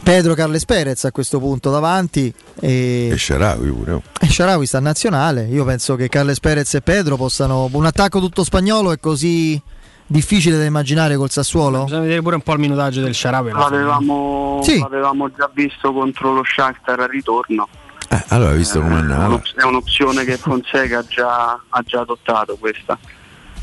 Pedro 0.00 0.34
Carles 0.34 0.64
Perez 0.64 1.04
a 1.04 1.10
questo 1.12 1.40
punto 1.40 1.70
davanti 1.70 2.32
e, 2.60 3.08
E 3.12 3.18
Sharawi 3.18 3.68
pure. 3.68 3.92
oh. 3.92 4.02
e 4.20 4.28
Sharawi 4.28 4.64
sta 4.64 4.78
nazionale. 4.80 5.46
Io 5.50 5.64
penso 5.64 5.96
che 5.96 6.08
Carles 6.08 6.38
Perez 6.40 6.72
e 6.74 6.80
Pedro 6.80 7.16
possano. 7.16 7.68
Un 7.72 7.84
attacco 7.84 8.20
tutto 8.20 8.44
spagnolo 8.44 8.92
è 8.92 9.00
così 9.00 9.60
difficile 10.08 10.56
da 10.58 10.64
immaginare 10.64 11.16
col 11.16 11.30
Sassuolo? 11.30 11.84
Bisogna 11.84 12.00
vedere 12.02 12.22
pure 12.22 12.34
un 12.34 12.40
po' 12.42 12.52
il 12.54 12.58
minutaggio 12.58 13.00
del 13.02 13.14
Sharawi. 13.14 13.52
L'avevamo, 13.52 14.60
Sì. 14.64 14.80
l'avevamo 14.80 15.30
già 15.30 15.48
visto 15.54 15.92
contro 15.92 16.32
lo 16.32 16.42
Shakhtar 16.44 16.98
al 17.00 17.08
ritorno. 17.08 17.68
Eh, 18.10 18.24
allora, 18.28 18.52
visto 18.52 18.80
come 18.80 18.94
È, 18.94 18.98
andava? 18.98 19.26
un'op- 19.26 19.54
è 19.54 19.62
un'opzione 19.64 20.24
che 20.24 20.36
Fonseca 20.38 20.98
ha 20.98 21.04
già, 21.06 21.60
ha 21.68 21.82
già 21.84 22.00
adottato 22.00 22.56
questa. 22.56 22.98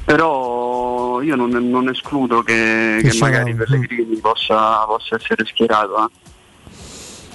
Però 0.06 1.19
io 1.22 1.35
non, 1.35 1.49
non 1.49 1.90
escludo 1.90 2.43
che, 2.43 2.99
Che 3.01 3.09
che 3.09 3.17
magari 3.17 3.56
Pellegrini 3.56 4.17
possa, 4.17 4.85
possa 4.85 5.15
essere 5.15 5.45
schierato. 5.45 6.09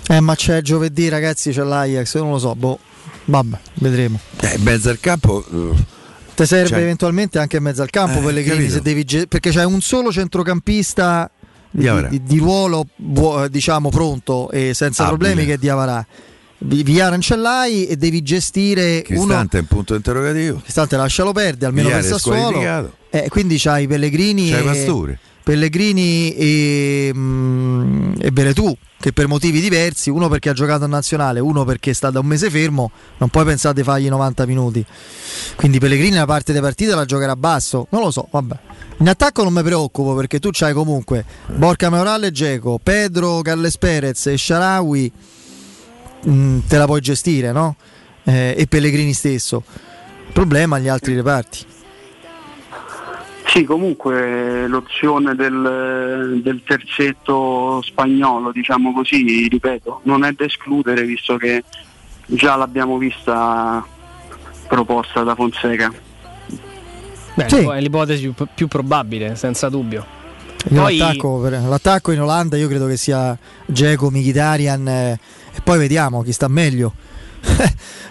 eh. 0.09 0.15
Eh, 0.15 0.21
ma 0.21 0.35
c'è 0.37 0.61
giovedì, 0.63 1.09
ragazzi, 1.09 1.51
c'è 1.51 1.63
l'Ajax, 1.65 2.15
io 2.15 2.23
non 2.23 2.33
lo 2.33 2.39
so, 2.39 2.55
boh. 2.55 2.79
Vabbè, 3.25 3.59
vedremo. 3.75 4.21
Eh, 4.41 4.55
in 4.57 4.63
mezzo 4.63 4.89
Ti 6.41 6.47
serve 6.47 6.69
Cioè- 6.69 6.79
eventualmente 6.81 7.39
anche 7.39 7.57
in 7.59 7.63
mezzo 7.63 7.83
al 7.83 7.91
campo 7.91 8.19
Eh, 8.21 8.23
Pellegrini 8.23 8.57
capito. 8.57 8.73
se 8.75 8.81
devi 8.83 9.05
ge- 9.05 9.27
perché 9.27 9.51
c'è 9.51 9.65
un 9.65 9.81
solo 9.81 10.11
centrocampista 10.13 11.31
di, 11.71 11.89
di- 12.09 12.23
di 12.23 12.39
ruolo 12.39 12.87
buo- 12.97 13.47
diciamo 13.49 13.91
pronto 13.91 14.51
e 14.51 14.73
senza 14.75 15.05
Abile. 15.07 15.19
problemi 15.19 15.47
che 15.47 15.55
è 15.55 15.59
Diavarà. 15.59 16.05
Vi- 16.63 16.83
Viara 16.83 17.11
non 17.11 17.21
ce 17.21 17.37
l'hai 17.37 17.87
e 17.87 17.97
devi 17.97 18.23
gestire 18.23 19.05
uno 19.11 19.25
Cristante 19.25 19.59
è 19.59 19.61
un 19.61 19.67
punto 19.67 19.95
interrogativo. 19.95 20.61
Cristante 20.63 20.97
lascialo 20.97 21.33
perdere 21.33 21.67
almeno 21.67 21.89
Viare 21.89 22.03
per 22.03 22.11
Sassuolo 22.13 22.61
eh, 23.11 23.27
quindi 23.29 23.57
c'hai 23.59 23.87
Pellegrini 23.87 24.51
C'hai 24.51 24.61
e, 24.61 24.65
Pastore. 24.65 25.19
Pellegrini 25.43 26.35
e, 26.35 27.11
mm, 27.15 28.13
e 28.19 28.31
Beretù 28.31 28.77
che 29.01 29.13
per 29.13 29.27
motivi 29.27 29.61
diversi 29.61 30.11
uno 30.11 30.29
perché 30.29 30.51
ha 30.51 30.53
giocato 30.53 30.85
in 30.85 30.91
nazionale 30.91 31.41
uno 31.41 31.65
perché 31.65 31.95
sta 31.95 32.11
da 32.11 32.21
un 32.21 32.27
mese 32.27 32.51
fermo 32.51 32.91
non 33.17 33.31
puoi 33.31 33.47
pensare 33.47 33.75
di 33.75 33.83
fargli 33.83 34.09
90 34.09 34.47
minuti. 34.47 34.85
Quindi 35.57 35.79
Pellegrini 35.79 36.17
la 36.17 36.27
parte 36.27 36.53
delle 36.53 36.65
partite 36.65 36.95
la 36.95 37.07
giocherà 37.07 37.33
a 37.33 37.37
basso 37.37 37.87
non 37.91 38.03
lo 38.03 38.11
so 38.11 38.29
vabbè. 38.31 38.59
In 38.99 39.09
attacco 39.09 39.43
non 39.43 39.55
mi 39.55 39.63
preoccupo 39.63 40.15
perché 40.15 40.39
tu 40.39 40.51
c'hai 40.53 40.75
comunque 40.75 41.25
Borca 41.55 41.89
Maurale 41.89 42.27
e 42.29 42.33
Geco 42.33 42.79
Pedro 42.83 43.41
Carles 43.41 43.79
Perez 43.79 44.27
e 44.27 44.37
Sharawi 44.37 45.13
mm, 46.29 46.59
te 46.69 46.77
la 46.77 46.85
puoi 46.85 47.01
gestire 47.01 47.53
no? 47.53 47.77
Eh, 48.25 48.55
e 48.57 48.67
Pellegrini 48.67 49.15
stesso. 49.15 49.65
Problema 50.33 50.77
agli 50.77 50.89
altri 50.89 51.15
reparti 51.15 51.70
Sì, 53.51 53.65
comunque 53.65 54.69
l'opzione 54.69 55.35
del, 55.35 56.41
del 56.41 56.63
terzetto 56.65 57.83
spagnolo, 57.83 58.53
diciamo 58.53 58.93
così, 58.93 59.49
ripeto, 59.49 60.03
non 60.05 60.25
è 60.25 60.31
da 60.33 60.45
escludere 60.45 61.03
visto 61.03 61.37
che 61.37 61.65
già 62.27 62.55
l'abbiamo 62.55 62.97
vista 62.97 63.85
proposta 64.69 65.25
da 65.25 65.35
Fonseca. 65.35 65.93
Beh, 67.35 67.49
Sì. 67.49 67.57
è 67.67 67.81
l'ipotesi 67.81 68.29
più, 68.29 68.47
più 68.55 68.69
probabile, 68.69 69.35
senza 69.35 69.69
dubbio. 69.69 70.07
Io 70.69 70.83
Poi- 70.83 70.97
l'attacco, 70.99 71.49
l'attacco 71.49 72.13
in 72.13 72.21
Olanda 72.21 72.57
io 72.57 72.69
credo 72.69 72.87
che 72.87 72.97
sia 72.97 73.37
Geco, 73.67 74.11
Mkhitaryan 74.11 74.87
eh, 74.89 75.19
e 75.55 75.61
poi 75.65 75.79
vediamo 75.79 76.23
chi 76.23 76.33
sta 76.33 76.47
meglio 76.47 76.93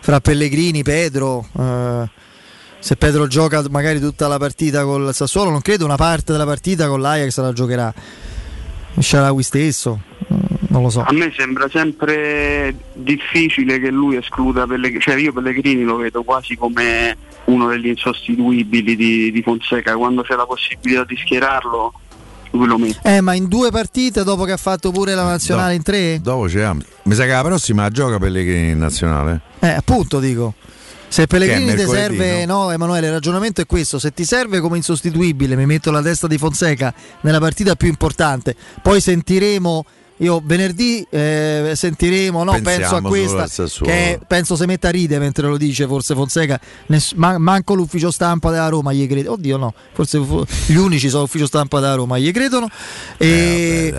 fra 0.01 0.19
Pellegrini, 0.19 0.83
Pedro 0.83 1.47
eh, 1.57 2.09
se 2.79 2.95
Pedro 2.95 3.27
gioca 3.27 3.63
magari 3.69 3.99
tutta 3.99 4.27
la 4.27 4.37
partita 4.37 4.83
col 4.83 5.13
Sassuolo 5.13 5.49
non 5.49 5.61
credo 5.61 5.85
una 5.85 5.97
parte 5.97 6.31
della 6.31 6.45
partita 6.45 6.87
con 6.87 7.01
l'Ajax 7.01 7.39
la 7.39 7.53
giocherà 7.53 7.93
Sharawi 8.97 9.43
stesso 9.43 9.99
mm, 10.33 10.37
non 10.69 10.83
lo 10.83 10.89
so 10.89 11.01
A 11.01 11.11
me 11.11 11.31
sembra 11.35 11.67
sempre 11.69 12.73
difficile 12.93 13.79
che 13.79 13.91
lui 13.91 14.15
escluda 14.15 14.65
Pellegrini, 14.65 15.01
cioè 15.01 15.15
io 15.15 15.33
Pellegrini 15.33 15.83
lo 15.83 15.97
vedo 15.97 16.23
quasi 16.23 16.55
come 16.55 17.15
uno 17.45 17.67
degli 17.67 17.87
insostituibili 17.87 18.95
di, 18.95 19.31
di 19.31 19.41
Fonseca, 19.41 19.95
quando 19.95 20.21
c'è 20.21 20.35
la 20.35 20.45
possibilità 20.45 21.03
di 21.03 21.17
schierarlo 21.17 21.93
lui 22.51 22.67
lo 22.67 22.77
mette. 22.77 22.99
eh 23.03 23.21
ma 23.21 23.33
in 23.33 23.47
due 23.47 23.69
partite 23.69 24.23
dopo 24.23 24.43
che 24.43 24.53
ha 24.53 24.57
fatto 24.57 24.91
pure 24.91 25.13
la 25.13 25.23
nazionale 25.23 25.75
in 25.75 25.83
tre 25.83 26.19
Dopo 26.21 26.45
c'è 26.45 26.67
Mi 27.03 27.13
sa 27.13 27.25
che 27.25 27.31
la 27.31 27.43
prossima 27.43 27.83
la 27.83 27.89
gioca 27.89 28.17
Pellegrini 28.17 28.71
in 28.71 28.79
nazionale. 28.79 29.41
Eh, 29.59 29.69
appunto 29.69 30.19
dico. 30.19 30.53
Se 31.09 31.27
Pellegrini 31.27 31.75
ti 31.75 31.85
serve, 31.87 32.45
no? 32.45 32.71
Emanuele, 32.71 33.07
il 33.07 33.13
ragionamento 33.13 33.61
è 33.61 33.65
questo: 33.65 33.99
se 33.99 34.13
ti 34.13 34.23
serve 34.23 34.59
come 34.59 34.77
insostituibile, 34.77 35.55
mi 35.55 35.65
metto 35.65 35.91
la 35.91 36.01
testa 36.01 36.27
di 36.27 36.37
Fonseca 36.37 36.93
nella 37.21 37.39
partita 37.39 37.75
più 37.75 37.87
importante. 37.87 38.55
Poi 38.81 39.01
sentiremo. 39.01 39.85
Io 40.21 40.41
venerdì 40.43 41.07
eh, 41.09 41.71
sentiremo, 41.75 42.43
no? 42.43 42.51
Penso 42.61 42.95
a 42.97 43.01
questa 43.09 43.37
che 43.85 44.19
penso 44.27 44.57
se 44.57 44.65
metta 44.65 44.89
a 44.89 44.91
ride 44.91 45.17
mentre 45.17 45.47
lo 45.47 45.55
dice 45.55 45.87
forse 45.87 46.13
Fonseca. 46.13 46.59
Ness- 46.87 47.13
ma- 47.13 47.37
manco 47.37 47.73
l'ufficio 47.73 48.11
stampa 48.11 48.51
della 48.51 48.67
Roma 48.67 48.91
gli 48.91 49.07
crede. 49.07 49.29
Oddio, 49.29 49.55
no, 49.55 49.73
forse 49.93 50.19
fu- 50.21 50.43
gli 50.65 50.75
unici 50.75 51.07
sono 51.07 51.21
l'ufficio 51.21 51.45
stampa 51.45 51.79
della 51.79 51.93
Roma 51.93 52.19
gli 52.19 52.33
credono. 52.33 52.67
E, 53.17 53.93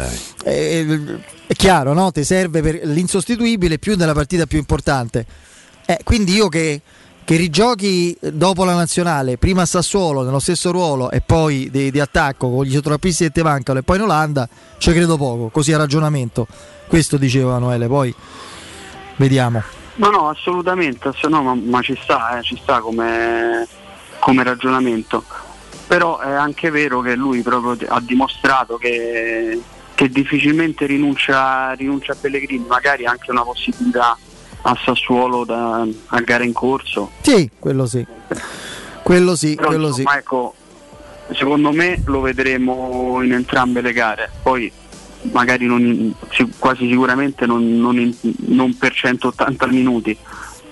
e- 0.45 1.19
è 1.47 1.55
chiaro, 1.55 1.95
no? 1.95 2.13
Ti 2.13 2.23
serve 2.23 2.61
per 2.61 2.81
l'insostituibile 2.85 3.79
più 3.79 3.97
nella 3.97 4.13
partita 4.13 4.45
più 4.45 4.59
importante. 4.59 5.25
Eh, 5.87 6.01
quindi 6.05 6.35
io 6.35 6.49
che, 6.49 6.83
che 7.31 7.37
rigiochi 7.37 8.17
dopo 8.21 8.65
la 8.65 8.75
nazionale, 8.75 9.39
prima 9.39 9.65
Sassuolo 9.65 10.25
nello 10.25 10.41
stesso 10.41 10.73
ruolo 10.73 11.13
e 11.13 11.21
poi 11.21 11.71
di, 11.71 11.93
di 11.93 12.01
attacco 12.01 12.51
con 12.51 12.65
gli 12.65 12.73
centrocampisti 12.73 13.23
che 13.23 13.31
ti 13.31 13.41
mancano 13.41 13.79
e 13.79 13.83
poi 13.85 13.99
in 13.99 14.03
Olanda, 14.03 14.49
ci 14.79 14.91
credo 14.91 15.17
poco, 15.17 15.47
così 15.47 15.73
a 15.73 15.77
ragionamento. 15.77 16.49
Questo 16.89 17.19
diceva 17.19 17.51
Emanuele, 17.51 17.87
poi 17.87 18.13
vediamo. 19.15 19.63
No, 19.95 20.11
no, 20.11 20.29
assolutamente, 20.29 21.07
ass- 21.07 21.23
no, 21.27 21.41
ma, 21.41 21.55
ma 21.55 21.81
ci 21.83 21.97
sta, 22.03 22.37
eh, 22.37 22.43
ci 22.43 22.59
sta 22.61 22.81
come, 22.81 23.65
come 24.19 24.43
ragionamento. 24.43 25.23
Però 25.87 26.19
è 26.19 26.33
anche 26.33 26.71
vero 26.71 27.01
che 27.01 27.15
lui 27.15 27.43
proprio 27.43 27.77
ha 27.91 28.01
dimostrato 28.01 28.77
che, 28.77 29.57
che 29.95 30.09
difficilmente 30.09 30.85
rinuncia, 30.85 31.75
rinuncia 31.75 32.11
a 32.11 32.17
Pellegrini, 32.21 32.65
magari 32.67 33.07
anche 33.07 33.31
una 33.31 33.45
possibilità 33.45 34.19
a 34.63 34.77
Sassuolo 34.85 35.45
da- 35.45 35.87
a 36.09 36.21
gare 36.21 36.45
in 36.45 36.53
corso. 36.53 37.11
Sì, 37.21 37.49
quello 37.59 37.87
sì. 37.87 38.05
Quello 39.03 39.35
sì, 39.35 39.55
Però, 39.55 39.69
quello 39.69 39.93
sì. 39.93 40.01
insomma, 40.01 40.19
ecco, 40.19 40.55
secondo 41.33 41.73
me 41.73 42.01
lo 42.05 42.21
vedremo 42.21 43.21
in 43.23 43.33
entrambe 43.33 43.81
le 43.81 43.93
gare. 43.93 44.31
Poi 44.43 44.71
magari 45.33 45.67
non 45.67 46.15
quasi 46.59 46.89
sicuramente 46.89 47.45
non, 47.47 47.79
non 47.79 48.17
non 48.47 48.77
per 48.77 48.93
180 48.93 49.67
minuti, 49.67 50.17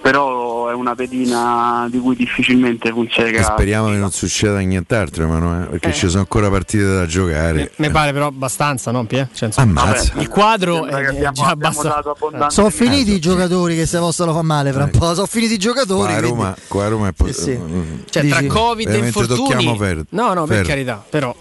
però 0.01 0.69
è 0.69 0.75
una 0.75 0.95
pedina 0.95 1.87
di 1.91 1.99
cui 1.99 2.15
difficilmente 2.17 2.89
E 2.89 2.93
Fonseca 2.93 3.43
speriamo 3.43 3.89
che 3.89 3.97
non 3.97 4.11
succeda 4.11 4.59
nient'altro, 4.59 5.25
Emanuele, 5.25 5.67
perché 5.67 5.89
Eh. 5.89 5.93
ci 5.93 6.09
sono 6.09 6.21
ancora 6.21 6.49
partite 6.51 6.85
da 6.85 7.07
giocare. 7.07 7.73
Mi 7.77 7.91
pare 7.91 8.13
però 8.13 8.27
abbastanza, 8.27 8.91
no 8.91 9.05
Pie? 9.05 9.29
Cioè, 9.33 9.49
insomma, 9.49 9.83
Ammazza. 9.83 10.13
il 10.19 10.29
quadro 10.29 10.87
è, 10.87 11.07
abbiamo- 11.07 11.33
già 11.33 11.47
abbastanza. 11.49 12.49
Sono 12.49 12.71
finiti 12.71 13.13
i 13.13 13.21
giocatori 13.21 13.75
che 13.77 13.87
si 13.87 13.97
possono 13.99 14.33
fare 14.33 14.45
male 14.45 14.73
fra 14.73 14.85
un 14.85 14.91
po', 14.91 15.15
sono 15.15 15.27
finiti 15.27 15.55
i 15.55 15.59
giocatori. 15.59 16.07
Qua 16.09 16.17
a 16.17 16.19
quindi- 16.21 16.29
Roma, 16.39 16.57
qua 16.69 16.85
a 16.85 16.89
Roma 16.89 17.09
è 17.09 17.13
po- 17.13 17.27
Sì, 17.27 17.33
sì. 17.33 17.59
Cioè, 18.11 18.23
Dici- 18.23 18.47
tra 18.47 18.47
Covid 18.47 18.89
e 18.89 18.97
infortuni. 18.99 19.77
ferro. 19.79 20.05
No, 20.11 20.33
no, 20.35 20.45
per 20.45 20.57
Ferro. 20.57 20.69
carità, 20.69 21.05
però. 21.09 21.35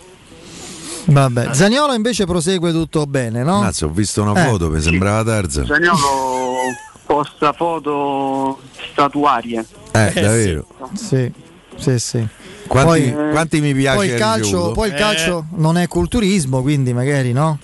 Vabbè, 1.09 1.53
Zaniolo 1.53 1.93
invece 1.93 2.25
prosegue 2.25 2.71
tutto 2.73 3.05
bene, 3.05 3.41
no? 3.41 3.59
Ammazza, 3.59 3.85
ho 3.85 3.89
visto 3.89 4.21
una 4.21 4.33
Eh. 4.33 4.49
foto, 4.49 4.69
mi 4.69 4.81
sembrava 4.81 5.23
Tarzan. 5.23 5.65
Zaniolo 5.65 5.95
posta 7.07 7.53
foto 7.53 8.59
statuarie. 8.91 9.65
Eh, 9.93 10.11
davvero. 10.13 10.67
Sì, 10.93 11.31
sì, 11.75 11.97
sì. 11.97 12.27
Quanti, 12.67 13.09
Poi- 13.11 13.31
quanti 13.31 13.61
mi 13.61 13.73
piace 13.73 13.95
Poi 13.97 14.07
il 14.09 14.15
calcio, 14.15 14.71
poi 14.73 14.89
il 14.89 14.93
Eh. 14.93 14.97
calcio 14.97 15.45
non 15.55 15.77
è 15.77 15.87
culturismo, 15.87 16.61
quindi 16.61 16.93
magari 16.93 17.31
no. 17.31 17.57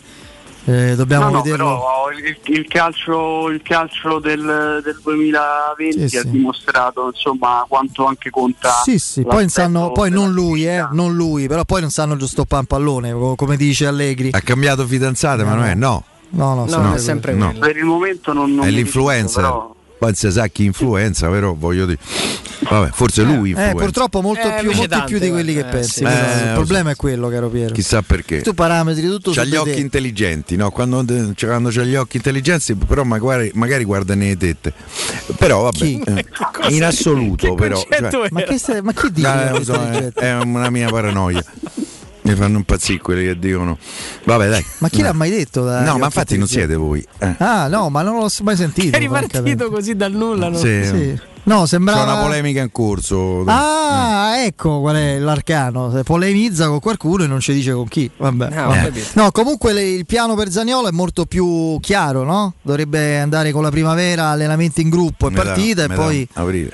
Eh, 0.66 0.96
dobbiamo 0.96 1.26
no, 1.26 1.32
no, 1.32 1.42
vederlo. 1.42 1.66
però 1.66 2.10
il, 2.12 2.38
il 2.58 2.68
calcio, 2.70 3.50
il 3.50 3.62
calcio 3.62 4.20
del, 4.20 4.80
del 4.82 4.98
2020 5.04 6.08
Sì, 6.08 6.16
ha 6.16 6.22
sì. 6.22 6.30
dimostrato 6.30 7.08
insomma 7.14 7.66
quanto 7.68 8.06
anche 8.06 8.30
conta. 8.30 8.72
Sì, 8.82 8.98
sì, 8.98 9.24
poi, 9.24 9.40
non 9.42 9.50
sanno, 9.50 9.92
poi 9.92 10.10
non 10.10 10.32
lui, 10.32 10.66
eh, 10.66 10.88
non 10.92 11.16
lui, 11.16 11.48
però 11.48 11.66
poi 11.66 11.82
non 11.82 11.90
sanno 11.90 12.16
giusto 12.16 12.46
un 12.48 12.64
pallone, 12.64 13.12
co- 13.12 13.36
come 13.36 13.58
dice 13.58 13.88
Allegri. 13.88 14.30
Ha 14.32 14.40
cambiato 14.40 14.88
fidanzata, 14.88 15.44
ma 15.44 15.54
non 15.54 15.66
è, 15.66 15.76
no. 15.76 16.06
No, 16.36 16.54
no, 16.56 16.66
No, 16.66 16.68
sempre 16.68 16.96
è 16.96 17.00
sempre 17.00 17.34
no. 17.34 17.46
quello. 17.52 17.60
Per 17.66 17.78
il 17.78 17.86
momento 17.86 18.34
non, 18.34 18.54
non 18.56 18.66
È 18.66 18.70
l'influenza. 18.72 19.42
però- 19.42 19.72
Poi 20.04 20.14
si 20.16 20.30
sa 20.32 20.48
chi 20.48 20.66
influenza, 20.66 21.30
però 21.30 21.54
voglio 21.58 21.86
dire. 21.86 21.98
Vabbè, 22.70 22.90
forse 22.92 23.24
lui 23.24 23.50
Eh, 23.50 23.52
influenza. 23.52 23.76
purtroppo 23.84 24.22
molto 24.22 24.48
Eh, 24.48 24.56
più, 24.60 24.72
molti 24.74 24.88
tante, 24.90 25.06
più 25.06 25.20
di 25.20 25.30
quelli 25.30 25.54
che 25.54 25.60
eh, 25.62 25.64
pensi. 25.66 25.90
sì. 26.00 26.04
Eh, 26.04 26.08
il 26.48 26.52
problema 26.56 26.90
è 26.92 26.96
quello, 26.98 27.30
caro 27.30 27.48
Piero. 27.48 27.74
Chissà 27.74 28.02
perché. 28.02 28.42
Tu 28.42 28.54
parametri 28.54 29.08
tutto 29.08 29.32
C'ha 29.32 29.46
gli 29.46 29.56
occhi 29.56 29.76
te. 29.76 29.80
intelligenti, 29.80 30.58
no? 30.58 30.72
Quando, 30.72 31.06
cioè, 31.36 31.50
quando 31.50 31.70
c'ha 31.72 31.84
gli 31.84 31.96
occhi 31.96 32.18
intelligenti, 32.18 32.76
però 32.76 33.04
magari, 33.04 33.52
magari 33.54 33.86
guarda 33.86 34.14
nelle 34.14 34.36
tette. 34.36 34.74
Però 35.38 35.62
vabbè, 35.72 35.86
eh, 35.86 36.26
in 36.70 36.84
assoluto, 36.84 37.54
però. 37.54 37.78
cioè? 37.78 38.28
Ma 38.32 38.42
che, 38.44 38.82
ma 38.82 38.92
che 38.92 39.10
dici? 39.10 39.26
eh, 39.72 40.12
è 40.16 40.34
una 40.38 40.70
mia 40.70 40.90
paranoia. 40.90 41.42
Mi 42.24 42.36
fanno 42.36 42.58
impazzire 42.58 43.00
quelli 43.00 43.26
che 43.26 43.38
dicono. 43.38 43.78
Vabbè, 44.24 44.50
dai. 44.50 44.66
Ma 44.80 44.88
chi 44.90 45.00
No. 45.02 45.08
l'ha 45.08 45.14
mai 45.14 45.30
detto? 45.30 45.64
da- 45.64 45.82
No, 45.82 45.94
che 45.94 46.00
ma 46.00 46.06
infatti 46.06 46.38
non 46.38 46.48
siete 46.48 46.76
voi. 46.76 47.06
Eh. 47.20 47.36
Ah, 47.40 47.68
no, 47.68 47.90
ma 47.90 48.02
non 48.02 48.18
l'ho 48.20 48.30
mai 48.44 48.56
sentito. 48.56 48.96
È 48.96 49.00
ripartito 49.00 49.70
così 49.70 49.96
dal 49.96 50.14
nulla. 50.14 50.48
no? 50.50 50.58
Sì. 50.58 51.20
No, 51.46 51.62
C'è 51.64 51.68
sembrava. 51.68 52.04
una 52.14 52.22
polemica 52.22 52.62
in 52.62 52.72
corso. 52.72 53.44
Ah, 53.48 54.36
ecco 54.46 54.80
qual 54.80 54.96
è 54.96 55.20
l'arcano. 55.20 55.92
Se 55.92 56.04
polemizza 56.04 56.68
con 56.68 56.80
qualcuno 56.80 57.26
e 57.26 57.28
non 57.28 57.42
ci 57.42 57.52
dice 57.52 57.74
con 57.74 57.90
chi. 57.90 58.10
Vabbè. 58.16 58.48
Vabbè. 58.50 58.84
capito. 58.86 59.08
No, 59.16 59.30
comunque 59.32 59.74
le- 59.74 59.90
il 59.90 60.06
piano 60.06 60.36
per 60.36 60.50
Zagnolo 60.50 60.88
è 60.88 60.92
molto 60.92 61.26
più 61.26 61.78
chiaro, 61.82 62.24
no? 62.24 62.54
Dovrebbe 62.62 63.20
andare 63.20 63.52
con 63.52 63.62
la 63.64 63.70
primavera, 63.72 64.28
allenamenti 64.30 64.80
in 64.80 64.90
gruppo 64.90 65.28
e 65.28 65.32
Metà- 65.32 65.44
partita 65.44 65.84
e 65.84 65.88
poi, 65.90 66.26
aprile. 66.36 66.72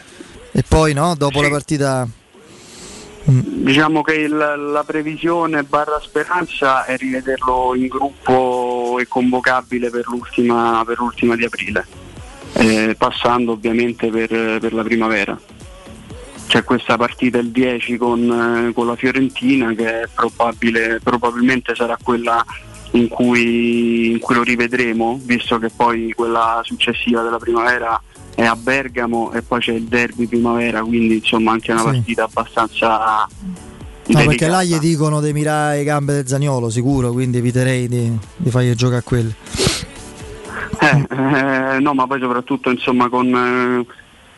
e 0.52 0.64
poi 0.68 0.94
no, 0.94 1.16
dopo 1.16 1.42
la 1.42 1.50
partita. 1.50 2.08
Diciamo 3.24 4.02
che 4.02 4.14
il- 4.16 4.36
la 4.36 4.84
previsione 4.86 5.64
barra 5.64 6.00
speranza 6.02 6.86
è 6.86 6.98
rivederlo 6.98 7.74
in 7.76 7.88
gruppo 7.88 8.98
e 9.00 9.08
convocabile 9.08 9.90
per 9.90 10.08
l'ultima, 10.08 10.84
per 10.86 10.98
l'ultima 11.00 11.36
di 11.36 11.46
aprile, 11.46 11.86
eh, 12.54 12.96
passando 12.98 13.52
ovviamente 13.52 14.10
per, 14.10 14.30
per 14.60 14.74
la 14.74 14.84
primavera. 14.84 15.40
C'è 16.48 16.64
questa 16.64 16.98
partita 16.98 17.38
il 17.38 17.50
10 17.52 17.98
con, 17.98 18.68
eh, 18.70 18.74
con 18.74 18.88
la 18.88 18.96
Fiorentina 18.96 19.72
che 19.74 20.08
probabile, 20.16 21.00
probabilmente 21.04 21.76
sarà 21.76 21.96
quella 22.02 22.44
in 22.94 23.08
cui, 23.08 24.10
in 24.14 24.20
cui 24.20 24.34
lo 24.34 24.42
rivedremo, 24.42 25.20
visto 25.22 25.60
che 25.60 25.70
poi 25.70 26.12
quella 26.16 26.62
successiva 26.64 27.22
della 27.22 27.38
primavera 27.38 28.02
è 28.40 28.46
a 28.46 28.56
Bergamo 28.56 29.32
e 29.34 29.42
poi 29.42 29.60
c'è 29.60 29.74
il 29.74 29.84
derby 29.84 30.26
primavera, 30.26 30.82
quindi 30.82 31.16
insomma 31.16 31.52
anche 31.52 31.72
una 31.74 31.82
Sì. 31.82 31.88
partita 31.88 32.24
abbastanza 32.24 33.28
No, 34.08 34.26
perché 34.26 34.48
là 34.48 34.64
gli 34.64 34.78
dicono 34.80 35.20
di 35.22 35.34
mirare 35.34 35.78
le 35.78 35.84
gambe 35.84 36.14
del 36.14 36.28
Zagnolo, 36.28 36.70
sicuro, 36.70 37.12
quindi 37.12 37.38
eviterei 37.38 37.88
di, 37.88 38.18
di 38.38 38.50
fargli 38.50 38.74
giocare 38.74 38.98
a 39.00 39.04
quelle. 39.04 39.36
Eh, 40.80 41.08
eh, 41.76 41.80
no, 41.80 41.94
ma 41.94 42.08
poi 42.08 42.20
soprattutto 42.20 42.72
insomma 42.72 43.08
con, 43.10 43.28
eh, 43.36 43.94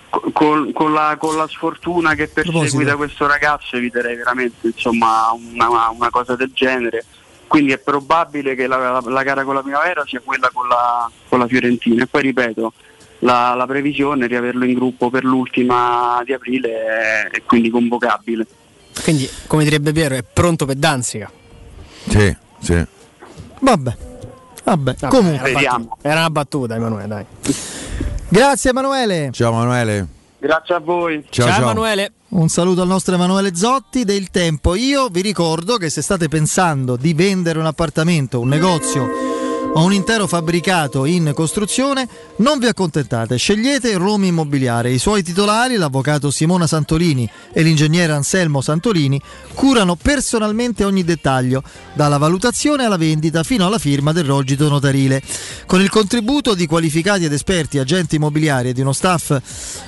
co- 0.09 0.29
col- 0.33 0.73
con 0.73 0.91
la, 0.93 1.15
con 1.17 1.37
la 1.37 1.47
sfortuna 1.47 2.15
che 2.15 2.27
perseguita 2.27 2.95
questo 2.97 3.27
ragazzo 3.27 3.77
eviterei 3.77 4.15
veramente 4.17 4.67
insomma 4.67 5.31
una, 5.31 5.89
una 5.89 6.09
cosa 6.09 6.35
del 6.35 6.51
genere. 6.53 7.05
Quindi 7.47 7.71
è 7.71 7.77
probabile 7.77 8.55
che 8.55 8.65
la, 8.67 8.77
la- 8.77 9.03
la 9.05 9.23
gara 9.23 9.43
con 9.43 9.53
la 9.55 9.61
primavera 9.61 10.03
sia 10.05 10.21
quella 10.23 10.49
con 10.51 10.67
la, 10.67 11.09
con 11.29 11.39
la 11.39 11.47
Fiorentina. 11.47 12.03
E 12.03 12.07
poi 12.07 12.21
ripeto, 12.23 12.73
la, 13.21 13.53
la 13.55 13.65
previsione 13.65 14.25
è 14.25 14.27
riaverlo 14.27 14.65
in 14.65 14.73
gruppo 14.73 15.09
per 15.09 15.23
l'ultima 15.23 16.21
di 16.25 16.33
aprile 16.33 17.29
e, 17.31 17.43
quindi 17.45 17.69
convocabile. 17.69 18.45
Quindi, 19.03 19.29
come 19.47 19.63
direbbe 19.63 19.91
Piero, 19.91 20.15
è 20.15 20.23
pronto 20.23 20.65
per 20.65 20.75
Danzica. 20.75 21.31
Sì, 22.07 22.35
sì. 22.59 22.85
Vabbè. 23.59 23.97
Vabbè, 24.63 24.95
Vabbè, 24.99 25.07
comunque. 25.07 25.49
era 25.49 25.79
battuta. 25.79 25.97
Era 26.01 26.19
una 26.19 26.29
battuta, 26.29 26.75
Emanuele, 26.75 27.07
dai. 27.07 27.25
Grazie 28.27 28.69
Emanuele. 28.69 29.29
Ciao 29.31 29.51
Emanuele. 29.51 30.07
Grazie 30.37 30.75
a 30.75 30.79
voi. 30.79 31.23
Ciao, 31.29 31.47
ciao. 31.47 31.61
Emanuele. 31.61 32.11
Un 32.29 32.47
saluto 32.47 32.81
al 32.81 32.87
nostro 32.87 33.13
Emanuele 33.15 33.55
Zotti 33.55 34.03
del 34.03 34.29
Tempo. 34.29 34.75
Io 34.75 35.07
vi 35.09 35.21
ricordo 35.21 35.77
che 35.77 35.89
se 35.89 36.01
state 36.01 36.27
pensando 36.27 36.95
di 36.95 37.13
vendere 37.13 37.59
un 37.59 37.65
appartamento, 37.65 38.39
un 38.39 38.47
negozio 38.47 39.09
o 39.73 39.83
un 39.85 39.93
intero 39.93 40.27
fabbricato 40.27 41.05
in 41.05 41.31
costruzione, 41.33 42.07
non 42.37 42.59
vi 42.59 42.65
accontentate, 42.65 43.37
scegliete 43.37 43.95
Roma 43.95 44.25
Immobiliare. 44.25 44.91
I 44.91 44.97
suoi 44.97 45.23
titolari, 45.23 45.77
l'avvocato 45.77 46.29
Simona 46.29 46.67
Santolini 46.67 47.29
e 47.53 47.61
l'ingegnere 47.61 48.11
Anselmo 48.11 48.59
Santolini, 48.59 49.21
curano 49.53 49.95
personalmente 49.95 50.83
ogni 50.83 51.05
dettaglio, 51.05 51.63
dalla 51.93 52.17
valutazione 52.17 52.83
alla 52.83 52.97
vendita 52.97 53.43
fino 53.43 53.65
alla 53.65 53.77
firma 53.77 54.11
del 54.11 54.25
rogito 54.25 54.67
notarile. 54.67 55.21
Con 55.65 55.79
il 55.79 55.89
contributo 55.89 56.53
di 56.53 56.65
qualificati 56.65 57.23
ed 57.23 57.33
esperti 57.33 57.79
agenti 57.79 58.17
immobiliari 58.17 58.69
e 58.69 58.73
di 58.73 58.81
uno 58.81 58.93
staff 58.93 59.39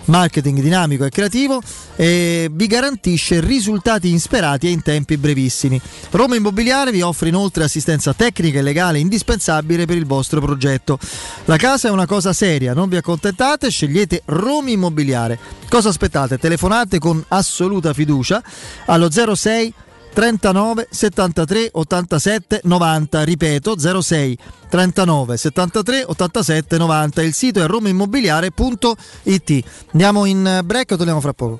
marketing 0.05 0.61
dinamico 0.61 1.03
e 1.03 1.09
creativo, 1.09 1.61
eh, 1.97 2.49
vi 2.49 2.67
garantisce 2.67 3.41
risultati 3.41 4.09
insperati 4.09 4.67
e 4.67 4.71
in 4.71 4.81
tempi 4.81 5.17
brevissimi. 5.17 5.79
Roma 6.11 6.37
Immobiliare 6.37 6.91
vi 6.91 7.01
offre 7.01 7.27
inoltre 7.27 7.65
assistenza 7.65 8.13
tecnica 8.13 8.59
e 8.59 8.61
legale 8.61 8.99
indispensabile 8.99 9.72
per 9.73 9.97
il 9.97 10.05
vostro 10.05 10.39
progetto. 10.39 10.99
La 11.45 11.57
casa 11.57 11.87
è 11.87 11.91
una 11.91 12.05
cosa 12.05 12.33
seria, 12.33 12.73
non 12.73 12.89
vi 12.89 12.95
accontentate, 12.95 13.69
scegliete 13.69 14.21
Roma 14.25 14.69
Immobiliare. 14.69 15.37
Cosa 15.67 15.89
aspettate? 15.89 16.37
Telefonate 16.37 16.99
con 16.99 17.23
assoluta 17.27 17.93
fiducia 17.93 18.41
allo 18.85 19.09
06 19.09 19.73
39 20.13 20.87
73 20.91 21.69
87 21.71 22.61
90 22.63 23.23
ripeto 23.23 24.01
06 24.01 24.37
39 24.69 25.37
73 25.37 26.03
87 26.05 26.77
90 26.77 27.21
il 27.23 27.33
sito 27.33 27.63
è 27.63 27.65
romaimmobiliare.it 27.65 29.63
andiamo 29.91 30.25
in 30.25 30.61
break 30.63 30.91
o 30.91 30.97
torniamo 30.97 31.19
fra 31.19 31.33
poco 31.33 31.59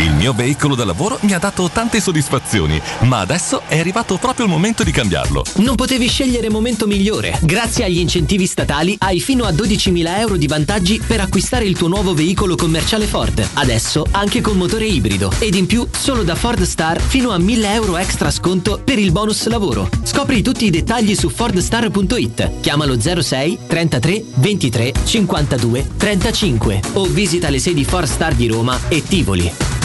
Il 0.00 0.14
mio 0.14 0.32
veicolo 0.32 0.74
da 0.74 0.86
lavoro 0.86 1.18
mi 1.22 1.34
ha 1.34 1.38
dato 1.38 1.68
tante 1.68 2.00
soddisfazioni, 2.00 2.80
ma 3.00 3.18
adesso 3.18 3.60
è 3.66 3.78
arrivato 3.78 4.16
proprio 4.16 4.46
il 4.46 4.50
momento 4.50 4.82
di 4.82 4.92
cambiarlo. 4.92 5.44
Non 5.56 5.74
potevi 5.74 6.08
scegliere 6.08 6.48
momento 6.48 6.86
migliore. 6.86 7.38
Grazie 7.42 7.84
agli 7.84 7.98
incentivi 7.98 8.46
statali 8.46 8.96
hai 8.98 9.20
fino 9.20 9.44
a 9.44 9.50
12.000 9.50 10.18
euro 10.18 10.36
di 10.38 10.46
vantaggi 10.46 11.02
per 11.06 11.20
acquistare 11.20 11.66
il 11.66 11.76
tuo 11.76 11.88
nuovo 11.88 12.14
veicolo 12.14 12.56
commerciale 12.56 13.06
Ford. 13.06 13.46
Adesso 13.52 14.06
anche 14.12 14.40
con 14.40 14.56
motore 14.56 14.86
ibrido. 14.86 15.30
Ed 15.38 15.54
in 15.54 15.66
più, 15.66 15.86
solo 15.90 16.22
da 16.22 16.34
Ford 16.34 16.62
Star 16.62 16.98
fino 16.98 17.30
a 17.32 17.36
1.000 17.36 17.64
euro 17.74 17.98
extra 17.98 18.30
sconto 18.30 18.80
per 18.82 18.98
il 18.98 19.12
bonus 19.12 19.46
lavoro. 19.48 19.86
Scopri 20.02 20.40
tutti 20.40 20.64
i 20.64 20.70
dettagli 20.70 21.14
su 21.14 21.28
fordstar.it. 21.28 22.60
Chiamalo 22.60 22.98
06 22.98 23.58
33 23.66 24.24
23 24.36 24.92
52 25.04 25.88
35 25.98 26.80
o 26.94 27.04
visita 27.04 27.50
le 27.50 27.58
sedi 27.58 27.84
Ford 27.84 28.06
Star 28.06 28.32
di 28.32 28.46
Roma 28.46 28.80
e 28.88 29.02
Tivoli. 29.02 29.52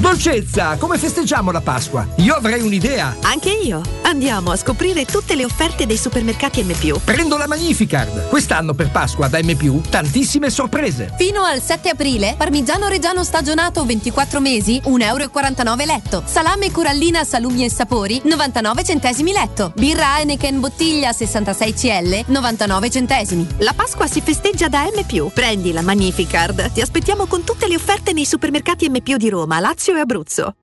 Dolcezza, 0.00 0.78
come 0.78 0.96
festeggiamo 0.96 1.50
la 1.50 1.60
Pasqua? 1.60 2.08
Io 2.16 2.34
avrei 2.34 2.62
un'idea. 2.62 3.18
Anche 3.20 3.50
io. 3.50 3.82
Andiamo 4.00 4.50
a 4.50 4.56
scoprire 4.56 5.04
tutte 5.04 5.34
le 5.34 5.44
offerte 5.44 5.84
dei 5.84 5.98
supermercati 5.98 6.62
M+. 6.62 6.72
Prendo 7.04 7.36
la 7.36 7.46
Magnificard. 7.46 8.28
Quest'anno 8.28 8.72
per 8.72 8.90
Pasqua 8.90 9.28
da 9.28 9.38
M+, 9.42 9.82
tantissime 9.90 10.48
sorprese. 10.48 11.12
Fino 11.18 11.42
al 11.42 11.60
7 11.60 11.90
aprile, 11.90 12.34
parmigiano 12.38 12.88
reggiano 12.88 13.22
stagionato 13.24 13.84
24 13.84 14.40
mesi, 14.40 14.80
1,49 14.86 15.02
euro 15.04 15.84
letto. 15.84 16.22
Salame 16.24 16.70
corallina 16.70 17.22
salumi 17.22 17.66
e 17.66 17.70
sapori, 17.70 18.22
99 18.24 18.82
centesimi 18.82 19.32
letto. 19.32 19.70
Birra 19.76 20.18
Heineken 20.18 20.60
bottiglia 20.60 21.12
66 21.12 21.74
CL, 21.74 22.24
99 22.28 22.90
centesimi. 22.90 23.46
La 23.58 23.74
Pasqua 23.74 24.06
si 24.06 24.22
festeggia 24.22 24.68
da 24.68 24.84
M+. 24.84 25.30
Prendi 25.34 25.72
la 25.72 25.82
Magnificard. 25.82 26.72
Ti 26.72 26.80
aspettiamo 26.80 27.26
con 27.26 27.44
tutte 27.44 27.68
le 27.68 27.74
offerte 27.74 28.14
nei 28.14 28.24
supermercati 28.24 28.88
M+, 28.88 28.98
di 29.00 29.28
Roma, 29.28 29.60
Lazio 29.60 29.88
e 29.98 30.00
Abruzzo. 30.00 30.54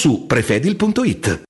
su 0.00 0.26
prefedil.it. 0.26 1.49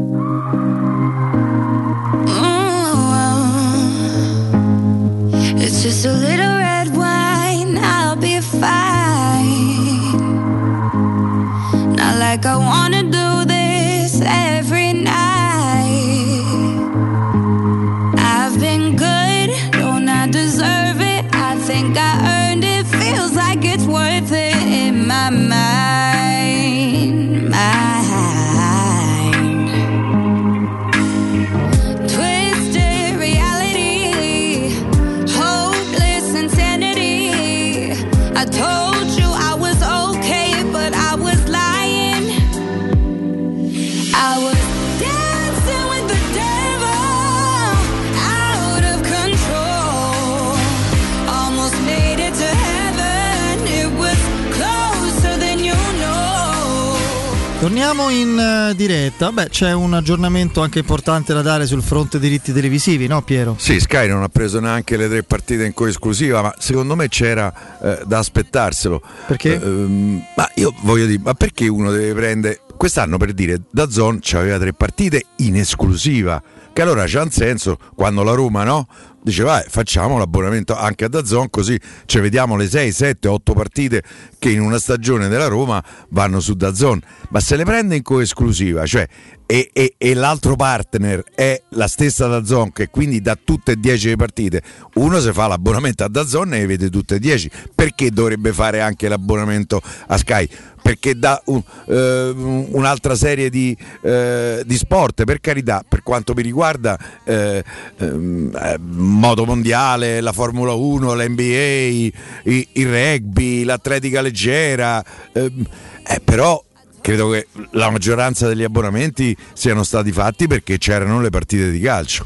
Torniamo 57.91 58.17
in 58.17 58.39
eh, 58.39 58.73
diretta. 58.73 59.33
Beh, 59.33 59.49
c'è 59.49 59.73
un 59.73 59.93
aggiornamento 59.93 60.61
anche 60.61 60.79
importante 60.79 61.33
da 61.33 61.41
dare 61.41 61.65
sul 61.65 61.83
fronte 61.83 62.19
diritti 62.19 62.53
televisivi, 62.53 63.05
no 63.05 63.21
Piero? 63.21 63.55
Sì, 63.59 63.81
Sky 63.81 64.07
non 64.07 64.23
ha 64.23 64.29
preso 64.29 64.61
neanche 64.61 64.95
le 64.95 65.09
tre 65.09 65.23
partite 65.23 65.65
in 65.65 65.73
coesclusiva, 65.73 66.41
ma 66.41 66.55
secondo 66.57 66.95
me 66.95 67.09
c'era 67.09 67.53
eh, 67.81 68.03
da 68.05 68.19
aspettarselo. 68.19 69.01
Perché? 69.27 69.55
Ehm, 69.61 70.23
ma 70.37 70.49
io 70.55 70.73
voglio 70.83 71.05
dire, 71.05 71.19
ma 71.21 71.33
perché 71.33 71.67
uno 71.67 71.91
deve 71.91 72.13
prendere. 72.13 72.61
Quest'anno 72.77 73.17
per 73.17 73.33
dire, 73.33 73.59
da 73.69 73.89
Zon 73.89 74.21
aveva 74.35 74.57
tre 74.57 74.71
partite 74.71 75.25
in 75.39 75.57
esclusiva. 75.57 76.41
Che 76.71 76.81
allora 76.81 77.03
c'ha 77.05 77.23
un 77.23 77.31
senso 77.31 77.77
quando 77.93 78.23
la 78.23 78.31
Roma 78.31 78.63
no? 78.63 78.87
Dice 79.23 79.43
vai, 79.43 79.63
facciamo 79.67 80.17
l'abbonamento 80.17 80.75
anche 80.75 81.05
a 81.05 81.07
Dazon 81.07 81.47
così 81.51 81.79
ci 82.05 82.19
vediamo 82.19 82.55
le 82.55 82.67
6, 82.67 82.91
7, 82.91 83.27
8 83.27 83.53
partite 83.53 84.03
che 84.39 84.49
in 84.49 84.61
una 84.61 84.79
stagione 84.79 85.27
della 85.27 85.45
Roma 85.45 85.83
vanno 86.09 86.39
su 86.39 86.55
Dazon. 86.55 86.99
Ma 87.29 87.39
se 87.39 87.55
le 87.55 87.63
prende 87.63 87.95
in 87.95 88.01
coesclusiva, 88.01 88.85
cioè 88.87 89.07
e, 89.45 89.69
e- 89.73 89.95
e 89.97 90.13
l'altro 90.13 90.55
partner 90.55 91.23
è 91.35 91.61
la 91.71 91.87
stessa 91.87 92.25
Dazon 92.25 92.71
che 92.71 92.87
quindi 92.87 93.21
dà 93.21 93.37
tutte 93.41 93.73
e 93.73 93.75
10 93.75 94.07
le 94.07 94.15
partite, 94.15 94.63
uno 94.95 95.19
se 95.19 95.33
fa 95.33 95.45
l'abbonamento 95.45 96.03
a 96.03 96.07
Dazon 96.07 96.53
e 96.55 96.65
vede 96.65 96.89
tutte 96.89 97.15
e 97.15 97.19
10. 97.19 97.51
Perché 97.75 98.09
dovrebbe 98.09 98.53
fare 98.53 98.81
anche 98.81 99.07
l'abbonamento 99.07 99.81
a 100.07 100.17
Sky? 100.17 100.49
Perché 100.81 101.17
dà 101.17 101.41
un- 101.45 101.61
eh, 101.87 102.29
un'altra 102.71 103.15
serie 103.15 103.49
di, 103.49 103.75
eh, 104.01 104.63
di 104.65 104.75
sport, 104.77 105.23
per 105.23 105.39
carità, 105.39 105.83
per 105.87 106.01
quanto 106.03 106.33
mi 106.33 106.41
riguarda, 106.41 106.97
eh, 107.23 107.63
ehm, 107.97 108.51
eh, 108.55 108.77
moto 108.79 109.45
mondiale, 109.45 110.21
la 110.21 110.31
Formula 110.31 110.73
1, 110.73 111.13
l'NBA, 111.13 112.09
i- 112.43 112.67
il 112.73 112.87
rugby, 112.89 113.63
l'atletica 113.63 114.21
leggera, 114.21 115.03
ehm, 115.33 115.65
eh, 116.07 116.19
però 116.23 116.61
credo 116.99 117.29
che 117.29 117.47
la 117.71 117.89
maggioranza 117.89 118.47
degli 118.47 118.63
abbonamenti 118.63 119.35
siano 119.53 119.83
stati 119.83 120.11
fatti 120.11 120.47
perché 120.47 120.77
c'erano 120.77 121.21
le 121.21 121.29
partite 121.29 121.69
di 121.71 121.79
calcio. 121.79 122.25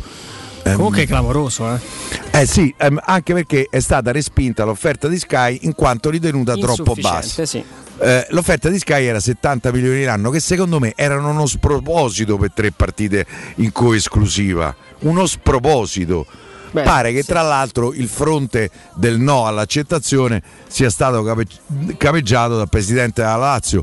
Comunque 0.63 1.03
è 1.03 1.07
clamoroso, 1.07 1.75
eh. 1.75 1.79
Eh 2.41 2.45
sì, 2.47 2.73
ehm, 2.77 2.99
anche 3.03 3.33
perché 3.33 3.67
è 3.69 3.79
stata 3.79 4.11
respinta 4.11 4.63
l'offerta 4.63 5.07
di 5.07 5.19
Sky 5.19 5.59
in 5.61 5.75
quanto 5.75 6.09
ritenuta 6.09 6.55
troppo 6.55 6.93
bassa. 7.01 7.45
sì. 7.45 7.63
Eh, 7.97 8.27
l'offerta 8.31 8.69
di 8.69 8.77
Sky 8.77 9.05
era 9.05 9.19
70 9.19 9.71
milioni 9.71 10.03
l'anno, 10.03 10.29
che 10.29 10.39
secondo 10.39 10.79
me 10.79 10.93
erano 10.95 11.29
uno 11.29 11.45
sproposito 11.45 12.37
per 12.37 12.51
tre 12.51 12.71
partite 12.71 13.25
in 13.55 13.71
coesclusiva. 13.71 14.75
Uno 14.99 15.25
sproposito. 15.25 16.25
Beh, 16.71 16.83
Pare 16.83 17.13
che 17.13 17.23
tra 17.23 17.41
l'altro 17.41 17.93
il 17.93 18.09
fronte 18.09 18.69
del 18.95 19.17
no 19.17 19.45
all'accettazione 19.45 20.43
sia 20.67 20.89
stato 20.89 21.23
cape- 21.23 21.95
capeggiato 21.97 22.57
dal 22.57 22.67
presidente 22.67 23.21
della 23.21 23.37
Lazio, 23.37 23.81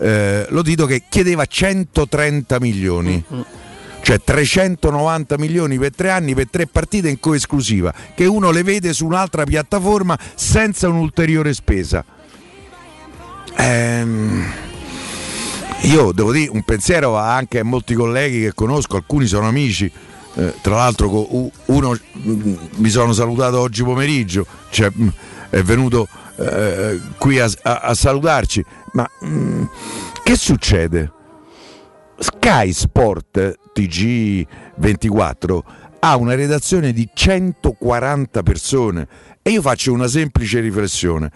eh, 0.00 0.46
Lotito, 0.48 0.86
che 0.86 1.04
chiedeva 1.08 1.46
130 1.46 2.58
milioni. 2.58 3.24
Cioè 4.02 4.20
390 4.20 5.38
milioni 5.38 5.78
per 5.78 5.94
tre 5.94 6.10
anni 6.10 6.34
per 6.34 6.48
tre 6.50 6.66
partite 6.66 7.08
in 7.08 7.20
coesclusiva, 7.20 7.94
che 8.16 8.26
uno 8.26 8.50
le 8.50 8.64
vede 8.64 8.92
su 8.92 9.06
un'altra 9.06 9.44
piattaforma 9.44 10.18
senza 10.34 10.88
un'ulteriore 10.88 11.54
spesa. 11.54 12.04
Ehm, 13.56 14.44
io 15.82 16.12
devo 16.12 16.32
dire 16.32 16.50
un 16.50 16.62
pensiero 16.62 17.16
anche 17.16 17.58
a 17.58 17.64
molti 17.64 17.94
colleghi 17.94 18.40
che 18.42 18.52
conosco, 18.54 18.96
alcuni 18.96 19.26
sono 19.26 19.48
amici. 19.48 19.90
eh, 20.34 20.54
tra 20.62 20.76
l'altro 20.76 21.26
uno 21.66 21.98
mm, 22.18 22.54
mi 22.76 22.88
sono 22.88 23.12
salutato 23.12 23.58
oggi 23.58 23.82
pomeriggio, 23.82 24.46
cioè, 24.70 24.90
mm, 24.96 25.08
è 25.50 25.62
venuto 25.62 26.08
eh, 26.38 26.98
qui 27.18 27.38
a, 27.38 27.50
a- 27.62 27.80
a 27.80 27.94
salutarci. 27.94 28.64
Ma 28.92 29.08
mm, 29.24 29.64
che 30.22 30.36
succede? 30.36 31.12
Sky 32.18 32.72
Sport 32.72 33.58
TG24 33.74 35.58
ha 36.00 36.16
una 36.16 36.34
redazione 36.34 36.92
di 36.92 37.08
140 37.12 38.42
persone 38.42 39.06
e 39.42 39.50
io 39.50 39.60
faccio 39.62 39.92
una 39.92 40.06
semplice 40.08 40.60
riflessione. 40.60 41.30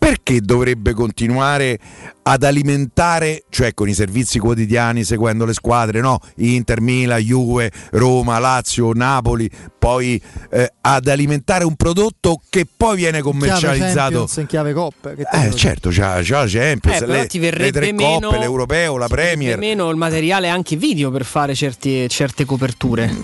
Perché 0.00 0.40
dovrebbe 0.40 0.94
continuare 0.94 1.78
ad 2.22 2.42
alimentare, 2.42 3.44
cioè 3.50 3.74
con 3.74 3.86
i 3.86 3.92
servizi 3.92 4.38
quotidiani, 4.38 5.04
seguendo 5.04 5.44
le 5.44 5.52
squadre, 5.52 6.00
no? 6.00 6.18
Inter, 6.36 6.80
Milan, 6.80 7.20
Juve, 7.20 7.70
Roma, 7.90 8.38
Lazio, 8.38 8.92
Napoli, 8.94 9.48
poi 9.78 10.20
eh, 10.50 10.72
ad 10.80 11.06
alimentare 11.06 11.64
un 11.64 11.74
prodotto 11.76 12.40
che 12.48 12.66
poi 12.74 12.96
viene 12.96 13.20
commercializzato 13.20 14.26
in 14.38 14.46
chiave 14.46 14.72
te 14.72 15.46
eh, 15.46 15.54
certo, 15.54 15.90
c'ha, 15.92 16.20
c'ha 16.22 16.46
Champions, 16.46 17.02
Eh, 17.02 17.06
le, 17.06 17.26
ti 17.26 17.38
le 17.38 17.50
verrebbe 17.50 17.70
tre 17.70 17.92
meno- 17.92 18.20
coppe, 18.28 18.38
l'Europeo, 18.38 18.96
la 18.96 19.06
Premier. 19.06 19.58
meno 19.58 19.90
il 19.90 19.96
materiale 19.96 20.48
anche 20.48 20.76
video 20.76 21.10
per 21.10 21.26
fare 21.26 21.54
certi- 21.54 22.08
certe 22.08 22.46
coperture. 22.46 23.14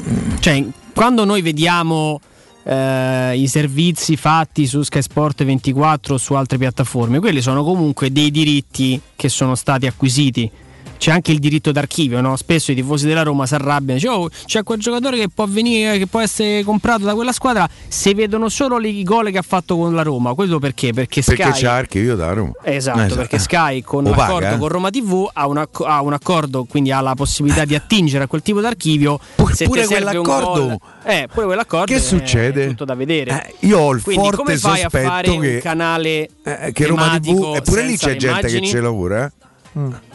Cioè, 0.40 0.62
quando 0.94 1.24
noi 1.24 1.40
vediamo 1.40 2.20
eh, 2.66 3.38
i 3.38 3.46
servizi 3.46 4.16
fatti 4.16 4.66
su 4.66 4.82
Sky 4.82 5.00
Sport 5.00 5.44
24 5.44 6.14
o 6.14 6.18
su 6.18 6.34
altre 6.34 6.58
piattaforme, 6.58 7.20
quelli 7.20 7.40
sono 7.40 7.62
comunque 7.62 8.10
dei 8.10 8.30
diritti 8.30 9.00
che 9.14 9.28
sono 9.28 9.54
stati 9.54 9.86
acquisiti. 9.86 10.50
C'è 10.98 11.10
anche 11.10 11.32
il 11.32 11.38
diritto 11.38 11.72
d'archivio, 11.72 12.20
no? 12.20 12.36
Spesso 12.36 12.72
i 12.72 12.74
tifosi 12.74 13.06
della 13.06 13.22
Roma 13.22 13.46
si 13.46 13.54
arrabbiano, 13.54 13.94
dice, 13.98 14.08
oh, 14.08 14.28
c'è 14.46 14.62
quel 14.62 14.78
giocatore 14.80 15.18
che 15.18 15.28
può 15.32 15.46
venire, 15.46 15.98
che 15.98 16.06
può 16.06 16.20
essere 16.20 16.62
comprato 16.64 17.04
da 17.04 17.14
quella 17.14 17.32
squadra 17.32 17.68
se 17.88 18.14
vedono 18.14 18.48
solo 18.48 18.78
i 18.80 19.02
gol 19.02 19.30
che 19.30 19.38
ha 19.38 19.42
fatto 19.42 19.76
con 19.76 19.94
la 19.94 20.02
Roma. 20.02 20.34
Quello 20.34 20.58
perché? 20.58 20.92
Perché 20.92 21.22
Sky 21.22 21.36
Perché 21.36 21.52
c'ha 21.60 21.72
archivio 21.74 22.16
da 22.16 22.32
Roma. 22.32 22.52
Esatto, 22.62 23.12
Eh, 23.12 23.16
perché 23.16 23.38
Sky 23.38 23.82
con 23.82 24.04
Lo 24.04 24.10
l'accordo 24.10 24.34
paga, 24.34 24.54
eh? 24.54 24.58
con 24.58 24.68
Roma 24.68 24.90
TV 24.90 25.28
ha 25.32 25.46
un, 25.46 25.56
acc- 25.58 25.84
ha 25.84 26.00
un 26.02 26.12
accordo, 26.12 26.64
quindi 26.64 26.90
ha 26.92 27.00
la 27.00 27.14
possibilità 27.14 27.64
di 27.64 27.74
attingere 27.74 28.24
a 28.24 28.26
quel 28.26 28.42
tipo 28.42 28.60
d'archivio. 28.60 29.18
Se 29.52 29.64
pure 29.66 29.86
quell'accordo- 29.86 30.78
eh, 31.04 31.28
pure 31.32 31.46
quell'accordo 31.46 31.86
Che 31.86 31.96
è- 31.96 32.00
succede? 32.02 32.64
È 32.64 32.68
tutto 32.68 32.84
da 32.84 32.94
vedere. 32.94 33.54
io 33.60 33.78
ho 33.78 33.92
il 33.92 34.02
quindi 34.02 34.22
forte 34.24 34.36
come 34.36 34.56
fai 34.58 34.78
a 34.80 34.82
sospetto 34.82 35.08
fare 35.08 35.30
che- 35.38 35.54
un 35.54 35.58
canale 35.62 36.28
Eh, 36.42 36.70
che 36.72 36.86
Roma 36.86 37.18
TV, 37.20 37.54
eppure 37.56 37.82
lì 37.84 37.96
c'è 37.96 38.16
gente 38.16 38.40
che 38.40 38.46
immagini? 38.48 38.66
ce 38.68 38.80
lavora. 38.80 39.24
eh. 39.26 40.14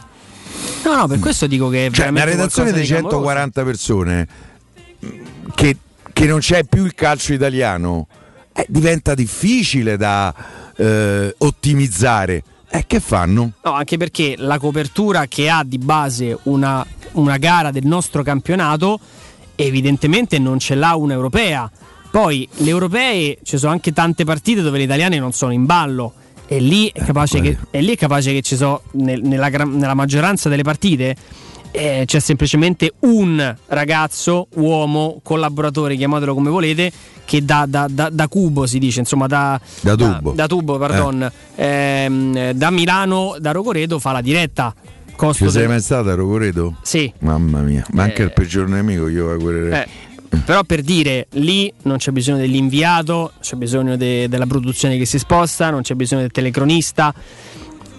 No, 0.84 0.95
no, 0.95 1.08
per 1.08 1.19
questo 1.19 1.48
dico 1.48 1.69
che 1.69 1.90
Cioè, 1.92 2.08
una 2.08 2.24
redazione 2.24 2.72
di 2.72 2.85
clamoroso. 2.85 3.18
140 3.18 3.64
persone 3.64 4.27
che, 5.56 5.77
che 6.11 6.26
non 6.26 6.40
c'è 6.40 6.64
più 6.64 6.85
il 6.85 6.93
calcio 6.93 7.34
italiano, 7.34 8.08
eh, 8.53 8.66
diventa 8.68 9.14
difficile 9.14 9.98
da 9.98 10.34
eh, 10.76 11.34
ottimizzare. 11.38 12.43
E 12.69 12.85
che 12.88 13.00
fanno? 13.00 13.51
No, 13.64 13.72
anche 13.74 13.98
perché 13.98 14.35
la 14.38 14.58
copertura 14.58 15.26
che 15.27 15.50
ha 15.50 15.64
di 15.66 15.77
base 15.77 16.38
una, 16.43 16.85
una 17.14 17.38
gara 17.38 17.69
del 17.69 17.85
nostro 17.85 18.24
campionato, 18.24 19.00
evidentemente 19.56 20.40
non 20.40 20.58
ce 20.58 20.76
l'ha 20.76 20.95
un'europea. 20.95 21.69
Poi 22.10 22.48
le 22.58 22.69
europee 22.69 23.38
ci 23.43 23.58
sono 23.58 23.72
anche 23.72 23.92
tante 23.92 24.24
partite 24.24 24.61
dove 24.61 24.80
gli 24.80 24.84
italiani 24.84 25.18
non 25.18 25.34
sono 25.34 25.51
in 25.51 25.66
ballo. 25.66 26.14
E 26.52 26.60
lì 26.60 26.92
è 26.94 27.02
capace, 27.06 27.40
che, 27.40 27.58
e 27.72 27.80
lì 27.82 27.94
è 27.94 27.96
capace 27.98 28.34
che 28.34 28.42
ci 28.42 28.58
sono 28.58 28.82
nel- 28.96 29.22
nella, 29.24 29.48
nella 29.48 29.94
maggioranza 29.94 30.50
delle 30.50 30.64
partite. 30.64 31.16
eh, 31.74 32.04
c'è 32.06 32.20
semplicemente 32.20 32.92
un 33.00 33.56
ragazzo, 33.68 34.48
uomo, 34.56 35.22
collaboratore, 35.24 35.96
chiamatelo 35.96 36.34
come 36.34 36.50
volete, 36.50 36.92
che 37.24 37.46
da, 37.46 37.66
da- 37.66 37.88
da- 37.90 38.10
da 38.10 38.28
cubo 38.28 38.66
si 38.66 38.78
dice, 38.78 39.00
insomma, 39.00 39.26
da, 39.28 39.58
Da 39.80 39.96
tubo. 39.96 40.34
da 40.34 40.48
tubo, 40.48 40.78
pardon, 40.78 41.32
ehm, 41.56 42.52
da 42.52 42.70
Milano, 42.72 43.36
da 43.40 43.52
Rogoredo 43.54 44.00
fa 44.00 44.12
la 44.12 44.20
diretta. 44.20 44.76
Costo 45.16 45.46
Ci 45.46 45.52
sei 45.52 45.62
del- 45.62 45.70
mai 45.70 45.80
stato 45.80 46.10
a 46.10 46.16
Rogoredo? 46.16 46.76
Sì. 46.82 47.10
Mamma 47.20 47.60
mia, 47.62 47.86
ma 47.94 48.04
anche 48.04 48.24
Eh. 48.24 48.26
il 48.26 48.34
peggior 48.34 48.68
nemico 48.68 49.08
io 49.08 49.32
augurerei. 49.32 49.80
Eh, 49.80 49.88
però 50.45 50.64
per 50.64 50.82
dire, 50.82 51.27
lì 51.32 51.72
non 51.84 51.98
c'è 51.98 52.11
bisogno 52.11 52.38
dell'inviato, 52.38 53.34
c'è 53.42 53.56
bisogno 53.56 53.98
de- 53.98 54.27
della 54.30 54.45
produzione 54.48 54.98
che 54.98 55.06
si 55.06 55.19
sposta, 55.19 55.69
non 55.69 55.82
c'è 55.82 55.93
bisogno 55.95 56.22
del 56.22 56.32
telecronista. 56.32 57.14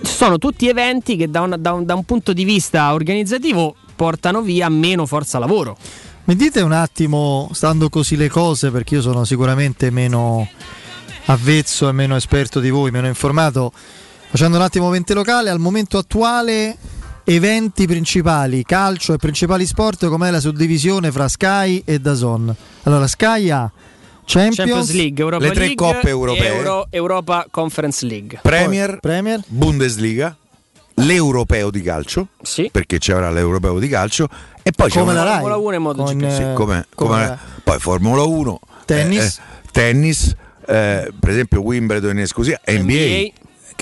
Sono 0.03 0.39
tutti 0.39 0.69
eventi 0.69 1.17
che 1.17 1.31
da 1.31 1.43
un, 1.43 1.57
da 1.59 1.73
un- 1.73 1.85
da 1.85 1.95
un 1.95 2.05
punto 2.05 2.33
di 2.33 2.45
vista 2.45 2.93
organizzativo 2.93 3.77
portano 3.95 4.41
via 4.43 4.69
meno 4.69 5.07
forza 5.07 5.39
lavoro. 5.39 5.77
Mi 6.25 6.37
dite 6.37 6.61
un 6.61 6.73
attimo, 6.73 7.49
stando 7.53 7.89
così 7.89 8.17
le 8.17 8.29
cose, 8.29 8.71
perché 8.71 8.95
io 8.95 9.03
sono 9.03 9.25
sicuramente 9.25 9.91
meno 9.91 10.49
avvezzo 11.27 11.89
e 11.89 11.93
meno 11.93 12.17
esperto 12.17 12.61
di 12.61 12.71
voi, 12.71 12.91
meno 12.91 13.07
informato, 13.07 13.73
facendo 14.29 14.57
un 14.57 14.63
attimo 14.63 14.89
mente 14.89 15.15
locale, 15.15 15.51
al 15.51 15.59
momento 15.59 15.99
attuale 15.99 16.77
eventi 17.25 17.87
principali, 17.87 18.63
calcio 18.65 19.13
e 19.15 19.17
principali 19.17 19.67
sport, 19.67 20.07
com'è 20.07 20.31
la 20.31 20.41
suddivisione 20.41 21.11
fra 21.13 21.29
Sky 21.29 21.83
e 21.85 21.99
Dazon? 21.99 22.55
Allora, 22.85 23.07
Sky 23.07 23.51
ha 23.51 23.71
Champions, 24.25 24.57
Champions 24.57 24.93
League, 24.93 25.23
Europa 25.23 25.45
Le 25.45 25.51
tre 25.53 25.65
League, 25.67 25.77
coppe 25.77 26.09
europee. 26.09 26.55
Euro- 26.55 26.87
Europa 26.91 27.47
Conference 27.51 28.07
League. 28.07 28.39
Premier, 28.43 28.99
Premier, 29.01 29.41
Bundesliga, 29.47 30.37
l'europeo 30.95 31.71
di 31.71 31.83
calcio, 31.83 32.29
perché 32.71 32.99
ci 32.99 33.13
avrà 33.13 33.31
l'europeo 33.31 33.79
di 33.79 33.89
calcio, 33.89 34.29
e 34.63 34.71
poi 34.73 34.91
c'è 34.91 35.05
la 35.05 35.23
Rai? 35.23 35.41
Formula 35.41 35.57
1 35.57 35.73
e 35.73 35.79
MotoGP. 35.79 36.21
Con, 36.21 36.31
Sì, 36.31 36.43
eh, 36.43 36.53
come- 36.55 36.87
come 36.95 37.39
poi 37.65 37.79
Formula 37.79 38.23
1, 38.23 38.61
Tennis. 38.85 39.21
eh, 39.23 39.27
eh, 39.27 39.69
tennis 39.73 40.35
eh, 40.67 41.13
per 41.19 41.31
esempio 41.31 41.61
Wimbledon 41.61 42.13
in 42.13 42.21
esclusiva, 42.21 42.61
NBA. 42.65 42.81
NBA. 42.83 43.33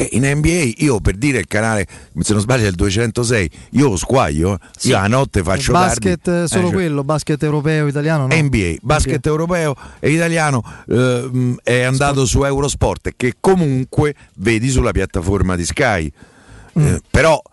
Che 0.00 0.08
in 0.12 0.24
NBA 0.24 0.82
io 0.82 0.98
per 1.00 1.16
dire 1.16 1.40
il 1.40 1.46
canale, 1.46 1.86
se 2.20 2.32
non 2.32 2.40
sbaglio 2.40 2.64
è 2.64 2.68
il 2.68 2.74
206, 2.74 3.50
io 3.72 3.90
lo 3.90 3.96
squaglio, 3.96 4.54
eh. 4.54 4.88
io 4.88 4.96
la 4.96 5.08
notte 5.08 5.42
faccio 5.42 5.72
basket 5.72 6.22
tardi. 6.22 6.44
eh, 6.44 6.48
solo 6.48 6.60
Eh, 6.60 6.70
cioè, 6.70 6.72
quello, 6.72 7.04
basket 7.04 7.42
europeo, 7.42 7.86
italiano 7.86 8.26
no? 8.26 8.34
NBA, 8.34 8.76
basket 8.80 9.26
europeo 9.26 9.74
e 9.98 10.10
italiano 10.10 10.64
eh, 10.88 11.54
è 11.62 11.82
andato 11.82 12.24
su 12.24 12.42
Eurosport 12.42 13.12
che 13.14 13.34
comunque 13.40 14.14
vedi 14.36 14.70
sulla 14.70 14.92
piattaforma 14.92 15.54
di 15.54 15.66
Sky. 15.66 16.10
Mm. 16.78 16.86
Eh, 16.86 17.00
però 17.10 17.38
eh, 17.44 17.49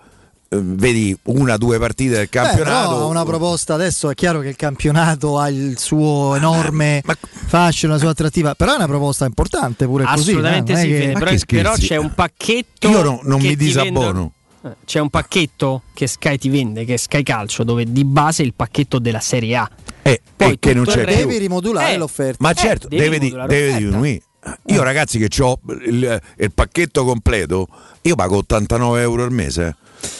vedi 0.49 1.17
una 1.23 1.55
o 1.55 1.57
due 1.57 1.77
partite 1.79 2.11
del 2.15 2.19
Beh, 2.23 2.29
però 2.29 2.45
campionato. 2.45 2.89
ha 2.95 3.05
una 3.05 3.25
proposta 3.25 3.73
adesso 3.73 4.09
è 4.09 4.13
chiaro 4.15 4.39
che 4.39 4.49
il 4.49 4.55
campionato 4.55 5.37
ha 5.37 5.49
il 5.49 5.77
suo 5.77 6.35
enorme 6.35 7.01
fascino, 7.47 7.93
la 7.93 7.99
sua 7.99 8.09
attrattiva, 8.11 8.55
però 8.55 8.73
è 8.73 8.75
una 8.75 8.87
proposta 8.87 9.25
importante 9.25 9.85
pure 9.85 10.05
così. 10.05 10.29
Assolutamente 10.31 10.73
eh, 10.73 10.75
sì, 10.77 10.87
che- 10.87 10.97
Fede, 10.97 11.13
però, 11.19 11.31
però 11.45 11.73
c'è 11.75 11.95
un 11.97 12.13
pacchetto. 12.13 12.89
Io 12.89 13.01
no- 13.03 13.19
non 13.23 13.39
che 13.39 13.47
mi 13.47 13.55
disabbono. 13.55 14.31
eh, 14.63 14.75
C'è 14.85 14.99
un 14.99 15.09
pacchetto 15.09 15.83
che 15.93 16.07
Sky 16.07 16.37
ti 16.37 16.49
vende, 16.49 16.83
che 16.85 16.95
è 16.95 16.97
Sky 16.97 17.23
Calcio, 17.23 17.63
dove 17.63 17.89
di 17.91 18.03
base 18.05 18.43
è 18.43 18.45
il 18.45 18.53
pacchetto 18.53 18.99
della 18.99 19.19
Serie 19.19 19.55
A. 19.55 19.69
Eh, 20.01 20.21
Poi 20.35 20.57
che 20.59 20.73
non 20.73 20.85
c'è 20.85 21.03
più. 21.05 21.15
devi 21.15 21.37
rimodulare 21.37 21.93
Eh, 21.93 21.97
l'offerta. 21.97 22.37
Ma 22.39 22.53
certo, 22.53 22.87
devi 22.87 23.01
deve, 23.03 23.19
di- 23.19 23.25
rimodulare 23.25 23.49
deve 23.53 23.65
l'offerta. 23.67 23.85
diminuire. 23.89 24.21
Io 24.67 24.83
ragazzi 24.83 25.17
che 25.19 25.43
ho 25.43 25.59
il, 25.85 26.21
il 26.37 26.51
pacchetto 26.53 27.03
completo, 27.05 27.67
io 28.01 28.15
pago 28.15 28.37
89 28.37 29.01
euro 29.01 29.23
al 29.23 29.31
mese, 29.31 29.75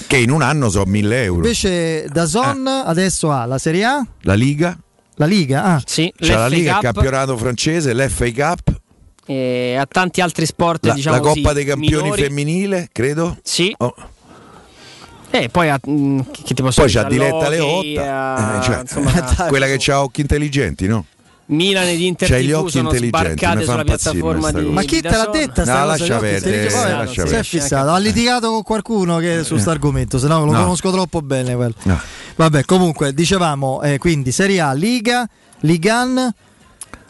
che 0.08 0.18
in 0.18 0.32
un 0.32 0.42
anno 0.42 0.70
sono 0.70 0.86
1000 0.86 1.24
euro. 1.24 1.42
Invece 1.42 2.08
Dazon 2.10 2.66
adesso 2.68 3.32
ha 3.32 3.46
la 3.46 3.58
Serie 3.58 3.84
A, 3.86 4.06
La 4.22 4.34
Liga, 4.34 4.78
la 5.16 5.26
Liga, 5.26 5.64
ah, 5.64 5.82
Sì, 5.86 6.12
c'è 6.18 6.34
la 6.36 6.48
Liga, 6.48 6.72
il 6.72 6.76
Cup 6.76 6.94
campionato 6.94 7.38
francese, 7.38 7.94
l'FA 7.94 8.32
Cup, 8.32 8.82
e 9.26 9.76
a 9.78 9.86
tanti 9.86 10.22
altri 10.22 10.46
sport, 10.46 10.86
la, 10.86 10.94
diciamo 10.94 11.16
la 11.18 11.22
Coppa 11.22 11.42
così, 11.42 11.54
dei 11.54 11.66
Campioni 11.66 12.04
minori. 12.04 12.22
femminile, 12.22 12.90
credo. 12.92 13.38
Sì. 13.44 13.74
Oh. 13.78 13.94
E 15.30 15.50
poi 15.50 15.70
ha, 15.70 15.78
mh, 15.84 16.20
che 16.32 16.42
che 16.44 16.54
ti 16.54 16.62
posso 16.62 16.82
Poi 16.82 16.90
dire, 16.90 17.02
c'ha 17.04 17.10
Diletta 17.10 17.50
Leotta, 17.50 18.36
a- 18.36 18.58
eh, 18.58 18.62
cioè, 18.64 18.80
insomma, 18.80 19.12
quella 19.50 19.66
che 19.68 19.92
ha 19.92 20.02
occhi 20.02 20.22
intelligenti, 20.22 20.88
no? 20.88 21.06
Milan 21.50 21.88
ed 21.88 22.00
Inter 22.02 22.28
C'hai 22.28 22.46
gli 22.46 22.52
occhi 22.52 22.72
sono 22.72 22.92
intelligenti, 22.92 23.28
sbarcate 23.38 23.64
sulla 23.64 23.84
piattaforma 23.86 24.52
di. 24.52 24.66
Ma 24.66 24.82
chi 24.84 25.02
te 25.02 25.10
l'ha 25.10 25.30
detta 25.32 25.64
sta 25.64 25.74
No, 25.74 25.80
cosa? 25.80 25.86
lascia 25.86 26.18
perdere, 26.18 26.70
lascia 26.70 27.26
si 27.26 27.34
è 27.36 27.44
fissato. 27.44 27.90
Ha 27.92 27.98
litigato 27.98 28.50
con 28.52 28.64
qualcuno 28.64 29.18
che 29.20 29.44
su 29.46 29.58
sto 29.58 29.70
argomento, 29.70 30.18
se 30.20 30.28
no 30.28 30.44
lo 30.44 30.52
No. 30.52 30.60
conosco 30.60 30.92
troppo 30.92 31.22
bene 31.22 31.56
quello. 31.56 31.74
Vabbè, 32.36 32.66
comunque, 32.66 33.14
dicevamo, 33.14 33.82
eh, 33.82 33.98
quindi 33.98 34.32
Serie 34.34 34.60
A, 34.60 34.74
Liga, 34.74 35.28
Ligan 35.62 36.34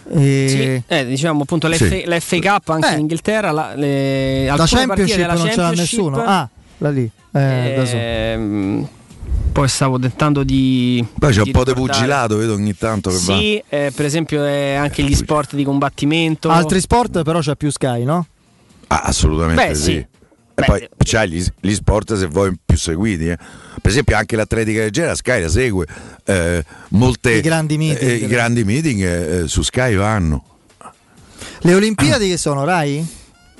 e... 0.09 0.45
Sì, 0.47 0.83
eh, 0.95 1.05
diciamo 1.05 1.41
appunto 1.41 1.67
l'F- 1.67 1.87
Sì. 1.87 2.03
la 2.05 2.19
FA 2.19 2.39
Cup 2.39 2.69
anche 2.69 2.89
Eh. 2.89 2.93
in 2.93 2.99
Inghilterra, 2.99 3.51
la, 3.51 3.73
le, 3.75 4.45
la 4.45 4.55
Championship 4.65 5.17
della 5.17 5.33
non 5.33 5.41
ce 5.49 5.55
l'ha 5.55 5.63
Championship, 5.65 5.97
nessuno. 5.99 6.23
Ah, 6.23 6.47
la 6.77 6.89
lì. 6.91 7.09
Eh, 7.33 7.73
da 7.75 7.85
solo. 7.85 8.89
Poi 9.57 9.67
stavo 9.69 9.97
tentando 9.97 10.43
di. 10.43 11.03
Poi 11.17 11.33
c'è 11.33 11.41
di 11.41 11.49
un 11.49 11.51
po' 11.51 11.63
di 11.63 11.73
pugilato, 11.73 12.37
vedo 12.37 12.53
ogni 12.53 12.77
tanto 12.77 13.09
che 13.09 13.15
va. 13.25 13.37
Sì, 13.37 13.63
eh, 13.69 13.91
per 13.95 14.05
esempio 14.05 14.45
eh, 14.45 14.75
anche 14.75 15.01
gli 15.01 15.15
sport 15.15 15.55
di 15.55 15.63
combattimento. 15.63 16.49
Altri 16.49 16.79
sport 16.79 17.23
però 17.23 17.39
c'è 17.39 17.55
più 17.55 17.71
Sky, 17.71 18.03
no? 18.03 18.27
Ah, 18.85 19.01
assolutamente 19.05 19.69
Beh, 19.69 19.73
sì. 19.73 19.83
sì. 19.83 19.95
E 20.59 20.63
poi 20.63 20.87
c'hai 20.99 21.29
gli, 21.31 21.43
gli 21.59 21.73
sport 21.73 22.13
se 22.15 22.27
vuoi 22.27 22.55
più 22.63 22.77
seguiti. 22.77 23.29
eh. 23.29 23.37
Per 23.81 23.89
esempio 23.89 24.15
anche 24.15 24.35
l'atletica 24.35 24.81
leggera 24.81 25.15
Sky 25.15 25.41
la 25.41 25.49
segue. 25.49 25.87
eh, 26.25 26.63
molte, 26.89 27.31
I 27.33 27.41
grandi 27.41 27.77
meeting. 27.79 28.09
eh, 28.11 28.13
I 28.15 28.27
grandi 28.27 28.63
meeting 28.63 29.01
eh, 29.01 29.37
eh, 29.39 29.47
su 29.47 29.63
Sky 29.63 29.95
vanno. 29.95 30.43
Le 31.61 31.73
Olimpiadi 31.73 32.29
che 32.29 32.37
sono 32.37 32.63
Rai? 32.63 33.03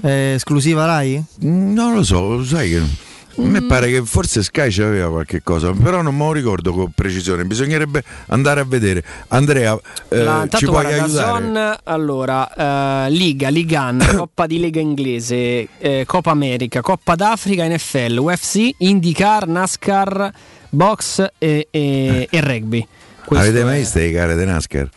Eh, 0.02 0.34
esclusiva 0.36 0.86
Rai? 0.86 1.24
Mm, 1.44 1.74
Non 1.74 1.96
lo 1.96 2.04
so, 2.04 2.44
sai 2.46 2.70
che. 2.70 2.82
A 3.40 3.42
me 3.44 3.62
pare 3.64 3.90
che 3.92 4.04
forse 4.04 4.42
Sky 4.42 4.70
c'aveva 4.72 5.10
qualche 5.10 5.42
cosa, 5.44 5.72
però 5.72 6.02
non 6.02 6.16
me 6.16 6.24
lo 6.26 6.32
ricordo 6.32 6.74
con 6.74 6.92
precisione. 6.94 7.46
Bisognerebbe 7.46 8.04
andare 8.28 8.62
a 8.62 8.64
vedere. 8.64 9.04
Andrea, 9.28 9.78
eh, 10.10 10.24
La- 10.24 10.48
ci 10.50 10.66
puoi 10.66 10.82
guarda, 10.84 11.04
aiutare? 11.04 11.52
Dazon, 11.52 11.78
allora, 11.84 13.06
eh, 13.06 13.10
Liga, 13.12 13.50
Ligan, 13.50 14.04
Coppa 14.18 14.48
di 14.48 14.60
Lega 14.60 14.80
Inglese, 14.80 15.68
eh, 15.78 16.04
Coppa 16.08 16.32
America, 16.32 16.82
Coppa 16.82 17.14
d'Africa, 17.16 17.68
NFL, 17.68 18.18
UFC, 18.18 18.70
IndyCar, 18.80 19.48
NASCAR, 19.48 20.32
Box 20.70 21.26
e, 21.38 21.68
e- 21.70 22.28
e 22.32 22.42
Rugby. 22.42 22.88
Questo 23.24 23.46
Avete 23.50 23.64
mai 23.64 23.80
visto 23.80 24.00
le 24.00 24.12
gare 24.12 24.36
di 24.36 24.46
NASCAR? 24.46 24.90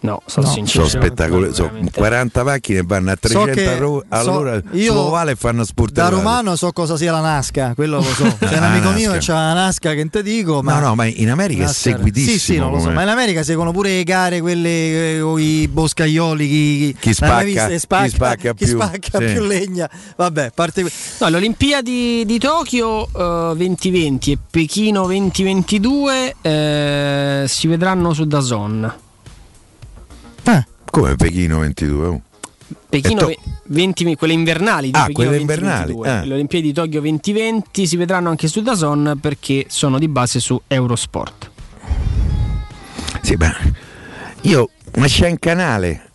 No, 0.00 0.22
sono 0.26 0.46
No. 0.46 0.52
sincero. 0.52 0.86
Sono 0.86 1.02
spettacolari, 1.02 1.52
sono 1.54 1.72
40 1.92 2.44
macchine 2.44 2.82
vanno 2.84 3.10
a 3.10 3.18
So 3.20 3.28
300 3.28 3.52
che- 3.52 4.04
all'ora 4.10 4.60
so- 4.60 4.76
io 4.76 4.92
e 5.32 5.34
fanno 5.34 5.58
Da 5.58 5.64
sportello. 5.64 6.08
romano 6.10 6.54
so 6.54 6.70
cosa 6.70 6.96
sia 6.96 7.10
la 7.10 7.20
Nasca, 7.20 7.72
quello 7.74 7.96
lo 7.96 8.02
so. 8.04 8.22
C'è 8.38 8.56
un 8.58 8.62
amico 8.62 8.90
mio 8.90 9.10
che 9.10 9.18
c'ha 9.20 9.32
la 9.34 9.52
Nasca 9.54 9.94
che 9.94 10.08
te 10.08 10.22
dico, 10.22 10.62
ma 10.62 10.78
No, 10.78 10.86
no, 10.88 10.94
ma 10.94 11.04
in 11.06 11.30
America 11.30 11.62
è 11.62 11.66
NASCAR. 11.66 11.94
seguitissimo. 11.96 12.32
Sì, 12.32 12.38
sì, 12.38 12.58
non 12.58 12.70
lo 12.70 12.78
so, 12.78 12.90
ma 12.90 13.02
in 13.02 13.08
America 13.08 13.42
seguono 13.42 13.72
pure 13.72 13.90
le 13.90 14.04
gare, 14.04 14.40
quelle 14.40 14.68
eh, 15.16 15.20
o 15.20 15.36
i 15.36 15.66
boscaioli, 15.66 16.46
chi, 16.48 16.96
Chi 17.00 17.12
spacca- 17.14 17.42
vista? 17.42 17.66
E 17.66 17.72
chi 17.72 17.78
spacca, 17.80 18.08
spacca 18.08 18.54
chi 18.54 18.64
più, 18.64 18.74
spacca 18.76 19.18
sì. 19.18 19.24
più 19.32 19.42
legna. 19.42 19.90
Vabbè, 20.16 20.52
parte 20.54 20.82
No, 21.18 21.28
le 21.28 21.36
Olimpiadi 21.38 22.24
di 22.24 22.38
Tokyo 22.38 23.04
eh, 23.52 23.56
2020 23.56 24.30
e 24.30 24.38
Pechino 24.48 25.06
2022 25.06 26.34
eh, 26.40 27.44
si 27.48 27.66
vedranno 27.66 28.12
su 28.12 28.24
Dazon. 28.26 28.94
Come 30.90 31.14
Pechino 31.16 31.58
22? 31.58 32.06
oh. 32.06 32.20
Pechino 32.88 33.20
to- 33.20 33.26
ve- 33.26 33.38
20, 33.64 34.14
quelle 34.16 34.32
invernali 34.32 34.90
di 34.90 34.98
Ah, 34.98 35.08
quelle 35.12 35.36
invernali, 35.36 35.92
2022. 35.92 36.22
eh. 36.22 36.26
Le 36.26 36.34
Olimpiadi 36.34 36.66
di 36.68 36.72
Tokyo 36.72 37.00
2020 37.00 37.86
si 37.86 37.96
vedranno 37.96 38.30
anche 38.30 38.48
su 38.48 38.62
Dazon 38.62 39.18
perché 39.20 39.66
sono 39.68 39.98
di 39.98 40.08
base 40.08 40.40
su 40.40 40.58
Eurosport. 40.66 41.50
Sì, 43.20 43.36
beh, 43.36 43.52
io, 44.42 44.70
ma 44.96 45.06
c'è 45.06 45.28
un 45.28 45.38
canale. 45.38 46.07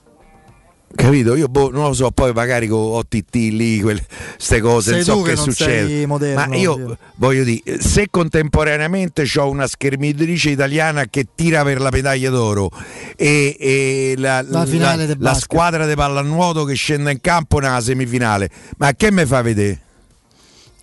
Capito? 0.96 1.36
Io 1.36 1.48
boh, 1.48 1.72
non 1.72 1.86
lo 1.88 1.94
so, 1.94 2.12
poi 2.12 2.32
magari 2.34 2.68
con 2.68 2.80
OTT 2.80 3.34
lì, 3.34 3.82
queste 3.82 4.62
cose, 4.62 4.90
Sei 4.90 4.96
non 4.98 5.04
so 5.04 5.14
tu 5.16 5.24
che 5.24 5.30
che 5.32 5.36
non 5.36 5.44
succede. 5.46 5.88
sei 5.88 6.06
moderno, 6.06 6.46
Ma 6.48 6.56
io 6.56 6.74
ovvio. 6.74 6.98
voglio 7.16 7.44
dire, 7.44 7.82
se 7.82 8.08
contemporaneamente 8.12 9.26
ho 9.38 9.50
una 9.50 9.66
schermitrice 9.66 10.52
italiana 10.52 11.06
che 11.10 11.28
tira 11.34 11.64
per 11.64 11.82
la 11.82 11.90
medaglia 11.90 12.30
d'oro 12.30 12.70
e, 13.16 13.56
e 13.60 14.14
la, 14.18 14.42
La 14.48 14.66
la 14.66 15.16
basket. 15.16 15.36
squadra 15.36 15.88
di 15.88 15.96
pallanuoto 15.96 16.64
che 16.64 16.76
scende 16.76 17.12
in 17.12 17.22
campo 17.22 17.58
nella 17.60 17.82
semifinale, 17.82 18.50
ma 18.78 18.94
che 18.94 19.12
mi 19.12 19.26
fa 19.26 19.42
vedere? 19.42 19.80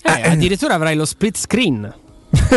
Eh, 0.03 0.23
addirittura 0.29 0.75
avrai 0.75 0.97
lo 0.97 1.05
split 1.05 1.39
screen. 1.39 1.95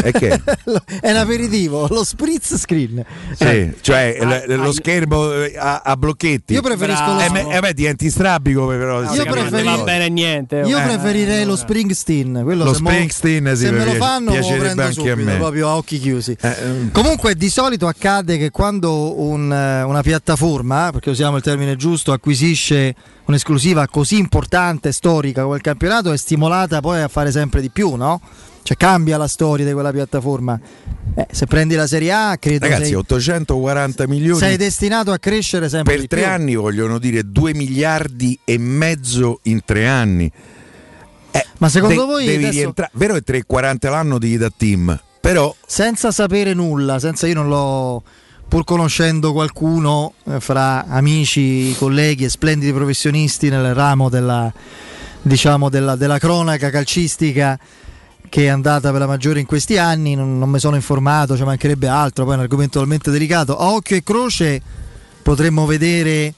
E 0.04 0.12
che? 0.12 0.30
è 1.02 1.10
un 1.12 1.16
aperitivo, 1.18 1.88
lo 1.90 2.04
spritz 2.04 2.56
screen. 2.58 3.04
Sì, 3.36 3.44
Eh. 3.44 3.74
cioè 3.82 4.18
l- 4.22 4.56
lo 4.56 4.72
schermo 4.72 5.32
eh, 5.34 5.56
a, 5.58 5.82
a 5.84 5.98
blocchetti. 5.98 6.54
Io 6.54 6.62
preferisco 6.62 7.06
lo 7.14 7.20
Eh, 7.20 7.26
spritz. 7.26 7.46
beh, 7.48 7.56
eh, 7.56 7.60
beh, 7.60 7.74
diventi 7.74 8.10
strabico 8.10 8.68
però. 8.68 9.02
Io 9.02 9.10
sì, 9.12 9.18
capito? 9.18 9.34
preferisco- 9.34 9.78
va 9.78 9.84
bene 9.84 10.10
niente. 10.10 10.58
Io 10.66 10.78
Eh, 10.78 10.82
preferirei 10.84 11.46
lo 11.46 11.56
Springsteen, 11.56 12.42
quello 12.44 12.64
Lo 12.66 12.74
se 12.74 12.82
mo- 12.82 12.90
Springsteen, 12.90 13.56
sì, 13.56 13.66
se 13.66 13.72
me 13.72 13.86
lo 13.86 13.94
fanno 13.94 14.26
lo 14.28 14.32
piacerebbe 14.34 14.60
prendo 14.64 14.82
anche 14.84 15.00
a 15.00 15.14
subito, 15.14 15.30
me. 15.32 15.38
proprio 15.38 15.68
a 15.70 15.76
occhi 15.76 16.00
chiusi. 16.00 16.38
Eh, 16.40 16.56
ehm. 16.64 16.92
Comunque 16.92 17.36
di 17.36 17.50
solito 17.50 17.88
accade 17.88 18.38
che 18.38 18.52
quando 18.52 19.20
un, 19.22 19.52
eh, 19.52 19.82
una 19.84 20.02
piattaforma, 20.02 20.90
perché 20.92 21.10
usiamo 21.10 21.38
il 21.38 21.44
termine 21.44 21.76
giusto, 21.76 22.12
acquisisce 22.12 22.94
un'esclusiva 23.26 23.88
così 23.88 24.18
importante, 24.18 24.92
storica 24.92 25.44
come 25.44 25.56
il 25.56 25.62
campionato, 25.62 26.12
è 26.12 26.18
stimolata 26.18 26.82
poi 26.82 27.02
a 27.02 27.08
fare 27.08 27.32
sempre 27.32 27.62
di 27.62 27.70
più, 27.70 27.96
no? 27.96 28.20
Cioè 28.64 28.78
cambia 28.78 29.18
la 29.18 29.28
storia 29.28 29.66
di 29.66 29.74
quella 29.74 29.92
piattaforma. 29.92 30.60
Eh, 31.16 31.28
se 31.32 31.46
prendi 31.46 31.76
la 31.76 31.86
Serie 31.86 32.12
A, 32.14 32.38
credo 32.40 32.66
Ragazzi, 32.66 32.86
sei, 32.86 32.94
840 32.96 34.08
milioni 34.08 34.40
sei 34.40 34.56
destinato 34.58 35.12
a 35.12 35.18
crescere 35.20 35.68
sempre 35.70 35.96
per 35.98 36.08
tre 36.08 36.22
più. 36.22 36.30
anni 36.30 36.56
vogliono 36.56 36.98
dire 36.98 37.30
2 37.30 37.54
miliardi 37.54 38.40
e 38.46 38.58
mezzo 38.58 39.40
in 39.44 39.62
tre 39.66 39.88
anni. 39.88 40.32
Eh, 41.32 41.46
Ma 41.58 41.68
secondo 41.70 42.02
de- 42.02 42.06
voi 42.08 42.26
devi 42.26 42.44
adesso- 42.46 42.60
rientrare? 42.60 42.92
Vero 42.94 43.14
che 43.16 43.24
3,40 43.24 43.90
l'anno 43.90 44.18
di 44.18 44.38
da 44.38 44.52
team, 44.56 44.98
però 45.20 45.54
senza 45.66 46.12
sapere 46.12 46.54
nulla, 46.54 47.00
senza 47.00 47.28
io 47.28 47.34
non 47.34 47.48
l'ho 47.50 48.02
pur 48.48 48.64
conoscendo 48.64 49.34
qualcuno 49.34 50.14
eh, 50.26 50.40
fra 50.40 50.86
amici, 50.86 51.76
colleghi 51.78 52.24
e 52.24 52.30
splendidi 52.30 52.72
professionisti 52.72 53.50
nel 53.50 53.74
ramo 53.74 54.10
della, 54.10 54.52
diciamo, 55.22 55.70
della, 55.70 55.96
della 55.96 56.18
cronaca 56.20 56.70
calcistica 56.70 57.60
che 58.34 58.46
è 58.46 58.48
andata 58.48 58.90
per 58.90 59.00
la 59.00 59.06
maggiore 59.06 59.40
in 59.40 59.46
questi 59.46 59.78
anni, 59.78 60.16
non, 60.16 60.40
non 60.40 60.50
mi 60.50 60.58
sono 60.58 60.76
informato, 60.76 61.38
ci 61.38 61.44
mancherebbe 61.44 61.88
altro, 61.88 62.24
poi 62.24 62.34
è 62.34 62.38
un 62.38 62.42
argomento 62.42 62.80
talmente 62.80 63.12
delicato. 63.12 63.56
A 63.56 63.74
occhio 63.74 63.96
e 63.96 64.02
croce 64.02 64.60
potremmo 65.22 65.68
vedere, 65.68 66.34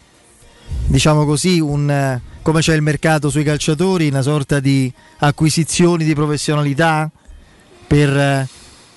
diciamo 0.88 1.24
così, 1.24 1.62
un, 1.62 1.90
eh, 1.90 2.22
come 2.42 2.60
c'è 2.60 2.74
il 2.74 2.82
mercato 2.82 3.30
sui 3.30 3.44
calciatori, 3.44 4.10
una 4.10 4.24
sorta 4.24 4.60
di 4.60 4.92
acquisizioni 5.20 6.04
di 6.04 6.14
professionalità 6.14 7.10
per 7.88 8.10
eh, 8.10 8.48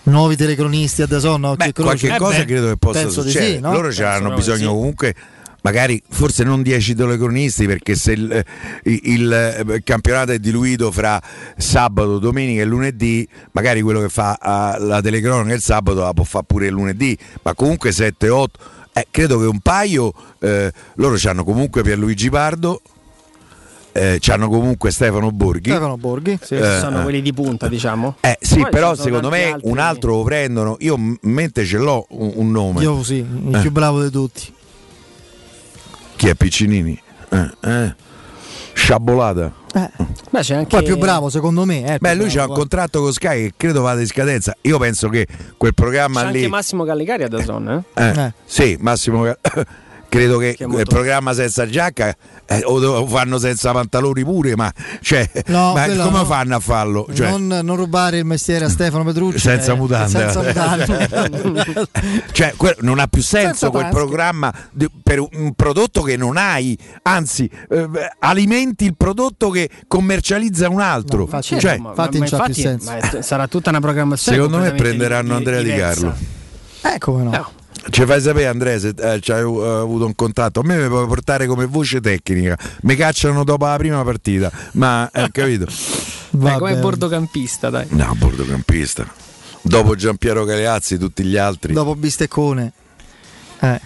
nuovi 0.02 0.34
telecronisti 0.34 1.02
a 1.02 1.06
Dazon, 1.06 1.44
a 1.44 1.50
occhio 1.50 1.68
e 1.68 1.72
croce. 1.72 2.08
qualche 2.08 2.18
cosa 2.18 2.44
credo 2.44 2.66
che 2.66 2.76
possa 2.78 3.08
succedere. 3.10 3.54
sì, 3.54 3.60
no? 3.60 3.74
Loro 3.74 3.90
di 3.90 4.34
bisogno 4.34 4.58
sì. 4.58 4.64
comunque. 4.64 5.14
Magari 5.60 6.00
forse 6.08 6.44
non 6.44 6.62
10 6.62 6.94
telecronisti 6.94 7.66
perché 7.66 7.94
se 7.96 8.12
il, 8.12 8.44
il- 8.84 9.00
il, 9.02 9.32
eh, 9.32 9.82
campionato 9.82 10.30
è 10.32 10.38
diluito 10.38 10.90
fra 10.92 11.20
sabato, 11.56 12.18
domenica 12.18 12.62
e 12.62 12.64
lunedì, 12.64 13.26
magari 13.52 13.80
quello 13.82 14.00
che 14.00 14.08
fa 14.08 14.38
ah, 14.40 14.78
la 14.78 15.00
telecronaca 15.02 15.52
il 15.52 15.60
sabato 15.60 16.00
la 16.00 16.12
può 16.12 16.24
fare 16.24 16.44
pure 16.46 16.66
il 16.66 16.72
lunedì, 16.72 17.16
ma 17.42 17.54
comunque 17.54 17.90
7-8. 17.90 18.44
Eh, 18.92 19.06
credo 19.10 19.38
che 19.40 19.46
un 19.46 19.58
paio, 19.60 20.12
eh, 20.40 20.72
loro 20.94 21.16
hanno 21.24 21.44
comunque 21.44 21.82
Pierluigi 21.82 22.30
Pardo, 22.30 22.80
eh, 23.92 24.20
hanno 24.28 24.48
comunque 24.48 24.90
Stefano 24.92 25.30
Borghi. 25.32 25.70
Stefano 25.70 25.96
Borghi, 25.96 26.38
sì. 26.40 26.54
Eh, 26.54 26.78
sono 26.80 27.00
eh. 27.00 27.02
quelli 27.02 27.20
di 27.20 27.32
punta, 27.32 27.66
diciamo. 27.68 28.16
Eh 28.20 28.38
sì, 28.40 28.60
Poi 28.60 28.70
però 28.70 28.94
secondo 28.94 29.28
me 29.28 29.52
altri. 29.52 29.70
un 29.70 29.78
altro 29.78 30.16
lo 30.16 30.22
prendono. 30.22 30.76
Io 30.80 30.94
in 30.94 31.16
mente 31.22 31.64
ce 31.64 31.78
l'ho 31.78 32.06
un, 32.10 32.32
un 32.36 32.50
nome. 32.52 32.82
Io 32.82 33.02
sì, 33.02 33.14
il 33.16 33.54
Eh. 33.56 33.60
più 33.60 33.72
bravo 33.72 34.02
di 34.02 34.10
tutti. 34.10 34.52
Chi 36.18 36.26
è 36.28 36.34
Piccinini? 36.34 37.00
Eh, 37.28 37.50
eh. 37.62 37.94
Sciabolata. 38.72 39.52
Beh, 40.30 40.40
c'è 40.40 40.56
anche 40.56 40.70
Poi 40.70 40.80
è 40.80 40.82
più 40.82 40.96
bravo 40.98 41.28
secondo 41.30 41.64
me. 41.64 41.94
eh, 41.94 41.98
Beh, 42.00 42.14
lui 42.16 42.28
c'ha 42.28 42.46
un 42.46 42.54
contratto 42.54 43.00
con 43.00 43.12
Sky 43.12 43.44
che 43.46 43.52
credo 43.56 43.82
vada 43.82 44.00
in 44.00 44.06
scadenza. 44.08 44.52
Io 44.62 44.78
penso 44.78 45.08
che 45.10 45.28
quel 45.56 45.74
programma 45.74 46.22
C'è 46.24 46.30
lì. 46.32 46.36
anche 46.38 46.48
Massimo 46.48 46.82
Gallicari 46.82 47.22
a 47.22 47.28
Dazon, 47.28 47.84
eh? 47.94 48.02
Eh, 48.02 48.32
Sì, 48.44 48.76
Massimo. 48.80 49.32
Credo 50.10 50.38
che 50.38 50.54
Che 50.56 50.64
il 50.64 50.86
programma 50.88 51.32
senza 51.34 51.68
giacca 51.68 52.16
eh, 52.50 52.62
o 52.64 52.78
lo 52.78 53.06
fanno 53.06 53.36
senza 53.38 53.72
pantaloni 53.72 54.24
pure, 54.24 54.56
ma, 54.56 54.72
cioè, 55.02 55.28
No, 55.48 55.74
ma 55.74 55.84
come 55.86 55.96
no. 56.10 56.24
fanno 56.24 56.56
a 56.56 56.60
farlo? 56.60 57.06
Cioè, 57.12 57.28
non, 57.28 57.46
non 57.62 57.76
rubare 57.76 58.18
il 58.18 58.24
mestiere 58.24 58.64
a 58.64 58.68
Stefano 58.70 59.04
Petrucci 59.04 59.38
Senza 59.38 59.72
eh, 59.72 59.76
mutande. 59.76 60.08
senza 60.18 60.42
mutande. 60.42 61.88
cioè, 62.32 62.54
que- 62.56 62.76
non 62.80 62.98
ha 63.00 63.06
più 63.06 63.22
senso 63.22 63.46
Senza 63.48 63.70
quel 63.70 63.82
tasche. 63.82 63.96
programma 63.96 64.54
di- 64.72 64.88
per 65.02 65.20
un- 65.20 65.52
prodotto 65.54 66.00
che 66.02 66.16
non 66.16 66.36
hai, 66.38 66.76
anzi, 67.02 67.48
eh, 67.68 67.88
alimenti 68.20 68.84
il 68.86 68.96
prodotto 68.96 69.50
che 69.50 69.68
commercializza 69.86 70.68
un 70.70 70.80
altro. 70.80 71.22
infatti- 71.22 71.58
Cioè, 71.60 71.76
ma, 71.78 71.90
infatti 71.90 72.18
ma 72.18 72.26
non 72.28 72.38
c'ha 72.38 72.44
più 72.44 72.54
infatti, 72.54 72.60
senso. 72.62 72.90
ma 72.90 73.18
è- 73.18 73.22
sarà 73.22 73.46
tutta 73.46 73.68
una 73.70 73.80
programmazione. 73.80 74.38
secondo 74.38 74.58
me 74.58 74.72
prenderanno 74.72 75.28
di- 75.28 75.34
Andrea 75.34 75.62
Di. 75.62 75.74
Carlo. 75.74 76.14
Eh, 76.94 76.98
come 76.98 77.22
no? 77.24 77.50
Ci 77.90 78.04
fai 78.04 78.20
sapere 78.20 78.46
Andrea 78.46 78.78
se 78.78 78.94
eh, 78.96 79.20
ci 79.20 79.32
hai 79.32 79.42
uh, 79.42 79.58
avuto 79.60 80.06
un 80.06 80.14
contatto. 80.14 80.60
A 80.60 80.62
me 80.64 80.76
mi 80.76 80.88
puoi 80.88 81.06
portare 81.06 81.46
come 81.46 81.66
voce 81.66 82.00
tecnica. 82.00 82.58
Mi 82.82 82.96
cacciano 82.96 83.44
dopo 83.44 83.66
la 83.66 83.76
prima 83.76 84.02
partita. 84.04 84.50
Ma 84.72 85.10
eh, 85.10 85.30
capito? 85.32 85.66
Dai, 86.30 86.58
come 86.58 86.76
bordocampista, 86.76 87.70
dai. 87.70 87.86
No, 87.90 88.14
bordocampista. 88.16 89.06
Dopo 89.62 89.94
Giampiero 89.94 90.44
Galeazzi, 90.44 90.98
tutti 90.98 91.24
gli 91.24 91.36
altri. 91.36 91.72
Dopo 91.72 91.94
Bisteccone. 91.94 92.72
Eh. 93.60 93.80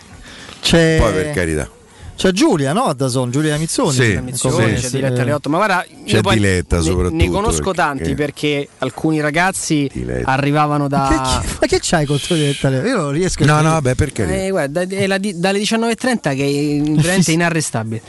C'è... 0.61 0.99
Poi 0.99 1.12
per 1.12 1.31
carità. 1.33 1.69
C'è 2.15 2.31
Giulia, 2.31 2.73
no? 2.73 2.92
Da 2.94 3.08
Son, 3.08 3.31
Giulia 3.31 3.57
Mizzoni. 3.57 3.92
Sì, 3.92 4.18
missione, 4.23 4.76
sì, 4.76 4.82
c'è 4.82 4.89
sì. 4.89 4.97
diretta 4.97 5.23
alle 5.23 5.32
8. 5.32 5.49
Ma 5.49 5.57
guarda, 5.57 5.84
io 5.89 6.05
C'è 6.05 6.20
poi 6.20 6.34
Diletta 6.34 6.76
ne- 6.76 6.82
soprattutto, 6.82 7.15
Ne 7.16 7.28
conosco 7.31 7.62
perché- 7.73 7.76
tanti 7.76 8.15
perché 8.15 8.68
alcuni 8.78 9.20
ragazzi 9.20 9.91
Diletta. 9.92 10.31
arrivavano 10.31 10.86
da. 10.89 11.42
Ma 11.60 11.66
che 11.66 11.78
c'hai 11.81 12.07
contro 12.07 12.34
Diretta 12.36 12.68
Leo? 12.68 12.86
Io 12.86 12.97
non 12.97 13.10
riesco 13.10 13.42
a 13.42 13.47
No, 13.47 13.52
capire. 13.55 13.68
no, 13.68 13.74
vabbè, 13.74 13.94
per 13.97 14.12
carità. 14.12 14.42
Eh, 14.44 14.50
guarda, 14.50 14.81
è 14.82 15.07
la 15.07 15.18
dalle 15.18 15.58
19.30 15.58 16.34
che 16.34 16.44
è 16.44 16.91
veramente 16.91 17.32
inarrestabile. 17.32 18.02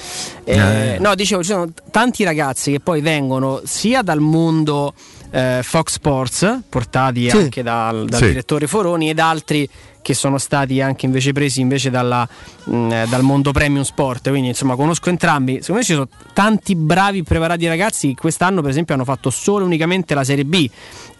Eh, 0.44 0.56
Eh. 0.58 0.98
No, 1.00 1.16
dicevo, 1.16 1.42
ci 1.42 1.50
sono 1.50 1.70
tanti 1.90 2.24
ragazzi 2.24 2.72
che 2.72 2.80
poi 2.82 3.02
vengono 3.02 3.62
sia 3.64 4.02
dal 4.04 4.20
mondo 4.20 4.94
eh, 5.32 5.62
Fox 5.64 5.94
Sports, 5.94 6.60
portati 6.70 7.28
Sì. 7.30 7.36
anche 7.36 7.64
dal, 7.64 8.06
dal 8.08 8.20
Sì. 8.20 8.28
direttore 8.28 8.68
Foroni, 8.68 9.10
ed 9.10 9.18
altri 9.18 9.68
che 10.04 10.14
sono 10.14 10.38
stati 10.38 10.80
anche 10.82 11.08
invece 11.08 11.32
presi 11.32 11.62
invece 11.62 11.90
dalla, 11.90 12.28
mh, 12.66 12.92
eh, 12.92 13.06
dal 13.10 13.24
mondo 13.24 13.52
premium 13.52 13.82
sport. 13.84 14.30
Quindi 14.30 14.50
insomma 14.50 14.76
conosco 14.76 15.10
entrambi. 15.10 15.54
Secondo 15.62 15.80
me 15.80 15.84
ci 15.84 15.94
sono 15.94 16.08
tanti 16.34 16.76
bravi 16.76 17.24
preparati 17.24 17.66
ragazzi 17.66 18.10
che 18.10 18.16
quest'anno 18.22 18.62
per 18.62 18.70
esempio 18.70 18.94
hanno 18.94 19.06
fatto 19.06 19.32
solo 19.32 19.64
e 19.64 19.68
unicamente 19.68 20.14
la 20.14 20.24
Serie 20.24 20.46
B 20.46 20.70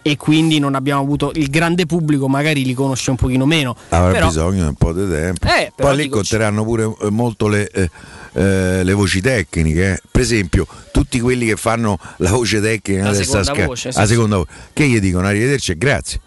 e 0.02 0.16
quindi 0.16 0.58
non 0.60 0.74
abbiamo 0.76 1.00
avuto 1.00 1.32
il 1.34 1.48
grande 1.48 1.86
pubblico, 1.86 2.28
magari 2.28 2.62
li 2.64 2.74
conosce 2.74 3.10
un 3.10 3.16
pochino 3.16 3.46
meno. 3.46 3.74
Avrà 3.88 4.12
Però- 4.12 4.26
bisogno 4.28 4.62
di 4.62 4.68
un 4.68 4.74
po' 4.74 4.92
di 4.92 5.08
tempo. 5.10 5.46
Eh, 5.48 5.72
Poi 5.74 5.96
lì 5.96 6.08
conteranno 6.08 6.62
pure 6.62 6.84
eh, 7.00 7.10
molto 7.10 7.48
le, 7.48 7.68
eh, 7.70 7.90
eh, 8.34 8.84
le 8.84 8.92
voci 8.92 9.20
tecniche. 9.22 9.92
eh. 9.94 10.00
Per 10.10 10.20
esempio, 10.20 10.66
tutti 10.92 11.18
quelli 11.20 11.46
che 11.46 11.56
fanno 11.56 11.98
la 12.18 12.30
voce 12.30 12.60
tecnica 12.60 13.04
La 13.04 13.14
seconda 13.14 13.44
Sasca- 13.44 13.64
voce, 13.66 13.90
sì, 13.92 13.98
la 13.98 14.04
sì. 14.06 14.12
seconda 14.12 14.36
voce, 14.36 14.50
che 14.74 14.86
gli 14.86 15.00
dicono 15.00 15.26
arrivederci 15.26 15.72
e 15.72 15.78
grazie. 15.78 16.20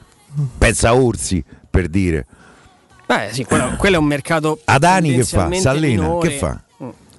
Pensa 0.58 0.90
a 0.90 0.96
Orsi 0.96 1.44
per 1.70 1.88
dire. 1.88 2.26
Beh, 3.08 3.30
sì, 3.32 3.46
quello, 3.46 3.76
quello 3.78 3.96
è 3.96 4.00
un 4.00 4.06
mercato. 4.06 4.60
Adani 4.66 5.16
che 5.16 5.24
fa? 5.24 5.50
S'allena? 5.54 6.04
minore. 6.04 6.28
Che 6.28 6.38
fa? 6.38 6.62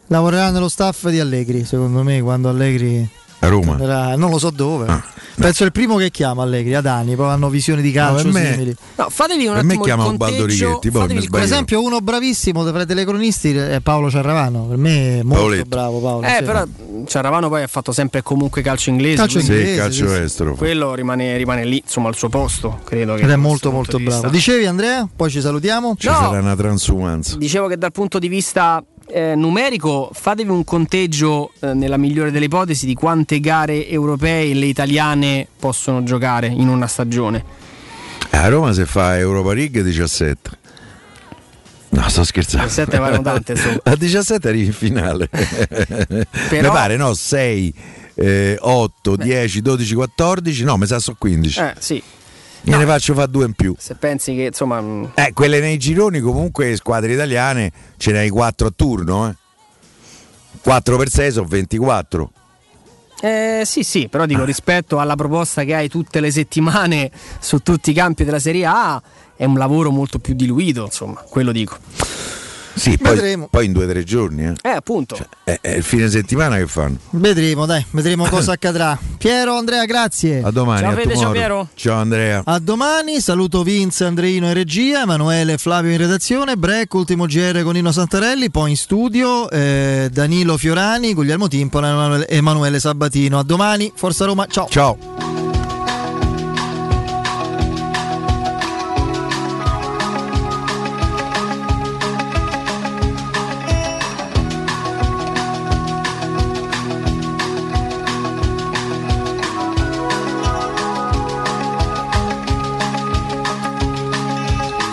Lavorerà 0.09 0.51
nello 0.51 0.69
staff 0.69 1.09
di 1.09 1.19
Allegri, 1.19 1.65
secondo 1.65 2.03
me, 2.03 2.21
quando 2.21 2.49
Allegri 2.51 3.09
A 3.41 3.47
Roma. 3.49 3.77
tornerà- 3.77 4.17
non 4.17 4.31
lo 4.31 4.39
so 4.39 4.51
dove. 4.51 4.87
Ah, 4.89 5.03
Penso 5.39 5.63
è 5.63 5.67
il 5.67 5.73
primo 5.73 5.95
che 5.95 6.11
chiama 6.11 6.43
Allegri, 6.43 6.75
Adani, 6.75 7.15
poi 7.15 7.29
hanno 7.31 7.49
visioni 7.49 7.81
di 7.81 7.93
calcio 7.93 8.25
per 8.25 8.33
me- 8.33 8.53
simili. 8.55 8.77
No, 8.97 9.07
fatevi 9.09 9.47
un 9.47 9.55
Per 9.55 9.63
me 9.63 9.69
attimo 9.71 9.85
chiama 9.85 10.07
il 10.07 10.15
Ubaldo 10.15 10.37
conteggio, 10.39 10.67
Righetti, 10.67 10.91
poi 10.91 11.13
il- 11.15 11.31
Per 11.31 11.43
esempio, 11.43 11.81
uno 11.81 12.01
bravissimo 12.01 12.69
tra 12.69 12.83
i 12.83 12.87
telecronisti 12.87 13.55
è 13.55 13.79
Paolo 13.81 14.11
Ciarravano. 14.11 14.65
Per 14.65 14.77
me 14.77 15.21
è 15.21 15.23
molto 15.23 15.39
Paoletto. 15.43 15.65
bravo 15.69 16.01
Paolo. 16.01 16.27
Eh, 16.27 16.35
sì. 16.39 16.43
però 16.45 16.65
Ciaravano 17.07 17.49
poi 17.49 17.63
ha 17.63 17.69
fatto 17.69 17.93
sempre 17.93 18.19
e 18.19 18.23
comunque 18.23 18.63
calcio 18.63 18.91
inglese. 18.91 19.15
Calcio 19.15 19.39
inglese, 19.39 19.71
Sì, 19.71 19.77
calcio 19.79 20.09
sì, 20.09 20.15
sì. 20.15 20.21
estero. 20.23 20.55
Quello 20.57 20.95
rimane, 20.97 21.37
rimane 21.37 21.65
lì, 21.65 21.81
insomma, 21.85 22.09
al 22.09 22.17
suo 22.17 22.29
posto, 22.29 22.81
credo. 22.83 23.15
Che 23.15 23.23
Ed 23.23 23.31
è 23.31 23.37
molto 23.37 23.71
molto 23.71 23.97
di 23.99 24.03
bravo. 24.05 24.23
vista- 24.23 24.37
Dicevi 24.37 24.67
Andrea? 24.67 25.09
Poi 25.15 25.31
ci 25.31 25.41
salutiamo. 25.41 25.95
Ci 25.97 26.09
No. 26.09 26.15
sarà 26.15 26.41
una 26.41 26.57
transumanza. 26.57 27.37
Dicevo 27.37 27.69
che 27.69 27.79
dal 27.79 27.93
punto 27.93 28.19
di 28.19 28.27
vista 28.27 28.83
eh, 29.11 29.35
numerico, 29.35 30.11
fatevi 30.13 30.51
un 30.51 30.65
conteggio, 30.65 31.53
eh, 31.61 31.75
nella 31.75 31.97
migliore 31.97 32.31
delle 32.31 32.47
ipotesi, 32.47 32.87
di 32.87 32.95
quante 32.95 33.41
gare 33.41 33.89
europee 33.89 34.53
le 34.55 34.67
italiane 34.67 35.47
possono 35.59 36.03
giocare 36.03 36.47
in 36.47 36.69
una 36.69 36.87
stagione. 36.87 37.45
A 38.31 38.49
Roma 38.49 38.73
se 38.73 38.87
fa 38.87 39.17
Europa 39.17 39.55
League 39.55 39.83
17. 39.83 40.51
No, 41.91 42.09
sto 42.09 42.25
scherzando. 42.25 42.67
17 42.67 42.99
vanno 42.99 43.23
tante. 43.23 43.55
A 43.83 43.97
17 43.97 44.49
arrivi 44.49 44.67
in 44.67 44.73
finale. 44.73 45.29
Mi 46.51 46.61
pare, 46.61 46.97
no? 46.97 47.15
6, 47.15 47.75
8, 48.59 49.17
10, 49.17 49.63
12, 49.63 49.95
14. 49.95 50.65
No, 50.65 50.77
mi 50.77 50.87
sa 50.87 50.99
so 50.99 51.15
15. 51.19 51.61
Eh, 51.61 51.75
sì. 51.79 52.03
Me 52.71 52.77
ne 52.77 52.87
faccio 52.87 53.15
fare 53.15 53.31
due 53.31 53.45
in 53.47 53.53
più. 53.55 53.75
Se 53.79 53.95
pensi 53.95 54.35
che, 54.35 54.43
insomma... 54.45 54.81
mh, 54.81 55.13
Eh, 55.15 55.33
quelle 55.33 55.61
nei 55.61 55.77
gironi 55.79 56.21
comunque 56.21 56.75
squadre 56.77 57.13
italiane 57.13 57.73
ce 57.97 58.13
ne 58.13 58.19
hai 58.21 58.29
4 58.29 58.67
a 58.67 58.73
turno, 58.75 59.29
eh. 59.29 59.35
4 60.63 60.97
per 60.97 61.09
6 61.09 61.33
sono 61.33 61.47
24. 61.47 62.33
Eh, 63.21 63.63
sì, 63.65 63.83
sì, 63.83 64.09
però 64.09 64.25
Ah. 64.25 64.27
dico 64.27 64.45
rispetto 64.45 64.99
alla 64.99 65.17
proposta 65.17 65.65
che 65.65 65.75
hai 65.75 65.89
tutte 65.89 66.21
le 66.21 66.31
settimane 66.31 67.11
su 67.41 67.59
tutti 67.59 67.91
i 67.91 67.95
campi 67.95 68.25
della 68.25 68.39
Serie 68.39 68.65
A, 68.67 69.01
è 69.37 69.45
un 69.45 69.57
lavoro 69.59 69.91
molto 69.91 70.19
più 70.19 70.35
diluito, 70.35 70.85
insomma, 70.85 71.21
quello 71.29 71.53
dico. 71.53 71.77
Sì, 72.79 72.97
poi, 72.99 73.15
Vedremo. 73.15 73.49
poi 73.51 73.67
in 73.67 73.73
2 73.73 73.85
o 73.85 73.89
3 73.89 74.05
giorni, 74.05 74.45
eh. 74.45 74.53
Eh, 74.63 74.69
appunto. 74.71 75.17
È, 75.45 75.59
è 75.61 75.77
il 75.77 75.83
fine 75.83 76.09
settimana 76.09 76.57
che 76.57 76.67
fanno. 76.67 76.97
Vedremo, 77.11 77.67
dai, 77.67 77.85
vedremo 77.91 78.25
cosa 78.31 78.53
accadrà. 78.53 78.99
Piero, 79.19 79.57
Andrea, 79.57 79.85
grazie. 79.85 80.43
A 80.43 80.51
domani. 80.51 80.81
Ciao, 80.81 80.91
a 80.91 80.95
Fede, 80.95 81.17
ciao. 81.17 81.31
Piero. 81.33 81.69
Ciao 81.75 81.99
Andrea. 81.99 82.43
A 82.45 82.59
domani, 82.59 83.21
saluto 83.21 83.63
Vince, 83.63 84.05
Andreino 84.05 84.47
in 84.47 84.55
regia, 84.55 85.03
Emanuele 85.03 85.59
Flavio 85.59 85.91
in 85.91 85.99
redazione, 85.99 86.57
break, 86.57 86.93
ultimo 86.95 87.27
GR 87.27 87.63
con 87.63 87.73
Nino 87.75 87.93
Santarelli, 87.93 88.51
poi 88.51 88.71
in 88.71 88.77
studio 88.77 89.51
eh, 89.51 90.09
Danilo 90.13 90.57
Fiorani, 90.57 91.15
Guglielmo 91.15 91.49
e 91.51 91.59
Emanuele- 91.61 92.29
Emanuele 92.29 92.81
Sabatino. 92.81 93.39
A 93.39 93.43
domani, 93.43 93.93
Forza 93.95 94.25
Roma, 94.25 94.47
ciao. 94.47 94.67
Ciao. 94.69 95.48